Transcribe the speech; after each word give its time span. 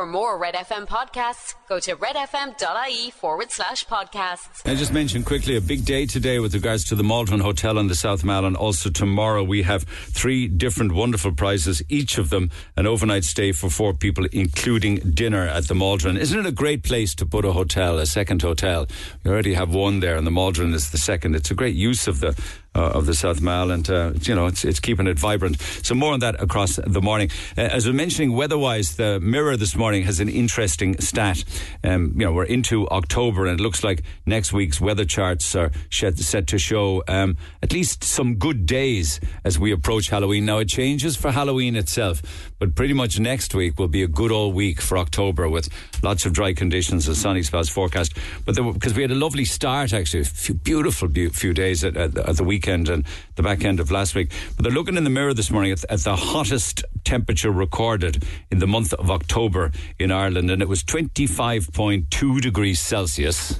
For 0.00 0.06
more 0.06 0.38
Red 0.38 0.54
FM 0.54 0.86
podcasts, 0.88 1.54
go 1.68 1.78
to 1.80 1.94
redfm.ie 1.94 3.10
forward 3.10 3.50
slash 3.50 3.84
podcasts. 3.84 4.66
I 4.66 4.74
just 4.74 4.94
mentioned 4.94 5.26
quickly 5.26 5.56
a 5.56 5.60
big 5.60 5.84
day 5.84 6.06
today 6.06 6.38
with 6.38 6.54
regards 6.54 6.84
to 6.84 6.94
the 6.94 7.02
Maldron 7.02 7.40
Hotel 7.40 7.78
on 7.78 7.88
the 7.88 7.94
South 7.94 8.24
Mall, 8.24 8.46
and 8.46 8.56
also 8.56 8.88
tomorrow 8.88 9.44
we 9.44 9.60
have 9.64 9.82
three 9.82 10.48
different 10.48 10.92
wonderful 10.92 11.32
prizes, 11.32 11.82
each 11.90 12.16
of 12.16 12.30
them 12.30 12.50
an 12.78 12.86
overnight 12.86 13.24
stay 13.24 13.52
for 13.52 13.68
four 13.68 13.92
people, 13.92 14.24
including 14.32 14.96
dinner 15.00 15.46
at 15.46 15.68
the 15.68 15.74
Maldron. 15.74 16.16
Isn't 16.16 16.38
it 16.38 16.46
a 16.46 16.52
great 16.52 16.82
place 16.82 17.14
to 17.16 17.26
put 17.26 17.44
a 17.44 17.52
hotel, 17.52 17.98
a 17.98 18.06
second 18.06 18.40
hotel? 18.40 18.86
We 19.22 19.30
already 19.30 19.52
have 19.52 19.74
one 19.74 20.00
there, 20.00 20.16
and 20.16 20.26
the 20.26 20.30
Maldron 20.30 20.72
is 20.72 20.92
the 20.92 20.96
second. 20.96 21.34
It's 21.34 21.50
a 21.50 21.54
great 21.54 21.76
use 21.76 22.08
of 22.08 22.20
the 22.20 22.42
uh, 22.74 22.90
of 22.94 23.06
the 23.06 23.14
South 23.14 23.40
Mall, 23.40 23.70
and 23.70 23.88
uh, 23.90 24.12
you 24.22 24.34
know 24.34 24.46
it's 24.46 24.64
it's 24.64 24.80
keeping 24.80 25.06
it 25.06 25.18
vibrant. 25.18 25.60
So 25.60 25.94
more 25.94 26.12
on 26.12 26.20
that 26.20 26.40
across 26.40 26.76
the 26.76 27.00
morning. 27.02 27.30
Uh, 27.58 27.62
as 27.62 27.86
we're 27.86 27.92
mentioning, 27.92 28.34
weather-wise, 28.34 28.96
the 28.96 29.18
Mirror 29.20 29.56
this 29.56 29.74
morning 29.74 30.04
has 30.04 30.20
an 30.20 30.28
interesting 30.28 31.00
stat. 31.00 31.44
Um, 31.82 32.12
you 32.16 32.24
know, 32.24 32.32
we're 32.32 32.44
into 32.44 32.88
October, 32.90 33.46
and 33.46 33.58
it 33.58 33.62
looks 33.62 33.82
like 33.82 34.02
next 34.26 34.52
week's 34.52 34.80
weather 34.80 35.04
charts 35.04 35.54
are 35.56 35.70
set 35.90 36.46
to 36.46 36.58
show 36.58 37.02
um, 37.08 37.36
at 37.62 37.72
least 37.72 38.04
some 38.04 38.36
good 38.36 38.66
days 38.66 39.20
as 39.44 39.58
we 39.58 39.72
approach 39.72 40.08
Halloween. 40.08 40.44
Now 40.44 40.58
it 40.58 40.68
changes 40.68 41.16
for 41.16 41.32
Halloween 41.32 41.74
itself, 41.76 42.22
but 42.58 42.74
pretty 42.74 42.94
much 42.94 43.18
next 43.18 43.54
week 43.54 43.78
will 43.78 43.88
be 43.88 44.02
a 44.02 44.08
good 44.08 44.30
all 44.30 44.52
week 44.52 44.80
for 44.80 44.96
October 44.96 45.48
with 45.48 45.68
lots 46.02 46.24
of 46.24 46.32
dry 46.32 46.52
conditions 46.52 47.08
and 47.08 47.16
sunny 47.16 47.42
spells 47.42 47.68
forecast. 47.68 48.16
But 48.44 48.54
because 48.74 48.94
we 48.94 49.02
had 49.02 49.10
a 49.10 49.16
lovely 49.16 49.44
start, 49.44 49.92
actually, 49.92 50.20
a 50.20 50.24
few 50.24 50.54
beautiful 50.54 51.08
few 51.08 51.52
days 51.52 51.82
at, 51.84 51.96
at, 51.96 52.16
at 52.16 52.36
the 52.36 52.44
week 52.44 52.59
weekend 52.60 52.90
and 52.90 53.06
the 53.36 53.42
back 53.42 53.64
end 53.64 53.80
of 53.80 53.90
last 53.90 54.14
week. 54.14 54.30
But 54.54 54.64
they're 54.64 54.72
looking 54.72 54.98
in 54.98 55.04
the 55.04 55.10
mirror 55.10 55.32
this 55.32 55.50
morning 55.50 55.72
at, 55.72 55.82
at 55.88 56.00
the 56.00 56.14
hottest 56.14 56.84
temperature 57.04 57.50
recorded 57.50 58.22
in 58.50 58.58
the 58.58 58.66
month 58.66 58.92
of 58.92 59.10
October 59.10 59.72
in 59.98 60.12
Ireland, 60.12 60.50
and 60.50 60.60
it 60.60 60.68
was 60.68 60.84
25.2 60.84 62.40
degrees 62.42 62.78
Celsius. 62.78 63.58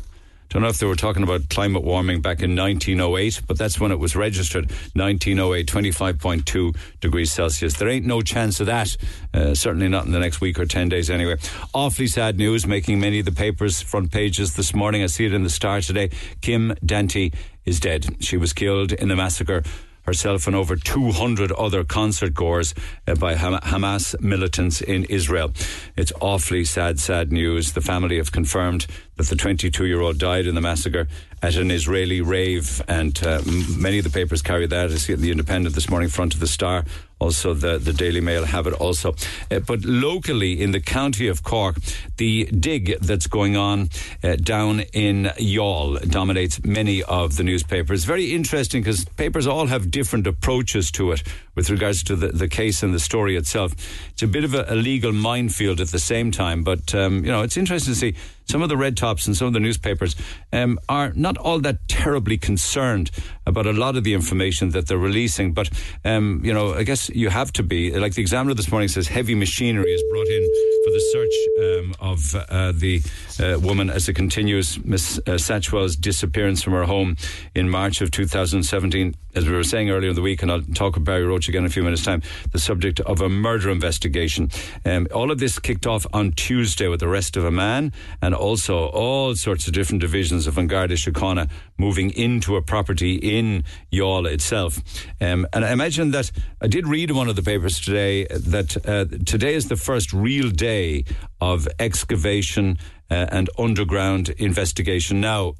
Don't 0.51 0.63
know 0.63 0.69
if 0.69 0.79
they 0.79 0.87
were 0.87 0.97
talking 0.97 1.23
about 1.23 1.49
climate 1.49 1.85
warming 1.85 2.21
back 2.21 2.43
in 2.43 2.57
1908, 2.57 3.43
but 3.47 3.57
that's 3.57 3.79
when 3.79 3.93
it 3.93 4.01
was 4.01 4.17
registered 4.17 4.69
1908, 4.95 5.65
25.2 5.65 6.77
degrees 7.01 7.31
Celsius. 7.31 7.75
There 7.75 7.89
ain't 7.89 8.05
no 8.05 8.21
chance 8.21 8.59
of 8.59 8.67
that, 8.67 8.97
uh, 9.33 9.55
certainly 9.55 9.87
not 9.87 10.07
in 10.07 10.13
the 10.13 10.19
next 10.19 10.41
week 10.41 10.59
or 10.59 10.67
10 10.67 10.89
days 10.89 11.09
anyway. 11.09 11.37
Awfully 11.73 12.09
sad 12.09 12.37
news 12.37 12.67
making 12.67 12.99
many 12.99 13.21
of 13.21 13.27
the 13.27 13.33
papers' 13.33 13.81
front 13.81 14.11
pages 14.11 14.57
this 14.57 14.75
morning. 14.75 15.05
I 15.05 15.07
see 15.07 15.25
it 15.25 15.33
in 15.33 15.45
the 15.45 15.51
Star 15.51 15.81
today. 15.81 16.11
Kim 16.41 16.75
Damti 16.85 17.33
is 17.65 17.79
dead. 17.79 18.17
She 18.19 18.37
was 18.37 18.53
killed 18.53 18.91
in 18.91 19.07
the 19.07 19.15
massacre 19.15 19.63
herself 20.03 20.47
and 20.47 20.57
over 20.57 20.77
200 20.77 21.53
other 21.53 21.85
concert 21.85 22.35
goers 22.35 22.75
uh, 23.07 23.15
by 23.15 23.35
Hamas 23.35 24.21
militants 24.21 24.81
in 24.81 25.05
Israel. 25.05 25.53
It's 25.97 26.13
awfully 26.21 26.65
sad, 26.65 26.99
sad 26.99 27.31
news. 27.31 27.73
The 27.73 27.81
family 27.81 28.17
have 28.17 28.33
confirmed 28.33 28.87
that 29.21 29.29
the 29.29 29.37
22 29.37 29.85
year 29.85 30.01
old 30.01 30.19
died 30.19 30.47
in 30.47 30.55
the 30.55 30.61
massacre 30.63 31.07
at 31.43 31.57
an 31.57 31.71
Israeli 31.71 32.21
rave, 32.21 32.83
and 32.89 33.19
uh, 33.27 33.41
many 33.77 33.99
of 33.99 34.05
the 34.05 34.11
papers 34.11 34.43
carry 34.43 34.67
that. 34.67 34.91
I 34.91 34.95
see 34.97 35.13
it 35.13 35.17
in 35.17 35.23
the 35.23 35.31
Independent 35.31 35.75
this 35.75 35.89
morning, 35.89 36.09
front 36.09 36.35
of 36.35 36.41
the 36.41 36.47
Star. 36.47 36.85
Also, 37.19 37.53
the, 37.53 37.77
the 37.77 37.93
Daily 37.93 38.23
Mail 38.23 38.47
have 38.47 38.67
it 38.67 38.73
also. 38.73 39.15
Uh, 39.51 39.61
but 39.61 39.85
locally 39.85 40.61
in 40.61 40.71
the 40.71 40.81
county 40.81 41.29
of 41.29 41.43
Cork, 41.43 41.77
the 42.17 42.47
dig 42.47 42.99
that's 43.01 43.27
going 43.27 43.59
on 43.59 43.91
uh, 44.25 44.37
down 44.37 44.81
in 44.95 45.25
Youghal 45.37 46.01
dominates 46.11 46.65
many 46.65 47.03
of 47.03 47.37
the 47.37 47.43
newspapers. 47.43 48.05
Very 48.05 48.33
interesting 48.33 48.81
because 48.81 49.05
papers 49.05 49.47
all 49.47 49.67
have 49.67 49.91
different 49.91 50.27
approaches 50.27 50.91
to 50.93 51.13
it 51.13 51.23
with 51.55 51.69
regards 51.69 52.03
to 52.05 52.17
the, 52.17 52.29
the 52.29 52.49
case 52.49 52.83
and 52.83 52.95
the 52.95 53.01
story 53.01 53.37
itself. 53.37 53.75
It's 54.13 54.23
a 54.23 54.27
bit 54.27 54.45
of 54.45 54.55
a, 54.55 54.65
a 54.69 54.75
legal 54.75 55.13
minefield 55.13 55.81
at 55.81 55.89
the 55.89 55.99
same 55.99 56.31
time, 56.31 56.65
but, 56.65 56.95
um, 56.95 57.23
you 57.23 57.31
know, 57.31 57.43
it's 57.43 57.59
interesting 57.59 57.93
to 57.93 57.99
see 57.99 58.15
some 58.51 58.63
of 58.63 58.69
the 58.69 58.77
red 58.77 58.97
tops 58.97 59.27
and 59.27 59.37
some 59.37 59.47
of 59.47 59.53
the 59.53 59.61
newspapers 59.61 60.17
um, 60.53 60.79
are 60.89 61.13
not 61.15 61.39
all 61.39 61.61
that 61.61 61.89
terribly 61.89 62.37
concerned 62.37 63.11
about 63.47 63.67
a 63.67 63.73
lot 63.73 63.97
of 63.97 64.05
the 64.05 64.13
information 64.13 64.71
that 64.71 64.89
they're 64.89 64.99
releasing. 64.99 65.53
But, 65.53 65.71
um, 66.05 66.41
you 66.45 66.53
know, 66.53 66.75
I 66.75 66.83
guess 66.83 67.09
you 67.11 67.29
have 67.29 67.53
to 67.55 67.63
be. 67.63 67.93
Like 67.93 68.15
the 68.15 68.23
Examiner 68.23 68.55
this 68.55 68.71
morning 68.71 68.89
says 68.89 69.09
heavy 69.09 69.35
machinery 69.35 69.93
is 69.93 70.03
brought 70.11 70.27
in 70.27 70.43
for 70.85 70.91
the 70.91 71.01
search 71.13 71.37
um, 71.61 71.95
of 72.01 72.35
uh, 72.35 72.73
the 72.73 73.03
uh, 73.39 73.59
woman 73.61 73.89
as 73.91 74.09
it 74.09 74.15
continues. 74.15 74.83
Miss 74.85 75.19
uh, 75.27 75.39
Satchwell's 75.39 75.97
disappearance 75.97 76.63
from 76.63 76.73
her 76.73 76.85
home 76.85 77.17
in 77.55 77.71
March 77.71 78.01
of 78.01 78.11
2017, 78.11 79.15
as 79.35 79.47
we 79.47 79.55
were 79.55 79.63
saying 79.63 79.91
earlier 79.91 80.11
in 80.11 80.17
the 80.17 80.23
week, 80.23 80.43
and 80.43 80.51
I'll 80.51 80.63
talk 80.63 80.97
about 80.97 81.05
Barry 81.05 81.25
Roche 81.25 81.49
again 81.49 81.63
in 81.63 81.67
a 81.67 81.71
few 81.71 81.83
minutes' 81.83 82.05
time, 82.05 82.23
the 82.53 82.59
subject 82.59 83.01
of 83.01 83.21
a 83.21 83.29
murder 83.29 83.71
investigation. 83.71 84.51
Um, 84.85 85.07
all 85.15 85.31
of 85.31 85.39
this 85.39 85.59
kicked 85.59 85.87
off 85.87 86.07
on 86.13 86.33
Tuesday 86.33 86.89
with 86.89 87.01
the 87.01 87.09
arrest 87.09 87.37
of 87.37 87.45
a 87.45 87.51
man 87.51 87.93
and 88.23 88.35
also 88.35 88.87
all 88.89 89.35
sorts 89.35 89.67
of 89.67 89.73
different 89.73 90.01
divisions 90.01 90.47
of 90.47 90.55
Síochána 90.55 91.51
moving 91.79 92.11
into 92.11 92.57
a 92.57 92.63
property 92.63 93.15
in 93.17 93.65
Youghal 93.93 94.31
itself. 94.31 94.81
Um, 95.21 95.47
and 95.53 95.65
I 95.65 95.73
imagine 95.73 96.11
that 96.13 96.31
I 96.61 96.67
did 96.67 96.87
read 96.87 97.11
one 97.11 97.29
of 97.29 97.37
the 97.37 97.43
papers 97.43 97.81
today 97.81 98.27
that 98.27 98.77
uh, 98.87 99.05
today 99.25 99.55
is 99.55 99.69
the 99.69 99.77
first 99.77 100.13
real 100.13 100.51
day 100.51 101.05
of 101.41 101.69
excavation 101.79 102.79
uh, 103.11 103.27
and 103.31 103.51
underground 103.59 104.29
investigation. 104.31 105.21
Now, 105.21 105.55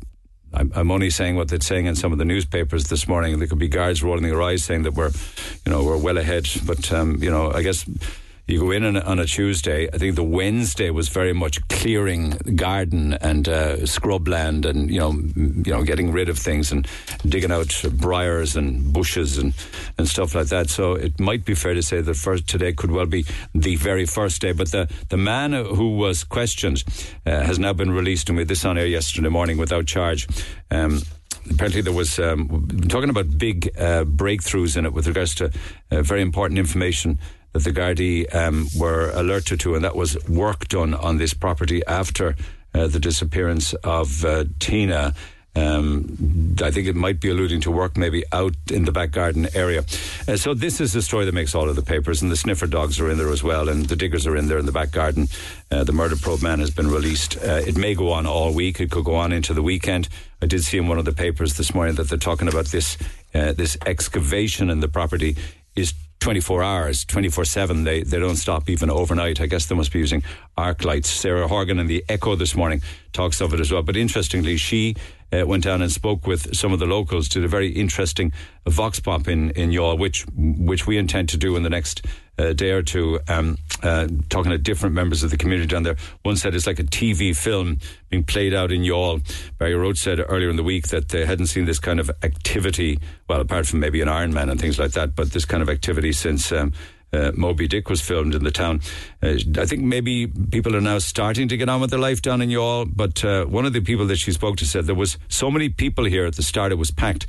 I'm, 0.53 0.91
only 0.91 1.11
saying 1.11 1.37
what 1.37 1.49
they're 1.49 1.61
saying 1.61 1.87
in 1.87 1.95
some 1.95 2.13
of 2.13 2.19
the 2.19 2.25
newspapers 2.25 2.85
this 2.85 3.07
morning. 3.07 3.39
There 3.39 3.47
could 3.47 3.59
be 3.59 3.69
guards 3.69 4.03
rolling 4.03 4.25
their 4.25 4.43
eyes 4.43 4.65
saying 4.65 4.83
that 4.83 4.95
we're, 4.95 5.11
you 5.65 5.73
know, 5.73 5.85
we're 5.85 5.97
well 5.97 6.19
ahead. 6.19 6.49
But 6.67 6.93
um, 6.93 7.23
you 7.23 7.31
know, 7.31 7.53
I 7.53 7.63
guess 7.63 7.85
you 8.51 8.59
go 8.59 8.71
in 8.71 8.85
on 8.85 8.97
a, 8.97 9.01
on 9.01 9.19
a, 9.19 9.27
Tuesday. 9.27 9.89
I 9.93 9.99
think 9.99 10.17
the 10.17 10.25
Wednesday 10.25 10.91
was 10.91 11.09
very 11.09 11.33
much 11.33 11.67
clearing 11.69 12.31
garden 12.57 13.15
and 13.15 13.49
uh, 13.49 13.77
scrubland, 13.87 14.65
and 14.65 14.91
you 14.91 14.99
know, 14.99 15.13
you 15.13 15.73
know, 15.73 15.83
getting 15.85 16.11
rid 16.11 16.29
of 16.29 16.39
things 16.39 16.73
and 16.73 16.87
digging 17.27 17.53
out 17.53 17.83
briars 17.93 18.57
and 18.57 18.93
bushes 18.93 19.39
and 19.39 19.55
and 19.99 20.09
stuff 20.09 20.35
like 20.35 20.49
that. 20.49 20.69
So 20.71 20.95
it 20.95 21.21
might 21.21 21.45
be 21.45 21.55
fair 21.55 21.75
to 21.75 21.83
say 21.83 22.01
that 22.01 22.15
first 22.15 22.49
today 22.49 22.73
could 22.73 22.91
well 22.91 23.07
be 23.07 23.25
the 23.55 23.77
very 23.77 24.07
first 24.07 24.41
day. 24.41 24.53
But 24.53 24.71
the 24.73 24.91
the 25.09 25.17
man 25.17 25.53
who 25.53 25.97
was 25.97 26.25
questioned 26.25 26.83
uh, 27.27 27.43
has 27.43 27.59
now 27.59 27.73
been 27.73 27.93
released, 27.93 28.29
and 28.29 28.39
we 28.39 28.45
this 28.45 28.65
on 28.65 28.79
air 28.79 28.87
yesterday 28.87 29.29
morning 29.29 29.59
without 29.59 29.87
charge. 29.87 30.27
Um, 30.71 31.03
apparently 31.51 31.83
there 31.83 31.93
was 31.93 32.19
um, 32.19 32.67
talking 32.89 33.11
about 33.11 33.39
big 33.39 33.71
uh, 33.79 34.05
breakthroughs 34.05 34.77
in 34.77 34.87
it 34.87 34.93
with 34.93 35.07
regards 35.07 35.35
to 35.37 35.53
uh, 35.91 36.03
very 36.03 36.23
important 36.23 36.59
information 36.59 37.19
that 37.53 37.65
the 37.65 37.73
Gardaí 37.73 38.33
um, 38.35 38.69
were 38.77 39.11
alerted 39.11 39.61
to, 39.61 39.75
and 39.75 39.85
that 39.85 39.97
was 39.97 40.17
work 40.29 40.69
done 40.69 40.95
on 40.95 41.19
this 41.19 41.35
property 41.35 41.83
after 41.87 42.37
uh, 42.75 42.87
the 42.87 43.01
disappearance 43.01 43.75
of 43.75 44.25
uh, 44.25 44.45
Tina. 44.59 45.15
Um, 45.57 46.55
I 46.63 46.71
think 46.71 46.87
it 46.87 46.95
might 46.95 47.19
be 47.19 47.29
alluding 47.29 47.61
to 47.63 47.73
work 47.73 47.97
maybe 47.97 48.23
out 48.31 48.55
in 48.71 48.85
the 48.85 48.93
back 48.93 49.11
garden 49.11 49.49
area. 49.53 49.81
Uh, 50.29 50.37
so 50.37 50.55
this 50.55 50.81
is 50.81 50.93
the 50.93 51.03
story 51.03 51.25
that 51.25 51.35
makes 51.35 51.57
all 51.57 51.69
of 51.69 51.75
the 51.75 51.83
papers, 51.83 52.23
and 52.23 52.31
the 52.31 52.37
sniffer 52.37 52.69
dogs 52.69 53.01
are 53.01 53.11
in 53.11 53.19
there 53.19 53.33
as 53.33 53.43
well, 53.43 53.69
and 53.69 53.87
the 53.87 53.97
diggers 53.97 54.29
are 54.29 54.37
in 54.37 54.47
there 54.47 54.59
in 54.59 54.67
the 54.67 54.73
back 54.73 54.93
garden. 54.93 55.27
Uh, 55.71 55.83
the 55.83 55.93
murder 55.93 56.15
probe 56.15 56.43
man 56.43 56.61
has 56.61 56.71
been 56.71 56.89
released. 56.89 57.37
Uh, 57.37 57.63
it 57.67 57.77
may 57.77 57.97
go 57.97 58.13
on 58.13 58.27
all 58.27 58.55
week. 58.55 58.79
It 58.79 58.93
could 58.93 59.05
go 59.05 59.17
on 59.17 59.33
into 59.33 59.53
the 59.53 59.63
weekend. 59.63 60.09
I 60.41 60.47
did 60.47 60.63
see 60.63 60.79
in 60.79 60.87
one 60.87 60.99
of 60.99 61.05
the 61.05 61.13
papers 61.13 61.55
this 61.55 61.75
morning 61.75 61.97
that 61.97 62.09
they're 62.09 62.19
talking 62.19 62.47
about 62.47 62.67
this 62.67 62.97
uh, 63.35 63.53
this 63.53 63.77
excavation 63.87 64.71
in 64.71 64.81
the 64.81 64.89
property 64.89 65.37
is 65.75 65.95
24 66.21 66.63
hours, 66.63 67.05
24 67.05 67.45
7. 67.45 67.85
They, 67.85 68.03
they 68.03 68.19
don't 68.19 68.37
stop 68.37 68.69
even 68.69 68.91
overnight. 68.91 69.41
I 69.41 69.47
guess 69.47 69.67
they 69.67 69.75
must 69.75 69.93
be 69.93 69.99
using 69.99 70.23
arc 70.57 70.85
lights. 70.85 71.11
Sarah 71.11 71.49
Horgan 71.49 71.79
in 71.79 71.87
the 71.87 72.05
Echo 72.09 72.37
this 72.37 72.55
morning 72.55 72.83
talks 73.13 73.41
of 73.41 73.53
it 73.55 73.61
as 73.61 73.73
well. 73.73 73.83
But 73.83 73.97
interestingly, 73.97 74.57
she 74.57 74.97
uh, 75.33 75.47
went 75.47 75.65
down 75.65 75.83
and 75.83 75.91
spoke 75.93 76.27
with 76.27 76.55
some 76.57 76.73
of 76.73 76.79
the 76.79 76.87
locals, 76.87 77.29
did 77.29 77.45
a 77.45 77.49
very 77.49 77.69
interesting 77.69 78.33
vox 78.67 79.01
pop 79.01 79.29
in, 79.29 79.51
in 79.51 79.71
Youghal, 79.71 79.99
which, 79.99 80.27
which 80.37 80.87
we 80.87 80.99
intend 80.99 81.29
to 81.31 81.37
do 81.37 81.57
in 81.57 81.63
the 81.63 81.71
next 81.71 82.05
uh, 82.39 82.53
day 82.53 82.71
or 82.71 82.83
two, 82.83 83.21
um, 83.29 83.59
uh, 83.83 84.09
talking 84.29 84.51
to 84.51 84.59
different 84.59 84.95
members 84.95 85.23
of 85.23 85.31
the 85.31 85.37
community 85.37 85.67
down 85.67 85.83
there. 85.83 85.97
One 86.23 86.37
said 86.37 86.55
it's 86.55 86.67
like 86.67 86.79
a 86.79 86.85
TV 86.85 87.37
film 87.37 87.79
being 88.09 88.25
played 88.25 88.55
out 88.55 88.73
in 88.73 88.83
Youghal. 88.83 89.23
Barry 89.59 89.75
Roche 89.75 90.01
said 90.01 90.21
earlier 90.27 90.49
in 90.49 90.57
the 90.57 90.63
week 90.63 90.89
that 90.89 91.09
they 91.09 91.27
hadn't 91.27 91.47
seen 91.47 91.67
this 91.67 91.79
kind 91.79 92.01
of 92.01 92.11
activity, 92.23 92.99
well, 93.29 93.41
apart 93.41 93.67
from 93.67 93.81
maybe 93.81 94.01
an 94.01 94.09
Ironman 94.09 94.51
and 94.51 94.61
things 94.61 94.79
like 94.79 94.93
that, 94.93 95.15
but 95.15 95.33
this 95.33 95.45
kind 95.45 95.63
of 95.63 95.69
activity 95.69 96.13
since. 96.13 96.51
Um, 96.51 96.73
uh, 97.13 97.33
Moby 97.35 97.69
Dick 97.69 97.89
was 97.89 98.01
filmed 98.01 98.35
in 98.35 98.45
the 98.45 98.51
town. 98.51 98.81
Uh, 99.23 99.37
I 99.59 99.67
think 99.67 99.83
maybe 99.83 100.27
people 100.27 100.77
are 100.77 100.81
now 100.81 100.99
starting 100.99 101.49
to 101.49 101.57
get 101.57 101.69
on 101.69 101.81
with 101.81 101.91
their 101.91 101.99
life 101.99 102.23
down 102.23 102.43
in 102.43 102.49
Youghal, 102.49 102.91
but 102.95 103.25
uh, 103.25 103.45
one 103.45 103.67
of 103.67 103.73
the 103.73 103.81
people 103.81 104.07
that 104.07 104.17
she 104.17 104.33
spoke 104.33 104.57
to 104.59 104.67
said 104.67 104.87
there 104.87 104.95
was 104.95 105.19
so 105.29 105.51
many 105.51 105.69
people 105.69 106.05
here 106.05 106.27
at 106.27 106.37
the 106.37 106.43
start, 106.43 106.73
it 106.73 106.77
was 106.77 106.91
packed. 106.91 107.27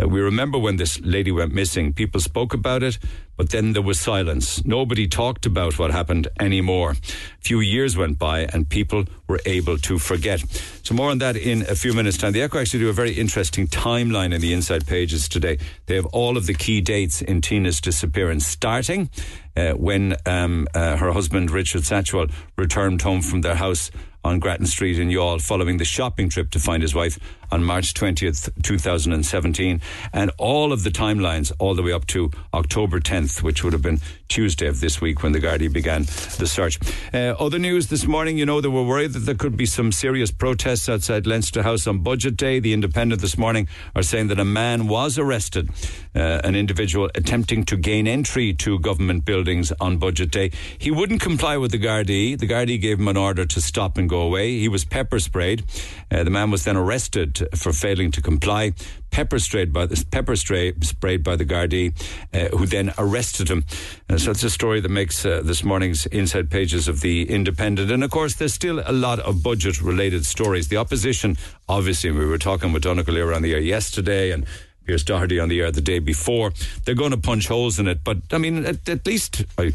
Uh, 0.00 0.08
we 0.08 0.20
remember 0.20 0.58
when 0.58 0.76
this 0.76 1.00
lady 1.00 1.30
went 1.30 1.52
missing, 1.52 1.92
people 1.92 2.20
spoke 2.20 2.52
about 2.52 2.82
it, 2.82 2.98
but 3.36 3.50
then 3.50 3.72
there 3.72 3.82
was 3.82 4.00
silence. 4.00 4.64
Nobody 4.64 5.06
talked 5.06 5.46
about 5.46 5.78
what 5.78 5.90
happened 5.90 6.28
anymore. 6.40 6.90
A 6.92 6.94
few 7.40 7.60
years 7.60 7.96
went 7.96 8.18
by 8.18 8.40
and 8.52 8.68
people 8.68 9.04
were 9.28 9.40
able 9.46 9.78
to 9.78 9.98
forget. 9.98 10.42
So, 10.82 10.94
more 10.94 11.10
on 11.10 11.18
that 11.18 11.36
in 11.36 11.62
a 11.62 11.74
few 11.74 11.92
minutes' 11.92 12.18
time. 12.18 12.32
The 12.32 12.42
Echo 12.42 12.58
actually 12.58 12.80
do 12.80 12.88
a 12.88 12.92
very 12.92 13.12
interesting 13.12 13.66
timeline 13.66 14.34
in 14.34 14.40
the 14.40 14.52
inside 14.52 14.86
pages 14.86 15.28
today. 15.28 15.58
They 15.86 15.94
have 15.96 16.06
all 16.06 16.36
of 16.36 16.46
the 16.46 16.54
key 16.54 16.80
dates 16.80 17.22
in 17.22 17.40
Tina's 17.40 17.80
disappearance, 17.80 18.46
starting 18.46 19.10
uh, 19.56 19.72
when 19.72 20.16
um, 20.26 20.66
uh, 20.74 20.96
her 20.96 21.12
husband, 21.12 21.50
Richard 21.50 21.82
Satchwell, 21.82 22.30
returned 22.56 23.02
home 23.02 23.22
from 23.22 23.42
their 23.42 23.54
house 23.54 23.90
on 24.24 24.38
Grattan 24.38 24.66
Street 24.66 24.98
in 24.98 25.08
Youghal 25.08 25.40
following 25.40 25.76
the 25.76 25.84
shopping 25.84 26.28
trip 26.30 26.50
to 26.50 26.58
find 26.58 26.82
his 26.82 26.94
wife 26.94 27.18
on 27.50 27.64
March 27.64 27.94
20th, 27.94 28.50
2017. 28.62 29.80
And 30.12 30.30
all 30.38 30.72
of 30.72 30.82
the 30.82 30.90
timelines 30.90 31.52
all 31.58 31.74
the 31.74 31.82
way 31.82 31.92
up 31.92 32.06
to 32.08 32.30
October 32.52 33.00
10th, 33.00 33.42
which 33.42 33.64
would 33.64 33.72
have 33.72 33.82
been 33.82 34.00
Tuesday 34.28 34.66
of 34.66 34.80
this 34.80 35.00
week 35.00 35.22
when 35.22 35.32
the 35.32 35.40
Gardaí 35.40 35.72
began 35.72 36.02
the 36.02 36.46
search. 36.46 36.78
Uh, 37.12 37.34
other 37.38 37.58
news 37.58 37.88
this 37.88 38.06
morning, 38.06 38.38
you 38.38 38.46
know, 38.46 38.60
they 38.60 38.68
were 38.68 38.82
worried 38.84 39.12
that 39.12 39.20
there 39.20 39.34
could 39.34 39.56
be 39.56 39.66
some 39.66 39.92
serious 39.92 40.30
protests 40.30 40.88
outside 40.88 41.26
Leinster 41.26 41.62
House 41.62 41.86
on 41.86 42.00
Budget 42.00 42.36
Day. 42.36 42.58
The 42.58 42.72
Independent 42.72 43.20
this 43.20 43.38
morning 43.38 43.68
are 43.94 44.02
saying 44.02 44.28
that 44.28 44.40
a 44.40 44.44
man 44.44 44.88
was 44.88 45.18
arrested, 45.18 45.70
uh, 46.14 46.40
an 46.42 46.56
individual 46.56 47.10
attempting 47.14 47.64
to 47.64 47.76
gain 47.76 48.06
entry 48.06 48.52
to 48.54 48.78
government 48.78 49.24
buildings 49.24 49.72
on 49.80 49.98
Budget 49.98 50.30
Day. 50.30 50.50
He 50.78 50.90
wouldn't 50.90 51.20
comply 51.20 51.56
with 51.56 51.70
the 51.70 51.78
Gardaí. 51.78 52.38
The 52.38 52.48
Gardaí 52.48 52.80
gave 52.80 52.98
him 52.98 53.08
an 53.08 53.16
order 53.16 53.44
to 53.46 53.60
stop 53.60 53.98
and 53.98 54.08
go 54.08 54.20
away. 54.20 54.58
He 54.58 54.68
was 54.68 54.84
pepper 54.84 55.18
sprayed. 55.18 55.64
Uh, 56.10 56.24
the 56.24 56.30
man 56.30 56.50
was 56.50 56.64
then 56.64 56.76
arrested 56.76 57.33
for 57.54 57.72
failing 57.72 58.10
to 58.12 58.22
comply 58.22 58.72
pepper 59.10 59.38
sprayed 59.38 59.72
by 59.72 59.86
the 59.86 60.04
pepper 60.10 60.34
spray, 60.34 60.72
sprayed 60.80 61.22
by 61.22 61.36
the 61.36 61.44
Gardaí, 61.44 61.94
uh, 62.32 62.56
who 62.56 62.66
then 62.66 62.92
arrested 62.98 63.48
him. 63.48 63.64
Uh, 64.10 64.18
so 64.18 64.32
it's 64.32 64.42
a 64.42 64.50
story 64.50 64.80
that 64.80 64.88
makes 64.88 65.24
uh, 65.24 65.40
this 65.44 65.62
morning's 65.62 66.06
inside 66.06 66.50
pages 66.50 66.88
of 66.88 67.00
the 67.00 67.22
Independent. 67.30 67.92
And 67.92 68.02
of 68.02 68.10
course, 68.10 68.34
there's 68.34 68.54
still 68.54 68.82
a 68.84 68.92
lot 68.92 69.20
of 69.20 69.42
budget-related 69.42 70.26
stories. 70.26 70.66
The 70.66 70.78
opposition, 70.78 71.36
obviously, 71.68 72.10
we 72.10 72.26
were 72.26 72.38
talking 72.38 72.72
with 72.72 72.82
Donnacha 72.82 73.12
Lira 73.12 73.36
on 73.36 73.42
the 73.42 73.52
air 73.52 73.60
yesterday, 73.60 74.32
and 74.32 74.46
Pearse 74.84 75.04
Doherty 75.04 75.38
on 75.38 75.48
the 75.48 75.60
air 75.60 75.70
the 75.70 75.80
day 75.80 75.98
before. 76.00 76.52
They're 76.84 76.94
going 76.94 77.12
to 77.12 77.16
punch 77.16 77.48
holes 77.48 77.78
in 77.78 77.86
it, 77.86 78.00
but 78.04 78.18
I 78.32 78.38
mean, 78.38 78.66
at, 78.66 78.88
at 78.88 79.06
least 79.06 79.44
I 79.56 79.72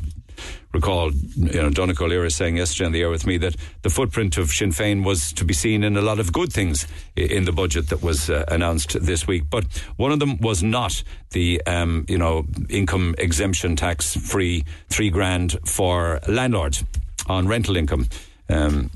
recall, 0.72 1.12
you 1.12 1.62
know, 1.62 1.70
Donnacha 1.70 2.06
Lira 2.06 2.30
saying 2.30 2.58
yesterday 2.58 2.86
on 2.86 2.92
the 2.92 3.02
air 3.02 3.10
with 3.10 3.26
me 3.26 3.38
that 3.38 3.56
the 3.82 3.90
footprint 3.90 4.38
of 4.38 4.50
Sinn 4.52 4.72
Féin 4.72 5.04
was 5.04 5.34
to 5.34 5.46
be 5.46 5.54
seen 5.54 5.84
in 5.84 5.98
a 5.98 6.02
lot 6.02 6.20
of 6.20 6.32
good 6.32 6.54
things 6.54 6.88
in 7.16 7.46
the 7.46 7.52
budget 7.52 7.90
that 7.90 8.02
was 8.02 8.30
uh, 8.30 8.46
announced 8.48 9.00
this 9.02 9.26
week. 9.26 9.44
But 9.50 9.66
one 9.98 10.12
of 10.12 10.20
them 10.20 10.38
was 10.38 10.62
not 10.62 11.04
the, 11.32 11.62
um, 11.66 12.06
you 12.08 12.18
know, 12.18 12.46
income 12.70 13.16
exemption 13.18 13.76
tax 13.76 14.16
free 14.16 14.64
three 14.90 15.10
grand 15.10 15.58
for 15.66 16.20
landlords 16.28 16.84
on 17.28 17.48
rental 17.48 17.76
income. 17.76 18.08
Um, 18.48 18.90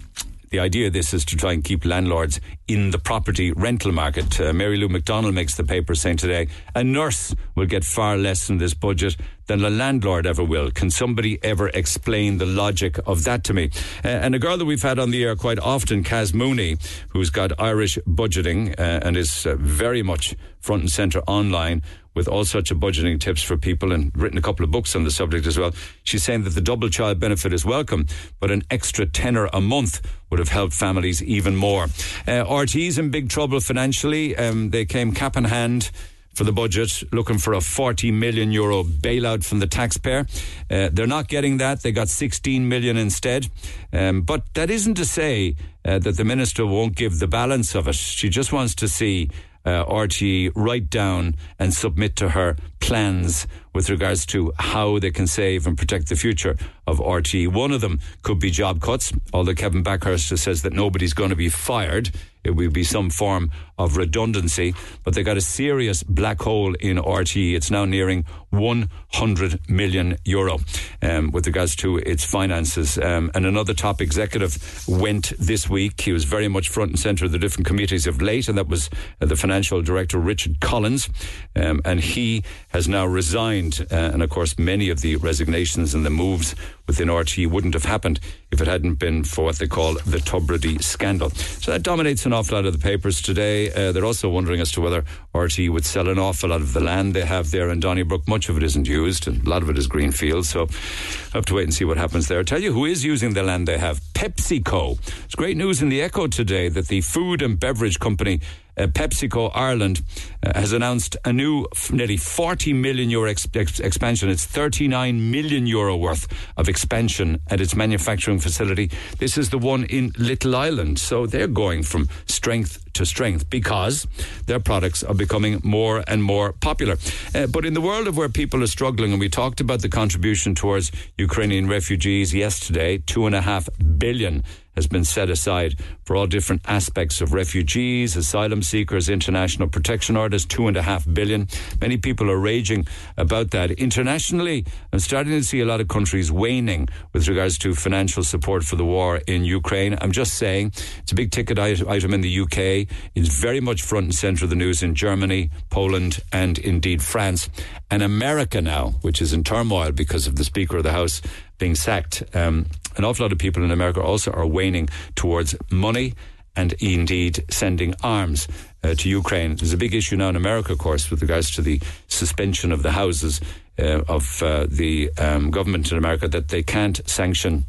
the 0.53 0.59
idea 0.59 0.85
of 0.85 0.93
this 0.93 1.15
is 1.15 1.25
to 1.25 1.35
try 1.35 1.51
and 1.51 1.63
keep 1.63 1.83
landlords 1.83 2.39
in 2.67 2.91
the 2.91 2.99
property 2.99 3.51
rental 3.51 3.91
market. 3.91 4.39
Uh, 4.39 4.53
Mary 4.53 4.77
Lou 4.77 4.87
McDonald 4.87 5.33
makes 5.33 5.55
the 5.55 5.63
paper 5.63 5.95
saying 5.95 6.17
today 6.17 6.47
a 6.75 6.83
nurse 6.83 7.33
will 7.55 7.65
get 7.65 7.83
far 7.83 8.17
less 8.17 8.51
in 8.51 8.59
this 8.59 8.75
budget 8.75 9.17
than 9.47 9.65
a 9.65 9.69
landlord 9.71 10.27
ever 10.27 10.43
will. 10.43 10.69
Can 10.69 10.91
somebody 10.91 11.39
ever 11.43 11.69
explain 11.69 12.37
the 12.37 12.45
logic 12.45 12.99
of 13.07 13.23
that 13.23 13.43
to 13.45 13.53
me? 13.55 13.71
Uh, 14.05 14.09
and 14.09 14.35
a 14.35 14.39
girl 14.39 14.55
that 14.57 14.65
we've 14.65 14.83
had 14.83 14.99
on 14.99 15.09
the 15.09 15.23
air 15.23 15.35
quite 15.35 15.57
often, 15.57 16.03
Kaz 16.03 16.35
Mooney, 16.35 16.77
who's 17.09 17.31
got 17.31 17.59
Irish 17.59 17.97
budgeting 18.07 18.79
uh, 18.79 18.99
and 19.01 19.17
is 19.17 19.47
uh, 19.47 19.55
very 19.55 20.03
much 20.03 20.35
front 20.61 20.83
and 20.83 20.91
centre 20.91 21.21
online 21.21 21.81
with 22.13 22.27
all 22.27 22.45
sorts 22.45 22.71
of 22.71 22.77
budgeting 22.77 23.19
tips 23.19 23.41
for 23.41 23.57
people 23.57 23.91
and 23.91 24.11
written 24.15 24.37
a 24.37 24.41
couple 24.41 24.63
of 24.63 24.71
books 24.71 24.95
on 24.95 25.03
the 25.03 25.11
subject 25.11 25.47
as 25.47 25.57
well. 25.57 25.71
She's 26.03 26.23
saying 26.23 26.43
that 26.43 26.51
the 26.51 26.61
double 26.61 26.89
child 26.89 27.19
benefit 27.19 27.53
is 27.53 27.65
welcome, 27.65 28.07
but 28.39 28.51
an 28.51 28.63
extra 28.69 29.05
tenner 29.05 29.49
a 29.53 29.61
month 29.61 30.01
would 30.29 30.39
have 30.39 30.49
helped 30.49 30.73
families 30.73 31.21
even 31.23 31.55
more. 31.55 31.85
Uh, 32.27 32.43
RTE's 32.43 32.97
in 32.97 33.09
big 33.09 33.29
trouble 33.29 33.59
financially. 33.59 34.35
Um, 34.35 34.69
they 34.69 34.85
came 34.85 35.13
cap 35.13 35.37
in 35.37 35.45
hand 35.45 35.91
for 36.33 36.43
the 36.43 36.51
budget, 36.51 37.03
looking 37.11 37.37
for 37.37 37.53
a 37.53 37.61
40 37.61 38.11
million 38.11 38.51
euro 38.51 38.83
bailout 38.83 39.43
from 39.43 39.59
the 39.59 39.67
taxpayer. 39.67 40.25
Uh, 40.69 40.89
they're 40.91 41.07
not 41.07 41.27
getting 41.27 41.57
that. 41.57 41.81
They 41.83 41.91
got 41.91 42.09
16 42.09 42.67
million 42.67 42.97
instead. 42.97 43.47
Um, 43.91 44.21
but 44.21 44.51
that 44.55 44.69
isn't 44.69 44.95
to 44.95 45.05
say 45.05 45.55
uh, 45.85 45.99
that 45.99 46.17
the 46.17 46.25
minister 46.25 46.65
won't 46.65 46.95
give 46.95 47.19
the 47.19 47.27
balance 47.27 47.75
of 47.75 47.87
it. 47.87 47.95
She 47.95 48.29
just 48.29 48.51
wants 48.51 48.73
to 48.75 48.87
see 48.87 49.29
uh, 49.65 49.85
RTE 49.85 50.51
write 50.55 50.89
down 50.89 51.35
and 51.57 51.73
submit 51.73 52.15
to 52.17 52.29
her 52.29 52.55
plans 52.79 53.47
with 53.73 53.89
regards 53.89 54.25
to 54.27 54.51
how 54.57 54.99
they 54.99 55.11
can 55.11 55.27
save 55.27 55.65
and 55.65 55.77
protect 55.77 56.09
the 56.09 56.15
future 56.15 56.57
of 56.85 56.99
RTE. 56.99 57.47
One 57.47 57.71
of 57.71 57.81
them 57.81 57.99
could 58.21 58.39
be 58.39 58.51
job 58.51 58.81
cuts, 58.81 59.13
although 59.33 59.55
Kevin 59.55 59.83
Bakhurst 59.83 60.37
says 60.37 60.61
that 60.63 60.73
nobody's 60.73 61.13
going 61.13 61.29
to 61.29 61.35
be 61.35 61.49
fired. 61.49 62.11
It 62.43 62.51
will 62.51 62.71
be 62.71 62.83
some 62.83 63.09
form 63.09 63.51
of 63.77 63.97
redundancy, 63.97 64.75
but 65.03 65.13
they 65.13 65.23
got 65.23 65.37
a 65.37 65.41
serious 65.41 66.03
black 66.03 66.41
hole 66.41 66.75
in 66.75 66.97
RTE. 66.97 67.55
It's 67.55 67.71
now 67.71 67.85
nearing 67.85 68.25
100 68.51 69.69
million 69.69 70.17
euro 70.25 70.59
um, 71.01 71.31
with 71.31 71.47
regards 71.47 71.75
to 71.77 71.97
its 71.97 72.23
finances. 72.23 72.97
Um, 72.97 73.31
and 73.33 73.45
another 73.45 73.73
top 73.73 73.99
executive 73.99 74.83
went 74.87 75.33
this 75.39 75.69
week. 75.69 76.01
He 76.01 76.13
was 76.13 76.23
very 76.23 76.47
much 76.47 76.69
front 76.69 76.91
and 76.91 76.99
centre 76.99 77.25
of 77.25 77.31
the 77.31 77.39
different 77.39 77.65
committees 77.65 78.05
of 78.05 78.21
late, 78.21 78.47
and 78.47 78.57
that 78.57 78.67
was 78.67 78.89
uh, 79.21 79.25
the 79.25 79.35
financial 79.35 79.81
director, 79.81 80.19
Richard 80.19 80.59
Collins. 80.59 81.09
Um, 81.55 81.81
and 81.83 81.99
he 81.99 82.43
has 82.69 82.87
now 82.87 83.05
resigned. 83.05 83.87
Uh, 83.91 83.95
and 83.95 84.21
of 84.21 84.29
course, 84.29 84.59
many 84.59 84.89
of 84.89 85.01
the 85.01 85.15
resignations 85.15 85.93
and 85.95 86.05
the 86.05 86.09
moves 86.09 86.55
within 86.87 87.07
RTE 87.07 87.49
wouldn't 87.49 87.73
have 87.73 87.85
happened 87.85 88.19
if 88.51 88.61
it 88.61 88.67
hadn't 88.67 88.95
been 88.95 89.23
for 89.23 89.45
what 89.45 89.55
they 89.55 89.67
call 89.67 89.93
the 89.93 90.17
Tubridy 90.17 90.83
scandal. 90.83 91.29
So 91.29 91.71
that 91.71 91.81
dominates 91.81 92.25
an 92.25 92.32
awful 92.33 92.55
lot 92.55 92.65
of 92.65 92.73
the 92.73 92.79
papers 92.79 93.21
today. 93.21 93.71
Uh, 93.71 93.91
they're 93.91 94.05
also 94.05 94.29
wondering 94.29 94.59
as 94.59 94.71
to 94.71 94.81
whether 94.81 95.03
RTE 95.33 95.69
would 95.69 95.85
sell 95.85 96.09
an 96.09 96.19
awful 96.19 96.49
lot 96.49 96.61
of 96.61 96.73
the 96.73 96.79
land 96.79 97.13
they 97.13 97.25
have 97.25 97.51
there 97.51 97.69
in 97.69 97.79
Donnybrook. 97.79 98.27
Much 98.27 98.49
of 98.49 98.57
it 98.57 98.63
isn't 98.63 98.87
used, 98.87 99.27
and 99.27 99.45
a 99.45 99.49
lot 99.49 99.61
of 99.61 99.69
it 99.69 99.77
is 99.77 99.87
greenfield. 99.87 100.45
So 100.45 100.63
I 100.63 101.37
have 101.37 101.45
to 101.45 101.55
wait 101.55 101.63
and 101.63 101.73
see 101.73 101.85
what 101.85 101.97
happens 101.97 102.27
there. 102.27 102.39
I'll 102.39 102.43
tell 102.43 102.61
you 102.61 102.73
who 102.73 102.85
is 102.85 103.05
using 103.05 103.33
the 103.33 103.43
land 103.43 103.67
they 103.67 103.77
have 103.77 104.01
PepsiCo. 104.13 104.99
It's 105.25 105.35
great 105.35 105.57
news 105.57 105.81
in 105.81 105.89
the 105.89 106.01
Echo 106.01 106.27
today 106.27 106.69
that 106.69 106.87
the 106.87 107.01
food 107.01 107.41
and 107.41 107.59
beverage 107.59 107.99
company 107.99 108.41
uh, 108.77 108.87
PepsiCo 108.87 109.51
Ireland 109.53 110.01
uh, 110.43 110.59
has 110.59 110.73
announced 110.73 111.17
a 111.25 111.33
new 111.33 111.67
nearly 111.91 112.17
40 112.17 112.73
million 112.73 113.09
euro 113.09 113.29
ex- 113.29 113.47
ex- 113.53 113.79
expansion. 113.79 114.29
It's 114.29 114.45
39 114.45 115.31
million 115.31 115.67
euro 115.67 115.95
worth 115.95 116.27
of 116.57 116.69
expansion 116.69 117.39
at 117.49 117.61
its 117.61 117.75
manufacturing 117.75 118.39
facility. 118.39 118.91
This 119.19 119.37
is 119.37 119.49
the 119.49 119.57
one 119.57 119.85
in 119.85 120.11
Little 120.17 120.55
Island. 120.55 120.99
So 120.99 121.25
they're 121.25 121.47
going 121.47 121.83
from 121.83 122.09
strength 122.25 122.83
to 122.93 123.05
strength 123.05 123.49
because 123.49 124.07
their 124.45 124.59
products 124.59 125.03
are 125.03 125.15
becoming 125.15 125.59
more 125.63 126.03
and 126.07 126.23
more 126.23 126.53
popular. 126.53 126.97
Uh, 127.33 127.47
but 127.47 127.65
in 127.65 127.73
the 127.73 127.81
world 127.81 128.07
of 128.07 128.17
where 128.17 128.29
people 128.29 128.61
are 128.63 128.67
struggling, 128.67 129.11
and 129.11 129.19
we 129.19 129.29
talked 129.29 129.61
about 129.61 129.81
the 129.81 129.89
contribution 129.89 130.55
towards 130.55 130.91
Ukrainian 131.17 131.67
refugees 131.67 132.33
yesterday, 132.33 132.99
two 132.99 133.25
and 133.25 133.35
a 133.35 133.41
half 133.41 133.67
billion 133.97 134.43
has 134.75 134.87
been 134.87 135.03
set 135.03 135.29
aside 135.29 135.79
for 136.05 136.15
all 136.15 136.27
different 136.27 136.61
aspects 136.67 137.21
of 137.21 137.33
refugees, 137.33 138.15
asylum 138.15 138.63
seekers, 138.63 139.09
international 139.09 139.67
protection 139.67 140.17
orders, 140.17 140.45
two 140.45 140.67
and 140.67 140.77
a 140.77 140.81
half 140.81 141.05
billion. 141.11 141.47
Many 141.79 141.97
people 141.97 142.29
are 142.29 142.37
raging 142.37 142.85
about 143.17 143.51
that. 143.51 143.71
Internationally, 143.71 144.65
I'm 144.91 144.99
starting 144.99 145.33
to 145.33 145.43
see 145.43 145.61
a 145.61 145.65
lot 145.65 145.81
of 145.81 145.87
countries 145.87 146.31
waning 146.31 146.89
with 147.13 147.27
regards 147.27 147.57
to 147.59 147.75
financial 147.75 148.23
support 148.23 148.63
for 148.63 148.75
the 148.75 148.85
war 148.85 149.21
in 149.27 149.45
Ukraine. 149.45 149.97
I'm 150.01 150.11
just 150.11 150.35
saying 150.35 150.73
it's 150.99 151.11
a 151.11 151.15
big 151.15 151.31
ticket 151.31 151.59
item 151.59 152.13
in 152.13 152.21
the 152.21 152.39
UK. 152.41 152.87
It's 153.15 153.39
very 153.39 153.59
much 153.59 153.81
front 153.81 154.05
and 154.05 154.15
centre 154.15 154.45
of 154.45 154.49
the 154.49 154.55
news 154.55 154.83
in 154.83 154.95
Germany, 154.95 155.49
Poland, 155.69 156.19
and 156.31 156.57
indeed 156.57 157.01
France. 157.01 157.49
And 157.89 158.01
America 158.01 158.61
now, 158.61 158.95
which 159.01 159.21
is 159.21 159.33
in 159.33 159.43
turmoil 159.43 159.91
because 159.91 160.25
of 160.25 160.35
the 160.35 160.43
Speaker 160.43 160.77
of 160.77 160.83
the 160.83 160.91
House 160.91 161.21
being 161.57 161.75
sacked. 161.75 162.23
Um, 162.33 162.67
an 162.97 163.05
awful 163.05 163.25
lot 163.25 163.31
of 163.31 163.37
people 163.37 163.63
in 163.63 163.71
America 163.71 164.01
also 164.01 164.31
are 164.31 164.45
waning 164.45 164.89
towards 165.15 165.55
money 165.71 166.13
and 166.55 166.73
indeed 166.73 167.43
sending 167.49 167.95
arms 168.03 168.47
uh, 168.83 168.93
to 168.95 169.09
Ukraine. 169.09 169.55
There's 169.55 169.73
a 169.73 169.77
big 169.77 169.95
issue 169.95 170.15
now 170.15 170.29
in 170.29 170.35
America, 170.35 170.73
of 170.73 170.79
course, 170.79 171.09
with 171.09 171.21
regards 171.21 171.51
to 171.51 171.61
the 171.61 171.81
suspension 172.07 172.71
of 172.71 172.83
the 172.83 172.91
houses 172.91 173.41
uh, 173.79 174.01
of 174.07 174.43
uh, 174.43 174.67
the 174.69 175.09
um, 175.17 175.49
government 175.49 175.91
in 175.91 175.97
America 175.97 176.27
that 176.27 176.49
they 176.49 176.61
can't 176.61 177.01
sanction 177.09 177.65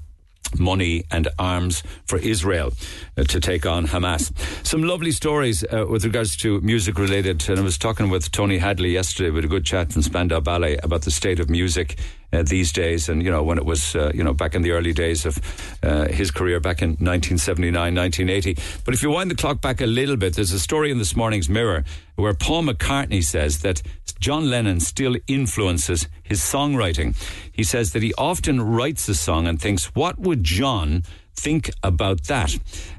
money 0.58 1.04
and 1.10 1.28
arms 1.38 1.82
for 2.06 2.18
Israel 2.18 2.72
uh, 3.16 3.24
to 3.24 3.40
take 3.40 3.66
on 3.66 3.86
Hamas. 3.86 4.32
Some 4.64 4.82
lovely 4.82 5.10
stories 5.10 5.64
uh, 5.64 5.86
with 5.88 6.04
regards 6.04 6.36
to 6.36 6.60
music 6.60 6.98
related. 6.98 7.48
And 7.48 7.58
I 7.58 7.62
was 7.62 7.78
talking 7.78 8.10
with 8.10 8.30
Tony 8.30 8.58
Hadley 8.58 8.92
yesterday 8.92 9.30
with 9.30 9.44
a 9.44 9.48
good 9.48 9.64
chat 9.64 9.92
from 9.92 10.02
Spandau 10.02 10.40
Ballet 10.40 10.76
about 10.82 11.02
the 11.02 11.10
state 11.10 11.40
of 11.40 11.48
music 11.48 11.98
uh, 12.34 12.42
these 12.42 12.72
days. 12.72 13.08
And, 13.08 13.22
you 13.22 13.30
know, 13.30 13.42
when 13.42 13.58
it 13.58 13.64
was, 13.64 13.94
uh, 13.94 14.10
you 14.14 14.24
know, 14.24 14.34
back 14.34 14.54
in 14.54 14.62
the 14.62 14.72
early 14.72 14.92
days 14.92 15.24
of 15.24 15.38
uh, 15.82 16.08
his 16.08 16.30
career 16.30 16.60
back 16.60 16.82
in 16.82 16.90
1979, 16.90 17.94
1980. 17.94 18.54
But 18.84 18.94
if 18.94 19.02
you 19.02 19.10
wind 19.10 19.30
the 19.30 19.34
clock 19.34 19.60
back 19.60 19.80
a 19.80 19.86
little 19.86 20.16
bit, 20.16 20.34
there's 20.34 20.52
a 20.52 20.60
story 20.60 20.90
in 20.90 20.98
this 20.98 21.16
morning's 21.16 21.48
Mirror 21.48 21.84
where 22.16 22.34
Paul 22.34 22.64
McCartney 22.64 23.24
says 23.24 23.60
that 23.60 23.82
John 24.20 24.48
Lennon 24.48 24.80
still 24.80 25.16
influences 25.26 26.08
his 26.22 26.40
songwriting. 26.40 27.14
He 27.52 27.64
says 27.64 27.92
that 27.92 28.02
he 28.02 28.14
often 28.14 28.60
writes 28.60 29.08
a 29.08 29.14
song 29.14 29.46
and 29.46 29.60
thinks, 29.60 29.94
what 29.94 30.18
would 30.18 30.44
John 30.44 31.02
think 31.36 31.70
about 31.82 32.24
that. 32.24 32.56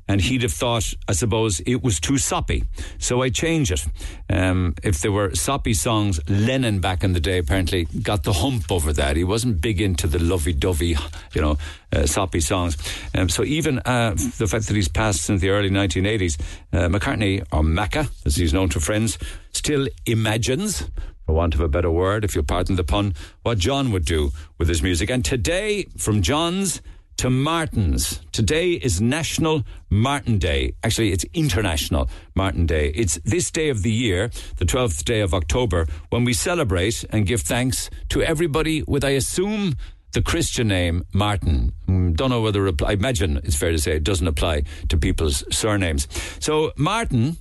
And 0.08 0.22
he'd 0.22 0.44
have 0.44 0.54
thought, 0.54 0.94
I 1.08 1.14
suppose, 1.14 1.62
it 1.62 1.84
was 1.84 2.00
too 2.00 2.18
soppy. 2.18 2.64
So 3.00 3.22
I 3.24 3.30
change 3.30 3.72
it. 3.72 3.86
Um, 4.30 4.76
if 4.84 5.02
there 5.02 5.12
were 5.12 5.34
soppy 5.34 5.74
songs, 5.74 6.20
Lennon 6.30 6.80
back 6.80 7.04
in 7.04 7.14
the 7.14 7.20
day 7.20 7.40
apparently 7.40 7.86
got 7.86 8.24
the 8.24 8.34
hump 8.34 8.72
over 8.72 8.94
that. 8.94 9.16
He 9.16 9.24
wasn't 9.24 9.62
big 9.62 9.82
into 9.82 10.06
the 10.08 10.20
lovey 10.20 10.54
dovey, 10.54 10.96
you 11.34 11.42
know, 11.42 11.58
uh, 11.92 12.06
soppy 12.06 12.40
songs. 12.40 12.78
Um, 13.16 13.30
so 13.30 13.44
even 13.44 13.80
uh, 13.80 14.12
the 14.38 14.48
fact 14.48 14.68
that 14.68 14.76
he's 14.76 14.90
passed 14.90 15.24
since 15.24 15.42
the 15.42 15.50
early 15.50 15.70
1980s, 15.72 16.40
uh, 16.72 16.88
McCartney, 16.88 17.42
or 17.52 17.64
Macca, 17.64 18.10
as 18.26 18.36
he's 18.36 18.54
known 18.54 18.70
to 18.70 18.80
friends, 18.80 19.18
still 19.54 19.88
imagines 20.06 20.88
for 21.26 21.34
want 21.34 21.56
of 21.56 21.60
a 21.60 21.68
better 21.68 21.90
word, 21.90 22.24
if 22.24 22.36
you'll 22.36 22.44
pardon 22.44 22.76
the 22.76 22.84
pun, 22.84 23.14
what 23.42 23.58
John 23.58 23.92
would 23.92 24.06
do 24.06 24.32
with 24.58 24.68
his 24.70 24.84
music. 24.84 25.10
And 25.10 25.26
today, 25.26 25.88
from 25.98 26.22
John's 26.22 26.82
to 27.18 27.30
Martin's. 27.30 28.22
Today 28.32 28.72
is 28.72 29.00
National 29.00 29.64
Martin 29.90 30.38
Day. 30.38 30.74
Actually, 30.84 31.12
it's 31.12 31.26
International 31.34 32.10
Martin 32.34 32.66
Day. 32.66 32.90
It's 32.96 33.20
this 33.24 33.52
day 33.52 33.70
of 33.70 33.84
the 33.84 33.92
year, 33.92 34.30
the 34.58 34.66
12th 34.66 35.04
day 35.06 35.22
of 35.22 35.34
October, 35.34 35.88
when 36.10 36.24
we 36.24 36.34
celebrate 36.34 37.06
and 37.10 37.26
give 37.26 37.42
thanks 37.42 37.90
to 38.10 38.22
everybody 38.22 38.84
with, 38.84 39.04
I 39.04 39.12
assume, 39.12 39.76
the 40.12 40.22
Christian 40.22 40.68
name 40.68 41.04
Martin. 41.14 41.74
Mm, 41.88 42.16
don't 42.16 42.30
know 42.30 42.42
whether, 42.42 42.72
I 42.86 42.94
imagine 42.94 43.38
it's 43.44 43.56
fair 43.56 43.72
to 43.72 43.78
say 43.78 43.96
it 43.96 44.04
doesn't 44.04 44.28
apply 44.28 44.64
to 44.90 44.98
people's 44.98 45.44
surnames. 45.56 46.08
So, 46.40 46.72
Martin, 46.78 47.38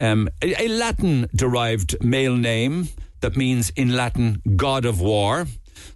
um, 0.00 0.28
a 0.42 0.68
Latin 0.68 1.28
derived 1.34 2.02
male 2.02 2.36
name 2.36 2.88
that 3.20 3.36
means 3.36 3.70
in 3.70 3.96
Latin 3.96 4.42
God 4.56 4.84
of 4.84 5.00
War. 5.00 5.46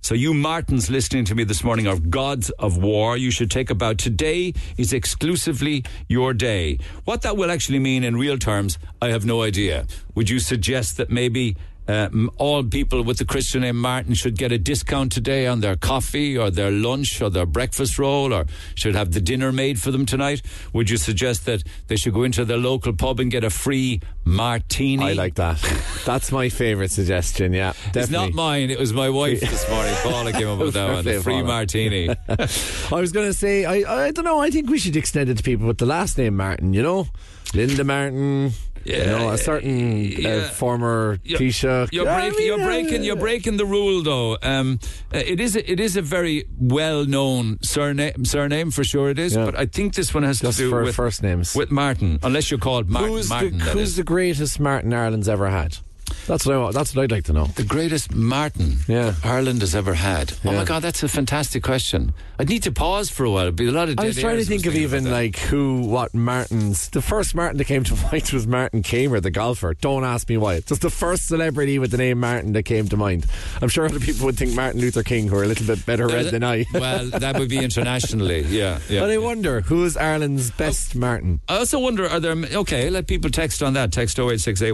So, 0.00 0.14
you 0.14 0.34
Martins 0.34 0.90
listening 0.90 1.24
to 1.26 1.34
me 1.34 1.44
this 1.44 1.64
morning 1.64 1.86
are 1.86 1.98
gods 1.98 2.50
of 2.50 2.78
war. 2.78 3.16
You 3.16 3.30
should 3.30 3.50
take 3.50 3.70
about 3.70 3.98
today 3.98 4.54
is 4.76 4.92
exclusively 4.92 5.84
your 6.08 6.34
day. 6.34 6.78
What 7.04 7.22
that 7.22 7.36
will 7.36 7.50
actually 7.50 7.78
mean 7.78 8.04
in 8.04 8.16
real 8.16 8.38
terms, 8.38 8.78
I 9.02 9.08
have 9.08 9.24
no 9.24 9.42
idea. 9.42 9.86
Would 10.14 10.30
you 10.30 10.38
suggest 10.38 10.96
that 10.96 11.10
maybe 11.10 11.56
uh, 11.88 12.08
all 12.36 12.62
people 12.62 13.02
with 13.02 13.18
the 13.18 13.24
Christian 13.24 13.62
name 13.62 13.78
Martin 13.78 14.14
should 14.14 14.36
get 14.36 14.52
a 14.52 14.58
discount 14.58 15.10
today 15.10 15.46
on 15.46 15.60
their 15.60 15.74
coffee 15.74 16.36
or 16.36 16.50
their 16.50 16.70
lunch 16.70 17.20
or 17.22 17.30
their 17.30 17.46
breakfast 17.46 17.98
roll 17.98 18.32
or 18.32 18.44
should 18.74 18.94
have 18.94 19.12
the 19.12 19.20
dinner 19.20 19.52
made 19.52 19.80
for 19.80 19.90
them 19.90 20.04
tonight? 20.04 20.42
Would 20.74 20.90
you 20.90 20.98
suggest 20.98 21.46
that 21.46 21.62
they 21.86 21.96
should 21.96 22.12
go 22.12 22.24
into 22.24 22.44
their 22.44 22.58
local 22.58 22.92
pub 22.92 23.20
and 23.20 23.30
get 23.30 23.42
a 23.42 23.50
free 23.50 24.00
martini? 24.24 25.02
I 25.02 25.12
like 25.14 25.36
that. 25.36 25.58
That's 26.04 26.30
my 26.30 26.50
favourite 26.50 26.90
suggestion, 26.90 27.54
yeah. 27.54 27.72
Definitely. 27.72 28.00
It's 28.02 28.10
not 28.10 28.32
mine, 28.34 28.70
it 28.70 28.78
was 28.78 28.92
my 28.92 29.08
wife 29.08 29.40
this 29.40 29.68
morning. 29.70 29.94
Paula 30.02 30.32
came 30.32 30.48
up 30.48 30.58
with 30.58 30.74
that 30.74 30.92
one, 30.92 31.04
the 31.04 31.22
free 31.22 31.42
martini. 31.42 32.10
I 32.28 33.00
was 33.00 33.12
going 33.12 33.26
to 33.26 33.34
say, 33.34 33.64
I, 33.64 34.06
I 34.06 34.10
don't 34.10 34.24
know, 34.24 34.40
I 34.40 34.50
think 34.50 34.68
we 34.68 34.78
should 34.78 34.96
extend 34.96 35.30
it 35.30 35.38
to 35.38 35.42
people 35.42 35.66
with 35.66 35.78
the 35.78 35.86
last 35.86 36.18
name 36.18 36.36
Martin, 36.36 36.74
you 36.74 36.82
know? 36.82 37.08
Linda 37.54 37.82
Martin, 37.82 38.52
yeah, 38.84 38.98
you 38.98 39.06
know, 39.06 39.30
a 39.30 39.38
certain 39.38 40.04
yeah. 40.04 40.30
uh, 40.30 40.48
former 40.48 41.18
you're, 41.24 41.38
Taoiseach. 41.38 41.88
You're, 41.92 42.04
break, 42.04 42.16
I 42.16 42.30
mean, 42.30 42.46
you're 42.46 42.58
breaking. 42.58 43.04
You're 43.04 43.16
breaking 43.16 43.56
the 43.56 43.66
rule, 43.66 44.02
though. 44.02 44.38
Um, 44.42 44.78
uh, 45.14 45.18
it 45.18 45.40
is. 45.40 45.56
A, 45.56 45.70
it 45.70 45.80
is 45.80 45.96
a 45.96 46.02
very 46.02 46.44
well-known 46.58 47.58
surname. 47.62 48.24
Surname 48.24 48.70
for 48.70 48.84
sure. 48.84 49.10
It 49.10 49.18
is. 49.18 49.34
Yeah. 49.34 49.46
But 49.46 49.58
I 49.58 49.66
think 49.66 49.94
this 49.94 50.14
one 50.14 50.22
has 50.22 50.40
Just 50.40 50.58
to 50.58 50.70
do 50.70 50.76
with 50.76 50.94
first 50.94 51.22
names. 51.22 51.54
With 51.54 51.70
Martin, 51.70 52.18
unless 52.22 52.50
you're 52.50 52.60
called 52.60 52.88
Martin. 52.88 53.10
Who's 53.10 53.28
Martin, 53.28 53.58
the, 53.58 53.64
who's 53.64 53.96
the 53.96 54.04
greatest 54.04 54.60
Martin 54.60 54.92
Ireland's 54.92 55.28
ever 55.28 55.48
had? 55.48 55.78
That's 56.26 56.46
what 56.46 56.56
I, 56.56 56.70
that's 56.72 56.94
what 56.94 57.02
I'd 57.02 57.10
like 57.10 57.24
to 57.24 57.32
know. 57.32 57.46
The 57.46 57.64
greatest 57.64 58.14
Martin 58.14 58.78
yeah. 58.86 59.14
Ireland 59.24 59.60
has 59.62 59.74
ever 59.74 59.94
had. 59.94 60.32
Yeah. 60.42 60.50
Oh 60.50 60.56
my 60.56 60.64
God, 60.64 60.82
that's 60.82 61.02
a 61.02 61.08
fantastic 61.08 61.62
question. 61.62 62.12
I'd 62.38 62.48
need 62.48 62.62
to 62.64 62.72
pause 62.72 63.10
for 63.10 63.24
a 63.24 63.30
while. 63.30 63.42
It'd 63.44 63.56
be 63.56 63.66
a 63.66 63.72
lot 63.72 63.88
of. 63.88 63.98
I 63.98 64.06
was 64.06 64.18
trying 64.18 64.36
to 64.36 64.44
think 64.44 64.66
of 64.66 64.74
even 64.76 65.10
like 65.10 65.36
who, 65.38 65.80
what 65.80 66.14
Martins. 66.14 66.88
The 66.90 67.02
first 67.02 67.34
Martin 67.34 67.58
that 67.58 67.64
came 67.64 67.84
to 67.84 67.96
mind 68.12 68.32
was 68.32 68.46
Martin 68.46 68.82
Kaymer, 68.82 69.20
the 69.20 69.30
golfer. 69.30 69.74
Don't 69.74 70.04
ask 70.04 70.28
me 70.28 70.36
why. 70.36 70.60
Just 70.60 70.82
the 70.82 70.90
first 70.90 71.26
celebrity 71.26 71.78
with 71.78 71.90
the 71.90 71.96
name 71.96 72.20
Martin 72.20 72.52
that 72.52 72.64
came 72.64 72.88
to 72.88 72.96
mind. 72.96 73.26
I'm 73.60 73.68
sure 73.68 73.86
other 73.86 73.98
people 73.98 74.26
would 74.26 74.36
think 74.36 74.54
Martin 74.54 74.80
Luther 74.80 75.02
King, 75.02 75.28
who 75.28 75.36
are 75.36 75.44
a 75.44 75.46
little 75.46 75.66
bit 75.66 75.84
better 75.84 76.06
read 76.06 76.26
than 76.26 76.44
I. 76.44 76.64
well, 76.72 77.06
that 77.06 77.38
would 77.38 77.48
be 77.48 77.58
internationally. 77.58 78.42
Yeah, 78.42 78.78
yeah. 78.88 79.00
But 79.00 79.10
I 79.10 79.18
wonder 79.18 79.62
who 79.62 79.84
is 79.84 79.96
Ireland's 79.96 80.50
best 80.50 80.94
oh, 80.94 81.00
Martin. 81.00 81.40
I 81.48 81.58
also 81.58 81.78
wonder 81.78 82.08
are 82.08 82.20
there 82.20 82.36
okay? 82.36 82.90
Let 82.90 83.06
people 83.06 83.30
text 83.30 83.62
on 83.62 83.72
that. 83.74 83.92
Text 83.92 84.18
0868 84.18 84.72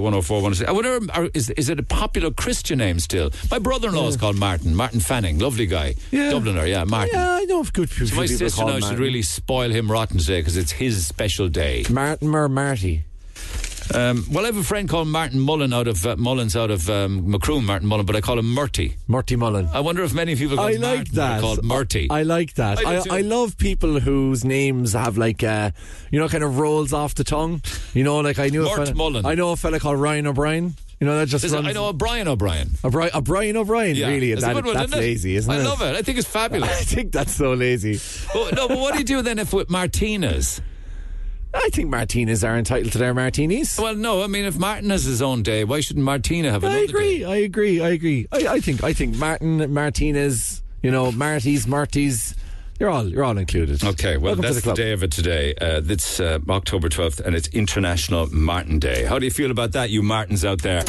I 0.66 0.72
wonder 0.72 1.00
are, 1.14 1.23
is 1.34 1.50
is 1.50 1.68
it 1.68 1.78
a 1.78 1.82
popular 1.82 2.30
Christian 2.30 2.78
name 2.78 2.98
still? 2.98 3.30
My 3.50 3.58
brother-in-law 3.58 4.08
is 4.08 4.16
called 4.16 4.36
Martin. 4.36 4.74
Martin 4.74 5.00
Fanning, 5.00 5.38
lovely 5.38 5.66
guy, 5.66 5.94
yeah. 6.10 6.32
Dubliner. 6.32 6.68
Yeah, 6.68 6.84
Martin. 6.84 7.14
Yeah, 7.14 7.32
I 7.32 7.44
know 7.44 7.60
of 7.60 7.72
good 7.72 7.90
people. 7.90 8.08
So 8.08 8.16
my 8.16 8.26
sister 8.26 8.64
now 8.64 8.80
should 8.80 8.98
really 8.98 9.22
spoil 9.22 9.70
him 9.70 9.90
rotten 9.90 10.18
today 10.18 10.40
because 10.40 10.56
it's 10.56 10.72
his 10.72 11.06
special 11.06 11.48
day. 11.48 11.84
Martin 11.90 12.34
or 12.34 12.48
Marty. 12.48 13.04
Um, 13.92 14.24
well, 14.32 14.44
I 14.44 14.46
have 14.46 14.56
a 14.56 14.62
friend 14.62 14.88
called 14.88 15.08
Martin 15.08 15.38
Mullen 15.40 15.72
out 15.72 15.86
of 15.86 16.06
uh, 16.06 16.16
Mullins 16.16 16.56
out 16.56 16.70
of 16.70 16.88
um, 16.88 17.30
Macroom, 17.30 17.66
Martin 17.66 17.86
Mullen, 17.86 18.06
but 18.06 18.16
I 18.16 18.20
call 18.20 18.38
him 18.38 18.46
Murty. 18.46 18.96
Murty 19.08 19.36
Mullen. 19.36 19.68
I 19.72 19.80
wonder 19.80 20.02
if 20.02 20.14
many 20.14 20.36
people. 20.36 20.58
I 20.58 20.72
like 20.72 20.80
Martin 20.80 21.14
that. 21.14 21.40
Called 21.40 21.64
Murty. 21.64 22.08
I, 22.10 22.22
like 22.22 22.54
that. 22.54 22.84
I, 22.84 22.96
I, 22.96 23.18
I, 23.18 23.20
love 23.20 23.58
people 23.58 24.00
whose 24.00 24.44
names 24.44 24.94
have 24.94 25.18
like, 25.18 25.44
uh, 25.44 25.70
you 26.10 26.18
know, 26.18 26.28
kind 26.28 26.42
of 26.42 26.58
rolls 26.58 26.92
off 26.92 27.14
the 27.14 27.24
tongue. 27.24 27.62
You 27.92 28.04
know, 28.04 28.20
like 28.20 28.38
I 28.38 28.48
knew 28.48 28.62
Murt 28.62 28.72
a 28.72 28.86
fella, 28.86 28.94
Mullen. 28.94 29.26
I 29.26 29.34
know 29.34 29.52
a 29.52 29.56
fella 29.56 29.78
called 29.78 30.00
Ryan 30.00 30.28
O'Brien. 30.28 30.74
You 31.04 31.10
know, 31.10 31.18
that 31.18 31.28
just 31.28 31.44
runs, 31.52 31.66
I 31.66 31.72
know 31.72 31.90
a 31.90 31.92
Brian 31.92 32.28
O'Brien. 32.28 32.70
A, 32.82 32.88
Bri- 32.88 33.10
a 33.12 33.20
Brian 33.20 33.58
O'Brien, 33.58 33.94
yeah. 33.94 34.08
really? 34.08 34.32
It's 34.32 34.40
that, 34.40 34.54
one, 34.54 34.72
that's 34.72 34.90
lazy, 34.90 35.36
isn't 35.36 35.52
I 35.52 35.58
it? 35.58 35.60
I 35.60 35.64
love 35.64 35.82
it. 35.82 35.94
I 35.94 36.00
think 36.00 36.16
it's 36.16 36.26
fabulous. 36.26 36.70
I 36.80 36.82
think 36.82 37.12
that's 37.12 37.34
so 37.34 37.52
lazy. 37.52 38.00
well, 38.34 38.50
no, 38.54 38.68
but 38.68 38.78
what 38.78 38.94
do 38.94 39.00
you 39.00 39.04
do 39.04 39.20
then 39.20 39.38
if 39.38 39.52
with 39.52 39.68
Martinez? 39.68 40.62
I 41.52 41.68
think 41.74 41.90
Martinez 41.90 42.42
are 42.42 42.56
entitled 42.56 42.92
to 42.92 42.98
their 42.98 43.12
martinis. 43.12 43.78
Well, 43.78 43.94
no, 43.94 44.22
I 44.22 44.28
mean, 44.28 44.46
if 44.46 44.58
Martin 44.58 44.88
has 44.88 45.04
his 45.04 45.20
own 45.20 45.42
day, 45.42 45.62
why 45.64 45.80
shouldn't 45.80 46.06
Martina 46.06 46.50
have 46.50 46.64
another 46.64 46.78
I 46.78 46.84
agree. 46.84 47.18
Day? 47.18 47.24
I 47.26 47.36
agree. 47.36 47.80
I 47.82 47.88
agree. 47.90 48.26
I, 48.32 48.46
I 48.46 48.60
think. 48.60 48.82
I 48.82 48.94
think 48.94 49.16
Martin 49.16 49.74
Martinez. 49.74 50.62
You 50.82 50.90
know, 50.90 51.12
Marty's, 51.12 51.66
Marty's. 51.66 52.34
You're 52.78 52.90
all 52.90 53.08
you're 53.08 53.24
all 53.24 53.38
included. 53.38 53.84
Okay, 53.84 54.16
well 54.16 54.34
Welcome 54.34 54.42
that's 54.42 54.62
the, 54.62 54.70
the, 54.70 54.74
day 54.74 54.92
of 54.92 55.02
it 55.02 55.12
today. 55.12 55.54
Uh, 55.54 55.80
it's 55.84 56.18
uh, 56.18 56.38
October 56.48 56.88
12th, 56.88 57.20
and 57.20 57.34
it's 57.34 57.48
International 57.48 58.26
Martin 58.34 58.78
Day. 58.78 59.04
How 59.04 59.18
do 59.18 59.24
you 59.24 59.30
feel 59.30 59.50
about 59.50 59.72
that, 59.72 59.90
you 59.90 60.02
Martins 60.02 60.44
out 60.44 60.62
there? 60.62 60.82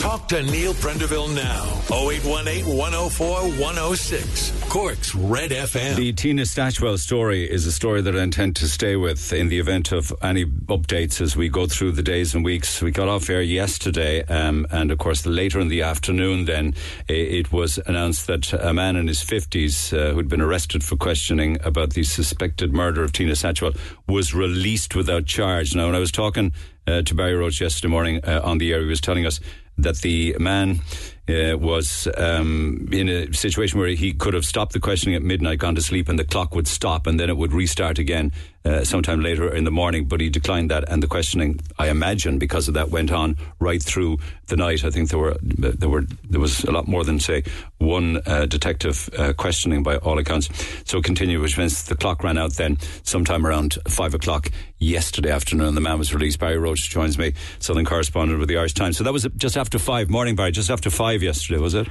Talk 0.00 0.28
to 0.28 0.42
Neil 0.42 0.74
Prendeville 0.74 1.34
now. 1.34 1.64
0818 1.90 2.76
104 2.76 3.26
106. 3.60 4.52
Cork's 4.68 5.14
Red 5.14 5.50
FM. 5.50 5.96
The 5.96 6.12
Tina 6.12 6.42
Satchwell 6.42 6.98
story 6.98 7.50
is 7.50 7.66
a 7.66 7.72
story 7.72 8.02
that 8.02 8.14
I 8.14 8.22
intend 8.22 8.56
to 8.56 8.68
stay 8.68 8.96
with 8.96 9.32
in 9.32 9.48
the 9.48 9.58
event 9.58 9.92
of 9.92 10.12
any 10.20 10.44
updates 10.44 11.20
as 11.20 11.36
we 11.36 11.48
go 11.48 11.66
through 11.66 11.92
the 11.92 12.02
days 12.02 12.34
and 12.34 12.44
weeks. 12.44 12.82
We 12.82 12.90
got 12.90 13.08
off 13.08 13.30
air 13.30 13.40
yesterday, 13.40 14.22
um, 14.24 14.66
and 14.70 14.90
of 14.90 14.98
course, 14.98 15.24
later 15.24 15.60
in 15.60 15.68
the 15.68 15.82
afternoon, 15.82 16.44
then 16.44 16.74
it 17.08 17.52
was 17.52 17.78
announced 17.86 18.26
that 18.26 18.52
a 18.52 18.74
man 18.74 18.96
in 18.96 19.08
his 19.08 19.22
50s 19.22 19.96
uh, 19.96 20.12
who'd 20.12 20.28
been 20.28 20.42
arrested 20.42 20.84
for 20.84 20.96
questioning 20.96 21.58
about 21.64 21.94
the 21.94 22.02
suspected 22.02 22.72
murder 22.72 23.02
of 23.02 23.12
Tina 23.12 23.32
Satchwell 23.32 23.76
was 24.06 24.34
released 24.34 24.94
without 24.94 25.24
charge. 25.24 25.74
Now, 25.74 25.86
when 25.86 25.94
I 25.94 26.00
was 26.00 26.12
talking 26.12 26.52
uh, 26.86 27.02
to 27.02 27.14
Barry 27.14 27.34
Roche 27.34 27.60
yesterday 27.60 27.90
morning 27.90 28.24
uh, 28.24 28.40
on 28.44 28.58
the 28.58 28.72
air, 28.72 28.80
he 28.80 28.86
was 28.86 29.00
telling 29.00 29.26
us 29.26 29.40
that 29.78 29.98
the 29.98 30.36
man 30.38 30.80
uh, 31.28 31.56
was 31.56 32.08
um, 32.16 32.88
in 32.92 33.08
a 33.08 33.32
situation 33.32 33.78
where 33.78 33.88
he 33.88 34.12
could 34.12 34.34
have 34.34 34.44
stopped 34.44 34.72
the 34.72 34.80
questioning 34.80 35.14
at 35.14 35.22
midnight, 35.22 35.58
gone 35.58 35.74
to 35.74 35.82
sleep, 35.82 36.08
and 36.08 36.18
the 36.18 36.24
clock 36.24 36.54
would 36.54 36.68
stop, 36.68 37.06
and 37.06 37.18
then 37.18 37.30
it 37.30 37.36
would 37.36 37.52
restart 37.52 37.98
again 37.98 38.32
uh, 38.64 38.84
sometime 38.84 39.20
later 39.20 39.52
in 39.52 39.64
the 39.64 39.70
morning. 39.70 40.06
But 40.06 40.20
he 40.20 40.28
declined 40.28 40.70
that, 40.70 40.88
and 40.88 41.02
the 41.02 41.06
questioning, 41.06 41.60
I 41.78 41.88
imagine, 41.88 42.38
because 42.38 42.68
of 42.68 42.74
that, 42.74 42.90
went 42.90 43.10
on 43.10 43.36
right 43.58 43.82
through 43.82 44.18
the 44.46 44.56
night. 44.56 44.84
I 44.84 44.90
think 44.90 45.10
there 45.10 45.18
were 45.18 45.36
there 45.42 45.88
were 45.88 46.04
there 46.28 46.40
was 46.40 46.64
a 46.64 46.70
lot 46.70 46.86
more 46.86 47.04
than 47.04 47.20
say 47.20 47.42
one 47.78 48.20
uh, 48.26 48.46
detective 48.46 49.08
uh, 49.18 49.32
questioning 49.32 49.82
by 49.82 49.96
all 49.96 50.18
accounts. 50.18 50.48
So 50.84 50.98
it 50.98 51.04
continued, 51.04 51.40
which 51.40 51.58
means 51.58 51.84
the 51.84 51.96
clock 51.96 52.22
ran 52.22 52.38
out 52.38 52.54
then 52.54 52.78
sometime 53.02 53.46
around 53.46 53.78
five 53.88 54.14
o'clock 54.14 54.50
yesterday 54.78 55.30
afternoon. 55.30 55.74
The 55.74 55.80
man 55.80 55.98
was 55.98 56.14
released. 56.14 56.38
Barry 56.38 56.58
Roche 56.58 56.88
joins 56.88 57.18
me, 57.18 57.34
Southern 57.58 57.84
correspondent 57.84 58.38
with 58.38 58.48
the 58.48 58.58
Irish 58.58 58.74
Times. 58.74 58.96
So 58.96 59.04
that 59.04 59.12
was 59.12 59.26
just 59.36 59.56
after 59.56 59.78
five. 59.78 60.10
Morning, 60.10 60.36
Barry. 60.36 60.52
Just 60.52 60.70
after 60.70 60.90
five 60.90 61.22
yesterday, 61.22 61.60
was 61.60 61.74
it? 61.74 61.88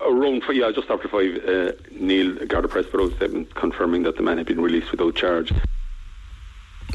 Around, 0.00 0.44
five, 0.44 0.56
yeah, 0.56 0.70
just 0.72 0.90
after 0.90 1.08
five, 1.08 1.36
uh, 1.46 1.72
Neil 1.92 2.34
Garda 2.46 2.68
Press 2.68 2.86
a 2.86 3.44
confirming 3.54 4.02
that 4.04 4.16
the 4.16 4.22
man 4.22 4.38
had 4.38 4.46
been 4.46 4.60
released 4.60 4.90
without 4.90 5.14
charge. 5.14 5.52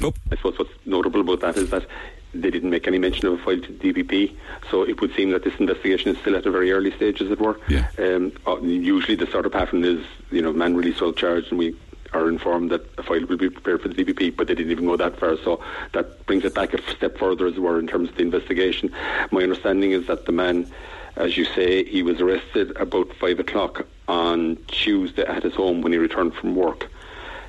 Oh. 0.02 0.14
I 0.32 0.36
suppose 0.36 0.60
what's 0.60 0.72
notable 0.86 1.22
about 1.22 1.42
that 1.42 1.58
is 1.58 1.70
that 1.70 1.86
they 2.34 2.52
didn't 2.52 2.70
make 2.70 2.88
any 2.88 2.98
mention 2.98 3.28
of 3.28 3.34
a 3.34 3.38
file 3.38 3.60
to 3.60 3.72
DPP, 3.72 4.36
so 4.70 4.84
it 4.84 5.00
would 5.02 5.14
seem 5.16 5.32
that 5.32 5.44
this 5.44 5.56
investigation 5.58 6.14
is 6.14 6.18
still 6.20 6.36
at 6.36 6.46
a 6.46 6.52
very 6.52 6.72
early 6.72 6.92
stage, 6.92 7.22
as 7.22 7.32
it 7.32 7.40
were. 7.40 7.58
Yeah. 7.70 7.88
Um, 7.98 8.34
uh, 8.46 8.60
usually, 8.62 9.16
the 9.16 9.28
sort 9.28 9.46
of 9.46 9.54
pattern 9.54 9.84
is, 9.84 10.06
you 10.32 10.42
know, 10.42 10.52
man 10.52 10.76
released 10.76 11.02
without 11.02 11.16
charge, 11.16 11.50
and 11.50 11.58
we 11.58 11.76
are 12.14 12.30
informed 12.30 12.72
that 12.72 12.82
a 12.98 13.04
file 13.04 13.26
will 13.26 13.38
be 13.38 13.50
prepared 13.50 13.82
for 13.82 13.90
the 13.90 13.96
DPP, 13.96 14.36
but 14.36 14.48
they 14.48 14.56
didn't 14.56 14.72
even 14.72 14.86
go 14.86 14.98
that 14.98 15.20
far. 15.20 15.38
So 15.38 15.62
that 15.94 16.26
brings 16.26 16.44
it 16.46 16.54
back 16.54 16.74
a 16.74 16.82
step 16.92 17.18
further, 17.18 17.48
as 17.48 17.56
it 17.56 17.60
were, 17.60 17.80
in 17.80 17.88
terms 17.88 18.10
of 18.10 18.16
the 18.16 18.24
investigation. 18.24 18.92
My 19.32 19.42
understanding 19.42 19.92
is 19.92 20.08
that 20.08 20.26
the 20.26 20.32
man, 20.32 20.72
as 21.16 21.38
you 21.38 21.46
say, 21.46 21.84
he 21.86 22.04
was 22.04 22.22
arrested 22.22 22.76
about 22.78 23.14
five 23.14 23.40
o'clock 23.40 23.86
on 24.08 24.58
Tuesday 24.68 25.24
at 25.24 25.44
his 25.44 25.54
home 25.54 25.82
when 25.82 25.92
he 25.92 25.98
returned 25.98 26.34
from 26.36 26.56
work. 26.56 26.90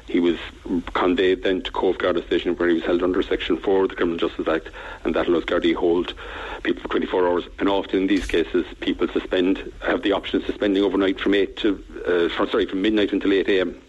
He 0.08 0.20
was 0.20 0.38
conveyed 0.94 1.42
then 1.42 1.62
to 1.62 1.70
Cobh 1.72 1.98
Garda 1.98 2.24
Station 2.26 2.54
where 2.56 2.68
he 2.68 2.74
was 2.74 2.84
held 2.84 3.02
under 3.02 3.22
Section 3.22 3.56
4 3.56 3.84
of 3.84 3.88
the 3.90 3.96
Criminal 3.96 4.18
Justice 4.18 4.46
Act 4.46 4.68
and 5.04 5.14
that 5.14 5.26
allows 5.26 5.44
Gardaí 5.44 5.74
hold 5.74 6.14
people 6.62 6.82
for 6.82 6.88
24 6.88 7.28
hours 7.28 7.44
and 7.58 7.68
often 7.68 8.02
in 8.02 8.06
these 8.06 8.26
cases 8.26 8.64
people 8.80 9.08
suspend, 9.08 9.72
have 9.82 10.02
the 10.02 10.12
option 10.12 10.40
of 10.40 10.46
suspending 10.46 10.82
overnight 10.82 11.20
from 11.20 11.34
8 11.34 11.56
to, 11.56 12.30
uh, 12.38 12.46
sorry, 12.46 12.66
from 12.66 12.82
midnight 12.82 13.12
until 13.12 13.30
8am. 13.30 13.80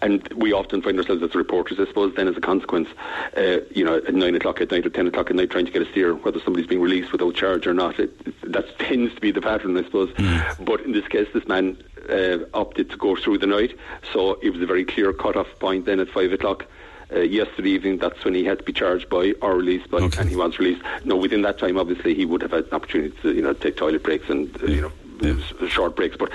And 0.00 0.26
we 0.34 0.52
often 0.52 0.82
find 0.82 0.98
ourselves 0.98 1.22
as 1.22 1.34
reporters, 1.34 1.78
I 1.78 1.86
suppose, 1.86 2.14
then 2.14 2.28
as 2.28 2.36
a 2.36 2.40
consequence, 2.40 2.88
uh, 3.36 3.58
you 3.70 3.84
know, 3.84 3.96
at 3.96 4.14
9 4.14 4.34
o'clock 4.34 4.60
at 4.60 4.70
night 4.70 4.84
or 4.86 4.90
10 4.90 5.06
o'clock 5.06 5.30
at 5.30 5.36
night 5.36 5.50
trying 5.50 5.66
to 5.66 5.72
get 5.72 5.82
a 5.82 5.90
steer 5.90 6.14
whether 6.14 6.40
somebody's 6.40 6.66
being 6.66 6.80
released 6.80 7.12
without 7.12 7.34
charge 7.34 7.66
or 7.66 7.74
not. 7.74 7.98
It, 8.00 8.12
that 8.50 8.78
tends 8.78 9.14
to 9.14 9.20
be 9.20 9.30
the 9.30 9.40
pattern, 9.40 9.76
I 9.76 9.84
suppose. 9.84 10.12
But 10.60 10.80
in 10.82 10.92
this 10.92 11.06
case, 11.08 11.28
this 11.32 11.46
man 11.46 11.76
uh, 12.10 12.38
opted 12.54 12.90
to 12.90 12.96
go 12.96 13.14
through 13.16 13.38
the 13.38 13.46
night, 13.46 13.76
so 14.12 14.38
it 14.42 14.50
was 14.50 14.60
a 14.60 14.66
very 14.66 14.84
clear 14.84 15.12
cut-off 15.12 15.46
point 15.60 15.84
then 15.86 16.00
at 16.00 16.08
5 16.08 16.32
o'clock. 16.32 16.66
Uh, 17.14 17.18
yesterday 17.20 17.68
evening, 17.68 17.98
that's 17.98 18.24
when 18.24 18.32
he 18.34 18.42
had 18.42 18.56
to 18.58 18.64
be 18.64 18.72
charged 18.72 19.10
by 19.10 19.34
or 19.42 19.54
released 19.56 19.90
by, 19.90 19.98
Okay. 19.98 20.18
and 20.22 20.30
he 20.30 20.34
was 20.36 20.58
released. 20.58 20.80
No, 21.04 21.14
within 21.14 21.42
that 21.42 21.58
time, 21.58 21.76
obviously, 21.76 22.14
he 22.14 22.24
would 22.24 22.40
have 22.40 22.52
had 22.52 22.64
an 22.64 22.72
opportunity 22.72 23.14
to, 23.20 23.34
you 23.34 23.42
know, 23.42 23.52
take 23.52 23.76
toilet 23.76 24.02
breaks 24.02 24.30
and, 24.30 24.48
uh, 24.62 24.66
you 24.66 24.80
know, 24.80 24.92
Short 25.68 25.96
breaks, 25.96 26.16
but 26.16 26.30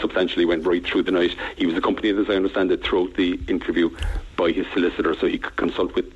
substantially 0.00 0.44
went 0.44 0.66
right 0.66 0.84
through 0.84 1.02
the 1.04 1.12
night. 1.12 1.36
He 1.56 1.66
was 1.66 1.76
accompanied, 1.76 2.18
as 2.18 2.28
I 2.28 2.34
understand 2.34 2.70
it, 2.70 2.84
throughout 2.84 3.14
the 3.14 3.40
interview 3.48 3.90
by 4.36 4.52
his 4.52 4.66
solicitor, 4.72 5.14
so 5.14 5.26
he 5.26 5.38
could 5.38 5.56
consult 5.56 5.94
with 5.94 6.12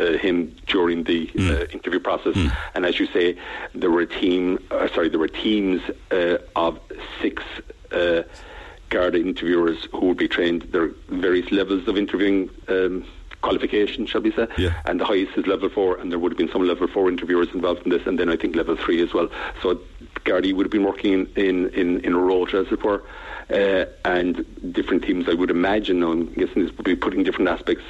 uh, 0.00 0.18
him 0.18 0.54
during 0.66 1.04
the 1.04 1.30
uh, 1.38 1.64
interview 1.72 2.00
process. 2.00 2.34
And 2.74 2.84
as 2.86 2.98
you 2.98 3.06
say, 3.06 3.36
there 3.74 3.90
were 3.90 4.00
a 4.00 4.06
team, 4.06 4.58
uh, 4.70 4.88
sorry, 4.88 5.08
there 5.10 5.18
were 5.20 5.28
teams 5.28 5.82
uh, 6.10 6.38
of 6.56 6.78
six. 7.20 7.42
Uh, 7.90 8.22
Garda 8.88 9.18
interviewers 9.18 9.88
who 9.92 10.08
would 10.08 10.18
be 10.18 10.28
trained. 10.28 10.62
There 10.70 10.82
are 10.82 10.94
various 11.08 11.50
levels 11.50 11.88
of 11.88 11.96
interviewing 11.96 12.50
um, 12.68 13.06
qualification, 13.42 14.06
shall 14.06 14.22
we 14.22 14.32
say? 14.32 14.48
Yeah. 14.56 14.80
And 14.86 14.98
the 15.00 15.04
highest 15.04 15.36
is 15.36 15.46
level 15.46 15.68
four, 15.68 15.96
and 15.98 16.10
there 16.10 16.18
would 16.18 16.32
have 16.32 16.38
been 16.38 16.50
some 16.50 16.66
level 16.66 16.88
four 16.88 17.08
interviewers 17.08 17.48
involved 17.52 17.82
in 17.82 17.90
this, 17.90 18.06
and 18.06 18.18
then 18.18 18.30
I 18.30 18.36
think 18.36 18.56
level 18.56 18.76
three 18.76 19.02
as 19.02 19.12
well. 19.12 19.28
So 19.60 19.80
Gardaí 20.24 20.54
would 20.54 20.66
have 20.66 20.72
been 20.72 20.84
working 20.84 21.12
in, 21.12 21.68
in, 21.70 22.00
in, 22.00 22.14
a 22.14 22.18
rota, 22.18 22.58
as 22.58 22.72
it 22.72 22.82
were, 22.82 23.02
uh, 23.50 23.84
and 24.04 24.72
different 24.72 25.04
teams, 25.04 25.28
I 25.28 25.34
would 25.34 25.50
imagine, 25.50 26.02
I'm 26.02 26.32
guessing, 26.32 26.64
this 26.64 26.76
would 26.76 26.84
be 26.84 26.96
putting 26.96 27.24
different 27.24 27.48
aspects 27.48 27.84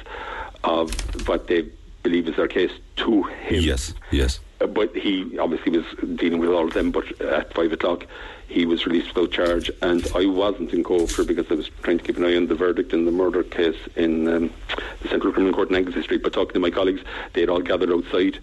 of 0.63 0.93
what 1.27 1.47
they 1.47 1.69
believe 2.01 2.27
is 2.27 2.35
their 2.35 2.47
case 2.47 2.71
to 2.97 3.23
him. 3.23 3.63
Yes, 3.63 3.93
yes. 4.11 4.39
Uh, 4.63 4.67
but 4.67 4.95
he 4.95 5.37
obviously 5.37 5.77
was 5.77 5.85
dealing 6.15 6.39
with 6.39 6.49
all 6.49 6.65
of 6.65 6.73
them. 6.73 6.91
But 6.91 7.21
at 7.21 7.53
five 7.53 7.71
o'clock, 7.71 8.07
he 8.47 8.65
was 8.65 8.85
released 8.85 9.13
without 9.13 9.31
charge, 9.31 9.69
and 9.81 10.07
I 10.15 10.25
wasn't 10.25 10.73
in 10.73 10.83
Cofer 10.83 11.27
because 11.27 11.51
I 11.51 11.55
was 11.55 11.69
trying 11.81 11.97
to 11.97 12.03
keep 12.03 12.17
an 12.17 12.25
eye 12.25 12.35
on 12.35 12.47
the 12.47 12.55
verdict 12.55 12.93
in 12.93 13.05
the 13.05 13.11
murder 13.11 13.43
case 13.43 13.77
in 13.95 14.27
um, 14.27 14.53
the 15.01 15.09
Central 15.09 15.33
Criminal 15.33 15.53
Court 15.53 15.69
in 15.69 15.75
Anglesey 15.75 16.03
Street. 16.03 16.23
But 16.23 16.33
talking 16.33 16.53
to 16.53 16.59
my 16.59 16.71
colleagues, 16.71 17.01
they 17.33 17.41
had 17.41 17.49
all 17.49 17.61
gathered 17.61 17.91
outside 17.91 18.39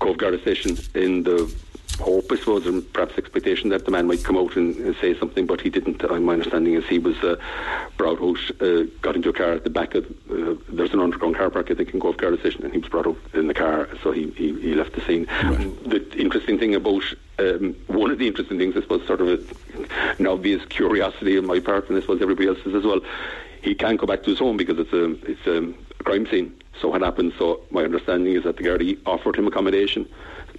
Cobh 0.00 0.16
Garda 0.16 0.40
Station 0.40 0.78
in 0.94 1.24
the 1.24 1.52
hope, 1.98 2.30
I 2.30 2.36
suppose, 2.36 2.66
and 2.66 2.90
perhaps 2.92 3.18
expectation 3.18 3.70
that 3.70 3.84
the 3.84 3.90
man 3.90 4.06
might 4.06 4.24
come 4.24 4.36
out 4.36 4.56
and, 4.56 4.76
and 4.76 4.96
say 4.96 5.18
something, 5.18 5.46
but 5.46 5.60
he 5.60 5.70
didn't. 5.70 6.04
Uh, 6.04 6.18
my 6.20 6.34
understanding 6.34 6.74
is 6.74 6.86
he 6.86 6.98
was 6.98 7.16
uh, 7.18 7.36
brought 7.96 8.20
out, 8.22 8.38
uh, 8.60 8.84
got 9.02 9.16
into 9.16 9.28
a 9.28 9.32
car 9.32 9.52
at 9.52 9.64
the 9.64 9.70
back 9.70 9.94
of, 9.94 10.04
uh, 10.30 10.54
there's 10.68 10.92
an 10.92 11.00
underground 11.00 11.36
car 11.36 11.50
park, 11.50 11.70
I 11.70 11.74
think, 11.74 11.92
in 11.92 12.00
Cobh 12.00 12.16
Garda 12.16 12.38
Station, 12.38 12.64
and 12.64 12.72
he 12.72 12.78
was 12.78 12.88
brought 12.88 13.06
out 13.06 13.18
in 13.34 13.48
the 13.48 13.54
car, 13.54 13.88
so 14.02 14.12
he, 14.12 14.30
he, 14.30 14.58
he 14.60 14.74
left 14.74 14.92
the 14.94 15.00
scene. 15.02 15.26
The 15.26 16.06
interesting 16.16 16.58
thing 16.58 16.74
about, 16.74 17.02
um, 17.38 17.74
one 17.86 18.10
of 18.10 18.18
the 18.18 18.26
interesting 18.26 18.58
things, 18.58 18.76
I 18.76 18.80
suppose, 18.82 19.06
sort 19.06 19.20
of 19.20 19.28
a, 19.28 20.14
an 20.18 20.26
obvious 20.26 20.64
curiosity 20.66 21.36
on 21.38 21.46
my 21.46 21.60
part, 21.60 21.88
and 21.88 21.98
I 21.98 22.00
suppose 22.00 22.22
everybody 22.22 22.48
else's 22.48 22.74
as 22.74 22.84
well, 22.84 23.00
he 23.60 23.74
can't 23.74 23.98
go 23.98 24.06
back 24.06 24.22
to 24.22 24.30
his 24.30 24.38
home 24.38 24.56
because 24.56 24.78
it's 24.78 24.92
a, 24.92 25.10
it's 25.28 25.46
a 25.46 25.74
crime 26.04 26.26
scene. 26.28 26.54
So 26.80 26.88
what 26.88 27.02
happened? 27.02 27.32
So 27.38 27.60
my 27.70 27.82
understanding 27.82 28.34
is 28.34 28.44
that 28.44 28.56
the 28.56 28.62
Gardaí 28.62 28.98
offered 29.04 29.34
him 29.34 29.48
accommodation 29.48 30.08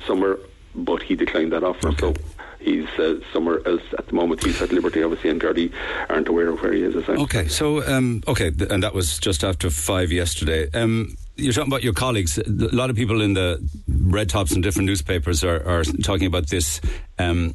somewhere, 0.06 0.38
but 0.76 1.02
he 1.02 1.16
declined 1.16 1.52
that 1.52 1.64
offer. 1.64 1.94
So 2.00 2.14
he's 2.60 2.88
uh, 3.00 3.20
somewhere 3.34 3.66
else 3.68 3.82
at 3.98 4.08
the 4.08 4.14
moment. 4.14 4.44
He's 4.44 4.62
at 4.62 4.72
Liberty, 4.72 5.04
obviously, 5.04 5.30
and 5.30 5.42
Gardaí 5.42 5.74
aren't 6.10 6.28
aware 6.28 6.50
of 6.50 6.62
where 6.62 6.74
he 6.74 6.84
is. 6.84 6.96
As 6.96 7.08
Okay, 7.10 7.48
so 7.48 7.86
um, 7.88 8.24
okay, 8.28 8.52
th- 8.52 8.70
and 8.70 8.84
that 8.84 8.94
was 8.94 9.20
just 9.20 9.44
after 9.44 9.70
five 9.70 10.12
yesterday. 10.12 10.70
Um, 10.74 11.16
you're 11.36 11.54
talking 11.54 11.72
about 11.72 11.84
your 11.84 11.94
colleagues. 11.94 12.38
A 12.38 12.44
lot 12.48 12.90
of 12.90 12.96
people 12.96 13.22
in 13.22 13.34
the 13.34 13.60
red 13.88 14.30
tops 14.30 14.52
and 14.52 14.62
different 14.62 14.88
newspapers 14.88 15.44
are, 15.44 15.66
are 15.66 15.84
talking 15.84 16.28
about 16.28 16.50
this 16.50 16.82
um, 17.18 17.54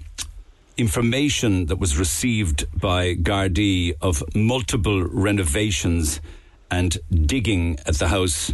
information 0.76 1.66
that 1.66 1.76
was 1.76 1.98
received 1.98 2.66
by 2.78 3.14
Gardaí 3.14 3.94
of 4.00 4.22
multiple 4.34 5.04
renovations 5.04 6.20
and 6.70 6.96
digging 7.10 7.78
at 7.86 7.96
the 7.96 8.08
house 8.08 8.52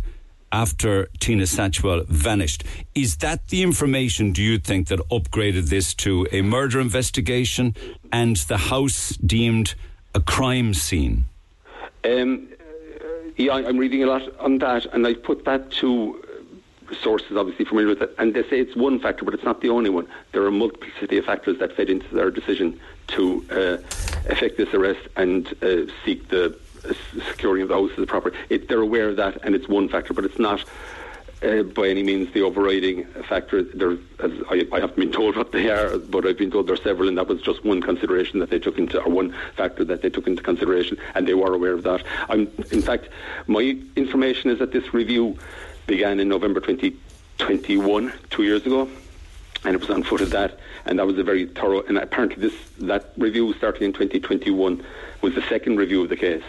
after 0.52 1.06
Tina 1.18 1.44
Satchwell 1.44 2.06
vanished. 2.06 2.64
Is 2.94 3.16
that 3.18 3.48
the 3.48 3.62
information, 3.62 4.32
do 4.32 4.42
you 4.42 4.58
think, 4.58 4.88
that 4.88 5.00
upgraded 5.10 5.68
this 5.68 5.94
to 5.94 6.26
a 6.32 6.42
murder 6.42 6.80
investigation 6.80 7.74
and 8.12 8.36
the 8.36 8.58
house 8.58 9.16
deemed 9.18 9.74
a 10.14 10.20
crime 10.20 10.74
scene? 10.74 11.26
Um, 12.04 12.48
yeah, 13.36 13.54
I'm 13.54 13.78
reading 13.78 14.02
a 14.02 14.06
lot 14.06 14.22
on 14.38 14.58
that, 14.58 14.86
and 14.92 15.06
I 15.06 15.14
put 15.14 15.44
that 15.44 15.70
to 15.72 16.22
uh, 16.90 16.94
sources 16.94 17.36
obviously 17.36 17.64
familiar 17.64 17.88
with 17.88 18.02
it, 18.02 18.14
and 18.18 18.34
they 18.34 18.42
say 18.42 18.60
it's 18.60 18.76
one 18.76 18.98
factor, 18.98 19.24
but 19.24 19.34
it's 19.34 19.44
not 19.44 19.60
the 19.60 19.70
only 19.70 19.90
one. 19.90 20.08
There 20.32 20.44
are 20.44 20.50
multiplicity 20.50 21.18
of 21.18 21.24
factors 21.24 21.58
that 21.58 21.76
fed 21.76 21.90
into 21.90 22.12
their 22.14 22.30
decision 22.30 22.80
to 23.08 23.44
uh, 23.50 23.76
effect 24.30 24.56
this 24.56 24.72
arrest 24.74 25.00
and 25.16 25.46
uh, 25.62 25.90
seek 26.04 26.28
the 26.28 26.58
securing 27.28 27.66
the 27.66 27.74
house 27.74 27.90
as 27.92 28.04
a 28.04 28.06
proper. 28.06 28.32
It, 28.48 28.68
they're 28.68 28.80
aware 28.80 29.08
of 29.08 29.16
that, 29.16 29.38
and 29.44 29.54
it's 29.54 29.68
one 29.68 29.88
factor, 29.88 30.14
but 30.14 30.24
it's 30.24 30.38
not. 30.38 30.64
Uh, 31.42 31.62
by 31.62 31.88
any 31.88 32.02
means, 32.02 32.30
the 32.34 32.42
overriding 32.42 33.04
factor. 33.26 33.62
There, 33.62 33.92
as 34.18 34.30
I, 34.50 34.66
I 34.72 34.80
haven't 34.80 34.96
been 34.96 35.10
told 35.10 35.36
what 35.36 35.52
they 35.52 35.70
are, 35.70 35.96
but 35.96 36.26
I've 36.26 36.36
been 36.36 36.50
told 36.50 36.66
there 36.66 36.74
are 36.74 36.76
several, 36.76 37.08
and 37.08 37.16
that 37.16 37.28
was 37.28 37.40
just 37.40 37.64
one 37.64 37.80
consideration 37.80 38.40
that 38.40 38.50
they 38.50 38.58
took 38.58 38.76
into, 38.76 39.02
or 39.02 39.10
one 39.10 39.34
factor 39.56 39.82
that 39.84 40.02
they 40.02 40.10
took 40.10 40.26
into 40.26 40.42
consideration, 40.42 40.98
and 41.14 41.26
they 41.26 41.32
were 41.32 41.54
aware 41.54 41.72
of 41.72 41.82
that. 41.84 42.04
I'm, 42.28 42.52
in 42.70 42.82
fact, 42.82 43.08
my 43.46 43.78
information 43.96 44.50
is 44.50 44.58
that 44.58 44.72
this 44.72 44.92
review 44.92 45.38
began 45.86 46.20
in 46.20 46.28
November 46.28 46.60
2021, 46.60 48.12
two 48.28 48.42
years 48.42 48.66
ago, 48.66 48.86
and 49.64 49.74
it 49.74 49.80
was 49.80 49.90
on 49.90 50.02
foot 50.02 50.20
at 50.20 50.30
that, 50.30 50.58
and 50.86 50.98
that 50.98 51.06
was 51.06 51.18
a 51.18 51.22
very 51.22 51.46
thorough. 51.46 51.82
And 51.82 51.98
apparently, 51.98 52.40
this 52.48 52.54
that 52.78 53.12
review 53.18 53.52
starting 53.54 53.82
in 53.84 53.92
2021 53.92 54.82
was 55.22 55.34
the 55.34 55.42
second 55.42 55.76
review 55.76 56.02
of 56.02 56.08
the 56.08 56.16
case, 56.16 56.42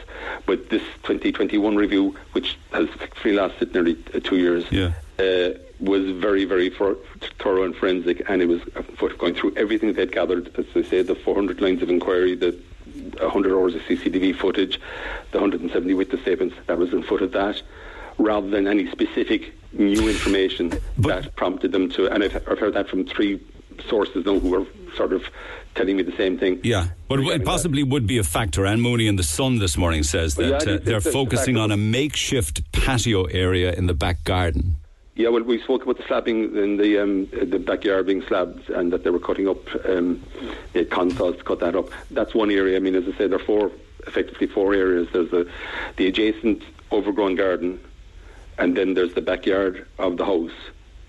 but 0.46 0.70
this 0.70 0.82
2021 1.04 1.76
review, 1.76 2.16
which 2.32 2.58
has 2.72 2.88
effectively 2.90 3.34
lasted 3.34 3.74
nearly 3.74 3.96
two 4.24 4.38
years, 4.38 4.64
Yeah. 4.72 4.94
uh, 5.20 5.58
was 5.80 6.10
very, 6.12 6.46
very 6.46 6.70
for, 6.70 6.96
thorough 7.40 7.64
and 7.64 7.76
forensic, 7.76 8.22
and 8.30 8.42
it 8.42 8.48
was 8.48 8.62
uh, 8.76 9.08
going 9.18 9.34
through 9.36 9.54
everything 9.58 9.92
they'd 9.94 10.12
gathered. 10.12 10.52
As 10.58 10.66
I 10.76 10.84
say, 10.88 11.02
the 11.02 11.16
400 11.16 11.60
lines 11.60 11.82
of 11.82 11.90
inquiry, 11.90 12.36
the 12.36 12.58
100 13.20 13.52
hours 13.54 13.76
of 13.76 13.82
CCTV 13.82 14.36
footage, 14.36 14.80
the 15.32 15.40
170 15.40 15.94
witness 15.96 16.22
statements, 16.22 16.56
that 16.68 16.78
was 16.78 16.94
in 16.94 17.04
foot 17.04 17.22
of 17.22 17.32
that, 17.34 17.62
rather 18.22 18.50
than 18.50 18.68
any 18.68 18.90
specific 18.92 19.54
new 19.74 20.08
information 20.08 20.70
But- 20.98 21.24
that 21.24 21.36
prompted 21.36 21.72
them 21.72 21.90
to. 21.92 22.08
And 22.08 22.24
I've, 22.24 22.36
I've 22.48 22.60
heard 22.60 22.74
that 22.76 22.90
from 22.90 23.06
three 23.06 23.40
sources 23.90 24.26
now 24.26 24.40
who 24.40 24.54
are 24.62 24.66
sort 24.96 25.14
of 25.14 25.24
telling 25.76 25.96
me 25.96 26.04
the 26.04 26.16
same 26.18 26.38
thing. 26.38 26.60
Yeah, 26.64 26.90
but 27.08 27.16
it 27.16 27.22
Regarding 27.22 27.40
that. 27.40 27.46
possibly 27.48 27.84
would 27.84 28.06
be 28.06 28.18
a 28.18 28.24
factor. 28.24 28.66
Anne 28.66 28.82
Mooney 28.82 29.08
in 29.08 29.16
the 29.16 29.24
Sun 29.24 29.60
this 29.60 29.78
morning 29.78 30.04
says 30.04 30.36
that 30.36 30.68
yeah, 30.68 30.74
uh, 30.74 30.80
they're 30.84 31.02
focusing 31.02 31.56
on 31.58 31.72
a 31.72 31.78
makeshift 31.78 32.70
patio 32.74 33.24
area 33.26 33.72
in 33.74 33.88
the 33.88 33.94
back 33.94 34.24
garden. 34.26 34.76
Yeah, 35.16 35.30
well, 35.30 35.44
we 35.44 35.62
spoke 35.62 35.84
about 35.84 35.98
the 35.98 36.04
slabbing 36.04 36.56
in 36.62 36.78
the 36.78 36.98
um, 37.02 37.28
the 37.32 37.60
backyard 37.60 38.08
being 38.08 38.22
slabbed, 38.24 38.70
and 38.70 38.92
that 38.94 39.04
they 39.04 39.10
were 39.10 39.20
cutting 39.20 39.48
up 39.48 39.60
um, 39.86 40.22
the 40.74 40.86
consoles 40.86 41.38
to 41.38 41.44
cut 41.44 41.60
that 41.60 41.76
up. 41.76 41.90
That's 42.12 42.34
one 42.34 42.50
area. 42.50 42.76
I 42.78 42.80
mean, 42.80 42.96
as 42.96 43.04
I 43.08 43.18
say, 43.18 43.28
there 43.28 43.40
are 43.40 43.44
four, 43.44 43.72
effectively 44.08 44.48
four 44.48 44.74
areas. 44.74 45.08
There's 45.14 45.30
the 45.30 45.50
the 45.98 46.08
adjacent 46.08 46.64
overgrown 46.92 47.36
garden, 47.36 47.80
and 48.62 48.78
then 48.78 48.94
there's 48.94 49.16
the 49.16 49.22
backyard 49.22 49.88
of 49.98 50.18
the 50.18 50.26
house. 50.26 50.52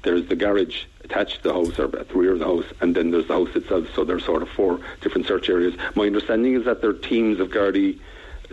There's 0.04 0.26
the 0.26 0.34
garage 0.34 0.84
attached 1.04 1.42
to 1.42 1.42
the 1.42 1.52
house 1.52 1.78
or 1.78 1.84
at 1.98 2.08
the 2.08 2.14
rear 2.14 2.32
of 2.32 2.38
the 2.38 2.46
house, 2.46 2.64
and 2.80 2.96
then 2.96 3.10
there's 3.10 3.28
the 3.28 3.34
house 3.34 3.54
itself. 3.54 3.88
So 3.94 4.04
there's 4.04 4.24
sort 4.24 4.42
of 4.42 4.48
four 4.48 4.80
different 5.02 5.26
search 5.26 5.50
areas. 5.50 5.74
My 5.94 6.06
understanding 6.06 6.54
is 6.54 6.64
that 6.64 6.80
there 6.80 6.90
are 6.90 6.94
teams 6.94 7.40
of 7.40 7.48
Gardaí 7.50 8.00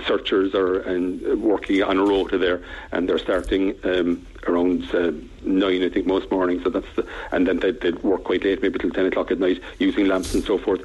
searchers 0.06 0.54
are 0.54 0.80
and 0.82 1.42
working 1.42 1.82
on 1.82 1.98
a 1.98 2.04
rota 2.04 2.38
there, 2.38 2.62
and 2.92 3.08
they're 3.08 3.18
starting 3.18 3.74
um, 3.86 4.28
around 4.48 4.84
uh, 4.94 5.12
nine, 5.44 5.82
I 5.82 5.90
think, 5.90 6.06
most 6.06 6.30
mornings. 6.30 6.64
So 6.66 6.70
that's 6.70 6.94
the, 6.98 7.08
and 7.32 7.48
then 7.48 7.60
they 7.60 7.72
they 7.72 7.92
work 7.92 8.26
quite 8.26 8.44
late, 8.44 8.62
maybe 8.62 8.80
till 8.80 8.92
ten 8.92 9.06
o'clock 9.06 9.32
at 9.32 9.40
night, 9.40 9.62
using 9.78 10.08
lamps 10.08 10.34
and 10.34 10.44
so 10.44 10.58
forth. 10.58 10.82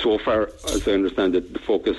So 0.00 0.16
far, 0.18 0.50
as 0.68 0.86
I 0.86 0.92
understand 0.92 1.34
it, 1.34 1.52
the 1.52 1.58
focus 1.58 1.96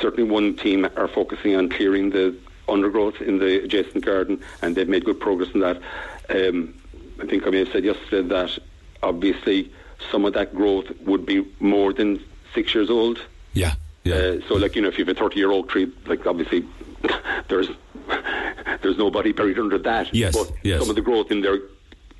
certainly 0.00 0.28
one 0.28 0.56
team 0.56 0.88
are 0.96 1.08
focusing 1.08 1.54
on 1.54 1.68
clearing 1.68 2.10
the 2.10 2.36
undergrowth 2.68 3.20
in 3.20 3.38
the 3.38 3.62
adjacent 3.64 4.04
garden, 4.04 4.42
and 4.62 4.76
they've 4.76 4.88
made 4.88 5.04
good 5.04 5.20
progress 5.20 5.50
in 5.54 5.60
that. 5.60 5.80
Um, 6.28 6.74
I 7.20 7.26
think 7.26 7.46
I 7.46 7.50
may 7.50 7.58
have 7.60 7.68
said 7.72 7.84
yesterday 7.84 8.26
that 8.28 8.58
obviously 9.02 9.70
some 10.10 10.24
of 10.24 10.34
that 10.34 10.54
growth 10.54 10.86
would 11.02 11.24
be 11.24 11.46
more 11.60 11.92
than 11.92 12.22
six 12.54 12.74
years 12.74 12.90
old. 12.90 13.18
Yeah. 13.54 13.74
Yeah. 14.04 14.14
Uh, 14.14 14.40
so, 14.48 14.54
like 14.54 14.76
you 14.76 14.82
know, 14.82 14.88
if 14.88 14.98
you 14.98 15.04
have 15.04 15.16
a 15.16 15.18
thirty-year-old 15.18 15.68
tree, 15.68 15.90
like 16.06 16.26
obviously 16.26 16.64
there's 17.48 17.68
there's 18.82 18.98
nobody 18.98 19.32
buried 19.32 19.58
under 19.58 19.78
that. 19.78 20.14
Yes, 20.14 20.36
But 20.36 20.52
yes. 20.62 20.80
some 20.80 20.90
of 20.90 20.96
the 20.96 21.02
growth 21.02 21.30
in 21.30 21.40
there 21.42 21.58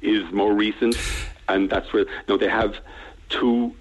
is 0.03 0.31
more 0.33 0.53
recent, 0.53 0.97
and 1.49 1.71
that's 1.71 1.93
where 1.93 2.07
now 2.29 2.37
they 2.37 2.49
have 2.49 2.77
two 3.29 3.75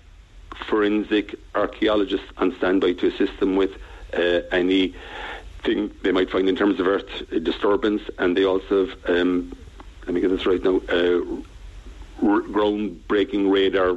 forensic 0.67 1.35
archaeologists 1.55 2.27
on 2.37 2.55
standby 2.57 2.93
to 2.93 3.07
assist 3.07 3.39
them 3.39 3.55
with 3.55 3.71
uh, 4.13 4.41
any 4.51 4.93
thing 5.65 5.91
they 6.03 6.11
might 6.11 6.29
find 6.29 6.47
in 6.47 6.55
terms 6.55 6.79
of 6.79 6.87
earth 6.87 7.09
disturbance, 7.43 8.03
and 8.17 8.37
they 8.37 8.45
also 8.45 8.87
have. 8.87 9.09
Um, 9.09 9.51
let 10.05 10.13
me 10.13 10.21
get 10.21 10.29
this 10.29 10.45
right 10.45 10.63
now. 10.63 10.81
Uh, 10.87 11.21
r- 12.23 12.41
ground-breaking 12.41 13.49
radar, 13.49 13.93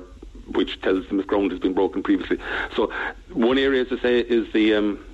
which 0.46 0.80
tells 0.80 1.06
them 1.08 1.20
if 1.20 1.26
ground 1.26 1.50
has 1.50 1.60
been 1.60 1.74
broken 1.74 2.02
previously. 2.02 2.38
So, 2.74 2.90
one 3.32 3.58
area, 3.58 3.82
as 3.82 3.92
I 3.92 4.00
say, 4.00 4.20
is 4.20 4.50
the 4.52 4.74
um, 4.74 5.04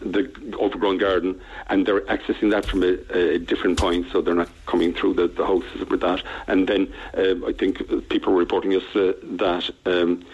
the 0.00 0.30
overgrown 0.54 0.98
garden, 0.98 1.40
and 1.68 1.86
they're 1.86 2.00
accessing 2.02 2.50
that 2.50 2.64
from 2.64 2.82
a, 2.82 2.94
a 3.16 3.38
different 3.38 3.78
point, 3.78 4.06
so 4.10 4.20
they're 4.20 4.34
not 4.34 4.50
coming 4.66 4.92
through 4.94 5.14
the, 5.14 5.28
the 5.28 5.46
houses 5.46 5.88
with 5.88 6.00
that. 6.00 6.22
And 6.46 6.68
then 6.68 6.92
um, 7.14 7.44
I 7.44 7.52
think 7.52 7.80
uh, 7.80 8.00
people 8.08 8.32
were 8.32 8.38
reporting 8.38 8.74
us 8.74 8.84
uh, 8.96 9.12
that 9.22 9.70
um, 9.86 10.24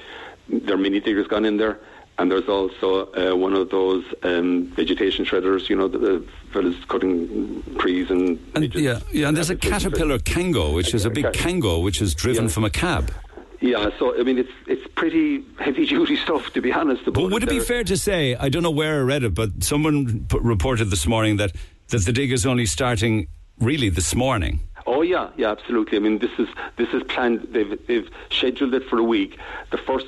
there 0.49 0.75
are 0.75 0.79
mini 0.79 1.01
diggers 1.01 1.27
gone 1.27 1.45
in 1.45 1.57
there. 1.59 1.79
And 2.18 2.31
there's 2.33 2.48
also 2.48 3.12
uh, 3.12 3.37
one 3.37 3.54
of 3.54 3.70
those 3.70 4.04
um, 4.24 4.66
vegetation 4.74 5.24
shredders, 5.24 5.68
you 5.68 5.76
know, 5.76 5.87
the, 5.87 5.98
the 5.98 6.24
fellas 6.52 6.74
cutting 6.88 7.62
trees 7.78 8.11
and. 8.11 8.38
And, 8.57 8.74
yeah, 8.74 8.98
yeah, 9.12 9.28
and 9.28 9.37
there's 9.37 9.50
a 9.50 9.57
Caterpillar 9.57 10.18
Kango, 10.18 10.74
which 10.74 10.94
is 10.94 11.04
a 11.04 11.11
big 11.11 11.26
Kango, 11.26 11.83
which 11.83 12.02
is 12.02 12.14
driven 12.14 12.44
Yeah. 12.44 12.50
from 12.50 12.64
a 12.64 12.70
cab. 12.70 13.12
Yeah, 13.61 13.90
so 13.98 14.18
I 14.18 14.22
mean, 14.22 14.38
it's 14.38 14.52
it's 14.68 14.87
pretty 14.94 15.44
heavy 15.59 15.85
duty 15.94 16.16
stuff 16.16 16.52
to 16.52 16.61
be 16.61 16.72
honest. 16.72 17.04
But 17.04 17.31
would 17.31 17.42
it 17.42 17.48
be 17.48 17.61
fair 17.61 17.83
to 17.85 17.96
say, 17.96 18.37
I 18.37 18.48
don't 18.48 18.62
know 18.62 18.70
where 18.70 19.00
I 19.00 19.02
read 19.02 19.24
it, 19.24 19.35
but 19.35 19.64
someone 19.64 20.26
put, 20.28 20.42
reported 20.42 20.87
this 20.90 21.07
morning 21.09 21.38
that, 21.38 21.52
that 21.88 22.04
the 22.04 22.12
dig 22.12 22.31
is 22.31 22.46
only 22.46 22.66
starting 22.66 23.26
really 23.61 23.88
this 23.88 24.14
morning. 24.14 24.61
Oh 24.87 25.02
yeah, 25.02 25.31
yeah, 25.37 25.50
absolutely. 25.50 25.98
I 25.98 26.00
mean, 26.00 26.18
this 26.18 26.31
is 26.38 26.48
this 26.76 26.88
is 26.94 27.02
planned. 27.04 27.48
They've 27.50 27.78
they've 27.88 28.09
scheduled 28.31 28.74
it 28.74 28.85
for 28.88 28.98
a 28.98 29.02
week. 29.04 29.38
The 29.72 29.78
first 29.78 30.07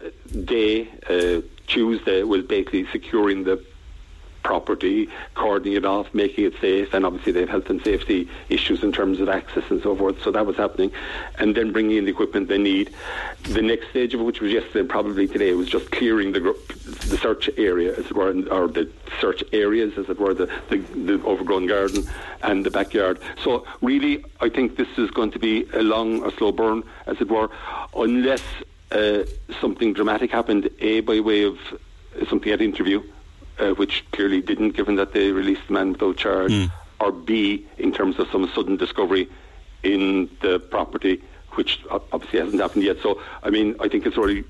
uh, 0.00 0.08
day, 0.44 0.88
uh, 1.10 1.42
Tuesday, 1.72 2.22
was 2.22 2.44
basically 2.44 2.86
securing 2.92 3.44
the 3.44 3.64
property, 4.42 5.08
cordoning 5.36 5.76
it 5.76 5.84
off, 5.84 6.12
making 6.12 6.44
it 6.44 6.54
safe, 6.60 6.92
and 6.92 7.06
obviously 7.06 7.32
they 7.32 7.40
have 7.40 7.48
health 7.48 7.70
and 7.70 7.82
safety 7.82 8.28
issues 8.48 8.82
in 8.82 8.92
terms 8.92 9.20
of 9.20 9.28
access 9.28 9.62
and 9.70 9.80
so 9.82 9.94
forth. 9.94 10.20
So 10.22 10.30
that 10.32 10.44
was 10.44 10.56
happening, 10.56 10.90
and 11.38 11.54
then 11.54 11.72
bringing 11.72 11.96
in 11.98 12.04
the 12.04 12.10
equipment 12.10 12.48
they 12.48 12.58
need. 12.58 12.92
The 13.44 13.62
next 13.62 13.90
stage 13.90 14.14
of 14.14 14.20
which 14.20 14.40
was 14.40 14.52
yesterday, 14.52 14.86
probably 14.86 15.28
today, 15.28 15.52
was 15.54 15.68
just 15.68 15.90
clearing 15.92 16.32
the 16.32 16.40
the 17.12 17.18
search 17.18 17.48
area, 17.56 17.96
as 17.96 18.06
it 18.06 18.14
were, 18.14 18.34
or 18.50 18.68
the 18.68 18.90
search 19.20 19.44
areas, 19.52 19.96
as 19.96 20.08
it 20.08 20.18
were, 20.18 20.34
the, 20.34 20.50
the 20.70 20.78
the 20.78 21.22
overgrown 21.24 21.66
garden 21.66 22.04
and 22.42 22.66
the 22.66 22.70
backyard. 22.70 23.20
So 23.44 23.64
really, 23.80 24.24
I 24.40 24.48
think 24.48 24.76
this 24.76 24.88
is 24.98 25.10
going 25.10 25.30
to 25.32 25.38
be 25.38 25.68
a 25.72 25.82
long, 25.82 26.24
a 26.26 26.30
slow 26.32 26.52
burn, 26.52 26.82
as 27.06 27.20
it 27.20 27.28
were, 27.30 27.48
unless 27.94 28.42
uh, 28.92 29.24
something 29.60 29.92
dramatic 29.92 30.30
happened. 30.30 30.70
A 30.80 31.00
by 31.00 31.20
way 31.20 31.44
of 31.44 31.58
something 32.28 32.52
at 32.52 32.60
interview 32.60 33.02
uh, 33.58 33.70
which 33.70 34.04
clearly 34.12 34.40
didn't, 34.40 34.70
given 34.70 34.96
that 34.96 35.12
they 35.12 35.30
released 35.30 35.62
the 35.66 35.74
man 35.74 35.92
without 35.92 36.16
charge, 36.16 36.70
or 37.00 37.12
B, 37.12 37.66
in 37.78 37.92
terms 37.92 38.18
of 38.18 38.28
some 38.30 38.50
sudden 38.54 38.76
discovery 38.76 39.28
in 39.82 40.28
the 40.40 40.58
property, 40.58 41.22
which 41.52 41.80
obviously 41.90 42.38
hasn't 42.40 42.60
happened 42.60 42.84
yet. 42.84 42.98
So, 43.02 43.20
I 43.42 43.50
mean, 43.50 43.76
I 43.80 43.88
think 43.88 44.06
it's 44.06 44.16
already, 44.16 44.44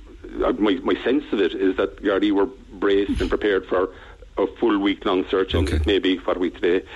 uh, 0.45 0.53
my, 0.53 0.75
my 0.83 0.95
sense 1.03 1.25
of 1.33 1.41
it 1.41 1.55
is 1.55 1.77
that 1.77 1.97
Gardaí 2.03 2.33
were 2.33 2.47
braced 2.75 3.21
and 3.21 3.29
prepared 3.29 3.67
for 3.67 3.91
a 4.39 4.47
full 4.59 4.79
week 4.79 5.05
long 5.05 5.25
search, 5.29 5.55
and 5.55 5.69
Okay. 5.69 5.83
maybe, 5.87 6.17
what 6.19 6.37
are 6.37 6.41
we 6.41 6.51
today? 6.51 6.87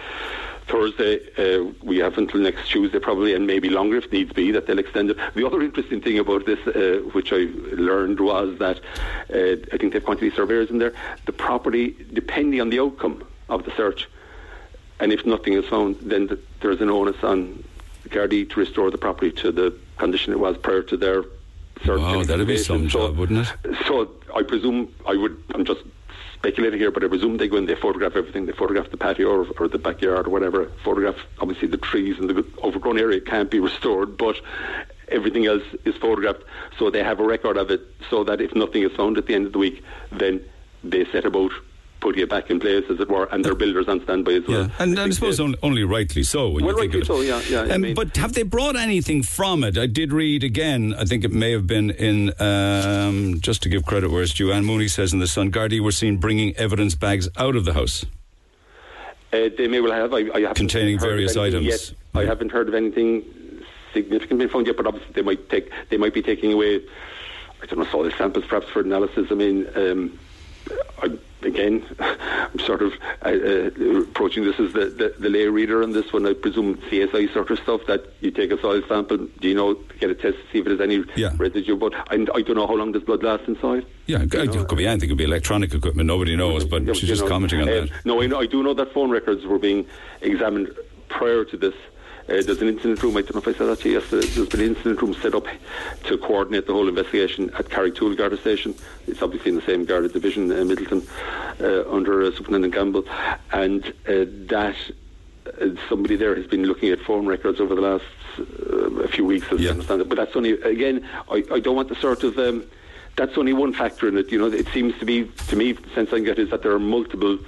Thursday, 0.67 1.21
uh, 1.39 1.73
we 1.83 1.99
have 1.99 2.19
until 2.19 2.41
next 2.41 2.69
Tuesday 2.69 2.99
probably, 2.99 3.35
and 3.35 3.47
maybe 3.47 3.71
longer 3.71 3.99
if 3.99 4.11
needs 4.11 4.33
be, 4.33 4.51
that 4.51 4.67
they'll 4.67 4.79
extend 4.79 5.11
it. 5.11 5.17
The 5.35 5.47
other 5.47 5.63
interesting 5.63 6.01
thing 6.01 6.19
about 6.19 6.45
this, 6.45 6.59
uh, 6.67 7.03
which 7.13 7.33
I 7.33 7.49
learned, 7.73 8.19
was 8.19 8.59
that 8.59 8.79
uh, 9.33 9.65
I 9.73 9.77
think 9.77 9.93
they've 9.93 10.05
quantity 10.05 10.31
surveyors 10.35 10.71
in 10.71 10.79
there. 10.79 10.93
The 11.27 11.33
property, 11.33 11.97
depending 12.13 12.61
on 12.61 12.71
the 12.71 12.81
outcome 12.81 13.25
of 13.49 13.65
the 13.65 13.71
search, 13.77 14.09
and 14.99 15.13
if 15.13 15.25
nothing 15.25 15.53
is 15.53 15.65
found, 15.67 15.97
then 16.01 16.27
th- 16.29 16.41
there's 16.61 16.81
an 16.81 16.91
onus 16.91 17.23
on 17.23 17.63
Gardaí 18.09 18.49
to 18.51 18.61
restore 18.61 18.91
the 18.91 18.99
property 18.99 19.31
to 19.33 19.53
the 19.53 19.77
condition 19.99 20.33
it 20.33 20.41
was 20.41 20.57
prior 20.57 20.83
to 20.83 20.97
their 20.97 21.23
search. 21.85 22.01
Wow, 22.01 22.25
that'd 22.25 22.47
be 22.47 22.57
some 22.59 22.89
job, 22.89 23.17
wouldn't 23.17 23.47
it? 23.47 23.77
So 23.87 24.11
I 24.35 24.43
presume 24.43 24.93
I 25.07 25.15
would. 25.15 25.41
I'm 25.55 25.65
just 25.65 25.83
speculating 26.39 26.79
here, 26.79 26.91
but 26.91 27.05
I 27.05 27.09
presume 27.09 27.37
they 27.37 27.49
go 27.49 27.57
in, 27.57 27.67
they 27.67 27.75
photograph 27.75 28.17
everything. 28.17 28.47
They 28.47 28.53
photograph 28.53 28.91
the 28.91 28.97
patio 28.97 29.29
or, 29.29 29.47
or 29.59 29.69
the 29.69 29.79
backyard 29.79 30.27
or 30.27 30.31
whatever. 30.31 30.71
Photograph 30.85 31.17
obviously 31.41 31.69
the 31.69 31.77
trees 31.77 32.19
and 32.19 32.29
the 32.29 32.45
overgrown 32.63 32.99
area 32.99 33.21
can't 33.21 33.51
be 33.51 33.61
restored, 33.71 34.17
but 34.17 34.37
everything 35.09 35.47
else 35.47 35.65
is 35.85 35.95
photographed. 35.97 36.45
So 36.79 36.91
they 36.91 37.03
have 37.03 37.21
a 37.21 37.25
record 37.25 37.57
of 37.57 37.71
it, 37.71 37.81
so 38.11 38.25
that 38.25 38.41
if 38.41 38.55
nothing 38.55 38.83
is 38.83 38.93
found 38.93 39.19
at 39.19 39.27
the 39.27 39.35
end 39.35 39.47
of 39.47 39.53
the 39.53 39.59
week, 39.59 39.83
then 40.13 40.45
they 40.85 41.05
set 41.07 41.25
about 41.25 41.53
putting 42.07 42.23
it 42.23 42.31
back 42.31 42.49
in 42.51 42.61
place, 42.61 42.85
as 42.89 43.01
it 43.01 43.09
were, 43.09 43.25
and 43.33 43.45
their 43.45 43.57
builders 43.57 43.89
on 43.89 44.01
standby 44.05 44.35
as 44.35 44.47
well. 44.47 44.59
Yeah, 44.61 44.69
and, 44.79 44.93
and 44.97 45.01
I 45.01 45.11
suppose 45.11 45.41
only, 45.41 45.59
only 45.61 45.83
rightly 45.83 46.23
so. 46.23 46.51
Well, 46.51 46.61
you 46.61 46.69
think 46.69 46.79
rightly 46.95 47.05
so, 47.05 47.21
yeah, 47.21 47.41
yeah, 47.51 47.63
I 47.63 47.75
Um, 47.75 47.81
mean- 47.81 47.95
but 47.97 48.17
have 48.17 48.33
they 48.35 48.45
brought 48.45 48.77
anything 48.77 49.25
from 49.25 49.65
it? 49.65 49.77
I 49.77 49.87
did 49.87 50.13
read 50.13 50.45
again. 50.45 50.95
I 50.97 51.05
think 51.05 51.25
it 51.25 51.33
may 51.33 51.51
have 51.51 51.67
been 51.67 51.91
in 51.91 52.33
um, 52.41 53.41
just 53.41 53.61
to 53.65 53.69
give 53.69 53.85
credit 53.85 54.13
where 54.13 54.23
it's 54.23 54.35
due. 54.35 54.53
Anne 54.53 54.65
Mooney 54.65 54.87
says 54.87 55.13
in 55.13 55.19
the 55.19 55.27
Sun, 55.27 55.51
Gardaí 55.51 55.81
were 55.81 55.91
seen 55.91 56.19
bringing 56.19 56.55
evidence 56.57 56.95
bags 56.95 57.29
out 57.37 57.57
of 57.57 57.65
the 57.65 57.73
house. 57.75 58.07
Uh, 59.33 59.49
they 59.59 59.67
may 59.67 59.81
well 59.81 59.91
have. 59.91 60.15
I, 60.15 60.49
I 60.49 60.53
Containing 60.55 61.01
various 61.01 61.37
items. 61.37 61.67
Yet. 61.67 61.93
I 62.15 62.25
haven't 62.25 62.53
heard 62.53 62.69
of 62.69 62.75
anything 62.75 63.25
significant 63.93 64.39
being 64.39 64.49
found 64.49 64.69
yet, 64.69 64.77
but 64.77 64.87
obviously 64.87 65.13
they 65.13 65.23
might 65.23 65.51
take. 65.51 65.73
They 65.91 65.97
might 65.97 66.15
be 66.15 66.23
taking 66.23 66.53
away. 66.53 66.77
I 67.61 67.67
don't 67.67 67.81
know 67.81 67.85
soil 67.87 68.13
samples, 68.17 68.45
perhaps 68.47 68.69
for 68.69 68.81
analysis. 68.81 69.27
I 69.33 69.35
mean, 69.35 69.67
um, 69.75 70.17
I, 71.03 71.11
again, 71.43 71.85
I'm 71.99 72.59
sort 72.61 72.83
of 72.83 72.93
uh, 73.23 73.29
uh, 73.29 74.01
approaching 74.01 74.45
this 74.45 74.59
as 74.59 74.73
the, 74.73 74.87
the, 74.87 75.15
the 75.19 75.29
lay 75.29 75.47
reader 75.47 75.83
on 75.83 75.93
this 75.93 76.13
one. 76.13 76.27
I 76.27 76.33
presume 76.35 76.77
CSI 76.77 77.33
sort 77.33 77.51
of 77.51 77.59
stuff 77.61 77.83
that 77.87 78.07
you 78.21 78.31
take 78.31 78.51
a 78.51 78.61
soil 78.61 78.83
sample, 78.89 79.19
do 79.19 79.49
you 79.49 79.55
know, 79.55 79.75
get 80.01 80.11
a 80.11 80.15
test 80.15 80.37
to 80.39 80.43
see 80.53 80.59
if 80.59 80.65
there's 80.65 80.81
any 80.81 81.05
Yeah. 81.15 81.33
residue. 81.37 81.77
But 81.77 81.95
I, 81.95 82.15
I 82.35 82.43
don't 82.43 82.57
know 82.57 82.67
how 82.67 82.75
long 82.75 82.93
does 82.93 83.03
blood 83.03 83.23
last 83.23 83.45
inside. 83.49 83.87
Yeah, 84.07 84.23
it 84.23 84.31
could, 84.31 84.55
it 84.55 84.69
could 84.69 84.79
be 84.79 84.87
anything. 84.87 85.09
It 85.09 85.13
could 85.13 85.19
be 85.19 85.25
electronic 85.25 85.75
equipment. 85.75 86.07
Nobody 86.07 86.37
knows, 86.37 86.65
but 86.65 86.83
Yeah, 86.85 86.93
she's 86.95 87.09
just 87.09 87.23
know, 87.23 87.29
commenting 87.29 87.61
on 87.63 87.69
uh, 87.69 87.73
that. 87.73 87.91
No, 88.05 88.23
I, 88.23 88.27
know, 88.27 88.41
I 88.41 88.47
do 88.47 88.63
know 88.63 88.75
that 88.75 88.93
phone 88.93 89.11
records 89.11 89.45
were 89.45 89.59
being 89.59 89.87
examined 90.23 90.75
prior 91.09 91.45
to 91.45 91.57
this. 91.57 91.75
Uh, 92.29 92.43
there's 92.43 92.61
an 92.61 92.67
incident 92.67 93.01
room, 93.03 93.17
I 93.17 93.23
don't 93.23 93.37
know 93.37 93.41
if 93.41 93.47
I 93.47 93.57
said 93.57 93.69
that 93.69 93.81
to 93.81 93.89
you 93.89 94.01
yesterday, 94.01 94.27
there's 94.27 94.49
been 94.49 94.61
an 94.61 94.67
incident 94.67 95.01
room 95.01 95.15
set 95.15 95.35
up 95.35 95.47
to 96.05 96.19
coordinate 96.19 96.67
the 96.67 96.73
whole 96.73 96.89
investigation 96.89 97.51
at 97.51 97.67
Carrigtwohill 97.67 98.17
Garda 98.17 98.37
Station. 98.37 98.75
It's 99.07 99.23
obviously 99.23 99.51
in 99.51 99.57
the 99.57 99.63
same 99.63 99.85
Garda 99.85 100.09
division, 100.09 100.51
uh, 100.51 100.57
Midleton, 100.57 101.07
uh, 101.61 101.89
under 101.89 102.25
uh, 102.25 102.33
Superintendent 102.33 102.75
Gamble. 102.75 103.05
And 103.53 103.87
uh, 104.09 104.27
that 104.49 104.75
uh, 105.47 105.69
somebody 105.89 106.17
there 106.17 106.35
has 106.35 106.49
been 106.49 106.65
looking 106.65 106.91
at 106.91 106.99
phone 107.01 107.27
records 107.27 107.61
over 107.61 107.77
the 107.77 107.81
last 107.81 108.05
uh, 108.41 109.03
a 109.03 109.09
few 109.09 109.25
weeks, 109.25 109.47
as 109.53 109.61
Yeah. 109.61 109.69
I 109.69 109.73
understand 109.75 110.01
it. 110.01 110.09
But 110.09 110.17
that's 110.17 110.35
only, 110.35 110.61
again, 110.63 111.09
I, 111.31 111.45
I 111.53 111.61
don't 111.61 111.77
want 111.77 111.91
the 111.91 111.97
sort 111.97 112.25
of... 112.25 112.37
Um, 112.39 112.65
that's 113.15 113.39
only 113.39 113.55
one 113.55 113.73
factor 113.73 114.09
in 114.09 114.19
it. 114.19 114.31
You 114.31 114.39
know, 114.39 114.47
it 114.49 114.69
seems 114.75 114.99
to 114.99 115.07
be, 115.07 115.25
to 115.49 115.57
me, 115.57 115.73
the 115.73 115.89
sense 115.95 116.13
I 116.13 116.19
get 116.19 116.39
is 116.39 116.51
that 116.51 116.63
there 116.63 116.73
are 116.73 116.79
multiple 116.79 117.39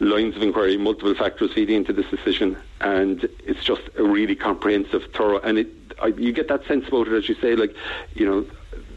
lines 0.00 0.36
of 0.36 0.42
inquiry, 0.42 0.76
multiple 0.76 1.14
factors 1.14 1.52
feeding 1.52 1.76
into 1.76 1.92
this 1.92 2.06
decision, 2.06 2.56
and 2.80 3.28
it's 3.44 3.64
just 3.64 3.82
a 3.96 4.04
really 4.04 4.36
comprehensive, 4.36 5.04
thorough, 5.12 5.40
and 5.40 5.58
it, 5.58 5.68
I, 6.00 6.08
you 6.08 6.32
get 6.32 6.48
that 6.48 6.66
sense 6.66 6.86
about 6.88 7.08
it, 7.08 7.14
as 7.14 7.28
you 7.28 7.34
say, 7.36 7.56
like, 7.56 7.74
you 8.14 8.26
know, 8.26 8.46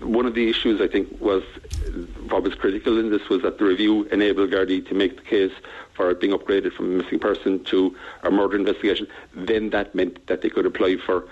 one 0.02 0.26
of 0.26 0.34
the 0.34 0.50
issues 0.50 0.82
I 0.82 0.88
think 0.88 1.20
was 1.20 1.44
what 2.30 2.44
was 2.44 2.56
critical 2.56 3.00
in 3.00 3.10
this 3.10 3.30
was 3.30 3.42
that 3.44 3.58
the 3.58 3.66
review 3.66 4.04
enabled 4.06 4.52
Gardaí 4.52 4.88
to 4.88 4.94
make 4.94 5.18
the 5.18 5.24
case 5.24 5.54
for 5.94 6.10
it 6.10 6.20
being 6.20 6.34
upgraded 6.34 6.74
from 6.74 6.86
a 6.86 7.04
missing 7.04 7.20
person 7.20 7.64
to 7.66 7.96
a 8.24 8.32
murder 8.32 8.56
investigation. 8.56 9.08
Then 9.34 9.70
that 9.72 9.94
meant 9.94 10.26
that 10.28 10.42
they 10.42 10.50
could 10.50 10.66
apply 10.66 10.98
for 10.98 11.28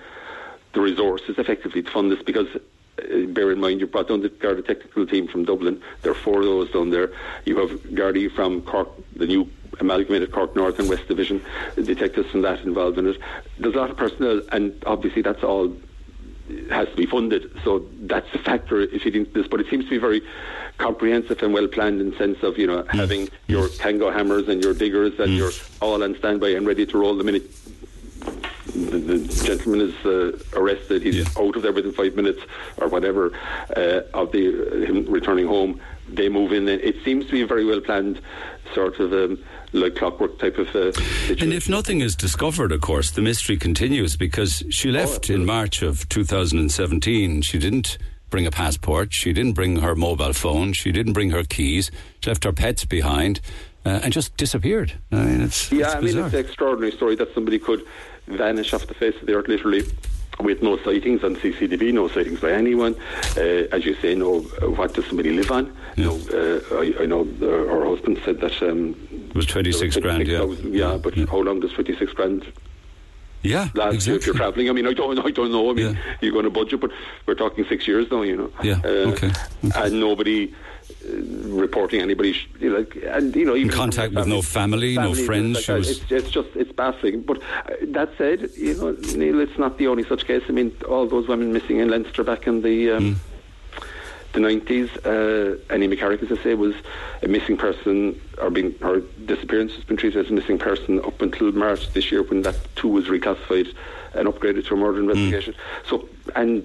the 0.72 0.80
resources 0.80 1.38
effectively 1.38 1.82
to 1.82 1.90
fund 1.90 2.12
this 2.12 2.22
because 2.22 2.46
uh, 2.54 3.26
bear 3.28 3.50
in 3.50 3.60
mind 3.60 3.80
you 3.80 3.86
brought 3.86 4.08
down 4.08 4.22
the 4.22 4.28
Garda 4.28 4.62
technical 4.62 5.06
team 5.06 5.26
from 5.26 5.44
Dublin. 5.44 5.82
There 6.02 6.12
are 6.12 6.16
four 6.16 6.40
of 6.40 6.44
those 6.44 6.70
down 6.70 6.90
there. 6.90 7.10
You 7.44 7.58
have 7.58 7.70
Gardaí 7.82 8.32
from 8.32 8.62
Cork, 8.62 8.88
the 9.16 9.26
new 9.26 9.48
amalgamated 9.80 10.32
Cork 10.32 10.54
North 10.54 10.78
and 10.78 10.88
West 10.88 11.08
Division, 11.08 11.42
detectives 11.74 12.32
and 12.34 12.44
that 12.44 12.60
involved 12.60 12.98
in 12.98 13.06
it. 13.06 13.18
There's 13.58 13.74
a 13.74 13.78
lot 13.78 13.90
of 13.90 13.96
personnel, 13.96 14.42
and 14.52 14.82
obviously 14.86 15.22
that's 15.22 15.42
all 15.42 15.74
has 16.70 16.88
to 16.88 16.96
be 16.96 17.06
funded. 17.06 17.50
So 17.64 17.86
that's 18.02 18.26
a 18.34 18.38
factor 18.38 18.80
if 18.80 19.04
you 19.04 19.10
think 19.12 19.32
this. 19.32 19.46
But 19.46 19.60
it 19.60 19.68
seems 19.68 19.84
to 19.84 19.90
be 19.90 19.98
very 19.98 20.22
comprehensive 20.78 21.42
and 21.42 21.52
well 21.52 21.68
planned 21.68 22.00
in 22.00 22.10
the 22.10 22.16
sense 22.16 22.42
of 22.42 22.58
you 22.58 22.66
know 22.66 22.84
having 22.88 23.28
your 23.46 23.68
Kango 23.68 24.12
hammers 24.12 24.48
and 24.48 24.62
your 24.62 24.74
diggers 24.74 25.18
and 25.18 25.34
you're 25.36 25.52
all 25.80 26.02
on 26.02 26.16
standby 26.16 26.48
and 26.50 26.66
ready 26.66 26.86
to 26.86 26.98
roll 26.98 27.16
the 27.16 27.24
minute 27.24 27.44
the, 28.74 28.98
the 28.98 29.18
gentleman 29.44 29.80
is 29.80 29.94
uh, 30.06 30.38
arrested. 30.58 31.02
He's 31.02 31.16
Yeah. 31.16 31.24
out 31.38 31.56
of 31.56 31.62
there 31.62 31.72
within 31.72 31.92
five 31.92 32.14
minutes 32.14 32.40
or 32.78 32.88
whatever 32.88 33.32
uh, 33.76 34.00
of 34.14 34.32
the 34.32 34.48
uh, 34.48 34.86
him 34.86 35.04
returning 35.06 35.46
home. 35.46 35.80
They 36.08 36.28
move 36.28 36.52
in. 36.52 36.68
It 36.68 36.96
seems 37.04 37.26
to 37.26 37.32
be 37.32 37.42
a 37.42 37.46
very 37.46 37.64
well 37.64 37.80
planned 37.80 38.20
sort 38.74 38.98
of 39.00 39.12
um, 39.12 39.38
like 39.72 39.94
clockwork 39.96 40.38
type 40.38 40.58
of 40.58 40.68
uh, 40.74 40.92
situation. 40.92 41.42
And 41.42 41.52
if 41.52 41.68
nothing 41.68 42.00
is 42.00 42.16
discovered, 42.16 42.72
of 42.72 42.80
course, 42.80 43.10
the 43.10 43.22
mystery 43.22 43.56
continues 43.56 44.16
because 44.16 44.62
she 44.70 44.90
left 44.90 45.30
in 45.30 45.44
March 45.44 45.82
of 45.82 46.08
2017. 46.08 47.42
She 47.42 47.58
didn't 47.58 47.98
bring 48.30 48.46
a 48.46 48.50
passport. 48.50 49.12
She 49.12 49.32
didn't 49.32 49.52
bring 49.52 49.76
her 49.76 49.94
mobile 49.94 50.32
phone. 50.32 50.72
She 50.72 50.92
didn't 50.92 51.12
bring 51.12 51.30
her 51.30 51.42
keys. 51.44 51.90
She 52.20 52.30
left 52.30 52.44
her 52.44 52.52
pets 52.52 52.84
behind 52.84 53.40
uh, 53.84 54.00
and 54.02 54.12
just 54.12 54.36
disappeared. 54.36 54.94
I 55.12 55.24
mean, 55.24 55.40
it's, 55.42 55.70
Yeah, 55.70 55.86
it's 55.86 55.94
I 55.94 56.00
mean, 56.00 56.18
it's 56.18 56.34
an 56.34 56.40
extraordinary 56.40 56.92
story 56.92 57.16
that 57.16 57.34
somebody 57.34 57.58
could 57.58 57.84
vanish 58.26 58.72
off 58.72 58.86
the 58.86 58.94
face 58.94 59.16
of 59.20 59.26
the 59.26 59.34
earth, 59.34 59.48
literally, 59.48 59.84
with 60.42 60.62
no 60.62 60.76
sightings 60.78 61.22
on 61.24 61.36
CCTV, 61.36 61.92
no 61.92 62.08
sightings 62.08 62.40
by 62.40 62.52
anyone. 62.52 62.94
Uh, 63.36 63.66
as 63.72 63.84
you 63.84 63.94
say, 63.96 64.14
no, 64.14 64.40
what 64.40 64.94
does 64.94 65.06
somebody 65.06 65.30
live 65.32 65.50
on? 65.50 65.74
No, 65.96 66.16
uh, 66.32 66.60
I, 66.80 67.02
I 67.02 67.06
know 67.06 67.24
her 67.40 67.84
husband 67.86 68.20
said 68.24 68.40
that. 68.40 68.62
Um, 68.62 68.96
it 69.30 69.34
was 69.34 69.46
26 69.46 69.78
there 69.80 69.86
was 69.86 69.96
grand, 70.04 70.26
yeah. 70.28 70.38
26,000, 70.38 70.74
yeah, 70.74 70.96
but 70.96 71.14
how 71.30 71.38
long 71.38 71.60
does 71.60 71.72
26 71.72 72.12
grand 72.14 72.44
Yeah, 73.42 73.68
last 73.74 73.94
exactly. 73.94 74.16
if 74.16 74.26
you're 74.26 74.34
travelling? 74.34 74.68
I 74.68 74.72
mean, 74.72 74.86
I 74.86 74.92
don't, 74.92 75.18
I 75.18 75.30
don't 75.30 75.52
know. 75.52 75.70
I 75.70 75.74
mean, 75.74 75.94
Yeah. 75.94 76.16
you're 76.20 76.32
going 76.32 76.44
to 76.44 76.50
budget, 76.50 76.80
but 76.80 76.90
we're 77.26 77.34
talking 77.34 77.64
six 77.68 77.86
years 77.86 78.10
now, 78.10 78.22
you 78.22 78.36
know. 78.36 78.50
Yeah, 78.62 78.80
Uh, 78.84 79.12
okay, 79.12 79.30
And 79.76 80.00
nobody 80.00 80.52
reporting 81.46 82.00
anybody, 82.00 82.36
you 82.58 82.70
know, 82.70 82.78
like, 82.78 82.96
and 83.04 83.34
you 83.36 83.44
know, 83.44 83.56
even 83.56 83.70
contact 83.72 84.14
with 84.14 84.26
no 84.26 84.42
family, 84.42 84.94
no 84.96 85.14
friends, 85.14 85.68
like 85.68 85.78
was- 85.78 85.90
It's, 85.90 86.10
it's 86.12 86.30
just 86.30 86.48
it's 86.54 86.72
baffling. 86.72 87.22
But 87.22 87.38
uh, 87.42 87.74
that 87.88 88.10
said, 88.18 88.50
you 88.56 88.74
know, 88.74 88.92
Neil, 89.16 89.40
it's 89.40 89.58
not 89.58 89.78
the 89.78 89.88
only 89.88 90.04
such 90.04 90.26
case. 90.26 90.42
I 90.48 90.52
mean, 90.52 90.72
all 90.88 91.06
those 91.06 91.28
women 91.28 91.52
missing 91.52 91.78
in 91.78 91.88
Leinster 91.90 92.24
back 92.24 92.46
in 92.46 92.62
the. 92.62 92.90
Um, 92.92 93.14
Mm. 93.14 93.16
The 94.32 94.38
90s, 94.38 94.88
uh, 95.04 95.58
Annie 95.74 95.88
McCarrick, 95.88 96.22
as 96.22 96.30
I 96.38 96.40
say, 96.44 96.54
was 96.54 96.72
a 97.20 97.26
missing 97.26 97.56
person, 97.56 98.20
or 98.40 98.48
being 98.48 98.76
her 98.80 99.00
disappearance 99.26 99.72
has 99.74 99.82
been 99.82 99.96
treated 99.96 100.24
as 100.24 100.30
a 100.30 100.32
missing 100.34 100.56
person 100.56 101.00
up 101.00 101.20
until 101.20 101.50
March 101.50 101.92
this 101.94 102.12
year, 102.12 102.22
when 102.22 102.42
that 102.42 102.54
too 102.76 102.86
was 102.86 103.06
reclassified 103.06 103.74
and 104.14 104.28
upgraded 104.28 104.64
to 104.68 104.74
a 104.74 104.76
murder 104.76 105.00
Mm. 105.02 105.10
investigation. 105.10 105.54
So, 105.88 106.08
and 106.36 106.64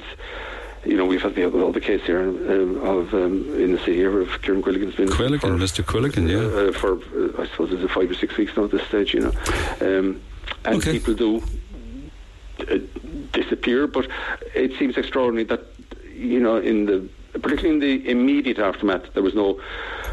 you 0.86 0.96
know, 0.98 1.06
we've 1.06 1.22
had 1.22 1.36
the 1.36 1.46
all 1.46 1.72
the 1.72 1.82
case 1.82 2.02
here 2.04 2.22
um, 2.22 2.78
of 2.82 3.14
um, 3.14 3.54
in 3.60 3.72
the 3.74 3.80
city 3.80 3.96
here 3.96 4.22
of 4.22 4.42
Kieran 4.42 4.62
Quilligan's 4.62 4.96
been 4.96 5.10
Quilligan, 5.10 5.42
for- 5.42 5.48
Mr. 5.50 5.84
Quilligan, 5.84 6.30
yeah. 6.30 6.70
uh, 6.70 6.72
for 6.72 6.94
uh, 6.94 7.42
I 7.42 7.48
suppose 7.48 7.72
it's 7.72 7.92
five 7.92 8.10
or 8.10 8.14
six 8.14 8.38
weeks 8.38 8.56
now 8.56 8.66
at 8.66 8.72
this 8.72 8.86
stage, 8.88 9.14
you 9.14 9.22
know, 9.22 9.32
um, 9.82 10.22
and 10.64 10.76
Okay. 10.76 10.94
people 10.94 11.14
do 11.16 11.44
uh, 12.70 12.78
disappear. 13.34 13.88
But 13.88 14.08
it 14.54 14.78
seems 14.78 14.98
extraordinary 14.98 15.46
that 15.46 15.62
you 16.14 16.40
know, 16.40 16.58
in 16.58 16.86
the 16.86 17.10
particularly 17.40 17.70
in 17.74 17.80
the 17.80 18.10
immediate 18.10 18.60
aftermath, 18.60 19.14
there 19.14 19.24
was 19.24 19.34
no 19.36 19.60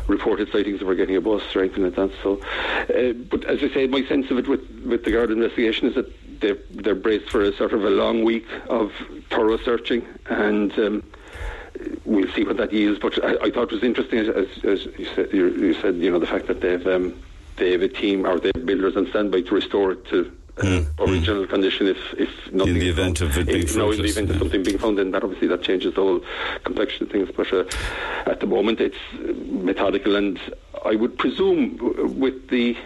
reported 0.08 0.50
sightings 0.50 0.80
of 0.80 0.88
her 0.88 0.94
getting 0.96 1.14
a 1.14 1.20
bus 1.20 1.42
or 1.54 1.60
anything 1.60 1.84
like 1.84 1.94
that. 1.94 2.10
So, 2.22 2.40
uh, 2.92 3.12
but 3.30 3.44
as 3.44 3.62
I 3.62 3.72
say, 3.72 3.86
my 3.86 4.04
sense 4.06 4.30
of 4.30 4.38
it 4.38 4.48
with 4.48 4.62
with 4.84 5.04
the 5.04 5.12
guard 5.12 5.30
investigation 5.30 5.86
is 5.88 5.94
that 5.94 6.10
they're 6.42 6.58
they're 6.70 6.94
braced 6.94 7.30
for 7.30 7.42
a 7.42 7.52
sort 7.56 7.72
of 7.72 7.84
a 7.84 7.90
long 7.90 8.24
week 8.24 8.46
of 8.68 8.92
thorough 9.30 9.56
searching 9.58 10.06
and. 10.26 10.72
Um, 10.78 11.02
we'll 12.04 12.30
see 12.32 12.44
what 12.44 12.58
that 12.58 12.70
yields. 12.72 13.00
But 13.00 13.24
I, 13.24 13.46
I 13.46 13.50
thought 13.50 13.64
it 13.64 13.72
was 13.72 13.82
interesting, 13.82 14.18
as, 14.18 14.28
as, 14.62 14.84
you, 14.98 15.06
said, 15.16 15.32
you, 15.32 15.48
you 15.48 15.74
said, 15.74 15.96
you 15.96 16.10
know, 16.10 16.18
the 16.18 16.26
fact 16.26 16.46
that 16.48 16.60
they've 16.60 16.86
um, 16.86 17.18
they 17.56 17.72
have 17.72 17.80
a 17.82 17.88
team 17.88 18.26
or 18.26 18.38
they 18.38 18.50
have 18.54 18.66
builders 18.66 18.94
on 18.96 19.08
standby 19.08 19.40
to 19.42 19.54
restore 19.54 19.92
it 19.92 20.04
to. 20.08 20.30
Uh, 20.62 20.84
original 20.98 21.46
condition 21.46 21.86
if 21.86 21.96
if 22.18 22.28
nothing 22.52 22.74
Mm, 22.74 22.80
the 22.80 22.88
event 22.90 23.18
found. 23.18 23.30
of 23.30 23.38
it 23.38 23.46
being 23.46 23.62
If- 23.62 23.74
no, 23.74 23.90
in 23.90 24.02
the 24.02 24.04
event 24.04 24.28
yeah. 24.28 24.34
of 24.34 24.38
something 24.38 24.62
being 24.62 24.76
found 24.76 24.98
then 24.98 25.10
that 25.12 25.24
obviously 25.24 25.48
that 25.48 25.62
changes 25.62 25.94
the 25.94 26.02
whole 26.02 26.20
complexion 26.64 27.06
of 27.06 27.10
things 27.10 27.30
but 27.34 27.50
uh, 27.54 27.64
at 28.26 28.40
the 28.40 28.46
moment 28.46 28.78
it's 28.78 28.98
uh, 29.14 29.32
methodical 29.46 30.14
and 30.14 30.38
I 30.84 30.94
would 30.96 31.16
presume 31.16 31.78
with 32.20 32.48
the 32.50 32.76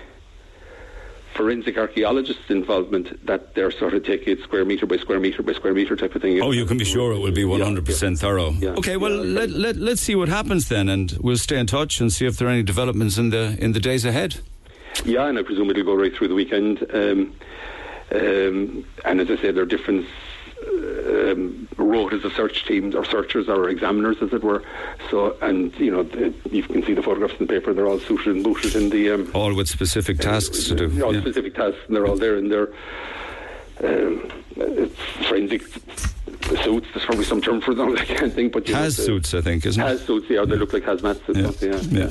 forensic 1.36 1.76
archaeologists' 1.76 2.48
involvement 2.50 3.24
that 3.26 3.54
they're 3.54 3.70
sort 3.70 3.94
of 3.94 4.04
taking 4.04 4.32
it 4.36 4.42
square 4.42 4.64
metre 4.64 4.86
by 4.86 4.96
square 4.96 5.20
metre 5.20 5.42
by 5.42 5.52
square 5.52 5.74
metre 5.74 5.94
type 5.96 6.14
of 6.14 6.22
thing 6.22 6.40
Oh, 6.42 6.50
you 6.52 6.64
can 6.64 6.78
be 6.78 6.84
sure 6.84 7.12
it 7.12 7.18
will 7.18 7.32
be 7.32 7.44
100% 7.44 8.18
thorough. 8.18 8.50
Yeah. 8.52 8.70
Okay, 8.70 8.96
well, 8.96 9.12
Yeah. 9.24 9.40
let, 9.40 9.50
let, 9.50 9.76
let's 9.76 10.00
see 10.00 10.14
what 10.14 10.28
happens 10.28 10.68
then, 10.68 10.88
and 10.88 11.16
we'll 11.20 11.36
stay 11.36 11.58
in 11.58 11.66
touch 11.66 12.00
and 12.00 12.12
see 12.12 12.26
if 12.26 12.36
there 12.38 12.48
are 12.48 12.50
any 12.50 12.62
developments 12.62 13.18
in 13.18 13.30
the 13.30 13.56
in 13.60 13.72
the 13.72 13.80
days 13.80 14.04
ahead. 14.04 14.36
Yeah, 15.04 15.26
and 15.26 15.38
I 15.38 15.42
presume 15.42 15.68
it'll 15.70 15.84
go 15.84 15.94
right 15.94 16.14
through 16.16 16.28
the 16.28 16.34
weekend. 16.34 16.84
Um, 16.94 17.34
um, 18.12 18.84
and 19.04 19.20
as 19.20 19.30
I 19.30 19.36
say, 19.42 19.50
there 19.52 19.62
are 19.62 19.66
different 19.66 20.06
uh, 20.62 21.32
um, 21.32 21.68
rotas 21.76 22.24
of 22.24 22.32
search 22.32 22.64
team 22.66 22.94
or 22.96 23.04
searchers 23.04 23.48
or 23.48 23.68
examiners, 23.68 24.16
as 24.22 24.32
it 24.32 24.42
were. 24.42 24.62
So, 25.10 25.36
and 25.42 25.74
you 25.78 25.90
know, 25.90 26.02
the, 26.02 26.32
you 26.50 26.62
can 26.62 26.82
see 26.84 26.94
the 26.94 27.02
photographs 27.02 27.34
in 27.38 27.46
the 27.46 27.52
paper. 27.52 27.72
They're 27.72 27.86
all 27.86 28.00
suited 28.00 28.34
and 28.34 28.44
booted 28.44 28.74
in 28.76 28.90
the 28.90 29.10
um, 29.12 29.30
All 29.34 29.54
with 29.54 29.68
specific 29.68 30.18
tasks 30.18 30.64
to 30.68 30.74
do. 30.74 31.04
all 31.04 31.14
yeah. 31.14 31.20
specific 31.20 31.54
tasks, 31.54 31.80
and 31.86 31.96
they're 31.96 32.06
all 32.06 32.16
there 32.16 32.36
in 32.36 32.48
their 32.48 32.72
um, 33.84 34.30
it's 34.56 35.00
forensic 35.28 35.62
suits. 35.62 36.86
There's 36.92 37.04
probably 37.04 37.24
some 37.24 37.40
term 37.40 37.60
for 37.60 37.74
them. 37.74 37.96
I 37.98 38.04
can't 38.04 38.32
think, 38.32 38.52
but 38.52 38.66
you 38.68 38.74
know, 38.74 38.80
Has 38.80 38.96
suits, 38.96 39.34
I 39.34 39.40
think, 39.40 39.66
isn't 39.66 39.82
it? 39.82 39.86
Has 39.86 40.04
suits. 40.04 40.26
Yeah, 40.28 40.44
they 40.44 40.56
look 40.56 40.72
like 40.72 40.84
hazmat 40.84 41.24
suits. 41.26 41.62
Yeah. 41.62 41.70
don't? 41.70 41.92
Yeah. 41.92 42.10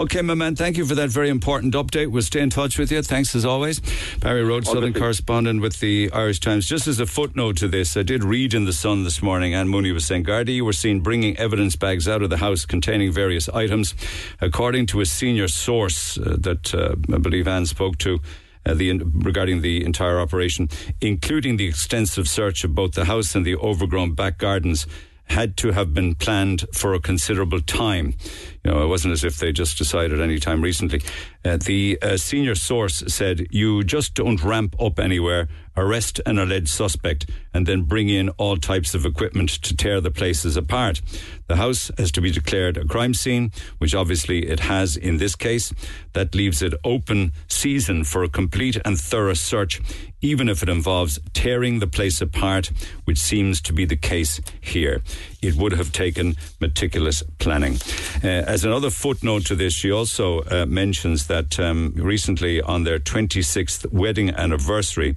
Okay, 0.00 0.22
my 0.22 0.34
man, 0.34 0.54
thank 0.54 0.76
you 0.76 0.86
for 0.86 0.94
that 0.94 1.10
very 1.10 1.28
important 1.28 1.74
update. 1.74 2.12
We'll 2.12 2.22
stay 2.22 2.40
in 2.40 2.50
touch 2.50 2.78
with 2.78 2.92
you. 2.92 3.02
Thanks 3.02 3.34
as 3.34 3.44
always. 3.44 3.80
Barry 4.20 4.44
Roche, 4.44 4.68
All 4.68 4.74
Southern 4.74 4.92
correspondent 4.92 5.60
with 5.60 5.80
the 5.80 6.08
Irish 6.12 6.38
Times. 6.38 6.68
Just 6.68 6.86
as 6.86 7.00
a 7.00 7.06
footnote 7.06 7.56
to 7.56 7.68
this, 7.68 7.96
I 7.96 8.04
did 8.04 8.22
read 8.22 8.54
in 8.54 8.64
The 8.64 8.72
Sun 8.72 9.02
this 9.02 9.22
morning, 9.22 9.54
Anne 9.54 9.68
Mooney 9.68 9.90
was 9.90 10.04
saying 10.04 10.24
Gardaí 10.24 10.60
were 10.60 10.72
seen 10.72 11.00
bringing 11.00 11.36
evidence 11.36 11.74
bags 11.74 12.06
out 12.06 12.22
of 12.22 12.30
the 12.30 12.36
house 12.36 12.64
containing 12.64 13.10
various 13.10 13.48
items. 13.48 13.94
According 14.40 14.86
to 14.86 15.00
a 15.00 15.06
senior 15.06 15.48
source 15.48 16.16
uh, 16.16 16.36
that 16.38 16.72
uh, 16.74 16.94
I 17.12 17.18
believe 17.18 17.48
Anne 17.48 17.66
spoke 17.66 17.98
to, 17.98 18.20
uh, 18.68 18.74
the, 18.74 19.00
regarding 19.14 19.62
the 19.62 19.84
entire 19.84 20.20
operation, 20.20 20.68
including 21.00 21.56
the 21.56 21.66
extensive 21.66 22.28
search 22.28 22.64
of 22.64 22.74
both 22.74 22.92
the 22.92 23.06
house 23.06 23.34
and 23.34 23.44
the 23.44 23.56
overgrown 23.56 24.12
back 24.12 24.38
gardens, 24.38 24.86
had 25.30 25.56
to 25.58 25.72
have 25.72 25.92
been 25.92 26.14
planned 26.14 26.64
for 26.72 26.94
a 26.94 27.00
considerable 27.00 27.60
time. 27.60 28.14
You 28.64 28.72
know, 28.72 28.82
it 28.82 28.88
wasn't 28.88 29.12
as 29.12 29.24
if 29.24 29.38
they 29.38 29.52
just 29.52 29.78
decided 29.78 30.20
any 30.20 30.38
time 30.38 30.62
recently. 30.62 31.00
Uh, 31.44 31.56
the 31.56 31.98
uh, 32.02 32.16
senior 32.16 32.54
source 32.54 33.02
said, 33.06 33.46
"You 33.50 33.84
just 33.84 34.14
don't 34.14 34.42
ramp 34.42 34.74
up 34.80 34.98
anywhere, 34.98 35.48
arrest 35.76 36.20
an 36.26 36.38
alleged 36.38 36.68
suspect, 36.68 37.30
and 37.54 37.66
then 37.66 37.82
bring 37.82 38.08
in 38.08 38.28
all 38.30 38.56
types 38.56 38.94
of 38.94 39.06
equipment 39.06 39.50
to 39.50 39.76
tear 39.76 40.00
the 40.00 40.10
places 40.10 40.56
apart. 40.56 41.00
The 41.46 41.56
house 41.56 41.90
has 41.96 42.12
to 42.12 42.20
be 42.20 42.30
declared 42.30 42.76
a 42.76 42.84
crime 42.84 43.14
scene, 43.14 43.52
which 43.78 43.94
obviously 43.94 44.46
it 44.46 44.60
has 44.60 44.96
in 44.96 45.18
this 45.18 45.34
case. 45.36 45.72
That 46.12 46.34
leaves 46.34 46.62
it 46.62 46.74
open 46.84 47.32
season 47.46 48.04
for 48.04 48.24
a 48.24 48.28
complete 48.28 48.76
and 48.84 48.98
thorough 48.98 49.34
search, 49.34 49.80
even 50.20 50.48
if 50.48 50.62
it 50.62 50.68
involves 50.68 51.20
tearing 51.32 51.78
the 51.78 51.86
place 51.86 52.20
apart, 52.20 52.70
which 53.04 53.18
seems 53.18 53.60
to 53.62 53.72
be 53.72 53.84
the 53.84 53.96
case 53.96 54.40
here. 54.60 55.00
It 55.40 55.54
would 55.54 55.72
have 55.72 55.92
taken 55.92 56.36
meticulous 56.60 57.22
planning. 57.38 57.78
Uh, 58.24 58.28
as 58.28 58.64
another 58.64 58.90
footnote 58.90 59.46
to 59.46 59.54
this, 59.54 59.74
she 59.74 59.90
also 59.90 60.40
uh, 60.42 60.66
mentions 60.66 61.26
that 61.28 61.58
um, 61.60 61.92
recently 61.96 62.60
on 62.60 62.84
their 62.84 62.98
26th 62.98 63.92
wedding 63.92 64.30
anniversary, 64.30 65.14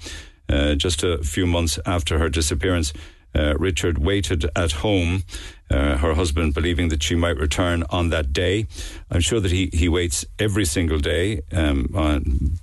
uh, 0.48 0.76
just 0.76 1.04
a 1.04 1.18
few 1.20 1.48
months 1.48 1.80
after 1.86 2.20
her 2.20 2.30
disappearance, 2.30 2.94
uh, 3.34 3.56
Richard 3.58 3.98
waited 3.98 4.50
at 4.56 4.74
home, 4.74 5.24
uh, 5.70 5.98
her 5.98 6.14
husband 6.14 6.54
believing 6.54 6.90
that 6.90 7.02
she 7.02 7.16
might 7.16 7.38
return 7.38 7.84
on 7.90 8.10
that 8.10 8.34
day. 8.34 8.68
I'm 9.10 9.22
sure 9.22 9.40
that 9.40 9.52
he, 9.52 9.70
he 9.74 9.88
waits 9.88 10.26
every 10.38 10.66
single 10.66 11.00
day 11.00 11.42
um, 11.52 11.90
on 11.96 12.58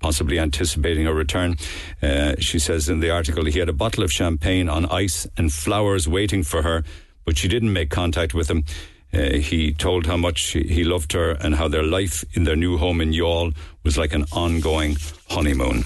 possibly 0.00 0.38
anticipating 0.38 1.06
her 1.06 1.14
return. 1.14 1.56
Uh, 2.02 2.34
she 2.38 2.58
says 2.58 2.88
in 2.88 3.00
the 3.00 3.10
article 3.10 3.44
he 3.44 3.58
had 3.58 3.68
a 3.68 3.74
bottle 3.74 4.02
of 4.02 4.10
champagne 4.10 4.68
on 4.68 4.86
ice 4.86 5.26
and 5.36 5.52
flowers 5.52 6.08
waiting 6.08 6.42
for 6.42 6.62
her, 6.62 6.82
but 7.24 7.38
she 7.38 7.46
didn't 7.46 7.72
make 7.72 7.90
contact 7.90 8.34
with 8.34 8.50
him. 8.50 8.64
Uh, 9.12 9.34
he 9.34 9.72
told 9.72 10.06
how 10.06 10.16
much 10.16 10.40
he 10.50 10.84
loved 10.84 11.12
her 11.12 11.32
and 11.32 11.56
how 11.56 11.68
their 11.68 11.82
life 11.82 12.24
in 12.34 12.44
their 12.44 12.56
new 12.56 12.78
home 12.78 13.00
in 13.00 13.12
Youghal 13.12 13.54
was 13.82 13.98
like 13.98 14.14
an 14.14 14.24
ongoing 14.32 14.96
honeymoon. 15.28 15.84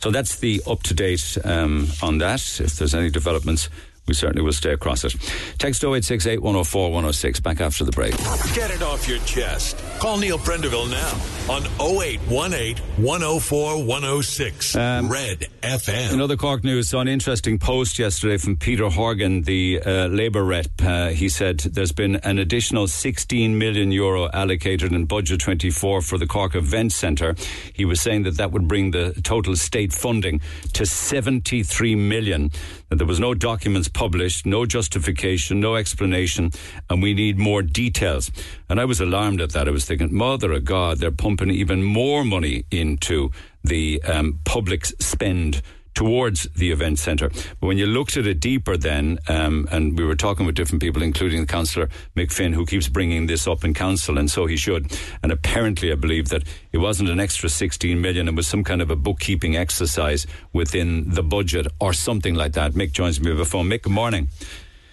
So 0.00 0.10
that's 0.10 0.36
the 0.36 0.62
up 0.66 0.82
to 0.84 0.94
date 0.94 1.36
um, 1.44 1.88
on 2.02 2.18
that. 2.18 2.60
If 2.60 2.76
there's 2.76 2.94
any 2.94 3.10
developments, 3.10 3.68
we 4.06 4.14
certainly 4.14 4.42
will 4.42 4.52
stay 4.52 4.72
across 4.72 5.04
it. 5.04 5.14
Text 5.58 5.82
0868 5.84 6.42
104 6.42 6.88
106. 6.88 7.40
Back 7.40 7.60
after 7.60 7.84
the 7.84 7.92
break. 7.92 8.16
Get 8.54 8.70
it 8.70 8.82
off 8.82 9.06
your 9.06 9.18
chest. 9.20 9.76
Call 10.00 10.16
Neil 10.16 10.38
Prendeville 10.38 10.90
now 10.90 11.54
on 11.54 11.62
0818 11.78 12.78
104 13.04 13.84
106. 13.84 14.74
Red 14.74 15.46
FM. 15.62 16.14
In 16.14 16.22
other 16.22 16.38
Cork 16.38 16.64
news, 16.64 16.88
saw 16.88 17.00
an 17.00 17.08
interesting 17.08 17.58
post 17.58 17.98
yesterday 17.98 18.38
from 18.38 18.56
Peter 18.56 18.88
Horgan, 18.88 19.42
the 19.42 19.82
uh, 19.84 20.06
Labour 20.06 20.42
rep. 20.42 20.68
Uh, 20.82 21.08
he 21.08 21.28
said 21.28 21.58
there's 21.58 21.92
been 21.92 22.16
an 22.16 22.38
additional 22.38 22.88
16 22.88 23.58
million 23.58 23.92
euro 23.92 24.30
allocated 24.32 24.92
in 24.94 25.04
budget 25.04 25.40
24 25.40 26.00
for 26.00 26.16
the 26.16 26.26
Cork 26.26 26.54
Event 26.54 26.92
Centre. 26.92 27.34
He 27.74 27.84
was 27.84 28.00
saying 28.00 28.22
that 28.22 28.38
that 28.38 28.52
would 28.52 28.66
bring 28.66 28.92
the 28.92 29.12
total 29.22 29.54
state 29.54 29.92
funding 29.92 30.40
to 30.72 30.86
73 30.86 31.94
million. 31.94 32.50
That 32.88 32.96
there 32.96 33.06
was 33.06 33.20
no 33.20 33.34
documents 33.34 33.88
published, 33.88 34.46
no 34.46 34.64
justification, 34.64 35.60
no 35.60 35.76
explanation, 35.76 36.52
and 36.88 37.02
we 37.02 37.12
need 37.12 37.36
more 37.36 37.60
details. 37.60 38.30
And 38.70 38.80
I 38.80 38.84
was 38.84 39.00
alarmed 39.00 39.40
at 39.40 39.50
that. 39.50 39.66
I 39.66 39.72
was 39.72 39.84
thinking, 39.84 40.14
Mother 40.14 40.52
of 40.52 40.64
God, 40.64 40.98
they're 40.98 41.10
pumping 41.10 41.50
even 41.50 41.82
more 41.82 42.24
money 42.24 42.64
into 42.70 43.32
the 43.64 44.00
um, 44.04 44.38
public 44.44 44.86
spend 44.86 45.60
towards 45.92 46.44
the 46.54 46.70
event 46.70 47.00
centre. 47.00 47.28
But 47.28 47.66
when 47.66 47.78
you 47.78 47.86
looked 47.86 48.16
at 48.16 48.28
it 48.28 48.38
deeper, 48.38 48.76
then, 48.76 49.18
um, 49.26 49.66
and 49.72 49.98
we 49.98 50.04
were 50.04 50.14
talking 50.14 50.46
with 50.46 50.54
different 50.54 50.80
people, 50.80 51.02
including 51.02 51.40
the 51.40 51.48
councillor 51.48 51.88
Mick 52.16 52.32
Finn, 52.32 52.52
who 52.52 52.64
keeps 52.64 52.88
bringing 52.88 53.26
this 53.26 53.48
up 53.48 53.64
in 53.64 53.74
council, 53.74 54.18
and 54.18 54.30
so 54.30 54.46
he 54.46 54.56
should. 54.56 54.96
And 55.24 55.32
apparently, 55.32 55.90
I 55.90 55.96
believe 55.96 56.28
that 56.28 56.44
it 56.70 56.78
wasn't 56.78 57.10
an 57.10 57.18
extra 57.18 57.48
16 57.48 58.00
million; 58.00 58.28
it 58.28 58.36
was 58.36 58.46
some 58.46 58.62
kind 58.62 58.80
of 58.80 58.88
a 58.88 58.96
bookkeeping 58.96 59.56
exercise 59.56 60.28
within 60.52 61.10
the 61.10 61.24
budget 61.24 61.66
or 61.80 61.92
something 61.92 62.36
like 62.36 62.52
that. 62.52 62.74
Mick 62.74 62.92
joins 62.92 63.20
me 63.20 63.32
over 63.32 63.44
phone. 63.44 63.68
Mick, 63.68 63.82
good 63.82 63.92
morning. 63.92 64.28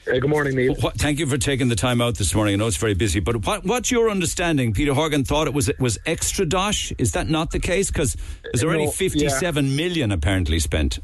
Uh, 0.09 0.19
good 0.19 0.29
morning, 0.29 0.55
Neil. 0.55 0.73
What, 0.75 0.95
thank 0.95 1.19
you 1.19 1.27
for 1.27 1.37
taking 1.37 1.67
the 1.67 1.75
time 1.75 1.99
out 2.01 2.15
this 2.15 2.33
morning. 2.33 2.53
I 2.53 2.57
know 2.57 2.67
it's 2.67 2.77
very 2.77 2.93
busy, 2.93 3.19
but 3.19 3.45
what, 3.45 3.65
what's 3.65 3.91
your 3.91 4.09
understanding? 4.09 4.73
Peter 4.73 4.93
Horgan 4.93 5.25
thought 5.25 5.47
it 5.47 5.53
was 5.53 5.67
it 5.67 5.79
was 5.79 5.97
extra 6.05 6.45
dosh. 6.45 6.93
Is 6.97 7.11
that 7.11 7.27
not 7.27 7.51
the 7.51 7.59
case? 7.59 7.91
Because 7.91 8.15
there's 8.43 8.63
already 8.63 8.85
No, 8.85 8.91
fifty-seven 8.91 9.75
million 9.75 10.11
apparently 10.11 10.59
spent. 10.59 10.99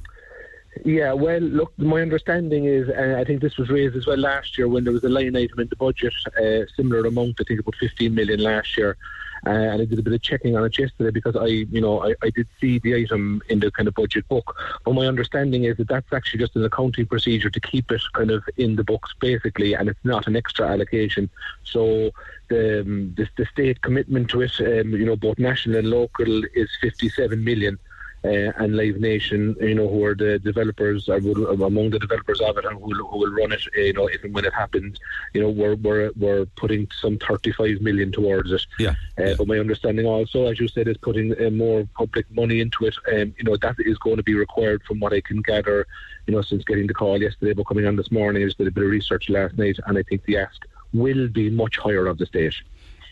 Yeah, 0.86 1.14
well, 1.14 1.40
look, 1.40 1.74
my 1.78 2.02
understanding 2.02 2.66
is, 2.66 2.90
and 2.90 3.16
I 3.16 3.24
think 3.24 3.42
this 3.42 3.58
was 3.58 3.70
raised 3.70 3.96
as 3.96 4.08
well 4.08 4.18
last 4.18 4.58
year 4.58 4.68
when 4.68 4.84
there 4.84 4.94
was 4.94 5.04
a 5.04 5.10
line 5.10 5.36
item 5.36 5.60
in 5.60 5.68
the 5.68 5.76
budget, 5.76 6.14
uh, 6.42 6.66
similar 6.76 7.06
amount, 7.06 7.36
I 7.40 7.44
think 7.44 7.60
about 7.60 7.76
15 7.80 8.14
million 8.14 8.40
last 8.40 8.76
year. 8.76 8.98
Uh, 9.46 9.50
and 9.50 9.82
I 9.82 9.86
did 9.86 10.00
a 10.00 10.02
bit 10.02 10.14
of 10.14 10.22
checking 10.22 10.56
on 10.56 10.66
it 10.66 10.78
yesterday 10.78 11.12
because 11.12 11.36
I, 11.36 11.48
you 11.48 11.82
know, 11.82 12.04
I, 12.04 12.14
I 12.22 12.30
did 12.30 12.48
see 12.62 12.80
the 12.80 12.96
item 12.96 13.42
in 13.50 13.60
the 13.60 13.72
kind 13.72 13.88
of 13.88 13.94
budget 13.94 14.28
book. 14.30 14.56
But 14.86 14.94
my 14.94 15.06
understanding 15.06 15.66
is 15.66 15.78
that 15.78 15.90
that's 15.90 16.14
actually 16.14 16.40
just 16.40 16.56
an 16.56 16.64
accounting 16.64 17.06
procedure 17.06 17.50
to 17.50 17.60
keep 17.60 17.92
it 17.92 18.02
kind 18.14 18.32
of 18.32 18.44
in 18.58 18.76
the 18.76 18.84
books, 18.84 19.14
basically, 19.20 19.74
and 19.74 19.90
it's 19.90 20.00
not 20.04 20.28
an 20.28 20.36
extra 20.36 20.68
allocation. 20.68 21.30
So 21.64 22.12
the 22.50 22.82
um, 22.82 23.14
the, 23.18 23.28
the 23.38 23.46
state 23.46 23.82
commitment 23.82 24.30
to 24.30 24.42
it, 24.42 24.54
um, 24.60 24.92
you 24.92 25.06
know, 25.06 25.16
both 25.16 25.40
national 25.40 25.78
and 25.78 25.90
local, 25.90 26.44
is 26.54 26.70
57 26.82 27.44
million. 27.44 27.78
Uh, 28.26 28.52
and 28.58 28.76
Live 28.78 29.00
Nation, 29.00 29.56
you 29.60 29.76
know, 29.76 29.88
who 29.90 30.04
are 30.06 30.16
the 30.16 30.40
developers, 30.40 31.10
are 31.10 31.18
among 31.18 31.90
the 31.90 32.00
developers 32.00 32.40
of 32.42 32.58
it, 32.58 32.66
and 32.66 32.80
who, 32.80 32.88
will- 32.88 33.08
who 33.08 33.18
will 33.20 33.32
run 33.34 33.52
it, 33.52 33.62
you 33.76 33.94
know, 33.94 34.08
if 34.08 34.24
and 34.24 34.34
when 34.34 34.46
it 34.46 34.54
happens, 34.54 34.98
you 35.34 35.42
know, 35.42 35.50
we're 35.50 35.76
we're, 35.76 36.12
we're 36.16 36.46
putting 36.56 36.88
some 37.02 37.18
35 37.20 37.82
million 37.82 38.12
towards 38.12 38.52
it. 38.52 38.66
Yeah, 38.80 38.96
Uh, 39.20 39.24
yeah. 39.26 39.34
But 39.38 39.48
my 39.48 39.60
understanding 39.60 40.06
also, 40.06 40.48
as 40.48 40.60
you 40.60 40.68
said, 40.68 40.88
is 40.88 40.98
putting 40.98 41.34
uh, 41.46 41.50
more 41.50 41.88
public 41.98 42.26
money 42.32 42.60
into 42.62 42.86
it. 42.86 42.96
Um, 43.12 43.34
you 43.38 43.44
know, 43.44 43.58
that 43.58 43.76
is 43.80 43.98
going 43.98 44.18
to 44.18 44.24
be 44.24 44.36
required 44.36 44.84
from 44.84 45.00
what 45.00 45.12
I 45.14 45.22
can 45.22 45.42
gather, 45.42 45.86
you 46.28 46.34
know, 46.34 46.42
since 46.42 46.64
getting 46.64 46.88
the 46.88 46.94
call 46.94 47.22
yesterday, 47.22 47.54
but 47.54 47.66
coming 47.68 47.86
on 47.86 47.96
this 47.98 48.12
morning, 48.12 48.42
I 48.44 48.46
just 48.46 48.58
did 48.58 48.68
a 48.68 48.72
bit 48.72 48.84
of 48.86 48.90
research 48.90 49.30
last 49.30 49.58
night, 49.58 49.78
and 49.86 49.98
I 49.98 50.04
think 50.04 50.24
the 50.26 50.38
ask 50.38 50.62
will 50.94 51.28
be 51.28 51.50
much 51.50 51.78
higher 51.78 52.06
of 52.08 52.18
the 52.20 52.26
state. 52.26 52.54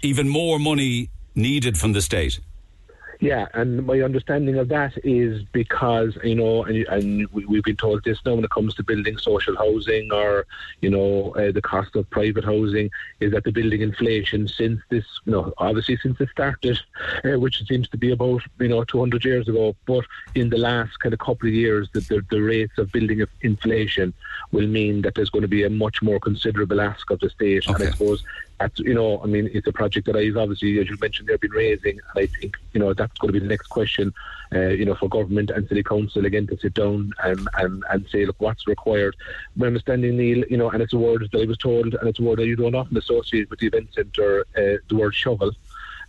Even 0.04 0.30
more 0.30 0.58
money 0.60 1.10
needed 1.36 1.78
from 1.78 1.94
the 1.94 2.02
state. 2.02 2.40
Yeah, 3.22 3.46
and 3.54 3.86
my 3.86 4.02
understanding 4.02 4.58
of 4.58 4.68
that 4.70 4.94
is 5.04 5.44
because 5.52 6.18
you 6.24 6.34
know, 6.34 6.64
and, 6.64 6.88
and 6.88 7.28
we, 7.28 7.46
we've 7.46 7.64
been 7.64 7.78
told 7.78 8.04
this 8.04 8.18
now 8.26 8.34
when 8.34 8.44
it 8.44 8.50
comes 8.50 8.74
to 8.74 8.84
building 8.84 9.16
social 9.20 9.56
housing 9.56 10.12
or 10.12 10.48
you 10.82 10.90
know 10.90 11.32
uh, 11.36 11.52
the 11.52 11.62
cost 11.62 11.96
of 11.96 12.10
private 12.10 12.44
housing 12.44 12.90
is 13.20 13.32
that 13.34 13.44
the 13.44 13.52
building 13.52 13.82
inflation 13.82 14.48
since 14.48 14.82
this, 14.90 15.06
you 15.26 15.34
know, 15.34 15.54
obviously 15.60 15.98
since 15.98 16.20
it 16.20 16.30
started, 16.30 16.80
uh, 17.24 17.40
which 17.40 17.64
seems 17.68 17.88
to 17.90 17.98
be 17.98 18.12
about 18.12 18.42
you 18.60 18.70
know 18.70 18.84
200 18.86 19.24
years 19.24 19.48
ago, 19.48 19.76
but 19.86 20.04
in 20.34 20.50
the 20.50 20.58
last 20.58 21.00
kind 21.00 21.14
of 21.14 21.20
couple 21.20 21.48
of 21.48 21.54
years, 21.54 21.90
that 21.94 22.08
the, 22.08 22.26
the 22.32 22.42
rates 22.42 22.80
of 22.80 22.92
building 22.92 23.24
inflation 23.42 24.16
will 24.52 24.66
mean 24.66 25.04
that 25.04 25.14
there's 25.14 25.30
going 25.30 25.44
to 25.44 25.48
be 25.48 25.64
a 25.64 25.70
much 25.70 26.02
more 26.02 26.20
considerable 26.20 26.82
ask 26.82 27.12
of 27.12 27.20
the 27.20 27.30
state, 27.30 27.68
and 27.68 27.84
I 27.84 27.92
suppose 27.92 28.24
that's 28.62 28.80
you 28.80 28.94
know, 28.94 29.20
I 29.24 29.26
mean, 29.26 29.50
it's 29.54 29.68
a 29.68 29.72
project 29.72 30.06
that 30.08 30.16
I've 30.16 30.38
obviously, 30.38 30.80
as 30.80 30.90
you 30.90 30.98
mentioned, 31.02 31.28
they've 31.28 31.40
been 31.40 31.52
raising, 31.52 32.00
and 32.00 32.24
I 32.24 32.28
think 32.28 32.58
you 32.74 32.80
know 32.80 32.94
that's 32.94 33.18
going 33.18 33.34
to 33.34 33.40
be 33.40 33.40
the 33.40 33.50
next 33.50 33.68
question, 33.68 34.14
uh, 34.54 34.68
you 34.68 34.86
know, 34.86 34.96
for 34.96 35.10
government 35.10 35.50
and 35.50 35.68
city 35.68 35.84
council 35.84 36.26
again 36.26 36.48
to 36.48 36.58
sit 36.58 36.76
down 36.76 37.12
and 37.24 37.48
and 37.58 37.84
and 37.92 38.06
say, 38.12 38.26
look, 38.26 38.40
what's 38.40 38.68
required. 38.68 39.16
My 39.56 39.68
understanding, 39.68 40.16
Neil, 40.18 40.44
you 40.50 40.58
know, 40.58 40.70
and 40.70 40.82
it's 40.82 40.94
a 40.94 40.98
word 40.98 41.28
that 41.32 41.42
I 41.42 41.46
was 41.46 41.58
told, 41.58 41.96
and 41.96 42.08
it's 42.08 42.20
a 42.20 42.24
word 42.24 42.40
that 42.40 42.46
you 42.46 42.56
don't 42.56 42.76
often 42.76 42.98
associate 42.98 43.50
with 43.50 43.60
the 43.60 43.68
event 43.68 43.94
centre, 43.94 44.46
uh, 44.56 44.78
the 44.88 44.96
word 44.96 45.16
shovel. 45.16 45.52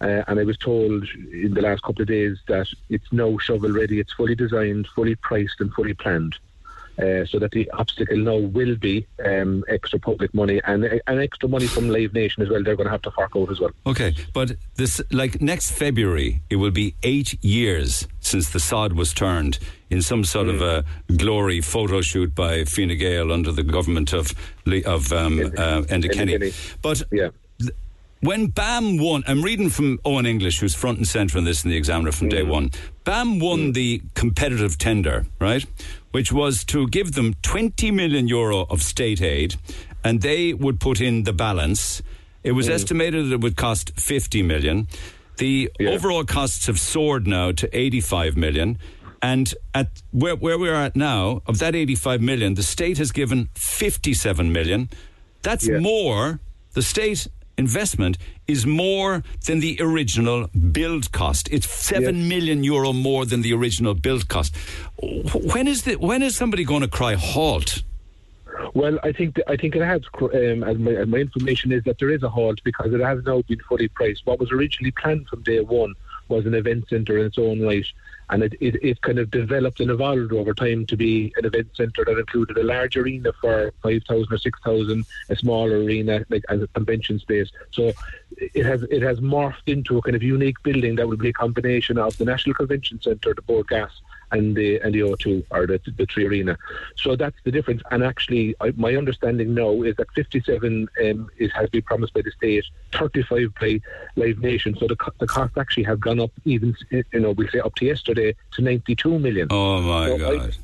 Uh, 0.01 0.25
and 0.27 0.41
I 0.41 0.45
was 0.45 0.59
told 0.59 1.09
in 1.33 1.55
the 1.55 1.63
last 1.63 1.83
couple 1.85 2.03
of 2.03 2.09
days 2.09 2.37
that 2.49 2.67
it's 2.91 3.13
now 3.13 3.39
shovel 3.39 3.71
ready. 3.71 4.01
It's 4.01 4.13
fully 4.13 4.35
designed, 4.35 4.89
fully 4.95 5.15
priced, 5.15 5.61
and 5.61 5.73
fully 5.73 5.95
planned. 5.95 6.37
Uh, 6.99 7.25
so 7.25 7.39
that 7.39 7.51
the 7.53 7.71
obstacle 7.71 8.19
now 8.19 8.37
will 8.37 8.77
be 8.77 9.07
um, 9.25 9.65
extra 9.67 9.99
public 9.99 10.33
money 10.35 10.61
and, 10.67 10.85
and 11.07 11.21
extra 11.21 11.49
money 11.49 11.67
from 11.67 11.89
Live 11.89 12.13
Nation 12.13 12.43
as 12.43 12.51
well. 12.51 12.63
They're 12.63 12.77
going 12.77 12.85
to 12.87 12.91
have 12.93 13.01
to 13.03 13.11
fork 13.11 13.33
out 13.35 13.51
as 13.51 13.61
well. 13.61 13.71
Okay, 13.87 14.15
but 14.35 14.53
this 14.77 15.01
like 15.11 15.41
next 15.41 15.71
February, 15.71 16.43
it 16.51 16.57
will 16.57 16.71
be 16.71 16.95
eight 17.03 17.43
years 17.43 18.07
since 18.21 18.51
the 18.51 18.61
sod 18.61 18.93
was 18.93 19.15
turned 19.15 19.59
in 19.89 20.03
some 20.03 20.23
sort 20.23 20.49
of 20.49 20.61
a 20.61 20.85
glory 21.17 21.63
photo 21.63 22.03
shoot 22.03 22.35
by 22.35 22.65
Fine 22.65 22.99
Gael 22.99 23.33
under 23.33 23.53
the 23.53 23.63
government 23.63 24.13
of 24.13 24.35
of 24.85 25.13
um, 25.15 25.41
uh, 25.41 25.83
Enda 25.89 26.13
Kenny. 26.13 26.53
But 26.83 27.03
Yeah. 27.11 27.29
when 28.21 28.47
BAM 28.49 28.99
won, 28.99 29.25
I'm 29.27 29.43
reading 29.43 29.71
from 29.71 29.97
Eoin 30.05 30.27
English, 30.29 30.61
who's 30.61 30.75
front 30.75 30.99
and 30.99 31.09
centre 31.09 31.39
in 31.39 31.45
this 31.45 31.65
in 31.65 31.71
the 31.71 31.77
Examiner 31.77 32.13
from 32.13 32.29
day 32.29 32.43
one. 32.43 32.71
BAM 33.05 33.41
won 33.41 33.73
the 33.73 34.03
competitive 34.15 34.77
tender, 34.79 35.27
right, 35.41 35.65
which 36.13 36.33
was 36.33 36.65
to 36.65 36.87
give 36.89 37.13
them 37.13 37.35
20 37.43 37.91
million 37.91 38.29
euro 38.29 38.67
of 38.71 38.83
state 38.83 39.21
aid, 39.21 39.57
and 40.05 40.23
they 40.23 40.55
would 40.55 40.79
put 40.81 41.01
in 41.01 41.25
the 41.25 41.33
balance. 41.33 42.03
It 42.45 42.53
was 42.53 42.69
mm. 42.69 42.73
estimated 42.73 43.29
that 43.29 43.35
it 43.35 43.41
would 43.41 43.57
cost 43.57 43.93
50 43.99 44.43
million. 44.43 44.89
The 45.39 45.71
Yeah. 45.81 45.91
overall 45.91 46.25
costs 46.25 46.67
have 46.67 46.79
soared 46.79 47.27
now 47.27 47.53
to 47.53 47.69
85 47.77 48.37
million. 48.37 48.79
And 49.23 49.55
at 49.73 50.03
where, 50.11 50.35
where 50.35 50.59
we 50.59 50.69
are 50.69 50.75
at 50.75 50.97
now, 50.97 51.43
of 51.47 51.59
that 51.61 51.75
85 51.75 52.21
million, 52.21 52.55
the 52.55 52.63
state 52.63 52.99
has 52.99 53.13
given 53.13 53.49
57 53.55 54.53
million. 54.53 54.89
That's 55.43 55.67
Yeah. 55.67 55.79
more, 55.79 56.41
the 56.75 56.83
state 56.83 57.29
investment 57.59 58.19
is 58.47 58.67
more 58.67 59.23
than 59.47 59.61
the 59.61 59.79
original 59.81 60.49
build 60.49 61.13
cost. 61.13 61.49
It's 61.51 61.69
seven 61.69 62.29
million 62.29 62.65
euro 62.65 62.93
more 62.93 63.25
than 63.25 63.43
the 63.43 63.53
original 63.53 63.95
build 63.95 64.29
cost. 64.29 64.57
When 64.99 65.69
is 65.69 65.83
the, 65.83 65.97
when 65.97 66.23
is 66.23 66.37
somebody 66.37 66.65
going 66.65 66.83
to 66.83 66.89
cry 66.89 67.15
halt? 67.15 67.83
Well, 68.75 68.99
I 69.03 69.13
think 69.13 69.35
th- 69.35 69.47
I 69.49 69.57
think 69.57 69.75
it 69.77 69.83
has. 69.83 70.03
Um, 70.21 70.63
and 70.63 70.81
my, 70.85 70.91
and 70.93 71.11
my 71.11 71.19
information 71.19 71.73
is 71.73 71.85
that 71.85 71.99
there 71.99 72.11
is 72.11 72.23
a 72.23 72.29
halt 72.29 72.61
because 72.65 72.93
it 72.93 73.01
has 73.01 73.25
now 73.25 73.43
been 73.43 73.61
fully 73.61 73.89
priced. 73.89 74.27
What 74.27 74.39
was 74.39 74.51
originally 74.51 74.93
planned 74.93 75.29
from 75.29 75.43
day 75.43 75.61
one 75.61 75.95
was 76.29 76.47
an 76.47 76.55
event 76.55 76.89
centre 76.89 77.19
in 77.19 77.27
its 77.27 77.39
own 77.39 77.61
right, 77.61 77.87
and 78.31 78.43
it, 78.43 78.55
it, 78.61 78.77
it 78.83 79.01
kind 79.03 79.19
of 79.19 79.31
developed 79.31 79.81
and 79.81 79.91
evolved 79.91 80.33
over 80.33 80.55
time 80.55 80.87
to 80.87 80.97
be 80.97 81.33
an 81.37 81.45
event 81.45 81.69
centre 81.75 82.05
that 82.05 82.19
included 82.19 82.57
a 82.57 82.63
large 82.63 82.97
arena 82.97 83.33
for 83.41 83.73
five 83.83 84.03
thousand 84.09 84.33
or 84.33 84.39
six 84.39 84.59
thousand, 84.65 85.05
a 85.29 85.37
smaller 85.37 85.79
arena 85.79 86.25
like 86.31 86.45
as 86.49 86.63
a 86.63 86.69
convention 86.69 87.19
space. 87.19 87.51
So 87.71 87.93
it 88.39 88.65
has 88.65 88.83
it 88.85 89.03
has 89.03 89.21
morphed 89.21 89.67
into 89.67 89.99
a 89.99 90.03
kind 90.03 90.17
of 90.17 90.23
unique 90.23 90.63
building 90.63 90.97
that 90.97 91.09
will 91.09 91.17
be 91.17 91.29
a 91.29 91.33
combination 91.33 91.99
of 91.99 92.17
the 92.19 92.25
National 92.25 92.55
Convention 92.55 93.01
Centre, 93.01 93.35
the 93.35 93.43
Bord 93.43 93.67
Gáis, 93.67 93.91
and 94.33 94.57
the 94.57 94.81
and 94.81 94.95
the 94.95 95.01
O2 95.01 95.45
or 95.51 95.67
the 95.67 95.79
the 95.85 96.07
3Arena. 96.07 96.57
So 96.97 97.17
that's 97.17 97.37
the 97.45 97.51
difference. 97.51 97.83
And 97.91 98.03
actually, 98.03 98.55
I, 98.61 98.73
my 98.77 98.97
understanding 98.97 99.55
now 99.55 99.83
is 99.83 99.95
that 99.97 100.11
57 100.15 100.89
um, 101.05 101.31
is, 101.39 101.53
has 101.53 101.69
been 101.71 101.83
promised 101.83 102.15
by 102.15 102.23
the 102.23 102.31
state, 102.33 102.65
35 102.93 103.55
by 103.61 103.81
Live 104.17 104.39
Nation. 104.41 104.77
So 104.79 104.87
the 104.89 104.97
the 105.19 105.27
cost 105.27 105.57
actually 105.57 105.85
have 105.85 106.01
gone 106.01 106.21
up 106.21 106.33
even 106.45 106.75
you 106.91 107.05
know 107.21 107.33
we 107.33 107.49
say 107.49 107.61
up 107.61 107.75
to 107.77 107.85
yesterday 107.85 108.35
to 108.53 108.63
92 108.63 109.19
million. 109.19 109.49
Oh 109.51 109.81
my 109.81 110.09
So 110.09 110.15
I- 110.15 110.19
God. 110.39 110.57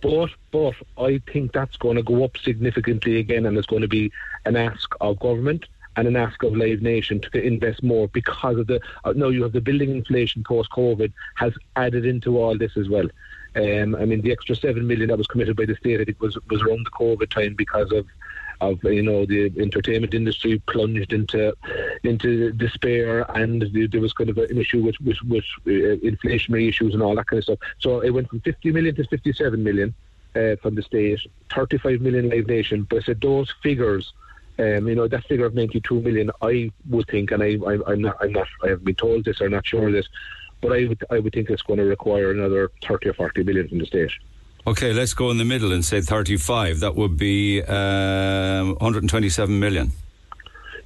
But 0.00 0.30
but 0.52 0.74
I 0.96 1.20
think 1.32 1.52
that's 1.52 1.76
going 1.76 1.96
to 1.96 2.04
go 2.04 2.22
up 2.22 2.36
significantly 2.36 3.18
again, 3.18 3.46
and 3.46 3.56
there's 3.56 3.66
going 3.66 3.82
to 3.82 3.88
be 3.88 4.12
an 4.44 4.54
ask 4.54 4.88
of 5.00 5.18
government 5.18 5.66
and 5.98 6.06
an 6.06 6.16
ask 6.16 6.42
of 6.44 6.56
Live 6.56 6.80
Nation 6.80 7.20
to 7.20 7.42
invest 7.42 7.82
more 7.82 8.06
because 8.08 8.56
of 8.56 8.68
the 8.68 8.80
uh, 9.04 9.12
no, 9.16 9.30
you 9.30 9.42
have 9.42 9.52
the 9.52 9.60
building 9.60 9.90
inflation 9.90 10.44
post 10.44 10.70
COVID 10.70 11.12
has 11.34 11.52
added 11.74 12.06
into 12.06 12.38
all 12.38 12.56
this 12.56 12.76
as 12.76 12.88
well. 12.88 13.08
Um, 13.56 13.96
I 13.96 14.04
mean, 14.04 14.20
the 14.20 14.30
extra 14.30 14.54
seven 14.54 14.86
million 14.86 15.08
that 15.08 15.18
was 15.18 15.26
committed 15.26 15.56
by 15.56 15.64
the 15.64 15.74
state, 15.74 16.00
I 16.00 16.04
think, 16.04 16.20
was 16.20 16.38
was 16.48 16.62
around 16.62 16.86
the 16.86 16.90
COVID 16.90 17.30
time 17.30 17.54
because 17.54 17.90
of 17.90 18.06
of 18.60 18.82
you 18.84 19.02
know 19.02 19.26
the 19.26 19.52
entertainment 19.58 20.14
industry 20.14 20.62
plunged 20.68 21.12
into 21.12 21.52
into 22.04 22.52
despair, 22.52 23.26
and 23.36 23.62
there 23.90 24.00
was 24.00 24.12
kind 24.12 24.30
of 24.30 24.38
an 24.38 24.56
issue 24.56 24.82
with 24.82 25.00
with, 25.00 25.20
with 25.22 25.44
uh, 25.66 25.96
inflationary 26.06 26.68
issues 26.68 26.94
and 26.94 27.02
all 27.02 27.16
that 27.16 27.26
kind 27.26 27.38
of 27.38 27.44
stuff. 27.44 27.58
So 27.80 28.00
it 28.00 28.10
went 28.10 28.28
from 28.28 28.40
50 28.40 28.70
million 28.70 28.94
to 28.94 29.04
57 29.04 29.62
million 29.62 29.94
uh, 30.36 30.54
from 30.62 30.76
the 30.76 30.82
state, 30.82 31.20
35 31.52 32.00
million 32.00 32.28
Live 32.28 32.46
Nation. 32.46 32.86
But 32.88 32.98
I 32.98 33.02
said 33.02 33.20
those 33.20 33.52
figures. 33.62 34.12
Um, 34.58 34.88
you 34.88 34.96
know 34.96 35.06
that 35.06 35.24
figure 35.24 35.46
of 35.46 35.54
92 35.54 36.00
million. 36.00 36.30
I 36.42 36.72
would 36.90 37.06
think, 37.06 37.30
and 37.30 37.42
I, 37.42 37.56
I, 37.64 37.78
I'm 37.86 38.02
not, 38.02 38.16
I'm 38.20 38.32
not, 38.32 38.48
I 38.64 38.68
haven't 38.70 38.84
been 38.84 38.94
told 38.96 39.24
this 39.24 39.40
or 39.40 39.48
not 39.48 39.66
sure 39.66 39.86
of 39.86 39.92
this, 39.92 40.08
but 40.60 40.72
I 40.72 40.86
would, 40.86 41.04
I 41.10 41.18
would 41.20 41.32
think 41.32 41.48
it's 41.50 41.62
going 41.62 41.78
to 41.78 41.84
require 41.84 42.32
another 42.32 42.70
30 42.86 43.10
or 43.10 43.14
40 43.14 43.44
million 43.44 43.68
from 43.68 43.78
the 43.78 43.86
state. 43.86 44.10
Okay, 44.66 44.92
let's 44.92 45.14
go 45.14 45.30
in 45.30 45.38
the 45.38 45.44
middle 45.44 45.72
and 45.72 45.84
say 45.84 46.00
35. 46.00 46.80
That 46.80 46.96
would 46.96 47.16
be 47.16 47.62
um, 47.62 48.74
127 48.74 49.58
million. 49.58 49.92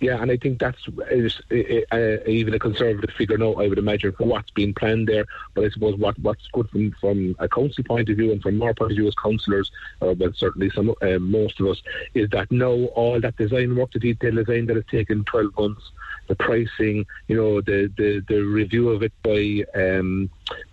Yeah, 0.03 0.21
and 0.21 0.33
I 0.33 0.37
think 0.37 0.59
that's 0.59 0.85
uh, 0.89 2.29
even 2.29 2.55
a 2.55 2.59
conservative 2.59 3.15
figure 3.15 3.39
now. 3.39 3.53
I 3.53 3.69
would 3.69 3.79
imagine 3.79 4.11
for 4.11 4.25
what's 4.25 4.51
being 4.51 4.75
planned 4.75 5.07
there. 5.07 5.27
But 5.55 5.65
I 5.65 5.71
suppose 5.71 5.97
what 5.97 6.19
what's 6.19 6.45
good 6.53 6.69
from 6.71 6.91
from 7.01 7.37
a 7.39 7.49
council 7.49 7.85
point 7.85 8.09
of 8.11 8.17
view 8.17 8.33
and 8.33 8.43
from 8.43 8.61
our 8.63 8.75
point 8.75 8.91
of 8.91 8.97
view 8.97 9.07
as 9.07 9.15
councillors, 9.15 9.71
uh, 10.01 10.13
well 10.19 10.33
certainly 10.35 10.71
some 10.71 10.93
uh, 11.03 11.21
most 11.21 11.61
of 11.61 11.69
us, 11.69 11.81
is 12.15 12.29
that 12.31 12.51
now 12.51 12.73
all 12.97 13.21
that 13.21 13.37
design 13.37 13.77
work, 13.77 13.93
the 13.93 14.01
detail 14.01 14.35
design 14.35 14.67
that 14.67 14.75
has 14.75 14.87
taken 14.91 15.23
12 15.23 15.57
months, 15.57 15.93
the 16.27 16.35
pricing, 16.35 17.07
you 17.29 17.37
know, 17.37 17.61
the 17.61 17.89
the, 17.97 18.25
the 18.27 18.41
review 18.41 18.89
of 18.89 19.05
it 19.05 19.13
by 19.23 19.65
um, 19.81 20.29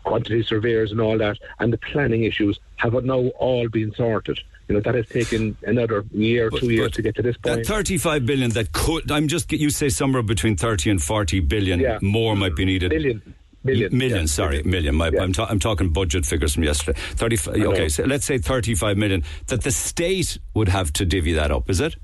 quantity 0.05 0.41
surveyors 0.41 0.91
and 0.91 0.99
all 0.99 1.19
that, 1.19 1.37
and 1.59 1.71
the 1.71 1.77
planning 1.77 2.23
issues 2.23 2.59
have 2.77 2.93
now 3.03 3.27
all 3.37 3.69
been 3.69 3.93
sorted 3.93 4.39
you 4.69 4.75
know 4.75 4.81
that 4.81 4.93
has 4.93 5.07
taken 5.07 5.57
another 5.63 6.05
year, 6.11 6.47
or 6.47 6.51
two 6.51 6.69
years 6.69 6.91
to 6.91 7.01
get 7.01 7.15
to 7.15 7.23
this 7.23 7.35
point. 7.37 7.57
That 7.57 7.65
35 7.65 8.25
billion 8.25 8.51
that 8.51 8.71
could, 8.71 9.11
I'm 9.11 9.27
just 9.27 9.51
you 9.51 9.71
say 9.71 9.89
somewhere 9.89 10.21
between 10.21 10.55
30 10.55 10.91
and 10.91 11.03
40 11.03 11.39
billion 11.41 11.79
yeah. 11.79 11.97
more 12.01 12.35
might 12.35 12.55
be 12.55 12.65
needed. 12.65 12.91
Million. 12.91 13.35
Million, 13.61 13.97
million 13.97 14.19
yeah, 14.19 14.25
sorry, 14.25 14.63
million. 14.63 14.95
million. 14.95 14.95
My, 14.95 15.09
Yeah. 15.09 15.23
I'm, 15.23 15.33
ta- 15.33 15.47
I'm 15.49 15.59
talking 15.59 15.91
budget 15.91 16.25
figures 16.25 16.53
from 16.53 16.63
yesterday. 16.63 16.97
35, 16.97 17.55
okay, 17.55 17.89
so 17.89 18.03
let's 18.03 18.23
say 18.23 18.37
35 18.37 18.95
million 18.95 19.23
that 19.47 19.63
the 19.63 19.71
state 19.71 20.37
would 20.53 20.69
have 20.69 20.93
to 20.93 21.05
divvy 21.05 21.33
that 21.33 21.51
up, 21.51 21.69
is 21.69 21.81
it? 21.81 21.97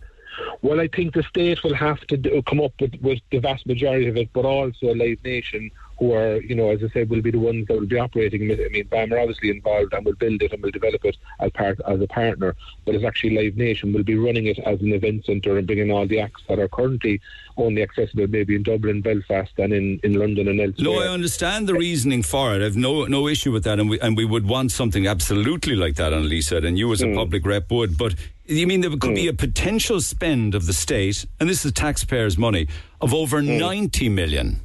Well, 0.61 0.81
I 0.81 0.89
think 0.89 1.13
the 1.13 1.23
state 1.23 1.63
will 1.63 1.75
have 1.75 2.01
to 2.07 2.17
do, 2.17 2.41
come 2.41 2.59
up 2.59 2.73
with, 2.81 2.95
with 3.01 3.19
the 3.31 3.37
vast 3.37 3.65
majority 3.67 4.07
of 4.09 4.17
it, 4.17 4.33
but 4.33 4.43
also 4.43 4.93
Live 4.93 5.23
Nation, 5.23 5.71
who 5.97 6.13
are, 6.13 6.41
you 6.41 6.55
know, 6.55 6.69
as 6.71 6.83
I 6.83 6.89
said, 6.89 7.09
will 7.09 7.21
be 7.21 7.31
the 7.31 7.39
ones 7.39 7.67
that 7.67 7.79
will 7.79 7.87
be 7.87 7.97
operating. 7.97 8.51
I 8.51 8.67
mean, 8.69 8.87
BAM 8.87 9.13
are 9.13 9.19
obviously 9.19 9.49
involved 9.49 9.93
and 9.93 10.05
will 10.05 10.15
build 10.15 10.41
it 10.41 10.51
and 10.51 10.61
will 10.61 10.71
develop 10.71 11.05
it 11.05 11.17
as 11.39 11.51
part 11.51 11.79
as 11.87 12.01
a 12.01 12.07
partner, 12.07 12.55
but 12.85 12.95
it's 12.95 13.05
actually 13.05 13.35
Live 13.37 13.55
Nation 13.55 13.93
will 13.93 14.03
be 14.03 14.17
running 14.17 14.47
it 14.47 14.59
as 14.59 14.81
an 14.81 14.93
event 14.93 15.25
centre 15.25 15.57
and 15.57 15.65
bringing 15.65 15.91
all 15.91 16.05
the 16.05 16.19
acts 16.19 16.41
that 16.49 16.59
are 16.59 16.67
currently 16.67 17.21
only 17.57 17.81
accessible 17.81 18.27
maybe 18.27 18.55
in 18.55 18.63
Dublin, 18.63 19.01
Belfast, 19.01 19.51
and 19.57 19.73
in, 19.73 19.99
in 20.03 20.13
London 20.13 20.47
and 20.47 20.59
elsewhere. 20.59 20.83
No, 20.83 20.99
I 20.99 21.07
understand 21.07 21.67
the 21.67 21.73
reasoning 21.73 22.23
for 22.23 22.55
it. 22.55 22.61
I've 22.61 22.75
no 22.75 23.05
no 23.05 23.27
issue 23.27 23.51
with 23.51 23.63
that, 23.63 23.79
and 23.79 23.89
we 23.89 23.99
and 23.99 24.17
we 24.17 24.25
would 24.25 24.47
want 24.47 24.71
something 24.71 25.07
absolutely 25.07 25.75
like 25.75 25.95
that 25.95 26.13
on 26.13 26.27
Lisa, 26.27 26.57
and 26.57 26.77
you 26.77 26.91
as 26.91 27.01
a 27.01 27.07
hmm. 27.07 27.15
public 27.15 27.45
rep 27.45 27.71
would. 27.71 27.97
But 27.97 28.15
you 28.45 28.67
mean 28.67 28.81
there 28.81 28.89
could 28.91 29.15
be 29.15 29.23
hmm. 29.23 29.29
a 29.29 29.33
potential 29.33 30.01
spend 30.01 30.55
of 30.55 30.65
the 30.65 30.73
state, 30.73 31.25
and 31.39 31.49
this 31.49 31.65
is 31.65 31.71
taxpayers' 31.71 32.37
money, 32.37 32.67
of 32.99 33.13
over 33.13 33.41
hmm. 33.41 33.57
ninety 33.57 34.09
million. 34.09 34.59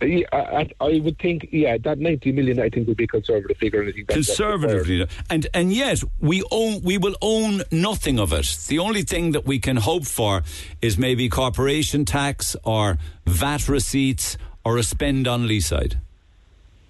Yeah, 0.00 0.26
I, 0.32 0.68
I 0.80 1.00
would 1.00 1.18
think, 1.18 1.48
yeah, 1.50 1.78
that 1.78 1.98
90 1.98 2.32
million 2.32 2.60
I 2.60 2.68
think 2.68 2.88
would 2.88 2.96
be 2.96 3.04
a 3.04 3.08
conservative 3.08 3.56
figure. 3.56 3.80
And 3.80 3.88
I 3.88 3.92
think 3.92 4.08
that's, 4.08 4.26
that's 4.26 4.38
conservatively, 4.38 5.06
and 5.30 5.46
and 5.54 5.72
yet 5.72 6.02
we 6.20 6.42
own 6.50 6.82
we 6.82 6.98
will 6.98 7.16
own 7.22 7.62
nothing 7.70 8.18
of 8.18 8.32
it. 8.32 8.58
The 8.68 8.78
only 8.78 9.02
thing 9.02 9.32
that 9.32 9.46
we 9.46 9.58
can 9.58 9.76
hope 9.76 10.04
for 10.04 10.42
is 10.82 10.98
maybe 10.98 11.28
corporation 11.28 12.04
tax 12.04 12.56
or 12.64 12.98
VAT 13.26 13.68
receipts 13.68 14.36
or 14.64 14.78
a 14.78 14.82
spend 14.82 15.26
on 15.28 15.46
Leeside. 15.46 16.00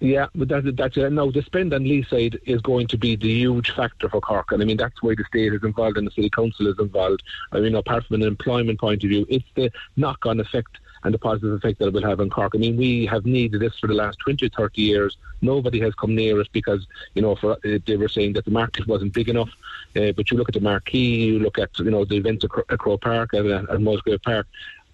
Yeah, 0.00 0.26
but 0.34 0.48
that, 0.48 0.76
that's 0.76 0.98
uh, 0.98 1.08
no. 1.08 1.30
The 1.30 1.42
spend 1.42 1.72
on 1.72 1.84
Leeside 1.84 2.38
is 2.44 2.60
going 2.60 2.88
to 2.88 2.98
be 2.98 3.16
the 3.16 3.32
huge 3.32 3.70
factor 3.70 4.08
for 4.08 4.20
Cork, 4.20 4.52
and 4.52 4.60
I 4.60 4.64
mean 4.66 4.76
that's 4.76 5.02
why 5.02 5.14
the 5.14 5.24
state 5.24 5.52
is 5.54 5.62
involved 5.62 5.96
and 5.96 6.06
the 6.06 6.10
city 6.10 6.30
council 6.30 6.66
is 6.66 6.78
involved. 6.78 7.22
I 7.52 7.60
mean, 7.60 7.74
apart 7.74 8.04
from 8.04 8.16
an 8.16 8.22
employment 8.22 8.80
point 8.80 9.02
of 9.02 9.08
view, 9.08 9.24
it's 9.28 9.46
the 9.54 9.70
knock-on 9.96 10.40
effect 10.40 10.78
and 11.04 11.12
the 11.12 11.18
positive 11.18 11.52
effect 11.52 11.78
that 11.78 11.88
it 11.88 11.92
will 11.92 12.02
have 12.02 12.20
on 12.20 12.30
Cork. 12.30 12.52
I 12.54 12.58
mean, 12.58 12.76
we 12.76 13.06
have 13.06 13.26
needed 13.26 13.60
this 13.60 13.78
for 13.78 13.86
the 13.86 13.94
last 13.94 14.18
20, 14.20 14.48
30 14.48 14.82
years. 14.82 15.16
Nobody 15.42 15.78
has 15.80 15.94
come 15.94 16.14
near 16.14 16.40
us 16.40 16.48
because, 16.50 16.86
you 17.14 17.22
know, 17.22 17.36
for 17.36 17.52
uh, 17.52 17.78
they 17.86 17.96
were 17.96 18.08
saying 18.08 18.32
that 18.34 18.44
the 18.46 18.50
market 18.50 18.86
wasn't 18.88 19.12
big 19.12 19.28
enough. 19.28 19.50
Uh, 19.94 20.12
but 20.12 20.30
you 20.30 20.38
look 20.38 20.48
at 20.48 20.54
the 20.54 20.60
marquee, 20.60 21.26
you 21.26 21.38
look 21.38 21.58
at, 21.58 21.78
you 21.78 21.90
know, 21.90 22.04
the 22.04 22.16
events 22.16 22.44
at, 22.44 22.78
Crow 22.78 22.96
Park 22.96 23.34
and 23.34 23.50
at 23.50 23.80
Musgrave 23.80 24.22
Park. 24.22 24.46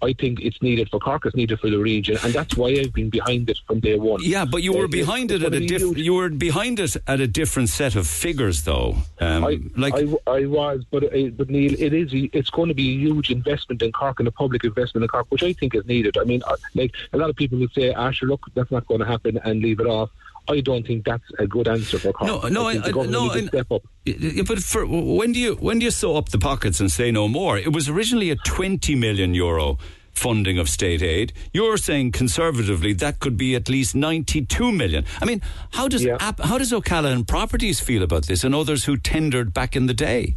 I 0.03 0.13
think 0.15 0.41
it's 0.41 0.61
needed 0.63 0.89
for 0.91 0.99
Cork, 1.01 1.27
it's 1.27 1.37
needed 1.37 1.61
for 1.61 1.71
the 1.71 1.79
region, 1.79 2.17
and 2.25 2.33
that's 2.33 2.57
why 2.57 2.69
I've 2.69 2.93
been 2.93 3.11
behind 3.11 3.51
it 3.51 3.59
from 3.67 3.81
day 3.81 3.97
one. 3.99 4.21
Yeah, 4.23 4.45
but 4.45 4.63
you 4.63 4.73
were 4.73 4.85
Uh, 4.85 4.89
behind 4.89 5.31
it 5.31 5.43
at 5.43 5.55
a 5.55 5.61
different. 5.61 5.99
You 5.99 6.15
were 6.15 6.29
behind 6.31 6.81
it 6.81 6.97
at 7.07 7.21
a 7.21 7.27
different 7.27 7.69
set 7.69 7.95
of 7.97 8.07
figures, 8.07 8.63
though. 8.65 8.97
Um, 9.21 9.45
I, 9.45 9.59
like 9.77 9.95
I, 9.95 10.05
I 10.39 10.47
was, 10.47 10.85
but 10.91 11.05
uh, 11.05 11.29
but 11.39 11.51
Neil, 11.51 11.75
it 11.79 11.93
is 11.93 12.09
it's 12.13 12.51
going 12.51 12.69
to 12.69 12.75
be 12.75 12.89
a 12.95 12.99
huge 13.07 13.31
investment 13.31 13.83
in 13.83 13.93
Cork 13.93 14.19
and 14.21 14.29
a 14.29 14.33
public 14.33 14.65
investment 14.65 15.03
in 15.05 15.09
Cork, 15.09 15.27
which 15.29 15.43
I 15.43 15.53
think 15.53 15.75
is 15.75 15.85
needed. 15.87 16.17
I 16.19 16.25
mean, 16.25 16.43
uh, 16.47 16.57
like 16.75 16.93
a 17.13 17.19
lot 17.19 17.31
of 17.31 17.37
people 17.37 17.59
would 17.59 17.73
say, 17.73 17.93
"Ah, 17.93 18.11
sure, 18.11 18.29
look, 18.29 18.43
that's 18.55 18.71
not 18.71 18.87
going 18.87 19.01
to 19.01 19.07
happen," 19.07 19.39
and 19.45 19.61
leave 19.63 19.81
it 19.81 19.87
off. 19.87 20.11
I 20.51 20.61
don't 20.61 20.87
think 20.87 21.05
that's 21.05 21.25
a 21.39 21.47
good 21.47 21.69
answer 21.69 21.99
for 21.99 22.13
Cork. 22.13 22.29
No, 22.29 22.49
no, 22.49 22.67
I 22.69 22.79
think 22.81 22.97
I- 22.97 23.07
no, 23.07 23.31
I- 23.31 23.47
step 23.47 23.71
up. 23.71 23.83
Yeah, 24.05 24.43
but 24.47 24.59
for, 24.63 24.85
when 24.87 25.33
do 25.33 25.39
you 25.41 25.55
when 25.57 25.79
do 25.79 25.85
you 25.85 25.91
sew 25.91 26.17
up 26.17 26.31
the 26.31 26.39
pockets 26.39 26.81
and 26.81 26.91
say 26.91 27.11
no 27.11 27.29
more? 27.29 27.57
It 27.59 27.73
was 27.73 27.89
originally 27.89 28.31
a 28.31 28.37
20 28.37 28.95
million 28.97 29.35
euro 29.35 29.79
funding 30.13 30.59
of 30.59 30.69
state 30.69 31.03
aid. 31.03 31.33
You're 31.53 31.77
saying 31.77 32.13
conservatively 32.13 32.93
that 32.95 33.21
could 33.21 33.37
be 33.37 33.55
at 33.55 33.69
least 33.69 33.95
92 33.95 34.73
million. 34.73 35.05
I 35.23 35.25
mean, 35.25 35.41
how 35.73 35.87
does 35.89 36.03
Yeah. 36.05 36.17
App, 36.21 36.41
how 36.41 36.59
does 36.59 36.73
O'Callaghan 36.73 37.25
Properties 37.25 37.79
feel 37.81 38.03
about 38.03 38.27
this 38.27 38.43
and 38.45 38.55
others 38.55 38.85
who 38.87 38.97
tendered 38.97 39.55
back 39.55 39.77
in 39.77 39.87
the 39.87 39.95
day? 39.95 40.35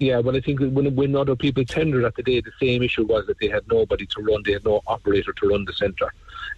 Yeah, 0.00 0.18
well, 0.18 0.36
I 0.36 0.40
think 0.40 0.58
when 0.60 0.94
when 0.96 1.14
other 1.14 1.36
people 1.36 1.64
tendered 1.64 2.04
at 2.04 2.16
the 2.16 2.22
day, 2.22 2.40
the 2.40 2.50
same 2.60 2.82
issue 2.82 3.04
was 3.06 3.26
that 3.28 3.38
they 3.40 3.48
had 3.48 3.62
nobody 3.70 4.06
to 4.06 4.22
run, 4.22 4.42
they 4.44 4.52
had 4.52 4.64
no 4.64 4.80
operator 4.86 5.32
to 5.32 5.48
run 5.48 5.64
the 5.66 5.72
centre. 5.72 6.10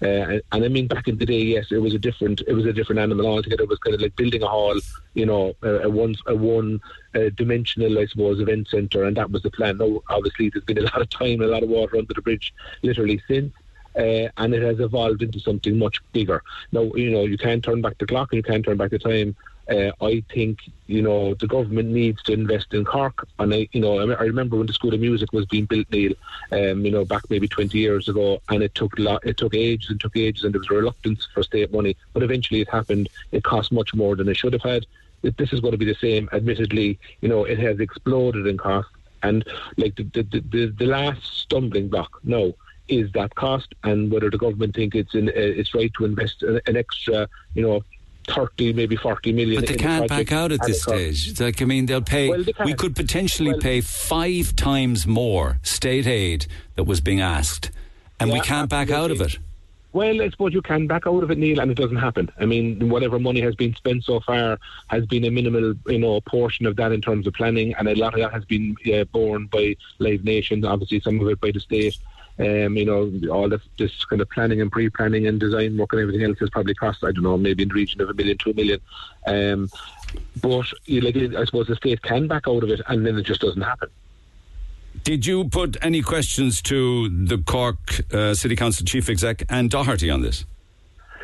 Uh, 0.03 0.41
and, 0.53 0.65
I 0.65 0.69
mean, 0.69 0.87
back 0.87 1.09
in 1.09 1.17
the 1.19 1.27
day, 1.27 1.41
yes, 1.41 1.67
it 1.71 1.79
was 1.79 1.95
a 1.95 1.99
different, 1.99 2.43
it 2.47 2.53
was 2.53 2.67
a 2.67 2.73
different 2.73 3.01
animal 3.01 3.27
altogether. 3.27 3.63
It 3.63 3.69
was 3.69 3.79
kind 3.79 3.95
of 3.95 4.01
like 4.01 4.15
building 4.17 4.43
a 4.43 4.49
hall, 4.49 4.79
you 5.15 5.27
know, 5.27 5.55
a, 5.63 5.71
a 5.81 5.91
one, 5.91 6.15
a 6.27 6.35
one 6.37 6.81
uh, 7.15 7.31
dimensional, 7.35 7.99
I 7.99 8.07
suppose, 8.07 8.41
event 8.41 8.69
centre, 8.69 9.05
and 9.05 9.17
that 9.17 9.31
was 9.31 9.43
the 9.43 9.51
plan. 9.51 9.79
Now, 9.79 10.03
obviously, 10.09 10.51
there's 10.51 10.65
been 10.65 10.79
a 10.79 10.83
lot 10.83 11.01
of 11.01 11.09
time, 11.09 11.41
a 11.41 11.47
lot 11.47 11.63
of 11.63 11.69
water 11.69 11.97
under 11.97 12.13
the 12.13 12.23
bridge, 12.23 12.53
literally 12.83 13.23
since. 13.27 13.53
Uh, 13.97 14.29
and 14.37 14.55
it 14.55 14.63
has 14.63 14.79
evolved 14.79 15.23
into 15.23 15.41
something 15.41 15.79
much 15.79 16.03
bigger. 16.13 16.43
Now, 16.71 16.83
you 16.95 17.11
know, 17.11 17.23
you 17.23 17.39
can't 17.39 17.65
turn 17.65 17.81
back 17.81 17.97
the 17.97 18.05
clock 18.07 18.31
and 18.31 18.37
you 18.37 18.43
can't 18.43 18.63
turn 18.63 18.77
back 18.77 18.91
the 18.91 18.99
time. 18.99 19.35
Uh, 19.69 19.91
I 20.01 20.23
think 20.33 20.61
you 20.87 21.03
know 21.03 21.35
the 21.35 21.49
government 21.49 21.89
needs 21.89 22.23
to 22.25 22.33
invest 22.33 22.73
in 22.73 22.85
Cork, 22.85 23.27
and 23.41 23.53
I, 23.53 23.69
you 23.73 23.81
know, 23.81 23.99
I, 23.99 24.23
remember 24.23 24.57
when 24.57 24.69
the 24.69 24.73
School 24.73 24.95
of 24.95 25.01
Music 25.01 25.33
was 25.33 25.45
being 25.47 25.65
built, 25.65 25.91
Neil, 25.91 26.13
um, 26.53 26.85
you 26.85 26.93
know, 26.93 27.05
back 27.05 27.23
maybe 27.29 27.49
20 27.49 27.77
years 27.77 28.09
ago, 28.09 28.41
and 28.49 28.63
it 28.63 28.75
took 28.77 28.97
lo- 28.97 29.19
it 29.25 29.37
took 29.37 29.55
ages 29.55 29.91
and 29.91 30.01
took 30.01 30.17
ages, 30.17 30.45
and 30.45 30.55
there 30.55 30.61
was 30.61 30.71
reluctance 30.71 31.27
for 31.35 31.43
state 31.43 31.73
money, 31.73 31.97
but 32.13 32.23
eventually 32.23 32.61
it 32.61 32.69
happened. 32.71 33.09
It 33.33 33.43
cost 33.43 33.73
much 33.73 33.93
more 33.93 34.15
than 34.15 34.29
it 34.29 34.37
should 34.37 34.53
have 34.53 34.63
had. 34.63 34.87
This 35.23 35.53
is 35.53 35.61
going 35.61 35.73
to 35.73 35.79
be 35.79 35.85
the 35.85 35.97
same. 35.97 36.29
Admittedly, 36.33 37.01
you 37.21 37.29
know, 37.29 37.43
it 37.45 37.59
has 37.59 37.81
exploded 37.81 38.47
in 38.47 38.59
cost, 38.59 38.89
and 39.25 39.45
like 39.77 39.97
the 39.97 40.05
the, 40.05 40.23
the, 40.23 40.67
the, 40.67 40.87
last 40.87 41.25
stumbling 41.25 41.89
block, 41.89 42.21
no. 42.23 42.55
Is 42.87 43.11
that 43.15 43.35
cost, 43.35 43.75
and 43.83 44.13
whether 44.13 44.31
the 44.31 44.39
government 44.39 44.77
think 44.77 44.95
it's 44.95 45.17
in, 45.17 45.29
uh, 45.29 45.33
it's 45.35 45.75
right 45.75 45.93
to 45.95 46.05
invest 46.05 46.45
an 46.45 46.77
extra, 46.77 47.29
you 47.55 47.63
know, 47.63 47.83
30, 48.29 48.73
maybe 48.73 48.97
40 48.97 49.33
million. 49.33 49.61
But 49.61 49.69
they 49.69 49.77
can't 49.77 50.09
back 50.09 50.33
out 50.33 50.53
at 50.53 50.61
this 50.67 50.83
stage. 50.83 51.29
It's 51.29 51.41
like 51.41 51.61
I 51.63 51.65
mean, 51.65 51.87
they'll 51.87 52.01
pay. 52.01 52.29
Well, 52.29 52.45
we 52.65 52.75
could 52.75 52.97
potentially 52.97 53.51
Well- 53.53 53.61
pay 53.61 53.81
five 53.81 54.57
times 54.57 55.07
more 55.07 55.59
state 55.63 56.07
aid 56.07 56.47
that 56.75 56.85
was 56.85 57.01
being 57.01 57.21
asked, 57.21 57.71
and 58.21 58.33
we 58.33 58.41
can't 58.41 58.69
back 58.69 58.91
out 58.91 59.11
of 59.11 59.21
it. 59.21 59.39
Well, 59.93 60.21
I 60.21 60.29
suppose 60.29 60.53
you 60.53 60.61
can 60.61 60.87
back 60.87 61.07
out 61.07 61.23
of 61.23 61.31
it, 61.31 61.39
Neil, 61.39 61.59
and 61.59 61.71
it 61.71 61.77
doesn't 61.79 61.97
happen. 61.97 62.31
I 62.39 62.45
mean, 62.45 62.91
whatever 62.91 63.19
money 63.19 63.41
has 63.41 63.55
been 63.55 63.75
spent 63.75 64.05
so 64.05 64.21
far 64.21 64.59
has 64.89 65.07
been 65.07 65.25
a 65.25 65.31
minimal, 65.31 65.73
you 65.87 65.99
know, 65.99 66.21
portion 66.21 66.67
of 66.67 66.77
that 66.77 66.93
in 66.93 67.01
terms 67.01 67.27
of 67.27 67.33
planning, 67.33 67.75
and 67.79 67.89
a 67.89 67.95
lot 67.95 68.13
of 68.13 68.21
that 68.21 68.31
has 68.31 68.45
been 68.45 68.77
uh, 68.95 69.05
borne 69.05 69.47
by 69.47 69.75
Live 69.99 70.23
Nation, 70.23 70.63
obviously 70.67 71.01
some 71.01 71.19
of 71.19 71.29
it 71.29 71.41
by 71.41 71.51
the 71.51 71.61
state. 71.61 71.97
Um, 72.39 72.77
you 72.77 72.85
know, 72.85 73.33
all 73.33 73.49
this, 73.49 73.63
this 73.79 74.05
kind 74.05 74.21
of 74.21 74.29
planning 74.29 74.61
and 74.61 74.71
pre-planning 74.71 75.27
and 75.27 75.41
design 75.41 75.77
work 75.79 75.93
and 75.93 76.03
everything 76.03 76.23
else 76.23 76.39
has 76.41 76.51
probably 76.51 76.75
cost, 76.75 77.03
I 77.03 77.13
don't 77.13 77.23
know, 77.23 77.39
maybe 77.39 77.63
in 77.63 77.71
the 77.71 77.75
region 77.75 78.03
of 78.03 78.11
a 78.11 78.15
million, 78.15 78.37
two 78.37 78.53
million. 78.53 78.81
Um, 79.27 79.71
but 80.43 80.67
you 80.85 81.01
like, 81.01 81.17
I 81.17 81.45
suppose 81.47 81.67
the 81.67 81.77
state 81.77 82.03
can 82.03 82.29
back 82.29 82.47
out 82.47 82.63
of 82.63 82.71
it, 82.71 82.81
and 82.89 83.07
then 83.07 83.17
it 83.19 83.23
just 83.23 83.41
doesn't 83.41 83.63
happen. 83.63 83.89
Did 85.03 85.25
you 85.25 85.45
put 85.45 85.77
any 85.83 86.03
questions 86.03 86.61
to 86.63 87.09
the 87.09 87.39
Cork 87.39 88.01
uh, 88.13 88.35
City 88.35 88.57
Council 88.57 88.85
Chief 88.85 89.09
Exec 89.09 89.45
Ann 89.51 89.69
Doherty 89.69 90.11
on 90.11 90.23
this? 90.23 90.45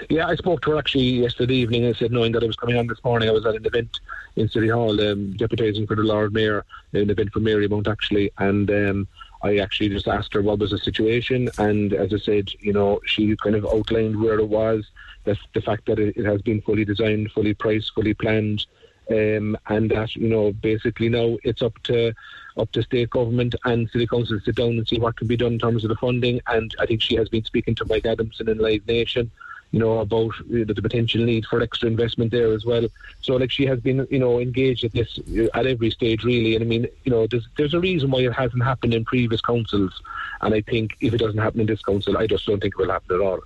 Yeah, 0.09 0.27
I 0.27 0.35
spoke 0.35 0.63
to 0.63 0.73
her 0.73 0.79
actually 0.79 1.05
yesterday 1.05 1.55
evening 1.55 1.85
and 1.85 1.97
said, 1.97 2.11
knowing 2.11 2.33
that 2.33 2.43
I 2.43 2.47
was 2.47 2.57
coming 2.57 2.77
on 2.77 2.87
this 2.87 3.03
morning, 3.05 3.29
I 3.29 3.33
was 3.33 3.47
at 3.47 3.55
an 3.55 3.65
event 3.65 4.01
in 4.37 4.49
City 4.49 4.69
Hall, 4.69 5.01
um, 5.01 5.35
deputising 5.35 5.87
for 5.87 5.97
the 5.97 6.03
Lord 6.03 6.33
Mayor, 6.33 6.65
an 6.93 7.11
event 7.11 7.33
for 7.33 7.41
Marymount 7.41 7.87
actually, 7.87 8.33
and 8.39 8.71
um, 8.71 9.09
I 9.43 9.59
actually 9.59 9.89
just 9.89 10.09
asked 10.09 10.35
her 10.35 10.43
what 10.43 10.59
was 10.59 10.71
the 10.71 10.79
situation, 10.79 11.49
and 11.59 11.93
as 11.93 12.15
I 12.15 12.19
said, 12.19 12.51
you 12.61 12.73
know, 12.73 13.01
she 13.07 13.37
kind 13.37 13.57
of 13.57 13.67
outlined 13.67 14.21
where 14.21 14.39
it 14.39 14.49
was, 14.49 14.89
the, 15.25 15.37
the 15.55 15.61
fact 15.61 15.87
that 15.87 15.99
it, 15.99 16.17
it 16.17 16.25
has 16.25 16.43
been 16.43 16.63
fully 16.63 16.85
designed, 16.85 17.33
fully 17.33 17.55
priced, 17.55 17.93
fully 17.95 18.15
planned, 18.15 18.67
um, 19.11 19.57
and 19.69 19.91
that 19.91 20.15
you 20.15 20.29
know 20.29 20.53
basically 20.53 21.09
now 21.09 21.37
it's 21.43 21.63
up 21.63 21.77
to 21.85 22.13
up 22.57 22.71
to 22.73 22.83
state 22.83 23.11
government 23.11 23.55
and 23.65 23.91
city 23.91 24.07
council 24.07 24.39
to 24.39 24.45
sit 24.45 24.57
down 24.57 24.71
and 24.71 24.87
see 24.87 24.99
what 24.99 25.17
can 25.17 25.27
be 25.27 25.37
done 25.37 25.55
in 25.55 25.59
terms 25.59 25.85
of 25.85 25.89
the 25.89 25.97
funding. 25.97 26.41
And 26.47 26.75
I 26.79 26.87
think 26.87 27.03
she 27.03 27.17
has 27.17 27.29
been 27.29 27.45
speaking 27.45 27.75
to 27.77 27.85
Mike 27.87 28.07
Adamson 28.07 28.49
and 28.49 28.61
Live 28.61 28.87
Nation, 28.87 29.31
you 29.73 29.79
know, 29.79 29.99
about 29.99 30.31
uh, 30.41 30.65
the 30.69 30.81
potential 30.81 31.25
need 31.25 31.47
for 31.47 31.61
extra 31.61 31.89
investment 31.89 32.31
there 32.31 32.53
as 32.53 32.65
well. 32.65 32.87
So 33.23 33.37
like 33.37 33.51
she 33.51 33.67
has 33.67 33.81
been, 33.81 34.07
you 34.11 34.19
know, 34.19 34.39
engaged 34.39 34.85
at 34.85 34.93
this 34.93 35.19
uh, 35.37 35.49
at 35.55 35.67
every 35.67 35.91
stage 35.91 36.25
really. 36.25 36.55
And 36.55 36.63
I 36.63 36.67
mean, 36.67 36.87
you 37.05 37.11
know, 37.11 37.27
there's 37.27 37.49
there's 37.57 37.75
a 37.75 37.81
reason 37.81 38.11
why 38.11 38.21
it 38.21 38.33
hasn't 38.33 38.63
happened 38.63 38.95
in 38.95 39.05
previous 39.05 39.41
councils, 39.41 40.01
and 40.43 40.55
I 40.55 40.61
think 40.61 40.93
if 41.01 41.15
it 41.15 41.19
doesn't 41.19 41.39
happen 41.39 41.61
in 41.61 41.67
this 41.67 41.83
council, 41.83 42.19
I 42.19 42.27
just 42.27 42.47
don't 42.47 42.61
think 42.61 42.75
it 42.79 42.83
will 42.83 42.93
happen 42.93 43.17
at 43.17 43.23
all. 43.23 43.41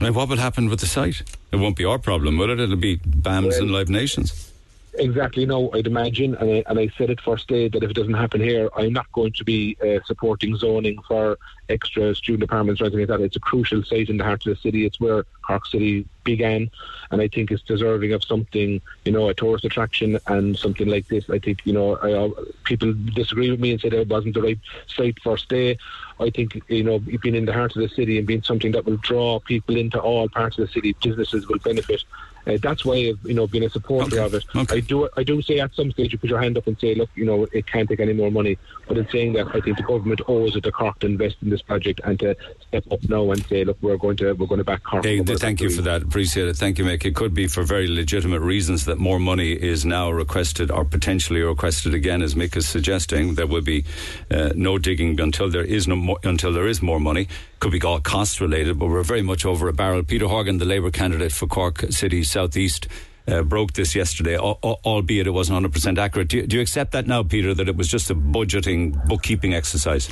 And 0.00 0.14
what 0.14 0.28
will 0.28 0.38
happen 0.38 0.68
with 0.68 0.80
the 0.80 0.86
site? 0.86 1.22
It 1.52 1.56
won't 1.56 1.76
be 1.76 1.84
our 1.84 1.98
problem, 1.98 2.38
will 2.38 2.50
it? 2.50 2.60
It'll 2.60 2.76
be 2.76 2.96
BAM's 2.96 3.54
well, 3.54 3.62
and 3.62 3.70
Live 3.70 3.90
Nations. 3.90 4.49
Exactly. 4.94 5.46
No, 5.46 5.70
I'd 5.72 5.86
imagine, 5.86 6.34
and 6.34 6.50
I, 6.50 6.64
and 6.66 6.78
I 6.78 6.88
said 6.98 7.10
it 7.10 7.20
first 7.20 7.46
day 7.48 7.68
that 7.68 7.82
if 7.82 7.90
it 7.90 7.94
doesn't 7.94 8.14
happen 8.14 8.40
here, 8.40 8.68
I'm 8.76 8.92
not 8.92 9.10
going 9.12 9.32
to 9.34 9.44
be 9.44 9.76
uh, 9.80 10.00
supporting 10.04 10.56
zoning 10.56 10.98
for 11.06 11.38
extra 11.68 12.14
student 12.14 12.42
apartments 12.42 12.80
or 12.80 12.86
anything 12.86 13.00
like 13.00 13.08
that. 13.08 13.20
It's 13.20 13.36
a 13.36 13.40
crucial 13.40 13.84
site 13.84 14.08
in 14.08 14.16
the 14.16 14.24
heart 14.24 14.44
of 14.46 14.56
the 14.56 14.60
city. 14.60 14.84
It's 14.84 14.98
where 14.98 15.24
Cork 15.46 15.66
City 15.66 16.06
began, 16.24 16.70
and 17.12 17.22
I 17.22 17.28
think 17.28 17.50
it's 17.50 17.62
deserving 17.62 18.12
of 18.12 18.24
something, 18.24 18.80
you 19.04 19.12
know, 19.12 19.28
a 19.28 19.34
tourist 19.34 19.64
attraction 19.64 20.18
and 20.26 20.58
something 20.58 20.88
like 20.88 21.06
this. 21.08 21.30
I 21.30 21.38
think, 21.38 21.60
you 21.64 21.72
know, 21.72 21.96
I, 21.96 22.12
uh, 22.12 22.44
people 22.64 22.92
disagree 23.14 23.50
with 23.50 23.60
me 23.60 23.70
and 23.72 23.80
say 23.80 23.90
that 23.90 24.00
it 24.00 24.08
wasn't 24.08 24.34
the 24.34 24.42
right 24.42 24.58
site 24.88 25.20
first 25.22 25.48
day. 25.48 25.78
I 26.18 26.30
think, 26.30 26.60
you 26.68 26.84
know, 26.84 26.98
being 26.98 27.36
in 27.36 27.46
the 27.46 27.52
heart 27.52 27.76
of 27.76 27.82
the 27.82 27.88
city 27.88 28.18
and 28.18 28.26
being 28.26 28.42
something 28.42 28.72
that 28.72 28.84
will 28.84 28.98
draw 28.98 29.38
people 29.40 29.76
into 29.76 30.00
all 30.00 30.28
parts 30.28 30.58
of 30.58 30.66
the 30.66 30.72
city, 30.72 30.94
businesses 31.00 31.46
will 31.48 31.58
benefit. 31.60 32.02
Uh, 32.46 32.58
that's 32.62 32.84
why 32.84 32.94
I've 32.94 33.18
you 33.24 33.34
know 33.34 33.46
been 33.46 33.62
a 33.62 33.70
supporter 33.70 34.16
okay. 34.16 34.24
of 34.24 34.34
it. 34.34 34.44
Okay. 34.54 34.76
I 34.76 34.80
do 34.80 35.08
I 35.16 35.22
do 35.22 35.42
say 35.42 35.60
at 35.60 35.74
some 35.74 35.90
stage 35.92 36.12
you 36.12 36.18
put 36.18 36.30
your 36.30 36.40
hand 36.40 36.56
up 36.56 36.66
and 36.66 36.78
say, 36.78 36.94
look, 36.94 37.10
you 37.14 37.24
know, 37.24 37.46
it 37.52 37.66
can't 37.66 37.88
take 37.88 38.00
any 38.00 38.12
more 38.12 38.30
money. 38.30 38.58
But 38.88 38.98
in 38.98 39.08
saying 39.10 39.34
that, 39.34 39.48
I 39.54 39.60
think 39.60 39.76
the 39.76 39.82
government 39.82 40.20
owes 40.26 40.56
it 40.56 40.62
to 40.64 40.72
Cork 40.72 40.98
to 41.00 41.06
invest 41.06 41.36
in 41.42 41.50
this 41.50 41.62
project 41.62 42.00
and 42.04 42.18
to 42.20 42.36
step 42.68 42.84
up 42.90 43.00
now 43.08 43.30
and 43.30 43.44
say, 43.46 43.64
look, 43.64 43.78
we're 43.82 43.96
going 43.96 44.16
to 44.18 44.32
we're 44.32 44.46
going 44.46 44.58
to 44.58 44.64
back 44.64 44.82
Cork. 44.82 45.04
Thank 45.04 45.60
you 45.60 45.70
for 45.70 45.82
that. 45.82 46.02
Appreciate 46.02 46.48
it. 46.48 46.56
Thank 46.56 46.78
you, 46.78 46.84
Mick. 46.84 47.04
It 47.04 47.14
could 47.14 47.34
be 47.34 47.46
for 47.46 47.62
very 47.62 47.86
legitimate 47.86 48.40
reasons 48.40 48.84
that 48.86 48.98
more 48.98 49.18
money 49.18 49.52
is 49.52 49.84
now 49.84 50.10
requested 50.10 50.70
or 50.70 50.84
potentially 50.84 51.42
requested 51.42 51.94
again, 51.94 52.22
as 52.22 52.34
Mick 52.34 52.56
is 52.56 52.68
suggesting. 52.68 53.34
There 53.34 53.46
will 53.46 53.62
be 53.62 53.84
uh, 54.30 54.50
no 54.54 54.78
digging 54.78 55.20
until 55.20 55.50
there 55.50 55.64
is 55.64 55.86
no 55.86 56.18
until 56.24 56.52
there 56.52 56.66
is 56.66 56.82
more 56.82 57.00
money. 57.00 57.28
Could 57.60 57.72
be 57.72 57.82
all 57.82 58.00
cost 58.00 58.40
related, 58.40 58.78
but 58.78 58.86
we're 58.86 59.02
very 59.02 59.20
much 59.20 59.44
over 59.44 59.68
a 59.68 59.72
barrel. 59.74 60.02
Peter 60.02 60.26
Horgan, 60.26 60.56
the 60.56 60.64
Labour 60.64 60.90
candidate 60.90 61.30
for 61.30 61.46
Cork 61.46 61.84
City 61.90 62.22
Southeast 62.24 62.88
uh, 63.28 63.42
broke 63.42 63.74
this 63.74 63.94
yesterday, 63.94 64.38
albeit 64.38 65.26
it 65.26 65.30
wasn't 65.30 65.66
100% 65.66 65.98
accurate. 65.98 66.28
Do 66.28 66.38
you, 66.38 66.46
do 66.46 66.56
you 66.56 66.62
accept 66.62 66.92
that 66.92 67.06
now, 67.06 67.22
Peter, 67.22 67.52
that 67.52 67.68
it 67.68 67.76
was 67.76 67.88
just 67.88 68.10
a 68.10 68.14
budgeting, 68.14 69.06
bookkeeping 69.06 69.52
exercise? 69.52 70.08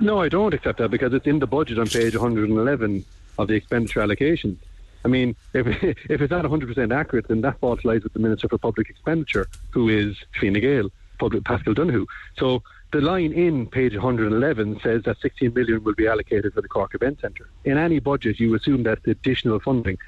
No, 0.00 0.20
I 0.20 0.28
don't 0.28 0.54
accept 0.54 0.78
that 0.78 0.90
because 0.90 1.12
it's 1.12 1.26
in 1.26 1.40
the 1.40 1.48
budget 1.48 1.80
on 1.80 1.88
page 1.88 2.14
111 2.14 3.04
of 3.38 3.48
the 3.48 3.54
expenditure 3.54 4.00
allocation. 4.00 4.56
I 5.04 5.08
mean, 5.08 5.34
if, 5.54 5.66
if 5.82 6.20
it's 6.20 6.30
not 6.30 6.44
100% 6.44 6.94
accurate, 6.94 7.26
then 7.26 7.40
that 7.40 7.58
fault 7.58 7.84
lies 7.84 8.04
with 8.04 8.12
the 8.12 8.20
Minister 8.20 8.48
for 8.48 8.58
Public 8.58 8.88
Expenditure, 8.88 9.48
who 9.70 9.88
is 9.88 10.16
Fine 10.40 10.54
Gael, 10.54 10.90
Public 11.18 11.44
Paschal 11.44 11.74
Donohoe. 11.74 12.06
So 12.36 12.62
the 12.92 13.00
line 13.00 13.32
in 13.32 13.66
page 13.66 13.94
111 13.94 14.80
says 14.82 15.02
that 15.04 15.20
16 15.20 15.52
million 15.52 15.84
will 15.84 15.94
be 15.94 16.06
allocated 16.06 16.54
for 16.54 16.62
the 16.62 16.68
Cork 16.68 16.94
Event 16.94 17.20
Centre. 17.20 17.48
In 17.64 17.76
any 17.76 17.98
budget, 17.98 18.40
you 18.40 18.54
assume 18.54 18.82
that's 18.82 19.06
additional 19.06 19.60
funding. 19.60 19.98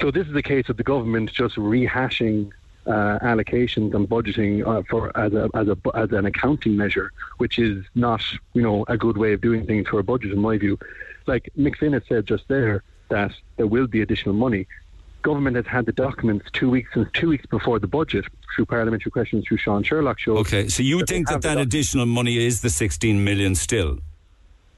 So 0.00 0.10
this 0.10 0.26
is 0.26 0.34
a 0.34 0.42
case 0.42 0.68
of 0.68 0.76
the 0.76 0.82
government 0.82 1.32
just 1.32 1.56
rehashing 1.56 2.50
uh, 2.86 3.18
allocations 3.22 3.94
and 3.94 4.08
budgeting 4.08 4.66
uh, 4.66 4.82
for 4.90 5.16
as 5.16 5.32
a, 5.32 5.48
as 5.54 5.68
a 5.68 5.76
as 5.94 6.10
an 6.12 6.26
accounting 6.26 6.76
measure, 6.76 7.12
which 7.38 7.58
is 7.58 7.84
not 7.94 8.22
you 8.54 8.62
know 8.62 8.84
a 8.88 8.96
good 8.96 9.16
way 9.16 9.32
of 9.34 9.40
doing 9.40 9.66
things 9.66 9.88
for 9.88 10.00
a 10.00 10.04
budget 10.04 10.32
in 10.32 10.40
my 10.40 10.58
view. 10.58 10.78
Like 11.26 11.50
Mick 11.56 11.76
Finn 11.76 11.92
had 11.92 12.04
said 12.08 12.26
just 12.26 12.48
there 12.48 12.82
that 13.10 13.32
there 13.56 13.66
will 13.66 13.86
be 13.86 14.00
additional 14.00 14.34
money. 14.34 14.66
Government 15.22 15.56
has 15.56 15.66
had 15.66 15.86
the 15.86 15.92
documents 15.92 16.46
two 16.52 16.70
weeks 16.70 16.90
since 16.94 17.08
two 17.12 17.28
weeks 17.28 17.46
before 17.46 17.78
the 17.78 17.86
budget 17.86 18.24
through 18.54 18.66
parliamentary 18.66 19.10
questions 19.10 19.46
through 19.46 19.58
Sean 19.58 19.82
Sherlock 19.82 20.18
show. 20.18 20.36
Okay, 20.38 20.68
so 20.68 20.82
you 20.82 20.98
that 20.98 21.08
think 21.08 21.28
that 21.28 21.42
that 21.42 21.58
additional 21.58 22.06
money 22.06 22.44
is 22.44 22.60
the 22.60 22.70
16 22.70 23.22
million 23.22 23.54
still? 23.54 23.98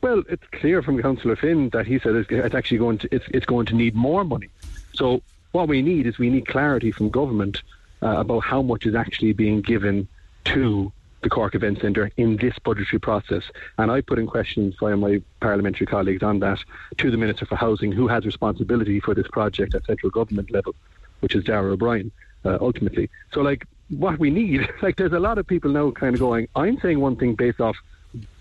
Well, 0.03 0.23
it's 0.29 0.45
clear 0.53 0.83
from 0.83 1.01
Councillor 1.01 1.37
Finn 1.37 1.71
that 1.71 1.87
he 1.87 1.99
said 1.99 2.15
it's, 2.15 2.31
it's 2.31 2.55
actually 2.55 2.79
going 2.79 2.99
to 2.99 3.09
it's, 3.11 3.25
it's 3.29 3.47
going 3.47 3.67
to 3.67 3.75
need 3.75 3.95
more 3.95 4.23
money. 4.23 4.49
So 4.93 5.23
what 5.53 5.67
we 5.67 5.81
need 5.81 6.07
is 6.07 6.19
we 6.19 6.31
need 6.31 6.47
clarity 6.47 6.93
from 6.93 7.09
government 7.09 7.63
uh, 8.03 8.19
about 8.19 8.41
how 8.41 8.61
much 8.61 8.85
is 8.85 8.95
actually 8.95 9.33
being 9.33 9.63
given 9.63 10.07
to 10.45 10.93
the 11.25 11.31
Cork 11.31 11.57
Event 11.57 11.81
Centre 11.81 12.13
in 12.17 12.37
this 12.37 12.57
budgetary 12.61 13.01
process. 13.01 13.43
And 13.79 13.91
I 13.91 14.01
put 14.01 14.21
in 14.21 14.27
questions 14.29 14.77
via 14.79 14.97
my 14.97 15.21
parliamentary 15.41 15.87
colleagues 15.87 16.23
on 16.23 16.39
that 16.41 16.61
to 16.99 17.11
the 17.11 17.17
Minister 17.17 17.47
for 17.47 17.57
Housing, 17.57 17.91
who 17.91 18.07
has 18.07 18.25
responsibility 18.25 19.01
for 19.01 19.15
this 19.15 19.27
project 19.29 19.75
at 19.75 19.85
central 19.87 20.11
government 20.11 20.53
level, 20.53 20.75
which 21.21 21.35
is 21.35 21.43
Darragh 21.43 21.73
O'Brien, 21.73 22.13
uh, 22.45 22.59
ultimately. 22.61 23.11
So, 23.33 23.41
like, 23.41 23.67
what 23.89 24.19
we 24.19 24.31
need, 24.31 24.69
like, 24.83 24.97
there's 24.97 25.13
a 25.13 25.19
lot 25.19 25.39
of 25.39 25.47
people 25.47 25.73
now 25.73 25.91
kind 25.91 26.15
of 26.15 26.21
going, 26.21 26.47
I'm 26.55 26.79
saying 26.79 27.01
one 27.01 27.17
thing 27.17 27.35
based 27.35 27.61
off 27.61 27.77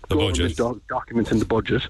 the 0.08 0.16
government 0.16 0.56
doc- 0.56 0.78
documents 0.88 1.32
in 1.32 1.38
the 1.38 1.44
budget. 1.44 1.82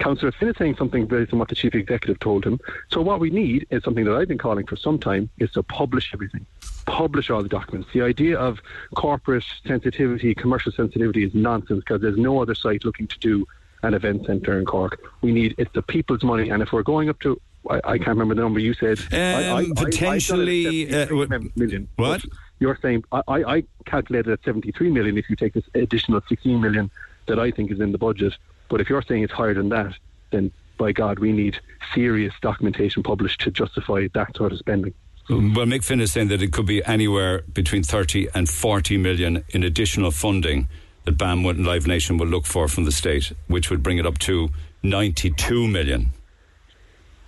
Councillor 0.00 0.32
Finn 0.32 0.48
is 0.48 0.56
saying 0.56 0.76
something 0.76 1.06
based 1.06 1.32
on 1.32 1.38
what 1.38 1.48
the 1.48 1.54
chief 1.54 1.74
executive 1.74 2.18
told 2.18 2.44
him. 2.44 2.58
So 2.90 3.02
what 3.02 3.20
we 3.20 3.30
need 3.30 3.66
is 3.70 3.84
something 3.84 4.04
that 4.04 4.14
I've 4.14 4.28
been 4.28 4.38
calling 4.38 4.66
for 4.66 4.76
some 4.76 4.98
time 4.98 5.28
is 5.38 5.50
to 5.52 5.62
publish 5.62 6.10
everything, 6.14 6.46
publish 6.86 7.30
all 7.30 7.42
the 7.42 7.48
documents. 7.48 7.88
The 7.92 8.02
idea 8.02 8.38
of 8.38 8.60
corporate 8.94 9.44
sensitivity, 9.66 10.34
commercial 10.34 10.72
sensitivity 10.72 11.24
is 11.24 11.34
nonsense 11.34 11.80
because 11.80 12.00
there's 12.00 12.18
no 12.18 12.40
other 12.40 12.54
site 12.54 12.84
looking 12.84 13.06
to 13.08 13.18
do 13.18 13.46
an 13.82 13.94
event 13.94 14.26
centre 14.26 14.58
in 14.58 14.64
Cork. 14.64 15.00
We 15.22 15.32
need 15.32 15.54
it's 15.58 15.72
the 15.72 15.82
people's 15.82 16.22
money, 16.22 16.50
and 16.50 16.62
if 16.62 16.72
we're 16.72 16.82
going 16.82 17.08
up 17.08 17.18
to 17.20 17.40
I, 17.68 17.80
I 17.84 17.98
can't 17.98 18.08
remember 18.08 18.34
the 18.34 18.42
number 18.42 18.60
you 18.60 18.74
said. 18.74 18.98
Um, 19.12 19.18
I, 19.18 19.56
I, 19.56 19.66
potentially 19.74 20.94
uh, 20.94 21.06
million. 21.56 21.88
What? 21.96 22.24
You're 22.58 22.78
saying 22.80 23.04
I, 23.12 23.22
I 23.28 23.64
calculated 23.86 24.32
at 24.32 24.44
73 24.44 24.90
million 24.90 25.16
if 25.18 25.30
you 25.30 25.36
take 25.36 25.54
this 25.54 25.64
additional 25.74 26.20
16 26.28 26.60
million 26.60 26.90
that 27.26 27.38
I 27.38 27.50
think 27.50 27.70
is 27.70 27.80
in 27.80 27.92
the 27.92 27.98
budget. 27.98 28.34
But 28.68 28.80
if 28.80 28.88
you're 28.88 29.02
saying 29.02 29.22
it's 29.22 29.32
higher 29.32 29.54
than 29.54 29.70
that, 29.70 29.94
then 30.30 30.52
by 30.78 30.92
God, 30.92 31.18
we 31.18 31.32
need 31.32 31.58
serious 31.94 32.32
documentation 32.40 33.02
published 33.02 33.40
to 33.42 33.50
justify 33.50 34.08
that 34.14 34.36
sort 34.36 34.52
of 34.52 34.58
spending. 34.58 34.94
Well, 35.30 35.66
Mick 35.66 35.84
Finn 35.84 36.00
is 36.00 36.12
saying 36.12 36.28
that 36.28 36.42
it 36.42 36.52
could 36.52 36.66
be 36.66 36.84
anywhere 36.84 37.42
between 37.42 37.84
30 37.84 38.28
and 38.34 38.48
40 38.48 38.96
million 38.96 39.44
in 39.50 39.62
additional 39.62 40.10
funding 40.10 40.68
that 41.04 41.16
BAM 41.16 41.44
and 41.46 41.64
Live 41.64 41.86
Nation 41.86 42.18
will 42.18 42.26
look 42.26 42.46
for 42.46 42.66
from 42.66 42.84
the 42.84 42.92
state, 42.92 43.32
which 43.46 43.70
would 43.70 43.82
bring 43.82 43.98
it 43.98 44.06
up 44.06 44.18
to 44.18 44.50
92 44.82 45.68
million. 45.68 46.10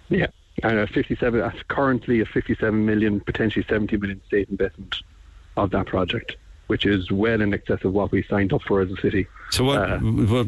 Yeah, 0.08 0.26
and 0.62 0.78
a 0.78 0.86
57, 0.86 1.40
that's 1.40 1.62
currently 1.68 2.20
a 2.20 2.26
57 2.26 2.84
million, 2.84 3.20
potentially 3.20 3.64
70 3.68 3.96
million 3.98 4.20
state 4.26 4.48
investment 4.48 4.96
of 5.56 5.70
that 5.70 5.86
project 5.86 6.36
which 6.68 6.86
is 6.86 7.10
well 7.10 7.42
in 7.42 7.52
excess 7.52 7.84
of 7.84 7.92
what 7.92 8.10
we 8.12 8.22
signed 8.22 8.50
up 8.50 8.62
for 8.62 8.80
as 8.80 8.90
a 8.90 8.96
city. 8.96 9.26
So 9.50 9.64
what? 9.64 9.90
Uh, 9.90 9.98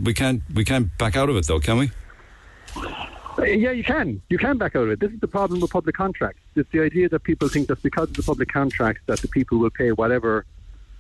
we 0.03 0.15
can't 0.15 0.41
we 0.55 0.65
can't 0.65 0.97
back 0.97 1.17
out 1.17 1.29
of 1.29 1.37
it 1.37 1.47
though, 1.47 1.61
can 1.61 1.77
we? 1.77 1.91
Yeah, 3.39 3.73
you 3.73 3.85
can. 3.85 4.23
You 4.29 4.39
can 4.39 4.59
back 4.59 4.77
out 4.77 4.85
of 4.85 4.91
it. 4.91 5.01
This 5.01 5.11
is 5.11 5.21
the 5.21 5.29
problem 5.29 5.61
with 5.61 5.71
public 5.71 5.97
contracts. 5.97 6.41
It's 6.55 6.71
the 6.71 6.81
idea 6.81 7.09
that 7.09 7.25
people 7.25 7.49
think 7.49 7.69
that 7.69 7.83
because 7.83 8.09
of 8.09 8.15
the 8.15 8.23
public 8.23 8.49
contracts 8.49 9.03
that 9.07 9.21
the 9.21 9.29
people 9.29 9.59
will 9.59 9.71
pay 9.71 9.93
whatever 9.93 10.47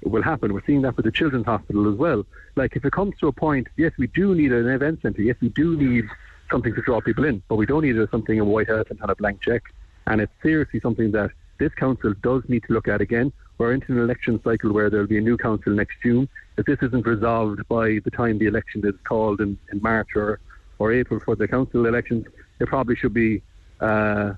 will 0.03 0.22
happen. 0.22 0.53
We're 0.53 0.64
seeing 0.66 0.82
that 0.82 0.97
with 0.97 1.05
the 1.05 1.12
Children's 1.12 1.47
Hospital 1.47 1.91
as 1.91 1.97
well. 1.97 2.26
Like 2.57 2.76
if 2.76 2.85
it 2.85 2.93
comes 2.93 3.16
to 3.20 3.28
a 3.28 3.32
point, 3.32 3.68
yes, 3.76 3.93
we 3.99 4.09
do 4.09 4.35
need 4.35 4.53
an 4.53 4.68
event 4.68 5.03
centre. 5.03 5.22
Yes, 5.22 5.37
we 5.41 5.49
do 5.51 5.76
need 5.76 6.07
something 6.51 6.74
to 6.74 6.82
draw 6.82 7.01
people 7.01 7.24
in, 7.24 7.43
but 7.49 7.57
we 7.57 7.66
don't 7.66 7.82
need 7.82 7.97
something 8.11 8.37
in 8.37 8.47
White 8.47 8.68
and 8.68 9.01
have 9.01 9.11
a 9.11 9.14
blank 9.14 9.41
check. 9.41 9.62
And 10.07 10.20
it's 10.20 10.32
seriously 10.43 10.80
something 10.80 11.12
that 11.12 11.30
this 11.59 11.72
council 11.74 12.14
does 12.22 12.43
need 12.49 12.64
to 12.64 12.72
look 12.72 12.89
at 12.89 13.01
again. 13.01 13.32
We're 13.59 13.72
into 13.72 13.93
an 13.93 13.99
election 13.99 14.41
cycle 14.43 14.72
where 14.72 14.91
there'll 14.91 15.07
be 15.07 15.18
a 15.18 15.22
new 15.22 15.37
council 15.37 15.72
next 15.72 15.97
June. 16.03 16.28
If 16.59 16.66
this 16.66 16.78
isn't 16.82 17.07
resolved 17.07 17.66
by 17.68 18.01
the 18.05 18.11
time 18.11 18.39
the 18.39 18.47
election 18.47 18.85
is 18.85 18.95
called 19.05 19.41
in, 19.41 19.57
in 19.72 19.80
March 19.80 20.09
or, 20.16 20.41
or 20.79 20.93
April 20.93 21.20
for 21.20 21.37
the 21.37 21.49
council 21.49 21.87
elections, 21.87 22.27
it 22.61 22.68
probably 22.68 22.97
should 22.97 23.14
be 23.14 23.43
uh, 23.81 24.33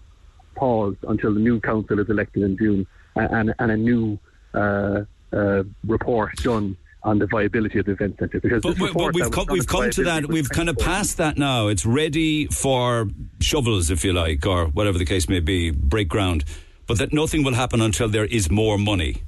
paused 0.55 0.99
until 1.09 1.33
the 1.35 1.41
new 1.41 1.61
council 1.61 1.99
is 1.99 2.09
elected 2.09 2.43
in 2.43 2.57
June 2.57 2.87
and, 3.15 3.55
and 3.59 3.71
a 3.71 3.77
new 3.77 4.19
uh, 4.55 5.03
uh, 5.33 5.63
report 5.87 6.37
done 6.37 6.77
on 7.03 7.21
the 7.21 7.27
viability 7.27 7.79
of 7.79 7.87
the 7.87 7.93
event 7.93 8.19
centre. 8.19 8.41
Because 8.41 8.63
but, 8.63 8.77
but, 8.79 8.93
but 8.93 9.15
we've 9.15 9.31
come, 9.31 9.47
we've 9.49 9.67
come 9.67 9.91
to 9.91 10.05
that. 10.05 10.27
We've 10.27 10.49
kind 10.49 10.69
of 10.69 10.77
passed 10.77 11.19
that 11.19 11.39
now. 11.39 11.69
It's 11.69 11.87
ready 11.87 12.47
for 12.47 13.09
shovels, 13.41 13.91
if 13.91 14.05
you 14.05 14.13
like, 14.13 14.45
or 14.45 14.67
whatever 14.67 14.99
the 14.99 15.05
case 15.05 15.29
may 15.29 15.41
be, 15.41 15.71
break 15.71 16.09
ground. 16.09 16.45
But 16.87 16.99
that 16.99 17.13
nothing 17.13 17.45
will 17.45 17.55
happen 17.55 17.81
until 17.81 18.09
there 18.09 18.25
is 18.25 18.51
more 18.51 18.79
money 18.79 19.23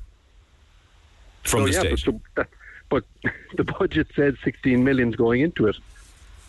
from 1.45 1.61
so, 1.61 1.67
the 1.67 1.73
yeah, 1.73 1.97
state. 1.97 2.05
But 2.05 2.25
the, 2.35 2.47
but 2.89 3.05
the 3.57 3.65
budget 3.65 4.09
said 4.15 4.37
16 4.43 4.83
million 4.83 5.11
is 5.11 5.17
going 5.17 5.41
into 5.41 5.69
it. 5.69 5.77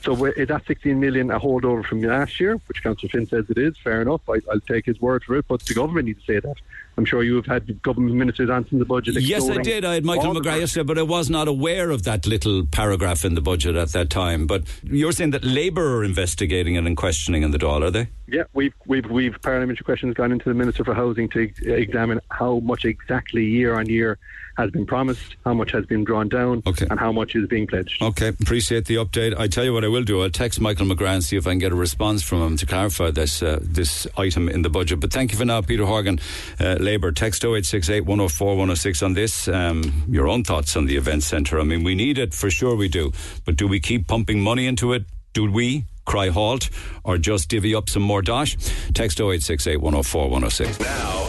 So 0.02 0.26
is 0.26 0.48
that 0.48 0.66
16 0.66 0.98
million 1.00 1.30
a 1.30 1.40
holdover 1.40 1.86
from 1.86 2.02
last 2.02 2.40
year, 2.40 2.60
which 2.68 2.82
Councillor 2.82 3.10
Finn 3.10 3.28
says 3.28 3.46
it 3.50 3.58
is? 3.58 3.78
Fair 3.84 4.02
enough. 4.02 4.22
I, 4.30 4.40
will 4.48 4.62
take 4.62 4.86
his 4.86 5.00
word 5.02 5.24
for 5.24 5.36
it. 5.36 5.46
But 5.48 5.62
the 5.66 5.74
government 5.74 6.06
needs 6.06 6.24
to 6.26 6.34
say 6.34 6.40
that. 6.40 6.56
I'm 6.98 7.06
sure 7.06 7.24
you 7.24 7.36
have 7.36 7.46
had 7.46 7.82
government 7.82 8.16
ministers 8.16 8.50
answering 8.50 8.80
the 8.80 8.86
budget. 8.86 9.22
Yes, 9.22 9.50
I 9.50 9.58
did. 9.58 9.86
I 9.86 9.94
had 9.96 10.06
Michael 10.06 10.34
McGrath 10.34 10.60
yesterday, 10.60 10.84
but 10.84 10.98
I 10.98 11.04
was 11.04 11.30
not 11.30 11.48
aware 11.48 11.92
of 11.92 12.04
that 12.04 12.28
little 12.28 12.66
paragraph 12.66 13.24
in 13.24 13.36
the 13.36 13.42
budget 13.42 13.76
at 13.78 13.94
that 13.94 14.10
time. 14.10 14.48
But 14.48 14.64
you're 14.84 15.14
saying 15.14 15.32
that 15.32 15.44
Labour 15.44 15.98
are 15.98 16.04
investigating 16.04 16.76
it 16.76 16.86
and 16.86 16.98
questioning 16.98 17.44
in 17.44 17.52
the 17.52 17.58
Dáil, 17.58 17.84
are 17.84 17.92
they? 17.92 18.10
Yeah, 18.28 18.44
we've 18.54 18.74
we've 18.86 19.10
we've 19.10 19.42
parliamentary 19.42 19.84
questions 19.84 20.14
gone 20.14 20.32
into 20.32 20.50
the 20.50 20.56
Minister 20.56 20.84
for 20.84 20.94
Housing 20.94 21.30
to 21.30 21.50
examine 21.66 22.20
how 22.30 22.60
much 22.60 22.84
exactly 22.86 23.46
year 23.46 23.76
on 23.76 23.88
year 23.88 24.18
has 24.60 24.72
been 24.72 24.86
promised, 24.86 25.38
how 25.46 25.54
much 25.54 25.72
has 25.72 25.86
been 25.86 26.04
drawn 26.04 26.28
down, 26.28 26.62
okay. 26.68 26.86
and 26.90 27.00
how 27.00 27.12
much 27.12 27.36
is 27.36 27.48
being 27.48 27.66
pledged. 27.66 28.02
Okay, 28.02 28.28
appreciate 28.28 28.86
the 28.86 28.96
update. 28.96 29.38
I 29.40 29.48
tell 29.48 29.64
you 29.64 29.74
what 29.74 29.86
I 29.86 29.88
will 29.88 30.04
do. 30.04 30.22
I'll 30.22 30.30
text 30.30 30.60
Michael 30.60 30.86
McGrath 30.86 31.16
and 31.16 31.24
see 31.24 31.38
if 31.38 31.48
I 31.48 31.52
can 31.52 31.60
get 31.60 31.72
a 31.72 31.76
response 31.76 32.22
from 32.24 32.42
him 32.42 32.58
to 32.58 32.66
clarify 32.66 33.12
this 33.12 33.42
uh, 33.42 33.60
this 33.62 34.06
item 34.18 34.50
in 34.50 34.62
the 34.62 34.70
budget. 34.70 35.00
But 35.00 35.14
thank 35.14 35.32
you 35.32 35.38
for 35.38 35.46
now, 35.46 35.62
Peter 35.62 35.86
Horgan, 35.86 36.20
uh, 36.60 36.76
Labour. 36.80 37.12
Text 37.12 37.44
0868 37.44 38.02
104 38.02 38.48
106 38.50 39.02
on 39.02 39.14
this. 39.14 39.48
Um, 39.48 40.04
your 40.10 40.28
own 40.28 40.44
thoughts 40.44 40.76
on 40.76 40.86
the 40.86 40.98
event 40.98 41.24
centre. 41.24 41.60
I 41.60 41.64
mean, 41.64 41.84
we 41.84 41.96
need 41.96 42.18
it 42.18 42.34
for 42.34 42.50
sure, 42.50 42.76
we 42.76 42.90
do. 42.90 43.12
But 43.46 43.56
do 43.56 43.68
we 43.68 43.80
keep 43.80 44.08
pumping 44.08 44.42
money 44.42 44.68
into 44.68 44.94
it? 44.94 45.06
Do 45.34 45.50
we? 45.50 45.86
cry 46.06 46.30
halt 46.30 46.72
or 47.04 47.20
just 47.20 47.50
divvy 47.50 47.76
up 47.76 47.88
some 47.88 48.02
more 48.02 48.24
dosh. 48.24 48.58
Text 48.96 49.20
0868 49.20 49.78
104 49.78 50.24
106. 50.24 50.80
Now, 50.80 51.29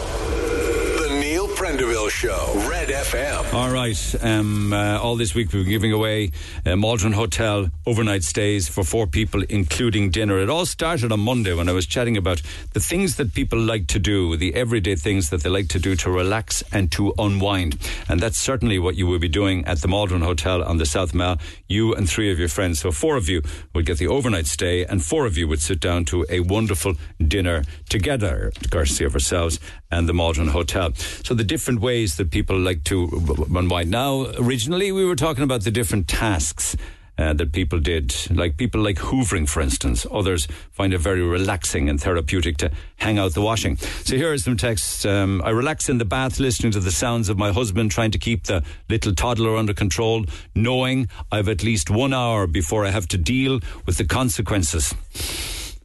Show, 2.11 2.53
Red 2.69 2.89
FM. 2.89 3.53
All 3.53 3.71
right. 3.71 4.15
Um, 4.21 4.73
uh, 4.73 4.99
all 4.99 5.15
this 5.15 5.33
week 5.33 5.53
we've 5.53 5.63
been 5.63 5.71
giving 5.71 5.91
away 5.91 6.31
uh, 6.65 6.75
Maldron 6.75 7.13
Hotel 7.13 7.71
overnight 7.87 8.23
stays 8.23 8.67
for 8.67 8.83
four 8.83 9.07
people, 9.07 9.41
including 9.49 10.11
dinner. 10.11 10.37
It 10.37 10.49
all 10.49 10.67
started 10.67 11.11
on 11.11 11.21
Monday 11.21 11.53
when 11.53 11.67
I 11.67 11.71
was 11.71 11.87
chatting 11.87 12.17
about 12.17 12.41
the 12.73 12.79
things 12.79 13.15
that 13.15 13.33
people 13.33 13.57
like 13.57 13.87
to 13.87 13.97
do, 13.97 14.35
the 14.35 14.53
everyday 14.53 14.95
things 14.95 15.29
that 15.31 15.41
they 15.41 15.49
like 15.49 15.69
to 15.69 15.79
do 15.79 15.95
to 15.95 16.11
relax 16.11 16.63
and 16.71 16.91
to 16.91 17.13
unwind. 17.17 17.77
And 18.07 18.19
that's 18.19 18.37
certainly 18.37 18.77
what 18.77 18.95
you 18.95 19.07
will 19.07 19.17
be 19.19 19.29
doing 19.29 19.65
at 19.65 19.81
the 19.81 19.87
Maldron 19.87 20.21
Hotel 20.21 20.61
on 20.63 20.77
the 20.77 20.85
South 20.85 21.15
Mall. 21.15 21.37
You 21.67 21.95
and 21.95 22.07
three 22.07 22.31
of 22.31 22.37
your 22.37 22.49
friends. 22.49 22.81
So 22.81 22.91
four 22.91 23.15
of 23.15 23.29
you 23.29 23.41
would 23.73 23.85
get 23.85 23.97
the 23.97 24.07
overnight 24.07 24.47
stay, 24.47 24.85
and 24.85 25.03
four 25.03 25.25
of 25.25 25.37
you 25.37 25.47
would 25.47 25.61
sit 25.61 25.79
down 25.79 26.05
to 26.05 26.25
a 26.29 26.41
wonderful 26.41 26.95
dinner 27.25 27.63
together, 27.89 28.51
courtesy 28.69 29.05
of 29.05 29.13
ourselves 29.13 29.59
and 29.91 30.07
the 30.07 30.13
Maldron 30.13 30.47
Hotel. 30.47 30.93
So 30.95 31.33
the 31.33 31.43
different 31.43 31.81
ways 31.81 32.00
that 32.09 32.31
people 32.31 32.57
like 32.57 32.83
to 32.85 33.09
unwind. 33.55 33.91
Now, 33.91 34.25
originally 34.37 34.91
we 34.91 35.05
were 35.05 35.15
talking 35.15 35.43
about 35.43 35.63
the 35.63 35.71
different 35.71 36.07
tasks. 36.07 36.75
Uh, 37.17 37.33
that 37.33 37.51
people 37.51 37.77
did, 37.77 38.15
like 38.31 38.57
people 38.57 38.81
like 38.81 38.97
hoovering, 38.97 39.47
for 39.47 39.61
instance. 39.61 40.07
Others 40.11 40.47
find 40.71 40.91
it 40.91 40.97
very 40.97 41.21
relaxing 41.21 41.87
and 41.87 42.01
therapeutic 42.01 42.57
to 42.57 42.71
hang 42.95 43.19
out 43.19 43.35
the 43.35 43.41
washing. 43.41 43.77
So 43.77 44.15
here 44.15 44.31
are 44.31 44.37
some 44.39 44.57
texts. 44.57 45.05
Um, 45.05 45.39
I 45.45 45.51
relax 45.51 45.87
in 45.87 45.99
the 45.99 46.05
bath 46.05 46.39
listening 46.39 46.71
to 46.71 46.79
the 46.79 46.89
sounds 46.89 47.29
of 47.29 47.37
my 47.37 47.51
husband 47.51 47.91
trying 47.91 48.09
to 48.11 48.17
keep 48.17 48.45
the 48.45 48.63
little 48.89 49.13
toddler 49.13 49.55
under 49.55 49.73
control, 49.73 50.25
knowing 50.55 51.09
I've 51.31 51.49
at 51.49 51.63
least 51.63 51.91
one 51.91 52.13
hour 52.13 52.47
before 52.47 52.85
I 52.85 52.89
have 52.89 53.07
to 53.09 53.19
deal 53.19 53.59
with 53.85 53.97
the 53.97 54.05
consequences 54.05 54.95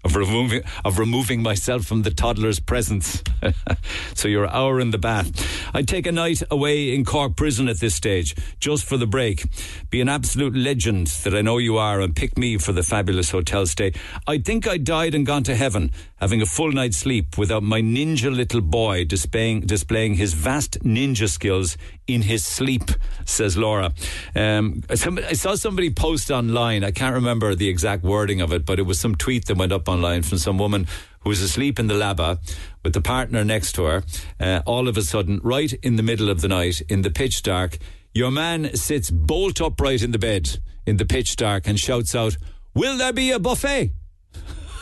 of 0.07 0.15
removing 0.15 0.63
of 0.85 0.99
removing 1.01 1.43
myself 1.43 1.85
from 1.85 2.03
the 2.03 2.13
toddler's 2.13 2.61
presence. 2.61 3.23
so 4.15 4.29
you're 4.29 4.47
hour 4.47 4.81
in 4.81 4.93
the 4.93 4.99
bath. 4.99 5.29
I'd 5.75 5.89
take 5.89 6.07
a 6.07 6.13
night 6.13 6.43
away 6.49 6.95
in 6.95 7.05
Cork 7.05 7.37
prison 7.37 7.69
at 7.69 7.81
this 7.81 7.97
stage, 7.97 8.37
just 8.61 8.85
for 8.85 8.97
the 8.97 9.07
break. 9.07 9.45
Be 9.91 10.01
an 10.01 10.09
absolute 10.09 10.55
legend 10.55 11.09
that 11.25 11.35
I 11.35 11.43
know 11.43 11.59
you 11.59 11.77
are, 11.77 12.01
and 12.01 12.15
pick 12.15 12.39
me 12.39 12.57
for 12.57 12.73
the 12.73 12.85
fabulous 12.85 13.31
hotel 13.33 13.67
stay. 13.67 13.93
I'd 14.29 14.45
think 14.45 14.69
I'd 14.69 14.85
died 14.85 15.15
and 15.15 15.27
gone 15.27 15.43
to 15.43 15.57
heaven, 15.57 15.91
having 16.17 16.41
a 16.41 16.47
full 16.47 16.71
night's 16.71 16.99
sleep 16.99 17.37
without 17.37 17.65
my 17.65 17.81
ninja 17.81 18.35
little 18.35 18.61
boy 18.61 19.05
displaying 19.05 19.63
displaying 19.63 20.15
his 20.15 20.35
vast 20.35 20.79
ninja 20.85 21.29
skills 21.29 21.77
in 22.07 22.23
his 22.23 22.45
sleep, 22.45 22.91
says 23.25 23.57
Laura. 23.57 23.93
Um, 24.35 24.83
I 24.89 24.95
saw 24.95 25.55
somebody 25.55 25.91
post 25.91 26.31
online. 26.31 26.85
I 26.85 26.91
can't 26.91 27.15
remember 27.15 27.55
the 27.55 27.69
exact 27.69 28.03
wording 28.03 28.41
of 28.41 28.53
it, 28.53 28.65
but 28.65 28.79
it 28.79 28.83
was 28.83 29.01
some 29.01 29.15
tweet 29.15 29.47
that 29.47 29.57
went 29.57 29.73
up 29.73 29.89
online 29.89 30.23
from 30.23 30.39
some 30.39 30.59
woman 30.59 30.87
who 31.21 31.31
was 31.31 31.43
asleep 31.43 31.79
in 31.79 31.89
the 31.89 31.95
laba 31.95 32.39
with 32.85 32.93
the 32.93 33.01
partner 33.01 33.45
next 33.45 33.73
to 33.73 33.85
her. 33.85 34.05
Uh, 34.39 34.63
all 34.67 34.89
of 34.89 34.97
a 34.97 35.03
sudden, 35.03 35.41
right 35.43 35.73
in 35.83 35.97
the 35.97 36.03
middle 36.03 36.29
of 36.31 36.41
the 36.41 36.49
night, 36.49 36.81
in 36.89 37.03
the 37.03 37.11
pitch 37.11 37.43
dark, 37.43 37.79
your 38.15 38.31
man 38.31 38.75
sits 38.77 39.11
bolt 39.11 39.61
upright 39.61 40.03
in 40.03 40.13
the 40.13 40.19
bed 40.19 40.59
in 40.87 40.97
the 40.97 41.05
pitch 41.05 41.37
dark 41.37 41.67
and 41.67 41.79
shouts 41.79 42.15
out, 42.15 42.37
Will 42.75 42.97
there 42.97 43.13
be 43.13 43.31
a 43.31 43.39
buffet? 43.39 43.93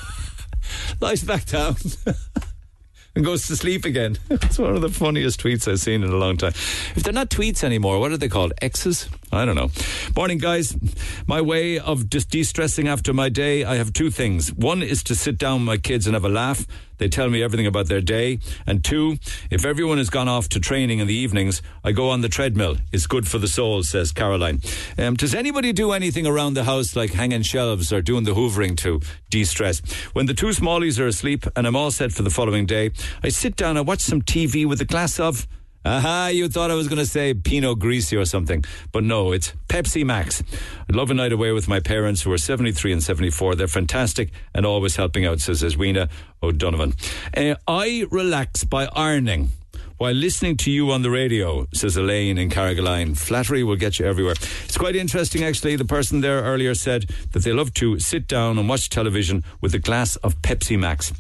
Lies 1.01 1.25
back 1.25 1.47
down. 1.47 1.77
and 3.15 3.25
goes 3.25 3.47
to 3.47 3.57
sleep 3.57 3.85
again. 3.85 4.19
it's 4.31 4.59
one 4.59 4.75
of 4.75 4.83
the 4.83 4.89
funniest 4.89 5.41
tweets 5.41 5.71
I've 5.71 5.81
seen 5.81 6.03
in 6.03 6.11
a 6.11 6.17
long 6.17 6.37
time. 6.37 6.53
If 6.97 7.03
they're 7.03 7.13
not 7.13 7.31
tweets 7.31 7.63
anymore, 7.63 7.99
what 8.01 8.13
are 8.13 8.17
they 8.17 8.29
called? 8.29 8.53
X's? 8.61 9.09
I 9.33 9.45
don't 9.45 9.57
know. 9.57 9.71
Morning, 10.17 10.39
guys. 10.39 10.77
My 11.27 11.41
way 11.41 11.79
of 11.79 12.09
just 12.11 12.31
de 12.31 12.43
stressing 12.43 12.89
after 12.89 13.13
my 13.13 13.29
day, 13.29 13.65
I 13.65 13.77
have 13.77 13.93
two 13.93 14.11
things. 14.11 14.53
One 14.53 14.83
is 14.83 15.03
to 15.05 15.15
sit 15.15 15.39
down 15.39 15.61
with 15.61 15.67
my 15.67 15.77
kids 15.77 16.07
and 16.07 16.15
have 16.15 16.25
a 16.25 16.29
laugh. 16.29 16.67
They 16.99 17.09
tell 17.09 17.29
me 17.29 17.43
everything 17.43 17.67
about 17.67 17.87
their 17.87 18.01
day. 18.01 18.39
And 18.67 18.85
two, 18.85 19.19
if 19.51 19.65
everyone 19.65 19.99
has 19.99 20.11
gone 20.11 20.29
off 20.29 20.49
to 20.51 20.61
training 20.61 20.99
in 20.99 21.07
the 21.07 21.15
evenings, 21.15 21.63
I 21.83 21.93
go 21.93 22.11
on 22.11 22.21
the 22.21 22.29
treadmill. 22.29 22.77
It's 22.93 23.07
good 23.07 23.27
for 23.27 23.39
the 23.39 23.49
soul, 23.49 23.83
says 23.83 24.13
Caroline. 24.13 24.61
Um, 24.99 25.15
does 25.15 25.35
anybody 25.35 25.73
do 25.73 25.93
anything 25.93 26.27
around 26.27 26.55
the 26.55 26.65
house 26.65 26.97
like 26.97 27.13
hanging 27.13 27.43
shelves 27.43 27.93
or 27.93 28.03
doing 28.03 28.25
the 28.25 28.35
hoovering 28.35 28.77
to 28.79 29.01
de 29.31 29.45
stress? 29.45 29.81
When 30.13 30.27
the 30.27 30.35
two 30.35 30.49
smallies 30.49 31.01
are 31.01 31.07
asleep 31.07 31.47
and 31.57 31.67
I'm 31.67 31.77
all 31.77 31.91
set 31.91 32.13
for 32.13 32.23
the 32.23 32.31
following 32.31 32.67
day, 32.67 32.93
I 33.23 33.29
sit 33.29 33.57
down 33.57 33.77
and 33.77 33.87
watch 33.87 34.01
some 34.01 34.23
TV 34.23 34.67
with 34.67 34.81
a 34.81 34.85
glass 34.85 35.19
of 35.19 35.47
Aha, 35.85 36.29
you 36.29 36.49
thought 36.49 36.71
I 36.71 36.75
was 36.75 36.89
going 36.89 36.99
to 36.99 37.07
say 37.07 37.35
Pinot 37.35 37.79
Grigio 37.79 38.21
or 38.21 38.25
something. 38.25 38.65
But 38.91 39.05
no, 39.05 39.33
it's 39.33 39.53
Pepsi 39.69 40.05
Max. 40.05 40.43
I'd 40.89 40.97
love 40.97 41.11
a 41.11 41.15
night 41.15 41.33
away 41.33 41.53
with 41.53 41.69
my 41.69 41.81
parents 41.81 42.23
who 42.23 42.33
are 42.33 42.39
73 42.39 42.93
and 42.93 43.03
74. 43.03 43.55
They're 43.55 43.69
fantastic 43.69 44.31
and 44.55 44.65
always 44.65 44.97
helping 44.97 45.27
out, 45.27 45.41
says 45.41 45.63
Eswina 45.63 46.09
O'Donovan. 46.43 46.95
Uh, 47.37 47.57
I 47.69 48.07
relax 48.11 48.65
by 48.65 48.89
ironing 48.95 49.51
while 49.99 50.13
listening 50.13 50.57
to 50.57 50.71
you 50.71 50.91
on 50.91 51.03
the 51.03 51.11
radio, 51.11 51.67
says 51.73 51.97
Elaine 51.97 52.39
in 52.39 52.51
Carrigaline. 52.51 53.17
Flattery 53.17 53.63
will 53.63 53.77
get 53.77 53.99
you 53.99 54.07
everywhere. 54.07 54.35
It's 54.65 54.77
quite 54.77 54.97
interesting, 54.97 55.45
actually. 55.45 55.77
The 55.77 55.85
person 55.85 56.21
there 56.21 56.43
earlier 56.43 56.75
said 56.75 57.11
that 57.33 57.45
they 57.45 57.53
love 57.53 57.73
to 57.75 57.99
sit 58.01 58.27
down 58.27 58.59
and 58.59 58.69
watch 58.69 58.89
television 58.89 59.45
with 59.61 59.75
a 59.75 59.79
glass 59.79 60.17
of 60.17 60.41
Pepsi 60.43 60.79
Max. 60.79 61.13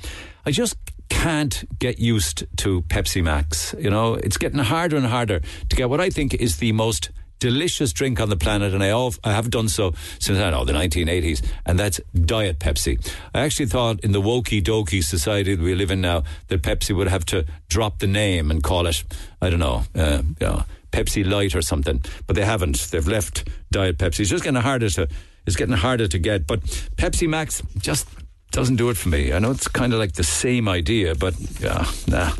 I 0.46 0.50
just 0.50 0.76
can't 1.08 1.64
get 1.78 1.98
used 1.98 2.44
to 2.58 2.82
Pepsi 2.82 3.22
Max. 3.22 3.74
You 3.78 3.90
know, 3.90 4.14
it's 4.14 4.36
getting 4.36 4.58
harder 4.58 4.96
and 4.96 5.06
harder 5.06 5.40
to 5.40 5.76
get 5.76 5.90
what 5.90 6.00
I 6.00 6.10
think 6.10 6.34
is 6.34 6.58
the 6.58 6.72
most 6.72 7.10
delicious 7.40 7.92
drink 7.92 8.20
on 8.20 8.30
the 8.30 8.36
planet, 8.36 8.72
and 8.72 8.82
I, 8.82 9.10
I 9.22 9.32
have 9.32 9.50
done 9.50 9.68
so 9.68 9.92
since 10.18 10.38
I 10.38 10.50
know 10.50 10.64
the 10.64 10.72
1980s, 10.72 11.44
and 11.66 11.78
that's 11.78 12.00
Diet 12.14 12.58
Pepsi. 12.58 13.06
I 13.34 13.40
actually 13.40 13.66
thought 13.66 14.00
in 14.00 14.12
the 14.12 14.20
wokey 14.22 14.62
dokey 14.62 15.04
society 15.04 15.54
that 15.54 15.62
we 15.62 15.74
live 15.74 15.90
in 15.90 16.00
now 16.00 16.22
that 16.48 16.62
Pepsi 16.62 16.96
would 16.96 17.08
have 17.08 17.26
to 17.26 17.44
drop 17.68 17.98
the 17.98 18.06
name 18.06 18.50
and 18.50 18.62
call 18.62 18.86
it, 18.86 19.04
I 19.42 19.50
don't 19.50 19.60
know, 19.60 19.84
uh, 19.94 20.22
you 20.40 20.46
know 20.46 20.64
Pepsi 20.94 21.28
Light 21.28 21.54
or 21.54 21.62
something, 21.62 22.02
but 22.26 22.36
they 22.36 22.44
haven't. 22.44 22.78
They've 22.90 23.06
left 23.06 23.48
Diet 23.70 23.98
Pepsi. 23.98 24.20
It's 24.20 24.30
just 24.30 24.44
getting 24.44 24.60
harder 24.60 24.88
to. 24.90 25.08
It's 25.46 25.56
getting 25.56 25.76
harder 25.76 26.08
to 26.08 26.18
get, 26.18 26.46
but 26.46 26.60
Pepsi 26.96 27.28
Max 27.28 27.62
just 27.76 28.08
doesn't 28.54 28.76
do 28.76 28.88
it 28.88 28.96
for 28.96 29.08
me. 29.08 29.32
I 29.32 29.40
know 29.40 29.50
it's 29.50 29.66
kind 29.66 29.92
of 29.92 29.98
like 29.98 30.12
the 30.12 30.22
same 30.22 30.68
idea, 30.68 31.16
but 31.16 31.34
yeah, 31.60 31.90
nah, 32.06 32.32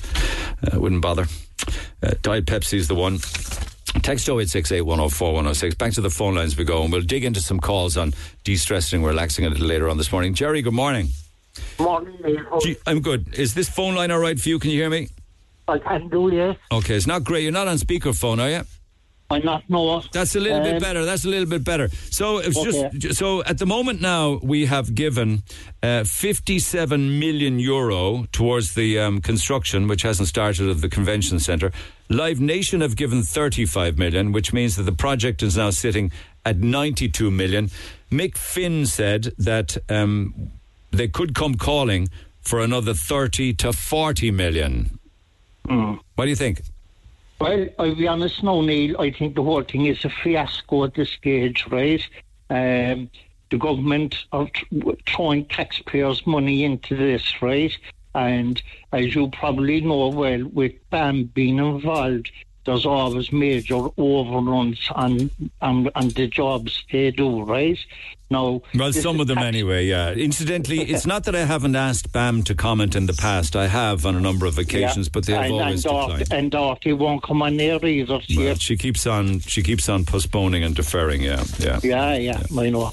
I 0.63 0.77
uh, 0.77 0.81
wouldn't 0.81 1.03
bother. 1.03 1.27
Uh, 2.03 2.13
Diet 2.23 2.47
Pepsi 2.47 2.75
is 2.75 2.87
the 2.87 2.95
one. 2.95 3.19
Text 4.03 4.29
0868 4.29 4.83
104 4.83 5.33
106. 5.33 5.75
Back 5.75 5.93
to 5.95 6.01
the 6.01 6.11
phone 6.11 6.37
lines 6.37 6.57
we 6.57 6.65
go, 6.65 6.85
and 6.85 6.93
we'll 6.93 7.03
dig 7.03 7.25
into 7.25 7.41
some 7.41 7.59
calls 7.59 7.97
on 7.97 8.13
de 8.45 8.55
stressing, 8.55 9.03
relaxing 9.03 9.45
a 9.45 9.49
little 9.49 9.67
later 9.67 9.89
on 9.89 9.99
this 9.99 10.13
morning. 10.13 10.35
Jerry, 10.35 10.63
good 10.63 10.73
morning. 10.73 11.09
Morning, 11.79 12.17
Gee, 12.61 12.77
I'm 12.87 13.01
good. 13.01 13.35
Is 13.35 13.55
this 13.55 13.69
phone 13.69 13.95
line 13.95 14.11
all 14.11 14.19
right 14.19 14.39
for 14.39 14.49
you? 14.49 14.59
Can 14.59 14.71
you 14.71 14.81
hear 14.81 14.91
me? 14.91 15.09
I 15.67 15.79
can 15.79 16.09
do, 16.09 16.33
yes. 16.33 16.57
Okay, 16.71 16.95
it's 16.95 17.07
not 17.07 17.25
great. 17.25 17.43
You're 17.43 17.53
not 17.53 17.69
on 17.69 17.77
speakerphone, 17.77 18.41
are 18.41 18.51
you? 18.51 18.63
I 19.35 19.39
not. 19.39 19.63
That's 20.13 20.35
a 20.37 20.41
little 20.41 20.61
bit 20.69 20.75
Um, 20.77 20.81
better. 20.81 21.05
That's 21.05 21.25
a 21.25 21.29
little 21.29 21.49
bit 21.57 21.65
better. 21.65 21.89
So 22.11 22.39
it's 22.39 22.57
Okay. 22.57 22.91
just 22.97 23.19
so 23.19 23.43
at 23.45 23.59
the 23.59 23.67
moment 23.67 24.01
now 24.01 24.39
we 24.43 24.67
have 24.67 24.95
given 24.95 25.43
uh, 25.83 26.05
57 26.05 27.19
million 27.19 27.59
euro 27.59 28.27
towards 28.33 28.75
the 28.75 28.99
um, 28.99 29.21
construction, 29.21 29.89
which 29.89 30.03
hasn't 30.03 30.29
started 30.29 30.69
of 30.69 30.81
the 30.81 30.89
convention 30.89 31.39
centre. 31.41 31.71
Live 32.09 32.41
Nation 32.41 32.81
have 32.81 32.97
given 32.97 33.23
35 33.23 33.99
million, 33.99 34.33
which 34.33 34.53
means 34.53 34.77
that 34.77 34.85
the 34.85 34.93
project 35.07 35.43
is 35.43 35.57
now 35.57 35.71
sitting 35.71 36.11
at 36.45 36.59
92 36.59 37.31
million. 37.31 37.71
Mick 38.11 38.37
Finn 38.37 38.87
said 38.87 39.33
that 39.39 39.77
um, 39.89 40.51
they 40.91 41.09
could 41.09 41.35
come 41.35 41.55
calling 41.57 42.09
for 42.43 42.61
another 42.61 42.95
30 42.95 43.55
to 43.55 43.73
40 43.73 44.31
million. 44.31 44.99
Hmm. 45.67 45.95
What 46.15 46.25
do 46.27 46.31
you 46.31 46.37
think? 46.37 46.61
Well, 47.45 47.69
I'll 47.79 47.95
be 47.95 48.09
honest 48.09 48.43
now, 48.43 48.63
Neil. 48.63 48.99
I 48.99 49.11
think 49.11 49.35
the 49.35 49.43
whole 49.43 49.63
thing 49.63 49.85
is 49.85 50.03
a 50.07 50.09
fiasco 50.09 50.85
at 50.85 50.95
this 50.95 51.11
stage, 51.11 51.67
right? 51.67 52.01
Um, 52.49 53.11
the 53.51 53.59
government 53.59 54.17
are 54.33 54.49
throwing 55.07 55.45
taxpayers' 55.45 56.27
money 56.27 56.65
into 56.65 56.97
this, 56.97 57.43
right? 57.43 57.77
And 58.15 58.63
as 58.93 59.15
you 59.15 59.29
probably 59.29 59.83
know 59.83 60.09
well, 60.09 60.43
with 60.55 60.73
BAM 60.89 61.25
being 61.35 61.59
involved, 61.59 62.33
there's 62.65 62.87
always 62.87 63.31
major 63.31 63.89
overruns 63.99 64.89
on, 64.93 65.31
on, 65.61 65.91
on 65.95 66.09
the 66.09 66.29
jobs 66.29 66.83
they 66.91 67.11
do, 67.11 67.43
right? 67.43 67.79
Well, 68.35 68.93
some 68.93 69.21
of 69.21 69.27
them 69.27 69.39
anyway, 69.39 69.87
yeah. 69.87 70.13
Incidentally, 70.13 70.81
it's 70.91 71.07
not 71.07 71.25
that 71.25 71.35
I 71.35 71.45
haven't 71.45 71.77
asked 71.77 72.13
BAM 72.13 72.43
to 72.45 72.55
comment 72.55 72.95
in 72.95 73.07
the 73.07 73.13
past. 73.15 73.57
I 73.57 73.67
have 73.67 74.05
on 74.07 74.17
a 74.17 74.21
number 74.21 74.47
of 74.47 74.59
occasions, 74.59 75.07
Yeah. 75.07 75.11
but 75.13 75.27
they 75.27 75.33
have 75.33 75.45
and, 75.45 75.53
always 75.53 75.85
and 75.87 75.95
declined. 75.95 76.33
And 76.33 76.51
Dorothy 76.51 76.93
won't 76.93 77.23
come 77.23 77.43
on 77.43 77.57
there 77.57 77.85
either. 77.85 78.21
Well, 78.37 78.55
she 78.57 78.77
keeps 78.77 79.07
on 79.07 79.41
she 79.41 79.63
keeps 79.63 79.89
on 79.89 80.05
postponing 80.05 80.63
and 80.65 80.75
deferring, 80.75 81.23
yeah. 81.23 81.45
Yeah. 81.59 81.81
Yeah, 81.83 82.15
yeah, 82.15 82.43
yeah. 82.51 82.61
I 82.61 82.71
know. 82.71 82.93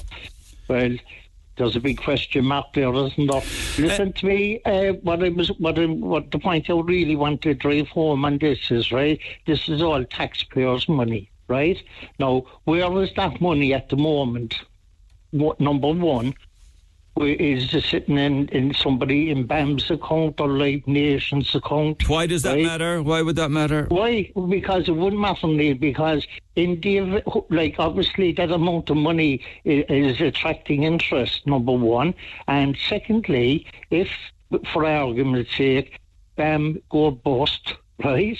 Well, 0.68 0.96
there's 1.56 1.76
a 1.76 1.80
big 1.80 2.00
question 2.00 2.46
mark 2.46 2.72
there, 2.74 2.92
isn't 2.94 3.26
there? 3.30 3.42
Listen 3.78 4.12
to 4.14 4.26
me. 4.26 4.60
Uh, 4.64 4.94
what 5.02 5.22
I 5.22 5.28
was, 5.28 5.48
what, 5.58 5.78
I, 5.78 5.84
what 5.86 6.30
the 6.30 6.38
point 6.38 6.70
I 6.70 6.72
really 6.72 7.14
want 7.14 7.42
to 7.42 7.52
drive 7.54 7.88
home 7.88 8.24
on 8.24 8.38
this 8.38 8.70
is 8.70 8.90
right. 8.90 9.20
This 9.46 9.68
is 9.68 9.82
all 9.82 10.02
taxpayers' 10.04 10.88
money, 10.88 11.30
right? 11.48 11.76
Now, 12.18 12.44
where 12.64 13.02
is 13.02 13.12
that 13.16 13.40
money 13.40 13.74
at 13.74 13.90
the 13.90 13.96
moment? 13.96 14.54
What, 15.32 15.60
number 15.60 15.88
one, 15.92 16.34
is 17.20 17.74
it 17.74 17.84
sitting 17.84 18.16
in, 18.16 18.48
in 18.48 18.72
somebody 18.74 19.30
in 19.30 19.44
BAM's 19.46 19.90
account 19.90 20.40
or 20.40 20.48
Live 20.48 20.86
Nation's 20.86 21.54
account? 21.54 22.08
Why 22.08 22.26
does 22.26 22.42
that 22.42 22.54
right? 22.54 22.64
matter? 22.64 23.02
Why 23.02 23.20
would 23.22 23.36
that 23.36 23.50
matter? 23.50 23.86
Why? 23.88 24.30
Because 24.48 24.88
it 24.88 24.92
wouldn't 24.92 25.20
matter, 25.20 25.46
Neil, 25.46 25.74
because 25.74 26.26
in 26.56 26.80
the, 26.80 27.22
like, 27.50 27.76
obviously 27.78 28.32
that 28.32 28.50
amount 28.50 28.88
of 28.90 28.96
money 28.96 29.40
i- 29.66 29.84
is 29.88 30.20
attracting 30.20 30.84
interest, 30.84 31.46
number 31.46 31.72
one. 31.72 32.14
And 32.48 32.76
secondly, 32.88 33.66
if, 33.90 34.08
for 34.72 34.86
argument's 34.86 35.54
sake, 35.56 35.98
BAM 36.36 36.80
go 36.90 37.10
bust, 37.10 37.74
right? 38.02 38.38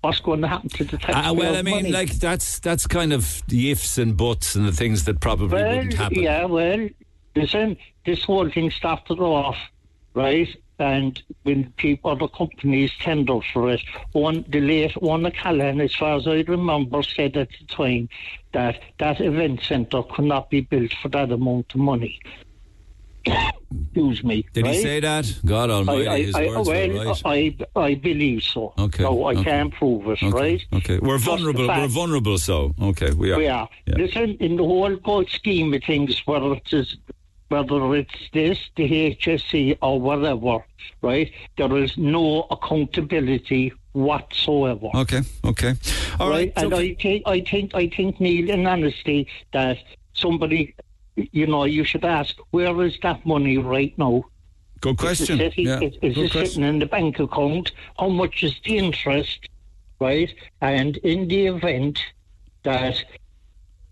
What's 0.00 0.20
going 0.20 0.40
to 0.42 0.48
happen 0.48 0.68
to 0.70 0.84
the 0.84 0.96
taxpayers' 0.96 1.26
Uh, 1.26 1.34
well, 1.34 1.56
I 1.56 1.62
mean, 1.62 1.74
money? 1.76 1.90
like 1.92 2.12
that's 2.14 2.60
that's 2.60 2.86
kind 2.86 3.12
of 3.12 3.42
the 3.48 3.70
ifs 3.72 3.98
and 3.98 4.16
buts 4.16 4.54
and 4.54 4.66
the 4.66 4.72
things 4.72 5.04
that 5.04 5.20
probably 5.20 5.60
Well, 5.60 5.76
wouldn't 5.76 5.94
happen. 5.94 6.22
yeah, 6.22 6.44
well, 6.44 6.88
listen, 7.34 7.76
this 8.06 8.22
whole 8.24 8.48
thing 8.48 8.70
started 8.70 9.18
off, 9.18 9.56
right? 10.14 10.48
And 10.80 11.20
when 11.42 11.72
people, 11.76 12.12
other 12.12 12.28
companies 12.28 12.92
tendered 13.00 13.42
for 13.52 13.68
it, 13.70 13.80
one, 14.12 14.44
the 14.48 14.60
late 14.60 14.94
Owen 15.02 15.26
O'Callaghan, 15.26 15.80
as 15.80 15.92
far 15.96 16.16
as 16.16 16.28
I 16.28 16.42
remember, 16.46 17.02
said 17.02 17.36
at 17.36 17.48
the 17.58 17.66
time 17.66 18.08
that 18.52 18.80
that 18.98 19.20
event 19.20 19.62
centre 19.62 20.04
could 20.04 20.26
not 20.26 20.48
be 20.50 20.60
built 20.60 20.92
for 21.02 21.08
that 21.08 21.32
amount 21.32 21.74
of 21.74 21.80
money. 21.80 22.20
Excuse 23.28 24.24
me. 24.24 24.46
Did 24.52 24.66
he 24.66 24.82
say 24.82 25.00
that? 25.00 25.40
God 25.44 25.70
Almighty, 25.70 26.06
I, 26.08 26.14
I, 26.14 26.22
his 26.22 26.34
I, 26.34 26.46
words 26.46 26.68
well, 26.68 27.14
right. 27.24 27.62
I, 27.76 27.80
I 27.80 27.94
believe 27.94 28.42
so. 28.42 28.72
Okay, 28.78 29.02
No, 29.02 29.24
I 29.24 29.32
okay. 29.32 29.44
can't 29.44 29.74
prove 29.74 30.06
it, 30.06 30.22
okay, 30.22 30.30
right? 30.30 30.64
okay, 30.74 30.98
we're 30.98 31.18
vulnerable. 31.18 31.66
We're 31.66 31.86
vulnerable. 31.88 32.38
So, 32.38 32.74
okay, 32.80 33.12
we 33.12 33.32
are. 33.32 33.38
we 33.38 33.48
are. 33.48 33.68
Yeah. 33.86 33.94
Listen, 33.96 34.36
in 34.40 34.56
the 34.56 34.64
whole 34.64 34.96
good 34.96 35.28
scheme 35.30 35.74
of 35.74 35.82
things, 35.84 36.22
whether 36.26 36.54
it's 36.54 36.96
whether 37.48 37.94
it's 37.94 38.14
this, 38.32 38.58
the 38.76 39.16
HSE, 39.16 39.78
or 39.80 40.00
whatever, 40.00 40.64
right? 41.02 41.32
There 41.56 41.76
is 41.78 41.96
no 41.96 42.46
accountability 42.50 43.72
whatsoever. 43.92 44.88
Okay, 44.94 45.22
okay, 45.44 45.74
all 46.20 46.28
right. 46.30 46.52
And 46.56 46.72
okay. 46.72 46.90
I 46.90 47.02
think, 47.02 47.22
I 47.26 47.40
think, 47.40 47.74
I 47.74 47.88
think, 47.88 48.20
Neil, 48.20 48.50
in 48.50 48.66
honesty, 48.66 49.28
that 49.52 49.78
somebody, 50.12 50.74
you 51.32 51.46
know, 51.46 51.64
you 51.64 51.84
should 51.84 52.04
ask, 52.04 52.36
where 52.50 52.82
is 52.82 52.98
that 53.02 53.24
money 53.24 53.58
right 53.58 53.96
now? 53.98 54.24
Good 54.80 54.98
question. 54.98 55.40
Is 55.40 55.46
it, 55.46 55.50
sitting, 55.50 55.66
yeah, 55.66 55.80
is, 55.80 55.94
is 56.02 56.18
it 56.18 56.30
question. 56.30 56.46
sitting 56.46 56.64
in 56.64 56.78
the 56.78 56.86
bank 56.86 57.18
account? 57.18 57.72
How 57.98 58.08
much 58.08 58.42
is 58.42 58.54
the 58.64 58.78
interest? 58.78 59.48
Right? 60.00 60.32
And 60.60 60.96
in 60.98 61.26
the 61.28 61.46
event 61.46 61.98
that, 62.62 63.02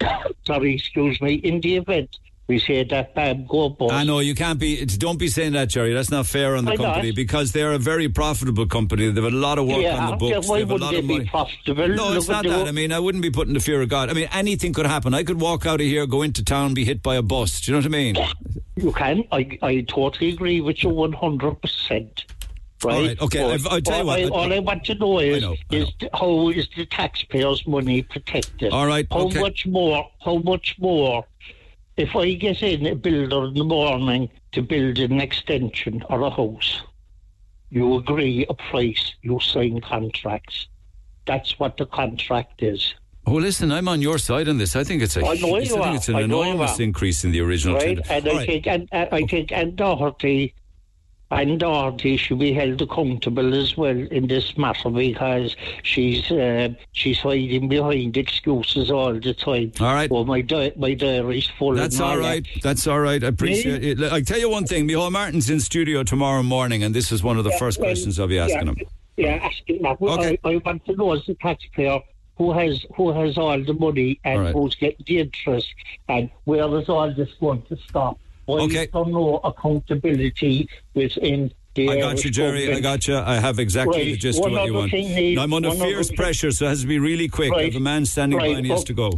sorry, 0.47 0.74
excuse 0.74 1.20
me, 1.20 1.35
in 1.35 1.61
the 1.61 1.77
event 1.77 2.18
we 2.49 2.61
say 2.61 2.85
that 2.85 3.15
BAM 3.15 3.47
go 3.47 3.69
bust. 3.69 3.93
I 3.93 4.05
know 4.05 4.21
you 4.21 4.35
can't 4.35 4.59
be. 4.59 4.75
It's, 4.75 4.97
don't 4.97 5.19
be 5.19 5.29
saying 5.29 5.53
that, 5.55 5.69
Jerry. 5.69 5.93
That's 5.93 6.11
not 6.11 6.27
fair 6.27 6.55
on 6.55 6.65
the 6.65 6.73
Why 6.73 6.77
company 6.77 7.09
not? 7.09 7.17
because 7.17 7.53
they're 7.53 7.73
a 7.73 7.79
very 7.79 8.09
profitable 8.09 8.67
company. 8.67 9.11
They've 9.11 9.25
a 9.25 9.31
lot 9.31 9.59
of 9.59 9.67
work 9.67 9.83
yeah, 9.83 9.97
on 9.99 10.11
the 10.13 10.17
books. 10.17 10.31
yeah, 10.31 10.51
why 10.51 10.57
they 10.57 10.61
have 10.61 10.71
a 10.71 10.77
lot 10.77 10.93
they 10.93 10.99
of 11.01 11.09
be 11.09 11.25
profitable? 11.25 11.89
No, 11.89 12.09
Look 12.09 12.17
it's 12.19 12.29
not 12.29 12.45
that. 12.45 12.69
I 12.69 12.73
mean, 12.73 12.93
I 12.93 13.01
wouldn't 13.01 13.23
be 13.23 13.31
putting 13.31 13.55
the 13.55 13.61
fear 13.61 13.83
of 13.83 13.89
God. 13.89 14.11
I 14.11 14.13
mean, 14.13 14.29
anything 14.33 14.73
could 14.73 14.87
happen. 14.87 15.13
I 15.13 15.25
could 15.25 15.41
walk 15.41 15.67
out 15.67 15.81
of 15.81 15.87
here, 15.87 16.07
go 16.07 16.23
into 16.23 16.45
town, 16.45 16.75
be 16.75 16.85
hit 16.85 17.03
by 17.03 17.17
a 17.17 17.23
bus. 17.23 17.61
Do 17.63 17.73
you 17.73 17.77
know 17.77 17.81
what 17.81 17.87
I 17.87 17.89
mean? 17.89 18.17
You 18.77 18.93
can. 18.93 19.25
I, 19.33 19.59
I 19.63 19.81
totally 19.89 20.31
agree 20.31 20.61
with 20.61 20.85
you 20.85 20.91
100%. 20.91 22.25
Right? 22.85 22.95
All 22.95 23.03
right, 23.07 23.23
okay, 23.23 23.57
But 23.63 23.73
I'll 23.73 23.81
tell 23.81 24.01
you 24.01 24.07
what, 24.07 24.19
I, 24.21 24.23
I- 24.25 24.29
all 24.29 24.53
I 24.53 24.59
want 24.59 24.85
to 24.85 24.95
know 24.95 25.19
is, 25.19 25.43
know, 25.43 25.57
I 25.73 25.77
is 25.77 25.89
th- 25.99 26.13
how 26.13 26.51
is 26.51 26.69
the 26.77 26.85
taxpayers' 26.85 27.67
money 27.67 28.03
protected? 28.03 28.71
All 28.73 28.87
right, 28.87 29.07
How 29.11 29.27
okay. 29.27 29.41
much 29.41 29.67
more? 29.67 30.09
How 30.23 30.37
much 30.37 30.77
more? 30.79 31.25
If 31.97 32.15
I 32.15 32.35
get 32.35 32.63
in 32.63 32.87
a 32.87 32.95
builder 32.95 33.47
in 33.47 33.55
the 33.55 33.65
morning 33.65 34.29
to 34.53 34.63
build 34.63 34.99
an 34.99 35.21
extension 35.21 36.05
or 36.11 36.21
a 36.23 36.31
house, 36.31 36.83
you 37.71 37.97
agree 37.97 38.45
a 38.49 38.55
price, 38.55 39.15
you 39.23 39.41
sign 39.41 39.81
contracts. 39.81 40.69
That's 41.27 41.59
what 41.59 41.79
the 41.79 41.87
contract 41.87 42.63
is. 42.63 42.95
Oh, 43.27 43.33
listen, 43.35 43.73
I'm 43.73 43.89
on 43.89 44.01
your 44.03 44.19
side 44.19 44.49
on 44.49 44.59
this. 44.59 44.77
I 44.77 44.85
think 44.85 45.03
it's 45.03 45.17
a. 45.17 45.21
I 45.27 45.35
know 45.35 45.57
you 45.57 45.57
I 45.57 45.65
think 45.65 45.87
are. 45.87 45.95
it's 45.97 46.09
an 46.09 46.17
I 46.17 46.21
enormous 46.21 46.79
increase 46.79 47.25
in 47.25 47.33
the 47.33 47.41
original 47.41 47.77
right? 47.77 47.97
tender. 47.97 48.03
And 48.09 48.29
All 48.29 48.35
I 48.35 48.37
right. 48.39 48.47
think 48.47 48.67
and 48.69 48.89
I 48.93 49.27
think 49.27 49.51
Ann 49.51 49.75
Doherty 49.75 50.55
Ann 51.31 51.59
Doherty 51.59 52.16
should 52.16 52.39
be 52.39 52.53
held 52.53 52.81
accountable 52.81 53.53
as 53.55 53.77
well 53.77 53.97
in 53.97 54.29
this 54.29 54.57
matter 54.57 54.91
because 54.91 55.57
she's 55.83 56.31
uh, 56.31 56.68
she's 56.93 57.18
hiding 57.18 57.68
behind 57.68 58.16
excuses 58.16 58.91
all 58.93 59.12
the 59.12 59.35
time. 59.35 59.72
All 59.81 59.93
right. 59.93 60.09
Well, 60.11 60.24
my 60.24 60.41
di- 60.41 60.72
my 60.77 60.95
diary's 60.95 61.49
full. 61.59 61.74
That's 61.74 61.99
all 61.99 62.16
right. 62.18 62.47
That's 62.62 62.87
all 62.87 63.01
right. 63.01 63.22
I 63.24 63.27
appreciate 63.29 63.83
it. 63.85 64.12
I 64.12 64.20
tell 64.22 64.39
you 64.39 64.49
one 64.49 64.66
thing. 64.66 64.87
Micheál 64.87 65.11
Martin's 65.11 65.51
in 65.51 65.59
studio 65.59 66.05
tomorrow 66.05 66.45
morning, 66.45 66.85
and 66.85 66.95
this 66.95 67.11
is 67.11 67.24
one 67.24 67.39
of 67.39 67.45
the 67.45 67.51
Yeah, 67.51 67.59
first 67.59 67.79
well, 67.79 67.89
questions 67.89 68.20
I'll 68.20 68.29
be 68.29 68.39
asking 68.39 68.66
yeah, 68.66 68.72
him. 68.72 68.77
Yeah, 69.16 69.49
asking 69.51 69.83
that. 69.83 70.01
Okay. 70.01 70.39
I, 70.45 70.49
I 70.51 70.57
want 70.59 70.85
to 70.87 70.95
know 70.95 71.12
as 71.12 71.29
a 71.29 71.35
taxpayer 71.35 71.99
who 72.39 72.53
has 72.53 72.85
who 72.95 73.11
has 73.12 73.37
all 73.37 73.59
the 73.64 73.74
money 73.74 74.20
and 74.24 74.39
All 74.39 74.45
right. 74.45 74.53
who's 74.55 74.74
getting 74.77 75.05
the 75.07 75.18
interest 75.20 75.74
and 76.09 76.31
where 76.45 76.72
is 76.79 76.89
all 76.89 77.12
this 77.12 77.31
going 77.41 77.62
to 77.62 77.77
stop? 77.89 78.20
Why 78.47 78.61
Okay. 78.61 78.85
is 78.85 78.89
there 78.93 79.05
no 79.05 79.37
accountability 79.45 80.69
within 80.95 81.53
the 81.75 81.91
I 81.91 82.01
got 82.01 82.25
you, 82.25 82.31
Jerry. 82.31 82.61
Government? 82.67 82.79
I 82.79 82.81
got 82.81 83.07
you. 83.09 83.17
I 83.19 83.35
have 83.35 83.59
exactly 83.59 83.99
right. 83.99 84.05
the 84.13 84.17
gist 84.17 84.41
one 84.41 84.53
of 84.53 84.59
what 84.59 84.67
you 84.67 84.75
want. 84.75 84.93
Needs, 84.93 85.41
I'm 85.41 85.53
under 85.53 85.73
fierce 85.73 86.11
pressure, 86.11 86.51
so 86.51 86.65
it 86.67 86.69
has 86.71 86.81
to 86.83 86.87
be 86.87 86.99
really 86.99 87.29
quick. 87.29 87.53
I 87.53 87.57
Right. 87.57 87.65
have 87.67 87.77
a 87.77 87.85
man 87.85 88.07
standing 88.07 88.39
by 88.39 88.47
Right. 88.47 88.57
and 88.57 88.65
he 88.65 88.73
has 88.73 88.85
to 88.85 88.95
go. 88.95 89.11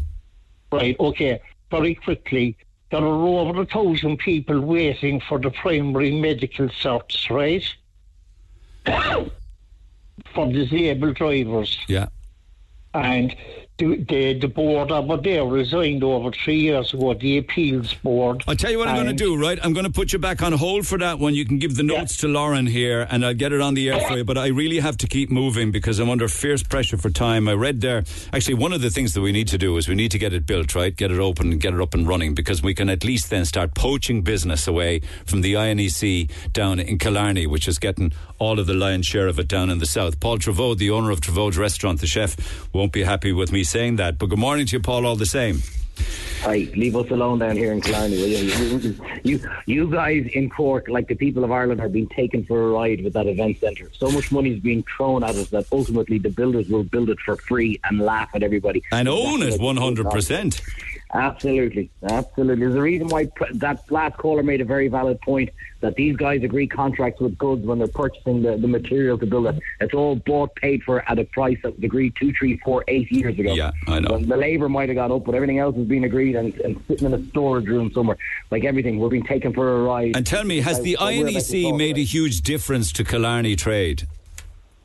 Right, 0.73 0.97
okay. 0.99 1.41
Very 1.71 1.95
quickly. 1.95 2.57
There 2.91 3.01
are 3.01 3.07
over 3.07 3.61
a 3.63 3.67
thousand 3.67 4.17
people 4.19 4.61
waiting 4.61 5.21
for 5.21 5.39
the 5.39 5.51
primary 5.51 6.11
medical 6.11 6.69
certs, 6.69 7.29
right? 7.31 7.63
for 10.35 10.51
disabled 10.53 11.15
drivers. 11.17 11.79
Yeah. 11.87 12.07
And 12.95 13.37
the, 13.79 14.05
the, 14.09 14.39
the 14.41 14.49
board 14.49 14.91
it 14.91 15.23
there 15.23 15.45
resigned 15.45 16.03
over 16.03 16.33
three 16.33 16.61
years 16.61 16.93
ago, 16.93 17.15
the 17.15 17.39
appeals 17.39 17.95
board. 17.95 18.43
I'll 18.49 18.57
tell 18.57 18.73
you 18.73 18.79
what 18.79 18.89
I'm 18.89 18.97
going 18.97 19.07
to 19.07 19.13
do, 19.13 19.41
right? 19.41 19.59
I'm 19.63 19.73
going 19.73 19.87
to 19.87 19.93
put 19.93 20.13
you 20.13 20.19
back 20.19 20.43
on 20.43 20.53
hold 20.53 20.87
for 20.87 20.99
that 20.99 21.19
one. 21.19 21.35
You 21.35 21.45
can 21.45 21.59
give 21.59 21.77
the 21.77 21.85
notes 21.85 22.17
to 22.19 22.29
Lauren 22.29 22.67
here 22.67 23.07
and 23.09 23.25
I'll 23.25 23.35
get 23.35 23.53
it 23.53 23.61
on 23.61 23.75
the 23.75 23.91
air 23.91 24.01
for 24.01 24.17
you. 24.17 24.25
But 24.25 24.37
I 24.37 24.49
really 24.49 24.81
have 24.81 24.97
to 24.99 25.07
keep 25.07 25.31
moving 25.31 25.71
because 25.71 26.01
I'm 26.01 26.11
under 26.11 26.27
fierce 26.27 26.63
pressure 26.63 26.97
for 26.97 27.11
time. 27.11 27.49
I 27.49 27.53
read 27.53 27.81
there, 27.81 28.03
actually, 28.33 28.55
one 28.55 28.73
of 28.73 28.83
the 28.83 28.91
things 28.91 29.15
that 29.15 29.21
we 29.21 29.31
need 29.31 29.49
to 29.49 29.59
do 29.59 29.77
is 29.77 29.89
we 29.89 29.95
need 29.95 30.11
to 30.11 30.19
get 30.19 30.33
it 30.33 30.45
built, 30.45 30.75
right? 30.75 30.95
Get 30.95 31.13
it 31.13 31.21
open 31.21 31.53
and 31.53 31.61
get 31.61 31.73
it 31.73 31.81
up 31.81 31.95
and 31.95 32.07
running 32.07 32.35
because 32.35 32.63
we 32.63 32.75
can 32.75 32.91
at 32.91 33.05
least 33.05 33.31
then 33.31 33.45
start 33.45 33.75
poaching 33.75 34.23
business 34.23 34.67
away 34.67 35.01
from 35.25 35.43
the 35.43 35.55
INEC 35.55 36.31
down 36.53 36.81
in 36.81 36.99
Killarney, 36.99 37.47
which 37.47 37.69
is 37.69 37.79
getting 37.79 38.13
all 38.39 38.59
of 38.59 38.67
the 38.67 38.75
lion's 38.75 39.07
share 39.07 39.29
of 39.29 39.39
it 39.39 39.47
down 39.47 39.71
in 39.71 39.79
the 39.79 39.87
south. 39.87 40.19
Paul 40.19 40.39
Treyvaud, 40.39 40.79
the 40.79 40.91
owner 40.91 41.13
of 41.13 41.21
Treyvaud's 41.21 41.59
restaurant, 41.59 42.01
the 42.01 42.07
chef, 42.09 42.69
won't 42.73 42.93
be 42.93 43.05
happy 43.05 43.33
with 43.33 43.53
me 43.53 43.65
saying 43.69 43.97
that. 43.97 44.19
But 44.19 44.31
good 44.31 44.39
morning 44.39 44.67
to 44.67 44.77
you, 44.77 44.81
Paul, 44.81 45.07
all 45.07 45.17
the 45.17 45.27
same. 45.27 45.63
Hey, 46.43 46.67
leave 46.67 46.95
us 46.95 47.11
alone 47.11 47.41
down 47.41 47.57
here 47.57 47.73
in 47.73 47.81
Killarney, 47.81 48.17
will 48.17 48.29
you? 48.29 48.39
You, 48.39 48.95
you? 49.25 49.51
you 49.67 49.91
guys 49.91 50.25
in 50.33 50.49
Cork, 50.49 50.87
like 50.89 51.09
the 51.09 51.17
people 51.17 51.43
of 51.43 51.51
Ireland, 51.51 51.81
are 51.81 51.89
being 51.89 52.09
taken 52.09 52.45
for 52.45 52.63
a 52.63 52.69
ride 52.69 53.03
with 53.03 53.13
that 53.15 53.27
event 53.27 53.59
centre. 53.59 53.91
So 53.93 54.09
much 54.11 54.31
money 54.31 54.53
is 54.53 54.61
being 54.61 54.85
thrown 54.97 55.25
at 55.25 55.35
us 55.35 55.49
that 55.49 55.67
ultimately 55.73 56.19
the 56.19 56.31
builders 56.31 56.69
will 56.69 56.85
build 56.85 57.11
it 57.11 57.19
for 57.19 57.37
free 57.37 57.81
and 57.85 58.01
laugh 58.01 58.31
at 58.35 58.45
everybody. 58.45 58.85
And 58.93 59.09
own 59.09 59.41
That's 59.41 59.57
it 59.57 59.61
100%. 59.61 60.63
Absolutely, 61.15 61.91
absolutely. 62.03 62.67
There's 62.67 62.75
a 62.75 62.83
reason 62.83 63.09
why 63.09 63.31
that 63.55 63.91
last 63.91 64.19
caller 64.19 64.43
made 64.43 64.61
a 64.61 64.65
very 64.65 64.89
valid 64.89 65.21
point 65.23 65.51
that 65.81 65.95
these 65.95 66.17
guys 66.17 66.43
agree 66.43 66.67
contracts 66.67 67.21
with 67.21 67.39
goods 67.39 67.65
when 67.65 67.79
they're 67.79 67.89
purchasing 67.89 68.43
the, 68.43 68.59
the 68.59 68.69
material 68.69 69.17
to 69.17 69.25
build 69.25 69.47
it. 69.47 69.59
It's 69.81 69.95
all 69.95 70.17
bought, 70.17 70.55
paid 70.57 70.83
for 70.83 71.09
at 71.09 71.19
a 71.19 71.25
price 71.25 71.57
that 71.63 71.77
was 71.77 71.83
agreed 71.83 72.15
two, 72.17 72.33
three, 72.35 72.59
four, 72.59 72.85
eight 72.89 73.11
years 73.11 73.39
ago. 73.39 73.55
Yeah, 73.55 73.71
I 73.87 74.01
know. 74.01 74.09
Well, 74.11 74.21
the 74.21 74.37
labour 74.37 74.69
might 74.69 74.91
have 74.91 74.97
got 74.97 75.11
up, 75.11 75.25
but 75.25 75.35
everything 75.35 75.59
else 75.59 75.77
has 75.77 75.87
been 75.87 76.05
agreed 76.05 76.37
and, 76.37 76.55
and 76.61 76.83
sitting 76.89 77.07
in 77.07 77.15
a 77.15 77.25
storage 77.29 77.67
room 77.67 77.91
somewhere. 77.93 78.19
Like 78.51 78.65
everything, 78.65 78.99
we're 78.99 79.09
being 79.09 79.25
taken 79.25 79.55
for 79.55 79.77
a 79.77 79.83
ride. 79.83 80.15
And 80.15 80.27
tell 80.27 80.45
me, 80.45 80.61
has 80.61 80.83
the 80.83 80.97
So 80.99 81.07
we're 81.07 81.23
about 81.23 81.29
to 81.29 81.39
INEC 81.39 81.77
made 81.79 81.97
a 81.97 82.05
huge 82.05 82.43
difference 82.43 82.93
to 82.93 83.05
Killarney 83.05 83.57
trade? 83.57 84.07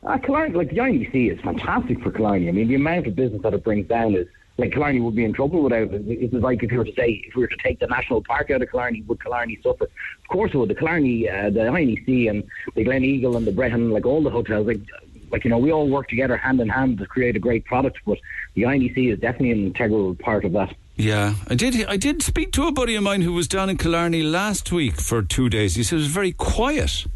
Uh, 0.02 0.16
Killarney, 0.18 0.54
like 0.54 0.70
the 0.70 0.78
INEC 0.78 1.32
is 1.32 1.40
fantastic 1.42 2.02
for 2.02 2.10
Killarney. 2.10 2.48
I 2.48 2.52
mean, 2.52 2.68
the 2.68 2.76
amount 2.76 3.06
of 3.06 3.14
business 3.14 3.42
that 3.42 3.52
it 3.52 3.62
brings 3.62 3.88
down 3.88 4.14
is 4.14 4.26
like 4.56 4.72
Killarney 4.72 5.00
would 5.00 5.16
be 5.16 5.24
in 5.24 5.32
trouble 5.32 5.62
without 5.62 5.92
it. 5.92 6.02
It's 6.06 6.32
like 6.32 6.62
if 6.62 6.70
you 6.70 6.78
were 6.78 6.84
to 6.84 6.94
say 6.94 7.22
if 7.26 7.34
we 7.34 7.42
were 7.42 7.48
to 7.48 7.56
take 7.62 7.80
the 7.80 7.86
national 7.86 8.22
park 8.22 8.50
out 8.50 8.62
of 8.62 8.70
Killarney, 8.70 9.02
would 9.02 9.22
Killarney 9.22 9.58
suffer? 9.62 9.84
Of 9.84 10.28
course 10.28 10.52
it 10.54 10.58
would. 10.58 10.70
The 10.70 10.74
Killarney, 10.74 11.28
uh, 11.28 11.50
the 11.50 11.60
INEC, 11.60 12.30
and 12.30 12.44
the 12.74 12.84
Gleneagle 12.84 13.36
and 13.36 13.46
the 13.46 13.52
Brehon, 13.52 13.90
like 13.90 14.06
all 14.06 14.22
the 14.22 14.30
hotels, 14.30 14.66
like 14.66 14.80
like 15.30 15.42
you 15.42 15.50
know, 15.50 15.58
we 15.58 15.72
all 15.72 15.88
work 15.88 16.08
together 16.08 16.36
hand 16.36 16.60
in 16.60 16.68
hand 16.68 16.98
to 16.98 17.06
create 17.06 17.34
a 17.34 17.40
great 17.40 17.64
product. 17.64 17.98
But 18.06 18.18
the 18.54 18.62
INEC 18.62 19.12
is 19.12 19.18
definitely 19.18 19.50
an 19.50 19.66
integral 19.66 20.14
part 20.14 20.44
of 20.44 20.52
that. 20.52 20.74
Yeah, 20.96 21.34
I 21.48 21.56
did. 21.56 21.84
I 21.86 21.96
did 21.96 22.22
speak 22.22 22.52
to 22.52 22.68
a 22.68 22.72
buddy 22.72 22.94
of 22.94 23.02
mine 23.02 23.22
who 23.22 23.32
was 23.32 23.48
down 23.48 23.68
in 23.68 23.76
Killarney 23.76 24.22
last 24.22 24.70
week 24.70 25.00
for 25.00 25.22
two 25.22 25.48
days. 25.48 25.74
He 25.74 25.82
said 25.82 25.96
it 25.96 26.02
was 26.02 26.06
very 26.06 26.30
quiet. 26.32 27.06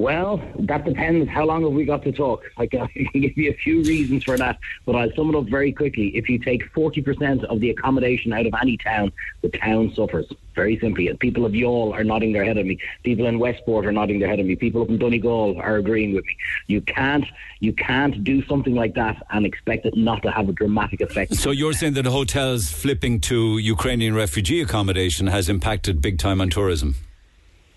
Well, 0.00 0.40
that 0.60 0.86
depends. 0.86 1.28
How 1.28 1.44
long 1.44 1.62
have 1.62 1.72
we 1.72 1.84
got 1.84 2.02
to 2.04 2.12
talk? 2.12 2.42
I 2.56 2.66
can, 2.66 2.88
give 3.12 3.36
you 3.36 3.50
a 3.50 3.54
few 3.54 3.82
reasons 3.82 4.24
for 4.24 4.38
that, 4.38 4.58
but 4.86 4.96
I'll 4.96 5.12
sum 5.14 5.28
it 5.28 5.36
up 5.36 5.44
very 5.44 5.72
quickly. 5.74 6.16
If 6.16 6.26
you 6.30 6.38
take 6.38 6.62
40% 6.72 7.44
of 7.44 7.60
the 7.60 7.68
accommodation 7.68 8.32
out 8.32 8.46
of 8.46 8.54
any 8.62 8.78
town, 8.78 9.12
the 9.42 9.50
town 9.50 9.92
suffers. 9.94 10.26
Very 10.54 10.80
simply. 10.80 11.12
People 11.20 11.44
of 11.44 11.52
Youghal 11.52 11.92
are 11.92 12.02
nodding 12.02 12.32
their 12.32 12.46
head 12.46 12.56
at 12.56 12.64
me. 12.64 12.78
People 13.02 13.26
in 13.26 13.38
Westport 13.38 13.84
are 13.84 13.92
nodding 13.92 14.20
their 14.20 14.28
head 14.30 14.40
at 14.40 14.46
me. 14.46 14.56
People 14.56 14.80
up 14.80 14.88
in 14.88 14.96
Donegal 14.96 15.58
are 15.60 15.76
agreeing 15.76 16.14
with 16.14 16.24
me. 16.24 16.34
You 16.66 16.80
can't, 16.80 17.26
you 17.60 17.74
can't 17.74 18.24
do 18.24 18.42
something 18.46 18.74
like 18.74 18.94
that 18.94 19.22
and 19.30 19.44
expect 19.44 19.84
it 19.84 19.98
not 19.98 20.22
to 20.22 20.30
have 20.30 20.48
a 20.48 20.52
dramatic 20.52 21.02
effect. 21.02 21.34
So 21.34 21.50
you're 21.50 21.74
saying 21.74 21.92
that 21.94 22.06
hotels 22.06 22.70
flipping 22.70 23.20
to 23.22 23.58
Ukrainian 23.58 24.14
refugee 24.14 24.62
accommodation 24.62 25.26
has 25.26 25.50
impacted 25.50 26.00
big 26.00 26.18
time 26.18 26.40
on 26.40 26.48
tourism? 26.48 26.96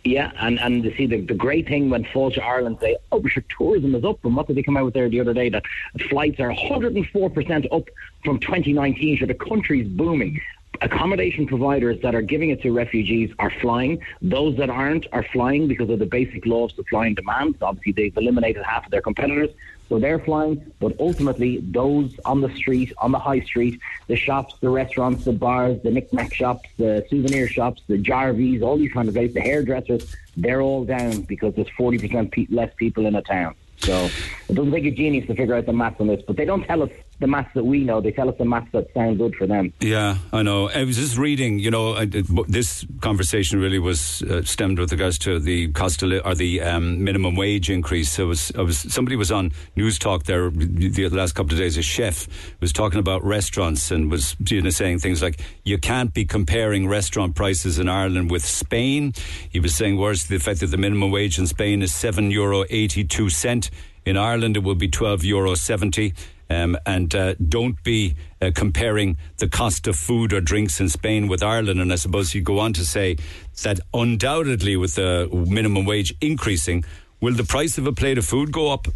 Yeah, 0.05 0.31
and, 0.37 0.59
and 0.59 0.83
you 0.83 0.93
see 0.97 1.05
the, 1.05 1.21
the 1.21 1.33
great 1.33 1.67
thing 1.67 1.89
when 1.89 2.03
Fáilte 2.03 2.41
Ireland 2.41 2.77
say, 2.81 2.97
oh, 3.11 3.19
but 3.19 3.31
sure, 3.31 3.43
tourism 3.57 3.95
is 3.95 4.03
up. 4.03 4.23
And 4.25 4.35
what 4.35 4.47
did 4.47 4.57
they 4.57 4.63
come 4.63 4.75
out 4.75 4.83
with 4.83 4.93
there 4.93 5.07
the 5.07 5.21
other 5.21 5.33
day? 5.33 5.47
That 5.47 5.63
flights 6.09 6.41
are 6.41 6.51
104% 6.51 7.67
up 7.71 7.87
from 8.25 8.39
2019. 8.39 9.17
Sure, 9.17 9.27
the 9.27 9.33
country's 9.33 9.87
booming. 9.87 10.41
Accommodation 10.81 11.47
providers 11.47 12.01
that 12.01 12.15
are 12.15 12.21
giving 12.21 12.49
it 12.49 12.61
to 12.63 12.71
refugees 12.71 13.31
are 13.39 13.51
flying. 13.61 14.01
Those 14.21 14.57
that 14.57 14.69
aren't 14.69 15.07
are 15.13 15.23
flying 15.31 15.69
because 15.69 15.89
of 15.89 15.99
the 15.99 16.05
basic 16.05 16.45
law 16.45 16.65
of 16.65 16.71
supply 16.71 17.05
and 17.05 17.15
demand. 17.15 17.55
Obviously, 17.61 17.93
they've 17.93 18.17
eliminated 18.17 18.63
half 18.63 18.85
of 18.85 18.91
their 18.91 19.01
competitors. 19.01 19.51
So 19.93 19.99
they're 19.99 20.17
flying, 20.17 20.73
but 20.79 20.99
ultimately, 20.99 21.59
those 21.59 22.19
on 22.25 22.41
the 22.41 22.49
street, 22.55 22.91
on 22.97 23.11
the 23.11 23.19
high 23.19 23.41
street, 23.41 23.79
the 24.07 24.15
shops, 24.15 24.55
the 24.59 24.67
restaurants, 24.67 25.23
the 25.23 25.33
bars, 25.33 25.79
the 25.83 25.91
knick-knack 25.91 26.33
shops, 26.33 26.67
the 26.79 27.05
souvenir 27.11 27.47
shops, 27.47 27.83
the 27.85 28.01
Jarvies, 28.01 28.63
all 28.63 28.75
these 28.75 28.91
kind 28.91 29.07
of 29.07 29.13
places, 29.13 29.35
the 29.35 29.41
hairdressers, 29.41 30.15
they're 30.35 30.63
all 30.63 30.83
down 30.83 31.21
because 31.21 31.53
there's 31.53 31.69
40% 31.77 32.31
pe- 32.31 32.47
less 32.49 32.73
people 32.75 33.05
in 33.05 33.13
a 33.13 33.21
town. 33.21 33.53
So 33.77 34.09
it 34.49 34.55
doesn't 34.55 34.71
take 34.71 34.85
a 34.85 34.89
genius 34.89 35.27
to 35.27 35.35
figure 35.35 35.53
out 35.53 35.67
the 35.67 35.73
maths 35.73 36.01
on 36.01 36.07
this, 36.07 36.23
but 36.25 36.37
they 36.37 36.45
don't 36.45 36.63
tell 36.63 36.81
us 36.81 36.89
the 37.23 37.27
maths 37.27 37.53
that 37.53 37.63
we 37.65 37.85
know. 37.85 38.01
They 38.01 38.11
tell 38.11 38.27
us 38.29 38.35
the 38.37 38.43
maths 38.43 38.69
that 38.73 38.93
sound 38.93 39.17
good 39.17 39.33
for 39.35 39.47
them. 39.47 39.73
Yeah, 39.79 40.17
I 40.33 40.43
know. 40.43 40.69
I 40.69 40.83
was 40.83 40.97
just 40.97 41.17
reading. 41.17 41.57
You 41.57 41.71
know, 41.71 41.93
I, 41.95 42.05
this 42.05 42.85
conversation 42.99 43.59
really 43.59 43.79
was 43.79 44.21
uh, 44.23 44.43
stemmed 44.43 44.77
with 44.77 44.91
regards 44.91 45.17
to 45.19 45.39
the 45.39 45.71
cost 45.71 46.03
of 46.03 46.09
li- 46.09 46.19
or 46.19 46.35
the 46.35 46.61
um, 46.61 47.01
minimum 47.01 47.35
wage 47.37 47.69
increase. 47.69 48.11
So 48.11 48.27
was, 48.27 48.51
I 48.57 48.61
was 48.61 48.77
somebody 48.93 49.15
was 49.15 49.31
on 49.31 49.51
Newstalk 49.77 50.23
there 50.23 50.49
the 50.49 51.09
last 51.09 51.33
couple 51.33 51.53
of 51.53 51.59
days. 51.59 51.77
A 51.77 51.81
chef 51.81 52.27
was 52.59 52.73
talking 52.73 52.99
about 52.99 53.23
restaurants 53.23 53.89
and 53.89 54.11
was 54.11 54.35
you 54.45 54.61
know 54.61 54.69
saying 54.69 54.99
things 54.99 55.21
like 55.21 55.39
you 55.63 55.77
can't 55.77 56.13
be 56.13 56.25
comparing 56.25 56.89
restaurant 56.89 57.35
prices 57.35 57.79
in 57.79 57.87
Ireland 57.87 58.31
with 58.31 58.45
Spain. 58.45 59.13
He 59.49 59.61
was 59.61 59.73
saying 59.73 59.97
worse 59.97 60.25
the 60.25 60.39
fact 60.39 60.59
that 60.59 60.67
the 60.67 60.77
minimum 60.77 61.09
wage 61.09 61.39
in 61.39 61.47
Spain 61.47 61.81
is 61.81 61.93
seven 61.95 62.31
euro 62.31 62.65
eighty 62.69 63.05
two 63.05 63.29
cent. 63.29 63.71
In 64.05 64.17
Ireland, 64.17 64.57
it 64.57 64.63
will 64.63 64.75
be 64.75 64.89
twelve 64.89 65.23
euro 65.23 65.55
seventy. 65.55 66.13
Um, 66.49 66.77
and 66.85 67.13
uh, 67.15 67.35
don't 67.35 67.81
be 67.83 68.15
uh, 68.41 68.51
comparing 68.53 69.17
the 69.37 69.47
cost 69.47 69.87
of 69.87 69.95
food 69.95 70.33
or 70.33 70.41
drinks 70.41 70.79
in 70.79 70.89
Spain 70.89 71.27
with 71.27 71.41
Ireland. 71.41 71.79
And 71.79 71.91
I 71.91 71.95
suppose 71.95 72.35
you 72.35 72.41
go 72.41 72.59
on 72.59 72.73
to 72.73 72.85
say 72.85 73.17
that 73.63 73.79
undoubtedly, 73.93 74.75
with 74.75 74.95
the 74.95 75.29
minimum 75.47 75.85
wage 75.85 76.13
increasing, 76.21 76.83
will 77.21 77.33
the 77.33 77.43
price 77.43 77.77
of 77.77 77.87
a 77.87 77.93
plate 77.93 78.17
of 78.17 78.25
food 78.25 78.51
go 78.51 78.71
up? 78.71 78.87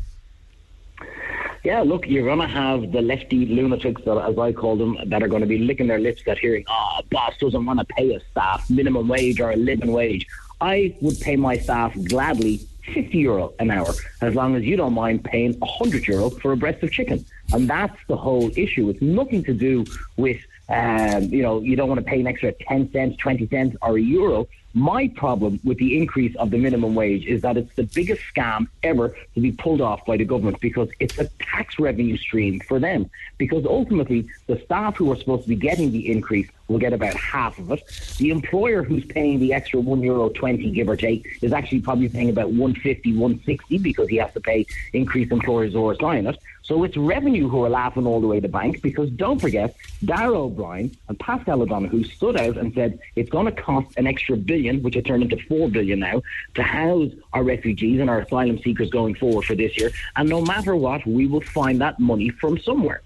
Yeah, 1.63 1.81
look, 1.81 2.07
you're 2.07 2.23
going 2.23 2.39
to 2.39 2.47
have 2.47 2.91
the 2.93 3.01
lefty 3.01 3.45
lunatics, 3.45 4.01
that, 4.05 4.17
as 4.17 4.37
I 4.37 4.53
call 4.53 4.77
them, 4.77 4.97
that 5.07 5.21
are 5.21 5.27
going 5.27 5.41
to 5.41 5.47
be 5.47 5.57
licking 5.57 5.87
their 5.87 5.99
lips 5.99 6.21
at 6.27 6.37
hearing, 6.37 6.63
oh, 6.69 7.01
boss 7.11 7.37
doesn't 7.39 7.65
want 7.65 7.79
to 7.79 7.85
pay 7.85 8.13
a 8.13 8.21
staff 8.31 8.69
minimum 8.69 9.07
wage 9.07 9.41
or 9.41 9.51
a 9.51 9.55
living 9.55 9.91
wage. 9.91 10.25
I 10.61 10.95
would 11.01 11.19
pay 11.19 11.35
my 11.35 11.57
staff 11.57 11.93
gladly 12.07 12.61
50 12.93 13.17
euro 13.17 13.53
an 13.59 13.71
hour, 13.71 13.93
as 14.21 14.35
long 14.35 14.55
as 14.55 14.63
you 14.63 14.75
don't 14.75 14.93
mind 14.93 15.23
paying 15.23 15.53
100 15.59 16.07
euro 16.07 16.29
for 16.29 16.51
a 16.53 16.57
breast 16.57 16.83
of 16.83 16.91
chicken. 16.91 17.25
And 17.53 17.69
that's 17.69 17.97
the 18.07 18.17
whole 18.17 18.49
issue. 18.57 18.89
It's 18.89 19.01
nothing 19.01 19.43
to 19.45 19.53
do 19.53 19.85
with, 20.17 20.39
um, 20.69 21.23
you 21.23 21.41
know, 21.41 21.61
you 21.61 21.75
don't 21.75 21.89
want 21.89 21.99
to 21.99 22.05
pay 22.05 22.19
an 22.19 22.27
extra 22.27 22.51
10 22.51 22.91
cents, 22.91 23.17
20 23.17 23.47
cents, 23.47 23.77
or 23.81 23.97
a 23.97 24.01
euro. 24.01 24.47
My 24.73 25.07
problem 25.15 25.59
with 25.63 25.77
the 25.79 25.97
increase 25.97 26.35
of 26.35 26.51
the 26.51 26.57
minimum 26.57 26.93
wage 26.93 27.25
is 27.25 27.41
that 27.41 27.57
it's 27.57 27.73
the 27.75 27.83
biggest 27.83 28.21
scam 28.35 28.67
ever 28.83 29.15
to 29.33 29.41
be 29.41 29.51
pulled 29.51 29.81
off 29.81 30.05
by 30.05 30.17
the 30.17 30.25
government 30.25 30.59
because 30.59 30.89
it's 30.99 31.17
a 31.17 31.27
tax 31.39 31.79
revenue 31.79 32.17
stream 32.17 32.59
for 32.59 32.79
them. 32.79 33.09
Because 33.37 33.65
ultimately, 33.65 34.29
the 34.45 34.59
staff 34.65 34.97
who 34.97 35.11
are 35.11 35.15
supposed 35.15 35.43
to 35.43 35.49
be 35.49 35.55
getting 35.55 35.91
the 35.91 36.11
increase 36.11 36.49
will 36.67 36.79
get 36.79 36.93
about 36.93 37.13
half 37.15 37.57
of 37.59 37.71
it. 37.71 37.83
The 38.17 38.29
employer 38.31 38.83
who's 38.83 39.05
paying 39.05 39.39
the 39.39 39.53
extra 39.53 39.79
one 39.79 40.01
euro 40.01 40.29
twenty, 40.29 40.71
give 40.71 40.89
or 40.89 40.95
take, 40.95 41.27
is 41.41 41.53
actually 41.53 41.81
probably 41.81 42.09
paying 42.09 42.29
about 42.29 42.49
150, 42.49 43.13
160 43.13 43.77
because 43.79 44.09
he 44.09 44.17
has 44.17 44.33
to 44.33 44.41
pay 44.41 44.65
increased 44.93 45.31
employers 45.31 45.75
or 45.75 45.93
assign 45.93 46.27
it. 46.27 46.37
So 46.67 46.83
it's 46.83 46.97
revenue 46.97 47.47
who 47.47 47.63
are 47.63 47.69
laughing 47.69 48.05
all 48.05 48.19
the 48.19 48.27
way 48.27 48.37
to 48.37 48.41
the 48.41 48.49
bank 48.49 48.81
because 48.81 49.09
don't 49.11 49.39
forget, 49.39 49.73
Darragh 50.03 50.35
O'Brien 50.35 50.95
and 51.07 51.17
Paschal 51.17 51.61
O'Donoghue 51.61 52.03
stood 52.03 52.37
out 52.37 52.57
and 52.57 52.73
said 52.73 52.99
it's 53.15 53.29
going 53.29 53.45
to 53.45 53.53
cost 53.53 53.97
an 53.97 54.05
extra 54.05 54.35
billion, 54.35 54.83
which 54.83 54.95
has 54.95 55.05
turned 55.05 55.23
into 55.23 55.37
four 55.47 55.69
billion 55.69 55.99
now, 55.99 56.21
to 56.55 56.63
house 56.63 57.11
our 57.31 57.43
refugees 57.43 58.01
and 58.01 58.09
our 58.09 58.19
asylum 58.19 58.59
seekers 58.59 58.89
going 58.89 59.15
forward 59.15 59.45
for 59.45 59.55
this 59.55 59.77
year. 59.77 59.91
And 60.17 60.27
no 60.27 60.41
matter 60.41 60.75
what, 60.75 61.05
we 61.07 61.25
will 61.25 61.39
find 61.39 61.79
that 61.79 62.01
money 62.01 62.29
from 62.29 62.59
somewhere. 62.59 63.01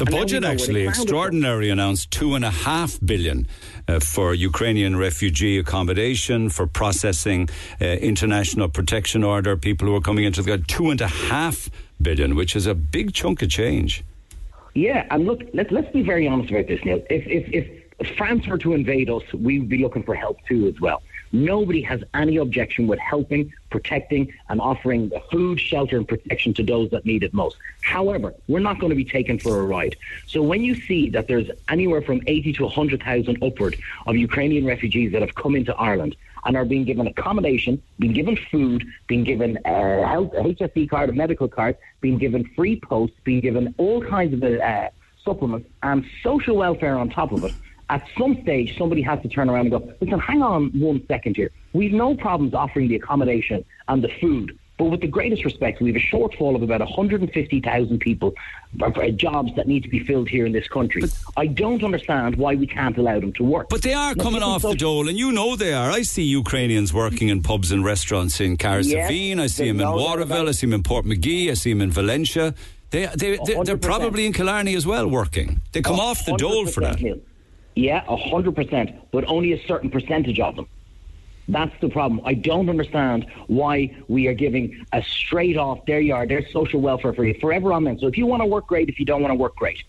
The 0.00 0.06
And 0.06 0.14
budget 0.14 0.40
know 0.40 0.48
where 0.48 0.56
they 0.56 0.62
actually 0.62 0.86
extraordinary 0.86 1.68
announced 1.68 2.10
two 2.10 2.34
and 2.34 2.42
a 2.42 2.48
half 2.48 2.98
billion 3.04 3.46
uh, 3.86 4.00
for 4.00 4.32
Ukrainian 4.32 4.96
refugee 4.96 5.58
accommodation, 5.58 6.48
for 6.48 6.66
processing 6.66 7.50
uh, 7.82 7.84
international 7.84 8.70
protection 8.70 9.22
order, 9.22 9.58
people 9.58 9.86
who 9.88 9.94
are 9.94 10.00
coming 10.00 10.24
into 10.24 10.40
the 10.40 10.52
country. 10.52 10.64
two 10.68 10.88
and 10.88 11.02
a 11.02 11.06
half 11.06 11.68
billion, 12.00 12.34
which 12.34 12.56
is 12.56 12.66
a 12.66 12.74
big 12.74 13.12
chunk 13.12 13.42
of 13.42 13.50
change. 13.50 14.02
Yeah, 14.72 15.04
and 15.10 15.26
look, 15.26 15.42
let, 15.52 15.70
let's 15.70 15.92
be 15.92 16.00
very 16.00 16.26
honest 16.26 16.50
about 16.50 16.66
this, 16.66 16.82
Neil. 16.82 17.02
If, 17.10 17.26
if, 17.26 17.44
if 17.98 18.16
France 18.16 18.46
were 18.46 18.56
to 18.56 18.72
invade 18.72 19.10
us, 19.10 19.22
we 19.34 19.58
would 19.58 19.68
be 19.68 19.82
looking 19.82 20.02
for 20.02 20.14
help 20.14 20.38
too 20.48 20.66
as 20.66 20.80
well. 20.80 21.02
Nobody 21.32 21.80
has 21.82 22.02
any 22.14 22.38
objection 22.38 22.86
with 22.86 22.98
helping, 22.98 23.52
protecting, 23.70 24.32
and 24.48 24.60
offering 24.60 25.12
food, 25.30 25.60
shelter, 25.60 25.96
and 25.96 26.06
protection 26.06 26.52
to 26.54 26.62
those 26.62 26.90
that 26.90 27.04
need 27.04 27.22
it 27.22 27.32
most. 27.32 27.56
However, 27.82 28.34
we're 28.48 28.58
not 28.60 28.80
going 28.80 28.90
to 28.90 28.96
be 28.96 29.04
taken 29.04 29.38
for 29.38 29.60
a 29.60 29.64
ride. 29.64 29.96
So 30.26 30.42
when 30.42 30.62
you 30.62 30.74
see 30.74 31.08
that 31.10 31.28
there's 31.28 31.50
anywhere 31.68 32.02
from 32.02 32.20
80 32.26 32.54
to 32.54 32.64
100,000 32.64 33.42
upward 33.42 33.76
of 34.06 34.16
Ukrainian 34.16 34.66
refugees 34.66 35.12
that 35.12 35.20
have 35.20 35.34
come 35.34 35.54
into 35.54 35.74
Ireland 35.76 36.16
and 36.44 36.56
are 36.56 36.64
being 36.64 36.84
given 36.84 37.06
accommodation, 37.06 37.80
being 37.98 38.12
given 38.12 38.36
food, 38.50 38.84
being 39.06 39.24
given 39.24 39.58
a 39.64 40.06
health, 40.06 40.32
a 40.34 40.42
HSE 40.42 40.88
card, 40.88 41.10
a 41.10 41.12
medical 41.12 41.48
card, 41.48 41.76
being 42.00 42.18
given 42.18 42.44
free 42.56 42.80
posts, 42.80 43.16
being 43.24 43.40
given 43.40 43.74
all 43.78 44.02
kinds 44.02 44.34
of 44.34 44.42
uh, 44.42 44.88
supplements 45.24 45.68
and 45.82 46.04
social 46.22 46.56
welfare 46.56 46.96
on 46.96 47.10
top 47.10 47.30
of 47.32 47.44
it 47.44 47.52
at 47.90 48.06
some 48.16 48.40
stage, 48.42 48.78
somebody 48.78 49.02
has 49.02 49.20
to 49.22 49.28
turn 49.28 49.50
around 49.50 49.66
and 49.66 49.70
go, 49.72 49.92
listen, 50.00 50.18
hang 50.20 50.42
on 50.42 50.70
one 50.78 51.04
second 51.08 51.36
here. 51.36 51.50
We've 51.72 51.92
no 51.92 52.14
problems 52.14 52.54
offering 52.54 52.88
the 52.88 52.94
accommodation 52.94 53.64
and 53.88 54.02
the 54.02 54.10
food. 54.20 54.56
But 54.78 54.84
with 54.84 55.00
the 55.02 55.08
greatest 55.08 55.44
respect, 55.44 55.82
we 55.82 55.92
have 55.92 55.96
a 55.96 56.16
shortfall 56.16 56.54
of 56.54 56.62
about 56.62 56.80
150,000 56.80 57.98
people, 57.98 58.32
for 58.78 59.10
jobs 59.10 59.54
that 59.56 59.68
need 59.68 59.82
to 59.82 59.90
be 59.90 59.98
filled 60.04 60.28
here 60.28 60.46
in 60.46 60.52
this 60.52 60.68
country. 60.68 61.02
But, 61.02 61.12
I 61.36 61.48
don't 61.48 61.84
understand 61.84 62.36
why 62.36 62.54
we 62.54 62.66
can't 62.66 62.96
allow 62.96 63.20
them 63.20 63.34
to 63.34 63.44
work. 63.44 63.68
But 63.68 63.82
they 63.82 63.92
are 63.92 64.14
now, 64.14 64.22
coming 64.22 64.42
off 64.42 64.62
the 64.62 64.74
dole, 64.74 65.08
and 65.08 65.18
you 65.18 65.32
know 65.32 65.54
they 65.54 65.74
are. 65.74 65.90
I 65.90 66.00
see 66.00 66.22
Ukrainians 66.22 66.94
working 66.94 67.28
in 67.28 67.42
pubs 67.42 67.72
and 67.72 67.84
restaurants 67.84 68.40
in 68.40 68.56
Cahersiveen. 68.56 69.36
Yes, 69.36 69.40
I 69.40 69.46
see 69.48 69.68
them 69.68 69.80
in 69.80 69.90
Waterville. 69.90 70.48
I 70.48 70.52
see 70.52 70.66
them 70.66 70.74
in 70.74 70.82
Portmagee. 70.82 71.50
I 71.50 71.54
see 71.54 71.72
them 71.72 71.82
in 71.82 71.90
Valentia. 71.90 72.54
They, 72.90 73.06
they, 73.06 73.38
they, 73.44 73.62
they're 73.64 73.76
probably 73.76 74.24
in 74.24 74.32
Killarney 74.32 74.74
as 74.76 74.86
well 74.86 75.06
working. 75.06 75.60
They 75.72 75.82
come 75.82 76.00
off 76.00 76.24
the 76.24 76.36
dole 76.36 76.66
for 76.66 76.80
that. 76.80 77.00
Neil. 77.02 77.20
Yeah, 77.76 78.04
100%, 78.04 79.00
but 79.12 79.24
only 79.26 79.52
a 79.52 79.66
certain 79.66 79.90
percentage 79.90 80.40
of 80.40 80.56
them. 80.56 80.66
That's 81.48 81.72
the 81.80 81.88
problem. 81.88 82.20
I 82.24 82.34
don't 82.34 82.68
understand 82.68 83.26
why 83.48 83.96
we 84.08 84.28
are 84.28 84.34
giving 84.34 84.84
a 84.92 85.02
straight 85.02 85.56
off, 85.56 85.84
there 85.86 86.00
you 86.00 86.14
are, 86.14 86.26
there's 86.26 86.52
social 86.52 86.80
welfare 86.80 87.12
for 87.12 87.24
you, 87.24 87.34
forever 87.40 87.72
on 87.72 87.84
them. 87.84 87.98
So 87.98 88.06
if 88.06 88.16
you 88.16 88.26
want 88.26 88.42
to 88.42 88.46
work 88.46 88.66
great, 88.66 88.88
if 88.88 88.98
you 89.00 89.04
don't 89.04 89.20
want 89.22 89.32
to 89.32 89.36
work 89.36 89.56
great. 89.56 89.82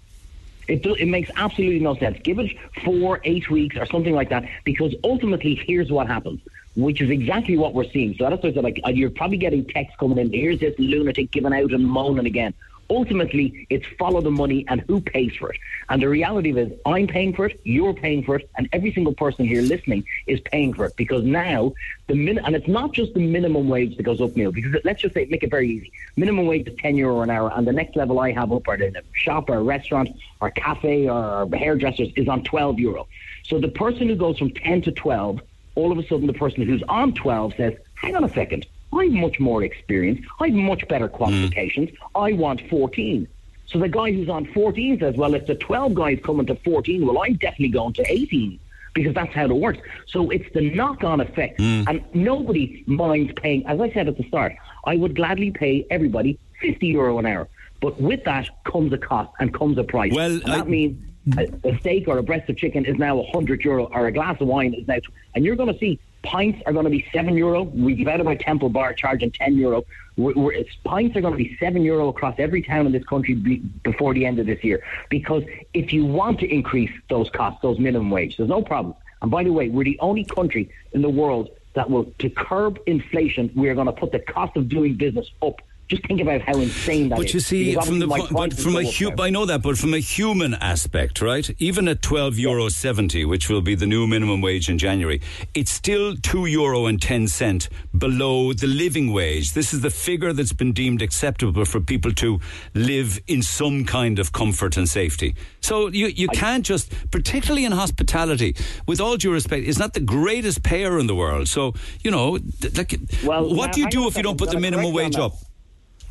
It, 0.68 0.84
do, 0.84 0.94
it 0.96 1.08
makes 1.08 1.30
absolutely 1.36 1.80
no 1.80 1.96
sense. 1.96 2.18
Give 2.24 2.40
it 2.40 2.52
four, 2.86 3.20
eight 3.24 3.50
weeks 3.50 3.76
or 3.78 3.86
something 3.86 4.14
like 4.14 4.30
that, 4.30 4.46
because 4.64 4.96
ultimately, 5.04 5.56
here's 5.56 5.92
what 5.92 6.08
happens, 6.08 6.40
which 6.76 7.02
is 7.02 7.10
exactly 7.10 7.58
what 7.58 7.74
we're 7.74 7.90
seeing. 7.92 8.16
So 8.18 8.30
that's 8.30 8.42
why 8.42 8.50
I 8.50 8.54
said, 8.54 8.64
like, 8.64 8.80
uh, 8.86 8.90
you're 8.90 9.10
probably 9.10 9.38
getting 9.38 9.66
texts 9.66 9.98
coming 10.00 10.18
in. 10.18 10.32
Here's 10.32 10.60
this 10.60 10.74
lunatic 10.78 11.32
giving 11.32 11.54
out 11.54 11.72
and 11.74 11.86
moaning 11.86 12.26
again 12.26 12.54
ultimately 12.92 13.66
it's 13.70 13.88
follow 13.98 14.22
the 14.22 14.30
money 14.30 14.66
and 14.68 14.82
who 14.82 15.00
pays 15.00 15.34
for 15.36 15.52
it. 15.52 15.60
And 15.90 16.02
the 16.02 16.10
reality 16.10 16.52
is 16.52 16.72
I'm 16.86 17.08
paying 17.08 17.34
for 17.34 17.46
it, 17.46 17.60
you're 17.64 17.94
paying 17.94 18.22
for 18.24 18.36
it, 18.36 18.50
and 18.58 18.68
every 18.74 18.94
single 18.94 19.14
person 19.14 19.46
here 19.46 19.62
listening 19.62 20.04
is 20.28 20.42
paying 20.42 20.74
for 20.74 20.86
it 20.86 20.96
because 20.98 21.24
now 21.24 21.74
the 22.08 22.16
min 22.16 22.38
and 22.40 22.56
it's 22.56 22.68
not 22.68 22.92
just 22.92 23.14
the 23.14 23.26
minimum 23.26 23.70
wage 23.70 23.96
that 23.96 24.04
goes 24.04 24.20
up, 24.20 24.36
Neil, 24.36 24.52
because 24.52 24.76
let's 24.84 25.02
just 25.02 25.14
say 25.14 25.26
make 25.30 25.44
it 25.44 25.50
very 25.50 25.70
easy. 25.70 25.92
Minimum 26.18 26.46
wage 26.46 26.68
is 26.68 26.76
ten 26.78 26.96
euro 26.98 27.22
an 27.22 27.30
hour 27.30 27.52
and 27.56 27.66
the 27.66 27.74
next 27.74 27.96
level 27.96 28.20
I 28.20 28.32
have 28.34 28.52
up 28.52 28.68
or 28.68 28.76
in 28.76 28.96
a 28.96 29.02
shop 29.14 29.50
or 29.50 29.56
a 29.56 29.64
restaurant 29.64 30.10
or 30.42 30.52
cafe 30.52 31.10
or 31.10 31.48
hairdressers 31.54 32.10
is 32.16 32.28
on 32.28 32.44
twelve 32.44 32.78
euro. 32.80 33.08
So 33.44 33.60
the 33.60 33.70
person 33.70 34.10
who 34.10 34.16
goes 34.16 34.38
from 34.38 34.52
ten 34.52 34.82
to 34.84 34.92
twelve, 34.92 35.40
all 35.76 35.92
of 35.94 35.98
a 35.98 36.06
sudden 36.08 36.28
the 36.28 36.34
person 36.34 36.64
who's 36.64 36.84
on 36.90 37.14
twelve 37.14 37.54
says, 37.56 37.74
Hang 37.96 38.16
on 38.16 38.24
a 38.24 38.30
second, 38.30 38.66
I'm 38.94 39.20
much 39.20 39.40
more 39.40 39.64
experienced. 39.64 40.24
I've 40.40 40.54
much 40.54 40.88
better 40.88 41.08
qualifications. 41.08 41.90
Mm. 41.90 41.96
I 42.16 42.34
want 42.34 42.62
14. 42.70 43.28
So 43.68 43.80
the 43.80 43.88
guy 43.88 44.12
who's 44.12 44.30
on 44.30 44.46
14 44.46 45.00
says, 45.00 45.16
well, 45.16 45.34
if 45.34 45.48
the 45.48 45.56
12 45.56 45.94
guys 45.94 46.20
coming 46.24 46.46
to 46.48 46.56
14, 46.56 47.06
well, 47.06 47.24
I'm 47.24 47.36
definitely 47.36 47.70
going 47.70 47.94
to 47.94 48.12
18 48.12 48.60
because 48.94 49.14
that's 49.14 49.34
how 49.34 49.46
it 49.46 49.56
works. 49.56 49.80
So 50.08 50.30
it's 50.30 50.52
the 50.54 50.70
knock-on 50.76 51.22
effect. 51.22 51.60
Mm. 51.60 51.86
And 51.88 52.04
nobody 52.14 52.84
minds 52.86 53.32
paying, 53.38 53.66
as 53.68 53.80
I 53.80 53.92
said 53.94 54.10
at 54.10 54.18
the 54.18 54.28
start, 54.28 54.54
I 54.86 54.98
would 54.98 55.16
gladly 55.16 55.52
pay 55.52 55.86
everybody 55.90 56.38
50 56.62 56.88
euro 56.88 57.18
an 57.20 57.26
hour. 57.26 57.48
But 57.80 58.00
with 58.00 58.26
that 58.26 58.50
comes 58.66 58.92
a 58.94 58.98
cost 58.98 59.32
and 59.40 59.54
comes 59.54 59.78
a 59.78 59.84
price. 59.84 60.14
Well, 60.14 60.32
and 60.32 60.42
that 60.44 60.62
I... 60.62 60.64
means 60.66 61.02
a, 61.38 61.48
a, 61.64 61.80
steak 61.80 62.08
or 62.08 62.18
a 62.18 62.24
breast 62.24 62.50
of 62.50 62.58
chicken 62.58 62.86
is 62.86 62.98
now 62.98 63.16
100 63.16 63.64
euro, 63.64 63.86
or 63.86 64.08
a 64.08 64.12
glass 64.12 64.40
of 64.42 64.48
wine 64.48 64.74
is 64.74 64.88
now, 64.88 64.98
and 65.36 65.46
you're 65.46 65.56
going 65.56 65.72
to 65.72 65.80
see 65.80 66.00
pints 66.24 66.62
are 66.66 66.74
going 66.74 66.86
to 66.86 66.92
be 66.92 67.06
seven 67.14 67.36
euro. 67.36 67.64
We 67.64 67.96
give 67.96 68.08
out 68.08 68.20
of 68.20 68.28
our 68.28 68.36
Temple 68.36 68.70
Bar 68.70 68.94
charging 68.94 69.32
ten 69.32 69.58
euro. 69.58 69.84
We're, 70.18 70.34
we're, 70.34 70.64
pints 70.84 71.16
are 71.16 71.22
going 71.22 71.34
to 71.34 71.44
be 71.44 71.58
seven 71.60 71.82
euro 71.84 72.10
across 72.10 72.36
every 72.38 72.62
town 72.62 72.86
in 72.86 72.92
this 72.92 73.04
country 73.06 73.34
be, 73.34 73.58
before 73.58 74.14
the 74.14 74.26
end 74.26 74.40
of 74.40 74.46
this 74.46 74.64
year. 74.64 74.84
Because 75.10 75.44
if 75.74 75.94
you 75.94 76.06
want 76.06 76.40
to 76.40 76.54
increase 76.54 76.92
those 77.10 77.30
costs, 77.30 77.62
those 77.62 77.80
minimum 77.80 78.12
wage, 78.12 78.38
there's 78.38 78.50
no 78.50 78.62
problem. 78.62 78.96
And 79.22 79.32
by 79.32 79.44
the 79.44 79.52
way, 79.52 79.70
we're 79.70 79.84
the 79.84 80.00
only 80.00 80.24
country 80.24 80.70
in 80.94 81.02
the 81.02 81.10
world 81.10 81.50
that 81.74 81.90
will, 81.90 82.06
to 82.20 82.30
curb 82.30 82.80
inflation, 82.86 83.52
we 83.56 83.70
are 83.70 83.76
going 83.76 83.88
to 83.88 83.94
put 83.94 84.12
the 84.12 84.20
cost 84.20 84.58
of 84.58 84.68
doing 84.68 84.96
business 84.96 85.30
up 85.42 85.62
just 85.92 86.08
think 86.08 86.22
about 86.22 86.40
how 86.42 86.54
insane 86.54 87.10
that 87.10 87.18
but 87.18 87.26
is. 87.26 87.34
you 87.34 87.40
see, 87.42 87.76
from 87.76 88.00
the 88.00 88.08
but 88.08 88.54
from 88.54 88.78
a 88.78 88.84
hu- 88.84 89.12
I 89.20 89.30
know 89.30 89.46
that, 89.46 89.62
but 89.62 89.78
from 89.78 89.94
a 89.94 90.00
human 90.00 90.54
aspect, 90.54 91.22
right? 91.22 91.50
Even 91.60 91.90
at 91.90 92.02
twelve 92.02 92.40
euro 92.40 92.70
seventy, 92.70 93.26
which 93.26 93.50
will 93.50 93.62
be 93.62 93.76
the 93.76 93.86
new 93.86 94.08
minimum 94.08 94.40
wage 94.42 94.70
in 94.70 94.78
January, 94.78 95.20
it's 95.54 95.70
still 95.72 96.16
two 96.16 96.46
euro 96.46 96.86
and 96.86 97.02
ten 97.02 97.28
cent 97.28 97.68
below 97.96 98.54
the 98.54 98.68
living 98.68 99.12
wage. 99.12 99.52
This 99.52 99.74
is 99.74 99.82
the 99.82 99.90
figure 99.90 100.32
that's 100.32 100.54
been 100.54 100.72
deemed 100.72 101.02
acceptable 101.02 101.66
for 101.66 101.82
people 101.82 102.14
to 102.14 102.40
live 102.74 103.20
in 103.28 103.42
some 103.42 103.84
kind 103.84 104.18
of 104.18 104.32
comfort 104.32 104.78
and 104.78 104.88
safety. 104.88 105.36
So 105.60 105.90
you 105.90 106.08
you 106.08 106.30
I, 106.32 106.36
can't 106.36 106.66
just, 106.66 107.12
particularly 107.12 107.66
in 107.66 107.74
hospitality, 107.74 108.56
with 108.88 109.02
all 109.02 109.18
due 109.18 109.34
respect, 109.34 109.68
it's 109.68 109.78
not 109.78 109.94
the 109.94 110.00
greatest 110.00 110.64
payer 110.64 110.98
in 111.00 111.08
the 111.08 111.16
world. 111.16 111.50
So 111.50 111.74
you 112.02 112.12
know, 112.12 112.40
like, 112.78 112.98
well, 113.26 113.54
what 113.54 113.74
do 113.74 113.82
you 113.82 113.90
do 113.90 114.08
if 114.08 114.16
you 114.16 114.24
don't 114.24 114.38
put 114.38 114.52
the 114.52 114.60
minimum 114.60 114.94
wage 114.94 115.18
up? 115.18 115.34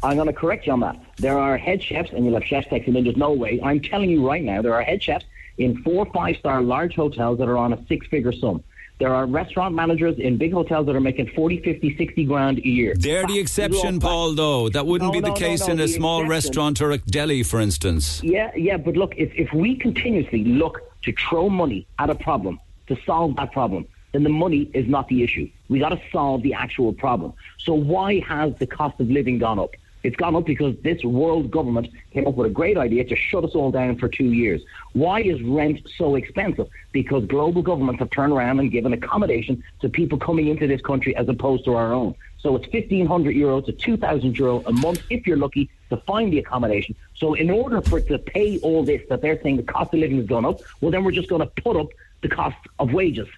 I'm 0.03 0.16
going 0.16 0.28
to 0.28 0.32
correct 0.32 0.66
you 0.66 0.72
on 0.72 0.80
that. 0.80 0.98
There 1.16 1.38
are 1.38 1.57
head 1.59 1.82
chefs, 1.82 2.11
and 2.12 2.24
you'll 2.24 2.34
have 2.34 2.44
chefs 2.44 2.68
texting 2.68 2.96
in. 2.96 3.05
There's 3.05 3.16
no 3.16 3.32
way. 3.32 3.61
I'm 3.62 3.80
telling 3.80 4.11
you 4.11 4.26
right 4.26 4.42
now, 4.42 4.62
there 4.62 4.74
are 4.74 4.82
head 4.82 5.03
chefs 5.03 5.24
in 5.59 5.82
four, 5.82 6.07
five 6.07 6.36
star 6.36 6.62
large 6.62 6.94
hotels 6.94 7.38
that 7.38 7.48
are 7.48 7.59
on 7.59 7.72
a 7.72 7.86
six 7.86 8.07
figure 8.07 8.32
sum. 8.32 8.62
There 8.98 9.14
are 9.14 9.24
restaurant 9.24 9.74
managers 9.74 10.18
in 10.18 10.36
big 10.36 10.53
hotels 10.53 10.84
that 10.84 10.94
are 10.94 11.01
making 11.01 11.28
40, 11.28 11.62
50, 11.62 11.96
60 11.96 12.24
grand 12.26 12.59
a 12.59 12.68
year. 12.68 12.94
They're 12.98 13.26
the 13.26 13.38
exception, 13.38 13.98
Paul, 13.98 14.34
though. 14.34 14.68
That 14.68 14.86
wouldn't 14.86 15.09
no, 15.09 15.12
be 15.12 15.20
the 15.20 15.28
no, 15.28 15.34
case 15.34 15.66
no, 15.66 15.72
in 15.72 15.80
a 15.80 15.88
small 15.88 16.20
exception. 16.20 16.30
restaurant 16.30 16.82
or 16.82 16.90
a 16.90 16.98
deli, 16.98 17.42
for 17.42 17.61
instance. 17.61 18.22
Yeah, 18.22 18.51
yeah, 18.55 18.76
but 18.76 18.98
look, 18.98 19.14
if, 19.16 19.32
if 19.34 19.55
we 19.55 19.74
continuously 19.76 20.44
look 20.44 20.82
to 21.03 21.14
throw 21.14 21.48
money 21.48 21.86
at 21.98 22.11
a 22.11 22.14
problem 22.14 22.61
to 22.88 22.96
solve 23.07 23.36
that 23.36 23.53
problem, 23.53 23.86
then 24.12 24.22
the 24.22 24.28
money 24.28 24.70
is 24.74 24.86
not 24.86 25.09
the 25.09 25.22
issue. 25.22 25.48
We 25.70 25.78
got 25.78 25.90
to 25.90 26.01
solve 26.12 26.42
the 26.42 26.53
actual 26.53 26.92
problem. 26.92 27.32
So 27.59 27.72
why 27.72 28.20
has 28.20 28.55
the 28.57 28.66
cost 28.66 29.01
of 29.01 29.11
living 29.11 29.38
gone 29.38 29.59
up? 29.59 29.70
It's 30.03 30.16
gone 30.16 30.34
up 30.34 30.46
because 30.46 30.74
this 30.82 31.05
world 31.05 31.51
government 31.51 31.88
came 32.12 32.26
up 32.26 32.34
with 32.34 32.51
a 32.51 32.55
great 32.55 32.78
idea 32.78 33.05
to 33.05 33.16
shut 33.16 33.44
us 33.44 33.55
all 33.55 33.70
down 33.70 33.96
for 33.96 34.09
two 34.09 34.32
years. 34.32 34.62
Why 34.92 35.20
is 35.20 35.42
rent 35.42 35.86
so 35.96 36.14
expensive? 36.14 36.68
Because 36.92 37.26
global 37.26 37.62
governments 37.62 37.98
have 38.01 38.11
turned 38.11 38.32
around 38.32 38.61
and 38.61 38.70
given 38.70 38.92
accommodation 38.92 39.62
to 39.80 39.88
people 39.88 40.18
coming 40.18 40.48
into 40.48 40.66
this 40.66 40.80
country 40.80 41.14
as 41.16 41.28
opposed 41.28 41.64
to 41.66 41.74
our 41.74 41.92
own. 41.92 42.14
So 42.38 42.57
it's 42.57 42.72
1,500 42.72 43.36
euro 43.36 43.61
to 43.61 43.72
2,000 43.72 44.38
euro 44.38 44.62
a 44.64 44.72
month 44.72 45.03
if 45.11 45.26
you're 45.26 45.36
lucky 45.36 45.68
to 45.90 45.98
find 45.98 46.32
the 46.32 46.38
accommodation. 46.38 46.94
So 47.14 47.34
in 47.34 47.51
order 47.51 47.82
for 47.82 47.98
it 47.98 48.09
to 48.09 48.18
pay 48.18 48.59
all 48.61 48.82
this 48.82 49.03
that 49.11 49.20
they're 49.20 49.40
saying 49.42 49.59
the 49.59 49.62
cost 49.62 49.92
of 49.92 50.01
living 50.01 50.16
has 50.16 50.26
gone 50.26 50.46
up, 50.46 50.61
well 50.80 50.90
then 50.90 51.05
we're 51.05 51.11
just 51.12 51.28
going 51.28 51.42
to 51.42 51.62
put 51.62 51.76
up 51.76 51.88
the 52.22 52.28
cost 52.28 52.57
of 52.78 52.92
wages. 52.92 53.28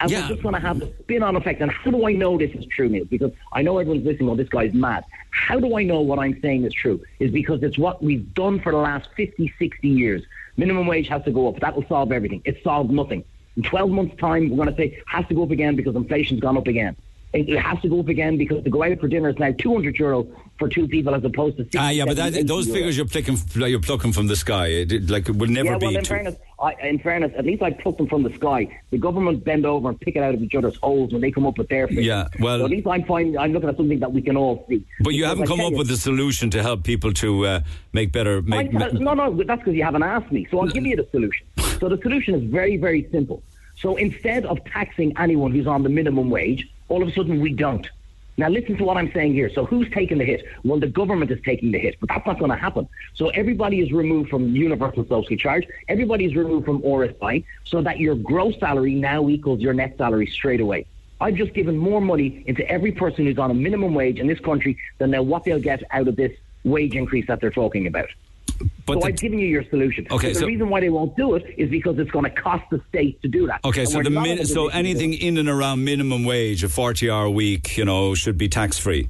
And 0.00 0.10
yeah. 0.10 0.22
we're 0.22 0.28
just 0.28 0.42
going 0.42 0.54
to 0.54 0.60
have 0.60 0.78
the 0.78 0.92
spin 1.00 1.22
on 1.22 1.36
effect. 1.36 1.60
And 1.60 1.70
how 1.70 1.90
do 1.90 2.06
I 2.06 2.12
know 2.12 2.36
this 2.36 2.50
is 2.52 2.66
true, 2.66 2.88
Neil? 2.88 3.06
Because 3.06 3.32
I 3.52 3.62
know 3.62 3.78
everyone's 3.78 4.04
listening, 4.04 4.26
well, 4.26 4.36
this 4.36 4.48
guy's 4.48 4.74
mad. 4.74 5.04
How 5.30 5.58
do 5.58 5.76
I 5.76 5.84
know 5.84 6.00
what 6.00 6.18
I'm 6.18 6.38
saying 6.42 6.64
is 6.64 6.74
true? 6.74 7.00
Is 7.18 7.30
because 7.30 7.62
it's 7.62 7.78
what 7.78 8.02
we've 8.02 8.32
done 8.34 8.60
for 8.60 8.72
the 8.72 8.78
last 8.78 9.08
50, 9.16 9.52
60 9.58 9.88
years. 9.88 10.22
Minimum 10.56 10.86
wage 10.86 11.08
has 11.08 11.22
to 11.24 11.30
go 11.30 11.48
up. 11.48 11.60
That 11.60 11.74
will 11.74 11.86
solve 11.86 12.12
everything. 12.12 12.42
It 12.44 12.62
solved 12.62 12.90
nothing. 12.90 13.24
In 13.56 13.62
12 13.62 13.90
months' 13.90 14.16
time, 14.18 14.50
we're 14.50 14.56
going 14.56 14.68
to 14.68 14.76
say 14.76 15.02
has 15.06 15.26
to 15.28 15.34
go 15.34 15.44
up 15.44 15.50
again 15.50 15.76
because 15.76 15.96
inflation's 15.96 16.40
gone 16.40 16.58
up 16.58 16.66
again. 16.66 16.94
It 17.32 17.58
has 17.58 17.80
to 17.82 17.88
go 17.88 18.00
up 18.00 18.08
again 18.08 18.38
because 18.38 18.64
to 18.64 18.70
go 18.70 18.82
out 18.82 18.98
for 18.98 19.08
dinner 19.08 19.28
is 19.28 19.38
now 19.38 19.52
200 19.52 19.98
euro 19.98 20.26
for 20.58 20.68
two 20.68 20.88
people 20.88 21.14
as 21.14 21.22
opposed 21.24 21.58
to 21.58 21.64
six. 21.64 21.76
Ah, 21.76 21.90
yeah, 21.90 22.04
but 22.06 22.16
that, 22.16 22.46
those 22.46 22.66
euro. 22.66 22.78
figures 22.78 22.96
you're 22.96 23.06
plucking, 23.06 23.38
you're 23.54 23.80
plucking 23.80 24.12
from 24.12 24.26
the 24.26 24.36
sky. 24.36 24.66
It, 24.68 25.10
like 25.10 25.28
it 25.28 25.36
will 25.36 25.48
never 25.48 25.72
yeah, 25.72 25.76
well, 25.76 25.90
be. 25.90 25.96
In 25.96 26.04
fairness, 26.04 26.36
I, 26.58 26.72
in 26.82 26.98
fairness, 26.98 27.32
at 27.36 27.44
least 27.44 27.62
I 27.62 27.72
pluck 27.72 27.98
them 27.98 28.06
from 28.06 28.22
the 28.22 28.32
sky. 28.32 28.80
The 28.90 28.98
government 28.98 29.44
bend 29.44 29.66
over 29.66 29.88
and 29.88 30.00
pick 30.00 30.16
it 30.16 30.22
out 30.22 30.34
of 30.34 30.42
each 30.42 30.54
other's 30.54 30.76
holes 30.76 31.12
when 31.12 31.20
they 31.20 31.30
come 31.30 31.46
up 31.46 31.58
with 31.58 31.68
their 31.68 31.88
figures. 31.88 32.06
Yeah, 32.06 32.28
well, 32.40 32.60
so 32.60 32.64
at 32.64 32.70
least 32.70 32.86
I'm 32.86 33.04
finding, 33.04 33.36
I'm 33.36 33.52
looking 33.52 33.68
at 33.68 33.76
something 33.76 34.00
that 34.00 34.12
we 34.12 34.22
can 34.22 34.36
all 34.36 34.64
see. 34.68 34.84
But 35.00 35.14
you 35.14 35.24
haven't 35.26 35.46
come 35.46 35.60
up 35.60 35.72
you, 35.72 35.78
with 35.78 35.90
a 35.90 35.96
solution 35.96 36.48
to 36.50 36.62
help 36.62 36.84
people 36.84 37.12
to 37.14 37.46
uh, 37.46 37.60
make 37.92 38.12
better. 38.12 38.40
Make, 38.40 38.74
I, 38.74 38.88
no, 38.92 39.12
no, 39.12 39.42
that's 39.42 39.60
because 39.60 39.74
you 39.74 39.84
haven't 39.84 40.04
asked 40.04 40.32
me. 40.32 40.46
So 40.50 40.60
I'll 40.60 40.68
give 40.68 40.86
you 40.86 40.96
the 40.96 41.08
solution. 41.10 41.46
So 41.76 41.90
the 41.90 41.98
solution 42.00 42.34
is 42.34 42.42
very, 42.50 42.78
very 42.78 43.06
simple. 43.12 43.42
So 43.76 43.96
instead 43.96 44.46
of 44.46 44.64
taxing 44.64 45.12
anyone 45.18 45.52
who's 45.52 45.66
on 45.66 45.82
the 45.82 45.90
minimum 45.90 46.30
wage, 46.30 46.66
all 46.88 47.02
of 47.02 47.08
a 47.08 47.12
sudden 47.12 47.40
we 47.40 47.52
don't. 47.52 47.88
Now, 48.38 48.48
listen 48.48 48.76
to 48.76 48.84
what 48.84 48.98
I'm 48.98 49.10
saying 49.12 49.32
here. 49.32 49.50
So, 49.50 49.64
who's 49.64 49.88
taking 49.90 50.18
the 50.18 50.24
hit? 50.24 50.44
Well, 50.62 50.78
the 50.78 50.88
government 50.88 51.30
is 51.30 51.38
taking 51.42 51.72
the 51.72 51.78
hit, 51.78 51.96
but 52.00 52.10
that's 52.10 52.26
not 52.26 52.38
going 52.38 52.50
to 52.50 52.56
happen. 52.56 52.86
So, 53.14 53.28
everybody 53.30 53.80
is 53.80 53.92
removed 53.92 54.28
from 54.28 54.54
universal 54.54 55.06
social 55.08 55.36
charge. 55.36 55.66
Everybody 55.88 56.26
is 56.26 56.36
removed 56.36 56.66
from 56.66 56.82
PRSI, 56.82 57.44
so 57.64 57.80
that 57.80 57.98
your 57.98 58.14
gross 58.14 58.58
salary 58.60 58.94
now 58.94 59.30
equals 59.30 59.60
your 59.60 59.72
net 59.72 59.96
salary 59.96 60.26
straight 60.26 60.60
away. 60.60 60.84
I've 61.18 61.36
just 61.36 61.54
given 61.54 61.78
more 61.78 62.02
money 62.02 62.44
into 62.46 62.68
every 62.70 62.92
person 62.92 63.24
who's 63.24 63.38
on 63.38 63.50
a 63.50 63.54
minimum 63.54 63.94
wage 63.94 64.18
in 64.18 64.26
this 64.26 64.40
country 64.40 64.76
than 64.98 65.14
what 65.26 65.44
they'll 65.44 65.58
get 65.58 65.82
out 65.90 66.06
of 66.06 66.16
this 66.16 66.36
wage 66.62 66.94
increase 66.94 67.26
that 67.28 67.40
they're 67.40 67.50
talking 67.50 67.86
about. 67.86 68.08
But 68.86 68.94
so 68.94 69.00
the- 69.00 69.06
I've 69.06 69.16
given 69.18 69.38
you 69.38 69.46
your 69.48 69.64
solution. 69.70 70.06
Okay, 70.10 70.28
But 70.28 70.34
the 70.34 70.40
so- 70.40 70.46
reason 70.46 70.68
why 70.68 70.80
they 70.80 70.88
won't 70.90 71.16
do 71.16 71.34
it 71.34 71.44
is 71.58 71.68
because 71.70 71.98
it's 71.98 72.10
going 72.10 72.24
to 72.24 72.30
cost 72.30 72.64
the 72.70 72.80
state 72.88 73.20
to 73.22 73.28
do 73.28 73.46
that. 73.48 73.60
Okay, 73.64 73.80
And 73.80 73.88
so 73.90 74.02
the 74.02 74.10
min- 74.10 74.22
so 74.22 74.30
position 74.38 74.46
to 74.46 74.54
do 74.54 74.68
anything 74.78 75.12
in 75.14 75.38
and 75.38 75.48
around 75.48 75.84
minimum 75.84 76.24
wage, 76.24 76.62
a 76.62 76.68
forty-hour 76.68 77.28
week, 77.30 77.76
you 77.76 77.84
know, 77.84 78.14
should 78.14 78.38
be 78.38 78.48
tax-free. 78.48 79.08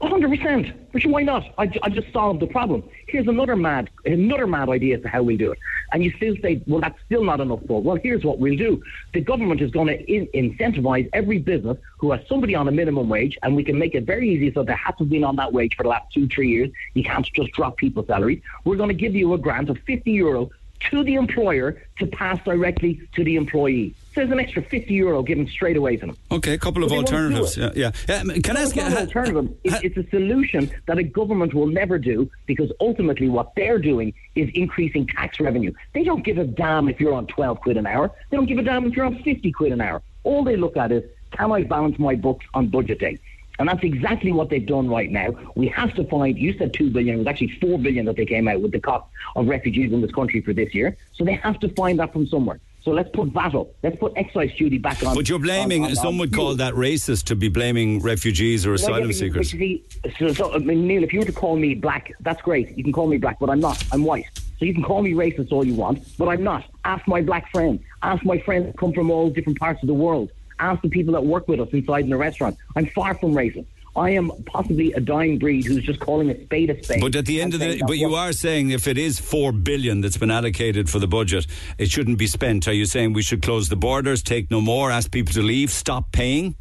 Hundred 0.00 0.30
percent. 0.30 0.92
But 0.92 1.04
why 1.06 1.22
not? 1.22 1.44
I, 1.58 1.70
I 1.82 1.88
just 1.88 2.12
solved 2.12 2.40
the 2.40 2.46
problem. 2.46 2.82
Here's 3.08 3.28
another 3.28 3.56
mad, 3.56 3.90
another 4.04 4.46
mad 4.46 4.68
idea 4.68 4.96
as 4.96 5.02
to 5.02 5.08
how 5.08 5.22
we'll 5.22 5.36
do 5.36 5.52
it. 5.52 5.58
And 5.92 6.02
you 6.02 6.10
still 6.16 6.34
say, 6.42 6.62
well, 6.66 6.80
that's 6.80 6.98
still 7.06 7.22
not 7.24 7.40
enough. 7.40 7.60
Paul. 7.66 7.82
Well, 7.82 7.96
here's 7.96 8.24
what 8.24 8.38
we'll 8.38 8.56
do. 8.56 8.82
The 9.14 9.20
government 9.20 9.60
is 9.60 9.70
going 9.70 9.86
to 9.86 10.12
in- 10.12 10.26
incentivize 10.34 11.08
every 11.12 11.38
business 11.38 11.78
who 11.98 12.10
has 12.10 12.20
somebody 12.28 12.54
on 12.54 12.66
a 12.68 12.72
minimum 12.72 13.08
wage, 13.08 13.38
and 13.42 13.54
we 13.54 13.62
can 13.62 13.78
make 13.78 13.94
it 13.94 14.04
very 14.04 14.28
easy 14.28 14.52
so 14.52 14.64
they 14.64 14.74
have 14.74 14.96
to 14.98 15.04
been 15.04 15.24
on 15.24 15.36
that 15.36 15.52
wage 15.52 15.76
for 15.76 15.84
the 15.84 15.88
last 15.88 16.12
two, 16.12 16.26
three 16.28 16.50
years. 16.50 16.70
You 16.94 17.04
can't 17.04 17.24
just 17.32 17.52
drop 17.52 17.76
people's 17.76 18.08
salaries. 18.08 18.42
We're 18.64 18.76
going 18.76 18.88
to 18.88 18.94
give 18.94 19.14
you 19.14 19.32
a 19.34 19.38
grant 19.38 19.70
of 19.70 19.78
fifty 19.86 20.12
euro 20.12 20.50
to 20.90 21.02
the 21.04 21.14
employer 21.14 21.82
to 21.98 22.06
pass 22.06 22.38
directly 22.44 23.00
to 23.14 23.24
the 23.24 23.36
employee. 23.36 23.94
So 24.14 24.20
there's 24.22 24.30
an 24.30 24.40
extra 24.40 24.62
50 24.62 24.94
euro 24.94 25.22
given 25.22 25.46
straight 25.46 25.76
away 25.76 25.96
to 25.96 26.06
them. 26.06 26.16
Okay, 26.30 26.54
a 26.54 26.58
couple 26.58 26.82
of 26.82 26.88
But 26.88 26.94
they 26.94 26.96
won't 26.96 27.08
do 27.08 27.14
alternatives. 27.14 27.56
Yeah, 27.56 27.70
yeah. 27.74 27.92
yeah. 28.08 28.22
Can 28.42 28.56
I 28.56 28.62
ask 28.62 28.74
it's 28.74 28.76
not 28.76 28.92
an 28.92 28.98
alternative. 28.98 29.54
It's, 29.62 29.74
ha- 29.74 29.80
it's 29.82 29.96
a 29.96 30.08
solution 30.08 30.70
that 30.86 30.98
a 30.98 31.02
government 31.02 31.52
will 31.52 31.66
never 31.66 31.98
do 31.98 32.30
because 32.46 32.72
ultimately 32.80 33.28
what 33.28 33.54
they're 33.56 33.78
doing 33.78 34.14
is 34.34 34.48
increasing 34.54 35.06
tax 35.06 35.38
revenue. 35.38 35.72
They 35.92 36.04
don't 36.04 36.24
give 36.24 36.38
a 36.38 36.44
damn 36.44 36.88
if 36.88 37.00
you're 37.00 37.14
on 37.14 37.26
12 37.26 37.60
quid 37.60 37.76
an 37.76 37.86
hour. 37.86 38.10
They 38.30 38.36
don't 38.36 38.46
give 38.46 38.58
a 38.58 38.62
damn 38.62 38.86
if 38.86 38.96
you're 38.96 39.06
on 39.06 39.22
50 39.22 39.52
quid 39.52 39.72
an 39.72 39.80
hour. 39.80 40.02
All 40.24 40.44
they 40.44 40.56
look 40.56 40.76
at 40.76 40.92
is, 40.92 41.04
can 41.32 41.52
I 41.52 41.64
balance 41.64 41.98
my 41.98 42.14
books 42.14 42.46
on 42.54 42.68
budget 42.68 43.00
day? 43.00 43.18
And 43.58 43.68
that's 43.68 43.82
exactly 43.82 44.32
what 44.32 44.50
they've 44.50 44.66
done 44.66 44.88
right 44.88 45.10
now. 45.10 45.28
We 45.54 45.68
have 45.68 45.94
to 45.94 46.04
find, 46.04 46.36
you 46.36 46.56
said 46.58 46.74
2 46.74 46.90
billion, 46.90 47.16
it 47.16 47.18
was 47.18 47.26
actually 47.26 47.58
4 47.60 47.78
billion 47.78 48.04
that 48.06 48.16
they 48.16 48.26
came 48.26 48.48
out 48.48 48.60
with 48.60 48.72
the 48.72 48.80
cost 48.80 49.06
of 49.34 49.48
refugees 49.48 49.92
in 49.92 50.00
this 50.02 50.12
country 50.12 50.40
for 50.40 50.52
this 50.52 50.74
year. 50.74 50.96
So 51.14 51.24
they 51.24 51.34
have 51.34 51.58
to 51.60 51.68
find 51.70 51.98
that 51.98 52.12
from 52.12 52.26
somewhere. 52.26 52.60
So 52.82 52.92
let's 52.92 53.10
put 53.10 53.30
VAT 53.30 53.52
up. 53.56 53.66
Let's 53.82 53.98
put 53.98 54.12
excise 54.14 54.54
duty 54.54 54.78
back 54.78 55.04
on. 55.04 55.16
But 55.16 55.28
you're 55.28 55.40
blaming, 55.40 55.82
on- 55.82 55.90
on- 55.90 55.96
some 55.96 56.06
on 56.06 56.18
would 56.18 56.30
fuel. 56.30 56.46
call 56.46 56.54
that 56.56 56.74
racist 56.74 57.24
to 57.24 57.34
be 57.34 57.48
blaming 57.48 58.00
refugees 58.00 58.64
or 58.64 58.74
asylum 58.74 59.12
seekers. 59.12 59.50
see, 59.50 59.84
so, 60.18 60.32
so, 60.32 60.54
I 60.54 60.58
mean, 60.58 60.86
Neil, 60.86 61.02
if 61.02 61.12
you 61.12 61.18
were 61.18 61.26
to 61.26 61.32
call 61.32 61.56
me 61.56 61.74
black, 61.74 62.12
that's 62.20 62.40
great. 62.42 62.76
You 62.78 62.84
can 62.84 62.92
call 62.92 63.08
me 63.08 63.16
black, 63.16 63.40
but 63.40 63.50
I'm 63.50 63.58
not. 63.58 63.82
I'm 63.90 64.04
white. 64.04 64.26
So 64.58 64.64
you 64.64 64.72
can 64.72 64.84
call 64.84 65.02
me 65.02 65.12
racist 65.14 65.50
all 65.50 65.66
you 65.66 65.74
want, 65.74 65.98
but 66.16 66.28
I'm 66.28 66.44
not. 66.44 66.64
Ask 66.84 67.06
my 67.08 67.20
black 67.20 67.50
friends. 67.50 67.82
Ask 68.02 68.24
my 68.24 68.38
friends 68.38 68.66
that 68.66 68.78
come 68.78 68.92
from 68.92 69.10
all 69.10 69.30
different 69.30 69.58
parts 69.58 69.82
of 69.82 69.88
the 69.88 69.94
world. 69.94 70.30
Ask 70.58 70.82
the 70.82 70.88
people 70.88 71.12
that 71.14 71.24
work 71.24 71.48
with 71.48 71.60
us 71.60 71.68
inside 71.72 72.04
in 72.04 72.10
the 72.10 72.16
restaurant. 72.16 72.56
I'm 72.74 72.86
far 72.86 73.14
from 73.14 73.32
racist. 73.32 73.66
I 73.94 74.10
am 74.10 74.30
possibly 74.44 74.92
a 74.92 75.00
dying 75.00 75.38
breed 75.38 75.64
who's 75.64 75.82
just 75.82 76.00
calling 76.00 76.28
a 76.28 76.44
spade 76.44 76.68
a 76.68 76.82
spade. 76.82 77.00
But 77.00 77.16
at 77.16 77.24
the 77.24 77.40
end 77.40 77.54
of 77.54 77.60
the 77.60 77.82
but 77.86 77.96
you 77.96 78.10
what- 78.10 78.18
are 78.18 78.32
saying 78.32 78.70
if 78.70 78.86
it 78.86 78.98
is 78.98 79.18
four 79.18 79.52
billion 79.52 80.02
that's 80.02 80.18
been 80.18 80.30
allocated 80.30 80.90
for 80.90 80.98
the 80.98 81.06
budget, 81.06 81.46
it 81.78 81.90
shouldn't 81.90 82.18
be 82.18 82.26
spent. 82.26 82.68
Are 82.68 82.74
you 82.74 82.84
saying 82.84 83.14
we 83.14 83.22
should 83.22 83.40
close 83.40 83.70
the 83.70 83.76
borders, 83.76 84.22
take 84.22 84.50
no 84.50 84.60
more, 84.60 84.90
ask 84.90 85.10
people 85.10 85.32
to 85.34 85.42
leave, 85.42 85.70
stop 85.70 86.12
paying? 86.12 86.54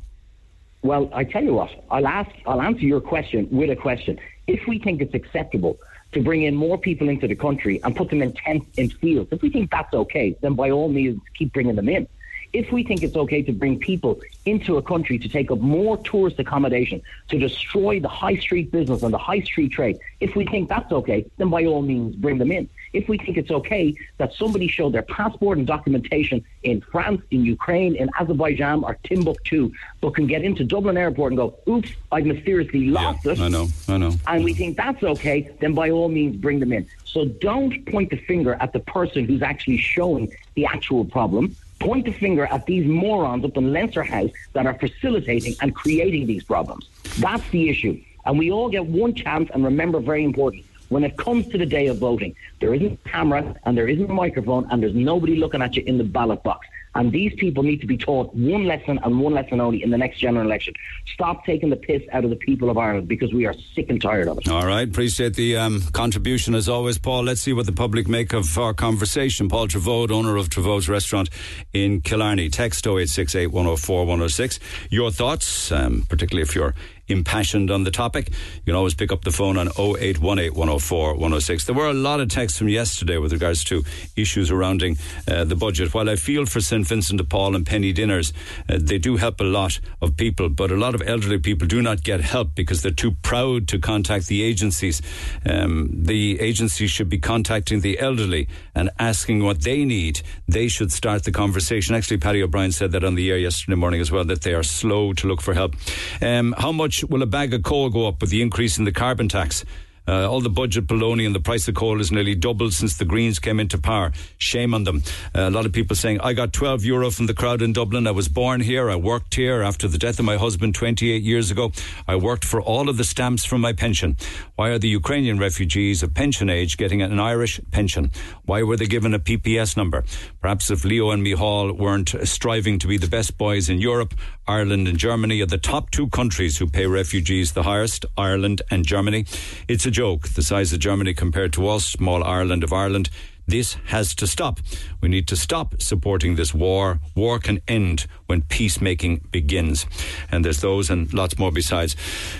Well, 0.81 1.09
I 1.13 1.25
tell 1.25 1.43
you 1.43 1.55
what, 1.55 1.71
I'll 1.91 2.07
ask, 2.07 2.29
I'll 2.45 2.61
answer 2.61 2.85
your 2.85 3.01
question 3.01 3.49
with 3.51 3.69
a 3.69 3.75
question. 3.75 4.17
If 4.47 4.67
we 4.67 4.79
think 4.79 5.01
it's 5.01 5.13
acceptable 5.13 5.77
to 6.13 6.21
bring 6.21 6.43
in 6.43 6.55
more 6.55 6.77
people 6.77 7.09
into 7.09 7.27
the 7.27 7.35
country 7.35 7.81
and 7.83 7.95
put 7.95 8.09
them 8.09 8.21
in 8.21 8.31
tents 8.33 8.67
in 8.77 8.89
fields, 8.89 9.29
if 9.31 9.41
we 9.41 9.49
think 9.49 9.71
that's 9.71 9.93
okay, 9.93 10.37
then 10.41 10.53
by 10.53 10.69
all 10.69 10.87
means 10.87 11.19
keep 11.37 11.51
bringing 11.51 11.75
them 11.75 11.89
in. 11.89 12.07
If 12.55 12.71
we 12.71 12.83
think 12.83 13.03
it's 13.03 13.17
okay 13.17 13.41
to 13.41 13.51
bring 13.51 13.79
people 13.79 14.21
into 14.45 14.77
a 14.77 14.81
country 14.81 15.19
to 15.19 15.27
take 15.27 15.51
up 15.51 15.59
more 15.59 15.97
tourist 15.97 16.39
accommodation, 16.39 17.01
to 17.27 17.37
destroy 17.37 17.99
the 17.99 18.07
high 18.07 18.37
street 18.37 18.71
business 18.71 19.03
and 19.03 19.13
the 19.13 19.17
high 19.17 19.41
street 19.41 19.73
trade, 19.73 19.99
if 20.21 20.37
we 20.37 20.45
think 20.45 20.69
that's 20.69 20.89
okay, 20.89 21.25
then 21.35 21.49
by 21.49 21.65
all 21.65 21.81
means 21.81 22.15
bring 22.15 22.37
them 22.37 22.53
in. 22.53 22.69
If 22.93 23.09
we 23.09 23.17
think 23.17 23.35
it's 23.35 23.51
okay 23.51 23.93
that 24.19 24.33
somebody 24.35 24.69
showed 24.69 24.93
their 24.93 25.01
passport 25.01 25.57
and 25.57 25.67
documentation 25.67 26.45
in 26.63 26.79
France, 26.79 27.21
in 27.29 27.43
Ukraine, 27.43 27.93
in 27.97 28.09
Azerbaijan, 28.17 28.85
or 28.85 28.97
Timbuktu, 29.03 29.73
but 29.99 30.15
can 30.15 30.25
get 30.25 30.45
into 30.45 30.63
Dublin 30.63 30.95
Airport 30.95 31.33
and 31.33 31.37
go, 31.37 31.59
oops, 31.67 31.91
I've 32.13 32.25
mysteriously 32.25 32.85
lost 32.85 33.25
it 33.25 33.37
I 33.37 33.49
know, 33.49 33.67
I 33.89 33.97
know. 33.97 34.13
and 34.27 34.45
we 34.45 34.53
think 34.53 34.77
that's 34.77 35.03
okay, 35.03 35.51
then 35.59 35.73
by 35.73 35.89
all 35.89 36.07
means 36.07 36.37
bring 36.37 36.61
them 36.61 36.71
in. 36.71 36.87
So 37.03 37.25
don't 37.25 37.85
point 37.85 38.11
the 38.11 38.17
finger 38.31 38.53
at 38.61 38.71
the 38.71 38.79
person 38.79 39.25
who's 39.25 39.41
actually 39.41 39.77
showing 39.77 40.31
the 40.53 40.65
actual 40.65 41.03
problem. 41.03 41.53
Point 41.86 42.05
the 42.05 42.13
finger 42.13 42.47
at 42.47 42.65
these 42.65 42.83
morons 42.88 43.45
up 43.45 43.57
in 43.57 43.71
Leinster 43.71 44.01
House 44.01 44.31
that 44.53 44.65
are 44.65 44.73
facilitating 44.73 45.53
and 45.61 45.75
creating 45.75 46.25
these 46.25 46.43
problems. 46.43 46.89
That's 47.19 47.47
the 47.51 47.69
issue. 47.69 48.01
And 48.25 48.39
we 48.39 48.51
all 48.51 48.69
get 48.69 48.88
one 48.88 49.13
chance, 49.13 49.51
and 49.53 49.63
remember, 49.63 49.99
very 49.99 50.23
important, 50.23 50.65
when 50.89 51.03
it 51.03 51.15
comes 51.15 51.47
to 51.49 51.59
the 51.59 51.65
day 51.65 51.86
of 51.86 51.99
voting, 51.99 52.36
there 52.59 52.73
isn't 52.73 52.99
a 53.05 53.09
camera 53.09 53.55
and 53.65 53.77
there 53.77 53.88
isn't 53.88 54.09
a 54.09 54.13
microphone 54.13 54.67
and 54.71 54.81
there's 54.81 54.95
nobody 54.95 55.36
looking 55.36 55.61
at 55.61 55.75
you 55.75 55.83
in 55.86 55.99
the 55.99 56.03
ballot 56.03 56.41
box. 56.41 56.67
And 56.95 57.11
these 57.11 57.33
people 57.35 57.61
need 57.61 57.81
to 57.81 57.87
be 57.87 57.97
taught 57.97 58.33
one 58.33 58.65
lesson 58.65 58.99
and 59.03 59.19
one 59.19 59.33
lesson 59.33 59.59
only 59.59 59.83
in 59.83 59.91
the 59.91 59.97
next 59.97 60.19
general 60.19 60.45
election. 60.45 60.73
Stop 61.13 61.45
taking 61.45 61.69
the 61.69 61.75
piss 61.75 62.01
out 62.13 62.23
of 62.23 62.29
the 62.29 62.35
people 62.37 62.69
of 62.69 62.77
Ireland 62.77 63.07
because 63.07 63.33
we 63.33 63.45
are 63.45 63.53
sick 63.73 63.89
and 63.89 64.01
tired 64.01 64.29
of 64.29 64.37
it. 64.37 64.47
All 64.47 64.65
right, 64.65 64.87
appreciate 64.87 65.35
the 65.35 65.57
um, 65.57 65.81
contribution 65.91 66.55
as 66.55 66.69
always, 66.69 66.97
Paul. 66.97 67.23
Let's 67.23 67.41
see 67.41 67.53
what 67.53 67.65
the 67.65 67.73
public 67.73 68.07
make 68.07 68.33
of 68.33 68.57
our 68.57 68.73
conversation. 68.73 69.49
Paul 69.49 69.67
Treyvaud, 69.67 70.09
owner 70.09 70.37
of 70.37 70.49
Treyvaud's 70.49 70.87
Restaurant 70.87 71.29
in 71.73 72.01
Killarney. 72.01 72.49
Text 72.49 72.87
0868 72.87 73.47
104 73.47 73.99
106. 74.05 74.59
Your 74.89 75.11
thoughts, 75.11 75.71
um, 75.71 76.05
particularly 76.07 76.43
if 76.43 76.55
you're 76.55 76.73
impassioned 77.07 77.69
on 77.71 77.83
the 77.83 77.91
topic, 77.91 78.29
you 78.29 78.63
can 78.65 78.75
always 78.75 78.93
pick 78.93 79.11
up 79.11 79.23
the 79.23 79.31
phone 79.31 79.57
on 79.57 79.67
0818 79.67 80.53
104 80.53 81.13
106. 81.13 81.65
There 81.65 81.75
were 81.75 81.89
a 81.89 81.93
lot 81.93 82.19
of 82.19 82.29
texts 82.29 82.57
from 82.57 82.69
yesterday 82.69 83.17
with 83.17 83.31
regards 83.31 83.63
to 83.65 83.83
issues 84.15 84.49
surrounding 84.55 84.97
uh, 85.27 85.43
the 85.43 85.55
budget. 85.55 85.93
While 85.93 86.09
I 86.09 86.15
feel 86.15 86.45
for 86.45 86.61
St 86.61 86.87
Vincent 86.87 87.17
de 87.17 87.23
Paul 87.23 87.55
and 87.55 87.65
penny 87.65 87.91
dinners, 87.91 88.31
uh, 88.69 88.77
they 88.79 88.97
do 88.97 89.17
help 89.17 89.41
a 89.41 89.43
lot 89.43 89.79
of 90.01 90.15
people, 90.15 90.49
but 90.49 90.71
a 90.71 90.75
lot 90.77 90.95
of 90.95 91.01
elderly 91.05 91.39
people 91.39 91.67
do 91.67 91.81
not 91.81 92.03
get 92.03 92.21
help 92.21 92.55
because 92.55 92.81
they're 92.81 92.91
too 92.91 93.11
proud 93.21 93.67
to 93.67 93.79
contact 93.79 94.27
the 94.27 94.43
agencies. 94.43 95.01
Um, 95.45 95.89
the 95.91 96.39
agencies 96.39 96.91
should 96.91 97.09
be 97.09 97.17
contacting 97.17 97.81
the 97.81 97.99
elderly 97.99 98.47
and 98.73 98.89
asking 98.97 99.43
what 99.43 99.63
they 99.63 99.83
need. 99.83 100.21
They 100.47 100.67
should 100.67 100.91
start 100.91 101.23
the 101.23 101.31
conversation. 101.31 101.95
Actually, 101.95 102.17
Paddy 102.17 102.41
O'Brien 102.41 102.71
said 102.71 102.91
that 102.93 103.03
on 103.03 103.15
the 103.15 103.29
air 103.29 103.37
yesterday 103.37 103.75
morning 103.75 104.01
as 104.01 104.11
well, 104.11 104.23
that 104.25 104.41
they 104.41 104.53
are 104.53 104.63
slow 104.63 105.13
to 105.13 105.27
look 105.27 105.41
for 105.41 105.53
help. 105.53 105.75
Um, 106.21 106.55
how 106.57 106.71
much 106.71 106.94
will 107.03 107.21
a 107.21 107.25
bag 107.25 107.53
of 107.53 107.63
coal 107.63 107.89
go 107.89 108.07
up 108.07 108.21
with 108.21 108.29
the 108.29 108.41
increase 108.41 108.77
in 108.77 108.85
the 108.85 108.91
carbon 108.91 109.27
tax? 109.27 109.65
Uh, 110.07 110.29
all 110.29 110.41
the 110.41 110.49
budget 110.49 110.87
baloney 110.87 111.25
and 111.25 111.35
the 111.35 111.39
price 111.39 111.67
of 111.67 111.75
coal 111.75 111.97
has 111.97 112.11
nearly 112.11 112.35
doubled 112.35 112.73
since 112.73 112.97
the 112.97 113.05
Greens 113.05 113.39
came 113.39 113.59
into 113.59 113.77
power. 113.77 114.11
Shame 114.37 114.73
on 114.73 114.83
them. 114.83 115.03
Uh, 115.33 115.41
a 115.41 115.49
lot 115.49 115.65
of 115.65 115.73
people 115.73 115.95
saying, 115.95 116.19
I 116.21 116.33
got 116.33 116.53
12 116.53 116.85
euro 116.85 117.11
from 117.11 117.25
the 117.25 117.33
crowd 117.33 117.61
in 117.61 117.73
Dublin. 117.73 118.07
I 118.07 118.11
was 118.11 118.27
born 118.27 118.61
here. 118.61 118.89
I 118.89 118.95
worked 118.95 119.35
here. 119.35 119.61
After 119.61 119.87
the 119.87 119.97
death 119.97 120.19
of 120.19 120.25
my 120.25 120.37
husband 120.37 120.75
28 120.75 121.23
years 121.23 121.51
ago, 121.51 121.71
I 122.07 122.15
worked 122.15 122.45
for 122.45 122.61
all 122.61 122.89
of 122.89 122.97
the 122.97 123.03
stamps 123.03 123.45
from 123.45 123.61
my 123.61 123.73
pension. 123.73 124.17
Why 124.55 124.69
are 124.69 124.79
the 124.79 124.89
Ukrainian 124.89 125.39
refugees 125.39 126.03
of 126.03 126.13
pension 126.13 126.49
age 126.49 126.77
getting 126.77 127.01
an 127.01 127.19
Irish 127.19 127.59
pension? 127.71 128.11
Why 128.45 128.63
were 128.63 128.77
they 128.77 128.87
given 128.87 129.13
a 129.13 129.19
PPS 129.19 129.75
number? 129.75 130.03
Perhaps 130.41 130.69
if 130.69 130.85
Leo 130.85 131.11
and 131.11 131.25
Micheál 131.25 131.77
weren't 131.77 132.13
striving 132.23 132.79
to 132.79 132.87
be 132.87 132.97
the 132.97 133.07
best 133.07 133.37
boys 133.37 133.69
in 133.69 133.79
Europe, 133.79 134.13
Ireland 134.47 134.87
and 134.87 134.97
Germany 134.97 135.41
are 135.41 135.47
the 135.47 135.57
top 135.57 135.89
two 135.89 136.07
countries 136.09 136.57
who 136.57 136.67
pay 136.67 136.85
refugees 136.85 137.53
the 137.53 137.63
highest, 137.63 138.05
Ireland 138.17 138.61
and 138.69 138.85
Germany. 138.85 139.25
It's 139.67 139.85
a 139.85 139.91
joke, 139.95 140.27
the 140.27 140.43
size 140.43 140.73
of 140.73 140.79
Germany 140.79 141.13
compared 141.13 141.53
to 141.53 141.69
us, 141.69 141.85
small 141.85 142.21
Ireland 142.21 142.65
of 142.65 142.73
Ireland. 142.73 143.09
This 143.47 143.77
has 143.85 144.13
to 144.15 144.27
stop. 144.27 144.59
We 144.99 145.07
need 145.07 145.25
to 145.29 145.37
stop 145.37 145.81
supporting 145.81 146.35
this 146.35 146.53
war. 146.53 146.99
War 147.15 147.39
can 147.39 147.61
end 147.65 148.05
when 148.25 148.41
peacemaking 148.41 149.21
begins. 149.31 149.85
And 150.29 150.43
there's 150.43 150.59
those 150.59 150.89
and 150.89 151.13
lots 151.13 151.39
more 151.39 151.49
besides. 151.49 151.95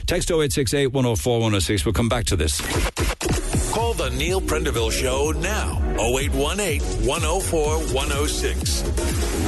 Text 0.06 0.30
0868 0.30 0.88
104 0.88 1.40
106. 1.40 1.86
We'll 1.86 1.94
come 1.94 2.10
back 2.10 2.26
to 2.26 2.36
this. 2.36 2.60
Call 3.76 3.94
the 3.94 4.10
Neil 4.10 4.40
Prendeville 4.40 4.90
Show 4.90 5.32
now. 5.32 5.82
0818 6.00 7.06
104 7.06 7.78
106. 7.94 8.84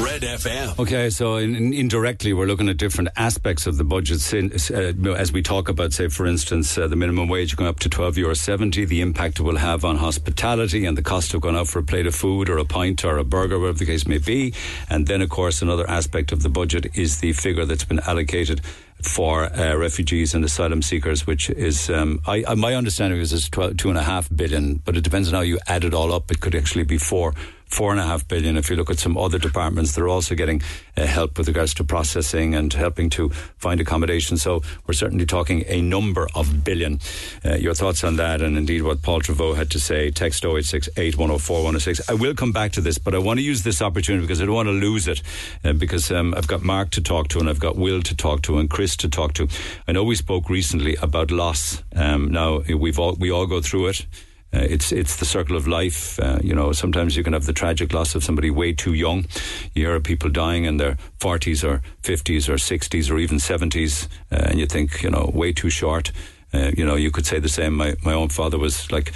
Red 0.03 0.21
FM. 0.21 0.77
Okay, 0.79 1.09
so 1.09 1.37
in, 1.37 1.55
in, 1.55 1.73
indirectly, 1.73 2.33
we're 2.33 2.45
looking 2.45 2.67
at 2.67 2.75
different 2.75 3.09
aspects 3.15 3.67
of 3.67 3.77
the 3.77 3.85
budget. 3.85 4.21
Uh, 4.33 5.13
as 5.13 5.31
we 5.31 5.41
talk 5.41 5.69
about, 5.69 5.93
say, 5.93 6.09
for 6.09 6.25
instance, 6.25 6.77
uh, 6.77 6.87
the 6.87 6.97
minimum 6.97 7.29
wage 7.29 7.55
going 7.55 7.69
up 7.69 7.79
to 7.79 7.87
twelve 7.87 8.17
euro 8.17 8.33
seventy, 8.33 8.83
the 8.83 8.99
impact 8.99 9.39
it 9.39 9.43
will 9.43 9.55
have 9.55 9.85
on 9.85 9.95
hospitality, 9.95 10.83
and 10.83 10.97
the 10.97 11.01
cost 11.01 11.33
of 11.33 11.39
going 11.39 11.55
out 11.55 11.69
for 11.69 11.79
a 11.79 11.83
plate 11.83 12.05
of 12.05 12.13
food 12.13 12.49
or 12.49 12.57
a 12.57 12.65
pint 12.65 13.05
or 13.05 13.17
a 13.17 13.23
burger, 13.23 13.57
whatever 13.57 13.77
the 13.77 13.85
case 13.85 14.05
may 14.05 14.17
be. 14.17 14.53
And 14.89 15.07
then, 15.07 15.21
of 15.21 15.29
course, 15.29 15.61
another 15.61 15.89
aspect 15.89 16.33
of 16.33 16.43
the 16.43 16.49
budget 16.49 16.97
is 16.97 17.21
the 17.21 17.31
figure 17.31 17.63
that's 17.63 17.85
been 17.85 18.01
allocated 18.01 18.59
for 19.01 19.45
uh, 19.45 19.75
refugees 19.75 20.33
and 20.33 20.43
asylum 20.43 20.81
seekers, 20.81 21.27
which 21.27 21.49
is 21.49 21.89
um, 21.89 22.19
I, 22.25 22.43
I, 22.47 22.55
my 22.55 22.73
understanding 22.75 23.19
is 23.19 23.31
it's 23.33 23.49
12, 23.49 23.77
two 23.77 23.89
and 23.89 23.97
a 23.97 24.03
half 24.03 24.29
billion, 24.35 24.75
but 24.75 24.97
it 24.97 25.03
depends 25.03 25.27
on 25.27 25.35
how 25.35 25.41
you 25.41 25.59
add 25.67 25.83
it 25.83 25.93
all 25.93 26.13
up. 26.13 26.31
It 26.31 26.39
could 26.39 26.55
actually 26.55 26.83
be 26.83 26.97
four 26.97 27.33
four 27.67 27.91
and 27.91 27.99
a 27.99 28.03
half 28.03 28.27
billion. 28.27 28.57
If 28.57 28.69
you 28.69 28.75
look 28.75 28.89
at 28.89 28.99
some 28.99 29.17
other 29.17 29.39
departments, 29.39 29.93
they're 29.93 30.07
also 30.07 30.35
getting 30.35 30.61
uh, 30.95 31.05
help 31.05 31.37
with 31.37 31.47
regards 31.47 31.73
to 31.75 31.83
processing 31.83 32.55
and 32.55 32.71
helping 32.73 33.09
to 33.11 33.29
find 33.57 33.79
accommodation. 33.81 34.37
So 34.37 34.61
we're 34.85 34.93
certainly 34.93 35.25
talking 35.25 35.63
a 35.67 35.81
number 35.81 36.27
of 36.35 36.63
billion. 36.63 36.99
Uh, 37.45 37.55
your 37.55 37.73
thoughts 37.73 38.03
on 38.03 38.15
that, 38.17 38.41
and 38.41 38.57
indeed 38.57 38.81
what 38.81 39.01
Paul 39.01 39.21
Treyvaud 39.21 39.55
had 39.55 39.69
to 39.71 39.79
say? 39.79 40.11
Text 40.11 40.43
0868 40.43 41.17
104 41.17 41.55
106. 41.57 42.09
I 42.09 42.13
will 42.13 42.33
come 42.33 42.51
back 42.51 42.71
to 42.73 42.81
this, 42.81 42.97
but 42.97 43.13
I 43.13 43.19
want 43.19 43.39
to 43.39 43.43
use 43.43 43.63
this 43.63 43.81
opportunity 43.81 44.25
because 44.25 44.41
I 44.41 44.45
don't 44.45 44.55
want 44.55 44.67
to 44.67 44.73
lose 44.73 45.07
it 45.07 45.21
uh, 45.63 45.73
because 45.73 46.11
um, 46.11 46.33
I've 46.35 46.47
got 46.47 46.63
Mark 46.63 46.91
to 46.91 47.01
talk 47.01 47.27
to 47.29 47.39
and 47.39 47.49
I've 47.49 47.59
got 47.59 47.75
Will 47.75 48.01
to 48.01 48.15
talk 48.15 48.41
to 48.43 48.57
and 48.57 48.69
Chris 48.69 48.95
to 48.97 49.09
talk 49.09 49.33
to. 49.33 49.47
I 49.87 49.91
know 49.91 50.03
we 50.03 50.15
spoke 50.15 50.49
recently 50.49 50.95
about 51.01 51.31
loss. 51.31 51.83
Um, 51.95 52.31
now 52.31 52.59
we've 52.59 52.99
all 52.99 53.13
we 53.13 53.31
all 53.31 53.45
go 53.45 53.61
through 53.61 53.87
it. 53.87 54.05
Uh, 54.53 54.59
it's 54.59 54.91
it's 54.91 55.17
the 55.17 55.25
circle 55.25 55.55
of 55.57 55.67
life. 55.67 56.19
Uh, 56.19 56.39
you 56.41 56.55
know, 56.55 56.71
sometimes 56.71 57.17
you 57.17 57.23
can 57.23 57.33
have 57.33 57.45
the 57.45 57.53
tragic 57.53 57.93
loss 57.93 58.15
of 58.15 58.23
somebody 58.23 58.49
way 58.49 58.73
too 58.73 58.93
young. 58.93 59.25
You 59.73 59.87
hear 59.87 59.95
of 59.95 60.03
people 60.03 60.29
dying 60.29 60.65
in 60.65 60.77
their 60.77 60.97
forties 61.19 61.63
or 61.63 61.81
fifties 62.01 62.47
or 62.49 62.57
sixties 62.57 63.09
or 63.09 63.17
even 63.19 63.39
seventies, 63.39 64.07
uh, 64.31 64.47
and 64.49 64.59
you 64.59 64.65
think, 64.65 65.03
you 65.03 65.09
know, 65.09 65.29
way 65.33 65.51
too 65.53 65.69
short. 65.69 66.11
Uh, 66.53 66.71
you 66.77 66.85
know, 66.85 66.95
you 66.95 67.11
could 67.11 67.25
say 67.25 67.39
the 67.39 67.49
same. 67.49 67.75
My 67.75 67.95
my 68.03 68.13
own 68.13 68.29
father 68.29 68.57
was 68.57 68.89
like 68.91 69.11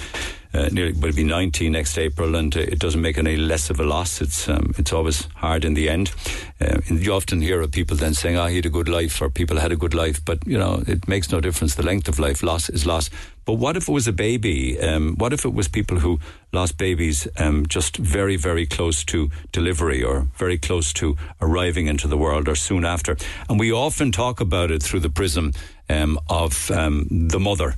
uh, 0.54 0.70
nearly 0.72 0.94
will 0.94 1.14
be 1.14 1.24
90 1.24 1.70
next 1.70 1.98
April, 1.98 2.36
and 2.36 2.56
uh, 2.56 2.60
it 2.60 2.80
doesn't 2.80 3.02
make 3.02 3.18
any 3.18 3.38
less 3.38 3.70
of 3.70 3.80
a 3.80 3.84
loss. 3.84 4.22
It's 4.22 4.50
um, 4.50 4.74
it's 4.78 4.92
always 4.92 5.28
hard 5.36 5.64
in 5.64 5.74
the 5.74 5.90
end. 5.90 6.12
Uh, 6.60 6.80
you 6.88 7.14
often 7.14 7.42
hear 7.42 7.62
of 7.62 7.72
people 7.72 7.98
then 7.98 8.14
saying, 8.14 8.38
"Ah, 8.38 8.44
oh, 8.44 8.48
he 8.48 8.58
had 8.58 8.66
a 8.66 8.70
good 8.70 8.90
life," 8.90 9.22
or 9.22 9.30
"People 9.30 9.60
had 9.60 9.72
a 9.72 9.78
good 9.78 9.94
life," 9.94 10.24
but 10.24 10.46
you 10.46 10.58
know 10.58 10.84
it 10.88 11.08
makes 11.08 11.32
no 11.32 11.40
difference. 11.40 11.76
The 11.76 11.86
length 11.86 12.08
of 12.08 12.20
life, 12.20 12.44
loss 12.44 12.70
is 12.70 12.86
loss. 12.86 13.10
But 13.46 13.54
what 13.54 13.76
if 13.76 13.90
it 13.90 13.92
was 13.92 14.08
a 14.08 14.14
baby? 14.14 14.80
Um, 14.80 15.16
what 15.16 15.34
if 15.34 15.46
it 15.46 15.54
was 15.54 15.68
people 15.68 16.00
who 16.00 16.20
lost 16.54 16.78
babies 16.78 17.28
um, 17.38 17.66
just 17.66 17.98
very, 17.98 18.36
very 18.36 18.68
close 18.68 19.04
to 19.06 19.32
delivery 19.52 20.04
or 20.04 20.28
very 20.38 20.60
close 20.60 20.94
to 20.94 21.18
arriving 21.42 21.88
into 21.88 22.08
the 22.08 22.18
world 22.18 22.48
or 22.48 22.56
soon 22.56 22.86
after? 22.86 23.18
And 23.50 23.60
we 23.60 23.72
often 23.72 24.12
talk 24.12 24.40
about 24.40 24.70
it 24.70 24.84
through 24.84 25.00
the 25.00 25.10
prism 25.10 25.54
um, 25.90 26.20
of 26.30 26.70
um, 26.70 27.08
the 27.10 27.40
mother 27.40 27.76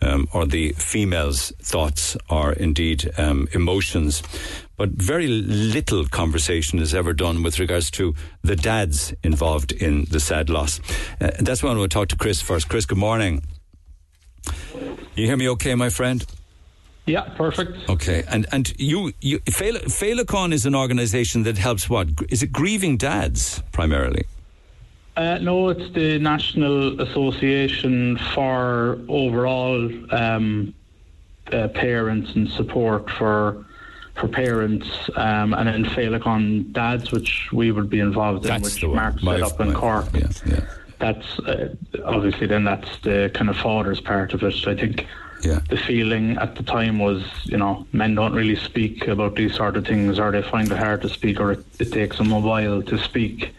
um, 0.00 0.28
or 0.32 0.46
the 0.46 0.72
female's 0.72 1.52
thoughts 1.62 2.16
or 2.28 2.52
indeed 2.52 3.10
um, 3.18 3.48
emotions. 3.52 4.22
But 4.76 4.90
very 4.90 5.26
little 5.26 6.04
conversation 6.06 6.78
is 6.78 6.94
ever 6.94 7.14
done 7.14 7.42
with 7.42 7.58
regards 7.58 7.90
to 7.92 8.14
the 8.42 8.56
dads 8.56 9.14
involved 9.22 9.72
in 9.72 10.04
the 10.10 10.20
sad 10.20 10.50
loss. 10.50 10.80
Uh, 11.20 11.30
that's 11.40 11.62
why 11.62 11.70
I 11.70 11.76
want 11.76 11.90
to 11.90 11.94
talk 11.94 12.08
to 12.08 12.16
Chris 12.16 12.42
first. 12.42 12.68
Chris, 12.68 12.84
good 12.84 12.98
morning. 12.98 13.42
You 15.14 15.26
hear 15.26 15.36
me 15.36 15.48
okay, 15.50 15.74
my 15.74 15.88
friend? 15.88 16.24
Yeah, 17.06 17.22
perfect. 17.36 17.88
Okay, 17.88 18.24
and 18.28 18.46
and 18.50 18.74
you, 18.78 19.12
you 19.20 19.38
Féileacáin 19.38 20.52
is 20.52 20.66
an 20.66 20.74
organisation 20.74 21.44
that 21.44 21.56
helps 21.56 21.88
what? 21.88 22.08
Is 22.28 22.42
it 22.42 22.52
grieving 22.52 22.96
dads 22.96 23.62
primarily? 23.72 24.26
Uh, 25.16 25.38
no, 25.38 25.70
it's 25.70 25.90
the 25.94 26.18
National 26.18 27.00
Association 27.00 28.18
for 28.34 28.98
overall 29.08 29.90
um, 30.14 30.74
uh, 31.52 31.68
parents 31.68 32.34
and 32.34 32.48
support 32.50 33.08
for 33.10 33.64
for 34.14 34.28
parents, 34.28 34.88
um, 35.16 35.52
and 35.52 35.68
then 35.68 35.84
Féileacáin 35.84 36.72
dads, 36.72 37.12
which 37.12 37.50
we 37.52 37.70
would 37.70 37.90
be 37.90 38.00
involved 38.00 38.44
in, 38.44 38.48
that's 38.48 38.74
which 38.74 38.84
Mark 38.84 39.20
set 39.20 39.42
up 39.42 39.60
in 39.60 39.74
Cork. 39.74 40.06
Yeah, 40.14 40.28
yeah. 40.46 40.60
That's 40.98 41.38
uh, 41.40 41.74
obviously 42.04 42.46
then 42.46 42.64
that's 42.64 42.98
the 43.00 43.30
kind 43.34 43.50
of 43.50 43.56
father's 43.58 44.00
part 44.00 44.34
of 44.34 44.42
it. 44.42 44.66
I 44.66 44.74
think. 44.74 45.06
Yeah. 45.42 45.60
The 45.68 45.76
feeling 45.76 46.38
at 46.38 46.56
the 46.56 46.62
time 46.62 46.98
was, 46.98 47.22
you 47.44 47.58
know, 47.58 47.86
men 47.92 48.14
don't 48.14 48.32
really 48.32 48.56
speak 48.56 49.06
about 49.06 49.36
these 49.36 49.54
sort 49.54 49.76
of 49.76 49.86
things, 49.86 50.18
or 50.18 50.32
they 50.32 50.40
find 50.42 50.72
it 50.72 50.78
hard 50.78 51.02
to 51.02 51.10
speak, 51.10 51.38
or 51.38 51.52
it, 51.52 51.64
it 51.78 51.92
takes 51.92 52.16
them 52.16 52.32
a 52.32 52.40
while 52.40 52.82
to 52.82 52.98
speak. 52.98 53.54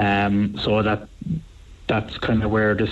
Um, 0.00 0.56
so 0.58 0.82
that 0.82 1.08
that's 1.86 2.16
kind 2.18 2.42
of 2.42 2.50
where 2.50 2.74
this 2.74 2.90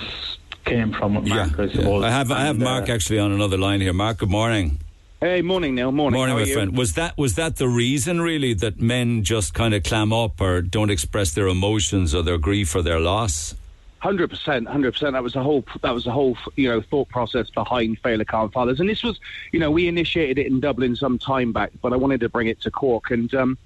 came 0.63 0.93
from 0.93 1.15
with 1.15 1.27
Mark, 1.27 1.57
yeah, 1.57 1.63
I 1.63 1.69
suppose. 1.69 2.01
Yeah. 2.03 2.07
I 2.07 2.11
have 2.11 2.31
I 2.31 2.41
have 2.41 2.55
and, 2.55 2.63
Mark 2.63 2.87
uh, 2.87 2.93
actually 2.93 3.17
on 3.17 3.31
another 3.31 3.57
line 3.57 3.81
here. 3.81 3.93
Mark, 3.93 4.19
good 4.19 4.29
morning. 4.29 4.79
Hey, 5.19 5.41
morning, 5.41 5.75
Neil. 5.75 5.91
Morning. 5.91 6.17
Morning, 6.17 6.35
How 6.35 6.43
my 6.43 6.47
you? 6.47 6.53
friend. 6.53 6.77
Was 6.77 6.93
that 6.93 7.17
was 7.17 7.33
that 7.35 7.55
the 7.55 7.67
reason 7.67 8.21
really 8.21 8.53
that 8.53 8.79
men 8.79 9.23
just 9.23 9.55
kind 9.55 9.73
of 9.73 9.83
clam 9.83 10.13
up 10.13 10.39
or 10.39 10.61
don't 10.61 10.91
express 10.91 11.33
their 11.33 11.47
emotions 11.47 12.13
or 12.13 12.21
their 12.21 12.37
grief 12.37 12.75
or 12.75 12.83
their 12.83 12.99
loss? 12.99 13.55
Hundred 13.97 14.29
percent, 14.29 14.67
hundred 14.67 14.93
percent. 14.93 15.13
That 15.13 15.23
was 15.23 15.33
the 15.33 15.41
whole. 15.41 15.65
That 15.81 15.93
was 15.93 16.05
the 16.05 16.11
whole. 16.11 16.37
You 16.55 16.69
know, 16.69 16.81
thought 16.81 17.09
process 17.09 17.49
behind 17.49 18.01
Féileacáin 18.01 18.53
Fathers, 18.53 18.79
and 18.79 18.87
this 18.87 19.03
was, 19.03 19.19
you 19.51 19.59
know, 19.59 19.71
we 19.71 19.89
initiated 19.89 20.37
it 20.37 20.47
in 20.47 20.61
Dublin 20.61 20.95
some 20.95 21.17
time 21.17 21.51
back, 21.51 21.71
but 21.81 21.91
I 21.91 21.97
wanted 21.97 22.21
to 22.21 22.29
bring 22.29 22.47
it 22.47 22.61
to 22.61 22.71
Cork, 22.71 23.11
and 23.11 23.33
um, 23.33 23.57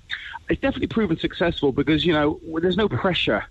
it's 0.49 0.61
definitely 0.61 0.87
proven 0.87 1.17
successful 1.17 1.71
because 1.71 2.05
you 2.05 2.13
know 2.13 2.39
there's 2.61 2.77
no 2.77 2.89
pressure. 2.89 3.45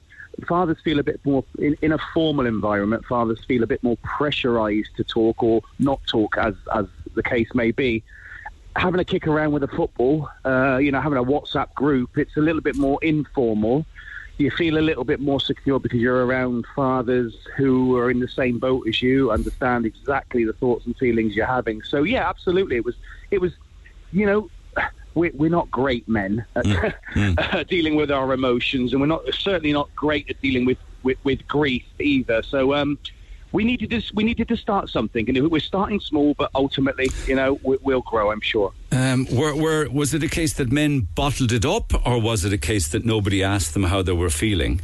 Fathers 0.47 0.79
feel 0.83 0.99
a 0.99 1.03
bit 1.03 1.21
more 1.25 1.45
in, 1.59 1.77
in 1.83 1.93
a 1.93 1.99
formal 2.15 2.47
environment. 2.47 3.05
Fathers 3.05 3.45
feel 3.47 3.63
a 3.63 3.67
bit 3.67 3.83
more 3.83 3.99
pressurised 3.99 4.95
to 4.97 5.05
talk 5.05 5.43
or 5.43 5.63
not 5.79 6.01
talk, 6.07 6.37
as 6.39 6.55
as 6.75 6.87
the 7.15 7.23
case 7.23 7.49
may 7.55 7.71
be. 7.71 8.03
Having 8.75 9.01
a 9.01 9.05
kick 9.05 9.27
around 9.27 9.53
with 9.53 9.63
a 9.63 9.69
football, 9.69 10.31
uh, 10.47 10.79
you 10.79 10.91
know, 10.91 11.01
having 11.01 11.19
a 11.19 11.25
WhatsApp 11.25 11.75
group, 11.75 12.17
it's 12.17 12.37
a 12.39 12.41
little 12.41 12.63
bit 12.63 12.77
more 12.77 12.99
informal 13.03 13.85
you 14.39 14.51
feel 14.51 14.79
a 14.79 14.81
little 14.81 15.05
bit 15.05 15.21
more 15.21 15.41
secure 15.41 15.79
because 15.79 16.01
you're 16.01 16.27
around 16.27 16.67
fathers 16.75 17.35
who 17.57 17.97
are 17.97 18.11
in 18.11 18.21
the 18.21 18.29
same 18.29 18.59
boat 18.59 18.87
as 18.89 19.03
you, 19.03 19.31
understand 19.31 19.87
exactly 19.87 20.45
the 20.45 20.53
thoughts 20.55 20.87
and 20.87 20.97
feelings 20.97 21.35
you're 21.35 21.47
having. 21.47 21.83
So 21.83 22.03
yeah, 22.03 22.29
absolutely, 22.29 22.77
it 22.77 22.85
was 22.85 22.97
it 23.31 23.41
was, 23.41 23.53
you 24.13 24.27
know. 24.27 24.51
We're, 25.15 25.33
we're 25.35 25.51
not 25.51 25.71
great 25.71 26.09
men 26.09 26.45
at 26.57 26.65
Mm. 26.65 27.69
dealing 27.69 27.95
with 27.97 28.11
our 28.11 28.33
emotions, 28.33 28.93
and 28.93 29.01
we're 29.01 29.07
not 29.07 29.23
certainly 29.35 29.73
not 29.73 29.95
great 29.95 30.31
at 30.31 30.41
dealing 30.41 30.65
with, 30.65 30.79
with, 31.03 31.19
with 31.25 31.47
grief 31.47 31.85
either. 32.01 32.43
So 32.43 32.75
um, 32.75 32.99
we 33.53 33.65
needed 33.65 33.91
to 33.91 34.03
we 34.15 34.25
needed 34.25 34.49
to 34.49 34.57
start 34.57 34.89
something, 34.89 35.29
and 35.29 35.51
we're 35.51 35.61
starting 35.61 36.01
small, 36.01 36.35
but 36.35 36.51
ultimately, 36.55 37.09
you 37.27 37.37
know, 37.37 37.61
we, 37.63 37.77
we'll 37.83 38.01
grow. 38.01 38.31
I'm 38.31 38.41
sure. 38.41 38.73
Um, 38.91 39.27
were, 39.31 39.55
were, 39.55 39.89
was 39.91 40.15
it 40.15 40.23
a 40.23 40.29
case 40.29 40.55
that 40.55 40.73
men 40.73 41.09
bottled 41.15 41.53
it 41.53 41.65
up, 41.65 41.93
or 42.07 42.21
was 42.21 42.45
it 42.45 42.53
a 42.53 42.59
case 42.59 42.89
that 42.89 43.05
nobody 43.05 43.43
asked 43.43 43.75
them 43.75 43.85
how 43.85 44.03
they 44.03 44.13
were 44.13 44.31
feeling? 44.31 44.81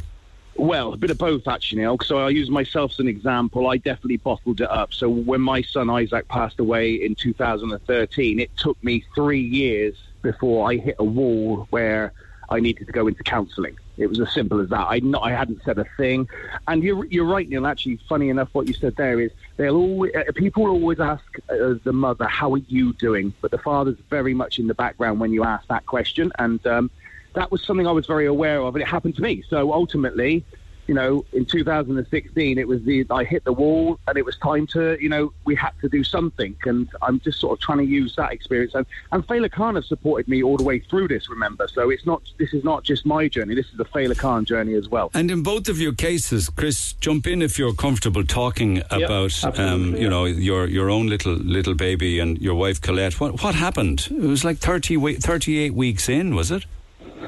Well, 0.55 0.93
a 0.93 0.97
bit 0.97 1.09
of 1.09 1.17
both, 1.17 1.47
actually, 1.47 1.81
Neil. 1.81 1.97
So 2.03 2.17
I'll 2.19 2.31
use 2.31 2.49
myself 2.49 2.91
as 2.91 2.99
an 2.99 3.07
example. 3.07 3.67
I 3.69 3.77
definitely 3.77 4.17
bottled 4.17 4.59
it 4.59 4.69
up. 4.69 4.93
So 4.93 5.07
when 5.07 5.39
my 5.39 5.61
son 5.61 5.89
Isaac 5.89 6.27
passed 6.27 6.59
away 6.59 6.95
in 6.95 7.15
2013, 7.15 8.39
it 8.39 8.55
took 8.57 8.81
me 8.83 9.05
three 9.15 9.39
years 9.41 9.95
before 10.21 10.69
I 10.69 10.75
hit 10.75 10.95
a 10.99 11.03
wall 11.03 11.67
where 11.69 12.13
I 12.49 12.59
needed 12.59 12.87
to 12.87 12.93
go 12.93 13.07
into 13.07 13.23
counselling. 13.23 13.77
It 13.97 14.07
was 14.07 14.19
as 14.19 14.31
simple 14.33 14.59
as 14.59 14.69
that. 14.69 14.87
I 14.89 14.99
not, 14.99 15.23
I 15.23 15.31
hadn't 15.31 15.61
said 15.63 15.77
a 15.77 15.85
thing, 15.97 16.27
and 16.67 16.83
you're 16.83 17.05
you're 17.05 17.25
right, 17.25 17.47
Neil. 17.47 17.67
Actually, 17.67 17.99
funny 18.07 18.29
enough, 18.29 18.49
what 18.53 18.67
you 18.67 18.73
said 18.73 18.95
there 18.95 19.19
is 19.19 19.31
they'll 19.57 19.75
always 19.75 20.15
uh, 20.15 20.23
people 20.35 20.67
always 20.67 20.99
ask 20.99 21.23
uh, 21.49 21.75
the 21.83 21.93
mother, 21.93 22.25
"How 22.25 22.53
are 22.53 22.57
you 22.57 22.93
doing?" 22.93 23.33
But 23.41 23.51
the 23.51 23.57
father's 23.57 23.97
very 24.09 24.33
much 24.33 24.57
in 24.57 24.67
the 24.67 24.73
background 24.73 25.19
when 25.19 25.31
you 25.31 25.43
ask 25.43 25.67
that 25.67 25.85
question, 25.85 26.31
and 26.39 26.65
um, 26.65 26.89
that 27.33 27.51
was 27.51 27.63
something 27.63 27.87
I 27.87 27.91
was 27.91 28.07
very 28.07 28.25
aware 28.25 28.61
of, 28.61 28.75
and 28.75 28.81
it 28.81 28.87
happened 28.87 29.15
to 29.17 29.21
me. 29.21 29.43
So 29.47 29.73
ultimately, 29.73 30.45
you 30.89 30.95
know, 30.95 31.23
in 31.33 31.45
2016, 31.45 32.57
it 32.57 32.67
was 32.67 32.81
the 32.83 33.05
I 33.11 33.23
hit 33.23 33.45
the 33.45 33.53
wall, 33.53 33.99
and 34.07 34.17
it 34.17 34.25
was 34.25 34.35
time 34.37 34.65
to, 34.73 34.97
you 34.99 35.07
know, 35.07 35.31
we 35.45 35.53
had 35.53 35.73
to 35.81 35.87
do 35.87 36.03
something, 36.03 36.55
and 36.65 36.89
I'm 37.03 37.19
just 37.19 37.39
sort 37.39 37.53
of 37.53 37.61
trying 37.61 37.77
to 37.77 37.83
use 37.83 38.15
that 38.15 38.31
experience. 38.31 38.73
And 38.73 38.87
and 39.11 39.25
Féileacáin 39.27 39.75
have 39.75 39.85
supported 39.85 40.27
me 40.27 40.41
all 40.41 40.57
the 40.57 40.63
way 40.63 40.79
through 40.79 41.09
this. 41.09 41.29
Remember, 41.29 41.67
so 41.67 41.91
it's 41.91 42.07
not 42.07 42.23
this 42.39 42.55
is 42.55 42.63
not 42.63 42.83
just 42.83 43.05
my 43.05 43.27
journey. 43.27 43.53
This 43.53 43.67
is 43.67 43.77
the 43.77 43.85
Féileacáin 43.85 44.45
journey 44.45 44.73
as 44.73 44.89
well. 44.89 45.11
And 45.13 45.29
in 45.29 45.43
both 45.43 45.69
of 45.69 45.79
your 45.79 45.93
cases, 45.93 46.49
Chris, 46.49 46.93
jump 46.93 47.27
in 47.27 47.43
if 47.43 47.59
you're 47.59 47.75
comfortable 47.75 48.23
talking 48.23 48.79
about, 48.89 49.43
um, 49.43 49.49
absolutely, 49.51 50.01
you 50.01 50.09
know, 50.09 50.25
your 50.25 50.65
your 50.65 50.89
own 50.89 51.05
little 51.05 51.33
little 51.33 51.75
baby 51.75 52.17
and 52.17 52.41
your 52.41 52.55
wife 52.55 52.81
Colette. 52.81 53.19
What 53.19 53.43
what 53.43 53.53
happened? 53.53 54.07
It 54.09 54.25
was 54.25 54.43
like 54.43 54.57
30 54.57 55.17
38 55.17 55.75
weeks 55.75 56.09
in, 56.09 56.33
was 56.33 56.49
it? 56.49 56.65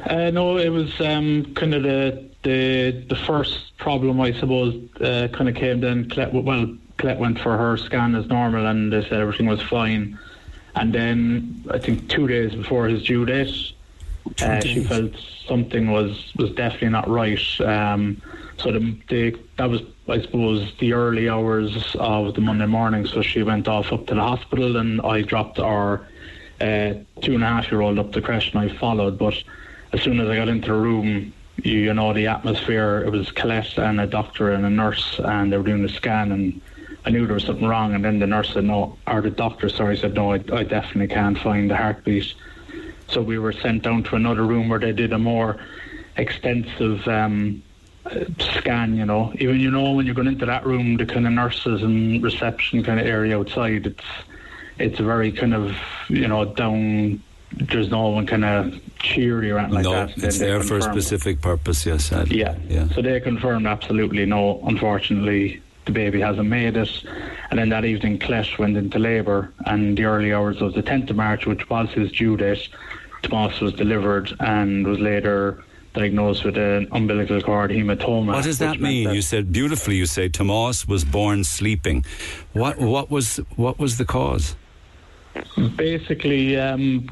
Uh, 0.07 0.31
no, 0.31 0.57
it 0.57 0.69
was 0.69 0.99
um, 0.99 1.53
kind 1.53 1.75
of 1.75 1.83
the 1.83 2.30
the 2.43 2.91
the 3.07 3.15
first 3.15 3.77
problem, 3.77 4.19
I 4.19 4.33
suppose, 4.33 4.75
uh, 4.99 5.27
kind 5.31 5.49
of 5.49 5.55
came 5.55 5.81
then. 5.81 6.09
Colette, 6.09 6.33
well, 6.33 6.75
Colette 6.97 7.19
went 7.19 7.39
for 7.39 7.57
her 7.57 7.77
scan 7.77 8.15
as 8.15 8.27
normal, 8.27 8.65
and 8.65 8.91
they 8.91 9.01
said 9.03 9.13
everything 9.13 9.47
was 9.47 9.61
fine. 9.61 10.17
And 10.75 10.93
then 10.93 11.65
I 11.69 11.79
think 11.79 12.09
two 12.09 12.27
days 12.27 12.55
before 12.55 12.87
his 12.87 13.03
due 13.03 13.25
date, 13.25 13.73
uh, 14.41 14.61
she 14.61 14.83
felt 14.83 15.11
something 15.47 15.91
was 15.91 16.31
was 16.35 16.51
definitely 16.51 16.89
not 16.89 17.09
right. 17.09 17.61
Um, 17.61 18.21
so 18.57 18.71
the, 18.71 18.95
the 19.09 19.37
that 19.57 19.69
was, 19.69 19.81
I 20.07 20.21
suppose, 20.21 20.71
the 20.79 20.93
early 20.93 21.29
hours 21.29 21.95
of 21.95 22.35
the 22.35 22.41
Monday 22.41 22.67
morning. 22.67 23.05
So 23.05 23.21
she 23.21 23.43
went 23.43 23.67
off 23.67 23.91
up 23.91 24.07
to 24.07 24.15
the 24.15 24.21
hospital, 24.21 24.77
and 24.77 25.01
I 25.01 25.21
dropped 25.21 25.59
our 25.59 26.07
uh, 26.59 26.93
two 27.21 27.35
and 27.35 27.43
a 27.43 27.47
half 27.47 27.71
year 27.71 27.81
old 27.81 27.99
up 27.99 28.11
the 28.11 28.21
creche, 28.21 28.53
and 28.53 28.59
I 28.71 28.77
followed. 28.77 29.17
But 29.17 29.43
as 29.93 30.01
soon 30.01 30.19
as 30.19 30.29
I 30.29 30.35
got 30.35 30.47
into 30.47 30.67
the 30.67 30.73
room, 30.73 31.33
you, 31.63 31.93
know 31.93 32.13
the 32.13 32.27
atmosphere. 32.27 33.03
It 33.05 33.11
was 33.11 33.31
Colette 33.31 33.77
and 33.77 33.99
a 33.99 34.07
doctor 34.07 34.51
and 34.51 34.65
a 34.65 34.69
nurse, 34.69 35.19
and 35.19 35.51
they 35.51 35.57
were 35.57 35.63
doing 35.63 35.83
the 35.83 35.89
scan, 35.89 36.31
and 36.31 36.61
I 37.05 37.09
knew 37.09 37.25
there 37.25 37.35
was 37.35 37.45
something 37.45 37.67
wrong. 37.67 37.93
And 37.93 38.03
then 38.03 38.19
the 38.19 38.27
nurse 38.27 38.53
said 38.53 38.65
no, 38.65 38.97
or 39.07 39.21
the 39.21 39.29
doctor, 39.29 39.69
sorry, 39.69 39.97
said 39.97 40.13
no, 40.13 40.31
I, 40.31 40.35
I 40.53 40.63
definitely 40.63 41.07
can't 41.07 41.37
find 41.37 41.69
the 41.69 41.77
heartbeat. 41.77 42.33
So 43.07 43.21
we 43.21 43.39
were 43.39 43.51
sent 43.51 43.83
down 43.83 44.03
to 44.03 44.15
another 44.15 44.45
room 44.45 44.69
where 44.69 44.79
they 44.79 44.93
did 44.93 45.11
a 45.11 45.17
more 45.17 45.59
extensive 46.17 47.07
um, 47.07 47.61
scan. 48.39 48.95
You 48.95 49.05
know, 49.05 49.33
even 49.39 49.59
you 49.59 49.71
know 49.71 49.91
when 49.93 50.05
you're 50.05 50.15
going 50.15 50.27
into 50.27 50.45
that 50.45 50.65
room, 50.65 50.97
the 50.97 51.05
kind 51.05 51.27
of 51.27 51.33
nurses 51.33 51.83
and 51.83 52.21
reception 52.23 52.83
kind 52.83 52.99
of 52.99 53.05
area 53.05 53.37
outside, 53.37 53.87
it's 53.87 54.05
it's 54.79 54.99
a 54.99 55.03
very 55.03 55.31
kind 55.31 55.53
of 55.53 55.75
you 56.09 56.27
know 56.27 56.45
down. 56.45 57.21
There's 57.53 57.89
no 57.89 58.09
one 58.09 58.25
kind 58.25 58.45
of 58.45 58.79
cheery 58.99 59.51
or 59.51 59.57
anything 59.57 59.75
like 59.75 59.83
no, 59.83 59.91
that. 59.91 60.17
it's 60.17 60.39
there 60.39 60.61
for 60.63 60.77
a 60.77 60.81
specific 60.81 61.41
purpose. 61.41 61.85
Yes, 61.85 62.05
sadly. 62.05 62.39
Yeah. 62.39 62.55
yeah. 62.67 62.87
So 62.89 63.01
they 63.01 63.19
confirmed 63.19 63.67
absolutely 63.67 64.25
no. 64.25 64.61
Unfortunately, 64.65 65.61
the 65.85 65.91
baby 65.91 66.21
hasn't 66.21 66.47
made 66.47 66.77
it. 66.77 66.89
And 67.49 67.59
then 67.59 67.69
that 67.69 67.83
evening, 67.85 68.19
Colette 68.19 68.57
went 68.57 68.77
into 68.77 68.99
labour, 68.99 69.51
and 69.65 69.97
the 69.97 70.05
early 70.05 70.33
hours 70.33 70.61
of 70.61 70.73
the 70.73 70.83
10th 70.83 71.09
of 71.09 71.15
March, 71.17 71.45
which 71.45 71.69
was 71.69 71.89
his 71.89 72.11
due 72.11 72.37
date, 72.37 72.69
Tomas 73.23 73.59
was 73.59 73.73
delivered 73.73 74.33
and 74.39 74.87
was 74.87 74.99
later 74.99 75.63
diagnosed 75.93 76.45
with 76.45 76.57
an 76.57 76.87
umbilical 76.91 77.41
cord 77.41 77.69
hematoma. 77.71 78.27
What 78.27 78.45
does 78.45 78.59
that 78.59 78.79
mean? 78.79 79.07
that- 79.07 79.15
You 79.15 79.21
said 79.21 79.51
beautifully. 79.51 79.95
You 79.97 80.05
say 80.05 80.29
Tomas 80.29 80.87
was 80.87 81.03
born 81.03 81.43
sleeping. 81.43 82.05
What 82.53 82.79
what 82.79 83.11
was 83.11 83.37
what 83.55 83.77
was 83.77 83.97
the 83.97 84.05
cause? 84.05 84.55
Basically, 85.75 86.57
um, 86.57 87.09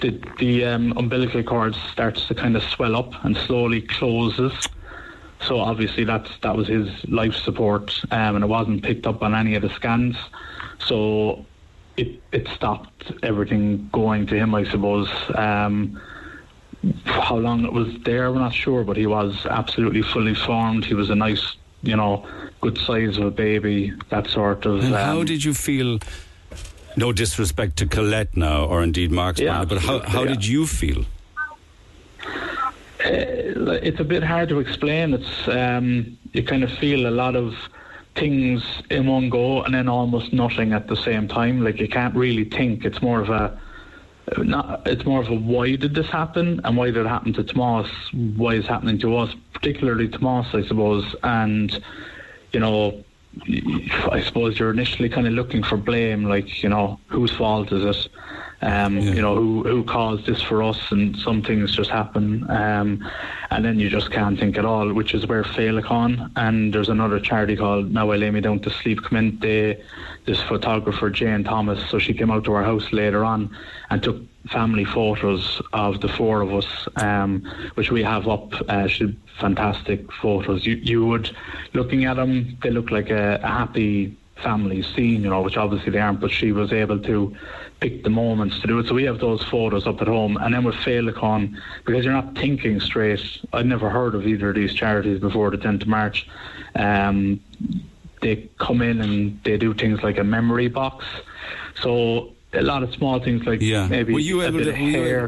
the, 0.00 0.20
the 0.38 0.64
um, 0.64 0.92
umbilical 0.96 1.42
cord 1.42 1.74
starts 1.92 2.26
to 2.28 2.34
kind 2.34 2.56
of 2.56 2.62
swell 2.62 2.96
up 2.96 3.24
and 3.24 3.36
slowly 3.36 3.82
closes. 3.82 4.52
So 5.40 5.60
obviously 5.60 6.04
that's 6.04 6.30
that 6.42 6.56
was 6.56 6.66
his 6.68 6.88
life 7.08 7.34
support, 7.34 8.02
um, 8.10 8.36
and 8.36 8.44
it 8.44 8.48
wasn't 8.48 8.82
picked 8.82 9.06
up 9.06 9.22
on 9.22 9.34
any 9.34 9.54
of 9.54 9.62
the 9.62 9.70
scans. 9.70 10.16
So 10.80 11.46
it 11.96 12.20
it 12.32 12.48
stopped 12.48 13.12
everything 13.22 13.88
going 13.92 14.26
to 14.26 14.34
him, 14.36 14.54
I 14.54 14.64
suppose. 14.64 15.08
Um, 15.34 16.00
how 17.04 17.36
long 17.36 17.64
it 17.64 17.72
was 17.72 17.88
there, 18.04 18.30
we're 18.32 18.38
not 18.38 18.54
sure, 18.54 18.84
but 18.84 18.96
he 18.96 19.06
was 19.06 19.46
absolutely 19.46 20.02
fully 20.02 20.34
formed. 20.34 20.84
He 20.84 20.94
was 20.94 21.10
a 21.10 21.14
nice, 21.14 21.56
you 21.82 21.96
know, 21.96 22.26
good 22.60 22.78
size 22.78 23.16
of 23.16 23.24
a 23.24 23.30
baby, 23.30 23.92
that 24.10 24.28
sort 24.28 24.64
of. 24.64 24.84
And 24.84 24.94
how 24.94 25.20
um, 25.20 25.26
did 25.26 25.44
you 25.44 25.54
feel? 25.54 25.98
No 26.96 27.12
disrespect 27.12 27.76
to 27.76 27.86
Colette 27.86 28.36
now, 28.36 28.64
or 28.64 28.82
indeed 28.82 29.10
Mark's 29.10 29.40
Yeah, 29.40 29.56
partner, 29.56 29.76
but 29.76 29.84
how, 29.84 29.98
how 30.00 30.22
yeah. 30.24 30.30
did 30.30 30.44
you 30.46 30.66
feel? 30.66 31.04
Uh, 33.04 33.78
it's 33.82 34.00
a 34.00 34.04
bit 34.04 34.22
hard 34.24 34.48
to 34.48 34.58
explain. 34.58 35.14
It's 35.14 35.48
um, 35.48 36.18
you 36.32 36.42
kind 36.42 36.64
of 36.64 36.70
feel 36.78 37.06
a 37.06 37.10
lot 37.10 37.36
of 37.36 37.54
things 38.16 38.64
in 38.90 39.06
one 39.06 39.30
go, 39.30 39.62
and 39.62 39.74
then 39.74 39.88
almost 39.88 40.32
nothing 40.32 40.72
at 40.72 40.88
the 40.88 40.96
same 40.96 41.28
time. 41.28 41.62
Like 41.62 41.78
you 41.78 41.88
can't 41.88 42.14
really 42.16 42.44
think. 42.44 42.84
It's 42.84 43.00
more 43.00 43.20
of 43.20 43.30
a 43.30 43.60
not. 44.38 44.86
It's 44.86 45.04
more 45.04 45.20
of 45.20 45.28
a 45.28 45.34
why 45.34 45.76
did 45.76 45.94
this 45.94 46.08
happen, 46.08 46.60
and 46.64 46.76
why 46.76 46.86
did 46.86 46.96
it 46.96 47.06
happen 47.06 47.32
to 47.34 47.44
Tomas? 47.44 47.88
Why 48.12 48.54
is 48.54 48.64
it 48.64 48.68
happening 48.68 48.98
to 49.00 49.16
us, 49.16 49.32
particularly 49.52 50.08
Tomas, 50.08 50.48
I 50.52 50.66
suppose. 50.66 51.14
And 51.22 51.80
you 52.52 52.58
know, 52.60 53.04
I 54.10 54.22
suppose 54.22 54.58
you're 54.58 54.70
initially 54.70 55.08
kind 55.08 55.26
of 55.26 55.32
looking 55.32 55.62
for 55.62 55.76
blame, 55.76 56.24
like 56.24 56.62
you 56.62 56.68
know, 56.68 56.98
whose 57.08 57.30
fault 57.32 57.72
is 57.72 57.84
it? 57.84 58.08
Um, 58.60 58.98
You 58.98 59.22
know, 59.22 59.36
who 59.36 59.62
who 59.62 59.84
caused 59.84 60.26
this 60.26 60.42
for 60.42 60.62
us? 60.62 60.90
And 60.90 61.16
some 61.16 61.42
things 61.42 61.76
just 61.76 61.90
happen, 61.90 62.44
um, 62.50 63.08
and 63.50 63.64
then 63.64 63.78
you 63.78 63.88
just 63.88 64.10
can't 64.10 64.38
think 64.38 64.58
at 64.58 64.64
all. 64.64 64.92
Which 64.92 65.14
is 65.14 65.26
where 65.26 65.44
Féileacáin 65.44 66.30
and 66.36 66.72
there's 66.72 66.88
another 66.88 67.20
charity 67.20 67.56
called 67.56 67.92
Now 67.92 68.10
I 68.10 68.16
Lay 68.16 68.30
Me 68.30 68.40
Down 68.40 68.58
to 68.60 68.70
Sleep 68.70 69.00
come 69.02 69.18
in. 69.18 69.38
They, 69.38 69.80
this 70.26 70.42
photographer 70.42 71.08
Jane 71.10 71.44
Thomas, 71.44 71.80
so 71.88 71.98
she 71.98 72.12
came 72.14 72.30
out 72.32 72.44
to 72.44 72.52
our 72.54 72.64
house 72.64 72.92
later 72.92 73.24
on 73.24 73.50
and 73.90 74.02
took 74.02 74.16
family 74.48 74.84
photos 74.84 75.62
of 75.72 76.00
the 76.00 76.08
four 76.08 76.40
of 76.40 76.52
us, 76.52 76.88
um, 76.96 77.42
which 77.74 77.90
we 77.92 78.02
have 78.02 78.26
up. 78.28 78.52
Uh, 78.68 78.88
she 78.88 79.16
fantastic 79.38 80.10
photos. 80.20 80.66
You 80.66 80.74
you 80.82 81.06
would 81.06 81.30
looking 81.74 82.06
at 82.06 82.16
them, 82.16 82.58
they 82.62 82.70
look 82.70 82.90
like 82.90 83.10
a, 83.10 83.38
a 83.42 83.46
happy 83.46 84.16
family 84.42 84.82
scene, 84.82 85.22
you 85.22 85.30
know, 85.30 85.42
which 85.42 85.56
obviously 85.56 85.90
they 85.90 85.98
aren't. 85.98 86.20
But 86.20 86.30
she 86.30 86.52
was 86.52 86.72
able 86.72 86.98
to 87.00 87.34
pick 87.80 88.02
the 88.04 88.10
moments 88.10 88.58
to 88.60 88.66
do 88.66 88.78
it. 88.78 88.86
So 88.88 88.94
we 88.94 89.04
have 89.04 89.18
those 89.20 89.42
photos 89.44 89.86
up 89.86 90.00
at 90.02 90.08
home, 90.08 90.36
and 90.36 90.54
then 90.54 90.64
with 90.64 90.74
Féileacáin, 90.76 91.56
because 91.84 92.04
you're 92.04 92.12
not 92.14 92.34
thinking 92.36 92.80
straight. 92.80 93.20
I'd 93.52 93.66
never 93.66 93.88
heard 93.90 94.14
of 94.14 94.26
either 94.26 94.50
of 94.50 94.54
these 94.56 94.74
charities 94.74 95.20
before 95.20 95.50
the 95.50 95.58
10th 95.58 95.82
of 95.82 95.88
March. 95.88 96.26
Um, 96.74 97.40
they 98.20 98.48
come 98.58 98.82
in 98.82 99.00
and 99.00 99.40
they 99.44 99.56
do 99.56 99.74
things 99.74 100.02
like 100.02 100.18
a 100.18 100.24
memory 100.24 100.68
box. 100.68 101.04
So 101.82 102.32
a 102.52 102.62
lot 102.62 102.82
of 102.82 102.92
small 102.94 103.20
things 103.20 103.44
like 103.46 103.60
Yeah. 103.60 103.86
maybe 103.86 104.12
were 104.12 104.18
you 104.18 104.40
a 104.42 104.46
able 104.48 104.58
bit 104.58 104.64
to? 104.64 104.70
of 104.70 104.76
Were 104.80 104.86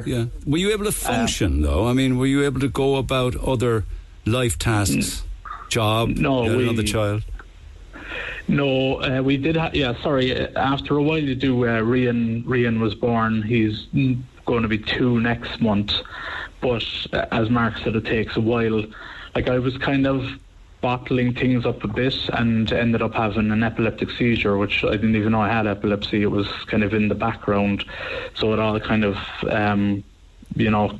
you, 0.08 0.16
yeah. 0.16 0.24
Were 0.46 0.56
you 0.58 0.70
able 0.72 0.86
to 0.86 0.92
function 0.92 1.62
though? 1.62 1.86
I 1.86 1.92
mean, 1.92 2.18
were 2.18 2.26
you 2.26 2.44
able 2.44 2.58
to 2.60 2.68
go 2.68 2.96
about 2.96 3.36
other 3.36 3.84
life 4.26 4.58
tasks, 4.58 5.22
job, 5.68 6.08
No, 6.10 6.42
we- 6.42 6.64
another 6.64 6.82
child? 6.82 7.22
No, 8.50 9.00
uh, 9.00 9.22
we 9.22 9.36
did. 9.36 9.56
Ha- 9.56 9.70
yeah, 9.72 9.94
sorry. 10.02 10.36
uh, 10.36 10.48
After 10.58 10.96
a 10.96 11.02
while, 11.02 11.18
you 11.18 11.36
do. 11.36 11.64
Uh, 11.64 11.80
Rian, 11.80 12.44
Rian 12.44 12.80
was 12.80 12.96
born. 12.96 13.42
He's 13.42 13.86
going 14.44 14.62
to 14.62 14.68
be 14.68 14.78
two 14.78 15.20
next 15.20 15.60
month. 15.60 15.92
But 16.60 16.84
uh, 17.12 17.26
as 17.30 17.48
Mark 17.48 17.78
said, 17.78 17.94
it 17.94 18.04
takes 18.06 18.36
a 18.36 18.40
while. 18.40 18.84
Like 19.36 19.48
I 19.48 19.60
was 19.60 19.78
kind 19.78 20.04
of 20.04 20.28
bottling 20.80 21.32
things 21.34 21.64
up 21.64 21.84
a 21.84 21.88
bit 21.88 22.16
and 22.30 22.72
ended 22.72 23.02
up 23.02 23.14
having 23.14 23.52
an 23.52 23.62
epileptic 23.62 24.10
seizure, 24.10 24.58
which 24.58 24.82
I 24.82 24.92
didn't 24.92 25.14
even 25.14 25.30
know 25.32 25.42
I 25.42 25.48
had 25.48 25.68
epilepsy. 25.68 26.22
It 26.22 26.30
was 26.30 26.48
kind 26.66 26.82
of 26.82 26.92
in 26.92 27.06
the 27.08 27.14
background, 27.14 27.84
so 28.34 28.52
it 28.52 28.58
all 28.58 28.80
kind 28.80 29.04
of, 29.04 29.16
um, 29.48 30.02
you 30.56 30.70
know, 30.70 30.98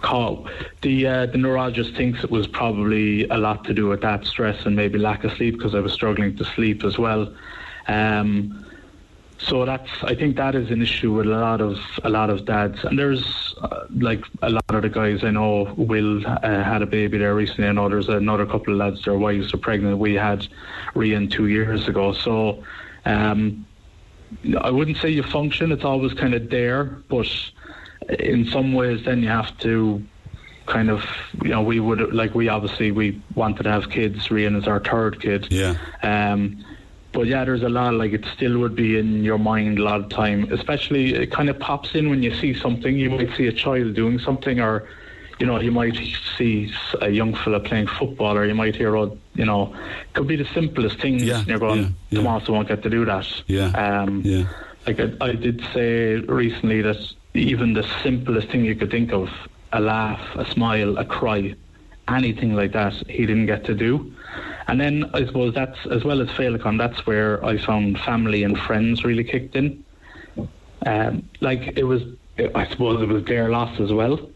call. 0.00 0.48
The 0.80 1.06
uh, 1.06 1.26
the 1.26 1.38
neurologist 1.38 1.94
thinks 1.94 2.24
it 2.24 2.30
was 2.30 2.46
probably 2.46 3.28
a 3.28 3.36
lot 3.36 3.64
to 3.64 3.74
do 3.74 3.88
with 3.88 4.00
that 4.02 4.24
stress 4.24 4.64
and 4.66 4.74
maybe 4.74 4.98
lack 4.98 5.24
of 5.24 5.32
sleep 5.32 5.58
because 5.58 5.74
I 5.74 5.80
was 5.80 5.92
struggling 5.92 6.36
to 6.36 6.44
sleep 6.44 6.84
as 6.84 6.98
well. 6.98 7.32
Um, 7.88 8.64
so 9.38 9.64
that's 9.64 9.90
I 10.04 10.14
think 10.14 10.36
that 10.36 10.54
is 10.54 10.70
an 10.70 10.82
issue 10.82 11.12
with 11.12 11.26
a 11.26 11.30
lot 11.30 11.60
of 11.60 11.78
a 12.04 12.08
lot 12.08 12.30
of 12.30 12.44
dads, 12.44 12.84
and 12.84 12.98
there's 12.98 13.54
uh, 13.60 13.86
like 13.90 14.24
a 14.40 14.50
lot 14.50 14.70
of 14.70 14.82
the 14.82 14.88
guys 14.88 15.24
I 15.24 15.30
know. 15.30 15.74
Will 15.76 16.24
uh, 16.26 16.40
had 16.40 16.82
a 16.82 16.86
baby 16.86 17.18
there 17.18 17.34
recently. 17.34 17.66
I 17.66 17.72
know 17.72 17.88
there's 17.88 18.08
another 18.08 18.46
couple 18.46 18.72
of 18.72 18.78
lads. 18.78 19.04
Their 19.04 19.18
wives 19.18 19.52
are 19.52 19.58
pregnant. 19.58 19.98
We 19.98 20.14
had 20.14 20.46
Rian 20.94 21.30
two 21.30 21.48
years 21.48 21.88
ago. 21.88 22.12
So 22.12 22.62
um, 23.04 23.66
I 24.60 24.70
wouldn't 24.70 24.98
say 24.98 25.10
you 25.10 25.24
function. 25.24 25.72
It's 25.72 25.84
always 25.84 26.14
kind 26.14 26.34
of 26.34 26.48
there, 26.48 26.84
but 26.84 27.28
in 28.20 28.46
some 28.46 28.72
ways, 28.72 29.04
then 29.04 29.22
you 29.22 29.28
have 29.28 29.56
to 29.58 30.02
kind 30.66 30.90
of, 30.90 31.04
you 31.42 31.50
know, 31.50 31.62
we 31.62 31.80
would 31.80 32.14
like 32.14 32.34
we 32.34 32.48
obviously 32.48 32.92
we 32.92 33.20
wanted 33.34 33.64
to 33.64 33.70
have 33.70 33.90
kids. 33.90 34.28
Rian 34.28 34.56
is 34.56 34.66
our 34.68 34.80
third 34.80 35.20
kid. 35.20 35.48
Yeah. 35.50 35.76
Um, 36.02 36.64
but 37.12 37.26
yeah, 37.26 37.44
there's 37.44 37.62
a 37.62 37.68
lot 37.68 37.94
like 37.94 38.12
it 38.12 38.24
still 38.34 38.58
would 38.58 38.74
be 38.74 38.98
in 38.98 39.22
your 39.22 39.38
mind 39.38 39.78
a 39.78 39.82
lot 39.82 40.00
of 40.00 40.08
time. 40.08 40.50
Especially 40.52 41.14
it 41.14 41.30
kind 41.30 41.50
of 41.50 41.58
pops 41.58 41.94
in 41.94 42.08
when 42.08 42.22
you 42.22 42.34
see 42.34 42.54
something. 42.54 42.96
You 42.96 43.10
might 43.10 43.34
see 43.36 43.46
a 43.48 43.52
child 43.52 43.94
doing 43.94 44.18
something, 44.18 44.60
or 44.60 44.88
you 45.38 45.46
know, 45.46 45.60
you 45.60 45.72
might 45.72 45.98
see 46.38 46.72
a 47.00 47.10
young 47.10 47.34
fella 47.34 47.60
playing 47.60 47.88
football, 47.88 48.36
or 48.36 48.46
you 48.46 48.54
might 48.54 48.76
hear, 48.76 48.96
oh, 48.96 49.18
you 49.34 49.44
know, 49.44 49.74
it 49.74 50.14
could 50.14 50.26
be 50.26 50.36
the 50.36 50.46
simplest 50.54 51.00
things. 51.00 51.22
Yeah, 51.22 51.38
and 51.40 51.48
you're 51.48 51.58
going, 51.58 51.82
yeah, 51.82 51.88
yeah. 52.10 52.22
Tomas 52.22 52.48
won't 52.48 52.68
get 52.68 52.82
to 52.84 52.90
do 52.90 53.04
that. 53.04 53.26
Yeah. 53.46 53.66
Um, 53.72 54.22
Yeah. 54.24 54.44
like 54.86 55.00
I, 55.00 55.12
I 55.20 55.32
did 55.32 55.60
say 55.74 56.14
recently 56.16 56.80
that 56.82 56.96
even 57.34 57.72
the 57.72 57.86
simplest 58.02 58.48
thing 58.48 58.64
you 58.64 58.74
could 58.74 58.90
think 58.90 59.12
of, 59.12 59.30
a 59.72 59.80
laugh, 59.80 60.20
a 60.36 60.44
smile, 60.50 60.98
a 60.98 61.04
cry, 61.04 61.54
anything 62.08 62.54
like 62.54 62.72
that, 62.72 62.94
he 63.08 63.26
didn't 63.26 63.46
get 63.46 63.64
to 63.64 63.74
do. 63.74 64.12
And 64.68 64.80
then 64.80 65.10
I 65.14 65.24
suppose 65.24 65.54
that's, 65.54 65.86
as 65.86 66.04
well 66.04 66.20
as 66.20 66.28
Féileacáin, 66.28 66.78
that's 66.78 67.06
where 67.06 67.44
I 67.44 67.58
found 67.58 67.98
family 68.00 68.44
and 68.44 68.58
friends 68.58 69.04
really 69.04 69.24
kicked 69.24 69.56
in. 69.56 69.84
Um, 70.84 71.28
like 71.40 71.78
it 71.78 71.84
was, 71.84 72.02
I 72.54 72.66
suppose 72.68 73.02
it 73.02 73.08
was 73.08 73.24
their 73.24 73.48
loss 73.48 73.80
as 73.80 73.92
well. 73.92 74.28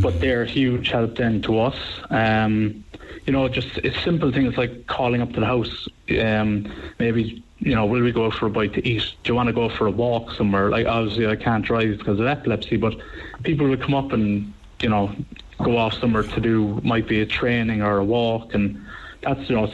But 0.00 0.20
they're 0.20 0.42
a 0.42 0.46
huge 0.46 0.90
help 0.90 1.16
then 1.16 1.42
to 1.42 1.58
us. 1.58 1.76
Um, 2.10 2.84
you 3.28 3.32
know, 3.32 3.46
just 3.46 3.76
it's 3.84 4.02
simple 4.02 4.32
thing. 4.32 4.44
things 4.44 4.56
like 4.56 4.86
calling 4.86 5.20
up 5.20 5.34
to 5.34 5.40
the 5.40 5.44
house. 5.44 5.86
Um, 6.18 6.72
maybe 6.98 7.44
you 7.58 7.74
know, 7.74 7.84
will 7.84 8.02
we 8.02 8.10
go 8.10 8.30
for 8.30 8.46
a 8.46 8.50
bite 8.50 8.72
to 8.72 8.88
eat? 8.88 9.02
Do 9.22 9.30
you 9.30 9.34
want 9.34 9.48
to 9.48 9.52
go 9.52 9.68
for 9.68 9.86
a 9.86 9.90
walk 9.90 10.30
somewhere? 10.32 10.70
Like 10.70 10.86
obviously 10.86 11.26
I 11.26 11.36
can't 11.36 11.62
drive 11.62 11.98
because 11.98 12.18
of 12.20 12.26
epilepsy, 12.26 12.78
but 12.78 12.94
people 13.42 13.68
would 13.68 13.82
come 13.82 13.92
up 13.92 14.12
and 14.12 14.50
you 14.80 14.88
know 14.88 15.14
go 15.62 15.76
off 15.76 15.92
somewhere 15.92 16.22
to 16.22 16.40
do 16.40 16.80
might 16.82 17.06
be 17.06 17.20
a 17.20 17.26
training 17.26 17.82
or 17.82 17.98
a 17.98 18.04
walk, 18.04 18.54
and 18.54 18.82
that's 19.20 19.50
you 19.50 19.56
know 19.56 19.70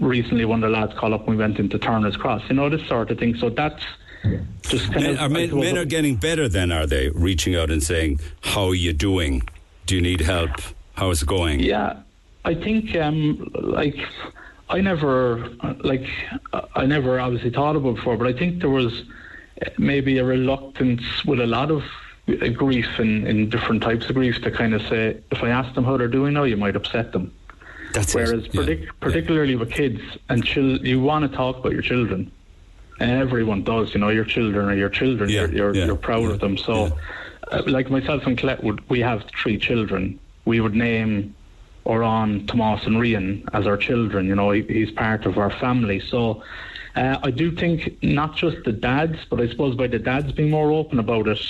recently 0.00 0.44
one 0.44 0.64
of 0.64 0.72
the 0.72 0.76
lads 0.76 0.92
called 0.94 1.12
up 1.12 1.28
and 1.28 1.28
we 1.28 1.36
went 1.36 1.60
into 1.60 1.78
Turner's 1.78 2.16
Cross. 2.16 2.42
You 2.48 2.56
know 2.56 2.68
this 2.68 2.84
sort 2.88 3.12
of 3.12 3.20
thing. 3.20 3.36
So 3.36 3.50
that's 3.50 3.84
just 4.62 4.90
kind 4.92 5.04
Men, 5.04 5.14
of 5.14 5.20
are 5.20 5.28
men, 5.28 5.60
men 5.60 5.78
are 5.78 5.84
getting 5.84 6.16
better 6.16 6.48
then, 6.48 6.72
are 6.72 6.88
they? 6.88 7.10
Reaching 7.10 7.54
out 7.54 7.70
and 7.70 7.80
saying, 7.80 8.18
How 8.40 8.70
are 8.70 8.74
you 8.74 8.92
doing? 8.92 9.48
Do 9.84 9.94
you 9.94 10.00
need 10.00 10.22
help? 10.22 10.50
How's 10.94 11.22
it 11.22 11.28
going? 11.28 11.60
Yeah, 11.60 12.00
I 12.46 12.54
think 12.54 12.96
um, 12.96 13.50
like 13.54 13.98
I 14.70 14.80
never 14.80 15.50
like 15.80 16.08
I 16.74 16.86
never 16.86 17.20
obviously 17.20 17.50
thought 17.50 17.76
about 17.76 17.96
before, 17.96 18.16
but 18.16 18.28
I 18.28 18.32
think 18.32 18.60
there 18.60 18.70
was 18.70 19.02
maybe 19.78 20.18
a 20.18 20.24
reluctance 20.24 21.24
with 21.24 21.40
a 21.40 21.46
lot 21.46 21.70
of 21.70 21.82
uh, 22.28 22.48
grief 22.48 23.00
in, 23.00 23.26
in 23.26 23.48
different 23.50 23.82
types 23.82 24.08
of 24.08 24.14
grief 24.14 24.40
to 24.42 24.50
kind 24.50 24.74
of 24.74 24.82
say, 24.82 25.20
if 25.30 25.42
I 25.42 25.48
ask 25.48 25.74
them 25.74 25.84
how 25.84 25.96
they're 25.96 26.08
doing 26.08 26.34
now, 26.34 26.44
you 26.44 26.56
might 26.56 26.76
upset 26.76 27.12
them. 27.12 27.32
That's 27.92 28.14
Whereas, 28.14 28.44
it. 28.44 28.52
partic- 28.52 28.88
particularly 29.00 29.56
with 29.56 29.70
kids 29.70 30.00
and 30.28 30.44
chil- 30.44 30.84
you 30.84 31.00
want 31.00 31.30
to 31.30 31.36
talk 31.36 31.56
about 31.56 31.72
your 31.72 31.82
children. 31.82 32.30
And 33.00 33.10
everyone 33.10 33.62
does, 33.62 33.94
you 33.94 34.00
know, 34.00 34.08
your 34.08 34.24
children 34.24 34.68
are 34.68 34.74
your 34.74 34.88
children. 34.88 35.30
Yeah, 35.30 35.42
You're, 35.42 35.52
you're, 35.54 35.74
yeah, 35.74 35.86
you're 35.86 35.96
proud 35.96 36.30
of 36.30 36.40
them. 36.40 36.58
So, 36.58 36.96
uh, 37.50 37.62
like 37.66 37.90
myself 37.90 38.26
and 38.26 38.36
Colette, 38.36 38.62
would, 38.64 38.88
we 38.90 39.00
have 39.00 39.24
three 39.40 39.58
children. 39.58 40.18
We 40.44 40.60
would 40.60 40.74
name 40.74 41.34
Oran, 41.86 42.46
Tomas, 42.46 42.84
and 42.86 42.96
Rian 42.96 43.48
as 43.52 43.66
our 43.66 43.76
children. 43.76 44.26
You 44.26 44.34
know, 44.34 44.50
he, 44.50 44.62
he's 44.62 44.90
part 44.90 45.24
of 45.26 45.38
our 45.38 45.50
family. 45.50 46.00
So, 46.00 46.42
uh, 46.96 47.18
I 47.22 47.30
do 47.30 47.50
think 47.50 48.02
not 48.02 48.36
just 48.36 48.64
the 48.64 48.72
dads, 48.72 49.18
but 49.28 49.40
I 49.40 49.48
suppose 49.48 49.74
by 49.76 49.86
the 49.86 49.98
dads 49.98 50.32
being 50.32 50.50
more 50.50 50.72
open 50.72 50.98
about 50.98 51.28
it, 51.28 51.40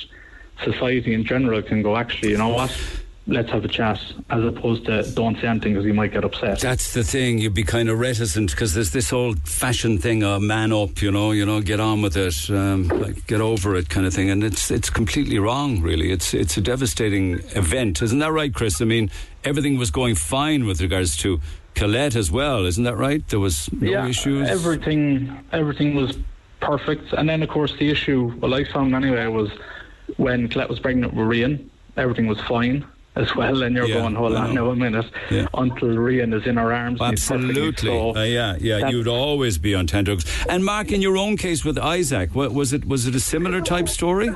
society 0.62 1.14
in 1.14 1.24
general 1.24 1.62
can 1.62 1.82
go, 1.82 1.96
actually, 1.96 2.30
you 2.30 2.38
know 2.38 2.48
what? 2.48 2.70
Let's 3.28 3.50
have 3.50 3.64
a 3.64 3.68
chat, 3.68 4.00
as 4.30 4.44
opposed 4.44 4.86
to 4.86 5.02
don't 5.14 5.36
say 5.40 5.48
anything 5.48 5.72
because 5.72 5.84
you 5.84 5.94
might 5.94 6.12
get 6.12 6.22
upset. 6.22 6.60
That's 6.60 6.94
the 6.94 7.02
thing. 7.02 7.38
You'd 7.38 7.54
be 7.54 7.64
kind 7.64 7.88
of 7.88 7.98
reticent 7.98 8.52
because 8.52 8.72
there's 8.72 8.92
this 8.92 9.12
old 9.12 9.40
fashioned 9.48 10.00
thing, 10.00 10.22
uh, 10.22 10.38
man 10.38 10.72
up, 10.72 11.02
you 11.02 11.10
know, 11.10 11.32
you 11.32 11.44
know, 11.44 11.60
get 11.60 11.80
on 11.80 12.02
with 12.02 12.16
it, 12.16 12.48
um, 12.50 12.86
like 12.86 13.26
get 13.26 13.40
over 13.40 13.74
it, 13.74 13.88
kind 13.88 14.06
of 14.06 14.14
thing. 14.14 14.30
And 14.30 14.44
it's 14.44 14.70
it's 14.70 14.90
completely 14.90 15.40
wrong, 15.40 15.82
really. 15.82 16.12
It's 16.12 16.34
it's 16.34 16.56
a 16.56 16.60
devastating 16.60 17.40
event, 17.56 18.00
isn't 18.00 18.20
that 18.20 18.30
right, 18.30 18.54
Chris? 18.54 18.80
I 18.80 18.84
mean, 18.84 19.10
everything 19.42 19.76
was 19.76 19.90
going 19.90 20.14
fine 20.14 20.64
with 20.64 20.80
regards 20.80 21.16
to 21.18 21.40
Colette 21.74 22.14
as 22.14 22.30
well, 22.30 22.64
isn't 22.64 22.84
that 22.84 22.96
right? 22.96 23.26
There 23.26 23.40
was 23.40 23.68
no 23.72 23.90
yeah, 23.90 24.06
issues. 24.06 24.48
Everything, 24.48 25.36
everything 25.50 25.96
was 25.96 26.16
perfect. 26.60 27.12
And 27.12 27.28
then, 27.28 27.42
of 27.42 27.48
course, 27.48 27.74
the 27.76 27.90
issue, 27.90 28.32
well, 28.38 28.54
I 28.54 28.62
found 28.64 28.94
anyway, 28.94 29.26
was 29.26 29.50
when 30.16 30.48
Colette 30.48 30.68
was 30.68 30.78
pregnant 30.78 31.12
with 31.12 31.26
Rian, 31.26 31.68
everything 31.96 32.28
was 32.28 32.40
fine 32.42 32.86
as 33.16 33.34
well. 33.34 33.62
And 33.62 33.74
you're 33.74 33.86
Yeah, 33.86 33.94
going, 34.02 34.14
hold 34.14 34.34
on 34.34 34.54
now 34.54 34.70
a 34.70 34.76
minute, 34.76 35.06
Yeah. 35.30 35.46
until 35.54 35.88
Rian 35.88 36.34
is 36.34 36.46
in 36.46 36.58
our 36.58 36.72
arms. 36.72 37.00
and 37.00 37.10
he's 37.18 37.26
perfect. 37.26 37.48
Absolutely. 37.48 37.88
So 37.90 38.16
Uh, 38.16 38.22
yeah, 38.22 38.56
yeah. 38.60 38.88
You'd 38.88 39.08
always 39.08 39.58
be 39.58 39.74
on 39.74 39.86
tenterhooks. 39.86 40.24
And 40.48 40.64
Mark, 40.64 40.92
in 40.92 41.02
your 41.02 41.16
own 41.16 41.36
case 41.36 41.64
with 41.64 41.78
Isaac, 41.78 42.34
what, 42.34 42.52
was 42.52 42.72
it? 42.72 42.86
Was 42.86 43.06
it 43.06 43.14
a 43.14 43.20
similar 43.20 43.60
type 43.60 43.88
story? 43.88 44.30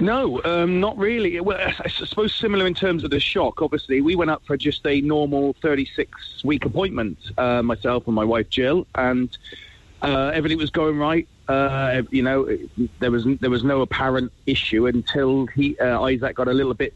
No, 0.00 0.40
um, 0.44 0.78
not 0.80 0.96
really. 0.98 1.40
Well, 1.40 1.56
I 1.58 1.74
I 1.84 1.88
suppose 1.88 2.32
similar 2.34 2.66
in 2.66 2.74
terms 2.74 3.02
of 3.04 3.10
the 3.10 3.18
shock. 3.20 3.60
Obviously, 3.60 4.00
we 4.00 4.14
went 4.14 4.30
up 4.30 4.42
for 4.46 4.56
just 4.56 4.86
a 4.86 5.00
normal 5.00 5.54
36 5.62 6.44
week 6.44 6.64
appointment, 6.64 7.18
uh, 7.38 7.60
myself 7.62 8.06
and 8.06 8.14
my 8.14 8.22
wife 8.24 8.48
Jill, 8.50 8.86
and 8.94 9.36
uh, 10.02 10.30
everything 10.34 10.58
was 10.58 10.70
going 10.70 10.96
right. 10.98 11.26
Uh, 11.48 12.02
you 12.10 12.22
know, 12.22 12.48
there 13.00 13.10
was 13.10 13.24
there 13.40 13.50
was 13.50 13.64
no 13.64 13.80
apparent 13.80 14.30
issue 14.46 14.86
until 14.86 15.46
he 15.46 15.76
uh, 15.80 16.00
Isaac 16.02 16.36
got 16.36 16.46
a 16.48 16.52
little 16.52 16.74
bit. 16.74 16.94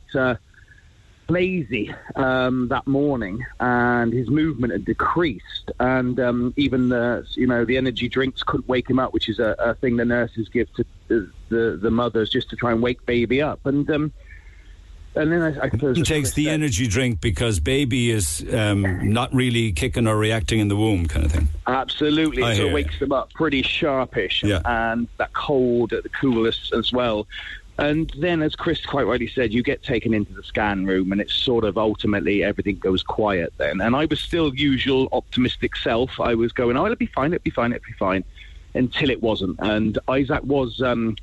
Lazy 1.31 1.95
um, 2.17 2.69
that 2.69 2.87
morning, 2.87 3.45
and 3.61 4.15
his 4.15 4.31
movement 4.31 4.73
had 4.73 4.87
decreased, 4.87 5.71
and 5.79 6.19
um, 6.19 6.55
even 6.57 6.89
the 6.89 7.27
you 7.35 7.47
know 7.47 7.67
the 7.67 7.77
energy 7.77 8.09
drinks 8.09 8.43
couldn't 8.43 8.67
wake 8.67 8.89
him 8.89 8.99
up, 8.99 9.13
which 9.13 9.29
is 9.29 9.39
a, 9.39 9.55
a 9.59 9.75
thing 9.75 9.97
the 9.97 10.07
nurses 10.07 10.49
give 10.49 10.73
to 10.75 10.85
the, 11.09 11.31
the 11.51 11.79
the 11.83 11.91
mothers 11.91 12.31
just 12.31 12.49
to 12.49 12.57
try 12.57 12.73
and 12.73 12.81
wake 12.81 13.05
baby 13.05 13.43
up, 13.43 13.61
and 13.67 13.91
um, 13.91 14.11
and 15.15 15.31
then 15.31 15.43
I, 15.43 15.67
I 15.67 15.69
suppose 15.69 15.99
He 15.99 16.03
takes 16.03 16.33
the 16.33 16.45
said- 16.47 16.55
energy 16.55 16.87
drink 16.87 17.21
because 17.21 17.61
baby 17.61 18.11
is 18.11 18.43
um, 18.55 19.13
not 19.13 19.35
really 19.35 19.73
kicking 19.73 20.07
or 20.07 20.17
reacting 20.17 20.61
in 20.61 20.69
the 20.69 20.77
womb, 20.77 21.07
kind 21.07 21.27
of 21.27 21.33
thing. 21.33 21.49
Absolutely, 21.67 22.43
I 22.43 22.53
it 22.53 22.55
hear 22.55 22.63
sort 22.63 22.69
you. 22.69 22.75
wakes 22.75 22.99
them 23.01 23.13
up 23.13 23.35
pretty 23.35 23.63
sharpish, 23.63 24.43
Yeah. 24.45 24.61
and 24.65 25.09
that 25.19 25.35
cold 25.35 25.93
at 25.93 26.05
the 26.05 26.09
coolest 26.09 26.73
as 26.73 26.91
well. 26.91 27.27
And 27.79 28.13
then, 28.19 28.43
as 28.43 28.57
Chris 28.57 28.85
quite 28.85 29.07
rightly 29.07 29.29
said, 29.29 29.53
you 29.53 29.63
get 29.63 29.85
taken 29.85 30.13
into 30.13 30.33
the 30.33 30.43
scan 30.43 30.85
room, 30.85 31.13
and 31.13 31.21
it's 31.21 31.33
sort 31.33 31.65
of 31.65 31.79
ultimately 31.79 32.43
everything 32.43 32.77
goes 32.77 33.05
quiet 33.05 33.53
then. 33.57 33.81
And 33.81 33.95
I 33.95 34.07
was 34.07 34.19
still 34.19 34.53
usual 34.55 35.09
optimistic 35.13 35.77
self. 35.77 36.19
I 36.21 36.35
was 36.35 36.53
going, 36.53 36.77
oh, 36.77 36.85
it'll 36.87 36.97
be 36.97 37.07
fine, 37.07 37.33
it'll 37.33 37.45
be 37.45 37.51
fine, 37.51 37.73
it'll 37.73 37.87
be 37.87 37.93
fine, 37.93 38.25
until 38.75 39.11
it 39.11 39.23
wasn't. 39.23 39.61
And 39.61 39.99
Isaac 40.09 40.43
was. 40.43 40.83
Um, 40.83 41.17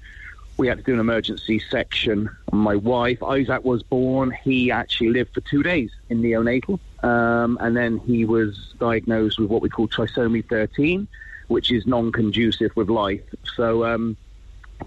we 0.58 0.68
had 0.68 0.78
to 0.78 0.84
do 0.86 0.94
an 0.94 1.02
emergency 1.02 1.60
section 1.60 2.30
my 2.52 2.76
wife. 2.76 3.22
Isaac 3.22 3.66
was 3.66 3.84
born. 3.84 4.32
He 4.32 4.72
actually 4.72 5.10
lived 5.10 5.34
for 5.34 5.42
two 5.42 5.64
days 5.64 5.92
in 6.10 6.22
neonatal. 6.22 6.80
Um, 7.04 7.58
and 7.60 7.76
then 7.76 8.00
he 8.00 8.26
was 8.26 8.74
diagnosed 8.80 9.38
with 9.38 9.50
what 9.50 9.62
we 9.62 9.70
call 9.70 9.88
trisomy 9.88 10.48
13, 10.48 11.08
which 11.50 11.72
is 11.72 11.86
non 11.86 12.12
conducive 12.12 12.74
with 12.76 12.90
life. 12.90 13.22
So 13.56 13.86
um, 13.86 14.16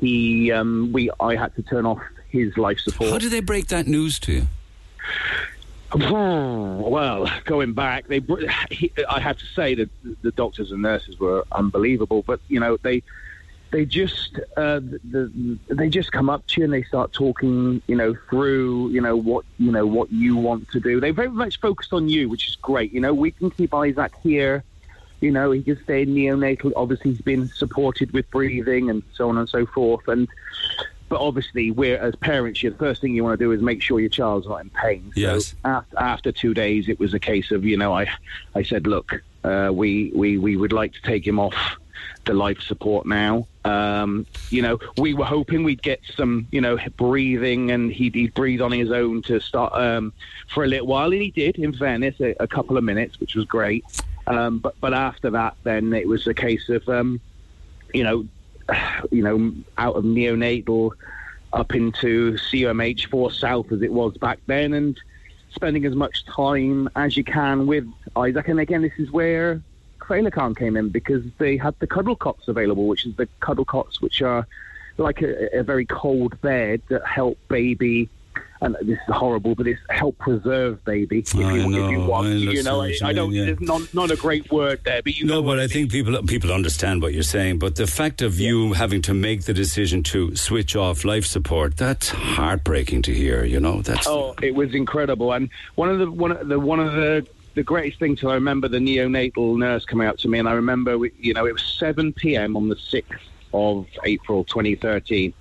he, 0.00 0.52
um, 0.52 0.90
we, 0.92 1.10
I 1.20 1.36
had 1.36 1.54
to 1.56 1.62
turn 1.62 1.86
off 1.86 2.00
his 2.28 2.56
life 2.56 2.78
support. 2.80 3.10
How 3.10 3.18
did 3.18 3.32
they 3.32 3.40
break 3.40 3.68
that 3.68 3.86
news 3.86 4.18
to 4.20 4.32
you? 4.32 4.46
Well, 6.88 7.30
going 7.44 7.72
back, 7.72 8.08
they 8.08 8.20
he, 8.70 8.92
I 9.08 9.20
have 9.20 9.38
to 9.38 9.46
say 9.46 9.74
that 9.74 9.88
the 10.22 10.32
doctors 10.32 10.70
and 10.70 10.82
nurses 10.82 11.18
were 11.18 11.44
unbelievable. 11.52 12.22
But 12.26 12.40
you 12.48 12.60
know, 12.60 12.76
they 12.76 13.02
they 13.70 13.84
just 13.84 14.38
uh, 14.56 14.80
the, 14.80 14.98
the, 15.68 15.74
they 15.74 15.88
just 15.88 16.12
come 16.12 16.28
up 16.28 16.46
to 16.48 16.60
you 16.60 16.64
and 16.64 16.72
they 16.72 16.82
start 16.82 17.12
talking, 17.12 17.82
you 17.86 17.96
know, 17.96 18.14
through 18.28 18.90
you 18.90 19.00
know 19.00 19.16
what 19.16 19.44
you 19.58 19.72
know 19.72 19.86
what 19.86 20.12
you 20.12 20.36
want 20.36 20.70
to 20.70 20.80
do. 20.80 21.00
They 21.00 21.10
very 21.10 21.30
much 21.30 21.60
focused 21.60 21.92
on 21.92 22.08
you, 22.08 22.28
which 22.28 22.48
is 22.48 22.56
great. 22.56 22.92
You 22.92 23.00
know, 23.00 23.14
we 23.14 23.30
can 23.30 23.50
keep 23.50 23.72
Isaac 23.72 24.12
here. 24.22 24.64
You 25.20 25.30
know, 25.30 25.50
he 25.50 25.62
can 25.62 25.82
stay 25.82 26.06
neonatal. 26.06 26.72
Obviously, 26.76 27.12
he's 27.12 27.20
been 27.20 27.48
supported 27.48 28.12
with 28.12 28.30
breathing 28.30 28.90
and 28.90 29.02
so 29.14 29.28
on 29.28 29.38
and 29.38 29.48
so 29.48 29.66
forth. 29.66 30.06
And 30.08 30.28
but 31.08 31.20
obviously, 31.20 31.70
we're 31.70 31.98
as 31.98 32.14
parents, 32.16 32.60
the 32.60 32.70
first 32.70 33.00
thing 33.00 33.14
you 33.14 33.24
want 33.24 33.38
to 33.38 33.44
do 33.44 33.52
is 33.52 33.62
make 33.62 33.82
sure 33.82 33.98
your 33.98 34.10
child's 34.10 34.46
not 34.46 34.60
in 34.60 34.70
pain. 34.70 35.12
Yes. 35.16 35.48
So 35.48 35.56
after, 35.64 35.98
after 35.98 36.32
two 36.32 36.54
days, 36.54 36.88
it 36.88 36.98
was 36.98 37.14
a 37.14 37.18
case 37.18 37.50
of 37.50 37.64
you 37.64 37.76
know, 37.76 37.92
I 37.92 38.08
I 38.54 38.62
said, 38.62 38.86
look, 38.86 39.22
uh, 39.44 39.70
we 39.72 40.12
we 40.14 40.38
we 40.38 40.56
would 40.56 40.72
like 40.72 40.92
to 40.92 41.02
take 41.02 41.26
him 41.26 41.38
off 41.38 41.56
the 42.24 42.34
life 42.34 42.60
support 42.60 43.06
now. 43.06 43.46
Um, 43.64 44.26
you 44.50 44.62
know, 44.62 44.78
we 44.98 45.14
were 45.14 45.24
hoping 45.24 45.64
we'd 45.64 45.82
get 45.82 46.00
some, 46.14 46.46
you 46.50 46.60
know, 46.60 46.78
breathing 46.96 47.70
and 47.70 47.90
he'd, 47.90 48.14
he'd 48.14 48.34
breathe 48.34 48.60
on 48.60 48.72
his 48.72 48.90
own 48.90 49.22
to 49.22 49.40
start 49.40 49.72
um, 49.74 50.12
for 50.48 50.64
a 50.64 50.66
little 50.66 50.86
while, 50.86 51.12
and 51.12 51.20
he 51.20 51.30
did. 51.30 51.56
In 51.56 51.72
fairness, 51.72 52.20
a, 52.20 52.34
a 52.40 52.46
couple 52.46 52.76
of 52.76 52.84
minutes, 52.84 53.18
which 53.18 53.34
was 53.34 53.44
great. 53.46 53.84
Um, 54.28 54.58
but 54.58 54.74
but 54.80 54.94
after 54.94 55.30
that, 55.30 55.56
then 55.64 55.92
it 55.92 56.06
was 56.06 56.26
a 56.26 56.34
case 56.34 56.68
of, 56.68 56.86
um, 56.88 57.20
you 57.94 58.04
know, 58.04 58.26
you 59.10 59.22
know, 59.22 59.52
out 59.78 59.96
of 59.96 60.04
neonatal 60.04 60.92
up 61.52 61.74
into 61.74 62.34
CUMH 62.34 63.08
four 63.08 63.32
South 63.32 63.72
as 63.72 63.82
it 63.82 63.92
was 63.92 64.16
back 64.18 64.38
then, 64.46 64.74
and 64.74 65.00
spending 65.50 65.86
as 65.86 65.94
much 65.94 66.24
time 66.26 66.88
as 66.94 67.16
you 67.16 67.24
can 67.24 67.66
with 67.66 67.86
Isaac. 68.16 68.48
And 68.48 68.60
again, 68.60 68.82
this 68.82 68.92
is 68.98 69.10
where 69.10 69.62
Féileacáin 70.00 70.56
came 70.56 70.76
in 70.76 70.90
because 70.90 71.24
they 71.38 71.56
had 71.56 71.74
the 71.78 71.86
cuddle 71.86 72.16
cots 72.16 72.48
available, 72.48 72.86
which 72.86 73.06
is 73.06 73.16
the 73.16 73.28
cuddle 73.40 73.64
cots 73.64 74.00
which 74.00 74.20
are 74.22 74.46
like 74.98 75.22
a, 75.22 75.58
a 75.58 75.62
very 75.62 75.86
cold 75.86 76.38
bed 76.40 76.82
that 76.88 77.06
help 77.06 77.38
baby. 77.48 78.08
And 78.60 78.74
this 78.82 78.98
is 79.08 79.14
horrible, 79.14 79.54
but 79.54 79.66
it's 79.68 79.80
help 79.88 80.18
preserve 80.18 80.84
baby. 80.84 81.20
If, 81.20 81.34
I 81.36 81.38
you, 81.38 81.60
if 81.60 81.68
know, 81.68 81.88
you 81.90 82.00
want, 82.00 82.26
I 82.26 82.30
you 82.30 82.62
know, 82.62 82.80
I, 82.82 82.86
I 83.02 83.06
what 83.06 83.14
don't. 83.16 83.34
It's 83.34 83.60
not 83.60 83.94
not 83.94 84.10
a 84.10 84.16
great 84.16 84.50
word 84.50 84.80
there, 84.84 85.00
but 85.00 85.16
you 85.16 85.26
No, 85.26 85.34
know. 85.40 85.42
but 85.46 85.60
I 85.60 85.68
think 85.68 85.92
people 85.92 86.20
people 86.24 86.52
understand 86.52 87.00
what 87.02 87.14
you're 87.14 87.22
saying. 87.22 87.60
But 87.60 87.76
the 87.76 87.86
fact 87.86 88.20
of 88.20 88.40
you 88.40 88.72
having 88.72 89.00
to 89.02 89.14
make 89.14 89.42
the 89.44 89.54
decision 89.54 90.02
to 90.04 90.34
switch 90.34 90.74
off 90.74 91.04
life 91.04 91.24
support, 91.24 91.76
that's 91.76 92.08
heartbreaking 92.08 93.02
to 93.02 93.14
hear. 93.14 93.44
You 93.44 93.60
know, 93.60 93.80
that's 93.82 94.06
Oh, 94.08 94.34
it 94.42 94.54
was 94.54 94.74
incredible, 94.74 95.32
and 95.32 95.50
one 95.76 95.88
of 95.88 95.98
the 96.00 96.10
one 96.10 96.32
of 96.32 96.48
the 96.48 96.58
one 96.58 96.80
of 96.80 96.92
the 96.94 97.26
the 97.54 97.62
greatest 97.62 97.98
things 97.98 98.22
I 98.24 98.34
remember 98.34 98.68
the 98.68 98.78
neonatal 98.78 99.56
nurse 99.58 99.84
coming 99.84 100.06
up 100.08 100.16
to 100.18 100.28
me, 100.28 100.38
and 100.38 100.48
I 100.48 100.52
remember 100.52 100.96
you 101.18 101.32
know 101.34 101.46
it 101.46 101.52
was 101.52 101.62
7 101.78 102.12
p.m. 102.12 102.56
on 102.56 102.68
the 102.68 102.76
6th 102.76 103.04
of 103.54 103.86
April 104.04 104.44
2013, 104.44 105.32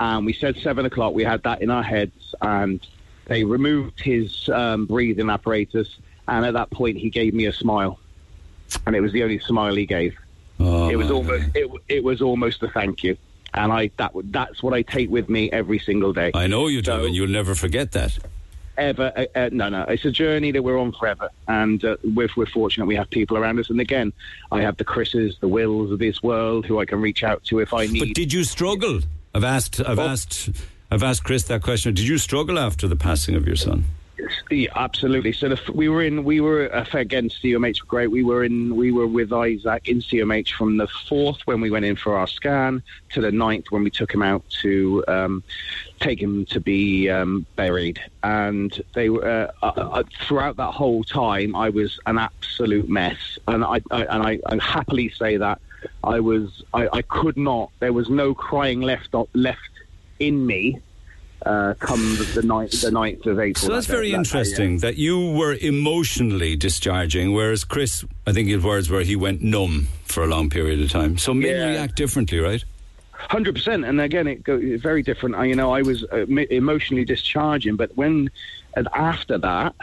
and 0.00 0.26
we 0.26 0.32
said 0.32 0.56
seven 0.56 0.86
o'clock. 0.86 1.14
We 1.14 1.22
had 1.24 1.42
that 1.44 1.62
in 1.62 1.70
our 1.70 1.82
heads, 1.82 2.34
and 2.42 2.84
they 3.26 3.44
removed 3.44 4.00
his 4.00 4.48
um, 4.48 4.86
breathing 4.86 5.30
apparatus, 5.30 5.98
and 6.26 6.44
at 6.44 6.54
that 6.54 6.70
point 6.70 6.96
he 6.96 7.10
gave 7.10 7.34
me 7.34 7.44
a 7.46 7.52
smile, 7.52 8.00
and 8.86 8.96
it 8.96 9.00
was 9.00 9.12
the 9.12 9.22
only 9.22 9.38
smile 9.38 9.74
he 9.76 9.86
gave. 9.86 10.16
Oh, 10.58 10.90
it 10.90 10.96
was 10.96 11.10
almost 11.10 11.44
it, 11.54 11.70
it 11.88 12.02
was 12.04 12.20
almost 12.20 12.62
a 12.62 12.68
thank 12.68 13.04
you, 13.04 13.16
and 13.54 13.72
I 13.72 13.90
that 13.98 14.12
that's 14.24 14.62
what 14.62 14.74
I 14.74 14.82
take 14.82 15.10
with 15.10 15.28
me 15.28 15.50
every 15.52 15.78
single 15.78 16.12
day. 16.12 16.32
I 16.34 16.46
know 16.48 16.66
you 16.66 16.82
do, 16.82 16.90
So- 16.90 17.04
and 17.04 17.14
you'll 17.14 17.28
never 17.28 17.54
forget 17.54 17.92
that. 17.92 18.18
ever. 18.78 19.12
Uh, 19.14 19.26
uh, 19.38 19.48
no, 19.52 19.68
no. 19.68 19.82
It's 19.84 20.04
a 20.06 20.10
journey 20.10 20.52
that 20.52 20.62
we're 20.62 20.78
on 20.78 20.92
forever, 20.92 21.28
and 21.48 21.84
uh, 21.84 21.96
we're, 22.02 22.28
we're 22.36 22.46
fortunate 22.46 22.86
we 22.86 22.96
have 22.96 23.10
people 23.10 23.36
around 23.36 23.58
us. 23.58 23.68
And 23.68 23.80
again, 23.80 24.12
I 24.50 24.62
have 24.62 24.76
the 24.78 24.84
Chris's, 24.84 25.36
the 25.40 25.48
Wills 25.48 25.92
of 25.92 25.98
this 25.98 26.22
world, 26.22 26.64
who 26.66 26.78
I 26.80 26.86
can 26.86 27.00
reach 27.02 27.22
out 27.22 27.44
to 27.44 27.58
if 27.60 27.74
I 27.74 27.86
need. 27.86 27.98
But 28.00 28.14
did 28.14 28.32
you 28.32 28.44
struggle? 28.44 29.00
I've 29.34 29.44
asked. 29.44 29.80
I've 29.80 29.98
Oh. 29.98 30.08
asked. 30.08 30.50
I've 30.90 31.02
asked 31.02 31.22
Chris 31.24 31.44
that 31.44 31.62
question. 31.62 31.94
Did 31.94 32.08
you 32.08 32.18
struggle 32.18 32.58
after 32.58 32.88
the 32.88 32.96
passing 32.96 33.36
of 33.36 33.46
your 33.46 33.56
son? 33.56 33.84
Yeah, 34.50 34.68
absolutely. 34.74 35.32
So 35.32 35.48
the, 35.48 35.72
we 35.72 35.88
were 35.88 36.02
in, 36.02 36.24
we 36.24 36.40
were 36.40 36.74
uh, 36.74 36.84
again, 36.92 37.28
CMH 37.28 37.82
were 37.82 37.86
great. 37.86 38.10
We 38.10 38.22
were 38.22 38.44
in, 38.44 38.76
we 38.76 38.90
were 38.92 39.06
with 39.06 39.32
Isaac 39.32 39.88
in 39.88 40.00
CMH 40.00 40.52
from 40.52 40.76
the 40.76 40.88
fourth 41.08 41.38
when 41.46 41.60
we 41.60 41.70
went 41.70 41.84
in 41.84 41.96
for 41.96 42.16
our 42.16 42.26
scan 42.26 42.82
to 43.10 43.20
the 43.20 43.32
ninth 43.32 43.66
when 43.70 43.84
we 43.84 43.90
took 43.90 44.12
him 44.12 44.22
out 44.22 44.42
to 44.62 45.04
um, 45.08 45.42
take 46.00 46.20
him 46.20 46.44
to 46.46 46.60
be 46.60 47.08
um, 47.08 47.46
buried. 47.56 48.00
And 48.22 48.82
they 48.94 49.08
were 49.08 49.24
uh, 49.24 49.66
uh, 49.66 49.80
uh 49.80 50.02
throughout 50.26 50.56
that 50.56 50.72
whole 50.72 51.04
time, 51.04 51.54
I 51.54 51.70
was 51.70 51.98
an 52.06 52.18
absolute 52.18 52.88
mess, 52.88 53.38
and 53.46 53.64
I, 53.64 53.80
I 53.90 54.04
and 54.04 54.22
I, 54.22 54.40
I 54.46 54.62
happily 54.62 55.10
say 55.10 55.36
that 55.36 55.60
I 56.04 56.20
was, 56.20 56.62
I, 56.72 56.88
I 56.92 57.02
could 57.02 57.36
not. 57.36 57.70
There 57.78 57.92
was 57.92 58.08
no 58.08 58.34
crying 58.34 58.80
left 58.80 59.14
left 59.34 59.60
in 60.18 60.46
me 60.46 60.80
uh, 61.46 61.74
come 61.78 62.00
the, 62.34 62.42
ninth, 62.42 62.82
the 62.82 62.90
9th 62.90 63.26
of 63.26 63.40
April. 63.40 63.54
So 63.54 63.72
that's 63.72 63.86
that 63.86 63.92
very 63.92 64.10
that 64.10 64.18
interesting 64.18 64.78
day, 64.78 64.86
yeah. 64.86 64.90
that 64.90 64.98
you 64.98 65.32
were 65.32 65.54
emotionally 65.54 66.56
discharging, 66.56 67.32
whereas 67.32 67.64
Chris, 67.64 68.04
I 68.26 68.32
think 68.32 68.48
his 68.48 68.62
words 68.62 68.90
were 68.90 69.00
he 69.00 69.16
went 69.16 69.42
numb 69.42 69.88
for 70.04 70.22
a 70.22 70.26
long 70.26 70.50
period 70.50 70.80
of 70.80 70.90
time. 70.90 71.18
So 71.18 71.32
men 71.32 71.56
yeah. 71.56 71.66
react 71.70 71.96
differently, 71.96 72.38
right? 72.38 72.62
Hundred 73.12 73.54
percent, 73.54 73.84
and 73.84 74.00
again, 74.00 74.26
it 74.26 74.42
goes 74.42 74.80
very 74.80 75.02
different. 75.02 75.34
I, 75.34 75.44
you 75.44 75.54
know, 75.54 75.72
I 75.74 75.82
was 75.82 76.04
uh, 76.04 76.24
emotionally 76.26 77.04
discharging, 77.04 77.76
but 77.76 77.94
when 77.94 78.30
and 78.76 78.88
after 78.94 79.36
that, 79.38 79.74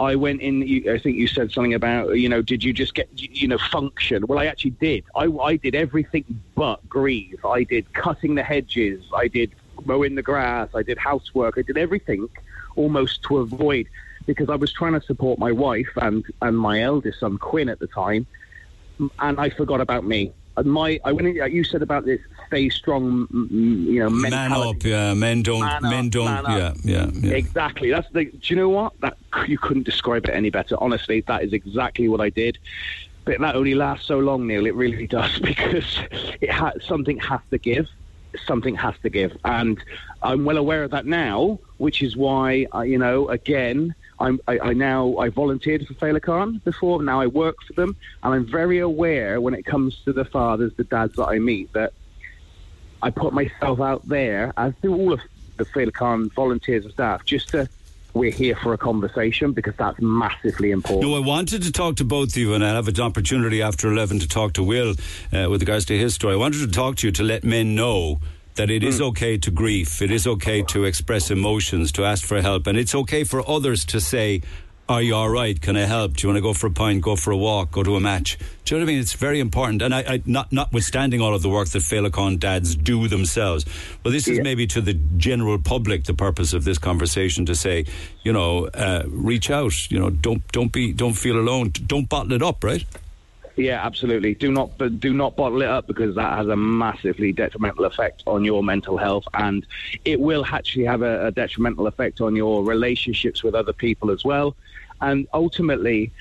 I 0.00 0.16
went 0.16 0.40
in. 0.40 0.62
I 0.88 0.98
think 0.98 1.16
you 1.16 1.28
said 1.28 1.52
something 1.52 1.74
about 1.74 2.16
you 2.16 2.28
know, 2.28 2.42
did 2.42 2.64
you 2.64 2.72
just 2.72 2.94
get 2.94 3.08
you 3.12 3.46
know 3.46 3.58
function? 3.58 4.26
Well, 4.26 4.38
I 4.38 4.46
actually 4.46 4.72
did. 4.72 5.04
I, 5.14 5.26
I 5.26 5.56
did 5.56 5.74
everything 5.74 6.24
but 6.56 6.86
grieve. 6.88 7.44
I 7.44 7.62
did 7.62 7.92
cutting 7.94 8.34
the 8.34 8.42
hedges. 8.42 9.04
I 9.14 9.28
did 9.28 9.52
mowing 9.84 10.16
the 10.16 10.22
grass. 10.22 10.68
I 10.74 10.82
did 10.82 10.98
housework. 10.98 11.58
I 11.58 11.62
did 11.62 11.78
everything 11.78 12.28
almost 12.74 13.22
to 13.24 13.38
avoid 13.38 13.86
because 14.26 14.48
I 14.48 14.56
was 14.56 14.72
trying 14.72 14.94
to 14.94 15.00
support 15.00 15.38
my 15.38 15.52
wife 15.52 15.90
and 15.96 16.24
and 16.42 16.58
my 16.58 16.82
eldest 16.82 17.20
son 17.20 17.38
Quinn 17.38 17.68
at 17.68 17.78
the 17.78 17.86
time, 17.86 18.26
and 19.20 19.38
I 19.38 19.50
forgot 19.50 19.80
about 19.80 20.04
me. 20.04 20.32
And 20.56 20.72
my 20.72 21.00
I 21.04 21.12
went. 21.12 21.28
In, 21.28 21.52
you 21.52 21.62
said 21.62 21.82
about 21.82 22.04
this 22.04 22.20
stay 22.54 22.68
strong, 22.68 23.26
you 23.50 24.00
know, 24.00 24.10
mentality. 24.10 24.28
man 24.30 24.68
up. 24.68 24.84
Yeah, 24.84 25.14
men 25.14 25.42
don't. 25.42 25.60
Man 25.60 25.82
men 25.82 26.06
up, 26.06 26.12
don't. 26.12 26.44
Yeah, 26.48 26.74
yeah, 26.84 27.10
yeah. 27.12 27.34
Exactly. 27.34 27.90
That's 27.90 28.08
the. 28.12 28.26
Do 28.26 28.38
you 28.42 28.56
know 28.56 28.68
what? 28.68 28.92
That 29.00 29.16
you 29.46 29.58
couldn't 29.58 29.84
describe 29.84 30.26
it 30.26 30.30
any 30.30 30.50
better. 30.50 30.76
Honestly, 30.78 31.22
that 31.22 31.42
is 31.42 31.52
exactly 31.52 32.08
what 32.08 32.20
I 32.20 32.30
did. 32.30 32.58
But 33.24 33.40
that 33.40 33.56
only 33.56 33.74
lasts 33.74 34.06
so 34.06 34.18
long, 34.18 34.46
Neil. 34.46 34.66
It 34.66 34.74
really 34.74 35.06
does 35.18 35.38
because 35.38 35.98
it 36.40 36.50
ha- 36.50 36.78
something 36.80 37.18
has 37.18 37.40
to 37.50 37.58
give 37.58 37.88
something 38.46 38.74
has 38.74 38.94
to 39.00 39.08
give. 39.08 39.36
And 39.44 39.78
I'm 40.20 40.44
well 40.44 40.56
aware 40.56 40.82
of 40.82 40.90
that 40.90 41.06
now, 41.06 41.60
which 41.76 42.02
is 42.02 42.16
why, 42.16 42.66
I, 42.72 42.82
you 42.82 42.98
know, 42.98 43.28
again, 43.28 43.94
I'm, 44.18 44.40
I, 44.48 44.58
I, 44.58 44.72
now 44.72 45.16
I 45.18 45.28
volunteered 45.28 45.86
for 45.86 45.94
Féileacáin 45.94 46.64
before. 46.64 47.00
Now 47.00 47.20
I 47.20 47.28
work 47.28 47.54
for 47.64 47.74
them, 47.74 47.94
and 48.24 48.34
I'm 48.34 48.44
very 48.44 48.80
aware 48.80 49.40
when 49.40 49.54
it 49.54 49.64
comes 49.64 50.00
to 50.04 50.12
the 50.12 50.24
fathers, 50.24 50.72
the 50.76 50.82
dads 50.82 51.14
that 51.14 51.26
I 51.26 51.38
meet, 51.38 51.72
that 51.74 51.92
I 53.04 53.10
put 53.10 53.34
myself 53.34 53.80
out 53.80 54.08
there, 54.08 54.54
as 54.56 54.72
do 54.80 54.94
all 54.94 55.12
of 55.12 55.20
the 55.58 55.66
Féileacáin 55.66 56.32
volunteers 56.32 56.84
and 56.84 56.92
staff, 56.94 57.22
just 57.26 57.50
to 57.50 57.68
we're 58.14 58.30
here 58.30 58.56
for 58.56 58.72
a 58.72 58.78
conversation 58.78 59.52
because 59.52 59.74
that's 59.76 60.00
massively 60.00 60.70
important. 60.70 61.02
No, 61.02 61.14
I 61.14 61.18
wanted 61.18 61.64
to 61.64 61.72
talk 61.72 61.96
to 61.96 62.04
both 62.04 62.30
of 62.30 62.36
you, 62.38 62.54
and 62.54 62.64
I'll 62.64 62.76
have 62.76 62.88
an 62.88 63.00
opportunity 63.00 63.60
after 63.60 63.92
11 63.92 64.20
to 64.20 64.28
talk 64.28 64.54
to 64.54 64.62
Will 64.62 64.94
uh, 65.32 65.50
with 65.50 65.60
regards 65.60 65.84
to 65.86 65.98
his 65.98 66.14
story. 66.14 66.32
I 66.32 66.36
wanted 66.36 66.60
to 66.60 66.68
talk 66.68 66.96
to 66.96 67.08
you 67.08 67.12
to 67.12 67.22
let 67.22 67.44
men 67.44 67.74
know 67.74 68.20
that 68.54 68.70
it 68.70 68.82
mm. 68.82 68.86
is 68.86 68.98
hmm. 68.98 69.04
okay 69.04 69.36
to 69.36 69.50
grieve, 69.50 70.00
it 70.00 70.10
is 70.10 70.26
okay 70.26 70.62
to 70.62 70.84
express 70.84 71.30
emotions, 71.30 71.92
to 71.92 72.04
ask 72.04 72.24
for 72.24 72.40
help, 72.40 72.66
and 72.66 72.78
it's 72.78 72.94
okay 72.94 73.24
for 73.24 73.46
others 73.46 73.84
to 73.86 74.00
say, 74.00 74.40
are 74.88 75.00
you 75.00 75.14
all 75.14 75.30
right? 75.30 75.58
Can 75.60 75.76
I 75.76 75.86
help? 75.86 76.14
Do 76.14 76.26
you 76.26 76.28
want 76.28 76.36
to 76.36 76.42
go 76.42 76.52
for 76.52 76.66
a 76.66 76.70
pint, 76.70 77.00
go 77.00 77.16
for 77.16 77.30
a 77.30 77.36
walk, 77.36 77.70
go 77.70 77.82
to 77.82 77.96
a 77.96 78.00
match? 78.00 78.38
Do 78.64 78.74
you 78.74 78.78
know 78.78 78.84
what 78.84 78.90
I 78.90 78.92
mean? 78.92 79.00
It's 79.00 79.14
very 79.14 79.40
important. 79.40 79.80
And 79.80 79.94
I, 79.94 80.00
I 80.00 80.22
not 80.26 80.52
notwithstanding 80.52 81.20
all 81.22 81.34
of 81.34 81.42
the 81.42 81.48
work 81.48 81.68
that 81.68 81.78
Féileacáin 81.78 82.38
dads 82.38 82.76
do 82.76 83.08
themselves, 83.08 83.64
but 84.02 84.10
this 84.10 84.28
is 84.28 84.38
yeah. 84.38 84.42
maybe 84.42 84.66
to 84.68 84.80
the 84.80 84.94
general 85.16 85.58
public 85.58 86.04
the 86.04 86.14
purpose 86.14 86.52
of 86.52 86.64
this 86.64 86.76
conversation 86.76 87.46
to 87.46 87.54
say, 87.54 87.86
you 88.22 88.32
know, 88.32 88.66
uh, 88.66 89.04
reach 89.06 89.50
out. 89.50 89.90
You 89.90 89.98
know, 89.98 90.10
don't 90.10 90.46
don't 90.52 90.72
be 90.72 90.92
don't 90.92 91.14
feel 91.14 91.38
alone. 91.38 91.72
Don't 91.86 92.08
bottle 92.08 92.32
it 92.32 92.42
up, 92.42 92.62
right? 92.62 92.84
Yeah, 93.56 93.86
absolutely. 93.86 94.34
Do 94.34 94.52
not 94.52 94.76
do 95.00 95.14
not 95.14 95.34
bottle 95.34 95.62
it 95.62 95.68
up 95.68 95.86
because 95.86 96.14
that 96.16 96.36
has 96.36 96.48
a 96.48 96.56
massively 96.56 97.32
detrimental 97.32 97.86
effect 97.86 98.22
on 98.26 98.44
your 98.44 98.62
mental 98.62 98.98
health, 98.98 99.24
and 99.32 99.66
it 100.04 100.20
will 100.20 100.44
actually 100.44 100.84
have 100.84 101.00
a, 101.00 101.28
a 101.28 101.30
detrimental 101.30 101.86
effect 101.86 102.20
on 102.20 102.36
your 102.36 102.64
relationships 102.64 103.42
with 103.42 103.54
other 103.54 103.72
people 103.72 104.10
as 104.10 104.24
well 104.24 104.54
and 105.10 105.28
ultimately, 105.32 106.12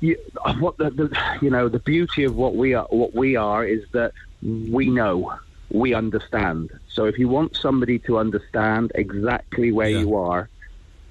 you, 0.00 0.16
what 0.58 0.76
the, 0.76 0.90
the, 0.90 1.38
you 1.42 1.50
know 1.50 1.68
the 1.68 1.80
beauty 1.80 2.24
of 2.24 2.36
what 2.36 2.54
we 2.54 2.74
are 2.74 2.86
what 2.90 3.14
we 3.14 3.36
are 3.36 3.64
is 3.64 3.84
that 3.92 4.12
we 4.42 4.88
know 4.88 5.34
we 5.70 5.94
understand. 5.94 6.70
So 6.88 7.04
if 7.04 7.18
you 7.18 7.28
want 7.28 7.56
somebody 7.56 7.98
to 8.00 8.18
understand 8.18 8.92
exactly 8.94 9.70
where 9.72 9.88
yeah. 9.88 9.98
you 9.98 10.16
are, 10.16 10.48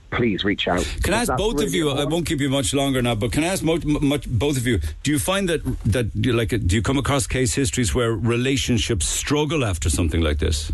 please 0.09 0.43
reach 0.43 0.67
out. 0.67 0.83
Can 1.03 1.13
I 1.13 1.21
ask 1.21 1.35
both 1.37 1.55
really 1.55 1.65
of 1.67 1.73
you? 1.73 1.89
Important. 1.89 2.07
I 2.07 2.13
won't 2.13 2.25
keep 2.25 2.39
you 2.39 2.49
much 2.49 2.73
longer 2.73 3.01
now, 3.01 3.15
but 3.15 3.31
can 3.31 3.43
I 3.43 3.47
ask 3.47 3.63
mo- 3.63 3.79
much, 3.83 4.27
both 4.27 4.57
of 4.57 4.65
you? 4.65 4.79
Do 5.03 5.11
you 5.11 5.19
find 5.19 5.47
that 5.49 5.61
that 5.85 6.07
you 6.15 6.33
like? 6.33 6.49
Do 6.49 6.75
you 6.75 6.81
come 6.81 6.97
across 6.97 7.27
case 7.27 7.53
histories 7.53 7.93
where 7.93 8.11
relationships 8.13 9.05
struggle 9.05 9.63
after 9.63 9.89
something 9.89 10.21
like 10.21 10.39
this? 10.39 10.71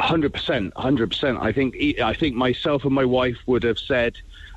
Hundred 0.00 0.32
percent, 0.32 0.72
hundred 0.76 1.10
percent. 1.10 1.38
I 1.40 1.52
think 1.52 1.76
I 2.00 2.14
think 2.14 2.34
myself 2.34 2.84
and 2.84 2.94
my 2.94 3.04
wife 3.04 3.38
would 3.46 3.62
have 3.62 3.78
said 3.78 4.14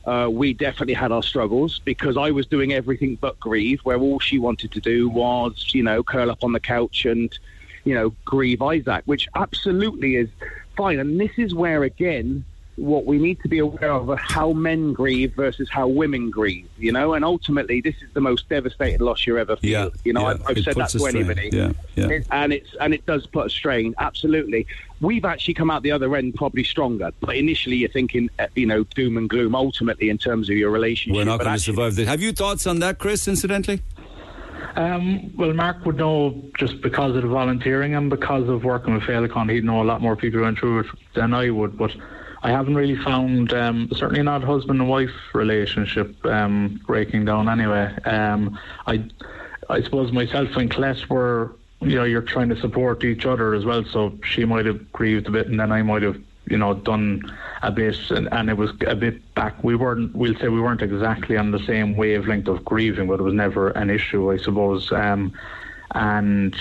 uh, 0.07 0.29
we 0.29 0.53
definitely 0.53 0.93
had 0.93 1.11
our 1.11 1.21
struggles 1.21 1.79
because 1.83 2.15
I 2.15 2.31
was 2.31 2.47
doing 2.47 2.71
everything 2.71 3.15
but 3.19 3.37
grieve, 3.39 3.81
where 3.81 3.99
all 3.99 4.19
she 4.19 4.39
wanted 4.39 4.71
to 4.71 4.79
do 4.79 5.09
was, 5.09 5.71
you 5.73 5.83
know, 5.83 6.01
curl 6.01 6.31
up 6.31 6.43
on 6.45 6.53
the 6.53 6.61
couch 6.61 7.05
and, 7.05 7.37
you 7.83 7.93
know, 7.93 8.15
grieve 8.23 8.61
Isaac, 8.61 9.03
which 9.05 9.27
absolutely 9.35 10.15
is 10.15 10.29
fine. 10.77 10.99
And 10.99 11.19
this 11.19 11.31
is 11.37 11.53
where, 11.53 11.83
again, 11.83 12.45
what 12.77 13.05
we 13.05 13.17
need 13.17 13.41
to 13.41 13.47
be 13.47 13.57
aware 13.57 13.91
of 13.91 14.09
are 14.09 14.15
how 14.17 14.53
men 14.53 14.93
grieve 14.93 15.33
versus 15.35 15.67
how 15.69 15.87
women 15.87 16.29
grieve, 16.29 16.67
you 16.77 16.91
know, 16.91 17.13
and 17.13 17.25
ultimately 17.25 17.81
this 17.81 17.95
is 18.01 18.09
the 18.13 18.21
most 18.21 18.47
devastating 18.49 18.99
loss 18.99 19.25
you 19.25 19.37
ever 19.37 19.55
feel. 19.57 19.69
Yeah, 19.69 19.89
you 20.03 20.13
know, 20.13 20.21
yeah, 20.21 20.27
I've, 20.27 20.57
I've 20.57 20.63
said 20.63 20.75
that 20.75 20.89
to 20.89 21.05
anybody. 21.07 21.49
Yeah, 21.51 21.73
yeah. 21.95 22.09
It, 22.09 22.27
and 22.31 22.53
it's 22.53 22.75
and 22.79 22.93
it 22.93 23.05
does 23.07 23.25
put 23.25 23.47
a 23.47 23.49
strain, 23.49 23.95
absolutely. 23.97 24.67
We've 25.01 25.25
actually 25.25 25.55
come 25.55 25.71
out 25.71 25.81
the 25.81 25.91
other 25.91 26.15
end 26.15 26.35
probably 26.35 26.63
stronger, 26.63 27.11
but 27.19 27.35
initially 27.35 27.77
you're 27.77 27.89
thinking, 27.89 28.29
uh, 28.37 28.47
you 28.55 28.67
know, 28.67 28.83
doom 28.83 29.17
and 29.17 29.27
gloom. 29.27 29.55
Ultimately, 29.55 30.09
in 30.09 30.19
terms 30.19 30.49
of 30.49 30.55
your 30.55 30.69
relationship, 30.69 31.17
we're 31.17 31.25
not 31.25 31.39
going 31.39 31.53
to 31.53 31.59
survive 31.59 31.95
this. 31.95 32.07
Have 32.07 32.21
you 32.21 32.31
thoughts 32.31 32.67
on 32.67 32.79
that, 32.79 32.99
Chris? 32.99 33.27
Incidentally. 33.27 33.81
Um, 34.75 35.35
well, 35.35 35.53
Mark 35.53 35.83
would 35.85 35.97
know 35.97 36.39
just 36.59 36.81
because 36.81 37.15
of 37.15 37.23
the 37.23 37.27
volunteering 37.27 37.95
and 37.95 38.11
because 38.11 38.47
of 38.47 38.63
working 38.63 38.93
with 38.93 39.03
Féileacáin, 39.03 39.51
he'd 39.51 39.63
know 39.63 39.81
a 39.81 39.83
lot 39.83 40.01
more 40.01 40.15
people 40.15 40.41
went 40.41 40.59
through 40.59 40.81
it 40.81 40.85
than 41.15 41.33
I 41.33 41.49
would. 41.49 41.75
But 41.77 41.95
I 42.43 42.51
haven't 42.51 42.75
really 42.75 42.95
found, 42.95 43.53
um, 43.53 43.89
certainly 43.95 44.21
not 44.23 44.43
husband 44.43 44.79
and 44.79 44.89
wife 44.89 45.09
relationship 45.33 46.23
um, 46.25 46.79
breaking 46.85 47.25
down 47.25 47.49
anyway. 47.49 47.95
Um, 48.05 48.59
I, 48.85 49.03
I 49.69 49.81
suppose 49.81 50.11
myself 50.11 50.55
and 50.55 50.69
Colette 50.69 51.09
were, 51.09 51.55
you 51.81 51.95
know, 51.95 52.03
you're 52.03 52.21
trying 52.21 52.49
to 52.49 52.59
support 52.59 53.03
each 53.03 53.25
other 53.25 53.53
as 53.53 53.65
well. 53.65 53.83
So 53.85 54.17
she 54.23 54.45
might 54.45 54.65
have 54.65 54.91
grieved 54.91 55.27
a 55.27 55.31
bit, 55.31 55.47
and 55.47 55.59
then 55.59 55.71
I 55.71 55.81
might 55.81 56.03
have, 56.03 56.21
you 56.49 56.57
know, 56.57 56.73
done 56.75 57.21
a 57.63 57.71
bit, 57.71 57.97
and, 58.11 58.31
and 58.31 58.49
it 58.49 58.57
was 58.57 58.71
a 58.85 58.95
bit 58.95 59.33
back. 59.33 59.63
We 59.63 59.75
weren't, 59.75 60.15
we'll 60.15 60.35
say, 60.35 60.47
we 60.47 60.61
weren't 60.61 60.81
exactly 60.81 61.37
on 61.37 61.51
the 61.51 61.59
same 61.59 61.95
wavelength 61.95 62.47
of 62.47 62.63
grieving, 62.63 63.07
but 63.07 63.19
it 63.19 63.23
was 63.23 63.33
never 63.33 63.69
an 63.71 63.89
issue, 63.89 64.31
I 64.31 64.37
suppose. 64.37 64.91
Um, 64.91 65.33
and 65.95 66.55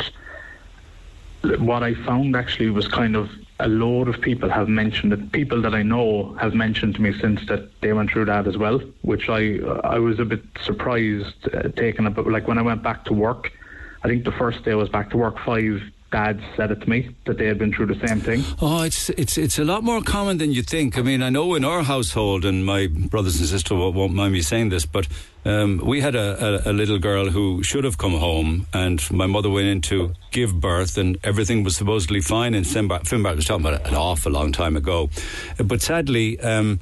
what 1.58 1.82
I 1.82 1.94
found 1.94 2.34
actually 2.34 2.70
was 2.70 2.88
kind 2.88 3.14
of 3.14 3.30
a 3.58 3.68
load 3.68 4.08
of 4.08 4.20
people 4.20 4.48
have 4.50 4.68
mentioned 4.68 5.12
that 5.12 5.32
People 5.32 5.62
that 5.62 5.74
I 5.74 5.82
know 5.82 6.34
have 6.40 6.54
mentioned 6.54 6.96
to 6.96 7.02
me 7.02 7.18
since 7.18 7.46
that 7.46 7.80
they 7.80 7.92
went 7.92 8.10
through 8.10 8.26
that 8.26 8.46
as 8.46 8.56
well, 8.56 8.80
which 9.02 9.28
I 9.28 9.58
I 9.84 9.98
was 9.98 10.18
a 10.18 10.24
bit 10.24 10.42
surprised, 10.60 11.48
uh, 11.54 11.68
taken 11.70 12.06
about. 12.06 12.26
Like 12.26 12.48
when 12.48 12.58
I 12.58 12.62
went 12.62 12.82
back 12.82 13.04
to 13.06 13.12
work, 13.12 13.52
I 14.02 14.08
think 14.08 14.24
the 14.24 14.32
first 14.32 14.64
day 14.64 14.72
I 14.72 14.74
was 14.74 14.88
back 14.88 15.10
to 15.10 15.16
work, 15.16 15.38
five 15.38 15.82
dads 16.10 16.42
said 16.56 16.70
it 16.70 16.80
to 16.80 16.88
me 16.88 17.14
that 17.24 17.38
they 17.38 17.46
had 17.46 17.58
been 17.58 17.72
through 17.72 17.86
the 17.86 18.06
same 18.06 18.20
thing. 18.20 18.44
Oh, 18.60 18.82
it's 18.82 19.10
it's 19.10 19.36
it's 19.36 19.58
a 19.58 19.64
lot 19.64 19.82
more 19.82 20.02
common 20.02 20.38
than 20.38 20.52
you 20.52 20.62
think. 20.62 20.96
I 20.98 21.02
mean, 21.02 21.22
I 21.22 21.30
know 21.30 21.54
in 21.54 21.64
our 21.64 21.82
household, 21.82 22.44
and 22.44 22.64
my 22.64 22.86
brothers 22.86 23.38
and 23.38 23.48
sisters 23.48 23.76
won't 23.76 24.14
mind 24.14 24.32
me 24.32 24.42
saying 24.42 24.68
this, 24.68 24.86
but 24.86 25.08
um, 25.44 25.78
we 25.84 26.00
had 26.00 26.14
a, 26.14 26.66
a, 26.66 26.70
a, 26.70 26.72
little 26.72 26.98
girl 26.98 27.30
who 27.30 27.62
should 27.62 27.84
have 27.84 27.98
come 27.98 28.14
home, 28.14 28.66
and 28.72 29.08
my 29.10 29.26
mother 29.26 29.50
went 29.50 29.66
in 29.66 29.80
to 29.82 30.12
give 30.30 30.60
birth, 30.60 30.98
and 30.98 31.18
everything 31.22 31.64
was 31.64 31.76
supposedly 31.76 32.20
fine. 32.20 32.54
And 32.54 32.64
Finbarr 32.66 33.36
was 33.36 33.44
talking 33.44 33.66
about 33.66 33.80
it 33.80 33.86
an 33.86 33.94
awful 33.94 34.32
long 34.32 34.52
time 34.52 34.76
ago, 34.76 35.10
but 35.58 35.82
sadly. 35.82 36.38
Um, 36.40 36.80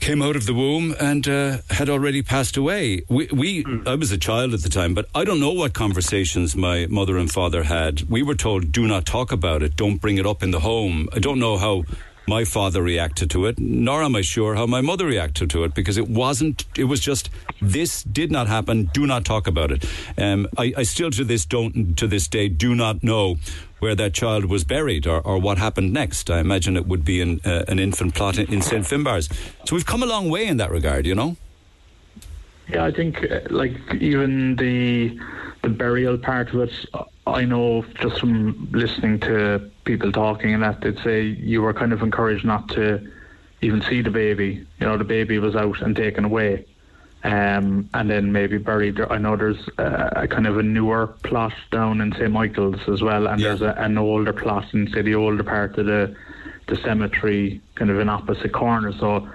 came 0.00 0.22
out 0.22 0.36
of 0.36 0.46
the 0.46 0.54
womb 0.54 0.94
and 1.00 1.26
uh, 1.28 1.58
had 1.70 1.88
already 1.88 2.22
passed 2.22 2.56
away. 2.56 3.02
We, 3.08 3.26
we 3.32 3.64
mm. 3.64 3.86
I 3.86 3.94
was 3.94 4.12
a 4.12 4.18
child 4.18 4.54
at 4.54 4.62
the 4.62 4.68
time, 4.68 4.94
but 4.94 5.06
I 5.14 5.24
don't 5.24 5.40
know 5.40 5.52
what 5.52 5.74
conversations 5.74 6.56
my 6.56 6.86
mother 6.86 7.16
and 7.16 7.30
father 7.30 7.64
had. 7.64 8.02
We 8.08 8.22
were 8.22 8.34
told, 8.34 8.72
"Do 8.72 8.86
not 8.86 9.06
talk 9.06 9.32
about 9.32 9.62
it. 9.62 9.76
Don't 9.76 10.00
bring 10.00 10.18
it 10.18 10.26
up 10.26 10.42
in 10.42 10.50
the 10.50 10.60
home." 10.60 11.08
I 11.12 11.18
don't 11.18 11.38
know 11.38 11.56
how 11.56 11.84
my 12.26 12.44
father 12.44 12.82
reacted 12.82 13.30
to 13.30 13.46
it, 13.46 13.58
nor 13.58 14.02
am 14.02 14.16
I 14.16 14.20
sure 14.20 14.54
how 14.54 14.66
my 14.66 14.80
mother 14.80 15.06
reacted 15.06 15.50
to 15.50 15.64
it 15.64 15.74
because 15.74 15.96
it 15.96 16.08
wasn't. 16.08 16.64
It 16.76 16.84
was 16.84 17.00
just 17.00 17.30
this 17.60 18.02
did 18.02 18.30
not 18.32 18.48
happen. 18.48 18.90
Do 18.92 19.06
not 19.06 19.24
talk 19.24 19.46
about 19.46 19.70
it. 19.70 19.84
Um, 20.18 20.48
I, 20.58 20.72
I 20.76 20.82
still 20.82 21.10
to 21.10 21.24
this 21.24 21.44
don't 21.44 21.96
to 21.96 22.06
this 22.06 22.28
day 22.28 22.48
do 22.48 22.74
not 22.74 23.02
know 23.02 23.36
where 23.78 23.94
that 23.94 24.14
child 24.14 24.46
was 24.46 24.64
buried 24.64 25.06
or, 25.06 25.20
or 25.20 25.38
what 25.38 25.58
happened 25.58 25.92
next. 25.92 26.30
I 26.30 26.40
imagine 26.40 26.76
it 26.76 26.86
would 26.86 27.04
be 27.04 27.20
in, 27.20 27.40
uh, 27.44 27.64
an 27.68 27.78
infant 27.78 28.14
plot 28.14 28.38
in, 28.38 28.52
in 28.52 28.62
St. 28.62 28.84
Finbarr's. 28.84 29.28
So 29.64 29.76
we've 29.76 29.84
come 29.84 30.02
a 30.02 30.06
long 30.06 30.30
way 30.30 30.46
in 30.46 30.56
that 30.56 30.70
regard, 30.70 31.06
you 31.06 31.14
know? 31.14 31.36
Yeah, 32.68 32.84
I 32.84 32.90
think 32.90 33.22
uh, 33.30 33.40
like 33.50 33.76
even 34.00 34.56
the 34.56 35.18
the 35.62 35.68
burial 35.68 36.16
part 36.16 36.52
of 36.54 36.60
it, 36.60 36.72
I 37.26 37.44
know 37.44 37.84
just 38.00 38.20
from 38.20 38.68
listening 38.70 39.18
to 39.20 39.70
people 39.84 40.12
talking 40.12 40.54
and 40.54 40.62
that 40.62 40.80
they'd 40.80 40.98
say 41.00 41.22
you 41.22 41.62
were 41.62 41.74
kind 41.74 41.92
of 41.92 42.02
encouraged 42.02 42.44
not 42.44 42.68
to 42.70 43.10
even 43.62 43.82
see 43.82 44.02
the 44.02 44.10
baby. 44.10 44.66
You 44.78 44.86
know, 44.86 44.96
the 44.96 45.04
baby 45.04 45.38
was 45.38 45.56
out 45.56 45.80
and 45.82 45.96
taken 45.96 46.24
away. 46.24 46.66
Um, 47.24 47.88
and 47.92 48.08
then 48.08 48.30
maybe 48.30 48.58
buried. 48.58 49.00
I 49.00 49.18
know 49.18 49.34
there's 49.36 49.68
a, 49.78 50.12
a, 50.14 50.28
kind 50.28 50.46
of 50.46 50.58
a 50.58 50.62
newer 50.62 51.08
plot 51.08 51.54
down 51.72 52.00
in 52.00 52.12
St 52.12 52.30
Michael's 52.30 52.88
as 52.88 53.02
well, 53.02 53.26
and 53.26 53.40
yeah. 53.40 53.48
there's 53.48 53.62
a, 53.62 53.74
an 53.78 53.98
older 53.98 54.32
plot 54.32 54.72
in 54.74 54.88
say 54.92 55.02
the 55.02 55.16
older 55.16 55.42
part 55.42 55.76
of 55.76 55.86
the 55.86 56.14
the 56.68 56.76
cemetery, 56.76 57.60
kind 57.74 57.90
of 57.90 57.98
in 57.98 58.08
opposite 58.08 58.52
corner. 58.52 58.92
So 58.92 59.28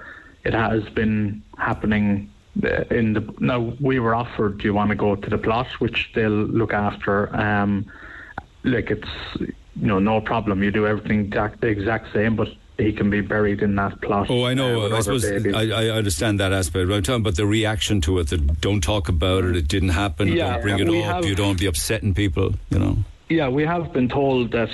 it 0.44 0.54
has 0.54 0.88
been 0.90 1.42
happening 1.58 2.31
in 2.90 3.14
the 3.14 3.34
now 3.38 3.72
we 3.80 3.98
were 3.98 4.14
offered 4.14 4.58
do 4.58 4.64
you 4.64 4.74
want 4.74 4.90
to 4.90 4.94
go 4.94 5.16
to 5.16 5.30
the 5.30 5.38
plot 5.38 5.66
which 5.80 6.10
they'll 6.14 6.30
look 6.30 6.72
after 6.72 7.34
um 7.34 7.86
like 8.64 8.90
it's 8.90 9.08
you 9.40 9.54
know 9.74 9.98
no 9.98 10.20
problem 10.20 10.62
you 10.62 10.70
do 10.70 10.86
everything 10.86 11.30
the 11.30 11.66
exact 11.66 12.12
same 12.12 12.36
but 12.36 12.48
he 12.78 12.92
can 12.92 13.10
be 13.10 13.20
buried 13.20 13.62
in 13.62 13.74
that 13.76 14.00
plot. 14.00 14.28
Oh, 14.30 14.44
I 14.44 14.54
know. 14.54 14.82
Uh, 14.82 14.96
I 14.96 15.00
suppose 15.00 15.24
I, 15.24 15.68
I, 15.68 15.90
understand 15.90 16.40
that 16.40 16.52
aspect. 16.52 16.88
But 16.88 16.94
I'm 16.94 17.02
talking 17.02 17.20
about 17.20 17.36
the 17.36 17.46
reaction 17.46 18.00
to 18.02 18.18
it. 18.18 18.28
That 18.28 18.60
don't 18.60 18.80
talk 18.80 19.08
about 19.08 19.44
it. 19.44 19.56
It 19.56 19.68
didn't 19.68 19.90
happen. 19.90 20.28
Yeah, 20.28 20.54
don't 20.54 20.62
bring 20.62 20.78
it 20.78 20.88
up. 20.88 21.04
Have, 21.04 21.24
you 21.26 21.34
don't 21.34 21.58
be 21.58 21.66
upsetting 21.66 22.14
people. 22.14 22.54
You 22.70 22.78
know. 22.78 22.96
Yeah, 23.28 23.48
we 23.48 23.64
have 23.64 23.92
been 23.92 24.08
told 24.08 24.52
that 24.52 24.70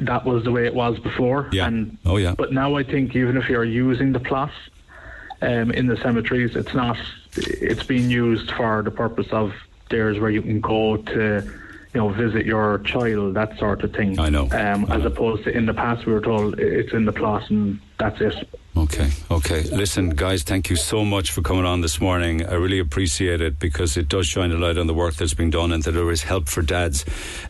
that 0.00 0.24
was 0.24 0.44
the 0.44 0.50
way 0.50 0.66
it 0.66 0.74
was 0.74 0.98
before. 0.98 1.48
Yeah. 1.52 1.66
And, 1.66 1.98
oh, 2.06 2.16
yeah. 2.16 2.34
But 2.36 2.52
now 2.52 2.76
I 2.76 2.82
think 2.82 3.14
even 3.14 3.36
if 3.36 3.48
you're 3.48 3.64
using 3.64 4.12
the 4.12 4.20
plot 4.20 4.52
um, 5.42 5.70
in 5.72 5.86
the 5.86 5.96
cemeteries, 5.96 6.56
it's 6.56 6.74
not. 6.74 6.98
It's 7.36 7.82
being 7.82 8.10
used 8.10 8.50
for 8.52 8.82
the 8.82 8.90
purpose 8.90 9.28
of 9.32 9.52
there's 9.90 10.18
where 10.18 10.30
you 10.30 10.42
can 10.42 10.60
go 10.60 10.96
to 10.96 11.42
you 11.94 12.00
know, 12.00 12.10
visit 12.10 12.44
your 12.44 12.78
child, 12.80 13.34
that 13.34 13.58
sort 13.58 13.82
of 13.82 13.92
thing. 13.92 14.18
I 14.18 14.28
know. 14.28 14.44
Um, 14.44 14.86
I 14.88 14.96
as 14.96 15.02
know. 15.02 15.06
opposed 15.06 15.44
to 15.44 15.56
in 15.56 15.66
the 15.66 15.74
past, 15.74 16.06
we 16.06 16.12
were 16.12 16.20
told 16.20 16.58
it's 16.60 16.92
in 16.92 17.06
the 17.06 17.12
plot 17.12 17.48
and 17.50 17.80
that's 17.98 18.20
it. 18.20 18.48
Okay, 18.76 19.10
okay. 19.28 19.62
Listen, 19.62 20.10
guys, 20.10 20.44
thank 20.44 20.70
you 20.70 20.76
so 20.76 21.04
much 21.04 21.32
for 21.32 21.42
coming 21.42 21.64
on 21.64 21.80
this 21.80 22.00
morning. 22.00 22.46
I 22.46 22.54
really 22.54 22.78
appreciate 22.78 23.40
it 23.40 23.58
because 23.58 23.96
it 23.96 24.08
does 24.08 24.26
shine 24.26 24.52
a 24.52 24.56
light 24.56 24.78
on 24.78 24.86
the 24.86 24.94
work 24.94 25.14
that's 25.14 25.34
being 25.34 25.50
done 25.50 25.72
and 25.72 25.82
that 25.82 25.92
there 25.92 26.08
is 26.12 26.22
help 26.22 26.48
for 26.48 26.62
dads. 26.62 27.04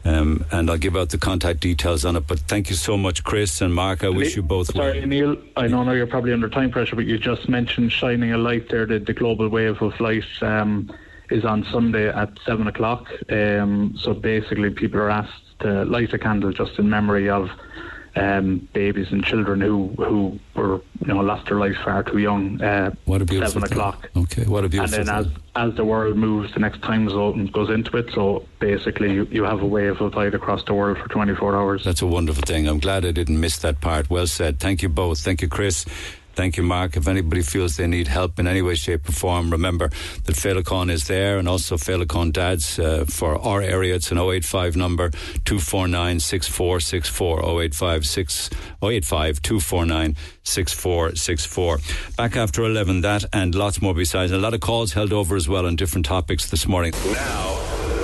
Um, 0.07 0.47
and 0.51 0.71
I'll 0.71 0.79
give 0.79 0.97
out 0.97 1.11
the 1.11 1.19
contact 1.19 1.61
details 1.61 2.07
on 2.07 2.17
it. 2.17 2.27
But 2.27 2.41
thank 2.41 2.71
you 2.71 2.77
so 2.77 2.97
much, 2.97 3.25
Chris 3.25 3.61
and 3.61 3.75
Mark. 3.75 4.05
I 4.05 4.09
wish 4.09 4.37
you 4.37 4.43
both 4.43 4.73
Sorry, 4.73 5.01
well. 5.01 5.09
Neil, 5.09 5.37
I 5.57 5.67
know 5.67 5.83
now 5.83 5.93
you're 5.93 6.07
probably 6.07 6.33
under 6.33 6.49
time 6.49 6.71
pressure, 6.71 6.97
but 6.97 7.05
you 7.05 7.19
just 7.19 7.47
mentioned 7.47 7.93
shining 7.93 8.33
a 8.33 8.39
light 8.39 8.71
there, 8.71 8.87
the, 8.87 8.99
the 8.99 9.13
global 9.13 9.51
wave 9.51 9.83
of 9.83 10.01
light. 10.01 10.25
Um, 10.41 10.91
is 11.31 11.45
on 11.45 11.63
Sunday 11.65 12.09
at 12.09 12.31
seven 12.47 12.69
o'clock. 12.69 13.07
Um, 13.29 13.95
so 13.99 14.15
basically, 14.15 14.71
people 14.71 14.99
are 15.01 15.11
asked 15.11 15.61
to 15.61 15.85
light 15.85 16.15
a 16.15 16.19
candle 16.19 16.53
just 16.53 16.79
in 16.79 16.89
memory 16.89 17.29
of 17.29 17.51
um, 18.19 18.69
babies 18.73 19.09
and 19.11 19.25
children 19.25 19.61
who 19.61 19.89
who 19.97 20.39
were 20.55 20.81
you 21.01 21.07
know 21.07 21.21
lost 21.21 21.47
their 21.47 21.59
lives 21.59 21.77
far 21.85 22.03
too 22.03 22.19
young. 22.19 22.61
Uh, 22.61 22.93
what 23.05 23.23
a 23.23 23.25
beautiful 23.25 23.61
seven 23.61 23.73
o'clock. 23.73 24.11
Okay, 24.17 24.45
what 24.45 24.65
a 24.65 24.69
beautiful. 24.69 24.99
And 24.99 25.07
then 25.09 25.25
thing. 25.25 25.33
as 25.57 25.71
as 25.71 25.77
the 25.77 25.85
world 25.85 26.17
moves, 26.17 26.53
the 26.55 26.61
next 26.61 26.83
time 26.83 27.09
zone 27.09 27.47
goes 27.47 27.71
into 27.71 27.97
it. 27.97 28.11
So 28.13 28.45
basically, 28.59 29.13
you, 29.13 29.25
you 29.31 29.45
have 29.45 29.63
a 29.63 29.67
wave 29.67 30.01
of 30.01 30.15
light 30.15 30.35
across 30.35 30.65
the 30.65 30.75
world 30.75 30.99
for 30.99 31.09
24 31.09 31.57
hours. 31.57 31.85
That's 31.85 32.03
a 32.03 32.07
wonderful 32.07 32.43
thing. 32.43 32.67
I'm 32.67 32.79
glad 32.79 33.05
I 33.05 33.13
didn't 33.13 33.41
miss 33.41 33.59
that 33.59 33.81
part. 33.81 34.11
Well 34.11 34.27
said. 34.27 34.59
Thank 34.59 34.83
you 34.83 34.89
both. 34.89 35.21
Thank 35.21 35.43
you, 35.43 35.49
Chris. 35.49 35.85
Thank 36.39 36.57
you, 36.57 36.63
Mark. 36.63 36.97
If 36.97 37.09
anybody 37.09 37.43
feels 37.43 37.77
they 37.77 37.89
need 37.89 38.07
help 38.07 38.39
in 38.39 38.47
any 38.47 38.63
way, 38.63 38.77
shape, 38.77 39.09
or 39.09 39.13
form, 39.13 39.51
remember 39.51 39.89
that 40.23 40.37
Féileacáin 40.37 40.89
is 40.89 41.09
there 41.09 41.37
and 41.37 41.49
also 41.49 41.77
Féileacáin 41.77 42.33
Dads 42.33 42.79
uh, 42.79 43.07
for 43.09 43.37
our 43.45 43.61
area. 43.61 43.97
It's 43.97 44.13
an 44.13 44.19
085 44.19 44.77
number 44.77 45.11
249 45.11 46.21
6464 46.21 47.61
085 47.63 48.05
085 48.81 49.43
249 49.43 50.17
6464. 50.45 51.79
Back 52.17 52.37
after 52.37 52.63
11, 52.63 53.01
that 53.01 53.25
and 53.33 53.57
lots 53.57 53.83
more 53.83 53.95
besides. 53.95 54.31
A 54.31 54.39
lot 54.39 54.55
of 54.55 54.61
calls 54.61 54.93
held 54.93 55.13
over 55.13 55.35
as 55.35 55.49
well 55.49 55.67
on 55.67 55.75
different 55.75 56.07
topics 56.07 56.51
this 56.51 56.69
morning. 56.69 56.93
Now, 57.05 57.98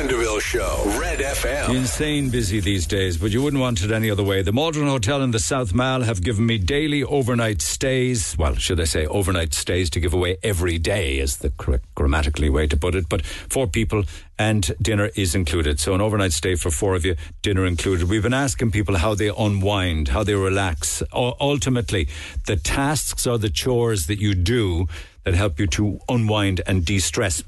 Prendeville 0.00 0.40
Show, 0.40 0.98
Red 0.98 1.18
FM. 1.18 1.76
Insane 1.76 2.30
busy 2.30 2.58
these 2.58 2.86
days, 2.86 3.18
but 3.18 3.32
you 3.32 3.42
wouldn't 3.42 3.60
want 3.60 3.82
it 3.82 3.92
any 3.92 4.10
other 4.10 4.22
way. 4.22 4.40
The 4.40 4.50
Maldron 4.50 4.86
Hotel 4.86 5.20
in 5.20 5.30
the 5.30 5.38
South 5.38 5.74
Mall 5.74 6.00
have 6.00 6.22
given 6.22 6.46
me 6.46 6.56
daily 6.56 7.04
overnight 7.04 7.60
stays. 7.60 8.34
Well, 8.38 8.54
should 8.54 8.80
I 8.80 8.84
say 8.84 9.04
overnight 9.04 9.52
stays 9.52 9.90
to 9.90 10.00
give 10.00 10.14
away 10.14 10.38
every 10.42 10.78
day 10.78 11.18
is 11.18 11.36
the 11.36 11.50
correct 11.50 11.84
grammatically 11.94 12.48
way 12.48 12.66
to 12.68 12.78
put 12.78 12.94
it. 12.94 13.10
But 13.10 13.26
four 13.26 13.66
people 13.66 14.04
and 14.38 14.74
dinner 14.80 15.10
is 15.16 15.34
included. 15.34 15.78
So 15.78 15.92
an 15.92 16.00
overnight 16.00 16.32
stay 16.32 16.54
for 16.54 16.70
four 16.70 16.94
of 16.94 17.04
you, 17.04 17.14
dinner 17.42 17.66
included. 17.66 18.08
We've 18.08 18.22
been 18.22 18.32
asking 18.32 18.70
people 18.70 18.96
how 18.96 19.14
they 19.14 19.28
unwind, 19.28 20.08
how 20.08 20.24
they 20.24 20.34
relax. 20.34 21.02
Ultimately, 21.12 22.08
the 22.46 22.56
tasks 22.56 23.26
or 23.26 23.36
the 23.36 23.50
chores 23.50 24.06
that 24.06 24.18
you 24.18 24.34
do 24.34 24.86
that 25.30 25.36
help 25.36 25.60
you 25.60 25.66
to 25.68 26.00
unwind 26.08 26.60
and 26.66 26.84
de-stress. 26.84 27.44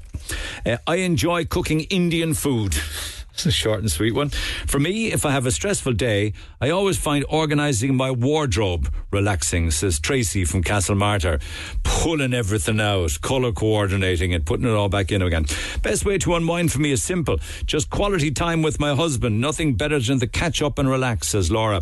Uh, 0.65 0.77
I 0.87 0.97
enjoy 0.97 1.43
cooking 1.45 1.81
Indian 1.81 2.33
food. 2.33 2.75
It's 3.33 3.47
a 3.47 3.51
short 3.51 3.79
and 3.79 3.91
sweet 3.91 4.13
one. 4.13 4.29
For 4.29 4.79
me, 4.79 5.11
if 5.11 5.25
I 5.25 5.31
have 5.31 5.47
a 5.47 5.51
stressful 5.51 5.93
day, 5.93 6.33
I 6.61 6.69
always 6.69 6.99
find 6.99 7.25
organising 7.27 7.95
my 7.95 8.11
wardrobe 8.11 8.93
relaxing, 9.09 9.71
says 9.71 9.99
Tracy 9.99 10.45
from 10.45 10.63
Castlemartyr. 10.63 11.41
Pulling 11.81 12.35
everything 12.35 12.79
out, 12.79 13.19
colour 13.21 13.51
coordinating 13.51 14.33
it, 14.33 14.45
putting 14.45 14.67
it 14.67 14.75
all 14.75 14.87
back 14.87 15.11
in 15.11 15.23
again. 15.23 15.47
Best 15.81 16.05
way 16.05 16.19
to 16.19 16.35
unwind 16.35 16.71
for 16.71 16.77
me 16.77 16.91
is 16.91 17.01
simple. 17.01 17.39
Just 17.65 17.89
quality 17.89 18.29
time 18.29 18.61
with 18.61 18.79
my 18.79 18.93
husband. 18.93 19.41
Nothing 19.41 19.73
better 19.73 19.99
than 19.99 20.19
to 20.19 20.27
catch 20.27 20.61
up 20.61 20.77
and 20.77 20.87
relax, 20.87 21.29
says 21.29 21.49
Laura. 21.49 21.81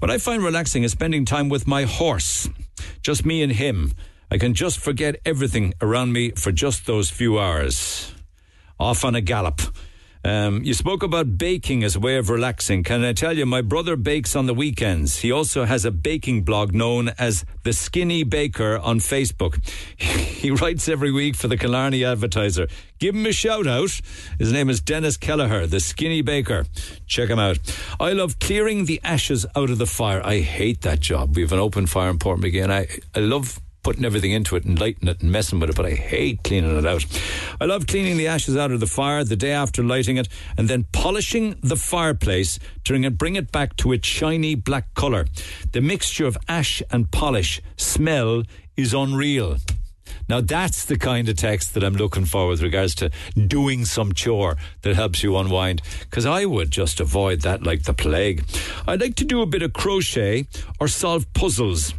What 0.00 0.10
I 0.10 0.18
find 0.18 0.42
relaxing 0.42 0.82
is 0.82 0.92
spending 0.92 1.24
time 1.24 1.48
with 1.48 1.66
my 1.66 1.84
horse. 1.84 2.46
Just 3.00 3.24
me 3.24 3.42
and 3.42 3.52
him. 3.52 3.94
I 4.32 4.38
can 4.38 4.54
just 4.54 4.78
forget 4.78 5.16
everything 5.26 5.74
around 5.80 6.12
me 6.12 6.30
for 6.30 6.52
just 6.52 6.86
those 6.86 7.10
few 7.10 7.40
hours. 7.40 8.14
Off 8.78 9.04
on 9.04 9.16
a 9.16 9.20
gallop. 9.20 9.60
Um, 10.22 10.62
you 10.62 10.74
spoke 10.74 11.02
about 11.02 11.38
baking 11.38 11.82
as 11.82 11.96
a 11.96 12.00
way 12.00 12.16
of 12.16 12.28
relaxing. 12.28 12.84
Can 12.84 13.02
I 13.02 13.14
tell 13.14 13.36
you, 13.36 13.46
my 13.46 13.62
brother 13.62 13.96
bakes 13.96 14.36
on 14.36 14.46
the 14.46 14.52
weekends. 14.52 15.20
He 15.20 15.32
also 15.32 15.64
has 15.64 15.86
a 15.86 15.90
baking 15.90 16.42
blog 16.42 16.74
known 16.74 17.08
as 17.18 17.44
The 17.64 17.72
Skinny 17.72 18.22
Baker 18.22 18.76
on 18.76 18.98
Facebook. 18.98 19.64
he 19.96 20.50
writes 20.50 20.88
every 20.88 21.10
week 21.10 21.36
for 21.36 21.48
the 21.48 21.56
Killarney 21.56 22.04
Advertiser. 22.04 22.68
Give 22.98 23.14
him 23.14 23.24
a 23.24 23.32
shout 23.32 23.66
out. 23.66 23.98
His 24.38 24.52
name 24.52 24.68
is 24.68 24.80
Dennis 24.80 25.16
Kelleher, 25.16 25.66
The 25.66 25.80
Skinny 25.80 26.20
Baker. 26.20 26.66
Check 27.06 27.30
him 27.30 27.38
out. 27.38 27.58
I 27.98 28.12
love 28.12 28.38
clearing 28.38 28.84
the 28.84 29.00
ashes 29.02 29.46
out 29.56 29.70
of 29.70 29.78
the 29.78 29.86
fire. 29.86 30.20
I 30.24 30.40
hate 30.40 30.82
that 30.82 31.00
job. 31.00 31.34
We 31.34 31.42
have 31.42 31.52
an 31.52 31.58
open 31.58 31.86
fire 31.86 32.10
in 32.10 32.18
Portmagee. 32.18 32.68
I, 32.68 32.86
I 33.18 33.20
love 33.20 33.58
putting 33.90 34.04
everything 34.04 34.30
into 34.30 34.54
it 34.54 34.64
and 34.64 34.78
lighting 34.78 35.08
it 35.08 35.20
and 35.20 35.32
messing 35.32 35.58
with 35.58 35.68
it, 35.68 35.74
but 35.74 35.84
I 35.84 35.90
hate 35.90 36.44
cleaning 36.44 36.78
it 36.78 36.86
out. 36.86 37.04
I 37.60 37.64
love 37.64 37.88
cleaning 37.88 38.18
the 38.18 38.28
ashes 38.28 38.56
out 38.56 38.70
of 38.70 38.78
the 38.78 38.86
fire 38.86 39.24
the 39.24 39.34
day 39.34 39.50
after 39.50 39.82
lighting 39.82 40.16
it 40.16 40.28
and 40.56 40.68
then 40.68 40.86
polishing 40.92 41.58
the 41.60 41.74
fireplace 41.74 42.60
to 42.84 43.10
bring 43.10 43.34
it, 43.34 43.50
back 43.50 43.74
to 43.78 43.90
its 43.90 44.06
shiny 44.06 44.54
black 44.54 44.94
colour. 44.94 45.26
The 45.72 45.80
mixture 45.80 46.24
of 46.24 46.38
ash 46.48 46.84
and 46.92 47.10
polish 47.10 47.60
smell 47.76 48.44
is 48.76 48.94
unreal. 48.94 49.56
Now 50.28 50.40
that's 50.40 50.84
the 50.84 50.96
kind 50.96 51.28
of 51.28 51.34
text 51.34 51.74
that 51.74 51.82
I'm 51.82 51.94
looking 51.94 52.26
for 52.26 52.46
with 52.46 52.62
regards 52.62 52.94
to 52.96 53.10
doing 53.34 53.84
some 53.86 54.12
chore 54.12 54.56
that 54.82 54.94
helps 54.94 55.24
you 55.24 55.36
unwind. 55.36 55.82
Because 56.02 56.26
I 56.26 56.44
would 56.44 56.70
just 56.70 57.00
avoid 57.00 57.40
that 57.40 57.64
like 57.64 57.82
the 57.82 57.92
plague. 57.92 58.44
I'd 58.86 59.00
like 59.00 59.16
to 59.16 59.24
do 59.24 59.42
a 59.42 59.46
bit 59.46 59.62
of 59.62 59.72
crochet 59.72 60.46
or 60.78 60.86
solve 60.86 61.32
puzzles. 61.34 61.92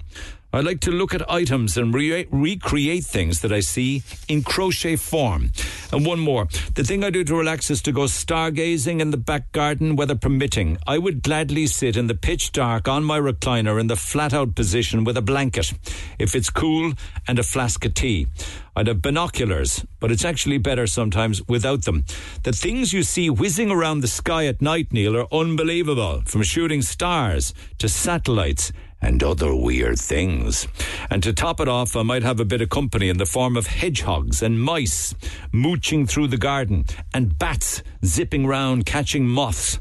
I 0.53 0.59
like 0.59 0.81
to 0.81 0.91
look 0.91 1.13
at 1.13 1.29
items 1.31 1.77
and 1.77 1.93
re- 1.93 2.27
recreate 2.29 3.05
things 3.05 3.39
that 3.39 3.53
I 3.53 3.61
see 3.61 4.03
in 4.27 4.43
crochet 4.43 4.97
form. 4.97 5.53
And 5.93 6.05
one 6.05 6.19
more. 6.19 6.47
The 6.75 6.83
thing 6.83 7.05
I 7.05 7.09
do 7.09 7.23
to 7.23 7.35
relax 7.35 7.71
is 7.71 7.81
to 7.83 7.93
go 7.93 8.01
stargazing 8.01 8.99
in 8.99 9.11
the 9.11 9.17
back 9.17 9.49
garden, 9.53 9.95
weather 9.95 10.15
permitting. 10.15 10.77
I 10.85 10.97
would 10.97 11.23
gladly 11.23 11.67
sit 11.67 11.95
in 11.95 12.07
the 12.07 12.15
pitch 12.15 12.51
dark 12.51 12.89
on 12.89 13.05
my 13.05 13.17
recliner 13.17 13.79
in 13.79 13.87
the 13.87 13.95
flat 13.95 14.33
out 14.33 14.53
position 14.53 15.05
with 15.05 15.15
a 15.15 15.21
blanket, 15.21 15.71
if 16.19 16.35
it's 16.35 16.49
cool, 16.49 16.93
and 17.29 17.39
a 17.39 17.43
flask 17.43 17.85
of 17.85 17.93
tea. 17.93 18.27
I'd 18.75 18.87
have 18.87 19.01
binoculars, 19.01 19.85
but 20.01 20.11
it's 20.11 20.25
actually 20.25 20.57
better 20.57 20.85
sometimes 20.85 21.41
without 21.47 21.85
them. 21.85 22.03
The 22.43 22.51
things 22.51 22.91
you 22.91 23.03
see 23.03 23.29
whizzing 23.29 23.71
around 23.71 24.01
the 24.01 24.07
sky 24.07 24.47
at 24.47 24.61
night, 24.61 24.91
Neil, 24.91 25.15
are 25.15 25.33
unbelievable. 25.33 26.23
From 26.25 26.43
shooting 26.43 26.81
stars 26.81 27.53
to 27.77 27.87
satellites 27.87 28.73
and 29.01 29.23
other 29.23 29.53
weird 29.55 29.99
things. 29.99 30.67
And 31.09 31.23
to 31.23 31.33
top 31.33 31.59
it 31.59 31.67
off, 31.67 31.95
I 31.95 32.03
might 32.03 32.23
have 32.23 32.39
a 32.39 32.45
bit 32.45 32.61
of 32.61 32.69
company 32.69 33.09
in 33.09 33.17
the 33.17 33.25
form 33.25 33.57
of 33.57 33.67
hedgehogs 33.67 34.41
and 34.41 34.61
mice 34.61 35.15
mooching 35.51 36.05
through 36.05 36.27
the 36.27 36.37
garden 36.37 36.85
and 37.13 37.37
bats 37.37 37.83
zipping 38.05 38.47
round 38.47 38.85
catching 38.85 39.27
moths. 39.27 39.79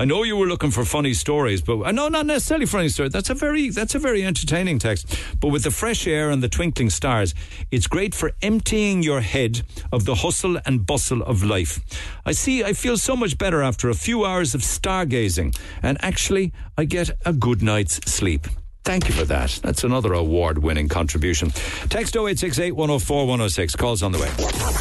I 0.00 0.06
know 0.06 0.22
you 0.22 0.34
were 0.34 0.46
looking 0.46 0.70
for 0.70 0.86
funny 0.86 1.12
stories, 1.12 1.60
but 1.60 1.80
uh, 1.80 1.82
I 1.82 1.90
know 1.90 2.08
not 2.08 2.24
necessarily 2.24 2.64
funny 2.64 2.88
stories. 2.88 3.12
That's 3.12 3.28
a 3.28 3.34
very 3.34 3.68
that's 3.68 3.94
a 3.94 3.98
very 3.98 4.24
entertaining 4.24 4.78
text. 4.78 5.14
But 5.40 5.48
with 5.48 5.64
the 5.64 5.70
fresh 5.70 6.06
air 6.06 6.30
and 6.30 6.42
the 6.42 6.48
twinkling 6.48 6.88
stars, 6.88 7.34
it's 7.70 7.86
great 7.86 8.14
for 8.14 8.32
emptying 8.40 9.02
your 9.02 9.20
head 9.20 9.60
of 9.92 10.06
the 10.06 10.14
hustle 10.14 10.58
and 10.64 10.86
bustle 10.86 11.22
of 11.24 11.44
life. 11.44 11.80
I 12.24 12.32
see 12.32 12.64
I 12.64 12.72
feel 12.72 12.96
so 12.96 13.14
much 13.14 13.36
better 13.36 13.60
after 13.62 13.90
a 13.90 13.94
few 13.94 14.24
hours 14.24 14.54
of 14.54 14.62
stargazing, 14.62 15.54
and 15.82 15.98
actually 16.00 16.54
I 16.78 16.84
get 16.84 17.10
a 17.26 17.34
good 17.34 17.60
night's 17.60 17.96
sleep. 18.10 18.46
Thank 18.84 19.08
you 19.08 19.14
for 19.14 19.24
that. 19.26 19.60
That's 19.62 19.84
another 19.84 20.14
award 20.14 20.58
winning 20.58 20.88
contribution. 20.88 21.50
Text 21.90 22.16
0868 22.16 22.72
104 22.72 23.26
106. 23.26 23.76
Calls 23.76 24.02
on 24.02 24.12
the 24.12 24.18
way. 24.18 24.30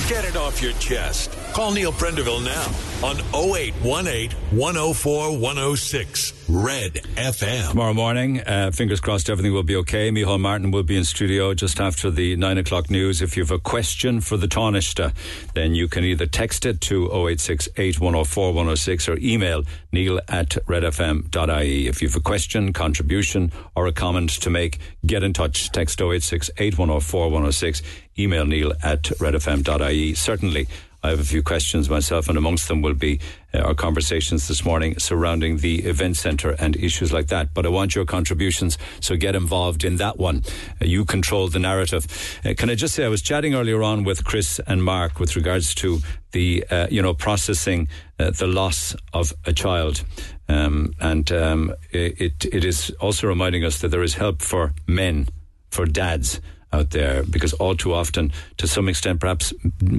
Get 0.07 0.25
it 0.25 0.35
off 0.35 0.61
your 0.61 0.73
chest. 0.73 1.31
Call 1.59 1.71
Neil 1.71 1.91
Prendeville 1.91 2.41
now 2.41 3.05
on 3.05 3.17
0818 3.33 4.31
104 4.57 5.37
106. 5.37 6.45
Red 6.47 6.93
FM. 6.93 7.71
Tomorrow 7.71 7.93
morning, 7.93 8.39
uh, 8.39 8.71
fingers 8.71 9.01
crossed 9.01 9.29
everything 9.29 9.51
will 9.51 9.63
be 9.63 9.75
okay. 9.75 10.09
Micheál 10.09 10.39
Martin 10.39 10.71
will 10.71 10.83
be 10.83 10.95
in 10.95 11.03
studio 11.03 11.53
just 11.53 11.81
after 11.81 12.09
the 12.09 12.37
9 12.37 12.59
o'clock 12.59 12.89
news. 12.89 13.21
If 13.21 13.35
you 13.35 13.43
have 13.43 13.51
a 13.51 13.59
question 13.59 14.21
for 14.21 14.37
the 14.37 14.47
Taoiseach, 14.47 15.13
then 15.53 15.75
you 15.75 15.89
can 15.89 16.05
either 16.05 16.25
text 16.25 16.65
it 16.65 16.79
to 16.79 17.07
0868 17.07 17.99
104 17.99 18.47
106 18.53 19.09
or 19.09 19.17
email 19.17 19.63
neil 19.91 20.17
at 20.29 20.51
redfm.ie. 20.65 21.87
If 21.87 22.01
you 22.01 22.07
have 22.07 22.15
a 22.15 22.21
question, 22.21 22.71
contribution, 22.71 23.51
or 23.75 23.85
a 23.85 23.91
comment 23.91 24.29
to 24.29 24.49
make, 24.49 24.79
get 25.05 25.23
in 25.23 25.33
touch. 25.33 25.73
Text 25.73 25.99
0868 25.99 26.77
104 26.77 27.25
106. 27.25 27.81
Email 28.17 28.45
neil 28.45 28.71
at 28.81 29.03
redfm.ie. 29.03 30.13
Certainly, 30.13 30.67
I 31.01 31.09
have 31.09 31.19
a 31.19 31.23
few 31.23 31.41
questions 31.41 31.89
myself, 31.89 32.27
and 32.27 32.37
amongst 32.37 32.67
them 32.67 32.81
will 32.81 32.93
be 32.93 33.19
uh, 33.53 33.59
our 33.59 33.73
conversations 33.73 34.47
this 34.47 34.65
morning 34.65 34.99
surrounding 34.99 35.57
the 35.57 35.83
event 35.83 36.17
centre 36.17 36.55
and 36.59 36.75
issues 36.75 37.13
like 37.13 37.27
that. 37.27 37.53
But 37.53 37.65
I 37.65 37.69
want 37.69 37.95
your 37.95 38.05
contributions, 38.05 38.77
so 38.99 39.15
get 39.15 39.35
involved 39.35 39.83
in 39.83 39.95
that 39.97 40.17
one. 40.17 40.43
Uh, 40.81 40.85
you 40.85 41.05
control 41.05 41.47
the 41.47 41.59
narrative. 41.59 42.05
Uh, 42.45 42.53
can 42.57 42.69
I 42.69 42.75
just 42.75 42.95
say, 42.95 43.05
I 43.05 43.09
was 43.09 43.21
chatting 43.21 43.55
earlier 43.55 43.81
on 43.81 44.03
with 44.03 44.25
Chris 44.25 44.59
and 44.67 44.83
Mark 44.83 45.19
with 45.19 45.35
regards 45.35 45.73
to 45.75 45.99
the, 46.31 46.65
uh, 46.69 46.87
you 46.91 47.01
know, 47.01 47.13
processing 47.13 47.87
uh, 48.19 48.31
the 48.31 48.47
loss 48.47 48.95
of 49.13 49.33
a 49.45 49.53
child. 49.53 50.03
Um, 50.49 50.93
and 50.99 51.31
um, 51.31 51.73
it, 51.91 52.45
it 52.45 52.65
is 52.65 52.89
also 52.99 53.27
reminding 53.27 53.63
us 53.63 53.79
that 53.79 53.89
there 53.89 54.03
is 54.03 54.15
help 54.15 54.41
for 54.41 54.73
men, 54.87 55.27
for 55.69 55.85
dads 55.85 56.41
out 56.71 56.91
there 56.91 57.23
because 57.23 57.53
all 57.53 57.75
too 57.75 57.93
often, 57.93 58.31
to 58.57 58.67
some 58.67 58.89
extent, 58.89 59.19
perhaps 59.19 59.53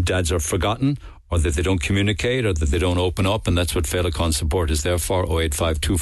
dads 0.04 0.32
are 0.32 0.40
forgotten 0.40 0.98
or 1.30 1.38
that 1.38 1.54
they 1.54 1.62
don't 1.62 1.80
communicate 1.80 2.44
or 2.44 2.52
that 2.52 2.70
they 2.70 2.78
don't 2.78 2.98
open 2.98 3.24
up, 3.24 3.46
and 3.46 3.56
that's 3.56 3.74
what 3.74 3.84
Féileacáin 3.84 4.34
support 4.34 4.70
is 4.70 4.82
there 4.82 4.98
for 4.98 5.24
085 5.40 5.80
Can 5.80 5.96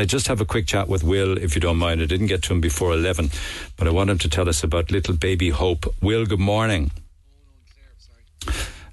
I 0.00 0.04
just 0.04 0.26
have 0.26 0.40
a 0.40 0.44
quick 0.44 0.66
chat 0.66 0.88
with 0.88 1.04
Will, 1.04 1.38
if 1.38 1.54
you 1.54 1.60
don't 1.60 1.76
mind? 1.76 2.02
I 2.02 2.06
didn't 2.06 2.26
get 2.26 2.42
to 2.44 2.52
him 2.52 2.60
before 2.60 2.92
11, 2.92 3.30
but 3.76 3.86
I 3.86 3.90
want 3.90 4.10
him 4.10 4.18
to 4.18 4.28
tell 4.28 4.48
us 4.48 4.64
about 4.64 4.90
little 4.90 5.14
baby 5.14 5.50
Hope. 5.50 5.86
Will, 6.02 6.26
good 6.26 6.40
morning. 6.40 6.90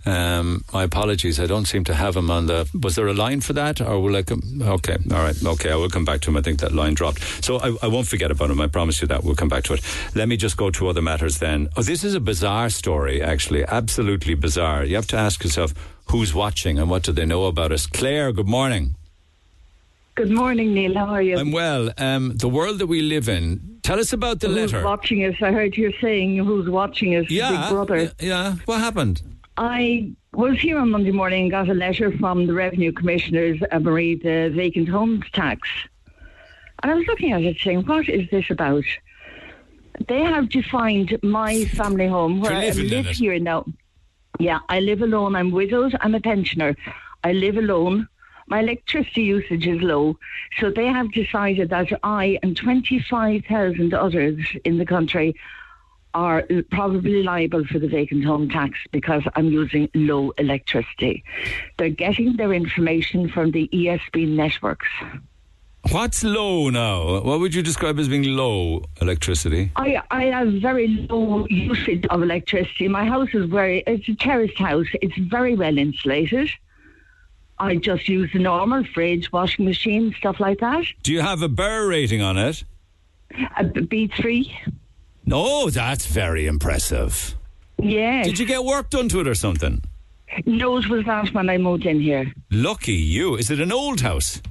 Um, 0.05 0.65
my 0.73 0.84
apologies. 0.84 1.39
I 1.39 1.45
don't 1.45 1.65
seem 1.65 1.85
to 1.85 1.93
have 1.93 2.15
him 2.15 2.30
on 2.30 2.47
the. 2.47 2.69
Was 2.81 2.95
there 2.95 3.07
a 3.07 3.13
line 3.13 3.39
for 3.41 3.53
that, 3.53 3.80
or 3.80 4.01
will 4.01 4.15
I 4.15 4.23
come? 4.23 4.61
Okay, 4.61 4.97
all 5.11 5.17
right, 5.19 5.45
okay. 5.45 5.71
I 5.71 5.75
will 5.75 5.89
come 5.89 6.03
back 6.03 6.19
to 6.21 6.30
him. 6.30 6.38
I 6.38 6.41
think 6.41 6.59
that 6.59 6.73
line 6.73 6.93
dropped, 6.93 7.21
so 7.43 7.57
I, 7.57 7.75
I 7.81 7.88
won't 7.88 8.07
forget 8.07 8.30
about 8.30 8.49
him. 8.51 8.59
I 8.59 8.67
promise 8.67 9.01
you 9.01 9.07
that. 9.07 9.23
We'll 9.23 9.35
come 9.35 9.49
back 9.49 9.63
to 9.65 9.73
it. 9.73 9.81
Let 10.13 10.27
me 10.27 10.35
just 10.35 10.57
go 10.57 10.69
to 10.71 10.89
other 10.89 11.01
matters 11.01 11.38
then. 11.39 11.69
Oh, 11.77 11.84
this 11.84 12.03
is 12.03 12.15
a 12.15 12.19
bizarre 12.19 12.69
story, 12.69 13.21
actually. 13.21 13.63
Absolutely 13.65 14.35
bizarre. 14.35 14.84
You 14.84 14.95
have 14.97 15.07
to 15.07 15.17
ask 15.17 15.43
yourself 15.43 15.73
who's 16.11 16.34
watching 16.34 16.77
and 16.77 16.89
what 16.89 17.03
do 17.03 17.13
they 17.13 17.25
know 17.25 17.45
about 17.45 17.71
us. 17.71 17.85
Claire, 17.85 18.34
good 18.34 18.47
morning. 18.47 18.95
Good 20.15 20.31
morning, 20.31 20.73
Neil. 20.73 20.95
How 20.95 21.07
are 21.07 21.21
you? 21.21 21.38
I'm 21.38 21.51
well. 21.51 21.91
Um, 21.97 22.38
the 22.38 22.49
world 22.49 22.80
that 22.80 22.88
we 22.88 23.01
live 23.01 23.27
in. 23.30 23.80
Tell 23.84 23.99
us 23.99 24.13
about 24.13 24.41
the 24.41 24.47
who's 24.47 24.71
letter. 24.73 24.85
watching 24.85 25.25
us? 25.25 25.35
I 25.41 25.51
heard 25.51 25.75
you 25.75 25.91
saying 25.99 26.38
who's 26.38 26.69
watching 26.69 27.15
us. 27.15 27.30
Yeah, 27.30 27.49
Big 27.49 27.69
Brother. 27.71 28.11
Yeah. 28.19 28.55
What 28.65 28.80
happened? 28.80 29.21
I 29.57 30.11
was 30.34 30.59
here 30.59 30.80
on 30.80 30.89
Monday 30.89 31.11
morning 31.11 31.43
and 31.43 31.51
got 31.51 31.69
a 31.69 31.75
letter 31.75 32.11
from 32.17 32.47
the 32.47 32.53
Revenue 32.53 32.91
Commissioners 32.91 33.59
about 33.71 33.84
the 33.84 34.51
vacant 34.55 34.89
homes 34.89 35.25
tax. 35.31 35.69
And 36.81 36.91
I 36.91 36.95
was 36.95 37.05
looking 37.05 37.34
at 37.34 37.43
it 37.43 37.57
saying, 37.59 37.85
what 37.85 38.09
is 38.09 38.27
this 38.31 38.49
about? 38.49 38.84
They 40.07 40.21
have 40.21 40.49
defined 40.49 41.17
my 41.21 41.65
family 41.65 42.07
home 42.07 42.41
where 42.41 42.51
I 42.51 42.69
live 42.71 43.05
here 43.05 43.38
now. 43.38 43.65
Yeah, 44.39 44.59
I 44.69 44.80
live 44.80 45.03
alone. 45.03 45.35
I'm 45.35 45.51
widowed. 45.51 45.95
I'm 46.01 46.15
a 46.15 46.19
pensioner. 46.19 46.75
I 47.23 47.34
live 47.34 47.57
alone. 47.57 48.07
My 48.47 48.59
electricity 48.59 49.21
usage 49.21 49.67
is 49.67 49.81
low. 49.81 50.17
So 50.59 50.71
they 50.71 50.88
have 50.88 51.11
decided 51.11 51.69
that 51.69 51.88
I 52.01 52.39
and 52.41 52.57
25,000 52.57 53.93
others 53.93 54.39
in 54.65 54.80
the 54.80 54.85
country 54.85 55.35
are 56.14 56.44
probably 56.72 57.23
liable 57.23 57.65
for 57.65 57.80
the 57.80 57.88
vacant 57.88 58.23
home 58.23 58.49
tax 58.49 58.77
because 58.91 59.23
I'm 59.35 59.48
using 59.48 59.90
low 59.94 60.31
electricity. 60.38 61.23
They're 61.77 61.90
getting 61.90 62.38
their 62.38 62.53
information 62.53 63.30
from 63.30 63.52
the 63.52 63.68
ESB 63.73 64.27
networks. 64.27 64.88
What's 65.91 66.23
low 66.23 66.69
now? 66.69 67.22
What 67.22 67.40
would 67.40 67.53
you 67.53 67.61
describe 67.61 67.99
as 67.99 68.07
being 68.07 68.23
low 68.23 68.84
electricity? 69.02 69.72
I, 69.76 70.02
I 70.11 70.26
have 70.26 70.53
very 70.53 70.88
low 71.10 71.45
usage 71.49 72.06
of 72.06 72.23
electricity. 72.23 72.88
My 72.88 73.06
house 73.06 73.30
is 73.34 73.49
very, 73.49 73.84
it's 73.85 74.07
a 74.07 74.15
terraced 74.15 74.57
house. 74.57 74.88
It's 75.02 75.18
very 75.18 75.56
well 75.56 75.77
insulated. 75.77 76.49
I 77.60 77.76
just 77.76 78.07
use 78.07 78.31
the 78.31 78.40
normal 78.40 78.84
fridge, 78.85 79.31
washing 79.31 79.65
machine, 79.65 80.15
stuff 80.18 80.40
like 80.40 80.60
that. 80.60 80.85
Do 81.03 81.11
you 81.11 81.22
have 81.22 81.41
a 81.41 81.49
BER 81.49 81.88
rating 81.88 82.22
on 82.22 82.38
it? 82.38 82.64
A 83.57 83.64
B- 83.64 84.07
B3. 84.07 84.77
No, 85.26 85.70
that's 85.70 86.06
very 86.06 86.48
impressive. 86.48 87.36
Yeah. 87.82 88.24
Did 88.24 88.40
you 88.40 88.45
get 88.45 88.64
work 88.64 88.90
done 88.90 89.10
to 89.10 89.20
it 89.22 89.28
or 89.28 89.36
something? 89.36 89.82
No, 90.45 90.78
it 90.78 90.88
was 90.90 91.06
that 91.06 91.34
when 91.34 91.50
I 91.50 91.58
moved 91.58 91.86
in 91.86 92.00
here. 92.00 92.32
Lucky 92.52 92.94
you. 92.94 93.36
Is 93.36 93.52
it 93.52 93.60
an 93.60 93.72
old 93.72 94.02
house? 94.02 94.41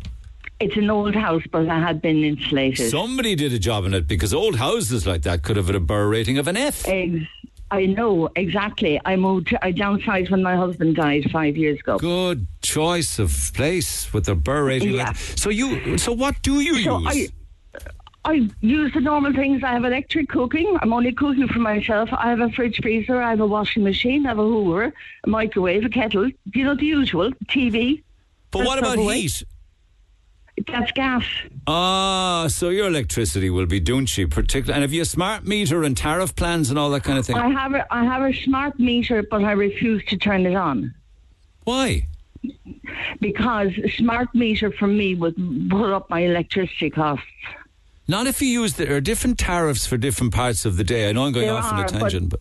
It's 0.60 0.76
an 0.76 0.90
old 0.90 1.14
house, 1.14 1.42
but 1.50 1.68
I 1.68 1.80
had 1.80 2.00
been 2.00 2.22
insulated. 2.22 2.88
Somebody 2.90 3.34
did 3.34 3.52
a 3.52 3.58
job 3.58 3.84
in 3.84 3.94
it 3.94 4.06
because 4.06 4.32
old 4.32 4.56
houses 4.56 5.06
like 5.06 5.22
that 5.22 5.42
could 5.42 5.56
have 5.56 5.66
had 5.66 5.74
a 5.74 5.80
BER 5.80 6.08
rating 6.08 6.38
of 6.38 6.46
an 6.46 6.56
F. 6.56 6.86
Ex- 6.86 7.24
I 7.72 7.86
know 7.86 8.28
exactly. 8.36 9.00
I 9.04 9.16
moved. 9.16 9.56
I 9.62 9.72
downsized 9.72 10.30
when 10.30 10.42
my 10.42 10.54
husband 10.54 10.94
died 10.94 11.30
five 11.32 11.56
years 11.56 11.80
ago. 11.80 11.98
Good 11.98 12.46
choice 12.60 13.18
of 13.18 13.50
place 13.54 14.12
with 14.12 14.26
the 14.26 14.34
BER 14.36 14.62
rating. 14.64 14.92
Yeah. 14.92 15.06
Like, 15.06 15.16
so 15.16 15.48
you. 15.50 15.96
So 15.98 16.12
what 16.12 16.40
do 16.42 16.60
you 16.60 16.76
So 16.82 16.98
use? 16.98 17.30
I, 17.32 17.41
I 18.24 18.48
use 18.60 18.92
the 18.94 19.00
normal 19.00 19.32
things. 19.32 19.64
I 19.64 19.72
have 19.72 19.84
electric 19.84 20.28
cooking. 20.28 20.76
I'm 20.80 20.92
only 20.92 21.12
cooking 21.12 21.48
for 21.48 21.58
myself. 21.58 22.08
I 22.12 22.30
have 22.30 22.40
a 22.40 22.50
fridge 22.50 22.80
freezer. 22.80 23.20
I 23.20 23.30
have 23.30 23.40
a 23.40 23.46
washing 23.46 23.82
machine. 23.82 24.26
I 24.26 24.30
have 24.30 24.38
a 24.38 24.42
Hoover, 24.42 24.92
a 25.24 25.28
microwave, 25.28 25.84
a 25.84 25.88
kettle. 25.88 26.30
You 26.54 26.64
know 26.64 26.76
the 26.76 26.86
usual. 26.86 27.32
TV. 27.48 28.02
but 28.52 28.64
what 28.64 28.78
about 28.78 28.98
heat? 28.98 29.42
That's 30.68 30.92
gas. 30.92 31.24
Ah, 31.66 32.46
so 32.48 32.68
your 32.68 32.86
electricity 32.86 33.50
will 33.50 33.66
be 33.66 33.80
doing 33.80 34.06
cheap, 34.06 34.30
particularly. 34.30 34.74
And 34.74 34.82
have 34.82 34.92
you 34.92 35.02
a 35.02 35.06
smart 35.06 35.44
meter 35.44 35.82
and 35.82 35.96
tariff 35.96 36.36
plans 36.36 36.70
and 36.70 36.78
all 36.78 36.90
that 36.90 37.02
kind 37.02 37.18
of 37.18 37.26
thing? 37.26 37.36
I 37.36 37.48
have 37.48 37.74
a 37.74 37.92
I 37.92 38.04
have 38.04 38.22
a 38.22 38.32
smart 38.32 38.78
meter, 38.78 39.24
but 39.28 39.42
I 39.42 39.52
refuse 39.52 40.04
to 40.06 40.16
turn 40.16 40.46
it 40.46 40.54
on. 40.54 40.94
Why? 41.64 42.06
Because 43.20 43.72
smart 43.96 44.34
meter 44.34 44.70
for 44.70 44.86
me 44.86 45.14
would 45.14 45.36
put 45.70 45.90
up 45.90 46.10
my 46.10 46.20
electricity 46.20 46.90
costs. 46.90 47.24
Not 48.08 48.26
if 48.26 48.42
you 48.42 48.48
use 48.48 48.74
there 48.74 48.94
are 48.96 49.00
different 49.00 49.38
tariffs 49.38 49.86
for 49.86 49.96
different 49.96 50.32
parts 50.34 50.64
of 50.64 50.76
the 50.76 50.84
day. 50.84 51.08
I 51.08 51.12
know 51.12 51.24
I'm 51.24 51.32
going 51.32 51.46
There 51.46 51.54
off 51.56 51.72
on 51.72 51.78
a 51.78 51.82
are, 51.82 51.84
but- 51.86 51.98
tangent, 52.00 52.30
but 52.30 52.40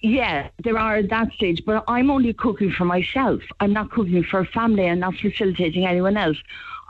Yeah, 0.00 0.48
there 0.64 0.78
are 0.78 0.96
at 0.96 1.08
that 1.10 1.32
stage, 1.32 1.62
but 1.64 1.84
I'm 1.86 2.10
only 2.10 2.32
cooking 2.32 2.70
for 2.72 2.84
myself. 2.84 3.40
I'm 3.60 3.72
not 3.72 3.90
cooking 3.90 4.22
for 4.24 4.40
a 4.40 4.46
family. 4.46 4.88
I'm 4.88 4.98
not 5.00 5.14
facilitating 5.16 5.86
anyone 5.86 6.16
else. 6.16 6.36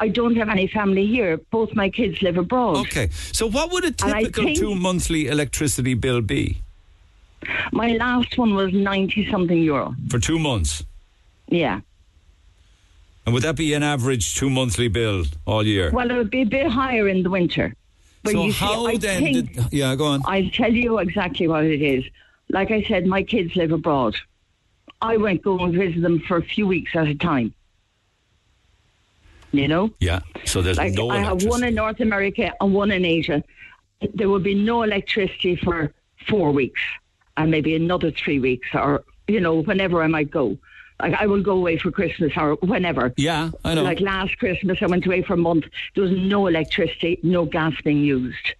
I 0.01 0.09
don't 0.09 0.34
have 0.36 0.48
any 0.48 0.66
family 0.66 1.06
here. 1.06 1.36
Both 1.51 1.74
my 1.74 1.89
kids 1.90 2.22
live 2.22 2.36
abroad. 2.39 2.76
okay. 2.78 3.09
So 3.32 3.47
what 3.48 3.70
would 3.72 3.84
a 3.84 3.90
typical 3.93 4.55
two 4.55 4.74
monthly 4.74 5.28
electricity 5.28 5.94
bill 5.94 6.20
be 6.22 6.59
My 7.72 7.89
last 7.93 8.36
one 8.39 8.55
was 8.55 8.72
90 8.72 9.28
something 9.30 9.59
euro. 9.62 9.94
for 10.09 10.18
two 10.18 10.39
months? 10.39 10.84
Yeah. 11.48 11.80
And 13.26 13.34
would 13.34 13.43
that 13.44 13.56
be 13.56 13.74
an 13.74 13.82
average 13.82 14.34
two 14.34 14.48
monthly 14.51 14.89
bill 14.89 15.24
all 15.44 15.64
year? 15.66 15.90
Well, 15.93 16.10
it 16.10 16.16
would 16.16 16.30
be 16.30 16.43
a 16.43 16.47
bit 16.47 16.66
higher 16.68 17.06
in 17.09 17.22
the 17.22 17.30
winter. 17.30 17.74
But 18.23 18.32
so 18.32 18.44
you 18.44 18.53
see, 18.53 18.59
how 18.65 18.86
I 18.86 18.97
then? 18.97 19.23
think- 19.23 19.55
Did, 19.55 19.73
yeah, 19.73 19.94
go 19.97 20.05
on. 20.07 20.23
I'll 20.27 20.49
tell 20.51 20.73
you 20.73 20.99
exactly 20.99 21.49
what 21.49 21.65
it 21.65 21.82
is. 21.82 22.05
Like 22.49 22.70
I 22.70 22.82
said, 22.82 23.07
my 23.07 23.23
kids 23.23 23.57
live 23.57 23.73
abroad. 23.73 24.15
I 25.01 25.16
went 25.16 25.43
go 25.43 25.59
and 25.59 25.74
visit 25.74 26.01
them 26.03 26.20
for 26.20 26.36
a 26.36 26.43
few 26.43 26.66
weeks 26.66 26.94
at 26.94 27.09
a 27.09 27.15
time. 27.15 27.53
You 29.53 29.69
know, 29.69 29.90
Yeah. 30.01 30.20
So 30.47 30.62
there's 30.62 30.78
like 30.78 30.94
no 30.94 31.11
I 31.11 31.19
have 31.19 31.44
one 31.44 31.62
in 31.62 31.74
North 31.74 32.01
America 32.01 32.55
and 32.61 32.73
one 32.73 32.90
in 32.90 33.05
Asia. 33.05 33.44
There 34.15 34.28
will 34.31 34.39
be 34.40 34.55
no 34.55 34.82
electricity 34.82 35.57
for 35.57 35.93
four 36.27 36.53
weeks 36.53 36.81
and 37.36 37.51
maybe 37.51 37.74
another 37.77 38.11
three 38.11 38.39
weeks, 38.39 38.69
or 38.73 39.05
you 39.28 39.40
know, 39.40 39.62
whenever 39.62 40.03
I 40.03 40.07
might 40.07 40.31
go. 40.31 40.57
Like 41.03 41.15
I 41.15 41.27
will 41.27 41.43
go 41.43 41.57
away 41.57 41.77
for 41.79 41.91
Christmas 41.91 42.33
or 42.37 42.55
whenever. 42.62 43.12
Yeah, 43.16 43.51
I 43.65 43.74
know. 43.74 43.83
Like 43.83 44.01
last 44.01 44.39
Christmas, 44.39 44.79
I 44.81 44.87
went 44.87 45.05
away 45.05 45.23
for 45.23 45.35
a 45.35 45.37
month. 45.37 45.65
There 45.95 46.05
was 46.05 46.12
no 46.12 46.47
electricity, 46.47 47.19
no 47.24 47.45
gas 47.45 47.74
being 47.83 47.99
used. 48.05 48.55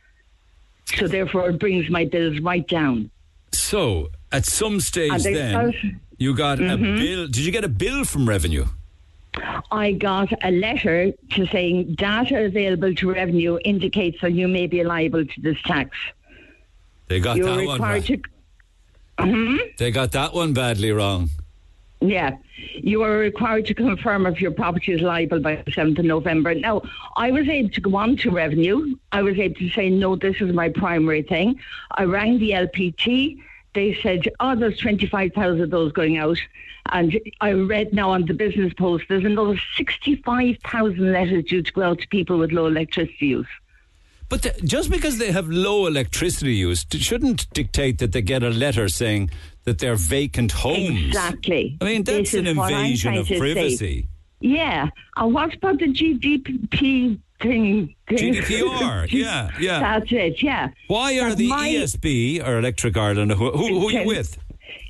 So 0.97 1.06
therefore, 1.06 1.51
it 1.51 1.59
brings 1.60 1.89
my 1.89 2.05
bills 2.05 2.40
right 2.40 2.66
down. 2.66 3.10
So 3.52 4.10
at 4.32 4.44
some 4.44 4.81
stage 4.81 5.23
they- 5.23 5.35
then 5.35 6.01
you 6.19 6.35
got 6.35 6.59
a 6.59 6.62
Mhm. 6.62 6.98
bill. 6.98 7.27
Did 7.27 7.39
you 7.47 7.52
get 7.52 7.64
a 7.64 7.69
bill 7.69 8.05
from 8.05 8.28
revenue? 8.28 8.66
I 9.70 9.93
got 9.93 10.31
a 10.44 10.51
letter 10.51 11.12
to 11.31 11.47
saying 11.47 11.94
data 11.94 12.44
available 12.44 12.93
to 12.97 13.12
revenue 13.12 13.59
indicates 13.64 14.20
that 14.20 14.32
you 14.32 14.48
may 14.48 14.66
be 14.66 14.82
liable 14.85 15.24
to 15.24 15.40
this 15.40 15.56
tax. 15.64 15.97
They 17.09 17.20
got 17.20 17.36
You're 17.36 17.56
that 17.56 17.66
one. 17.66 17.81
Right. 17.81 18.05
to. 18.06 18.19
Mhm. 19.19 19.77
They 19.78 19.90
got 19.90 20.12
that 20.12 20.35
one 20.35 20.52
badly 20.52 20.90
wrong. 20.90 21.31
Yeah, 22.02 22.36
you 22.74 23.02
are 23.04 23.16
required 23.16 23.66
to 23.66 23.74
confirm 23.74 24.26
if 24.26 24.40
your 24.40 24.50
property 24.50 24.92
is 24.92 25.00
liable 25.00 25.38
by 25.38 25.56
the 25.56 25.70
7th 25.70 26.00
of 26.00 26.04
November. 26.04 26.52
Now, 26.52 26.82
I 27.16 27.30
was 27.30 27.48
able 27.48 27.68
to 27.70 27.80
go 27.80 27.94
on 27.94 28.16
to 28.18 28.30
revenue. 28.30 28.96
I 29.12 29.22
was 29.22 29.38
able 29.38 29.54
to 29.56 29.70
say, 29.70 29.88
no, 29.88 30.16
this 30.16 30.40
is 30.40 30.52
my 30.52 30.68
primary 30.68 31.22
thing. 31.22 31.60
I 31.92 32.04
rang 32.04 32.40
the 32.40 32.50
LPT. 32.50 33.40
They 33.74 33.94
said, 34.02 34.28
oh, 34.40 34.56
there's 34.56 34.78
25,000 34.78 35.60
of 35.60 35.70
those 35.70 35.92
going 35.92 36.18
out. 36.18 36.38
And 36.86 37.20
I 37.40 37.52
read 37.52 37.92
now 37.92 38.10
on 38.10 38.26
the 38.26 38.34
business 38.34 38.74
post, 38.74 39.04
there's 39.08 39.24
another 39.24 39.60
65,000 39.76 41.12
letters 41.12 41.44
due 41.44 41.62
to 41.62 41.72
go 41.72 41.82
out 41.82 42.00
to 42.00 42.08
people 42.08 42.36
with 42.36 42.50
low 42.50 42.66
electricity 42.66 43.26
use. 43.28 43.46
But 44.32 44.40
the, 44.40 44.52
just 44.64 44.90
because 44.90 45.18
they 45.18 45.30
have 45.30 45.46
low 45.50 45.86
electricity 45.86 46.54
use, 46.54 46.86
shouldn't 46.90 47.52
dictate 47.52 47.98
that 47.98 48.12
they 48.12 48.22
get 48.22 48.42
a 48.42 48.48
letter 48.48 48.88
saying 48.88 49.28
that 49.64 49.78
they're 49.78 49.94
vacant 49.94 50.52
homes. 50.52 51.09
Exactly. 51.09 51.76
I 51.82 51.84
mean, 51.84 52.02
that's 52.02 52.32
an 52.32 52.46
is 52.46 52.56
what 52.56 52.72
I'm 52.72 52.78
invasion 52.86 53.14
of 53.18 53.28
to 53.28 53.34
say. 53.34 53.38
privacy. 53.38 54.09
Yeah. 54.40 54.88
And 55.18 55.34
what 55.34 55.52
about 55.54 55.80
the 55.80 55.88
GDP 55.88 56.70
thing? 56.70 57.22
thing? 57.42 57.94
GDPR, 58.09 59.06
yeah, 59.12 59.50
yeah. 59.60 59.80
That's 59.80 60.10
it, 60.10 60.42
yeah. 60.42 60.68
Why 60.88 61.18
are 61.18 61.28
That 61.30 61.36
the 61.36 61.48
my- 61.48 61.68
ESB 61.68 62.42
or 62.46 62.59
Electric 62.59 62.96
Ireland? 62.96 63.32
Who, 63.32 63.50
who, 63.50 63.80
who 63.80 63.88
are 63.88 63.92
you 63.92 64.06
with? 64.06 64.38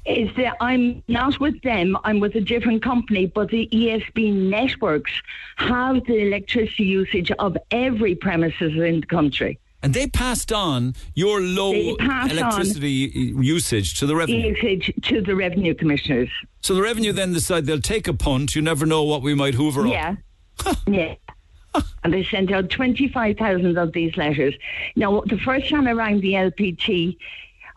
Is 0.04 0.34
that 0.36 0.56
I'm 0.60 1.02
not 1.06 1.38
with 1.38 1.62
them, 1.62 1.96
I'm 2.02 2.18
with 2.18 2.34
a 2.34 2.40
different 2.40 2.82
company, 2.82 3.26
but 3.26 3.50
the 3.50 3.68
ESB 3.72 4.32
networks 4.34 5.12
have 5.56 6.04
the 6.06 6.18
electricity 6.26 6.84
usage 6.84 7.30
of 7.38 7.56
every 7.70 8.16
premises 8.16 8.72
in 8.76 9.00
the 9.00 9.06
country. 9.06 9.58
And 9.84 9.94
they 9.94 10.06
passed 10.08 10.52
on 10.52 10.94
your 11.14 11.40
low 11.40 11.72
They 11.72 11.94
pass 11.96 12.30
on- 12.30 12.38
electricity 12.38 13.32
usage 13.40 13.98
to 14.00 14.06
the 14.06 14.16
revenue. 14.16 14.54
Usage 14.54 14.92
to 15.02 15.20
the 15.20 15.34
revenue 15.36 15.74
commissioners. 15.74 16.28
So 16.62 16.74
the 16.74 16.82
revenue 16.82 17.12
then 17.12 17.32
decide 17.32 17.66
they'll 17.66 17.80
take 17.80 18.06
a 18.08 18.14
punt. 18.14 18.54
You 18.56 18.62
never 18.62 18.86
know 18.86 19.02
what 19.04 19.22
we 19.22 19.34
might 19.34 19.54
hoover 19.54 19.86
up. 19.86 19.92
Yeah. 19.92 20.14
yeah. 20.86 21.14
And 22.04 22.12
they 22.12 22.22
sent 22.24 22.52
out 22.52 22.70
25,000 22.70 23.78
of 23.78 23.92
these 23.92 24.16
letters. 24.16 24.54
Now, 24.94 25.22
the 25.26 25.38
first 25.38 25.68
time 25.70 25.88
I 25.88 25.92
rang 25.92 26.20
the 26.20 26.34
LPT, 26.34 27.16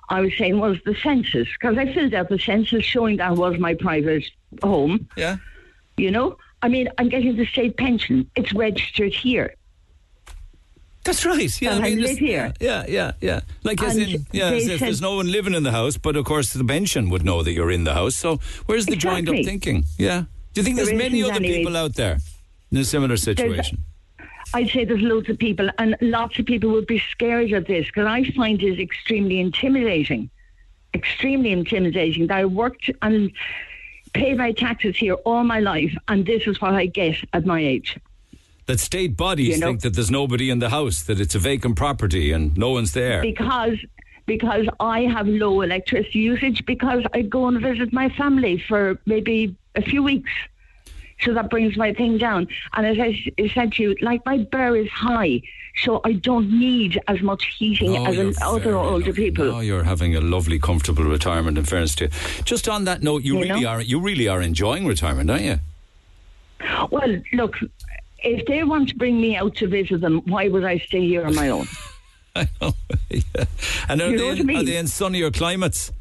I 0.09 0.21
was 0.21 0.31
saying 0.37 0.59
was 0.59 0.77
the 0.85 0.95
census, 0.95 1.47
because 1.53 1.77
I 1.77 1.91
filled 1.93 2.13
out 2.13 2.29
the 2.29 2.39
census 2.39 2.83
showing 2.85 3.17
that 3.17 3.35
was 3.35 3.57
my 3.57 3.73
private 3.73 4.25
home. 4.61 5.07
Yeah. 5.17 5.37
You 5.97 6.11
know? 6.11 6.37
I 6.61 6.67
mean, 6.67 6.89
I'm 6.97 7.09
getting 7.09 7.35
the 7.35 7.45
state 7.45 7.77
pension. 7.77 8.29
It's 8.35 8.53
registered 8.53 9.13
here. 9.13 9.55
That's 11.03 11.23
right. 11.23 11.61
Yeah, 11.61 11.75
And 11.75 11.85
I 11.85 11.89
mean, 11.89 12.01
live 12.01 12.17
here. 12.17 12.51
Yeah, 12.59 12.85
yeah, 12.87 13.11
yeah. 13.21 13.41
Like 13.63 13.81
as 13.83 13.95
in, 13.95 14.25
yeah, 14.31 14.45
as 14.49 14.67
if 14.67 14.79
said- 14.79 14.87
there's 14.87 15.01
no 15.01 15.17
one 15.17 15.31
living 15.31 15.53
in 15.53 15.61
the 15.61 15.71
house, 15.71 15.97
but 15.97 16.15
of 16.15 16.25
course 16.25 16.53
the 16.53 16.63
pension 16.63 17.09
would 17.11 17.23
know 17.23 17.43
that 17.43 17.51
you're 17.53 17.69
in 17.69 17.83
the 17.83 17.93
house. 17.93 18.15
So 18.15 18.39
where's 18.65 18.87
the 18.87 18.95
joined 18.95 19.29
up 19.29 19.35
thinking? 19.35 19.85
Yeah. 19.99 20.23
Do 20.53 20.61
you 20.61 20.63
think 20.63 20.77
There 20.77 20.85
there's 20.85 20.97
many 20.97 21.21
other 21.23 21.39
people 21.39 21.77
out 21.77 21.93
there 21.95 22.17
in 22.71 22.77
a 22.79 22.85
similar 22.85 23.17
situation? 23.17 23.83
I'd 24.55 24.69
say 24.69 24.85
there's 24.85 25.01
loads 25.01 25.29
of 25.29 25.37
people, 25.37 25.69
and 25.79 25.97
lots 25.99 26.39
of 26.39 26.45
people 26.45 26.71
would 26.71 26.87
be 26.87 26.99
scared 27.11 27.51
of 27.51 27.67
this 27.67 27.87
because 27.87 28.07
I 28.07 28.23
find 28.31 28.63
it 28.63 28.79
extremely 28.79 29.41
intimidating. 29.41 30.29
Extremely 30.93 31.51
intimidating. 31.51 32.27
That 32.27 32.37
I 32.37 32.45
worked 32.45 32.89
and 33.01 33.33
paid 34.13 34.37
my 34.37 34.53
taxes 34.53 34.95
here 34.95 35.15
all 35.25 35.43
my 35.43 35.59
life, 35.59 35.93
and 36.07 36.25
this 36.25 36.47
is 36.47 36.61
what 36.61 36.73
I 36.73 36.85
get 36.85 37.17
at 37.33 37.45
my 37.45 37.59
age. 37.59 37.97
That 38.67 38.79
state 38.79 39.17
bodies 39.17 39.49
You 39.49 39.57
know- 39.59 39.67
think 39.67 39.81
that 39.81 39.93
there's 39.93 40.09
nobody 40.09 40.49
in 40.49 40.59
the 40.59 40.69
house, 40.69 41.03
that 41.03 41.19
it's 41.19 41.35
a 41.35 41.39
vacant 41.39 41.75
property 41.75 42.31
and 42.31 42.57
no 42.57 42.69
one's 42.69 42.93
there. 42.93 43.21
Because 43.21 43.77
because 44.25 44.65
I 44.79 45.01
have 45.01 45.27
low 45.27 45.61
electricity 45.61 46.19
usage 46.19 46.65
because 46.65 47.03
I 47.13 47.21
go 47.21 47.45
and 47.47 47.61
visit 47.61 47.93
my 47.93 48.09
family 48.09 48.57
for 48.57 48.99
maybe 49.05 49.55
a 49.75 49.83
few 49.83 50.01
weeks. 50.01 50.31
So 51.21 51.33
that 51.33 51.49
brings 51.49 51.77
my 51.77 51.93
thing 51.93 52.17
down. 52.17 52.47
And 52.73 52.85
as 52.85 52.97
I 52.99 53.17
said 53.53 53.71
to 53.73 53.83
you, 53.83 53.95
like 54.01 54.25
my 54.25 54.39
bill 54.39 54.73
is 54.73 54.89
high, 54.89 55.41
so 55.77 56.01
I 56.03 56.13
don't 56.13 56.49
need 56.51 56.99
as 57.07 57.21
much 57.21 57.45
heating 57.57 57.95
Oh, 57.97 58.05
as 58.05 58.37
other 58.41 58.75
older 58.75 59.13
people. 59.13 59.49
Oh, 59.55 59.59
you're 59.61 59.83
having 59.83 60.15
a 60.15 60.21
lovely, 60.21 60.59
comfortable 60.59 61.05
retirement. 61.05 61.57
In 61.57 61.63
fairness 61.63 61.95
to 61.95 62.05
you, 62.05 62.09
just 62.43 62.67
on 62.67 62.83
that 62.85 63.01
note, 63.01 63.23
you, 63.23 63.35
You 63.35 63.43
really 63.43 63.61
know? 63.61 63.67
are 63.69 63.81
you 63.81 63.99
really 63.99 64.27
are 64.27 64.41
enjoying 64.41 64.85
retirement, 64.85 65.29
aren't 65.29 65.43
you? 65.43 65.59
Well, 66.91 67.17
look, 67.33 67.57
if 68.19 68.45
they 68.47 68.63
want 68.63 68.89
to 68.89 68.95
bring 68.95 69.19
me 69.19 69.35
out 69.35 69.55
to 69.57 69.67
visit 69.67 70.01
them, 70.01 70.21
why 70.25 70.47
would 70.49 70.63
I 70.65 70.79
stay 70.79 71.01
here 71.07 71.25
on 71.25 71.35
my 71.35 71.49
own? 71.49 71.67
I 72.35 72.47
know. 72.61 72.73
yeah. 73.09 73.45
And 73.87 74.01
are 74.01 74.09
You 74.09 74.17
they 74.17 74.29
in, 74.41 74.49
are 74.57 74.63
they 74.63 74.77
in 74.77 74.87
sunnier 74.87 75.31
climates? 75.31 75.91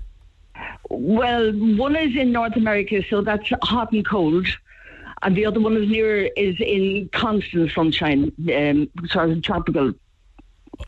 Well, 0.91 1.53
one 1.53 1.97
is 1.97 2.16
in 2.16 2.32
North 2.32 2.57
America, 2.57 3.03
so 3.09 3.20
that's 3.23 3.49
hot 3.62 3.93
and 3.93 4.05
cold. 4.07 4.47
And 5.25 5.35
the 5.37 5.47
other 5.47 5.59
one 5.61 5.77
is 5.77 5.89
near 5.89 6.27
is 6.37 6.57
in 6.61 7.09
constant 7.13 7.73
sunshine, 7.73 8.31
um, 8.55 8.89
sort 9.09 9.31
of 9.31 9.43
tropical, 9.43 9.93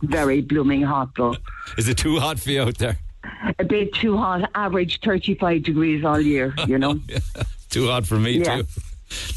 very 0.03 0.43
blooming 0.43 0.83
hot 0.83 1.09
though. 1.17 1.37
Is 1.79 1.89
it 1.89 1.97
too 1.99 2.19
hot 2.21 2.39
for 2.39 2.51
you 2.51 2.63
out 2.63 2.77
there? 2.79 2.99
A 3.59 3.65
bit 3.65 3.93
too 3.95 4.17
hot, 4.17 4.49
average 4.55 5.01
35 5.01 5.63
degrees 5.63 6.05
all 6.05 6.21
year, 6.21 6.55
you 6.69 6.79
know. 6.79 7.01
Too 7.71 7.89
hot 7.89 8.07
for 8.07 8.19
me 8.19 8.39
Yeah. 8.39 8.59
too. 8.59 8.67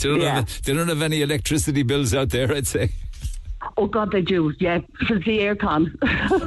They 0.02 0.10
don't, 0.10 0.22
Yeah. 0.22 0.34
have, 0.36 0.62
they 0.64 0.74
don't 0.74 0.88
have 0.88 1.02
any 1.02 1.22
electricity 1.24 1.82
bills 1.84 2.14
out 2.14 2.30
there, 2.30 2.54
I'd 2.54 2.68
say. 2.68 2.90
Oh 3.78 3.88
God, 3.88 4.12
they 4.12 4.22
do. 4.22 4.54
Yeah, 4.60 4.80
for 5.08 5.16
the 5.20 5.40
aircon. 5.40 5.96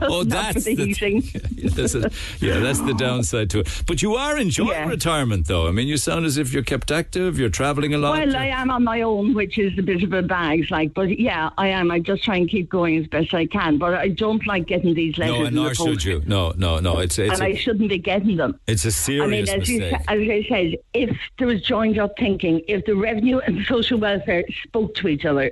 Oh, 0.02 0.24
that's 0.26 0.64
the 0.64 0.74
the- 0.74 0.86
heating. 0.86 1.22
Yeah, 1.54 1.70
that's 1.74 1.94
a- 1.94 2.10
yeah, 2.40 2.58
that's 2.60 2.80
the 2.80 2.94
downside 2.94 3.50
to 3.50 3.60
it. 3.60 3.82
But 3.86 4.02
you 4.02 4.14
are 4.16 4.36
enjoying 4.38 4.68
Yeah. 4.70 4.88
retirement, 4.88 5.46
though. 5.46 5.66
I 5.68 5.70
mean, 5.70 5.88
you 5.88 5.96
sound 5.96 6.26
as 6.26 6.36
if 6.38 6.52
you're 6.52 6.62
kept 6.62 6.90
active. 6.90 7.38
You're 7.38 7.48
travelling 7.48 7.94
a 7.94 7.98
lot. 7.98 8.18
Well, 8.18 8.36
I 8.36 8.46
am 8.46 8.70
on 8.70 8.84
my 8.84 9.02
own, 9.02 9.34
which 9.34 9.58
is 9.58 9.78
a 9.78 9.82
bit 9.82 10.02
of 10.02 10.12
a 10.12 10.22
bag, 10.22 10.70
like. 10.70 10.94
But 10.94 11.18
yeah, 11.18 11.50
I 11.58 11.68
am. 11.68 11.90
I 11.90 11.98
just 12.00 12.24
try 12.24 12.36
and 12.36 12.48
keep 12.48 12.68
going 12.68 12.98
as 12.98 13.06
best 13.06 13.32
I 13.34 13.46
can. 13.46 13.78
But 13.78 13.94
I 13.94 14.08
don't 14.08 14.46
like 14.46 14.66
getting 14.66 14.94
these 14.94 15.16
letters. 15.18 15.38
no, 15.38 15.44
and 15.46 15.56
nor 15.56 15.74
should 15.74 16.04
you. 16.04 16.22
No, 16.26 16.52
no, 16.56 16.80
no. 16.80 16.98
It's 16.98 17.18
it's 17.18 17.34
and 17.34 17.42
I 17.42 17.54
shouldn't 17.54 17.88
be 17.88 17.98
getting 17.98 18.36
them. 18.36 18.58
it's 18.66 18.84
a 18.84 18.88
I 19.22 19.26
mean, 19.26 19.46
serious 19.46 19.50
as, 19.50 19.68
you, 19.68 19.80
mistake. 19.80 20.00
as 20.08 20.18
I 20.20 20.46
said, 20.48 20.76
if 20.94 21.16
there 21.38 21.46
was 21.48 21.62
joined 21.62 21.98
up 21.98 22.12
thinking, 22.18 22.62
if 22.68 22.84
the 22.84 22.94
revenue 22.96 23.38
and 23.38 23.64
social 23.66 23.98
welfare 23.98 24.44
spoke 24.64 24.94
to 24.96 25.08
each 25.08 25.24
other, 25.24 25.50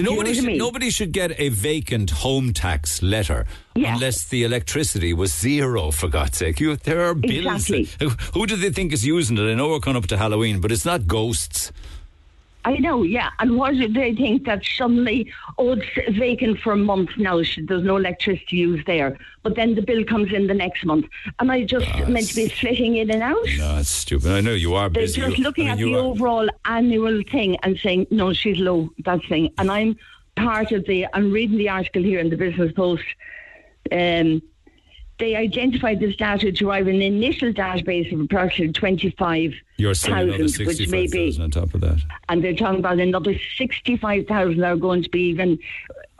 So 0.00 0.10
nobody 0.14 0.34
should, 0.34 0.58
nobody 0.58 0.90
should 0.90 1.12
get 1.12 1.38
a 1.38 1.48
vacant 1.50 2.10
home 2.10 2.52
tax 2.52 3.02
letter 3.02 3.46
Yeah. 3.74 3.94
unless 3.94 4.24
the 4.28 4.44
electricity 4.44 5.12
was 5.12 5.32
zero. 5.34 5.90
For 5.90 6.08
God's 6.08 6.38
sake, 6.38 6.60
you, 6.60 6.76
there 6.76 7.02
are 7.08 7.14
bills. 7.14 7.70
Exactly. 7.70 7.88
Who, 8.00 8.10
who 8.34 8.46
do 8.46 8.56
they 8.56 8.70
think 8.70 8.92
is 8.92 9.04
using 9.04 9.36
it? 9.38 9.50
I 9.50 9.54
know 9.54 9.68
we're 9.68 9.80
coming 9.80 9.96
up 10.02 10.06
to 10.08 10.16
Halloween, 10.16 10.60
but 10.60 10.72
it's 10.72 10.84
not 10.84 11.06
ghosts. 11.06 11.72
I 12.64 12.76
know, 12.76 13.02
yeah. 13.02 13.30
And 13.38 13.56
what 13.56 13.74
do 13.74 13.88
they 13.88 14.14
think 14.14 14.44
that 14.44 14.62
suddenly, 14.64 15.32
oh, 15.56 15.72
it's 15.72 16.18
vacant 16.18 16.58
for 16.60 16.72
a 16.72 16.76
month 16.76 17.10
now, 17.16 17.36
there's 17.36 17.82
no 17.82 17.96
electricity 17.96 18.56
used 18.56 18.86
there. 18.86 19.16
But 19.42 19.56
then 19.56 19.74
the 19.74 19.82
bill 19.82 20.04
comes 20.04 20.30
in 20.32 20.46
the 20.46 20.52
next 20.54 20.84
month. 20.84 21.06
Am 21.38 21.50
I 21.50 21.64
just 21.64 21.86
meant 22.06 22.28
to 22.28 22.34
be 22.34 22.48
flitting 22.48 22.96
in 22.96 23.10
and 23.10 23.22
out? 23.22 23.38
No, 23.56 23.78
it's 23.78 23.88
stupid. 23.88 24.30
I 24.32 24.42
know 24.42 24.52
you 24.52 24.74
are 24.74 24.90
They're 24.90 25.04
busy. 25.04 25.22
just 25.22 25.38
looking 25.38 25.68
I 25.68 25.72
at 25.72 25.78
the 25.78 25.94
are- 25.94 25.98
overall 25.98 26.48
annual 26.66 27.22
thing 27.30 27.56
and 27.62 27.78
saying, 27.78 28.08
no, 28.10 28.32
she's 28.34 28.58
low, 28.58 28.90
that 29.06 29.20
thing. 29.28 29.50
And 29.56 29.70
I'm 29.70 29.96
part 30.36 30.70
of 30.72 30.84
the, 30.86 31.06
I'm 31.14 31.32
reading 31.32 31.56
the 31.56 31.70
article 31.70 32.02
here 32.02 32.20
in 32.20 32.28
the 32.28 32.36
Business 32.36 32.72
Post. 32.72 33.04
Um, 33.90 34.42
they 35.20 35.36
identified 35.36 36.00
this 36.00 36.16
data 36.16 36.50
to 36.50 36.68
arrive 36.68 36.88
an 36.88 37.00
initial 37.00 37.52
database 37.52 38.12
of 38.12 38.20
approximately 38.20 38.72
25,000, 38.72 39.54
You're 39.76 39.94
saying 39.94 40.30
another 40.30 40.64
which 40.64 40.88
may 40.88 41.06
be, 41.06 41.38
on 41.40 41.50
top 41.50 41.72
of 41.74 41.80
that. 41.82 42.00
and 42.28 42.42
they're 42.42 42.54
talking 42.54 42.80
about 42.80 42.98
another 42.98 43.34
65,000 43.56 44.64
are 44.64 44.76
going 44.76 45.02
to 45.04 45.10
be 45.10 45.20
even 45.28 45.58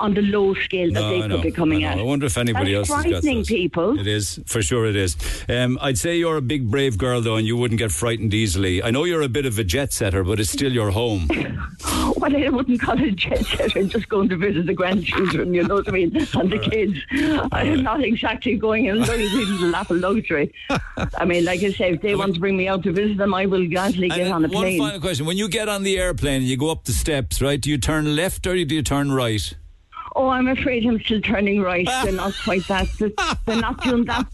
on 0.01 0.15
the 0.15 0.23
low 0.23 0.55
scale 0.55 0.89
that 0.93 1.01
No, 1.01 1.11
they 1.11 1.19
I 1.19 1.21
could 1.23 1.31
know, 1.31 1.43
be 1.43 1.51
coming 1.53 1.85
I 1.85 1.93
at. 1.93 1.99
I 1.99 2.03
wonder 2.03 2.27
if 2.27 2.37
anybody 2.39 2.75
That's 2.75 2.91
else 2.91 3.05
has 3.05 3.13
got 3.13 3.23
frightening 3.23 3.39
those. 3.39 3.49
people. 3.49 3.99
It 3.99 4.07
is, 4.07 4.41
for 4.47 4.63
sure 4.63 4.87
it 4.87 4.97
is. 4.97 5.17
Um, 5.49 5.79
I'd 5.81 5.99
say 5.99 6.17
you're 6.19 6.37
a 6.37 6.43
big, 6.43 6.71
brave 6.71 6.99
girl, 6.99 7.21
though, 7.21 7.37
and 7.37 7.47
you 7.47 7.57
wouldn't 7.57 7.79
get 7.79 7.93
frightened 7.93 8.35
easily. 8.35 8.83
I 8.83 8.91
know 8.91 9.05
you're 9.05 9.23
a 9.23 9.29
bit 9.29 9.47
of 9.47 9.59
a 9.59 9.65
jet 9.65 9.93
setter, 9.93 10.25
but 10.25 10.41
it's 10.41 10.51
still 10.51 10.73
your 10.73 10.91
home. 10.91 11.29
Well, 12.17 12.37
I 12.37 12.49
wouldn't 12.51 12.81
call 12.83 13.01
it 13.01 13.09
a 13.09 13.11
jet 13.13 13.47
setter, 13.47 13.79
I'm 13.79 13.89
just 13.89 14.09
going 14.11 14.29
to 14.29 14.37
visit 14.37 14.67
the 14.67 14.75
grandchildren, 14.75 15.55
you 15.55 15.63
know 15.67 15.77
what 15.77 15.89
I 15.89 15.93
mean, 15.93 16.15
and 16.35 16.53
the 16.53 16.59
kids. 16.59 16.99
I'm 17.53 17.83
not 17.83 18.03
exactly 18.05 18.57
going 18.57 18.87
in 18.87 18.99
luxury, 18.99 19.47
lap 19.71 19.91
of 19.91 19.99
luxury. 19.99 20.53
I 21.17 21.25
mean, 21.25 21.45
like 21.47 21.63
I 21.63 21.71
say, 21.73 21.93
if 21.93 22.03
they 22.03 22.15
want 22.23 22.35
to 22.35 22.41
bring 22.41 22.57
me 22.59 22.69
out 22.69 22.83
to 22.83 22.93
visit 22.93 23.17
them, 23.17 23.33
I 23.33 23.47
will 23.47 23.67
gladly 23.67 24.09
get 24.11 24.31
on 24.31 24.45
a 24.45 24.49
one 24.49 24.63
plane. 24.65 24.79
final 24.79 25.01
question. 25.01 25.25
When 25.25 25.39
you 25.39 25.49
get 25.49 25.69
on 25.71 25.83
the 25.83 25.99
airplane 25.99 26.43
and 26.43 26.45
you 26.45 26.59
go 26.59 26.71
up 26.71 26.85
the 26.85 26.93
steps, 26.93 27.41
right, 27.41 27.61
do 27.61 27.71
you 27.71 27.79
turn 27.79 28.15
left 28.17 28.47
or 28.47 28.53
do 28.65 28.75
you 28.75 28.83
turn 28.83 29.13
right? 29.13 29.55
Oh, 30.17 30.29
I'm 30.29 30.49
afraid 30.49 30.85
I'm 30.87 31.01
still 31.01 31.21
turning 31.21 31.61
right. 31.63 31.87
They're 32.03 32.13
not 32.13 32.35
quite 32.45 32.67
that. 32.69 32.89
They're 33.47 33.57
not 33.57 33.83
doing 33.83 34.05
that. 34.07 34.27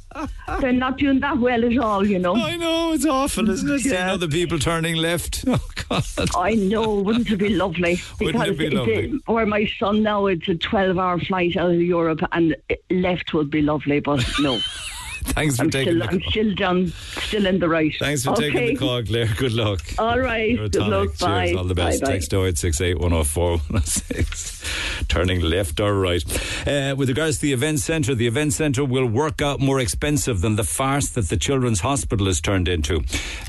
They're 0.61 0.73
not 0.73 0.97
doing 0.97 1.21
that 1.21 1.39
well 1.39 1.65
at 1.65 1.79
all, 1.79 2.07
you 2.07 2.19
know. 2.19 2.35
I 2.35 2.57
know 2.57 2.93
it's 2.93 3.05
awful, 3.05 3.51
isn't 3.51 3.71
it? 3.71 3.81
Seeing 3.81 3.97
other 3.97 4.29
people 4.29 4.59
turning 4.59 4.97
left. 4.97 5.45
Oh 5.57 5.61
God! 5.89 6.05
I 6.37 6.55
know, 6.55 6.97
wouldn't 6.97 7.31
it 7.31 7.37
be 7.37 7.51
lovely? 7.51 8.01
Wouldn't 8.21 8.49
it 8.49 8.59
be 8.59 8.71
lovely? 8.71 9.21
where 9.27 9.47
my 9.47 9.71
son 9.79 10.03
now, 10.03 10.27
it's 10.27 10.49
a 10.49 10.57
12 10.57 10.99
hour 10.99 11.21
flight 11.21 11.57
out 11.57 11.71
of 11.71 11.81
Europe, 11.81 12.21
and 12.33 12.57
left 12.91 13.33
would 13.33 13.51
be 13.51 13.63
lovely, 13.63 14.01
but 14.01 14.25
no. 14.41 14.59
Thanks 15.35 15.57
for 15.57 15.65
I'm 15.65 15.71
taking 15.71 15.95
still, 15.95 15.99
the 15.99 16.13
I'm 16.13 16.21
call. 16.21 16.31
still 16.31 16.55
down, 16.55 16.87
still 16.89 17.47
in 17.47 17.59
the 17.59 17.69
right. 17.69 17.93
Thanks 17.99 18.25
for 18.25 18.31
okay. 18.31 18.51
taking 18.51 18.67
the 18.69 18.77
call, 18.77 19.03
Claire. 19.03 19.29
Good 19.37 19.53
luck. 19.53 19.81
All 19.99 20.19
right. 20.19 20.57
Good 20.57 20.77
luck. 20.77 21.09
Cheers. 21.09 21.21
Bye. 21.21 21.55
All 21.57 21.65
the 21.65 21.75
best. 21.75 22.01
Bye-bye. 22.01 22.13
Text 22.13 22.33
0868 22.33 22.99
104 22.99 23.51
106. 23.51 25.05
Turning 25.09 25.41
left 25.41 25.81
or 25.81 25.95
right. 25.95 26.23
Uh, 26.67 26.95
with 26.97 27.09
regards 27.09 27.39
to 27.39 27.43
the 27.43 27.53
event 27.53 27.81
centre, 27.81 28.15
the 28.15 28.27
event 28.27 28.53
centre 28.53 28.85
will 28.85 29.07
work 29.07 29.43
out 29.43 29.61
more 29.61 29.81
expensive 29.81 30.41
than 30.41 30.57
the 30.57 30.65
farce 30.65 31.09
that 31.11 31.29
the 31.29 31.37
Children's 31.37 31.81
Hospital 31.81 32.27
has 32.27 32.41
turned 32.41 32.69
into. 32.69 32.99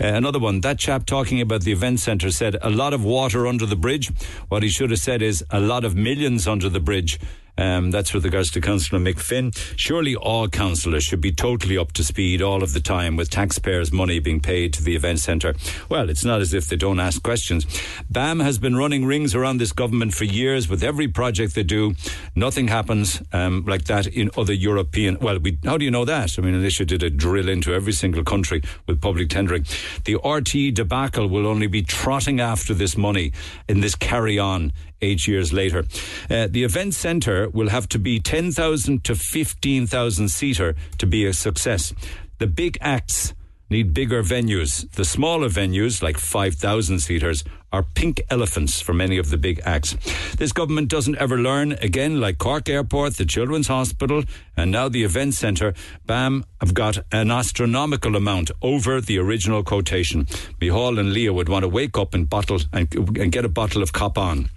Uh, 0.01 0.07
another 0.07 0.39
one, 0.39 0.61
that 0.61 0.79
chap 0.79 1.05
talking 1.05 1.39
about 1.41 1.61
the 1.61 1.71
event 1.71 1.99
centre 1.99 2.31
said 2.31 2.57
a 2.61 2.69
lot 2.69 2.93
of 2.93 3.03
water 3.03 3.47
under 3.47 3.65
the 3.65 3.75
bridge. 3.75 4.11
What 4.49 4.63
he 4.63 4.69
should 4.69 4.89
have 4.89 4.99
said 4.99 5.21
is 5.21 5.43
a 5.51 5.59
lot 5.59 5.85
of 5.85 5.95
millions 5.95 6.47
under 6.47 6.69
the 6.69 6.79
bridge. 6.79 7.19
Um, 7.57 7.91
that's 7.91 8.13
with 8.13 8.25
regards 8.25 8.51
to 8.51 8.61
Councillor 8.61 8.99
Mick 8.99 9.19
Finn. 9.19 9.51
Surely 9.75 10.15
all 10.15 10.47
councillors 10.47 11.03
should 11.03 11.21
be 11.21 11.31
totally 11.31 11.77
up 11.77 11.91
to 11.93 12.03
speed 12.03 12.41
all 12.41 12.63
of 12.63 12.73
the 12.73 12.79
time 12.79 13.15
with 13.15 13.29
taxpayers' 13.29 13.91
money 13.91 14.19
being 14.19 14.39
paid 14.39 14.73
to 14.73 14.83
the 14.83 14.95
event 14.95 15.19
centre. 15.19 15.53
Well, 15.89 16.09
it's 16.09 16.25
not 16.25 16.41
as 16.41 16.53
if 16.53 16.67
they 16.67 16.75
don't 16.75 16.99
ask 16.99 17.21
questions. 17.21 17.65
BAM 18.09 18.39
has 18.39 18.57
been 18.57 18.75
running 18.75 19.05
rings 19.05 19.35
around 19.35 19.57
this 19.57 19.71
government 19.71 20.13
for 20.13 20.23
years 20.23 20.67
with 20.67 20.83
every 20.83 21.07
project 21.07 21.53
they 21.53 21.63
do. 21.63 21.93
Nothing 22.35 22.69
happens 22.69 23.21
um, 23.33 23.65
like 23.67 23.85
that 23.85 24.07
in 24.07 24.31
other 24.35 24.53
European. 24.53 25.19
Well, 25.19 25.39
we, 25.39 25.59
how 25.63 25.77
do 25.77 25.85
you 25.85 25.91
know 25.91 26.05
that? 26.05 26.39
I 26.39 26.41
mean, 26.41 26.59
they 26.61 26.69
should 26.69 26.87
did 26.87 27.03
a 27.03 27.09
drill 27.09 27.49
into 27.49 27.73
every 27.73 27.93
single 27.93 28.23
country 28.23 28.63
with 28.87 29.01
public 29.01 29.29
tendering. 29.29 29.65
The 30.05 30.15
RTE 30.15 30.73
debacle 30.73 31.27
will 31.27 31.45
only 31.45 31.67
be 31.67 31.83
trotting 31.83 32.39
after 32.39 32.73
this 32.73 32.97
money 32.97 33.33
in 33.67 33.81
this 33.81 33.93
carry 33.93 34.39
on 34.39 34.73
eight 35.01 35.27
years 35.27 35.53
later. 35.53 35.85
Uh, 36.29 36.47
the 36.49 36.63
event 36.63 36.93
centre 36.93 37.49
will 37.49 37.69
have 37.69 37.87
to 37.89 37.99
be 37.99 38.19
10,000 38.19 39.03
to 39.03 39.15
15,000 39.15 40.29
seater 40.29 40.75
to 40.97 41.05
be 41.05 41.25
a 41.25 41.33
success. 41.33 41.93
The 42.39 42.47
big 42.47 42.77
acts 42.81 43.33
need 43.69 43.93
bigger 43.93 44.23
venues. 44.23 44.89
The 44.91 45.05
smaller 45.05 45.49
venues, 45.49 46.01
like 46.01 46.17
5,000 46.17 46.99
seaters, 46.99 47.43
are 47.71 47.83
pink 47.83 48.21
elephants 48.29 48.79
for 48.79 48.93
many 48.93 49.17
of 49.17 49.29
the 49.29 49.37
big 49.37 49.59
acts. 49.65 49.95
This 50.37 50.53
government 50.53 50.89
doesn't 50.89 51.17
ever 51.17 51.37
learn. 51.37 51.73
Again, 51.73 52.19
like 52.19 52.37
Cork 52.37 52.69
Airport, 52.69 53.17
the 53.17 53.25
Children's 53.25 53.67
Hospital, 53.67 54.23
and 54.55 54.71
now 54.71 54.87
the 54.87 55.03
Event 55.03 55.33
Centre, 55.33 55.73
BAM 56.05 56.45
have 56.61 56.73
got 56.73 56.99
an 57.11 57.29
astronomical 57.29 58.15
amount 58.15 58.51
over 58.61 59.01
the 59.01 59.19
original 59.19 59.63
quotation. 59.63 60.25
Micheál 60.61 60.99
and 60.99 61.13
Leah 61.13 61.33
would 61.33 61.49
want 61.49 61.63
to 61.63 61.69
wake 61.69 61.97
up 61.97 62.13
and 62.13 62.29
bottle 62.29 62.59
and, 62.71 62.93
and 63.17 63.31
get 63.31 63.43
a 63.43 63.49
bottle 63.49 63.83
of 63.83 63.91
cop 63.91 64.17
on. 64.17 64.49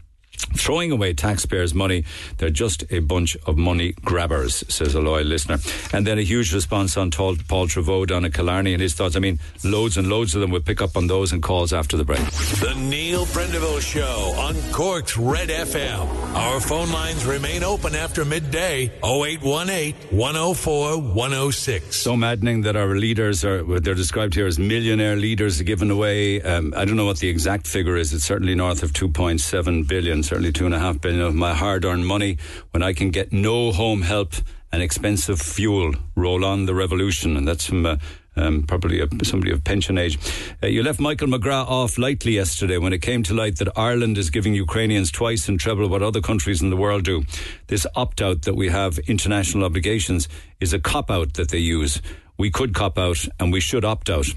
Throwing 0.45 0.93
away 0.93 1.13
taxpayers' 1.15 1.75
money, 1.75 2.05
they're 2.39 2.51
just 2.51 2.85
a 2.91 3.01
bunch 3.01 3.37
of 3.47 3.57
money 3.57 3.95
grabbers, 4.05 4.65
says 4.73 4.95
a 4.95 5.01
loyal 5.01 5.25
listener. 5.25 5.59
And 5.93 6.07
then 6.07 6.19
a 6.19 6.23
huge 6.23 6.53
response 6.53 6.97
on 6.97 7.11
Paul, 7.11 7.37
Paul 7.49 7.67
Treyvaud 7.67 8.07
down 8.09 8.25
at 8.25 8.35
Killarney 8.35 8.73
and 8.73 8.83
his 8.83 8.95
thoughts. 8.95 9.17
I 9.17 9.21
mean, 9.21 9.39
loads 9.65 9.97
and 9.97 10.09
loads 10.09 10.35
of 10.35 10.41
them 10.41 10.51
will 10.51 10.61
pick 10.61 10.81
up 10.81 10.97
on 10.97 11.07
those 11.07 11.33
and 11.33 11.43
calls 11.43 11.73
after 11.73 11.97
the 11.97 12.05
break. 12.05 12.21
The 12.21 12.75
Neil 12.77 13.27
Prendeville 13.27 13.81
Show 13.81 14.35
on 14.39 14.55
Cork's 14.73 15.17
Red 15.17 15.49
FM. 15.49 16.35
Our 16.35 16.61
phone 16.61 16.91
lines 16.91 17.25
remain 17.25 17.63
open 17.63 17.95
after 17.95 18.25
midday 18.25 18.91
0818 19.05 20.17
104 20.17 21.01
106. 21.01 21.97
So 21.97 22.17
maddening 22.17 22.63
that 22.63 22.77
our 22.77 22.97
leaders 22.97 23.45
are, 23.45 23.63
they're 23.81 23.95
described 23.95 24.35
here 24.35 24.47
as 24.47 24.59
millionaire 24.59 25.17
leaders 25.17 25.61
given 25.63 25.91
away. 25.91 26.41
Um, 26.43 26.73
I 26.77 26.85
don't 26.85 26.97
know 26.97 27.07
what 27.07 27.19
the 27.19 27.29
exact 27.29 27.67
figure 27.67 27.97
is. 27.97 28.13
It's 28.13 28.25
certainly 28.25 28.55
north 28.55 28.83
of 28.83 28.93
2.7 28.93 29.87
billion, 29.87 30.23
certainly 30.31 30.53
2.5 30.53 31.01
billion 31.01 31.23
of 31.23 31.35
my 31.35 31.53
hard 31.53 31.85
earned 31.85 32.07
money 32.07 32.39
when 32.71 32.85
I 32.85 32.93
can 32.93 33.11
get 33.11 33.33
no 33.33 33.73
home 33.73 34.03
help 34.03 34.33
and 34.71 34.81
expensive 34.81 35.43
fuel. 35.43 35.93
Roll 36.15 36.45
on 36.45 36.67
the 36.67 36.75
revolution. 36.75 37.37
And 37.37 37.49
that's 37.49 37.67
from. 37.67 37.85
Uh, 37.85 37.97
um, 38.37 38.63
probably 38.63 39.01
a, 39.01 39.09
somebody 39.25 39.51
of 39.51 39.65
pension 39.65 39.99
age. 39.99 40.17
Uh, 40.63 40.69
you 40.69 40.85
left 40.85 41.01
Michael 41.01 41.27
McGrath 41.27 41.67
off 41.67 41.99
lightly 41.99 42.33
yesterday 42.33 42.79
when 42.79 42.93
it 42.93 43.03
came 43.03 43.25
to 43.25 43.35
light 43.35 43.57
that 43.57 43.77
Ireland 43.77 44.17
is 44.19 44.31
giving 44.31 44.55
Ukrainians 44.55 45.11
twice 45.11 45.49
and 45.49 45.59
treble 45.59 45.89
what 45.89 46.01
other 46.01 46.21
countries 46.21 46.63
in 46.63 46.71
the 46.71 46.77
world 46.77 47.03
do. 47.03 47.25
This 47.67 47.89
opt 47.97 48.23
out 48.23 48.43
that 48.43 48.55
we 48.55 48.69
have 48.69 49.01
international 49.01 49.65
obligations 49.65 50.29
is 50.61 50.73
a 50.73 50.79
cop 50.79 51.11
out 51.11 51.35
that 51.35 51.49
they 51.51 51.59
use. 51.59 52.01
We 52.39 52.53
could 52.53 52.73
cop 52.73 52.97
out 52.99 53.27
and 53.41 53.53
we 53.53 53.59
should 53.59 53.85
opt 53.85 54.09
out. 54.09 54.33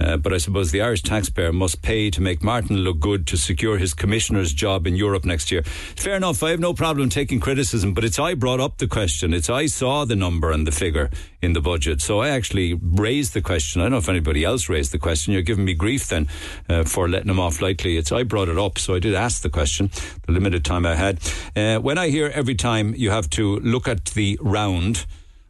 Uh, 0.00 0.16
but 0.16 0.32
I 0.32 0.38
suppose 0.38 0.70
the 0.70 0.80
Irish 0.80 1.02
taxpayer 1.02 1.52
must 1.52 1.82
pay 1.82 2.10
to 2.10 2.20
make 2.20 2.42
Martin 2.42 2.78
look 2.78 3.00
good 3.00 3.26
to 3.28 3.36
secure 3.36 3.78
his 3.78 3.94
commissioner's 3.94 4.52
job 4.52 4.86
in 4.86 4.94
Europe 4.94 5.24
next 5.24 5.50
year. 5.50 5.62
Fair 5.62 6.14
enough, 6.14 6.42
I 6.42 6.50
have 6.50 6.60
no 6.60 6.72
problem 6.72 7.08
taking 7.08 7.40
criticism, 7.40 7.94
but 7.94 8.04
it's 8.04 8.18
I 8.18 8.34
brought 8.34 8.60
up 8.60 8.78
the 8.78 8.86
question. 8.86 9.34
It's 9.34 9.50
I 9.50 9.66
saw 9.66 10.04
the 10.04 10.16
number 10.16 10.50
and 10.50 10.66
the 10.66 10.72
figure 10.72 11.10
in 11.42 11.52
the 11.52 11.60
budget. 11.60 12.00
So 12.00 12.20
I 12.20 12.28
actually 12.28 12.74
raised 12.74 13.34
the 13.34 13.42
question. 13.42 13.80
I 13.80 13.84
don't 13.84 13.92
know 13.92 13.98
if 13.98 14.08
anybody 14.08 14.44
else 14.44 14.68
raised 14.68 14.92
the 14.92 14.98
question. 14.98 15.32
You're 15.32 15.42
giving 15.42 15.64
me 15.64 15.74
grief 15.74 16.08
then 16.08 16.28
uh, 16.68 16.84
for 16.84 17.08
letting 17.08 17.30
him 17.30 17.40
off 17.40 17.60
lightly. 17.60 17.96
It's 17.96 18.12
I 18.12 18.22
brought 18.22 18.48
it 18.48 18.58
up, 18.58 18.78
so 18.78 18.94
I 18.94 18.98
did 18.98 19.14
ask 19.14 19.42
the 19.42 19.50
question, 19.50 19.90
the 20.26 20.32
limited 20.32 20.64
time 20.64 20.86
I 20.86 20.94
had. 20.94 21.20
Uh, 21.56 21.78
when 21.78 21.98
I 21.98 22.08
hear 22.08 22.30
every 22.34 22.54
time 22.54 22.94
you 22.94 23.10
have 23.10 23.28
to 23.30 23.58
look 23.60 23.88
at 23.88 24.06
the 24.06 24.38
round, 24.40 25.06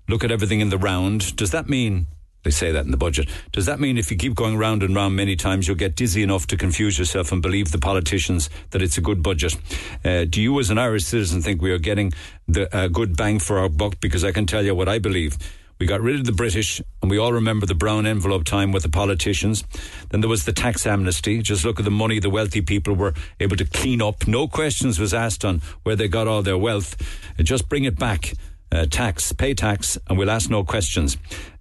look 0.09 0.25
at 0.25 0.31
everything 0.31 0.61
in 0.61 0.71
the 0.71 0.79
round, 0.79 1.37
does 1.37 1.51
that 1.51 1.69
mean 1.69 2.07
they 2.45 2.51
say 2.51 2.73
that 2.73 2.85
in 2.85 2.91
the 2.91 2.97
budget. 2.97 3.29
Does 3.53 3.67
that 3.67 3.81
mean 3.81 3.99
if 3.99 4.11
you 4.11 4.17
keep 4.17 4.35
going 4.35 4.57
round 4.57 4.83
and 4.83 4.95
round 4.95 5.17
many 5.17 5.37
times, 5.37 5.67
you'll 5.67 5.77
get 5.77 5.97
dizzy 5.97 6.23
enough 6.23 6.47
to 6.49 6.57
confuse 6.57 6.99
yourself 6.99 7.33
and 7.33 7.43
believe 7.43 7.73
the 7.73 7.79
politicians 7.79 8.49
that 8.71 8.83
it's 8.83 8.97
a 8.97 9.01
good 9.01 9.23
budget? 9.23 9.57
Uh, 10.05 10.25
do 10.25 10.41
you, 10.41 10.59
as 10.61 10.71
an 10.71 10.79
Irish 10.79 11.05
citizen, 11.05 11.43
think 11.43 11.61
we 11.61 11.73
are 11.73 11.79
getting 11.79 12.13
the 12.47 12.75
uh, 12.75 12.89
good 12.89 13.17
bang 13.17 13.39
for 13.39 13.59
our 13.59 13.69
buck? 13.69 14.01
Because 14.01 14.25
I 14.25 14.33
can 14.33 14.47
tell 14.47 14.65
you 14.65 14.75
what 14.75 14.89
I 14.89 14.99
believe. 14.99 15.37
We 15.79 15.87
got 15.87 16.01
rid 16.01 16.17
of 16.17 16.25
the 16.25 16.33
British, 16.33 16.83
and 17.03 17.11
we 17.11 17.19
all 17.19 17.33
remember 17.33 17.65
the 17.65 17.75
brown 17.75 18.05
envelope 18.05 18.43
time 18.45 18.73
with 18.73 18.83
the 18.83 18.89
politicians. 18.89 19.63
Then 20.11 20.21
there 20.23 20.29
was 20.29 20.45
the 20.45 20.53
tax 20.53 20.85
amnesty. 20.87 21.41
Just 21.41 21.65
look 21.65 21.79
at 21.79 21.85
the 21.85 21.91
money 21.91 22.19
the 22.19 22.31
wealthy 22.31 22.63
people 22.63 22.95
were 22.95 23.15
able 23.39 23.57
to 23.57 23.65
clean 23.65 24.03
up. 24.03 24.27
No 24.27 24.49
questions 24.49 24.99
was 24.99 25.15
asked 25.15 25.45
on 25.45 25.63
where 25.85 25.95
they 25.95 26.09
got 26.09 26.27
all 26.27 26.43
their 26.43 26.59
wealth. 26.59 26.97
Uh, 27.39 27.45
just 27.45 27.69
bring 27.69 27.85
it 27.85 27.97
back. 27.97 28.33
Uh, 28.71 28.85
tax, 28.85 29.33
pay 29.33 29.55
tax, 29.55 29.99
and 30.09 30.19
we'll 30.19 30.31
ask 30.31 30.51
no 30.51 30.63
questions. 30.63 31.17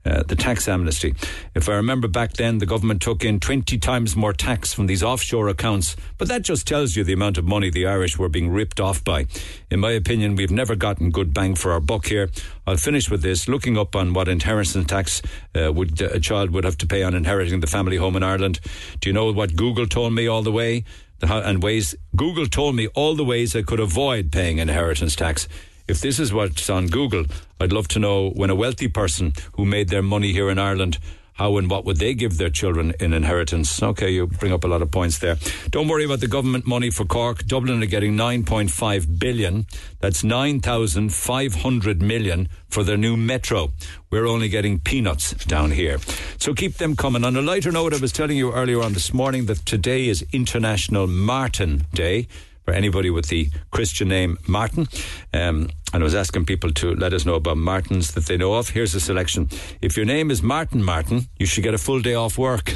Uh, 0.07 0.23
the 0.23 0.35
tax 0.37 0.69
amnesty. 0.69 1.13
If 1.53 1.67
I 1.67 1.73
remember 1.73 2.07
back 2.07 2.33
then, 2.33 2.59
the 2.59 2.65
government 2.65 3.01
took 3.01 3.25
in 3.25 3.41
20 3.41 3.77
times 3.77 4.15
more 4.15 4.31
tax 4.31 4.73
from 4.73 4.87
these 4.87 5.03
offshore 5.03 5.49
accounts, 5.49 5.97
but 6.17 6.29
that 6.29 6.43
just 6.43 6.65
tells 6.65 6.95
you 6.95 7.03
the 7.03 7.11
amount 7.11 7.37
of 7.37 7.43
money 7.43 7.69
the 7.69 7.87
Irish 7.87 8.17
were 8.17 8.29
being 8.29 8.49
ripped 8.49 8.79
off 8.79 9.03
by. 9.03 9.25
In 9.69 9.81
my 9.81 9.91
opinion, 9.91 10.35
we've 10.35 10.51
never 10.51 10.75
gotten 10.75 11.11
good 11.11 11.33
bang 11.33 11.55
for 11.55 11.73
our 11.73 11.81
buck 11.81 12.05
here. 12.05 12.29
I'll 12.65 12.77
finish 12.77 13.09
with 13.09 13.21
this. 13.21 13.49
Looking 13.49 13.77
up 13.77 13.97
on 13.97 14.13
what 14.13 14.29
inheritance 14.29 14.87
tax 14.87 15.21
uh, 15.53 15.73
would 15.73 15.99
a 15.99 16.21
child 16.21 16.51
would 16.51 16.63
have 16.63 16.77
to 16.77 16.87
pay 16.87 17.03
on 17.03 17.13
inheriting 17.13 17.59
the 17.59 17.67
family 17.67 17.97
home 17.97 18.15
in 18.15 18.23
Ireland. 18.23 18.61
Do 19.01 19.09
you 19.09 19.13
know 19.13 19.31
what 19.33 19.57
Google 19.57 19.87
told 19.87 20.13
me 20.13 20.25
all 20.25 20.41
the 20.41 20.53
way? 20.53 20.85
And 21.21 21.63
ways 21.63 21.95
Google 22.15 22.45
told 22.45 22.75
me 22.75 22.87
all 22.89 23.15
the 23.15 23.25
ways 23.25 23.55
I 23.55 23.63
could 23.63 23.79
avoid 23.79 24.31
paying 24.31 24.59
inheritance 24.59 25.15
tax. 25.15 25.47
If 25.87 26.01
this 26.01 26.19
is 26.19 26.33
what's 26.33 26.69
on 26.69 26.87
Google, 26.87 27.25
I'd 27.61 27.71
love 27.71 27.87
to 27.89 27.99
know 27.99 28.29
when 28.31 28.49
a 28.49 28.55
wealthy 28.55 28.89
person 28.89 29.33
who 29.53 29.65
made 29.65 29.87
their 29.87 30.01
money 30.01 30.33
here 30.33 30.49
in 30.49 30.59
Ireland, 30.59 30.97
how 31.37 31.55
and 31.57 31.69
what 31.69 31.85
would 31.85 31.97
they 31.97 32.13
give 32.13 32.37
their 32.37 32.49
children 32.49 32.93
in 32.99 33.13
inheritance? 33.13 33.81
Okay, 33.81 34.09
you 34.09 34.27
bring 34.27 34.51
up 34.51 34.65
a 34.65 34.67
lot 34.67 34.81
of 34.81 34.91
points 34.91 35.19
there. 35.19 35.37
Don't 35.69 35.87
worry 35.87 36.03
about 36.03 36.19
the 36.19 36.27
government 36.27 36.67
money 36.67 36.89
for 36.89 37.05
Cork. 37.05 37.45
Dublin 37.45 37.81
are 37.81 37.85
getting 37.85 38.17
9.5 38.17 39.19
billion. 39.19 39.65
That's 40.01 40.25
9,500 40.25 42.01
million 42.01 42.49
for 42.67 42.83
their 42.83 42.97
new 42.97 43.15
metro. 43.15 43.71
We're 44.09 44.27
only 44.27 44.49
getting 44.49 44.79
peanuts 44.79 45.35
down 45.45 45.71
here. 45.71 45.99
So 46.37 46.53
keep 46.53 46.77
them 46.77 46.97
coming. 46.97 47.23
On 47.23 47.37
a 47.37 47.41
lighter 47.41 47.71
note, 47.71 47.93
I 47.93 47.97
was 47.97 48.11
telling 48.11 48.35
you 48.35 48.51
earlier 48.51 48.81
on 48.81 48.91
this 48.93 49.13
morning 49.13 49.45
that 49.45 49.65
today 49.65 50.09
is 50.09 50.25
International 50.33 51.07
Martin 51.07 51.85
Day. 51.93 52.27
For 52.67 52.73
anybody 52.73 53.09
with 53.09 53.27
the 53.27 53.49
Christian 53.71 54.09
name 54.09 54.37
Martin. 54.45 54.89
Um, 55.33 55.69
and 55.93 56.03
I 56.03 56.03
was 56.03 56.13
asking 56.13 56.45
people 56.45 56.73
to 56.73 56.95
let 56.95 57.13
us 57.13 57.25
know 57.25 57.35
about 57.35 57.55
Martins 57.55 58.11
that 58.11 58.25
they 58.25 58.35
know 58.35 58.55
of. 58.55 58.67
Here's 58.67 58.93
a 58.93 58.99
selection. 58.99 59.47
If 59.81 59.95
your 59.95 60.05
name 60.05 60.29
is 60.29 60.43
Martin 60.43 60.83
Martin, 60.83 61.27
you 61.39 61.45
should 61.45 61.63
get 61.63 61.73
a 61.73 61.77
full 61.77 62.01
day 62.01 62.13
off 62.13 62.37
work. 62.37 62.65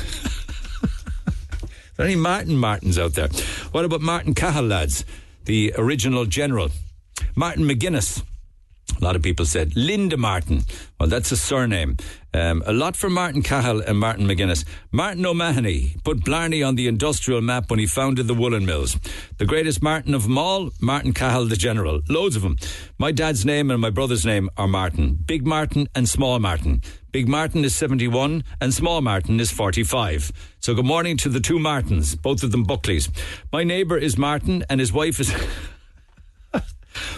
there 1.98 2.06
any 2.06 2.16
Martin 2.16 2.56
Martins 2.56 2.98
out 2.98 3.16
there? 3.16 3.28
What 3.74 3.84
about 3.84 4.00
Martin 4.00 4.34
Cahill, 4.34 4.64
lads? 4.64 5.04
The 5.44 5.74
original 5.78 6.26
general. 6.26 6.70
Martin 7.36 7.66
McGuinness. 7.66 8.24
A 9.00 9.04
lot 9.04 9.16
of 9.16 9.22
people 9.22 9.46
said 9.46 9.76
Linda 9.76 10.18
Martin. 10.18 10.64
Well, 11.00 11.10
that's 11.10 11.32
a 11.32 11.38
surname. 11.38 11.98
Um, 12.34 12.64
a 12.66 12.72
lot 12.72 12.96
for 12.96 13.10
Martin 13.10 13.42
Cahill 13.42 13.82
and 13.82 13.98
Martin 13.98 14.28
McGuinness. 14.28 14.64
Martin 14.92 15.26
O'Mahony 15.26 15.96
put 16.04 16.24
Blarney 16.24 16.62
on 16.62 16.76
the 16.76 16.88
industrial 16.88 17.42
map 17.42 17.70
when 17.70 17.80
he 17.80 17.88
founded 17.88 18.28
the 18.28 18.34
woolen 18.34 18.66
mills. 18.66 18.98
The 19.38 19.46
greatest 19.46 19.82
Martin 19.82 20.14
of 20.14 20.24
them 20.24 20.38
all, 20.38 20.70
Martin 20.80 21.14
Cahill 21.14 21.46
the 21.46 21.56
General. 21.56 22.02
Loads 22.08 22.36
of 22.36 22.44
them. 22.44 22.58
My 22.98 23.12
dad's 23.12 23.46
name 23.46 23.72
and 23.72 23.82
my 23.82 23.90
brother's 23.90 24.26
name 24.26 24.50
are 24.56 24.68
Martin. 24.68 25.16
Big 25.16 25.46
Martin 25.46 25.90
and 25.96 26.08
Small 26.08 26.40
Martin. 26.40 26.82
Big 27.12 27.28
Martin 27.28 27.66
is 27.66 27.76
71 27.76 28.44
and 28.62 28.74
Small 28.74 29.02
Martin 29.02 29.40
is 29.40 29.52
45. 29.52 30.32
So 30.60 30.74
good 30.74 30.86
morning 30.86 31.18
to 31.18 31.30
the 31.30 31.42
two 31.42 31.60
Martins, 31.60 32.16
both 32.16 32.44
of 32.44 32.52
them 32.52 32.64
Buckleys. 32.64 33.10
My 33.52 33.64
neighbour 33.64 33.98
is 33.98 34.18
Martin 34.18 34.64
and 34.70 34.80
his 34.80 34.94
wife 34.94 35.20
is... 35.20 35.34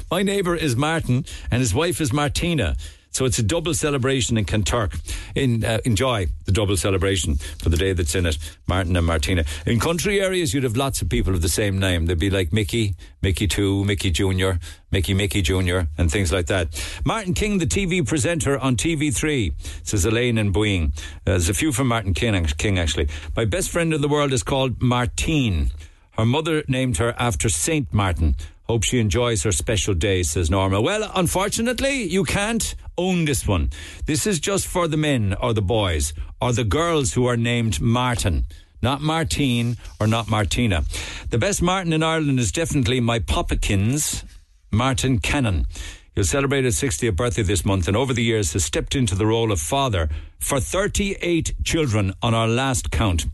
My 0.09 0.23
neighbour 0.23 0.55
is 0.55 0.75
Martin 0.75 1.25
and 1.51 1.59
his 1.59 1.73
wife 1.73 2.01
is 2.01 2.13
Martina. 2.13 2.75
So 3.13 3.25
it's 3.25 3.37
a 3.37 3.43
double 3.43 3.75
celebration 3.75 4.39
in 4.39 4.45
Kanturk. 4.45 4.99
In, 5.35 5.63
uh, 5.63 5.77
enjoy 5.85 6.27
the 6.45 6.51
double 6.51 6.75
celebration 6.75 7.35
for 7.35 7.69
the 7.69 7.77
day 7.77 7.93
that's 7.93 8.15
in 8.15 8.25
it, 8.25 8.39
Martin 8.65 8.95
and 8.95 9.05
Martina. 9.05 9.45
In 9.67 9.79
country 9.79 10.19
areas, 10.19 10.51
you'd 10.51 10.63
have 10.63 10.75
lots 10.75 11.03
of 11.03 11.09
people 11.09 11.35
of 11.35 11.43
the 11.43 11.49
same 11.49 11.77
name. 11.77 12.07
They'd 12.07 12.17
be 12.17 12.31
like 12.31 12.51
Mickey, 12.51 12.95
Mickey 13.21 13.47
2, 13.47 13.85
Mickey 13.85 14.09
Jr., 14.09 14.53
Mickey 14.89 15.13
Mickey 15.13 15.43
Jr., 15.43 15.81
and 15.95 16.11
things 16.11 16.31
like 16.31 16.47
that. 16.47 16.69
Martin 17.05 17.35
King, 17.35 17.59
the 17.59 17.67
TV 17.67 18.05
presenter 18.05 18.57
on 18.57 18.75
TV3, 18.75 19.53
says 19.83 20.05
Elaine 20.05 20.39
and 20.39 20.51
Bweeng. 20.51 20.97
Uh, 20.97 21.01
there's 21.25 21.49
a 21.49 21.53
few 21.53 21.71
from 21.71 21.89
Martin 21.89 22.15
King, 22.15 22.45
King, 22.57 22.79
actually. 22.79 23.09
My 23.35 23.45
best 23.45 23.69
friend 23.69 23.93
in 23.93 24.01
the 24.01 24.07
world 24.07 24.33
is 24.33 24.41
called 24.41 24.81
Martine. 24.81 25.69
Her 26.17 26.25
mother 26.25 26.63
named 26.67 26.97
her 26.97 27.13
after 27.19 27.47
Saint 27.47 27.93
Martin. 27.93 28.35
Hope 28.68 28.84
she 28.84 28.99
enjoys 28.99 29.44
her 29.44 29.52
special 29.52 29.94
day, 29.94 30.23
says 30.23 30.49
Norma. 30.49 30.80
Well, 30.81 31.11
unfortunately, 31.14 32.03
you 32.03 32.23
can't 32.23 32.76
own 32.98 33.26
this 33.26 33.45
one. 33.45 33.72
This 34.06 34.26
is 34.26 34.40
just 34.40 34.68
for 34.68 34.88
the 34.88 34.98
men 34.98 35.35
or 35.41 35.53
the 35.53 35.61
boys 35.61 36.14
or 36.41 36.53
the 36.53 36.64
girls 36.64 37.14
who 37.14 37.26
are 37.26 37.35
named 37.35 37.81
Martin. 37.81 38.45
Not 38.81 39.02
Martine 39.02 39.77
or 39.99 40.07
not 40.07 40.30
Martina. 40.30 40.84
The 41.30 41.38
best 41.38 41.61
Martin 41.61 41.94
in 41.94 42.03
Ireland 42.03 42.40
is 42.40 42.52
definitely 42.52 42.99
my 42.99 43.19
Popikins, 43.19 44.23
Martin 44.72 45.19
Cannon. 45.19 45.68
He'll 46.15 46.23
celebrate 46.23 46.64
his 46.64 46.80
60th 46.80 47.15
birthday 47.15 47.41
this 47.41 47.65
month 47.65 47.88
and 47.88 47.98
over 47.98 48.14
the 48.14 48.23
years 48.23 48.53
has 48.53 48.64
stepped 48.64 48.95
into 48.95 49.15
the 49.15 49.26
role 49.26 49.52
of 49.52 49.60
father 49.60 50.10
for 50.40 50.60
38 50.60 51.56
children 51.64 52.14
on 52.22 52.34
our 52.34 52.48
last 52.48 52.91
count. 52.91 53.26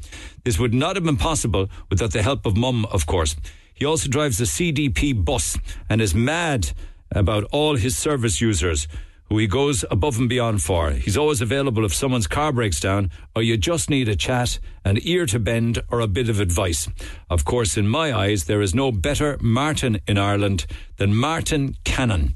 This 0.43 0.57
would 0.57 0.73
not 0.73 0.95
have 0.95 1.03
been 1.03 1.17
possible 1.17 1.67
without 1.89 2.13
the 2.13 2.23
help 2.23 2.45
of 2.45 2.55
mum, 2.55 2.85
of 2.85 3.05
course. 3.05 3.35
He 3.79 3.85
also 3.85 4.09
drives 4.09 4.37
the 4.37 4.45
CDP 4.45 5.25
bus 5.25 5.57
and 5.89 6.01
is 6.01 6.13
mad 6.13 6.71
about 7.11 7.45
all 7.51 7.77
his 7.77 7.97
service 7.97 8.39
users 8.41 8.87
who 9.29 9.37
he 9.37 9.47
goes 9.47 9.85
above 9.91 10.17
and 10.17 10.27
beyond 10.27 10.61
for. 10.61 10.91
He's 10.91 11.17
always 11.17 11.39
available 11.39 11.85
if 11.85 11.93
someone's 11.93 12.27
car 12.27 12.51
breaks 12.51 12.79
down 12.79 13.11
or 13.35 13.43
you 13.43 13.57
just 13.57 13.89
need 13.89 14.09
a 14.09 14.15
chat, 14.15 14.59
an 14.83 14.97
ear 15.01 15.25
to 15.27 15.39
bend, 15.39 15.81
or 15.89 15.99
a 15.99 16.07
bit 16.07 16.29
of 16.29 16.39
advice. 16.39 16.89
Of 17.29 17.45
course, 17.45 17.77
in 17.77 17.87
my 17.87 18.11
eyes, 18.11 18.45
there 18.45 18.61
is 18.61 18.73
no 18.73 18.91
better 18.91 19.37
Martin 19.39 19.99
in 20.07 20.17
Ireland 20.17 20.65
than 20.97 21.15
Martin 21.15 21.75
Cannon. 21.83 22.33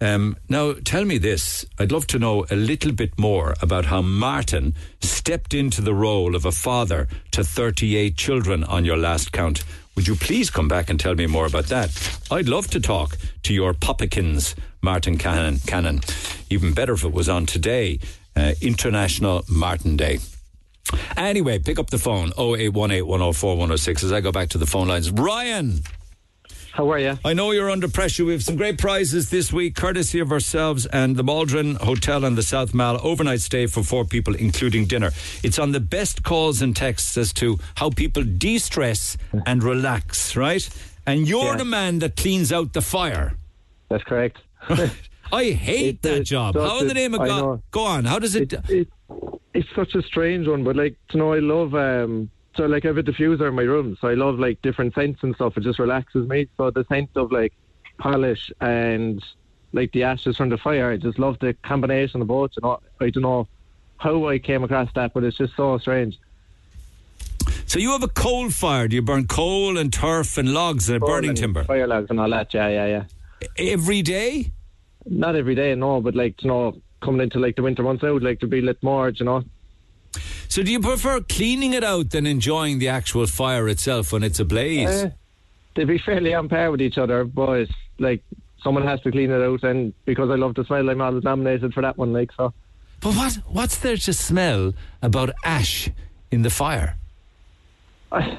Um, 0.00 0.36
now, 0.48 0.72
tell 0.84 1.04
me 1.04 1.18
this. 1.18 1.64
I'd 1.78 1.92
love 1.92 2.08
to 2.08 2.18
know 2.18 2.44
a 2.50 2.56
little 2.56 2.90
bit 2.90 3.16
more 3.18 3.54
about 3.62 3.84
how 3.84 4.02
Martin 4.02 4.74
stepped 5.00 5.54
into 5.54 5.80
the 5.80 5.94
role 5.94 6.34
of 6.34 6.44
a 6.44 6.50
father 6.50 7.06
to 7.30 7.44
38 7.44 8.16
children 8.16 8.64
on 8.64 8.84
your 8.84 8.96
last 8.96 9.30
count. 9.30 9.64
Would 9.94 10.08
you 10.08 10.14
please 10.16 10.48
come 10.50 10.68
back 10.68 10.88
and 10.88 10.98
tell 10.98 11.14
me 11.14 11.26
more 11.26 11.46
about 11.46 11.66
that? 11.66 11.90
I'd 12.30 12.48
love 12.48 12.68
to 12.68 12.80
talk 12.80 13.18
to 13.42 13.52
your 13.52 13.74
Popikins, 13.74 14.54
Martin 14.80 15.18
Cannon. 15.18 15.58
Cannon. 15.66 16.00
Even 16.48 16.72
better 16.72 16.94
if 16.94 17.04
it 17.04 17.12
was 17.12 17.28
on 17.28 17.46
today, 17.46 17.98
uh, 18.34 18.54
International 18.62 19.44
Martin 19.48 19.96
Day. 19.96 20.18
Anyway, 21.16 21.58
pick 21.58 21.78
up 21.78 21.90
the 21.90 21.98
phone 21.98 22.32
0818 22.38 23.06
104 23.06 23.50
106 23.50 24.04
as 24.04 24.12
I 24.12 24.20
go 24.20 24.32
back 24.32 24.48
to 24.50 24.58
the 24.58 24.66
phone 24.66 24.88
lines. 24.88 25.10
Ryan! 25.10 25.82
How 26.72 26.90
are 26.90 26.98
you? 26.98 27.18
I 27.22 27.34
know 27.34 27.50
you're 27.50 27.68
under 27.70 27.86
pressure. 27.88 28.24
We 28.24 28.32
have 28.32 28.42
some 28.42 28.56
great 28.56 28.78
prizes 28.78 29.28
this 29.28 29.52
week, 29.52 29.74
courtesy 29.76 30.20
of 30.20 30.32
ourselves 30.32 30.86
and 30.86 31.16
the 31.16 31.22
Maldron 31.22 31.74
Hotel 31.76 32.24
and 32.24 32.36
the 32.36 32.42
South 32.42 32.72
Mall 32.72 32.98
overnight 33.02 33.42
stay 33.42 33.66
for 33.66 33.82
four 33.82 34.06
people, 34.06 34.34
including 34.34 34.86
dinner. 34.86 35.10
It's 35.42 35.58
on 35.58 35.72
the 35.72 35.80
best 35.80 36.22
calls 36.22 36.62
and 36.62 36.74
texts 36.74 37.18
as 37.18 37.32
to 37.34 37.58
how 37.74 37.90
people 37.90 38.22
de 38.22 38.58
stress 38.58 39.18
and 39.44 39.62
relax, 39.62 40.34
right? 40.34 40.66
And 41.06 41.28
you're 41.28 41.44
Yeah. 41.52 41.56
the 41.56 41.64
man 41.66 41.98
that 41.98 42.16
cleans 42.16 42.50
out 42.52 42.72
the 42.72 42.80
fire. 42.80 43.34
That's 43.90 44.04
correct. 44.04 44.38
I 45.32 45.44
hate 45.50 45.98
It, 46.02 46.06
uh, 46.10 46.14
that 46.14 46.24
job. 46.24 46.54
How 46.54 46.80
in 46.80 46.88
the 46.88 46.94
name 46.94 47.12
of 47.12 47.20
God? 47.20 47.62
Go 47.70 47.82
on. 47.84 48.06
How 48.06 48.18
does 48.18 48.34
it? 48.34 48.52
It, 48.54 48.70
it, 48.70 48.88
it's 49.52 49.68
such 49.76 49.94
a 49.94 50.00
strange 50.02 50.48
one, 50.48 50.64
but 50.64 50.76
like, 50.76 50.96
you 51.12 51.18
know, 51.18 51.34
I 51.34 51.40
love. 51.40 51.74
um 51.74 52.30
So 52.54 52.66
like, 52.66 52.84
I 52.84 52.88
have 52.88 52.98
a 52.98 53.02
diffuser 53.02 53.48
in 53.48 53.54
my 53.54 53.62
room, 53.62 53.96
so 54.00 54.08
I 54.08 54.14
love 54.14 54.38
like 54.38 54.60
different 54.62 54.94
scents 54.94 55.22
and 55.22 55.34
stuff. 55.34 55.56
It 55.56 55.62
just 55.62 55.78
relaxes 55.78 56.28
me. 56.28 56.48
So 56.56 56.70
the 56.70 56.84
scent 56.88 57.10
of 57.16 57.32
like 57.32 57.54
polish 57.98 58.52
and 58.60 59.24
like 59.72 59.92
the 59.92 60.02
ashes 60.02 60.36
from 60.36 60.50
the 60.50 60.58
fire, 60.58 60.90
I 60.90 60.96
just 60.98 61.18
love 61.18 61.38
the 61.40 61.54
combination 61.62 62.20
of 62.20 62.28
both. 62.28 62.50
Know, 62.62 62.80
I 63.00 63.10
don't 63.10 63.22
know 63.22 63.48
how 63.96 64.28
I 64.28 64.38
came 64.38 64.64
across 64.64 64.90
that, 64.94 65.14
but 65.14 65.24
it's 65.24 65.36
just 65.36 65.56
so 65.56 65.78
strange. 65.78 66.18
so 67.66 67.78
you 67.78 67.90
have 67.92 68.02
a 68.02 68.08
coal 68.08 68.50
fire. 68.50 68.86
Do 68.86 68.96
you 68.96 69.02
burn 69.02 69.26
coal 69.26 69.78
and 69.78 69.92
turf 69.92 70.36
and 70.36 70.52
logs 70.52 70.90
and 70.90 71.00
burning 71.00 71.30
and 71.30 71.38
timber 71.38 71.64
fire 71.64 71.86
logs 71.86 72.10
and 72.10 72.20
all 72.20 72.30
that. 72.30 72.52
Yeah, 72.52 72.68
yeah, 72.68 72.86
yeah. 72.86 73.48
every 73.56 74.02
day? 74.02 74.52
Not 75.06 75.36
every 75.36 75.54
day, 75.54 75.74
no, 75.74 76.00
but 76.00 76.14
like 76.14 76.42
you 76.42 76.48
know, 76.48 76.80
coming 77.00 77.22
into 77.22 77.38
like 77.38 77.56
the 77.56 77.62
winter 77.62 77.82
months 77.82 78.04
out, 78.04 78.22
like 78.22 78.40
to 78.40 78.46
be 78.46 78.60
lit 78.60 78.82
more, 78.82 79.08
you 79.08 79.24
know. 79.24 79.42
So 80.52 80.62
do 80.62 80.70
you 80.70 80.80
prefer 80.80 81.22
cleaning 81.22 81.72
it 81.72 81.82
out 81.82 82.10
than 82.10 82.26
enjoying 82.26 82.78
the 82.78 82.88
actual 82.88 83.26
fire 83.26 83.70
itself 83.70 84.12
when 84.12 84.22
it's 84.22 84.38
ablaze? 84.38 85.04
Uh, 85.04 85.10
they'd 85.74 85.86
be 85.86 85.96
fairly 85.96 86.34
on 86.34 86.50
par 86.50 86.70
with 86.70 86.82
each 86.82 86.98
other, 86.98 87.24
but 87.24 87.68
like 87.98 88.22
someone 88.62 88.86
has 88.86 89.00
to 89.00 89.10
clean 89.10 89.30
it 89.30 89.40
out, 89.40 89.62
and 89.62 89.94
because 90.04 90.28
I 90.28 90.34
love 90.34 90.54
the 90.54 90.64
smell, 90.64 90.90
I'm 90.90 91.00
always 91.00 91.24
nominated 91.24 91.72
for 91.72 91.80
that 91.80 91.96
one. 91.96 92.12
Like 92.12 92.32
so, 92.36 92.52
But 93.00 93.14
what 93.14 93.32
what's 93.46 93.78
there 93.78 93.96
to 93.96 94.12
smell 94.12 94.74
about 95.00 95.30
ash 95.42 95.88
in 96.30 96.42
the 96.42 96.50
fire? 96.50 96.98
I, 98.10 98.38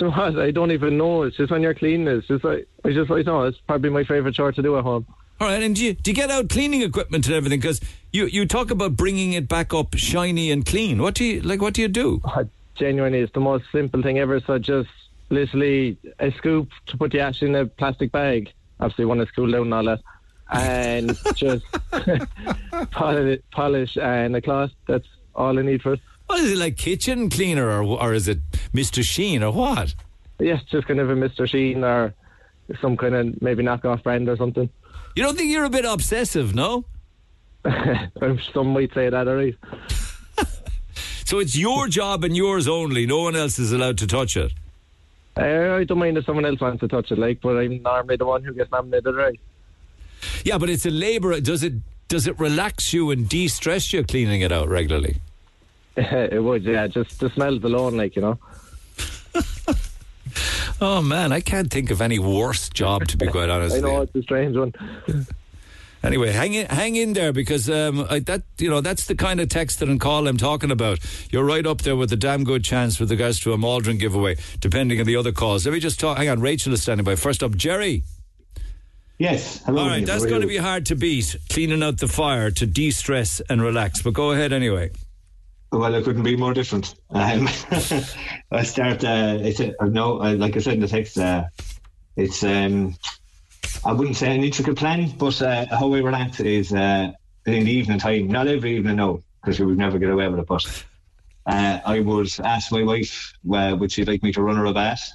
know 0.00 0.10
what? 0.10 0.38
I 0.38 0.52
don't 0.52 0.70
even 0.70 0.96
know. 0.96 1.24
It's 1.24 1.36
just 1.36 1.52
when 1.52 1.60
you're 1.60 1.74
cleaning, 1.74 2.08
it, 2.08 2.16
it's 2.16 2.28
just 2.28 2.44
like 2.44 2.66
I 2.82 2.92
just 2.92 3.10
I 3.10 3.20
know 3.20 3.42
it's 3.42 3.58
probably 3.66 3.90
my 3.90 4.04
favorite 4.04 4.36
chore 4.36 4.52
to 4.52 4.62
do 4.62 4.78
at 4.78 4.84
home. 4.84 5.04
All 5.42 5.48
right, 5.48 5.60
and 5.60 5.74
do 5.74 5.84
you, 5.84 5.94
do 5.94 6.12
you 6.12 6.14
get 6.14 6.30
out 6.30 6.48
cleaning 6.50 6.82
equipment 6.82 7.26
and 7.26 7.34
everything? 7.34 7.58
Because 7.58 7.80
you, 8.12 8.26
you 8.26 8.46
talk 8.46 8.70
about 8.70 8.96
bringing 8.96 9.32
it 9.32 9.48
back 9.48 9.74
up 9.74 9.92
shiny 9.96 10.52
and 10.52 10.64
clean. 10.64 11.02
What 11.02 11.14
do 11.14 11.24
you 11.24 11.40
like? 11.40 11.60
What 11.60 11.74
do 11.74 11.82
you 11.82 11.88
do? 11.88 12.20
Uh, 12.24 12.44
genuinely, 12.76 13.18
it's 13.18 13.32
the 13.32 13.40
most 13.40 13.64
simple 13.72 14.04
thing 14.04 14.20
ever. 14.20 14.38
So 14.38 14.60
just 14.60 14.88
literally 15.30 15.98
a 16.20 16.30
scoop 16.30 16.68
to 16.86 16.96
put 16.96 17.10
the 17.10 17.18
ash 17.18 17.42
in 17.42 17.56
a 17.56 17.66
plastic 17.66 18.12
bag. 18.12 18.52
Obviously, 18.78 19.04
one 19.04 19.20
is 19.20 19.32
cooled 19.32 19.50
down 19.50 19.62
and 19.62 19.74
all 19.74 19.84
that. 19.84 20.00
And 20.52 21.18
just 21.34 21.64
polish, 22.92 23.40
polish 23.50 23.96
and 23.96 24.36
a 24.36 24.40
cloth. 24.40 24.70
That's 24.86 25.08
all 25.34 25.58
I 25.58 25.62
need 25.62 25.82
for 25.82 25.94
it. 25.94 26.00
What 26.26 26.38
is 26.38 26.52
it 26.52 26.58
like, 26.58 26.76
kitchen 26.76 27.28
cleaner, 27.28 27.68
or 27.68 27.82
or 27.82 28.14
is 28.14 28.28
it 28.28 28.38
Mister 28.72 29.02
Sheen, 29.02 29.42
or 29.42 29.52
what? 29.52 29.92
Yes, 30.38 30.62
just 30.70 30.86
kind 30.86 31.00
of 31.00 31.10
a 31.10 31.16
Mr. 31.16 31.48
Sheen 31.48 31.82
or 31.82 32.14
some 32.80 32.96
kind 32.96 33.16
of 33.16 33.42
maybe 33.42 33.64
knockoff 33.64 34.04
brand 34.04 34.28
or 34.28 34.36
something. 34.36 34.70
You 35.14 35.22
don't 35.22 35.36
think 35.36 35.50
you're 35.50 35.64
a 35.64 35.70
bit 35.70 35.84
obsessive, 35.84 36.54
no? 36.54 36.84
some 38.52 38.72
might 38.72 38.92
say 38.94 39.08
that, 39.10 39.28
alright. 39.28 39.56
So 41.24 41.38
it's 41.38 41.56
your 41.56 41.88
job 41.88 42.24
and 42.24 42.36
yours 42.36 42.68
only. 42.68 43.06
No 43.06 43.22
one 43.22 43.34
else 43.34 43.58
is 43.58 43.72
allowed 43.72 43.96
to 43.98 44.06
touch 44.06 44.36
it. 44.36 44.52
Uh, 45.34 45.76
I 45.76 45.84
don't 45.84 45.98
mind 45.98 46.18
if 46.18 46.26
someone 46.26 46.44
else 46.44 46.60
wants 46.60 46.80
to 46.80 46.88
touch 46.88 47.10
it, 47.10 47.18
like, 47.18 47.40
but 47.40 47.56
I'm 47.56 47.80
normally 47.80 48.16
the 48.16 48.26
one 48.26 48.44
who 48.44 48.52
gets 48.52 48.70
nominated, 48.70 49.14
right? 49.14 49.40
Yeah, 50.44 50.58
but 50.58 50.68
it's 50.68 50.84
a 50.84 50.90
labour. 50.90 51.40
Does 51.40 51.62
it 51.62 51.72
does 52.08 52.26
it 52.26 52.38
relax 52.38 52.92
you 52.92 53.10
and 53.10 53.26
de-stress 53.26 53.94
you 53.94 54.04
cleaning 54.04 54.42
it 54.42 54.52
out 54.52 54.68
regularly? 54.68 55.16
it 55.96 56.42
would, 56.42 56.64
yeah. 56.64 56.86
Just 56.86 57.18
the 57.20 57.30
smells 57.30 57.64
alone, 57.64 57.96
like, 57.96 58.14
you 58.14 58.20
know. 58.20 58.38
Oh 60.82 61.00
man, 61.00 61.30
I 61.30 61.40
can't 61.40 61.70
think 61.70 61.92
of 61.92 62.02
any 62.02 62.18
worse 62.18 62.68
job 62.68 63.06
to 63.06 63.16
be 63.16 63.28
quite 63.28 63.48
honest. 63.48 63.76
I 63.76 63.78
with 63.78 63.84
you. 63.84 63.92
know 63.92 64.02
it's 64.02 64.14
a 64.16 64.22
strange 64.22 64.56
one. 64.56 64.72
Anyway, 66.04 66.32
hang 66.32 66.52
in, 66.52 66.66
hang 66.66 66.96
in 66.96 67.12
there 67.12 67.32
because 67.32 67.70
um, 67.70 68.04
I, 68.10 68.18
that 68.18 68.42
you 68.58 68.68
know 68.68 68.80
that's 68.80 69.06
the 69.06 69.14
kind 69.14 69.38
of 69.38 69.48
text 69.48 69.80
and 69.82 70.00
call 70.00 70.26
I'm 70.26 70.36
talking 70.36 70.72
about. 70.72 70.98
You're 71.30 71.44
right 71.44 71.64
up 71.64 71.82
there 71.82 71.94
with 71.94 72.12
a 72.12 72.16
damn 72.16 72.42
good 72.42 72.64
chance 72.64 72.98
with 72.98 73.08
regards 73.12 73.38
to 73.40 73.52
a 73.52 73.56
Maldron 73.56 73.98
giveaway, 73.98 74.36
depending 74.58 74.98
on 74.98 75.06
the 75.06 75.14
other 75.14 75.30
calls. 75.30 75.64
Let 75.64 75.72
me 75.72 75.78
just 75.78 76.00
talk. 76.00 76.18
Hang 76.18 76.28
on, 76.28 76.40
Rachel 76.40 76.72
is 76.72 76.82
standing 76.82 77.04
by. 77.04 77.14
First 77.14 77.44
up, 77.44 77.54
Jerry. 77.54 78.02
Yes. 79.18 79.62
Hello. 79.64 79.82
All 79.82 79.88
right, 79.88 80.04
that's 80.04 80.26
going 80.26 80.40
to 80.40 80.48
be 80.48 80.56
hard 80.56 80.86
to 80.86 80.96
beat. 80.96 81.36
Cleaning 81.50 81.84
out 81.84 81.98
the 81.98 82.08
fire 82.08 82.50
to 82.50 82.66
de-stress 82.66 83.40
and 83.48 83.62
relax. 83.62 84.02
But 84.02 84.14
go 84.14 84.32
ahead 84.32 84.52
anyway. 84.52 84.90
Well, 85.72 85.94
it 85.94 86.04
couldn't 86.04 86.22
be 86.22 86.36
more 86.36 86.52
different. 86.52 86.94
Um, 87.08 87.48
I 88.50 88.62
start. 88.62 89.02
Uh, 89.02 89.38
it's 89.40 89.58
a, 89.58 89.74
no, 89.80 90.22
uh, 90.22 90.34
like 90.34 90.54
I 90.54 90.60
said 90.60 90.74
in 90.74 90.80
the 90.80 90.86
text. 90.86 91.16
Uh, 91.16 91.44
it's 92.14 92.44
um, 92.44 92.94
I 93.82 93.94
wouldn't 93.94 94.18
say 94.18 94.36
an 94.36 94.44
intricate 94.44 94.76
plan, 94.76 95.08
but 95.16 95.40
uh, 95.40 95.64
how 95.70 95.88
we 95.88 96.02
relax 96.02 96.40
is 96.40 96.74
uh, 96.74 97.12
in 97.46 97.64
the 97.64 97.70
evening 97.70 97.98
time. 97.98 98.28
Not 98.28 98.48
every 98.48 98.76
evening, 98.76 98.96
no, 98.96 99.24
because 99.40 99.58
we 99.60 99.64
would 99.64 99.78
never 99.78 99.98
get 99.98 100.10
away 100.10 100.28
with 100.28 100.40
it. 100.40 100.46
But 100.46 100.84
uh, 101.46 101.80
I 101.86 102.00
would 102.00 102.28
ask 102.44 102.70
my 102.70 102.82
wife, 102.82 103.32
uh, 103.50 103.74
would 103.80 103.90
she 103.90 104.04
like 104.04 104.22
me 104.22 104.30
to 104.32 104.42
run 104.42 104.56
her 104.56 104.66
a 104.66 104.74
bath? 104.74 105.10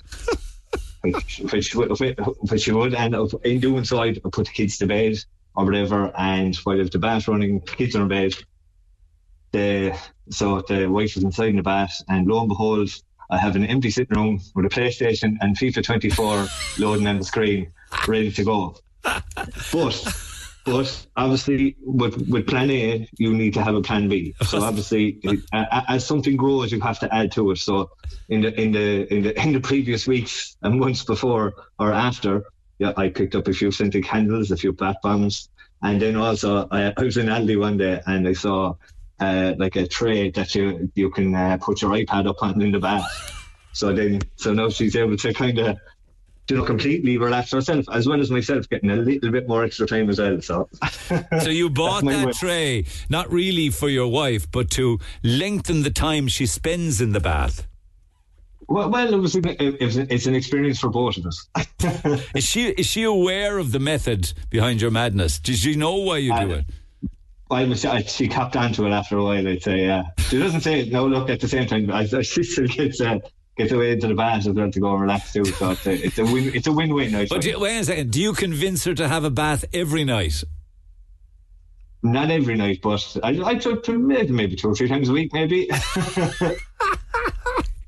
which, 1.02 1.40
which, 1.52 1.76
which 1.76 2.62
she 2.62 2.72
would, 2.72 2.96
and 2.96 3.16
in 3.44 3.60
doing 3.60 3.84
so, 3.84 4.02
I'd 4.02 4.24
put 4.24 4.48
the 4.48 4.52
kids 4.54 4.80
to 4.80 4.88
bed 4.88 5.18
or 5.56 5.66
whatever. 5.66 6.12
And 6.18 6.56
while 6.58 6.84
the 6.84 6.98
bath 6.98 7.28
running, 7.28 7.62
kids 7.62 7.96
are 7.96 8.02
in 8.02 8.08
bed. 8.08 8.34
The 9.52 9.98
so 10.30 10.62
the 10.62 10.88
wife 10.88 11.16
was 11.16 11.24
inside 11.24 11.50
in 11.50 11.56
the 11.58 11.64
bath, 11.64 12.02
and 12.10 12.28
lo 12.28 12.40
and 12.40 12.50
behold, 12.50 12.90
I 13.30 13.38
have 13.38 13.56
an 13.56 13.66
empty 13.66 13.90
sitting 13.90 14.18
room 14.18 14.42
with 14.56 14.66
a 14.66 14.70
PlayStation 14.70 15.38
and 15.42 15.58
FIFA 15.58 15.84
24 15.84 16.48
loading 16.80 17.08
on 17.08 17.18
the 17.18 17.24
screen, 17.24 17.72
ready 18.08 18.32
to 18.32 18.44
go. 18.44 18.76
But 19.72 20.14
but 20.68 21.08
obviously, 21.16 21.78
with 21.82 22.28
with 22.30 22.46
Plan 22.46 22.70
A, 22.70 23.08
you 23.18 23.34
need 23.34 23.54
to 23.54 23.64
have 23.64 23.76
a 23.76 23.82
Plan 23.82 24.10
B. 24.10 24.36
So 24.46 24.62
obviously, 24.62 25.20
it, 25.24 25.40
as 25.54 26.06
something 26.06 26.36
grows, 26.36 26.74
you 26.74 26.82
have 26.82 27.00
to 27.00 27.16
add 27.16 27.32
to 27.34 27.52
it. 27.52 27.58
So 27.58 27.90
in 28.28 28.42
the 28.42 28.62
in 28.62 28.74
the 28.74 29.14
in 29.14 29.24
the 29.24 29.42
in 29.42 29.54
the 29.54 29.62
previous 29.62 30.08
weeks 30.08 30.58
and 30.62 30.78
months 30.78 31.06
before 31.06 31.54
or 31.80 31.94
after, 31.94 32.44
yeah, 32.80 32.92
I 32.98 33.08
picked 33.08 33.34
up 33.36 33.48
a 33.48 33.54
few 33.54 33.72
scented 33.72 34.04
candles, 34.04 34.52
a 34.52 34.58
few 34.58 34.74
bath 34.74 34.98
bombs, 35.02 35.50
and 35.84 36.02
then 36.02 36.18
also 36.18 36.68
I, 36.70 36.94
I 36.98 37.04
was 37.04 37.16
in 37.16 37.28
Aldi 37.28 37.58
one 37.58 37.78
day 37.78 38.02
and 38.06 38.28
I 38.28 38.34
saw 38.34 38.76
uh, 39.20 39.54
like 39.58 39.76
a 39.76 39.88
tray 39.88 40.30
that 40.32 40.56
you 40.56 40.92
you 40.96 41.10
can 41.10 41.34
uh, 41.34 41.58
put 41.62 41.82
your 41.82 41.92
iPad 41.92 42.28
up 42.28 42.42
on 42.42 42.62
in 42.62 42.72
the 42.72 42.80
bath. 42.80 43.06
So 43.74 43.94
then, 43.94 44.22
so 44.36 44.54
now 44.54 44.70
she's 44.70 44.96
able 44.96 45.18
to 45.18 45.34
kind 45.34 45.60
of 45.60 45.78
you 46.50 46.58
know, 46.58 46.64
completely 46.64 47.18
relax 47.18 47.52
herself, 47.52 47.86
as 47.92 48.08
well 48.08 48.22
as 48.22 48.32
myself 48.32 48.70
getting 48.70 48.90
a 48.90 48.96
little 48.96 49.32
bit 49.32 49.48
more 49.48 49.64
extra 49.64 49.86
time 49.86 50.10
as 50.10 50.20
well. 50.20 50.42
So, 50.42 50.70
so 51.42 51.50
you 51.50 51.70
bought 51.70 52.06
that 52.06 52.28
way. 52.28 52.32
tray 52.32 52.86
not 53.10 53.32
really 53.32 53.70
for 53.70 53.90
your 53.90 54.08
wife, 54.08 54.50
but 54.50 54.72
to 54.72 55.00
lengthen 55.24 55.84
the 55.84 55.90
time 55.90 56.28
she 56.28 56.46
spends 56.46 57.02
in 57.02 57.12
the 57.12 57.20
bath. 57.20 57.68
Well, 58.70 58.90
well, 58.90 59.14
it 59.14 59.18
was, 59.18 59.36
it 59.36 59.82
was 59.82 59.98
it's 59.98 60.26
an 60.26 60.36
experience 60.36 60.80
for 60.80 60.90
both 60.90 61.18
of 61.18 61.26
us. 61.26 61.48
is 62.36 62.44
she 62.44 62.68
is 62.70 62.86
she 62.86 63.04
aware 63.04 63.58
of 63.58 63.72
the 63.72 63.80
method 63.80 64.34
behind 64.50 64.82
your 64.82 64.92
madness? 64.92 65.40
Does 65.40 65.60
she 65.60 65.76
know 65.76 65.96
why 65.96 66.18
you 66.18 66.34
do 66.34 66.54
uh, 66.54 66.56
it? 66.58 66.66
I 67.50 67.64
was, 67.64 67.86
I, 67.86 68.02
she 68.02 68.28
copped 68.28 68.56
onto 68.56 68.86
it 68.86 68.92
after 68.92 69.18
a 69.18 69.24
while. 69.24 69.48
I'd 69.48 69.62
say, 69.62 69.86
yeah. 69.86 70.04
She 70.18 70.38
doesn't 70.38 70.62
say 70.62 70.82
it. 70.82 70.92
No, 70.92 71.08
look. 71.08 71.30
At 71.30 71.40
the 71.40 71.48
same 71.48 71.66
time, 71.68 71.90
I, 71.92 72.06
she 72.22 72.44
still 72.44 72.68
gets 72.68 73.00
uh, 73.00 73.20
get 73.56 73.72
away 73.72 73.94
into 73.94 74.08
the 74.08 74.14
bath 74.14 74.46
as 74.48 74.50
well 74.50 74.70
to 74.70 74.80
go 74.80 74.92
and 74.94 75.02
relax 75.02 75.34
too. 75.34 75.46
So 75.46 75.72
it's 75.72 75.88
a, 75.88 75.94
it's 75.94 76.18
a 76.20 76.26
win. 76.26 76.52
It's 76.54 76.68
a 76.68 76.72
win-win. 76.72 77.16
I 77.16 77.26
but 77.26 77.42
do, 77.42 77.60
wait 77.60 77.80
a 77.80 77.84
second. 77.86 78.12
Do 78.12 78.22
you 78.22 78.34
convince 78.34 78.84
her 78.86 78.94
to 78.96 79.08
have 79.08 79.24
a 79.24 79.30
bath 79.30 79.66
every 79.74 80.04
night? 80.04 80.44
Not 82.04 82.30
every 82.30 82.56
night, 82.56 82.80
but 82.84 83.18
I, 83.24 83.30
I 83.44 83.56
try 83.56 83.74
to 83.74 83.98
maybe, 83.98 84.32
maybe 84.32 84.56
two 84.56 84.70
or 84.70 84.76
three 84.76 84.88
times 84.88 85.10
a 85.10 85.14
week, 85.14 85.34
maybe. 85.34 85.70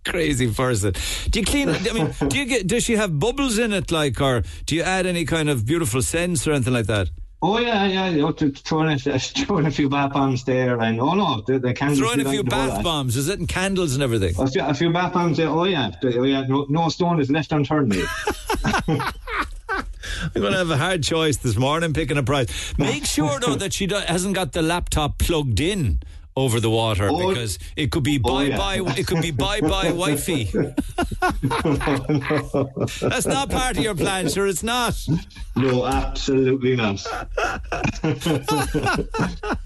Crazy 0.06 0.52
person. 0.52 0.94
Do 1.30 1.40
you 1.40 1.46
clean? 1.46 1.70
I 1.70 1.94
mean, 1.94 2.12
do 2.28 2.40
you 2.40 2.46
get? 2.46 2.66
Does 2.66 2.84
she 2.84 2.96
have 2.96 3.20
bubbles 3.20 3.60
in 3.60 3.72
it, 3.72 3.92
like, 3.92 4.20
or 4.20 4.44
do 4.66 4.76
you 4.76 4.82
add 4.82 5.06
any 5.06 5.26
kind 5.26 5.50
of 5.50 5.68
beautiful 5.68 6.02
scents 6.02 6.48
or 6.48 6.54
anything 6.54 6.74
like 6.74 6.88
that? 6.88 7.10
Oh 7.42 7.58
yeah, 7.58 7.86
yeah. 7.86 8.10
You 8.10 8.22
know, 8.24 8.32
throwing 8.32 8.90
a, 8.92 8.98
throwing 9.20 9.66
a 9.66 9.72
few 9.72 9.90
bath 9.90 10.14
bombs 10.14 10.44
there, 10.44 10.80
and 10.80 11.00
oh 11.00 11.14
no, 11.14 11.42
the, 11.42 11.60
the 11.60 11.74
candles. 11.74 12.00
Throwing 12.00 12.26
a 12.26 12.30
few 12.30 12.44
bath 12.44 12.84
bombs, 12.84 13.16
is 13.16 13.30
it? 13.30 13.40
And 13.40 13.48
candles 13.48 13.94
and 13.94 14.04
everything. 14.04 14.36
A 14.38 14.48
few, 14.48 14.62
a 14.62 14.74
few 14.74 14.92
bath 14.92 15.14
bombs 15.14 15.38
there. 15.38 15.48
Oh 15.48 15.64
yeah, 15.64 15.92
oh 16.04 16.24
yeah. 16.24 16.46
No, 16.48 16.66
no 16.70 16.90
stone 16.90 17.20
is 17.22 17.32
left 17.32 17.52
unturned, 17.52 17.90
mate. 17.90 18.06
I'm 20.22 20.42
going 20.42 20.52
to 20.52 20.58
have 20.58 20.70
a 20.70 20.78
hard 20.78 21.02
choice 21.04 21.38
this 21.38 21.56
morning 21.56 21.94
picking 21.94 22.18
a 22.18 22.24
prize. 22.24 22.74
Make 22.78 23.06
sure 23.06 23.40
though 23.40 23.56
that 23.56 23.74
she 23.74 23.88
do- 23.88 23.96
hasn't 23.96 24.36
got 24.36 24.52
the 24.52 24.62
laptop 24.62 25.18
plugged 25.18 25.62
in 25.62 26.02
over 26.36 26.60
the 26.60 26.70
water 26.70 27.10
oh, 27.12 27.30
because 27.30 27.60
it 27.76 27.92
could 27.92 28.04
be 28.04 28.18
bye 28.18 28.30
oh, 28.30 28.40
yeah. 28.42 28.58
bye 28.58 28.94
it 28.98 29.08
could 29.08 29.22
be 29.22 29.32
bye 29.32 29.62
bye 29.62 29.92
wifey. 30.04 30.46
That's 33.02 33.26
not 33.26 33.50
part 33.50 33.78
of 33.78 33.84
your 33.84 33.96
plan, 33.96 34.30
sure 34.30 34.48
it's 34.48 34.64
not. 34.64 34.96
No, 35.56 35.86
absolutely 35.86 36.76
not. 36.76 37.06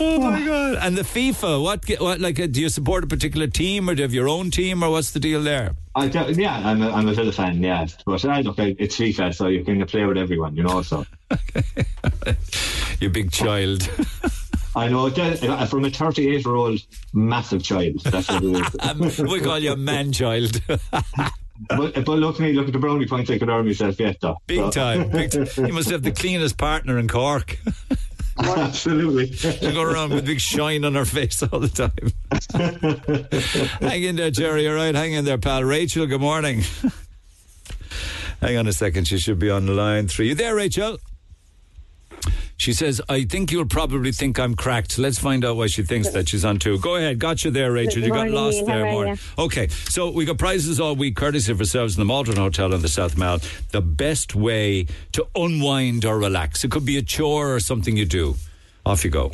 oh 0.00 0.20
my 0.20 0.44
god! 0.44 0.78
And 0.80 0.96
the 0.96 1.02
FIFA, 1.02 1.62
what, 1.62 1.84
what 2.00 2.20
like? 2.20 2.40
Uh, 2.40 2.46
do 2.46 2.60
you 2.60 2.68
support 2.68 3.04
a 3.04 3.06
particular 3.06 3.46
team, 3.46 3.88
or 3.88 3.94
do 3.94 4.00
you 4.00 4.04
have 4.04 4.14
your 4.14 4.28
own 4.28 4.50
team, 4.50 4.82
or 4.82 4.90
what's 4.90 5.12
the 5.12 5.20
deal 5.20 5.42
there? 5.42 5.76
I 5.94 6.06
yeah, 6.06 6.62
I'm 6.64 6.82
a, 6.82 6.90
I'm 6.90 7.08
a 7.08 7.12
Villa 7.12 7.32
fan, 7.32 7.62
yeah. 7.62 7.86
But 8.06 8.24
I 8.24 8.40
look, 8.40 8.58
it's 8.58 8.96
FIFA, 8.96 9.34
so 9.34 9.48
you 9.48 9.64
can 9.64 9.84
play 9.86 10.04
with 10.04 10.16
everyone, 10.16 10.56
you 10.56 10.62
know. 10.62 10.82
So, 10.82 11.04
you 13.00 13.10
big 13.10 13.30
child. 13.30 13.88
I 14.74 14.88
know, 14.88 15.10
from 15.66 15.84
a 15.84 15.90
38 15.90 16.44
year 16.44 16.54
old 16.54 16.80
massive 17.12 17.62
child. 17.62 18.00
That's 18.04 18.28
what 18.28 18.42
it 18.42 18.56
is. 18.56 18.76
Um, 18.82 19.28
we 19.28 19.40
call 19.40 19.58
you 19.58 19.72
a 19.72 19.76
man 19.76 20.12
child. 20.12 20.60
but, 20.66 20.84
but 21.68 22.08
look 22.08 22.36
at 22.36 22.40
me, 22.40 22.52
look 22.52 22.66
at 22.66 22.72
the 22.72 22.78
brownie 22.78 23.06
points 23.06 23.30
I 23.30 23.38
could 23.38 23.48
earn 23.48 23.66
myself 23.66 24.00
yet, 24.00 24.18
though. 24.20 24.38
Big 24.46 24.58
so. 24.58 24.70
time. 24.70 25.10
Big 25.10 25.30
time. 25.30 25.46
You 25.66 25.72
must 25.72 25.90
have 25.90 26.02
the 26.02 26.12
cleanest 26.12 26.56
partner 26.56 26.98
in 26.98 27.08
Cork. 27.08 27.58
Absolutely. 28.38 29.30
She 29.32 29.72
go 29.72 29.82
around 29.82 30.10
with 30.10 30.20
a 30.20 30.26
big 30.26 30.40
shine 30.40 30.84
on 30.84 30.94
her 30.94 31.04
face 31.04 31.42
all 31.42 31.60
the 31.60 31.68
time. 31.68 31.90
Hang 33.80 34.02
in 34.02 34.16
there, 34.16 34.30
Jerry. 34.30 34.66
All 34.66 34.74
right, 34.74 34.94
hang 34.94 35.12
in 35.12 35.26
there, 35.26 35.38
pal. 35.38 35.62
Rachel, 35.64 36.06
good 36.06 36.20
morning. 36.20 36.62
Hang 38.40 38.56
on 38.56 38.66
a 38.66 38.72
second. 38.72 39.06
She 39.06 39.18
should 39.18 39.38
be 39.38 39.50
on 39.50 39.66
line 39.76 40.08
three. 40.08 40.28
You 40.28 40.34
there, 40.34 40.54
Rachel? 40.54 40.98
She 42.62 42.72
says, 42.72 43.00
I 43.08 43.24
think 43.24 43.50
you'll 43.50 43.66
probably 43.66 44.12
think 44.12 44.38
I'm 44.38 44.54
cracked. 44.54 44.96
Let's 44.96 45.18
find 45.18 45.44
out 45.44 45.56
why 45.56 45.66
she 45.66 45.82
thinks 45.82 46.10
that 46.10 46.28
she's 46.28 46.44
on 46.44 46.60
two. 46.60 46.78
Go 46.78 46.94
ahead. 46.94 47.18
Got 47.18 47.44
you 47.44 47.50
there, 47.50 47.72
Rachel. 47.72 48.04
you 48.04 48.10
got 48.10 48.30
lost 48.30 48.64
there. 48.66 48.84
More. 48.84 49.16
Okay. 49.36 49.66
So 49.66 50.12
we 50.12 50.24
got 50.24 50.38
prizes 50.38 50.78
all 50.78 50.94
week, 50.94 51.16
courtesy 51.16 51.50
of 51.50 51.58
ourselves 51.58 51.96
in 51.96 52.00
the 52.00 52.04
Maldron 52.04 52.36
Hotel 52.36 52.72
in 52.72 52.80
the 52.80 52.88
South 52.88 53.18
Mall. 53.18 53.40
The 53.72 53.80
best 53.80 54.36
way 54.36 54.86
to 55.10 55.26
unwind 55.34 56.04
or 56.04 56.20
relax. 56.20 56.62
It 56.62 56.70
could 56.70 56.86
be 56.86 56.96
a 56.98 57.02
chore 57.02 57.52
or 57.52 57.58
something 57.58 57.96
you 57.96 58.06
do. 58.06 58.36
Off 58.86 59.02
you 59.02 59.10
go. 59.10 59.32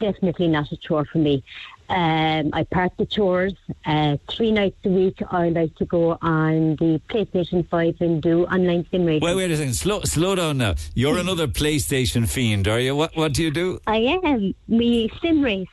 Definitely 0.00 0.48
not 0.48 0.72
a 0.72 0.78
chore 0.78 1.04
for 1.04 1.18
me. 1.18 1.44
Um, 1.88 2.50
I 2.52 2.64
part 2.64 2.92
the 2.98 3.06
chores. 3.06 3.54
Uh, 3.84 4.16
three 4.28 4.52
nights 4.52 4.76
a 4.84 4.88
week, 4.88 5.22
I 5.30 5.50
like 5.50 5.74
to 5.76 5.84
go 5.84 6.18
on 6.20 6.76
the 6.76 7.00
PlayStation 7.08 7.68
5 7.68 7.96
and 8.00 8.20
do 8.20 8.44
online 8.46 8.86
sim 8.90 9.04
racing. 9.04 9.24
Wait, 9.26 9.36
wait 9.36 9.50
a 9.50 9.56
second. 9.56 9.74
Slow, 9.74 10.00
slow 10.02 10.34
down 10.34 10.58
now. 10.58 10.74
You're 10.94 11.18
another 11.18 11.46
PlayStation 11.46 12.28
fiend, 12.28 12.66
are 12.68 12.80
you? 12.80 12.96
What, 12.96 13.16
what 13.16 13.34
do 13.34 13.42
you 13.42 13.50
do? 13.50 13.78
I 13.86 14.18
am. 14.24 14.54
We 14.68 15.10
sim 15.22 15.42
race. 15.42 15.68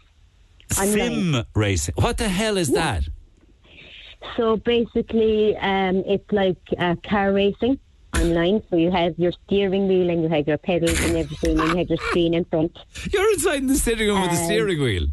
Sim 0.72 1.44
racing. 1.56 1.96
What 1.98 2.18
the 2.18 2.30
hell 2.30 2.58
is 2.58 2.70
yeah. 2.70 3.00
that? 3.00 3.04
So 4.38 4.58
basically, 4.58 5.56
um, 5.58 6.04
it's 6.06 6.32
like 6.32 6.58
uh, 6.78 6.96
car 7.04 7.34
racing 7.34 7.80
online. 8.16 8.64
So 8.70 8.78
you 8.78 8.92
have 8.92 9.18
your 9.18 9.32
steering 9.46 9.88
wheel 9.88 10.10
and 10.10 10.24
you 10.24 10.30
have 10.30 10.48
your 10.48 10.58
pedals 10.58 11.00
and 11.02 11.18
everything, 11.18 11.60
and 11.60 11.70
you 11.70 11.78
have 11.78 11.90
your 11.90 11.98
screen 12.10 12.34
in 12.34 12.46
front. 12.46 12.78
You're 13.12 13.30
inside 13.34 13.68
the 13.68 13.76
sitting 13.76 14.08
room 14.08 14.18
um, 14.18 14.24
with 14.24 14.32
the 14.32 14.46
steering 14.46 14.82
wheel. 14.82 15.08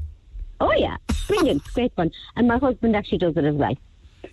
Oh 0.61 0.73
yeah, 0.73 0.97
brilliant, 1.27 1.65
great 1.75 1.93
fun. 1.95 2.11
And 2.37 2.47
my 2.47 2.59
husband 2.59 2.95
actually 2.95 3.19
does 3.19 3.37
it 3.37 3.45
as 3.45 3.55
well. 3.55 3.77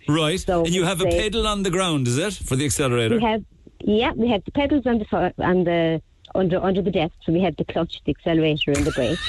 Right. 0.08 0.40
So 0.40 0.66
and 0.66 0.74
you 0.74 0.84
have 0.84 1.02
a 1.02 1.06
pedal 1.06 1.48
on 1.48 1.64
the 1.64 1.70
ground, 1.70 2.08
is 2.08 2.18
it, 2.18 2.34
for 2.34 2.56
the 2.56 2.66
accelerator? 2.66 3.16
We 3.16 3.24
have, 3.24 3.44
yeah, 3.82 4.12
we 4.14 4.30
have 4.30 4.44
the 4.46 4.52
pedals 4.52 4.86
on 4.86 5.00
the 5.00 5.34
on 5.40 5.64
the 5.64 6.02
under 6.36 6.62
under 6.64 6.82
the 6.82 6.92
desk. 6.92 7.14
So 7.26 7.32
we 7.32 7.42
have 7.42 7.56
the 7.56 7.66
clutch, 7.66 8.02
the 8.06 8.12
accelerator, 8.12 8.72
and 8.72 8.86
the 8.86 8.92
brake. 8.92 9.20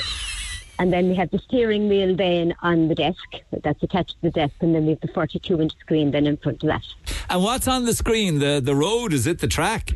And 0.80 0.92
then 0.92 1.08
we 1.08 1.16
have 1.16 1.30
the 1.30 1.40
steering 1.40 1.88
wheel 1.88 2.14
then 2.14 2.54
on 2.62 2.86
the 2.86 2.94
desk 2.94 3.18
that's 3.50 3.82
attached 3.82 4.10
to 4.10 4.22
the 4.22 4.30
desk, 4.30 4.54
and 4.60 4.74
then 4.74 4.84
we 4.84 4.90
have 4.90 5.00
the 5.00 5.08
42 5.08 5.60
inch 5.60 5.76
screen 5.80 6.12
then 6.12 6.26
in 6.26 6.36
front 6.36 6.62
of 6.62 6.68
that. 6.68 6.84
And 7.28 7.42
what's 7.42 7.66
on 7.66 7.84
the 7.84 7.94
screen? 7.94 8.38
The 8.38 8.60
the 8.60 8.74
road? 8.74 9.12
Is 9.12 9.26
it 9.26 9.40
the 9.40 9.48
track? 9.48 9.94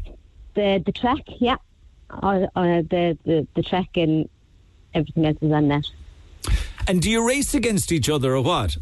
The 0.55 0.83
the 0.85 0.93
track, 0.93 1.23
yeah. 1.39 1.57
Uh, 2.11 2.47
uh, 2.57 2.83
the, 2.83 3.16
the 3.24 3.47
the 3.55 3.62
track 3.62 3.97
and 3.97 4.29
everything 4.95 5.27
else 5.27 5.39
is 5.41 5.53
on 5.53 5.69
that. 5.69 5.87
And 6.89 7.01
do 7.01 7.11
you 7.11 7.27
race 7.27 7.55
against 7.55 7.93
each 7.93 8.09
other 8.09 8.35
or 8.37 8.43
what? 8.43 8.77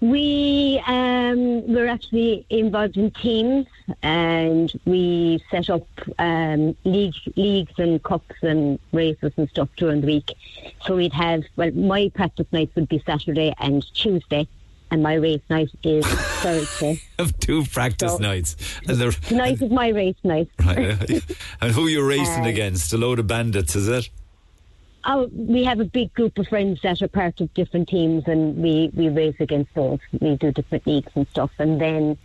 We 0.00 0.82
um, 0.88 1.64
we're 1.68 1.86
actually 1.86 2.44
involved 2.50 2.96
in 2.96 3.12
teams, 3.12 3.66
and 4.02 4.72
we 4.84 5.40
set 5.48 5.70
up 5.70 5.86
um, 6.18 6.76
league, 6.82 7.14
leagues 7.36 7.72
and 7.78 8.02
cups 8.02 8.34
and 8.42 8.80
races 8.90 9.32
and 9.36 9.48
stuff 9.50 9.68
during 9.76 10.00
the 10.00 10.08
week. 10.08 10.32
So 10.84 10.96
we'd 10.96 11.12
have 11.12 11.44
well, 11.54 11.70
my 11.70 12.10
practice 12.16 12.48
nights 12.50 12.74
would 12.74 12.88
be 12.88 13.00
Saturday 13.06 13.54
and 13.60 13.86
Tuesday, 13.94 14.48
and 14.90 15.04
my 15.04 15.14
race 15.14 15.40
night 15.48 15.70
is 15.84 16.04
Thursday. 16.42 17.00
Have 17.20 17.38
two 17.38 17.64
practice 17.66 18.10
So- 18.14 18.18
nights. 18.18 18.56
And 18.88 18.96
they're- 18.96 19.12
Tonight 19.12 19.62
is 19.62 19.70
my 19.70 19.86
race 19.90 20.16
night. 20.24 20.48
Right. 20.58 21.22
and 21.60 21.70
who 21.72 21.86
you're 21.86 22.08
racing 22.08 22.44
Uh, 22.46 22.48
against? 22.48 22.92
A 22.92 22.96
load 22.98 23.20
of 23.20 23.28
bandits, 23.28 23.76
is 23.76 23.86
it? 23.86 24.08
Oh, 25.04 25.28
we 25.32 25.64
have 25.64 25.80
a 25.80 25.84
big 25.84 26.14
group 26.14 26.38
of 26.38 26.46
friends 26.46 26.80
that 26.82 27.02
are 27.02 27.08
part 27.08 27.40
of 27.40 27.52
different 27.54 27.88
teams, 27.88 28.24
and 28.26 28.56
we, 28.56 28.90
we 28.94 29.08
race 29.08 29.34
against 29.40 29.74
those. 29.74 29.98
We 30.20 30.36
do 30.36 30.52
different 30.52 30.86
leagues 30.86 31.10
and 31.14 31.26
stuff, 31.28 31.50
and 31.58 31.80
then 31.80 32.16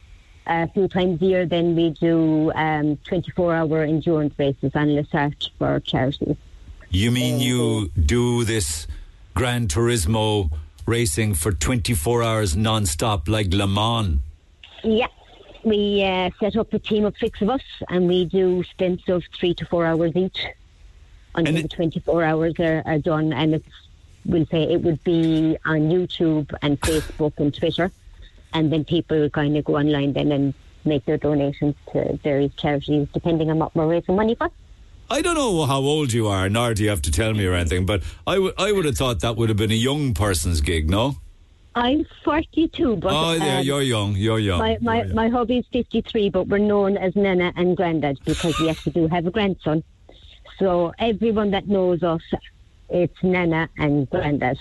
uh, 0.48 0.68
a 0.70 0.74
few 0.74 0.88
times 0.88 1.22
a 1.22 1.26
year, 1.26 1.45
then 1.45 1.76
we 1.76 1.90
do 1.90 2.52
um, 2.54 2.98
24-hour 2.98 3.84
endurance 3.84 4.34
races 4.38 4.72
on 4.76 4.90
Lissart 4.90 5.49
for 5.58 5.80
charities. 5.80 6.38
You 6.90 7.12
mean 7.12 7.40
you 7.40 7.90
do 7.90 8.44
this 8.44 8.88
Gran 9.34 9.68
Turismo 9.68 10.52
racing 10.86 11.34
for 11.34 11.52
24 11.52 12.24
hours 12.24 12.56
non-stop 12.56 13.28
like 13.28 13.54
Le 13.54 13.68
Mans? 13.68 14.20
Yeah, 14.84 15.08
we 15.64 16.04
uh, 16.04 16.30
set 16.40 16.56
up 16.56 16.72
a 16.74 16.80
team 16.80 17.06
of 17.06 17.16
six 17.18 17.41
of 17.41 17.49
us, 17.49 17.64
and 17.90 18.08
we 18.08 18.26
do 18.26 18.64
stints 18.64 19.10
of 19.10 19.24
three 19.38 19.54
to 19.56 19.66
four 19.66 19.86
hours 19.86 20.16
each 20.16 20.45
until 21.38 21.62
the 21.62 21.68
24 21.68 22.24
hours 22.24 22.54
are, 22.60 22.84
are 22.86 22.98
done. 23.00 23.32
And 23.32 23.56
it's, 23.56 23.68
we'll 24.26 24.46
say 24.48 24.64
it 24.64 24.82
would 24.82 25.04
be 25.04 25.58
on 25.66 25.90
YouTube 25.90 26.54
and 26.62 26.80
Facebook 26.82 27.34
and 27.38 27.54
Twitter. 27.54 27.92
And 28.54 28.72
then 28.72 28.84
people 28.86 29.20
will 29.20 29.30
kind 29.30 29.56
of 29.56 29.66
go 29.66 29.78
online 29.78 30.14
then 30.14 30.32
and 30.32 30.54
make 30.84 31.06
their 31.06 31.18
donations 31.18 31.76
to 31.92 32.18
various 32.24 32.54
charities, 32.56 33.08
depending 33.14 33.50
on 33.52 33.60
what 33.60 33.76
we're 33.76 33.88
raising 33.88 34.16
money 34.16 34.36
for. 34.36 34.50
I 35.10 35.22
don't 35.22 35.36
know 35.36 35.66
how 35.66 35.78
old 35.78 36.12
you 36.12 36.28
are, 36.28 36.50
nor 36.50 36.74
do 36.74 36.84
you 36.84 36.90
have 36.90 37.02
to 37.04 37.12
tell 37.12 37.34
me 37.34 37.46
or 37.46 37.54
anything, 37.54 37.86
but 37.86 38.04
I 38.26 38.40
would 38.40 38.54
I 38.58 38.74
would 38.74 38.84
have 38.84 38.98
thought 38.98 39.22
that 39.22 39.38
would 39.38 39.48
have 39.48 39.58
been 39.58 39.72
a 39.72 39.76
young 39.76 40.14
person's 40.14 40.60
gig, 40.60 40.90
no? 40.90 41.16
I'm 41.76 42.06
42, 42.26 42.96
but 42.98 43.14
oh, 43.14 43.34
yeah, 43.34 43.60
um, 43.60 43.66
you're 43.66 43.84
young, 43.84 44.16
you're 44.16 44.40
young. 44.40 44.60
My 44.60 44.78
my, 44.82 45.04
my 45.04 45.30
hubby's 45.30 45.66
53, 45.72 46.30
but 46.30 46.48
we're 46.48 46.58
known 46.58 46.98
as 46.98 47.16
Nana 47.16 47.54
and 47.56 47.78
Grandad 47.78 48.18
because 48.26 48.60
we 48.60 48.70
actually 48.70 48.94
do 48.94 49.08
have 49.08 49.28
a 49.28 49.32
grandson. 49.32 49.84
So 50.60 50.94
everyone 50.98 51.52
that 51.52 51.68
knows 51.68 52.04
us, 52.04 52.22
it's 52.90 53.24
Nana 53.24 53.70
and 53.78 54.10
Grandad. 54.10 54.58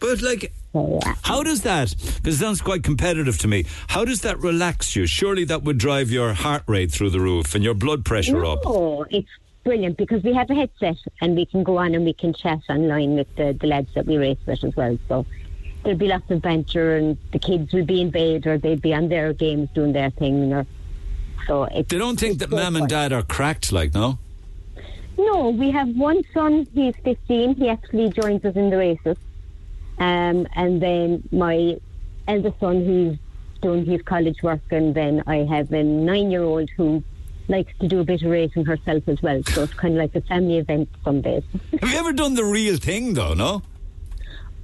But 0.00 0.22
like, 0.22 0.52
how 1.22 1.42
does 1.42 1.62
that? 1.62 1.94
Because 2.16 2.36
it 2.36 2.38
sounds 2.38 2.60
quite 2.60 2.82
competitive 2.82 3.38
to 3.38 3.48
me. 3.48 3.64
How 3.88 4.04
does 4.04 4.20
that 4.22 4.38
relax 4.38 4.94
you? 4.94 5.06
Surely 5.06 5.44
that 5.44 5.62
would 5.64 5.78
drive 5.78 6.10
your 6.10 6.34
heart 6.34 6.62
rate 6.66 6.92
through 6.92 7.10
the 7.10 7.20
roof 7.20 7.54
and 7.54 7.64
your 7.64 7.74
blood 7.74 8.04
pressure 8.04 8.44
up. 8.44 8.60
Oh, 8.64 9.04
it's 9.10 9.28
brilliant 9.64 9.96
because 9.96 10.22
we 10.22 10.32
have 10.34 10.48
a 10.50 10.54
headset 10.54 10.96
and 11.20 11.36
we 11.36 11.46
can 11.46 11.64
go 11.64 11.78
on 11.78 11.94
and 11.94 12.04
we 12.04 12.12
can 12.12 12.32
chat 12.32 12.60
online 12.68 13.16
with 13.16 13.34
the, 13.36 13.56
the 13.60 13.66
lads 13.66 13.92
that 13.94 14.06
we 14.06 14.16
race 14.16 14.38
with 14.46 14.62
as 14.62 14.76
well. 14.76 14.98
So 15.08 15.26
there'll 15.82 15.98
be 15.98 16.06
lots 16.06 16.30
of 16.30 16.42
banter 16.42 16.96
and 16.96 17.18
the 17.32 17.38
kids 17.38 17.72
will 17.72 17.84
be 17.84 18.00
in 18.00 18.10
bed 18.10 18.46
or 18.46 18.58
they'll 18.58 18.76
be 18.76 18.94
on 18.94 19.08
their 19.08 19.32
games 19.32 19.68
doing 19.74 19.92
their 19.92 20.10
thing. 20.10 20.52
Or, 20.52 20.66
so 21.46 21.64
it's, 21.64 21.88
They 21.88 21.98
don't 21.98 22.20
think 22.20 22.38
that 22.38 22.50
mum 22.50 22.76
and 22.76 22.88
dad 22.88 23.12
are 23.12 23.22
cracked, 23.22 23.72
like 23.72 23.94
no. 23.94 24.18
No, 25.18 25.50
we 25.50 25.70
have 25.72 25.88
one 25.96 26.22
son. 26.32 26.66
He's 26.72 26.94
15. 27.04 27.56
He 27.56 27.68
actually 27.68 28.10
joins 28.10 28.44
us 28.44 28.54
in 28.54 28.70
the 28.70 28.78
races. 28.78 29.16
Um, 29.98 30.46
and 30.54 30.80
then 30.80 31.28
my 31.32 31.76
eldest 32.28 32.60
son, 32.60 32.84
who's 32.84 33.18
doing 33.60 33.84
his 33.84 34.00
college 34.02 34.42
work, 34.44 34.60
and 34.70 34.94
then 34.94 35.24
I 35.26 35.38
have 35.38 35.72
a 35.72 35.82
nine-year-old 35.82 36.70
who 36.76 37.02
likes 37.48 37.72
to 37.80 37.88
do 37.88 37.98
a 37.98 38.04
bit 38.04 38.22
of 38.22 38.30
racing 38.30 38.64
herself 38.64 39.02
as 39.08 39.20
well. 39.20 39.42
So 39.42 39.64
it's 39.64 39.74
kind 39.74 39.94
of 39.94 39.98
like 39.98 40.14
a 40.14 40.20
family 40.20 40.58
event 40.58 40.88
some 41.04 41.20
days. 41.20 41.42
Have 41.80 41.90
you 41.90 41.98
ever 41.98 42.12
done 42.12 42.34
the 42.34 42.44
real 42.44 42.76
thing 42.76 43.14
though? 43.14 43.34
No. 43.34 43.62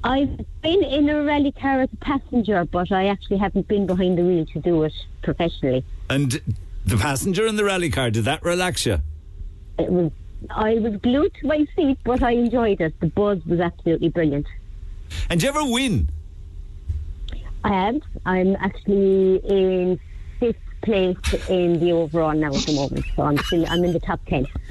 I've 0.05 0.37
been 0.61 0.85
in 0.85 1.09
a 1.09 1.25
rally 1.25 1.51
car 1.51 1.81
as 1.81 1.89
a 1.91 1.97
passenger, 1.97 2.67
but 2.67 2.93
I 2.93 3.07
actually 3.07 3.39
haven't 3.39 3.69
been 3.69 3.87
behind 3.87 4.19
the 4.19 4.23
wheel 4.23 4.45
to 4.53 4.61
do 4.61 4.83
it 4.83 4.93
professionally. 5.23 5.83
And 6.11 6.43
the 6.85 6.99
passenger 6.99 7.47
in 7.47 7.57
the 7.57 7.65
rally 7.65 7.89
car 7.89 8.11
did 8.11 8.27
that 8.27 8.45
relax 8.45 8.85
you? 8.85 8.99
It 9.79 9.91
was 9.91 10.13
I 10.51 10.75
was 10.75 10.97
glued 10.97 11.33
to 11.41 11.47
my 11.47 11.67
seat, 11.77 11.99
but 12.05 12.23
I 12.23 12.33
enjoyed 12.33 12.81
it. 12.81 12.99
The 13.01 13.07
buzz 13.07 13.45
was 13.47 13.61
absolutely 13.61 14.09
brilliant. 14.09 14.47
And 15.31 15.41
do 15.41 15.47
you 15.47 15.51
ever 15.51 15.65
win? 15.65 16.09
I 17.65 17.89
am. 17.89 18.03
I'm 18.27 18.57
actually 18.57 19.37
in 19.37 19.99
fifth 20.39 20.57
place 20.83 21.17
in 21.49 21.81
the 21.81 21.93
overall 21.93 22.35
now 22.35 22.49
at 22.49 22.67
the 22.67 22.75
moment, 22.75 23.07
so 23.17 23.23
I'm 23.23 23.39
still 23.39 23.67
I'm 23.69 23.83
in 23.85 23.93
the 23.93 24.01
top 24.01 24.21
ten. 24.27 24.47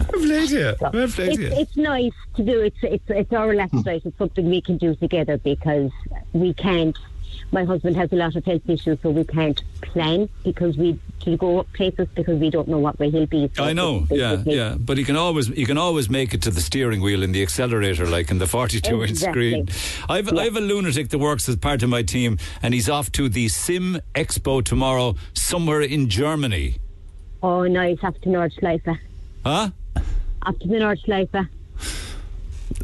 I've 0.00 0.10
played 0.10 0.50
you. 0.50 0.74
I've 0.82 1.14
played 1.14 1.40
it's, 1.40 1.58
it's 1.58 1.76
nice 1.76 2.12
to 2.36 2.44
do. 2.44 2.60
It's 2.60 2.78
it's 2.82 3.04
it's 3.08 3.32
our 3.32 3.48
relaxed 3.48 3.74
hmm. 3.74 3.82
night. 3.82 4.02
It's 4.04 4.18
something 4.18 4.48
we 4.48 4.60
can 4.60 4.76
do 4.76 4.94
together 4.96 5.38
because 5.38 5.90
we 6.32 6.54
can't. 6.54 6.96
My 7.50 7.64
husband 7.64 7.96
has 7.96 8.12
a 8.12 8.16
lot 8.16 8.36
of 8.36 8.44
health 8.44 8.68
issues, 8.68 8.98
so 9.02 9.10
we 9.10 9.24
can't 9.24 9.62
plan 9.80 10.28
because 10.44 10.76
we 10.76 10.98
to 11.20 11.36
go 11.36 11.64
places 11.72 12.06
because 12.14 12.38
we 12.38 12.50
don't 12.50 12.68
know 12.68 12.78
what 12.78 12.98
way 12.98 13.10
he'll 13.10 13.26
be. 13.26 13.50
So 13.54 13.64
I 13.64 13.72
know, 13.72 14.06
yeah, 14.10 14.42
yeah. 14.44 14.76
But 14.78 14.98
he 14.98 15.04
can 15.04 15.16
always 15.16 15.48
you 15.48 15.66
can 15.66 15.78
always 15.78 16.10
make 16.10 16.34
it 16.34 16.42
to 16.42 16.50
the 16.50 16.60
steering 16.60 17.00
wheel 17.00 17.22
in 17.22 17.32
the 17.32 17.42
accelerator, 17.42 18.06
like 18.06 18.30
in 18.30 18.38
the 18.38 18.46
forty-two 18.46 19.02
inch 19.02 19.18
screen. 19.18 19.68
I've 20.08 20.32
I 20.32 20.44
have 20.44 20.56
a 20.56 20.60
lunatic 20.60 21.08
that 21.08 21.18
works 21.18 21.48
as 21.48 21.56
part 21.56 21.82
of 21.82 21.88
my 21.88 22.02
team, 22.02 22.38
and 22.62 22.74
he's 22.74 22.88
off 22.88 23.10
to 23.12 23.28
the 23.28 23.48
Sim 23.48 24.00
Expo 24.14 24.62
tomorrow, 24.62 25.14
somewhere 25.32 25.80
in 25.80 26.08
Germany. 26.08 26.76
Oh, 27.42 27.64
nice 27.64 27.98
after 28.02 28.28
Nordschleife. 28.28 28.98
Huh? 29.44 29.70
After 30.44 30.66
the 30.66 30.74
Nordschleife. 30.74 31.48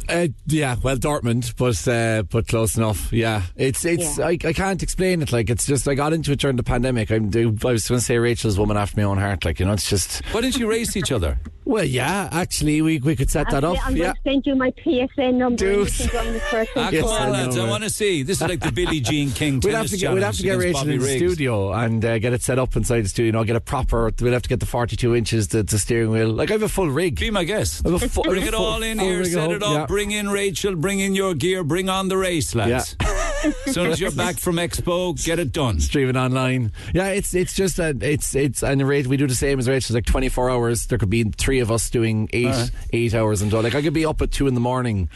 Uh, 0.07 0.27
yeah, 0.47 0.75
well, 0.83 0.97
Dortmund, 0.97 1.55
but 1.57 1.87
uh, 1.87 2.23
but 2.23 2.47
close 2.47 2.77
enough. 2.77 3.11
Yeah, 3.11 3.43
it's 3.55 3.85
it's 3.85 4.17
Yeah. 4.17 4.27
I, 4.27 4.31
I 4.31 4.53
can't 4.53 4.81
explain 4.83 5.21
it. 5.21 5.31
Like 5.31 5.49
it's 5.49 5.65
just 5.65 5.87
I 5.87 5.95
got 5.95 6.13
into 6.13 6.31
it 6.31 6.39
during 6.39 6.57
the 6.57 6.63
pandemic. 6.63 7.11
I'm, 7.11 7.31
I 7.35 7.45
was 7.45 7.87
going 7.87 7.99
to 7.99 8.05
say 8.05 8.17
Rachel's 8.17 8.57
woman 8.59 8.77
after 8.77 8.99
my 8.99 9.03
own 9.03 9.17
heart. 9.17 9.45
Like 9.45 9.59
you 9.59 9.65
know, 9.65 9.73
it's 9.73 9.89
just. 9.89 10.23
Why 10.31 10.41
didn't 10.41 10.57
you 10.57 10.69
race 10.69 10.95
each 10.95 11.11
other? 11.11 11.39
Well, 11.65 11.83
yeah, 11.83 12.29
actually, 12.31 12.81
we 12.83 12.99
we 12.99 13.15
could 13.15 13.29
set 13.31 13.49
that 13.49 13.63
Actually, 13.63 13.77
up. 13.79 13.87
I'm 13.87 13.95
Yeah, 13.97 14.03
going 14.03 14.15
to 14.15 14.21
send 14.23 14.45
you 14.45 14.55
my 14.55 14.71
PSN 14.71 15.33
number. 15.33 15.65
and 15.67 15.77
you 15.79 15.85
Do. 15.85 15.91
can 15.91 16.09
join 16.09 16.33
the 16.33 16.39
first 16.39 16.71
Ah, 16.75 16.89
Yes, 16.91 17.05
I 17.05 17.29
lads! 17.29 17.57
I 17.57 17.67
want 17.67 17.83
to 17.83 17.89
see. 17.89 18.21
This 18.23 18.39
is 18.41 18.47
like 18.47 18.59
the 18.59 18.71
Billie 18.71 18.99
Jean 18.99 19.31
King 19.39 19.55
We'd 19.55 19.71
tennis 19.71 19.77
have 19.77 19.89
to 19.89 19.97
get 19.97 20.13
we'd 20.13 20.21
have 20.23 20.35
to 20.37 20.43
get 20.43 20.57
Rachel 20.59 20.81
in 20.81 20.87
the 20.89 20.97
Bobby 20.99 21.17
studio 21.17 21.73
and 21.73 22.05
uh, 22.05 22.19
get 22.19 22.33
it 22.33 22.43
set 22.43 22.59
up 22.59 22.75
inside 22.75 23.01
the 23.01 23.09
studio. 23.09 23.25
You 23.25 23.31
know, 23.31 23.43
get 23.43 23.55
a 23.55 23.59
proper. 23.61 24.11
We'll 24.21 24.33
have 24.33 24.43
to 24.43 24.49
get 24.49 24.59
the 24.59 24.67
42 24.67 25.15
inches 25.15 25.47
to, 25.47 25.63
to 25.63 25.79
steering 25.79 26.11
wheel. 26.11 26.29
Like 26.29 26.51
I 26.51 26.53
have 26.53 26.61
a 26.63 26.69
full 26.69 26.89
rig. 26.89 27.19
Be 27.19 27.31
my 27.31 27.43
guest. 27.43 27.85
I 27.85 27.89
have 27.91 28.03
a 28.03 28.09
fu- 28.09 28.21
Bring 28.21 28.45
it 28.45 28.53
all 28.53 28.83
in 28.83 28.99
full 28.99 29.07
here, 29.07 29.25
set 29.25 29.45
up, 29.45 29.51
it 29.51 29.63
up, 29.63 29.73
yeah. 29.73 29.85
bring 29.87 30.11
in 30.11 30.29
Rachel, 30.29 30.75
bring 30.75 30.99
in 30.99 31.15
your 31.15 31.33
gear, 31.33 31.63
bring 31.63 31.89
on 31.89 32.09
the 32.09 32.17
race, 32.17 32.53
lads. 32.53 32.95
as 33.43 33.73
soon 33.73 33.87
as 33.91 33.99
you're 33.99 34.11
back 34.11 34.37
from 34.37 34.57
Expo, 34.57 35.21
get 35.25 35.39
it 35.39 35.51
done. 35.51 35.79
streaming 35.79 36.15
online. 36.17 36.71
Yeah, 36.93 37.07
it's 37.07 37.33
it's 37.33 37.55
just 37.55 37.77
that 37.77 38.03
it's 38.03 38.35
it's 38.35 38.61
and 38.61 38.79
the 38.79 38.85
rate 38.85 39.07
we 39.07 39.17
do 39.17 39.25
the 39.25 39.33
same 39.35 39.57
as 39.57 39.67
Rachel's 39.67 39.95
like 39.95 40.05
24 40.05 40.51
hours. 40.51 40.85
There 40.85 40.97
could 40.99 41.09
be 41.09 41.23
three 41.23 41.54
of 41.59 41.71
us 41.71 41.89
doing 41.89 42.29
eight 42.33 42.45
Alright. 42.47 42.71
eight 42.91 43.13
hours 43.13 43.41
and 43.41 43.51
so 43.51 43.59
like 43.59 43.75
I 43.75 43.81
could 43.81 43.93
be 43.93 44.05
up 44.05 44.21
at 44.21 44.31
two 44.31 44.47
in 44.47 44.53
the 44.53 44.59
morning 44.59 45.09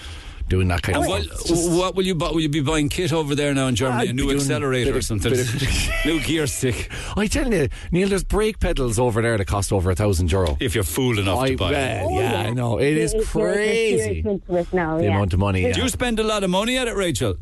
doing 0.48 0.68
that 0.70 0.82
kind 0.82 0.96
And 0.96 1.06
of 1.06 1.10
what, 1.12 1.24
stuff. 1.40 1.72
What 1.74 1.96
will 1.96 2.06
you 2.08 2.16
buy? 2.16 2.32
Will 2.32 2.40
you 2.42 2.50
be 2.50 2.62
buying 2.62 2.90
kit 2.90 3.14
over 3.14 3.36
there 3.36 3.54
now 3.54 3.68
in 3.68 3.76
Germany? 3.76 4.02
I'd 4.02 4.10
a 4.10 4.14
new 4.14 4.24
doing 4.24 4.38
accelerator 4.38 4.92
bit 4.94 4.98
or 4.98 5.02
something? 5.04 5.32
of- 5.32 5.90
new 6.06 6.20
gear 6.22 6.48
stick. 6.48 6.90
I 7.16 7.28
tell 7.28 7.54
you, 7.54 7.70
Neil, 7.92 8.10
there's 8.10 8.24
brake 8.24 8.60
pedals 8.60 8.98
over 8.98 9.22
there 9.22 9.38
that 9.38 9.46
cost 9.46 9.72
over 9.72 9.92
a 9.92 9.96
thousand 9.96 10.32
euro. 10.32 10.58
If 10.60 10.74
you're 10.74 10.84
fool 10.84 11.20
enough 11.20 11.38
I, 11.38 11.50
to 11.50 11.56
buy. 11.58 11.74
it. 11.74 12.02
well, 12.08 12.12
yeah, 12.20 12.40
I 12.48 12.50
know 12.50 12.80
it 12.80 12.98
is 12.98 13.14
It's- 13.14 13.22
it's- 13.30 13.32
crazy. 13.32 14.20
it's 14.22 14.28
into 14.28 14.56
it 14.56 14.74
now, 14.74 14.98
The 14.98 15.04
yeah. 15.04 15.10
amount 15.12 15.34
of 15.34 15.40
money. 15.40 15.72
Do 15.72 15.82
you 15.84 15.88
spend 15.90 16.20
a 16.20 16.24
lot 16.24 16.44
of 16.44 16.50
money 16.50 16.78
at 16.78 16.88
it, 16.88 16.96
Rachel? 16.96 17.36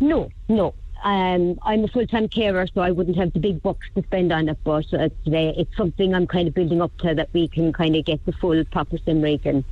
No, 0.00 0.28
no. 0.50 0.74
Um, 1.02 1.58
I'm 1.62 1.84
a 1.84 1.88
full-time 1.88 2.28
carer, 2.28 2.66
so 2.72 2.80
I 2.80 2.90
wouldn't 2.90 3.16
have 3.16 3.32
the 3.32 3.40
big 3.40 3.62
bucks 3.62 3.86
to 3.96 4.02
spend 4.04 4.32
on 4.32 4.48
it. 4.48 4.58
But 4.64 4.92
uh, 4.94 5.08
today, 5.24 5.54
it's 5.56 5.76
something 5.76 6.14
I'm 6.14 6.26
kind 6.26 6.46
of 6.48 6.54
building 6.54 6.80
up 6.80 6.96
to 6.98 7.14
that 7.14 7.28
we 7.32 7.48
can 7.48 7.72
kind 7.72 7.96
of 7.96 8.04
get 8.04 8.24
the 8.24 8.32
full 8.32 8.64
proper 8.66 8.98
sim 9.04 9.20
rig 9.22 9.44
and. 9.46 9.64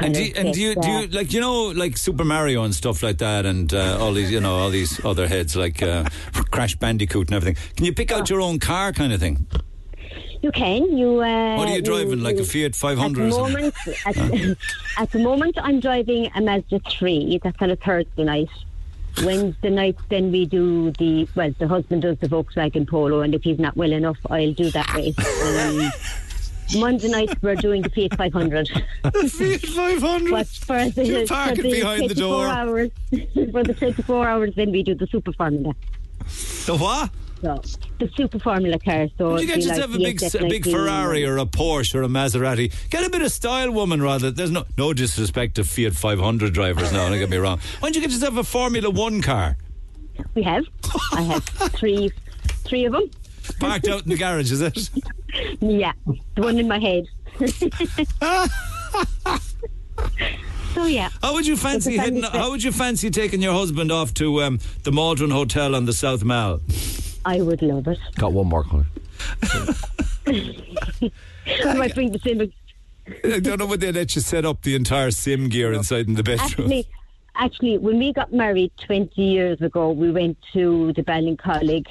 And 0.00 0.12
do 0.12 0.24
you, 0.24 0.32
and 0.36 0.52
do 0.52 0.60
you, 0.60 0.74
do 0.74 0.88
you 0.88 1.06
like 1.06 1.32
you 1.32 1.40
know 1.40 1.66
like 1.66 1.96
Super 1.96 2.24
Mario 2.24 2.64
and 2.64 2.74
stuff 2.74 3.00
like 3.04 3.18
that, 3.18 3.46
and 3.46 3.72
uh, 3.72 3.96
all 4.00 4.12
these 4.12 4.28
you 4.28 4.40
know 4.40 4.56
all 4.56 4.70
these 4.70 5.04
other 5.04 5.28
heads 5.28 5.54
like 5.54 5.80
uh, 5.84 6.02
Crash 6.50 6.74
Bandicoot 6.74 7.28
and 7.28 7.36
everything? 7.36 7.62
Can 7.76 7.84
you 7.86 7.94
pick 7.94 8.10
out 8.10 8.28
your 8.28 8.40
own 8.40 8.58
car, 8.58 8.92
kind 8.92 9.12
of 9.12 9.20
thing? 9.20 9.46
You 10.42 10.50
can. 10.50 10.98
You. 10.98 11.20
Uh, 11.20 11.56
What 11.56 11.68
are 11.68 11.76
you 11.76 11.80
driving? 11.80 12.24
Like 12.24 12.34
a 12.34 12.38
you- 12.38 12.44
Fiat 12.44 12.64
At 12.70 12.74
500 12.74 13.22
the 13.24 13.28
moment, 13.38 13.74
at, 14.04 14.16
at 14.98 15.10
the 15.12 15.18
moment, 15.20 15.56
I'm 15.62 15.78
driving 15.78 16.28
a 16.34 16.40
Mazda 16.40 16.80
3. 16.90 17.38
That's 17.44 17.62
on 17.62 17.70
a 17.70 17.76
Thursday 17.76 18.24
night. 18.24 18.50
Wednesday 19.22 19.70
night, 19.70 19.96
then 20.08 20.32
we 20.32 20.46
do 20.46 20.90
the 20.92 21.28
well. 21.34 21.52
The 21.58 21.68
husband 21.68 22.02
does 22.02 22.18
the 22.18 22.28
Volkswagen 22.28 22.88
Polo, 22.88 23.20
and 23.20 23.34
if 23.34 23.42
he's 23.42 23.58
not 23.58 23.76
well 23.76 23.92
enough, 23.92 24.18
I'll 24.30 24.52
do 24.52 24.70
that 24.70 24.92
race. 24.94 25.14
Um, 26.74 26.80
Monday 26.80 27.08
night 27.08 27.42
we're 27.42 27.54
doing 27.56 27.82
the 27.82 27.90
Fiat 27.90 28.16
500. 28.16 28.68
Fiat 28.68 29.60
500. 29.60 30.30
But 30.30 30.46
for 30.46 30.88
the, 30.90 31.04
You 31.06 31.26
park 31.26 31.56
for 31.56 31.62
the 31.62 31.70
behind 31.70 32.08
the 32.10 32.14
24 32.14 32.16
door. 32.16 32.46
Hours, 32.46 32.90
for 33.52 33.62
the 33.64 33.74
24 33.74 34.26
hours, 34.28 34.54
then 34.56 34.72
we 34.72 34.82
do 34.82 34.94
the 34.94 35.06
Super 35.06 35.32
Formula. 35.34 35.74
The 36.66 36.76
what? 36.76 37.10
So 37.44 37.60
the 37.98 38.10
Super 38.16 38.38
Formula 38.38 38.78
car. 38.78 39.06
So 39.18 39.36
you 39.38 39.46
be 39.46 39.60
yourself 39.60 39.90
like 39.90 39.96
a 39.96 39.98
big, 39.98 40.18
the 40.18 40.46
a 40.46 40.48
big 40.48 40.64
Ferrari 40.64 41.26
or 41.26 41.36
a 41.36 41.44
Porsche 41.44 41.94
or 41.94 42.02
a 42.02 42.08
Maserati? 42.08 42.72
Get 42.88 43.04
a 43.06 43.10
bit 43.10 43.20
of 43.20 43.30
style, 43.30 43.70
woman. 43.70 44.00
Rather, 44.00 44.30
there's 44.30 44.50
no 44.50 44.64
no 44.78 44.94
disrespect 44.94 45.56
to 45.56 45.64
Fiat 45.64 45.94
500 45.94 46.54
drivers. 46.54 46.90
now, 46.90 47.06
don't 47.10 47.18
get 47.18 47.28
me 47.28 47.36
wrong. 47.36 47.58
Why 47.80 47.88
don't 47.88 47.96
you 47.96 48.00
get 48.00 48.10
yourself 48.12 48.38
a 48.38 48.44
Formula 48.44 48.88
One 48.88 49.20
car 49.20 49.58
We 50.34 50.42
have. 50.42 50.64
I 51.12 51.20
have 51.20 51.44
three, 51.44 52.10
three 52.64 52.86
of 52.86 52.92
them. 52.92 53.10
parked 53.60 53.88
out 53.88 54.04
in 54.04 54.08
the 54.08 54.16
garage? 54.16 54.50
Is 54.50 54.62
it? 54.62 54.88
Yeah, 55.60 55.92
the 56.36 56.42
one 56.42 56.58
in 56.58 56.66
my 56.66 56.78
head. 56.78 57.04
so 60.74 60.84
yeah. 60.86 61.10
How 61.20 61.34
would 61.34 61.46
you 61.46 61.56
fancy 61.56 61.96
heading? 61.98 62.22
How 62.22 62.50
would 62.50 62.62
you 62.62 62.72
fancy 62.72 63.10
taking 63.10 63.42
your 63.42 63.52
husband 63.52 63.92
off 63.92 64.14
to 64.14 64.42
um, 64.42 64.60
the 64.84 64.92
Maldron 64.92 65.30
Hotel 65.30 65.74
on 65.74 65.84
the 65.84 65.92
South 65.92 66.24
Mall? 66.24 66.60
I 67.24 67.40
would 67.40 67.62
love 67.62 67.88
it. 67.88 67.98
Got 68.16 68.32
one 68.32 68.48
more 68.48 68.64
corner. 68.64 68.86
I 70.26 71.74
might 71.76 71.94
bring 71.94 72.12
the 72.12 72.18
same. 72.18 72.52
I 73.24 73.40
don't 73.40 73.58
know 73.58 73.66
what 73.66 73.80
they 73.80 73.92
let 73.92 74.14
you 74.14 74.20
set 74.20 74.44
up 74.44 74.62
the 74.62 74.74
entire 74.74 75.10
sim 75.10 75.48
gear 75.48 75.72
inside 75.72 76.06
in 76.08 76.14
the 76.14 76.22
bedroom. 76.22 76.66
Actually, 76.66 76.86
actually, 77.36 77.78
when 77.78 77.98
we 77.98 78.12
got 78.12 78.32
married 78.32 78.72
20 78.78 79.20
years 79.20 79.60
ago, 79.60 79.90
we 79.90 80.10
went 80.10 80.38
to 80.52 80.92
the 80.94 81.02
Ballincollig 81.02 81.86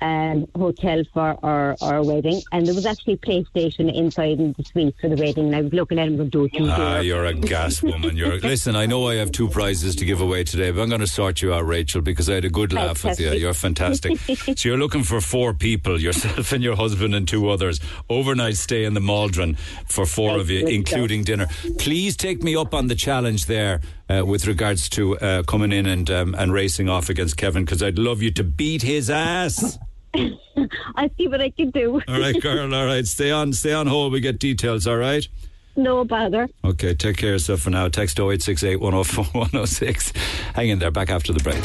um, 0.00 0.46
hotel 0.56 1.02
for 1.12 1.38
our, 1.42 1.76
our 1.82 2.02
wedding, 2.02 2.42
and 2.52 2.66
there 2.66 2.74
was 2.74 2.86
actually 2.86 3.14
a 3.14 3.18
PlayStation 3.18 3.92
inside 3.94 4.40
in 4.40 4.54
the 4.56 4.64
suite 4.64 4.94
for 5.00 5.08
the 5.08 5.16
wedding. 5.16 5.46
And 5.46 5.56
I 5.56 5.62
was 5.62 5.72
looking 5.72 5.98
at 5.98 6.08
him 6.08 6.20
and 6.20 6.30
going, 6.30 6.48
"Do 6.48 6.64
you 6.64 6.70
Ah, 6.70 6.98
you're 7.00 7.24
a 7.26 7.34
gas 7.34 7.82
woman. 7.90 8.16
You're 8.16 8.34
a, 8.34 8.36
listen. 8.38 8.76
I 8.76 8.86
know 8.86 9.08
I 9.08 9.16
have 9.16 9.32
two 9.32 9.48
prizes 9.48 9.96
to 9.96 10.04
give 10.04 10.20
away 10.20 10.44
today, 10.44 10.70
but 10.70 10.80
I'm 10.80 10.88
going 10.88 11.00
to 11.00 11.06
sort 11.06 11.42
you 11.42 11.52
out, 11.52 11.66
Rachel, 11.66 12.00
because 12.00 12.28
I 12.28 12.34
had 12.34 12.44
a 12.44 12.50
good 12.50 12.72
laugh 12.72 13.04
with 13.04 13.20
you. 13.20 13.32
You're 13.32 13.54
fantastic. 13.54 14.18
so 14.56 14.68
you're 14.68 14.78
looking 14.78 15.02
for 15.02 15.20
four 15.20 15.54
people: 15.54 16.00
yourself 16.00 16.52
and 16.52 16.62
your 16.62 16.76
husband 16.76 17.14
and 17.14 17.26
two 17.26 17.48
others. 17.48 17.80
Overnight 18.08 18.56
stay 18.56 18.84
in 18.84 18.94
the 18.94 19.00
Maldron 19.00 19.56
for 19.86 20.06
four 20.06 20.38
of 20.38 20.50
you, 20.50 20.66
including 20.66 21.24
dinner. 21.24 21.46
Please 21.78 22.16
take 22.16 22.42
me 22.42 22.56
up 22.56 22.74
on 22.74 22.86
the 22.88 22.94
challenge 22.94 23.46
there. 23.46 23.80
Uh, 24.08 24.24
with 24.26 24.48
regards 24.48 24.88
to 24.88 25.16
uh, 25.18 25.44
coming 25.44 25.70
in 25.70 25.86
and 25.86 26.10
um, 26.10 26.34
and 26.36 26.52
racing 26.52 26.88
off 26.88 27.08
against 27.08 27.36
Kevin, 27.36 27.64
because 27.64 27.80
I'd 27.80 27.96
love 27.96 28.20
you 28.20 28.32
to 28.32 28.42
beat 28.42 28.82
his 28.82 29.08
ass. 29.08 29.78
I'll 30.96 31.10
see 31.16 31.28
what 31.28 31.40
I 31.40 31.50
can 31.50 31.70
do. 31.70 32.00
All 32.08 32.20
right, 32.20 32.40
girl. 32.42 32.72
All 32.74 32.86
right, 32.86 33.06
stay 33.06 33.30
on, 33.30 33.52
stay 33.52 33.72
on 33.72 33.86
hold. 33.86 34.12
We 34.12 34.20
get 34.20 34.38
details. 34.38 34.86
All 34.86 34.96
right. 34.96 35.26
no 35.76 36.04
bother. 36.04 36.48
Okay, 36.64 36.94
take 36.94 37.16
care 37.16 37.30
of 37.30 37.34
yourself 37.34 37.60
for 37.60 37.70
now. 37.70 37.88
Text 37.88 38.18
0868 38.18 38.76
104 38.80 39.24
106. 39.40 40.12
Hang 40.54 40.68
in 40.68 40.78
there, 40.78 40.90
back 40.90 41.10
after 41.10 41.32
the 41.32 41.40
break. 41.40 41.62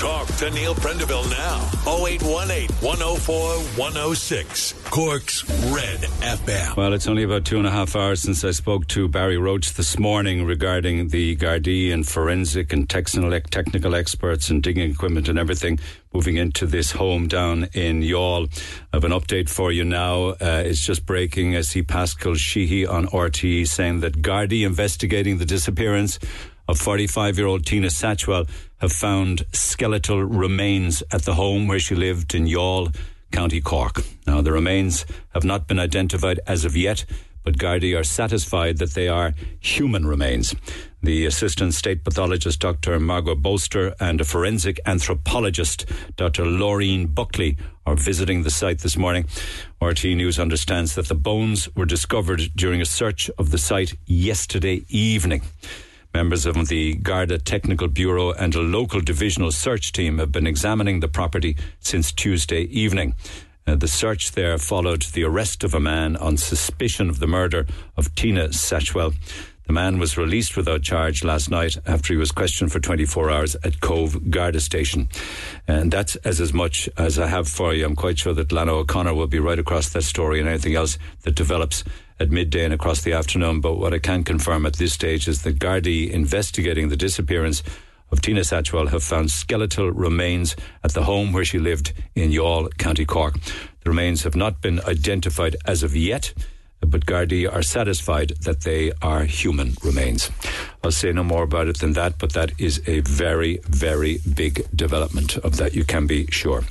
Talk 0.00 0.26
to 0.38 0.50
Neil 0.50 0.74
Prendeville 0.74 1.28
now. 1.30 1.58
0818 1.86 2.68
104 2.80 3.58
106. 3.76 4.72
Cork's 4.90 5.44
Red 5.72 6.00
FM. 6.22 6.76
Well, 6.76 6.92
it's 6.94 7.06
only 7.06 7.22
about 7.22 7.44
two 7.44 7.58
and 7.58 7.66
a 7.66 7.70
half 7.70 7.94
hours 7.94 8.22
since 8.22 8.42
I 8.44 8.52
spoke 8.52 8.86
to 8.88 9.06
Barry 9.08 9.36
Roche 9.38 9.70
this 9.70 9.98
morning 9.98 10.44
regarding 10.44 11.08
the 11.08 11.36
Gardaí 11.36 11.92
and 11.92 12.06
forensic 12.08 12.72
and 12.72 12.88
technical, 12.88 13.38
technical 13.50 13.94
experts 13.94 14.48
and 14.50 14.62
digging 14.62 14.90
equipment 14.90 15.28
and 15.28 15.38
everything 15.38 15.78
moving 16.18 16.36
into 16.36 16.66
this 16.66 16.90
home 16.90 17.28
down 17.28 17.68
in 17.74 18.02
Youghal. 18.02 18.48
I 18.92 18.96
have 18.96 19.04
an 19.04 19.12
update 19.12 19.48
for 19.48 19.70
you 19.70 19.84
now. 19.84 20.30
Uh, 20.30 20.64
it's 20.66 20.84
just 20.84 21.06
breaking. 21.06 21.54
I 21.54 21.60
see 21.60 21.84
Paschal 21.84 22.34
Sheehy 22.34 22.84
on 22.84 23.06
RTE 23.06 23.68
saying 23.68 24.00
that 24.00 24.20
Gardaí 24.20 24.66
investigating 24.66 25.38
the 25.38 25.44
disappearance 25.44 26.18
of 26.66 26.76
45 26.76 27.38
year 27.38 27.46
old 27.46 27.64
Tina 27.64 27.86
Satchwell 27.86 28.48
have 28.78 28.90
found 28.90 29.44
skeletal 29.52 30.24
remains 30.24 31.04
at 31.12 31.22
the 31.22 31.34
home 31.34 31.68
where 31.68 31.78
she 31.78 31.94
lived 31.94 32.34
in 32.34 32.46
Youghal, 32.46 32.92
County 33.30 33.60
Cork. 33.60 34.02
Now, 34.26 34.40
the 34.40 34.50
remains 34.50 35.06
have 35.34 35.44
not 35.44 35.68
been 35.68 35.78
identified 35.78 36.40
as 36.48 36.64
of 36.64 36.76
yet, 36.76 37.04
but 37.48 37.56
Gardaí 37.56 37.98
are 37.98 38.04
satisfied 38.04 38.76
that 38.76 38.92
they 38.92 39.08
are 39.08 39.32
human 39.58 40.06
remains. 40.06 40.54
The 41.02 41.24
assistant 41.24 41.72
state 41.72 42.04
pathologist, 42.04 42.60
Dr. 42.60 43.00
Margot 43.00 43.36
Bolster, 43.36 43.94
and 43.98 44.20
a 44.20 44.24
forensic 44.24 44.78
anthropologist, 44.84 45.86
Dr. 46.16 46.44
Laureen 46.44 47.14
Buckley, 47.14 47.56
are 47.86 47.96
visiting 47.96 48.42
the 48.42 48.50
site 48.50 48.80
this 48.80 48.98
morning. 48.98 49.24
RTE 49.80 50.14
News 50.14 50.38
understands 50.38 50.94
that 50.94 51.08
the 51.08 51.14
bones 51.14 51.74
were 51.74 51.86
discovered 51.86 52.50
during 52.54 52.82
a 52.82 52.84
search 52.84 53.30
of 53.38 53.50
the 53.50 53.56
site 53.56 53.96
yesterday 54.04 54.84
evening. 54.90 55.40
Members 56.12 56.44
of 56.44 56.68
the 56.68 56.96
Garda 56.96 57.38
Technical 57.38 57.88
Bureau 57.88 58.32
and 58.32 58.54
a 58.54 58.60
local 58.60 59.00
divisional 59.00 59.52
search 59.52 59.92
team 59.92 60.18
have 60.18 60.32
been 60.32 60.46
examining 60.46 61.00
the 61.00 61.08
property 61.08 61.56
since 61.80 62.12
Tuesday 62.12 62.64
evening. 62.64 63.14
Uh, 63.68 63.76
the 63.76 63.86
search 63.86 64.32
there 64.32 64.56
followed 64.56 65.02
the 65.12 65.22
arrest 65.22 65.62
of 65.62 65.74
a 65.74 65.80
man 65.80 66.16
on 66.16 66.38
suspicion 66.38 67.10
of 67.10 67.18
the 67.18 67.26
murder 67.26 67.66
of 67.98 68.14
Tina 68.14 68.48
Satchwell. 68.48 69.12
The 69.66 69.74
man 69.74 69.98
was 69.98 70.16
released 70.16 70.56
without 70.56 70.80
charge 70.80 71.22
last 71.22 71.50
night 71.50 71.76
after 71.86 72.14
he 72.14 72.18
was 72.18 72.32
questioned 72.32 72.72
for 72.72 72.80
24 72.80 73.30
hours 73.30 73.56
at 73.62 73.82
Cobh 73.82 74.30
Garda 74.30 74.60
Station. 74.60 75.10
And 75.66 75.92
that's 75.92 76.16
as, 76.16 76.40
as 76.40 76.54
much 76.54 76.88
as 76.96 77.18
I 77.18 77.26
have 77.26 77.46
for 77.46 77.74
you. 77.74 77.84
I'm 77.84 77.94
quite 77.94 78.18
sure 78.18 78.32
that 78.32 78.52
Lana 78.52 78.72
O'Connor 78.72 79.12
will 79.12 79.26
be 79.26 79.38
right 79.38 79.58
across 79.58 79.90
that 79.90 80.04
story 80.04 80.40
and 80.40 80.48
anything 80.48 80.74
else 80.74 80.96
that 81.24 81.34
develops 81.34 81.84
at 82.18 82.30
midday 82.30 82.64
and 82.64 82.72
across 82.72 83.02
the 83.02 83.12
afternoon. 83.12 83.60
But 83.60 83.76
what 83.76 83.92
I 83.92 83.98
can 83.98 84.24
confirm 84.24 84.64
at 84.64 84.76
this 84.76 84.94
stage 84.94 85.28
is 85.28 85.42
that 85.42 85.58
Gardaí 85.58 86.08
investigating 86.08 86.88
the 86.88 86.96
disappearance 86.96 87.62
of 88.10 88.20
Tina 88.20 88.40
Satchwell 88.40 88.88
have 88.88 89.02
found 89.02 89.30
skeletal 89.30 89.90
remains 89.90 90.56
at 90.82 90.92
the 90.92 91.04
home 91.04 91.32
where 91.32 91.44
she 91.44 91.58
lived 91.58 91.92
in 92.14 92.30
Youghal, 92.30 92.76
County 92.78 93.04
Cork. 93.04 93.34
The 93.82 93.90
remains 93.90 94.22
have 94.24 94.36
not 94.36 94.60
been 94.60 94.80
identified 94.80 95.56
as 95.66 95.82
of 95.82 95.94
yet, 95.96 96.32
but 96.80 97.06
Gardaí 97.06 97.52
are 97.52 97.62
satisfied 97.62 98.32
that 98.42 98.62
they 98.62 98.92
are 99.02 99.24
human 99.24 99.74
remains. 99.82 100.30
I'll 100.88 100.92
say 100.92 101.12
no 101.12 101.22
more 101.22 101.42
about 101.42 101.68
it 101.68 101.80
than 101.80 101.92
that, 101.92 102.16
but 102.16 102.32
that 102.32 102.58
is 102.58 102.80
a 102.86 103.00
very, 103.00 103.58
very 103.64 104.20
big 104.34 104.66
development 104.74 105.36
of 105.36 105.58
that, 105.58 105.74
you 105.74 105.84
can 105.84 106.06
be 106.06 106.26
sure. 106.28 106.64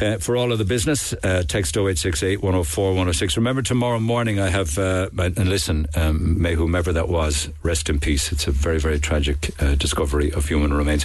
Uh, 0.00 0.16
for 0.16 0.34
all 0.34 0.50
of 0.50 0.56
the 0.56 0.64
business, 0.64 1.12
uh, 1.12 1.42
text 1.46 1.76
0868 1.76 2.42
104 2.42 2.88
106. 2.88 3.36
Remember, 3.36 3.60
tomorrow 3.60 4.00
morning 4.00 4.40
I 4.40 4.48
have, 4.48 4.78
uh, 4.78 5.10
and 5.18 5.50
listen, 5.50 5.86
um, 5.94 6.40
may 6.40 6.54
whomever 6.54 6.90
that 6.94 7.10
was, 7.10 7.50
rest 7.62 7.90
in 7.90 8.00
peace. 8.00 8.32
It's 8.32 8.46
a 8.46 8.50
very, 8.50 8.78
very 8.78 8.98
tragic 8.98 9.50
uh, 9.62 9.74
discovery 9.74 10.32
of 10.32 10.48
human 10.48 10.72
remains. 10.72 11.04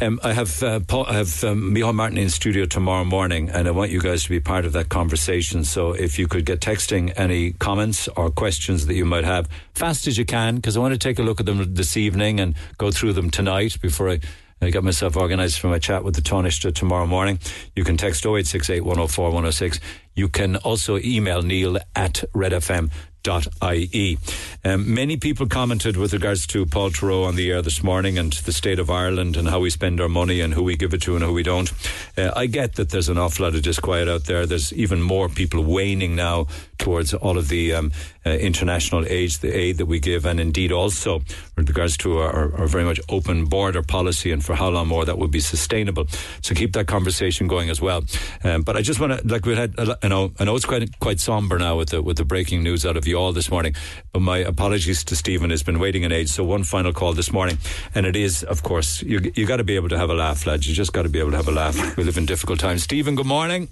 Um, 0.00 0.20
I 0.22 0.34
have, 0.34 0.62
uh, 0.62 0.80
Paul, 0.86 1.06
I 1.08 1.14
have 1.14 1.42
um, 1.42 1.74
Micheál 1.74 1.94
Martin 1.94 2.16
in 2.16 2.30
studio 2.30 2.64
tomorrow 2.64 3.04
morning, 3.04 3.50
and 3.50 3.66
I 3.66 3.72
want 3.72 3.90
you 3.90 4.00
guys 4.00 4.22
to 4.22 4.30
be 4.30 4.38
part 4.38 4.66
of 4.66 4.72
that 4.74 4.88
conversation. 4.88 5.64
So 5.64 5.94
if 5.94 6.16
you 6.16 6.28
could 6.28 6.46
get 6.46 6.60
texting 6.60 7.12
any 7.16 7.52
comments 7.52 8.06
or 8.16 8.30
questions 8.30 8.86
that 8.86 8.94
you 8.94 9.04
might 9.04 9.24
have, 9.24 9.48
fast 9.74 10.06
as 10.06 10.16
you 10.16 10.24
can, 10.24 10.56
because 10.56 10.76
I 10.76 10.80
want 10.80 10.94
to 10.94 10.98
take 10.98 11.18
a 11.18 11.22
look 11.22 11.40
at 11.40 11.46
them 11.46 11.71
this 11.74 11.96
evening 11.96 12.40
and 12.40 12.54
go 12.78 12.90
through 12.90 13.12
them 13.12 13.30
tonight 13.30 13.80
before 13.80 14.10
I 14.10 14.20
I 14.62 14.70
got 14.70 14.84
myself 14.84 15.16
organised 15.16 15.58
for 15.58 15.66
my 15.66 15.80
chat 15.80 16.04
with 16.04 16.14
the 16.14 16.22
Taoiseach 16.22 16.72
tomorrow 16.76 17.04
morning. 17.04 17.40
You 17.74 17.82
can 17.82 17.96
text 17.96 18.24
0868 18.24 18.82
104 18.82 19.24
106. 19.24 19.80
You 20.14 20.28
can 20.28 20.54
also 20.56 20.98
email 20.98 21.42
neil 21.42 21.78
at 21.96 22.22
redfm.ie. 22.32 24.18
Um, 24.64 24.94
many 24.94 25.16
people 25.16 25.46
commented 25.48 25.96
with 25.96 26.12
regards 26.12 26.46
to 26.48 26.64
Paul 26.64 26.90
Treyvaud 26.90 27.26
on 27.26 27.34
the 27.34 27.50
air 27.50 27.60
this 27.60 27.82
morning 27.82 28.18
and 28.18 28.32
the 28.32 28.52
state 28.52 28.78
of 28.78 28.88
Ireland 28.88 29.36
and 29.36 29.48
how 29.48 29.58
we 29.58 29.70
spend 29.70 30.00
our 30.00 30.08
money 30.08 30.40
and 30.40 30.54
who 30.54 30.62
we 30.62 30.76
give 30.76 30.94
it 30.94 31.02
to 31.02 31.16
and 31.16 31.24
who 31.24 31.32
we 31.32 31.42
don't. 31.42 31.72
Uh, 32.16 32.30
I 32.36 32.46
get 32.46 32.76
that 32.76 32.90
there's 32.90 33.08
an 33.08 33.18
awful 33.18 33.46
lot 33.46 33.56
of 33.56 33.62
disquiet 33.62 34.08
out 34.08 34.26
there. 34.26 34.46
There's 34.46 34.72
even 34.72 35.02
more 35.02 35.28
people 35.28 35.64
waning 35.64 36.14
now 36.14 36.46
towards 36.82 37.14
all 37.14 37.38
of 37.38 37.48
the 37.48 37.72
um, 37.72 37.92
uh, 38.26 38.30
international 38.30 39.06
aid, 39.06 39.30
the 39.40 39.56
aid 39.56 39.78
that 39.78 39.86
we 39.86 40.00
give, 40.00 40.26
and 40.26 40.40
indeed 40.40 40.72
also 40.72 41.20
with 41.56 41.68
regards 41.68 41.96
to 41.98 42.18
our, 42.18 42.54
our 42.58 42.66
very 42.66 42.84
much 42.84 43.00
open 43.08 43.46
border 43.46 43.82
policy 43.82 44.32
and 44.32 44.44
for 44.44 44.54
how 44.54 44.68
long 44.68 44.88
more 44.88 45.04
that 45.04 45.16
will 45.16 45.28
be 45.28 45.40
sustainable. 45.40 46.06
So 46.42 46.54
keep 46.54 46.72
that 46.72 46.86
conversation 46.86 47.46
going 47.46 47.70
as 47.70 47.80
well. 47.80 48.02
Um, 48.44 48.62
but 48.62 48.76
I 48.76 48.82
just 48.82 49.00
want 49.00 49.18
to, 49.18 49.26
like 49.26 49.46
we 49.46 49.54
had, 49.54 49.74
you 50.02 50.08
know, 50.08 50.32
I 50.38 50.44
know 50.44 50.56
it's 50.56 50.64
quite 50.64 50.98
quite 50.98 51.20
somber 51.20 51.58
now 51.58 51.78
with 51.78 51.90
the 51.90 52.02
with 52.02 52.16
the 52.16 52.24
breaking 52.24 52.62
news 52.62 52.84
out 52.84 52.96
of 52.96 53.04
Youghal 53.04 53.32
this 53.32 53.50
morning. 53.50 53.74
But 54.12 54.20
my 54.20 54.38
apologies 54.38 55.04
to 55.04 55.16
Stephen 55.16 55.50
has 55.50 55.62
been 55.62 55.78
waiting 55.78 56.04
an 56.04 56.12
age. 56.12 56.28
So 56.28 56.44
one 56.44 56.64
final 56.64 56.92
call 56.92 57.12
this 57.14 57.32
morning, 57.32 57.58
and 57.94 58.06
it 58.06 58.16
is, 58.16 58.42
of 58.42 58.62
course, 58.62 59.02
you 59.02 59.20
you 59.34 59.46
got 59.46 59.58
to 59.58 59.64
be 59.64 59.76
able 59.76 59.88
to 59.88 59.98
have 59.98 60.10
a 60.10 60.14
laugh, 60.14 60.46
lads. 60.46 60.68
You 60.68 60.74
just 60.74 60.92
got 60.92 61.02
to 61.02 61.08
be 61.08 61.20
able 61.20 61.30
to 61.30 61.36
have 61.36 61.48
a 61.48 61.52
laugh. 61.52 61.96
We 61.96 62.04
live 62.04 62.18
in 62.18 62.26
difficult 62.26 62.58
times. 62.58 62.82
Stephen, 62.82 63.14
good 63.14 63.26
morning. 63.26 63.68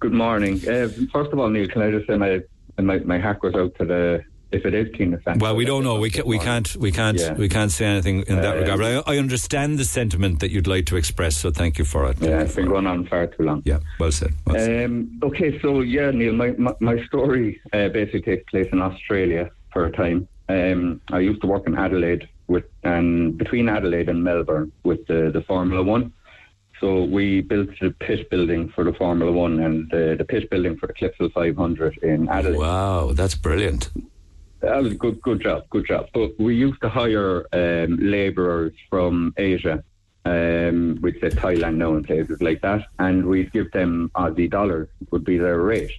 Good 0.00 0.12
morning. 0.12 0.56
Uh, 0.68 0.88
first 1.12 1.32
of 1.32 1.38
all, 1.38 1.48
Neil, 1.48 1.68
can 1.68 1.82
I 1.82 1.90
just 1.90 2.06
say 2.06 2.16
my 2.16 2.40
my, 2.80 2.98
my 3.00 3.18
heart 3.18 3.40
goes 3.40 3.54
out 3.54 3.74
to 3.76 3.84
the 3.84 4.24
if 4.50 4.64
it 4.64 4.72
is 4.72 4.86
Tina 4.96 5.20
Santos. 5.22 5.42
Well, 5.42 5.56
we 5.56 5.64
don't 5.66 5.84
know. 5.84 5.98
We, 5.98 6.08
ca- 6.10 6.22
we 6.24 6.38
can't. 6.38 6.74
We 6.76 6.90
can't. 6.92 7.18
Yeah. 7.18 7.34
We 7.34 7.48
can't 7.48 7.70
say 7.70 7.84
anything 7.84 8.22
in 8.28 8.36
that 8.36 8.54
Um, 8.56 8.60
regard. 8.62 8.78
But 8.80 9.08
I, 9.08 9.14
I 9.14 9.18
understand 9.18 9.78
the 9.78 9.84
sentiment 9.84 10.40
that 10.40 10.50
you'd 10.50 10.66
like 10.68 10.86
to 10.86 10.96
express. 10.96 11.36
So 11.36 11.50
thank 11.50 11.78
you 11.78 11.84
for 11.84 12.08
it. 12.08 12.16
Yeah, 12.20 12.40
it's 12.42 12.54
been 12.54 12.66
going 12.68 12.86
on 12.86 13.06
far 13.08 13.26
too 13.26 13.42
long. 13.42 13.62
Yeah, 13.66 13.80
well 13.98 14.12
said. 14.12 14.32
Well 14.46 14.56
said. 14.56 14.84
Um, 14.86 15.20
okay, 15.22 15.60
so 15.60 15.80
yeah, 15.80 16.10
Neil, 16.12 16.32
my, 16.32 16.52
my, 16.52 16.72
my 16.80 17.04
story 17.06 17.60
uh, 17.72 17.88
basically 17.88 18.22
takes 18.22 18.48
place 18.50 18.68
in 18.72 18.80
Australia 18.80 19.50
for 19.72 19.84
a 19.86 19.92
time. 19.92 20.28
Um, 20.48 21.00
I 21.10 21.18
used 21.18 21.42
to 21.42 21.46
work 21.46 21.66
in 21.66 21.76
Adelaide 21.76 22.26
with, 22.46 22.64
and 22.84 23.36
between 23.36 23.68
Adelaide 23.68 24.08
and 24.08 24.24
Melbourne 24.24 24.72
with 24.84 25.06
the, 25.08 25.30
the 25.30 25.42
Formula 25.42 25.82
One. 25.82 26.12
So 26.80 27.04
we 27.04 27.40
built 27.40 27.70
the 27.80 27.90
pit 27.90 28.30
building 28.30 28.68
for 28.68 28.84
the 28.84 28.92
Formula 28.92 29.32
One 29.32 29.60
and 29.60 29.90
the, 29.90 30.14
the 30.16 30.24
pit 30.24 30.48
building 30.50 30.76
for 30.76 30.86
the 30.86 30.92
Clipsal 30.92 31.32
500 31.32 31.98
in 31.98 32.28
Adelaide. 32.28 32.58
Wow, 32.58 33.12
that's 33.12 33.34
brilliant. 33.34 33.90
That 34.60 34.82
was 34.82 34.92
a 34.92 34.96
good, 34.96 35.20
good 35.22 35.40
job, 35.40 35.64
good 35.70 35.86
job. 35.86 36.08
But 36.12 36.38
we 36.38 36.54
used 36.54 36.80
to 36.82 36.88
hire 36.88 37.46
um, 37.52 37.96
labourers 38.00 38.74
from 38.90 39.34
Asia, 39.36 39.82
um, 40.24 40.98
we'd 41.00 41.20
say 41.20 41.30
Thailand 41.30 41.76
now 41.76 41.94
and 41.94 42.04
places 42.04 42.42
like 42.42 42.60
that, 42.62 42.86
and 42.98 43.24
we'd 43.26 43.52
give 43.52 43.70
them 43.72 44.10
Aussie 44.14 44.50
dollars 44.50 44.88
would 45.10 45.24
be 45.24 45.38
their 45.38 45.60
rate. 45.60 45.92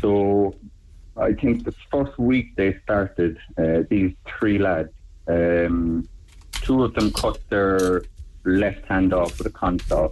So 0.00 0.54
I 1.16 1.32
think 1.34 1.64
the 1.64 1.74
first 1.90 2.18
week 2.18 2.56
they 2.56 2.78
started, 2.82 3.38
uh, 3.58 3.82
these 3.88 4.14
three 4.26 4.58
lads, 4.58 4.92
um, 5.28 6.08
two 6.52 6.82
of 6.82 6.94
them 6.94 7.12
cut 7.12 7.38
their 7.50 8.02
left 8.44 8.84
hand 8.86 9.12
off 9.12 9.38
with 9.38 9.46
a 9.46 9.50
consaw. 9.50 10.10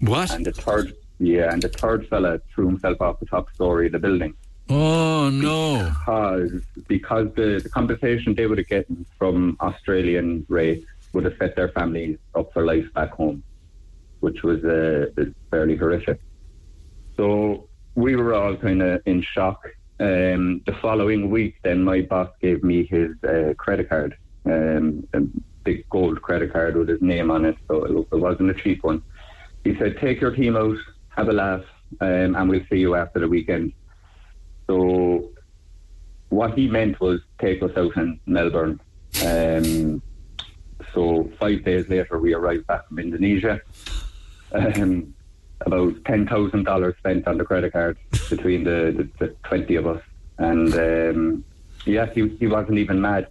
What? 0.00 0.30
And 0.30 0.44
the 0.44 0.52
third, 0.52 0.94
yeah, 1.18 1.52
and 1.52 1.62
the 1.62 1.68
third 1.68 2.08
fella 2.08 2.40
threw 2.54 2.66
himself 2.66 3.00
off 3.00 3.20
the 3.20 3.26
top 3.26 3.52
story 3.54 3.86
of 3.86 3.92
the 3.92 3.98
building 3.98 4.34
Oh 4.68 5.30
no! 5.30 5.84
because 5.84 6.62
because 6.88 7.28
the, 7.36 7.60
the 7.62 7.68
compensation 7.68 8.34
they 8.34 8.46
would 8.46 8.58
have 8.58 8.68
gotten 8.68 9.06
from 9.16 9.56
Australian 9.60 10.44
rates 10.48 10.86
would 11.12 11.24
have 11.24 11.34
set 11.38 11.54
their 11.54 11.68
families 11.68 12.18
up 12.34 12.52
for 12.52 12.64
life 12.64 12.92
back 12.92 13.10
home, 13.10 13.44
which 14.20 14.42
was 14.42 14.64
uh, 14.64 15.06
fairly 15.50 15.76
horrific. 15.76 16.20
So 17.16 17.68
we 17.94 18.16
were 18.16 18.34
all 18.34 18.56
kind 18.56 18.82
of 18.82 19.02
in 19.06 19.22
shock. 19.22 19.64
Um, 19.98 20.60
the 20.66 20.76
following 20.82 21.30
week, 21.30 21.56
then 21.62 21.82
my 21.82 22.02
boss 22.02 22.28
gave 22.42 22.62
me 22.62 22.84
his 22.84 23.12
uh, 23.24 23.54
credit 23.56 23.88
card, 23.88 24.16
um, 24.44 25.06
a 25.14 25.20
big 25.66 25.88
gold 25.90 26.22
credit 26.22 26.52
card 26.52 26.76
with 26.76 26.88
his 26.88 27.02
name 27.02 27.28
on 27.30 27.44
it, 27.44 27.56
so 27.66 27.84
it, 27.84 27.92
it 28.14 28.20
wasn't 28.26 28.54
a 28.54 28.54
cheap 28.54 28.82
one. 28.84 29.02
He 29.64 29.76
said, 29.76 29.98
"Take 29.98 30.20
your 30.20 30.34
team 30.34 30.56
out, 30.56 30.78
have 31.16 31.28
a 31.28 31.32
laugh, 31.32 31.64
um, 32.00 32.36
and 32.36 32.48
we'll 32.48 32.66
see 32.70 32.80
you 32.86 32.94
after 32.94 33.18
the 33.20 33.28
weekend." 33.28 33.72
So 34.68 34.78
what 36.28 36.54
he 36.58 36.68
meant 36.68 37.00
was 37.00 37.20
take 37.40 37.62
us 37.62 37.76
out 37.76 37.96
in 37.96 38.20
Melbourne. 38.26 38.80
Um, 39.24 40.02
so 40.94 41.30
five 41.40 41.64
days 41.64 41.88
later, 41.88 42.18
we 42.18 42.32
arrived 42.32 42.66
back 42.66 42.86
from 42.88 42.98
Indonesia. 42.98 43.60
Um, 44.52 45.14
about 45.60 45.94
ten 46.04 46.26
thousand 46.26 46.64
dollars 46.64 46.94
spent 46.98 47.26
on 47.26 47.38
the 47.38 47.44
credit 47.44 47.72
card 47.72 47.98
between 48.30 48.62
the, 48.64 48.94
the, 48.96 49.04
the 49.18 49.28
twenty 49.42 49.74
of 49.74 49.86
us, 49.86 50.02
and 50.38 50.72
um, 50.74 51.44
yes, 51.84 52.14
he, 52.14 52.28
he 52.38 52.46
wasn't 52.46 52.78
even 52.78 53.00
mad 53.00 53.28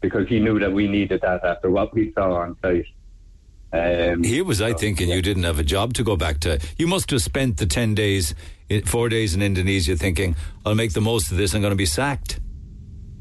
because 0.00 0.28
he 0.28 0.40
knew 0.40 0.58
that 0.58 0.72
we 0.72 0.88
needed 0.88 1.20
that 1.22 1.44
after 1.44 1.70
what 1.70 1.92
we 1.94 2.12
saw 2.12 2.34
on 2.34 2.56
site. 2.62 2.86
Um, 3.70 4.22
Here 4.22 4.44
was 4.44 4.62
I 4.62 4.72
thinking 4.72 5.10
you 5.10 5.20
didn't 5.20 5.42
have 5.42 5.58
a 5.58 5.64
job 5.64 5.92
to 5.94 6.02
go 6.02 6.16
back 6.16 6.40
to. 6.40 6.58
You 6.78 6.86
must 6.86 7.10
have 7.10 7.22
spent 7.22 7.58
the 7.58 7.66
10 7.66 7.94
days, 7.94 8.34
four 8.86 9.08
days 9.08 9.34
in 9.34 9.42
Indonesia 9.42 9.96
thinking, 9.96 10.36
I'll 10.64 10.74
make 10.74 10.92
the 10.92 11.02
most 11.02 11.30
of 11.30 11.36
this, 11.36 11.54
I'm 11.54 11.60
going 11.60 11.72
to 11.72 11.76
be 11.76 11.86
sacked. 11.86 12.40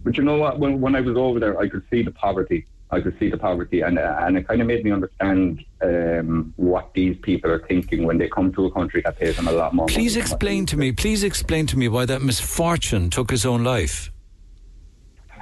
But 0.03 0.17
you 0.17 0.23
know 0.23 0.37
what? 0.37 0.57
When, 0.57 0.79
when 0.79 0.95
I 0.95 1.01
was 1.01 1.17
over 1.17 1.39
there, 1.39 1.59
I 1.59 1.67
could 1.67 1.83
see 1.89 2.01
the 2.01 2.11
poverty. 2.11 2.65
I 2.89 3.01
could 3.01 3.19
see 3.19 3.29
the 3.29 3.37
poverty, 3.37 3.81
and 3.81 3.99
uh, 3.99 4.15
and 4.21 4.37
it 4.37 4.47
kind 4.47 4.61
of 4.61 4.67
made 4.67 4.85
me 4.85 4.91
understand 4.91 5.65
um, 5.81 6.53
what 6.55 6.93
these 6.93 7.17
people 7.17 7.51
are 7.51 7.59
thinking 7.67 8.05
when 8.05 8.17
they 8.17 8.29
come 8.29 8.53
to 8.53 8.65
a 8.65 8.71
country 8.71 9.01
that 9.03 9.19
pays 9.19 9.35
them 9.35 9.49
a 9.49 9.51
lot 9.51 9.73
more. 9.73 9.87
Please 9.87 10.15
explain 10.15 10.65
to 10.67 10.77
me, 10.77 10.93
please 10.93 11.25
explain 11.25 11.67
to 11.67 11.77
me 11.77 11.89
why 11.89 12.05
that 12.05 12.21
misfortune 12.21 13.09
took 13.09 13.29
his 13.29 13.45
own 13.45 13.65
life. 13.65 14.09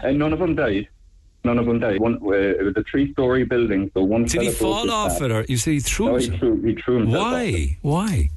And 0.02 0.18
none 0.18 0.34
of 0.34 0.40
them 0.40 0.56
died. 0.56 0.88
None 1.46 1.60
of 1.60 1.66
them 1.68 1.80
died. 1.80 2.00
One, 2.00 2.20
uh, 2.24 2.32
it 2.32 2.64
was 2.64 2.76
a 2.76 2.84
three-story 2.90 3.44
building, 3.46 3.92
so 3.94 4.04
one. 4.04 4.26
Did 4.26 4.42
he 4.42 4.50
fall 4.50 4.90
off 4.90 5.22
it, 5.22 5.32
or 5.32 5.46
you 5.48 5.58
say 5.58 5.74
he 5.74 5.80
threw 5.80 6.08
No, 6.08 6.16
he 6.18 6.30
threw, 6.30 6.62
he 6.62 6.74
threw 6.76 7.00
himself. 7.00 7.24
Why? 7.24 7.78
Why? 7.82 8.30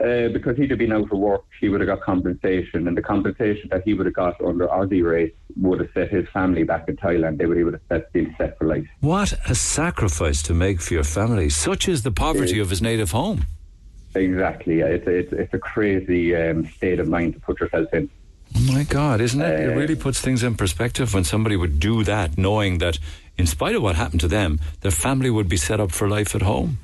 Uh, 0.00 0.28
because 0.28 0.56
he'd 0.56 0.70
have 0.70 0.78
been 0.78 0.92
out 0.92 1.12
of 1.12 1.18
work, 1.18 1.44
he 1.60 1.68
would 1.68 1.80
have 1.80 1.88
got 1.88 2.00
compensation, 2.00 2.88
and 2.88 2.96
the 2.96 3.02
compensation 3.02 3.68
that 3.70 3.82
he 3.84 3.92
would 3.92 4.06
have 4.06 4.14
got 4.14 4.40
under 4.40 4.66
Aussie 4.68 5.04
rates 5.04 5.36
would 5.60 5.80
have 5.80 5.90
set 5.92 6.10
his 6.10 6.26
family 6.28 6.62
back 6.62 6.88
in 6.88 6.96
Thailand. 6.96 7.38
They 7.38 7.46
would, 7.46 7.56
he 7.56 7.64
would 7.64 7.74
have 7.74 7.82
set, 7.88 8.12
been 8.12 8.34
set 8.38 8.56
for 8.56 8.66
life. 8.66 8.86
What 9.00 9.34
a 9.48 9.54
sacrifice 9.54 10.42
to 10.44 10.54
make 10.54 10.80
for 10.80 10.94
your 10.94 11.04
family. 11.04 11.50
Such 11.50 11.88
is 11.88 12.02
the 12.02 12.12
poverty 12.12 12.60
of 12.60 12.70
his 12.70 12.80
native 12.80 13.10
home. 13.10 13.46
Exactly. 14.14 14.78
yeah. 14.78 14.86
It's, 14.86 15.06
it's, 15.06 15.32
it's 15.32 15.54
a 15.54 15.58
crazy 15.58 16.34
um, 16.36 16.66
state 16.66 17.00
of 17.00 17.08
mind 17.08 17.34
to 17.34 17.40
put 17.40 17.60
yourself 17.60 17.92
in. 17.92 18.08
Oh 18.56 18.72
my 18.72 18.84
God, 18.84 19.20
isn't 19.20 19.40
it? 19.40 19.60
It 19.60 19.70
Uh, 19.72 19.74
really 19.76 19.96
puts 19.96 20.20
things 20.20 20.42
in 20.42 20.54
perspective 20.54 21.12
when 21.12 21.24
somebody 21.24 21.56
would 21.56 21.80
do 21.80 22.04
that, 22.04 22.38
knowing 22.38 22.78
that 22.78 22.98
in 23.36 23.46
spite 23.46 23.74
of 23.74 23.82
what 23.82 23.96
happened 23.96 24.20
to 24.20 24.28
them, 24.28 24.60
their 24.80 24.92
family 24.92 25.30
would 25.30 25.48
be 25.48 25.56
set 25.56 25.80
up 25.80 25.90
for 25.90 26.08
life 26.08 26.34
at 26.34 26.42
home. 26.42 26.78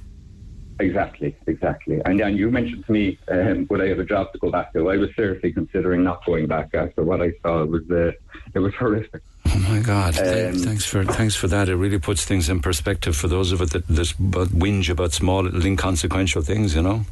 Exactly, 0.81 1.37
exactly. 1.47 2.01
And 2.07 2.19
then 2.19 2.37
you 2.37 2.51
mentioned 2.51 2.87
to 2.87 2.93
me, 2.93 3.19
um, 3.29 3.67
would 3.69 3.83
I 3.83 3.89
have 3.89 3.99
a 3.99 4.05
job 4.05 4.33
to 4.33 4.39
go 4.39 4.51
back 4.51 4.73
to? 4.73 4.91
I 4.91 4.97
was 4.97 5.11
seriously 5.15 5.53
considering 5.53 6.03
not 6.03 6.25
going 6.25 6.47
back 6.47 6.75
after 6.75 7.03
what 7.05 7.21
I 7.21 7.33
saw. 7.43 7.63
It 7.63 7.71
was, 7.71 7.83
uh, 7.91 8.13
it 8.55 8.59
was 8.61 8.75
horrific. 8.79 9.21
Oh 9.47 9.59
my 9.69 9.81
God! 9.81 10.19
Um, 10.19 10.55
thanks 10.55 10.87
for 10.87 11.05
thanks 11.05 11.35
for 11.35 11.49
that. 11.49 11.69
It 11.69 11.77
really 11.77 11.99
puts 11.99 12.25
things 12.25 12.49
in 12.49 12.61
perspective 12.61 13.15
for 13.17 13.27
those 13.29 13.53
of 13.53 13.61
us 13.61 13.71
that, 13.71 13.87
that 13.89 14.15
but 14.19 14.49
whinge 14.49 14.89
about 14.89 15.13
small, 15.13 15.43
little 15.43 15.65
inconsequential 15.65 16.43
things. 16.43 16.75
You 16.75 16.83
know. 16.83 17.05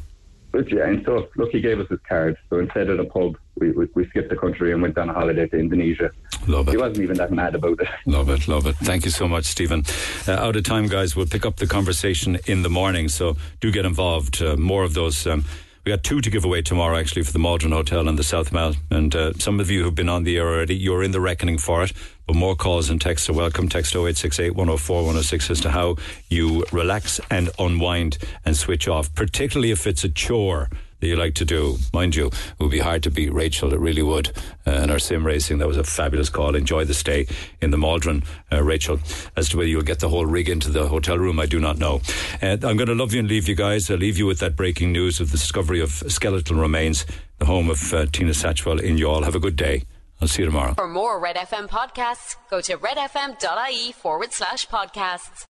But 0.51 0.71
yeah, 0.71 0.87
and 0.87 1.03
so 1.05 1.27
look, 1.35 1.51
he 1.51 1.61
gave 1.61 1.79
us 1.79 1.87
his 1.89 1.99
card. 2.07 2.37
So 2.49 2.59
instead 2.59 2.89
of 2.89 2.97
the 2.97 3.05
pub, 3.05 3.37
we, 3.55 3.71
we, 3.71 3.87
we 3.93 4.09
skipped 4.09 4.29
the 4.29 4.35
country 4.35 4.71
and 4.71 4.81
went 4.81 4.97
on 4.97 5.09
a 5.09 5.13
holiday 5.13 5.47
to 5.47 5.57
Indonesia. 5.57 6.11
Love 6.47 6.67
it. 6.67 6.71
He 6.71 6.77
wasn't 6.77 6.99
even 7.03 7.17
that 7.17 7.31
mad 7.31 7.53
about 7.55 7.79
it. 7.79 7.87
Love 8.05 8.29
it, 8.29 8.47
love 8.47 8.65
it. 8.65 8.75
Thank 8.77 9.05
you 9.05 9.11
so 9.11 9.27
much, 9.27 9.45
Stephen. 9.45 9.83
Uh, 10.27 10.33
out 10.33 10.55
of 10.55 10.63
time, 10.63 10.87
guys. 10.87 11.15
We'll 11.15 11.27
pick 11.27 11.45
up 11.45 11.57
the 11.57 11.67
conversation 11.67 12.39
in 12.45 12.63
the 12.63 12.69
morning, 12.69 13.09
so 13.09 13.37
do 13.59 13.71
get 13.71 13.85
involved. 13.85 14.41
Uh, 14.41 14.55
more 14.57 14.83
of 14.83 14.93
those. 14.93 15.27
Um, 15.27 15.45
we 15.89 15.95
got 15.95 16.03
two 16.03 16.21
to 16.21 16.29
give 16.29 16.45
away 16.45 16.61
tomorrow, 16.61 16.99
actually, 16.99 17.23
for 17.23 17.31
the 17.31 17.39
Maldron 17.39 17.71
Hotel 17.71 18.07
and 18.07 18.15
the 18.15 18.23
South 18.23 18.51
Mall. 18.51 18.75
And 18.91 19.15
uh, 19.15 19.33
some 19.39 19.59
of 19.59 19.71
you 19.71 19.83
who've 19.83 19.95
been 19.95 20.07
on 20.07 20.23
the 20.23 20.37
air 20.37 20.47
already, 20.47 20.75
you're 20.75 21.01
in 21.01 21.09
the 21.09 21.19
reckoning 21.19 21.57
for 21.57 21.81
it. 21.81 21.93
But 22.27 22.35
more 22.35 22.55
calls 22.55 22.91
and 22.91 23.01
texts 23.01 23.27
are 23.27 23.33
welcome. 23.33 23.67
Text 23.67 23.95
0868 23.95 24.51
104 24.51 24.97
106 24.97 25.49
as 25.49 25.61
to 25.61 25.71
how 25.71 25.95
you 26.29 26.63
relax 26.71 27.19
and 27.31 27.49
unwind 27.57 28.19
and 28.45 28.55
switch 28.55 28.87
off, 28.87 29.11
particularly 29.15 29.71
if 29.71 29.87
it's 29.87 30.03
a 30.03 30.09
chore 30.09 30.69
that 30.99 31.07
you 31.07 31.15
like 31.15 31.33
to 31.35 31.45
do. 31.45 31.77
Mind 31.93 32.15
you, 32.15 32.27
it 32.27 32.59
would 32.59 32.71
be 32.71 32.79
hard 32.79 33.03
to 33.03 33.11
beat 33.11 33.33
Rachel. 33.33 33.73
It 33.73 33.79
really 33.79 34.01
would. 34.01 34.31
Uh, 34.67 34.71
in 34.71 34.91
our 34.91 34.99
sim 34.99 35.25
racing, 35.25 35.59
that 35.59 35.67
was 35.67 35.77
a 35.77 35.83
fabulous 35.83 36.29
call. 36.29 36.55
Enjoy 36.55 36.85
the 36.85 36.93
stay 36.93 37.27
in 37.61 37.71
the 37.71 37.77
Maldron, 37.77 38.23
uh, 38.51 38.63
Rachel. 38.63 38.99
As 39.35 39.49
to 39.49 39.57
whether 39.57 39.69
you'll 39.69 39.81
get 39.81 39.99
the 39.99 40.09
whole 40.09 40.25
rig 40.25 40.49
into 40.49 40.69
the 40.69 40.87
hotel 40.87 41.17
room, 41.17 41.39
I 41.39 41.45
do 41.45 41.59
not 41.59 41.77
know. 41.77 42.01
Uh, 42.41 42.57
I'm 42.63 42.77
going 42.77 42.87
to 42.87 42.95
love 42.95 43.13
you 43.13 43.19
and 43.19 43.29
leave 43.29 43.47
you 43.47 43.55
guys. 43.55 43.89
I'll 43.89 43.97
leave 43.97 44.17
you 44.17 44.25
with 44.25 44.39
that 44.39 44.55
breaking 44.55 44.91
news 44.91 45.19
of 45.19 45.31
the 45.31 45.37
discovery 45.37 45.81
of 45.81 45.91
skeletal 45.91 46.57
remains, 46.57 47.05
the 47.37 47.45
home 47.45 47.69
of 47.69 47.93
uh, 47.93 48.05
Tina 48.11 48.31
Satchwell 48.31 48.81
in 48.81 48.97
Youghal. 48.97 49.23
Have 49.23 49.35
a 49.35 49.39
good 49.39 49.55
day. 49.55 49.83
I'll 50.21 50.27
see 50.27 50.41
you 50.41 50.47
tomorrow. 50.47 50.73
For 50.73 50.87
more 50.87 51.17
Red 51.19 51.37
FM 51.37 51.69
podcasts, 51.69 52.35
go 52.49 52.59
to 52.61 52.77
redfm.ie 52.77 53.93
forward 53.93 54.33
slash 54.33 54.67
podcasts. 54.67 55.45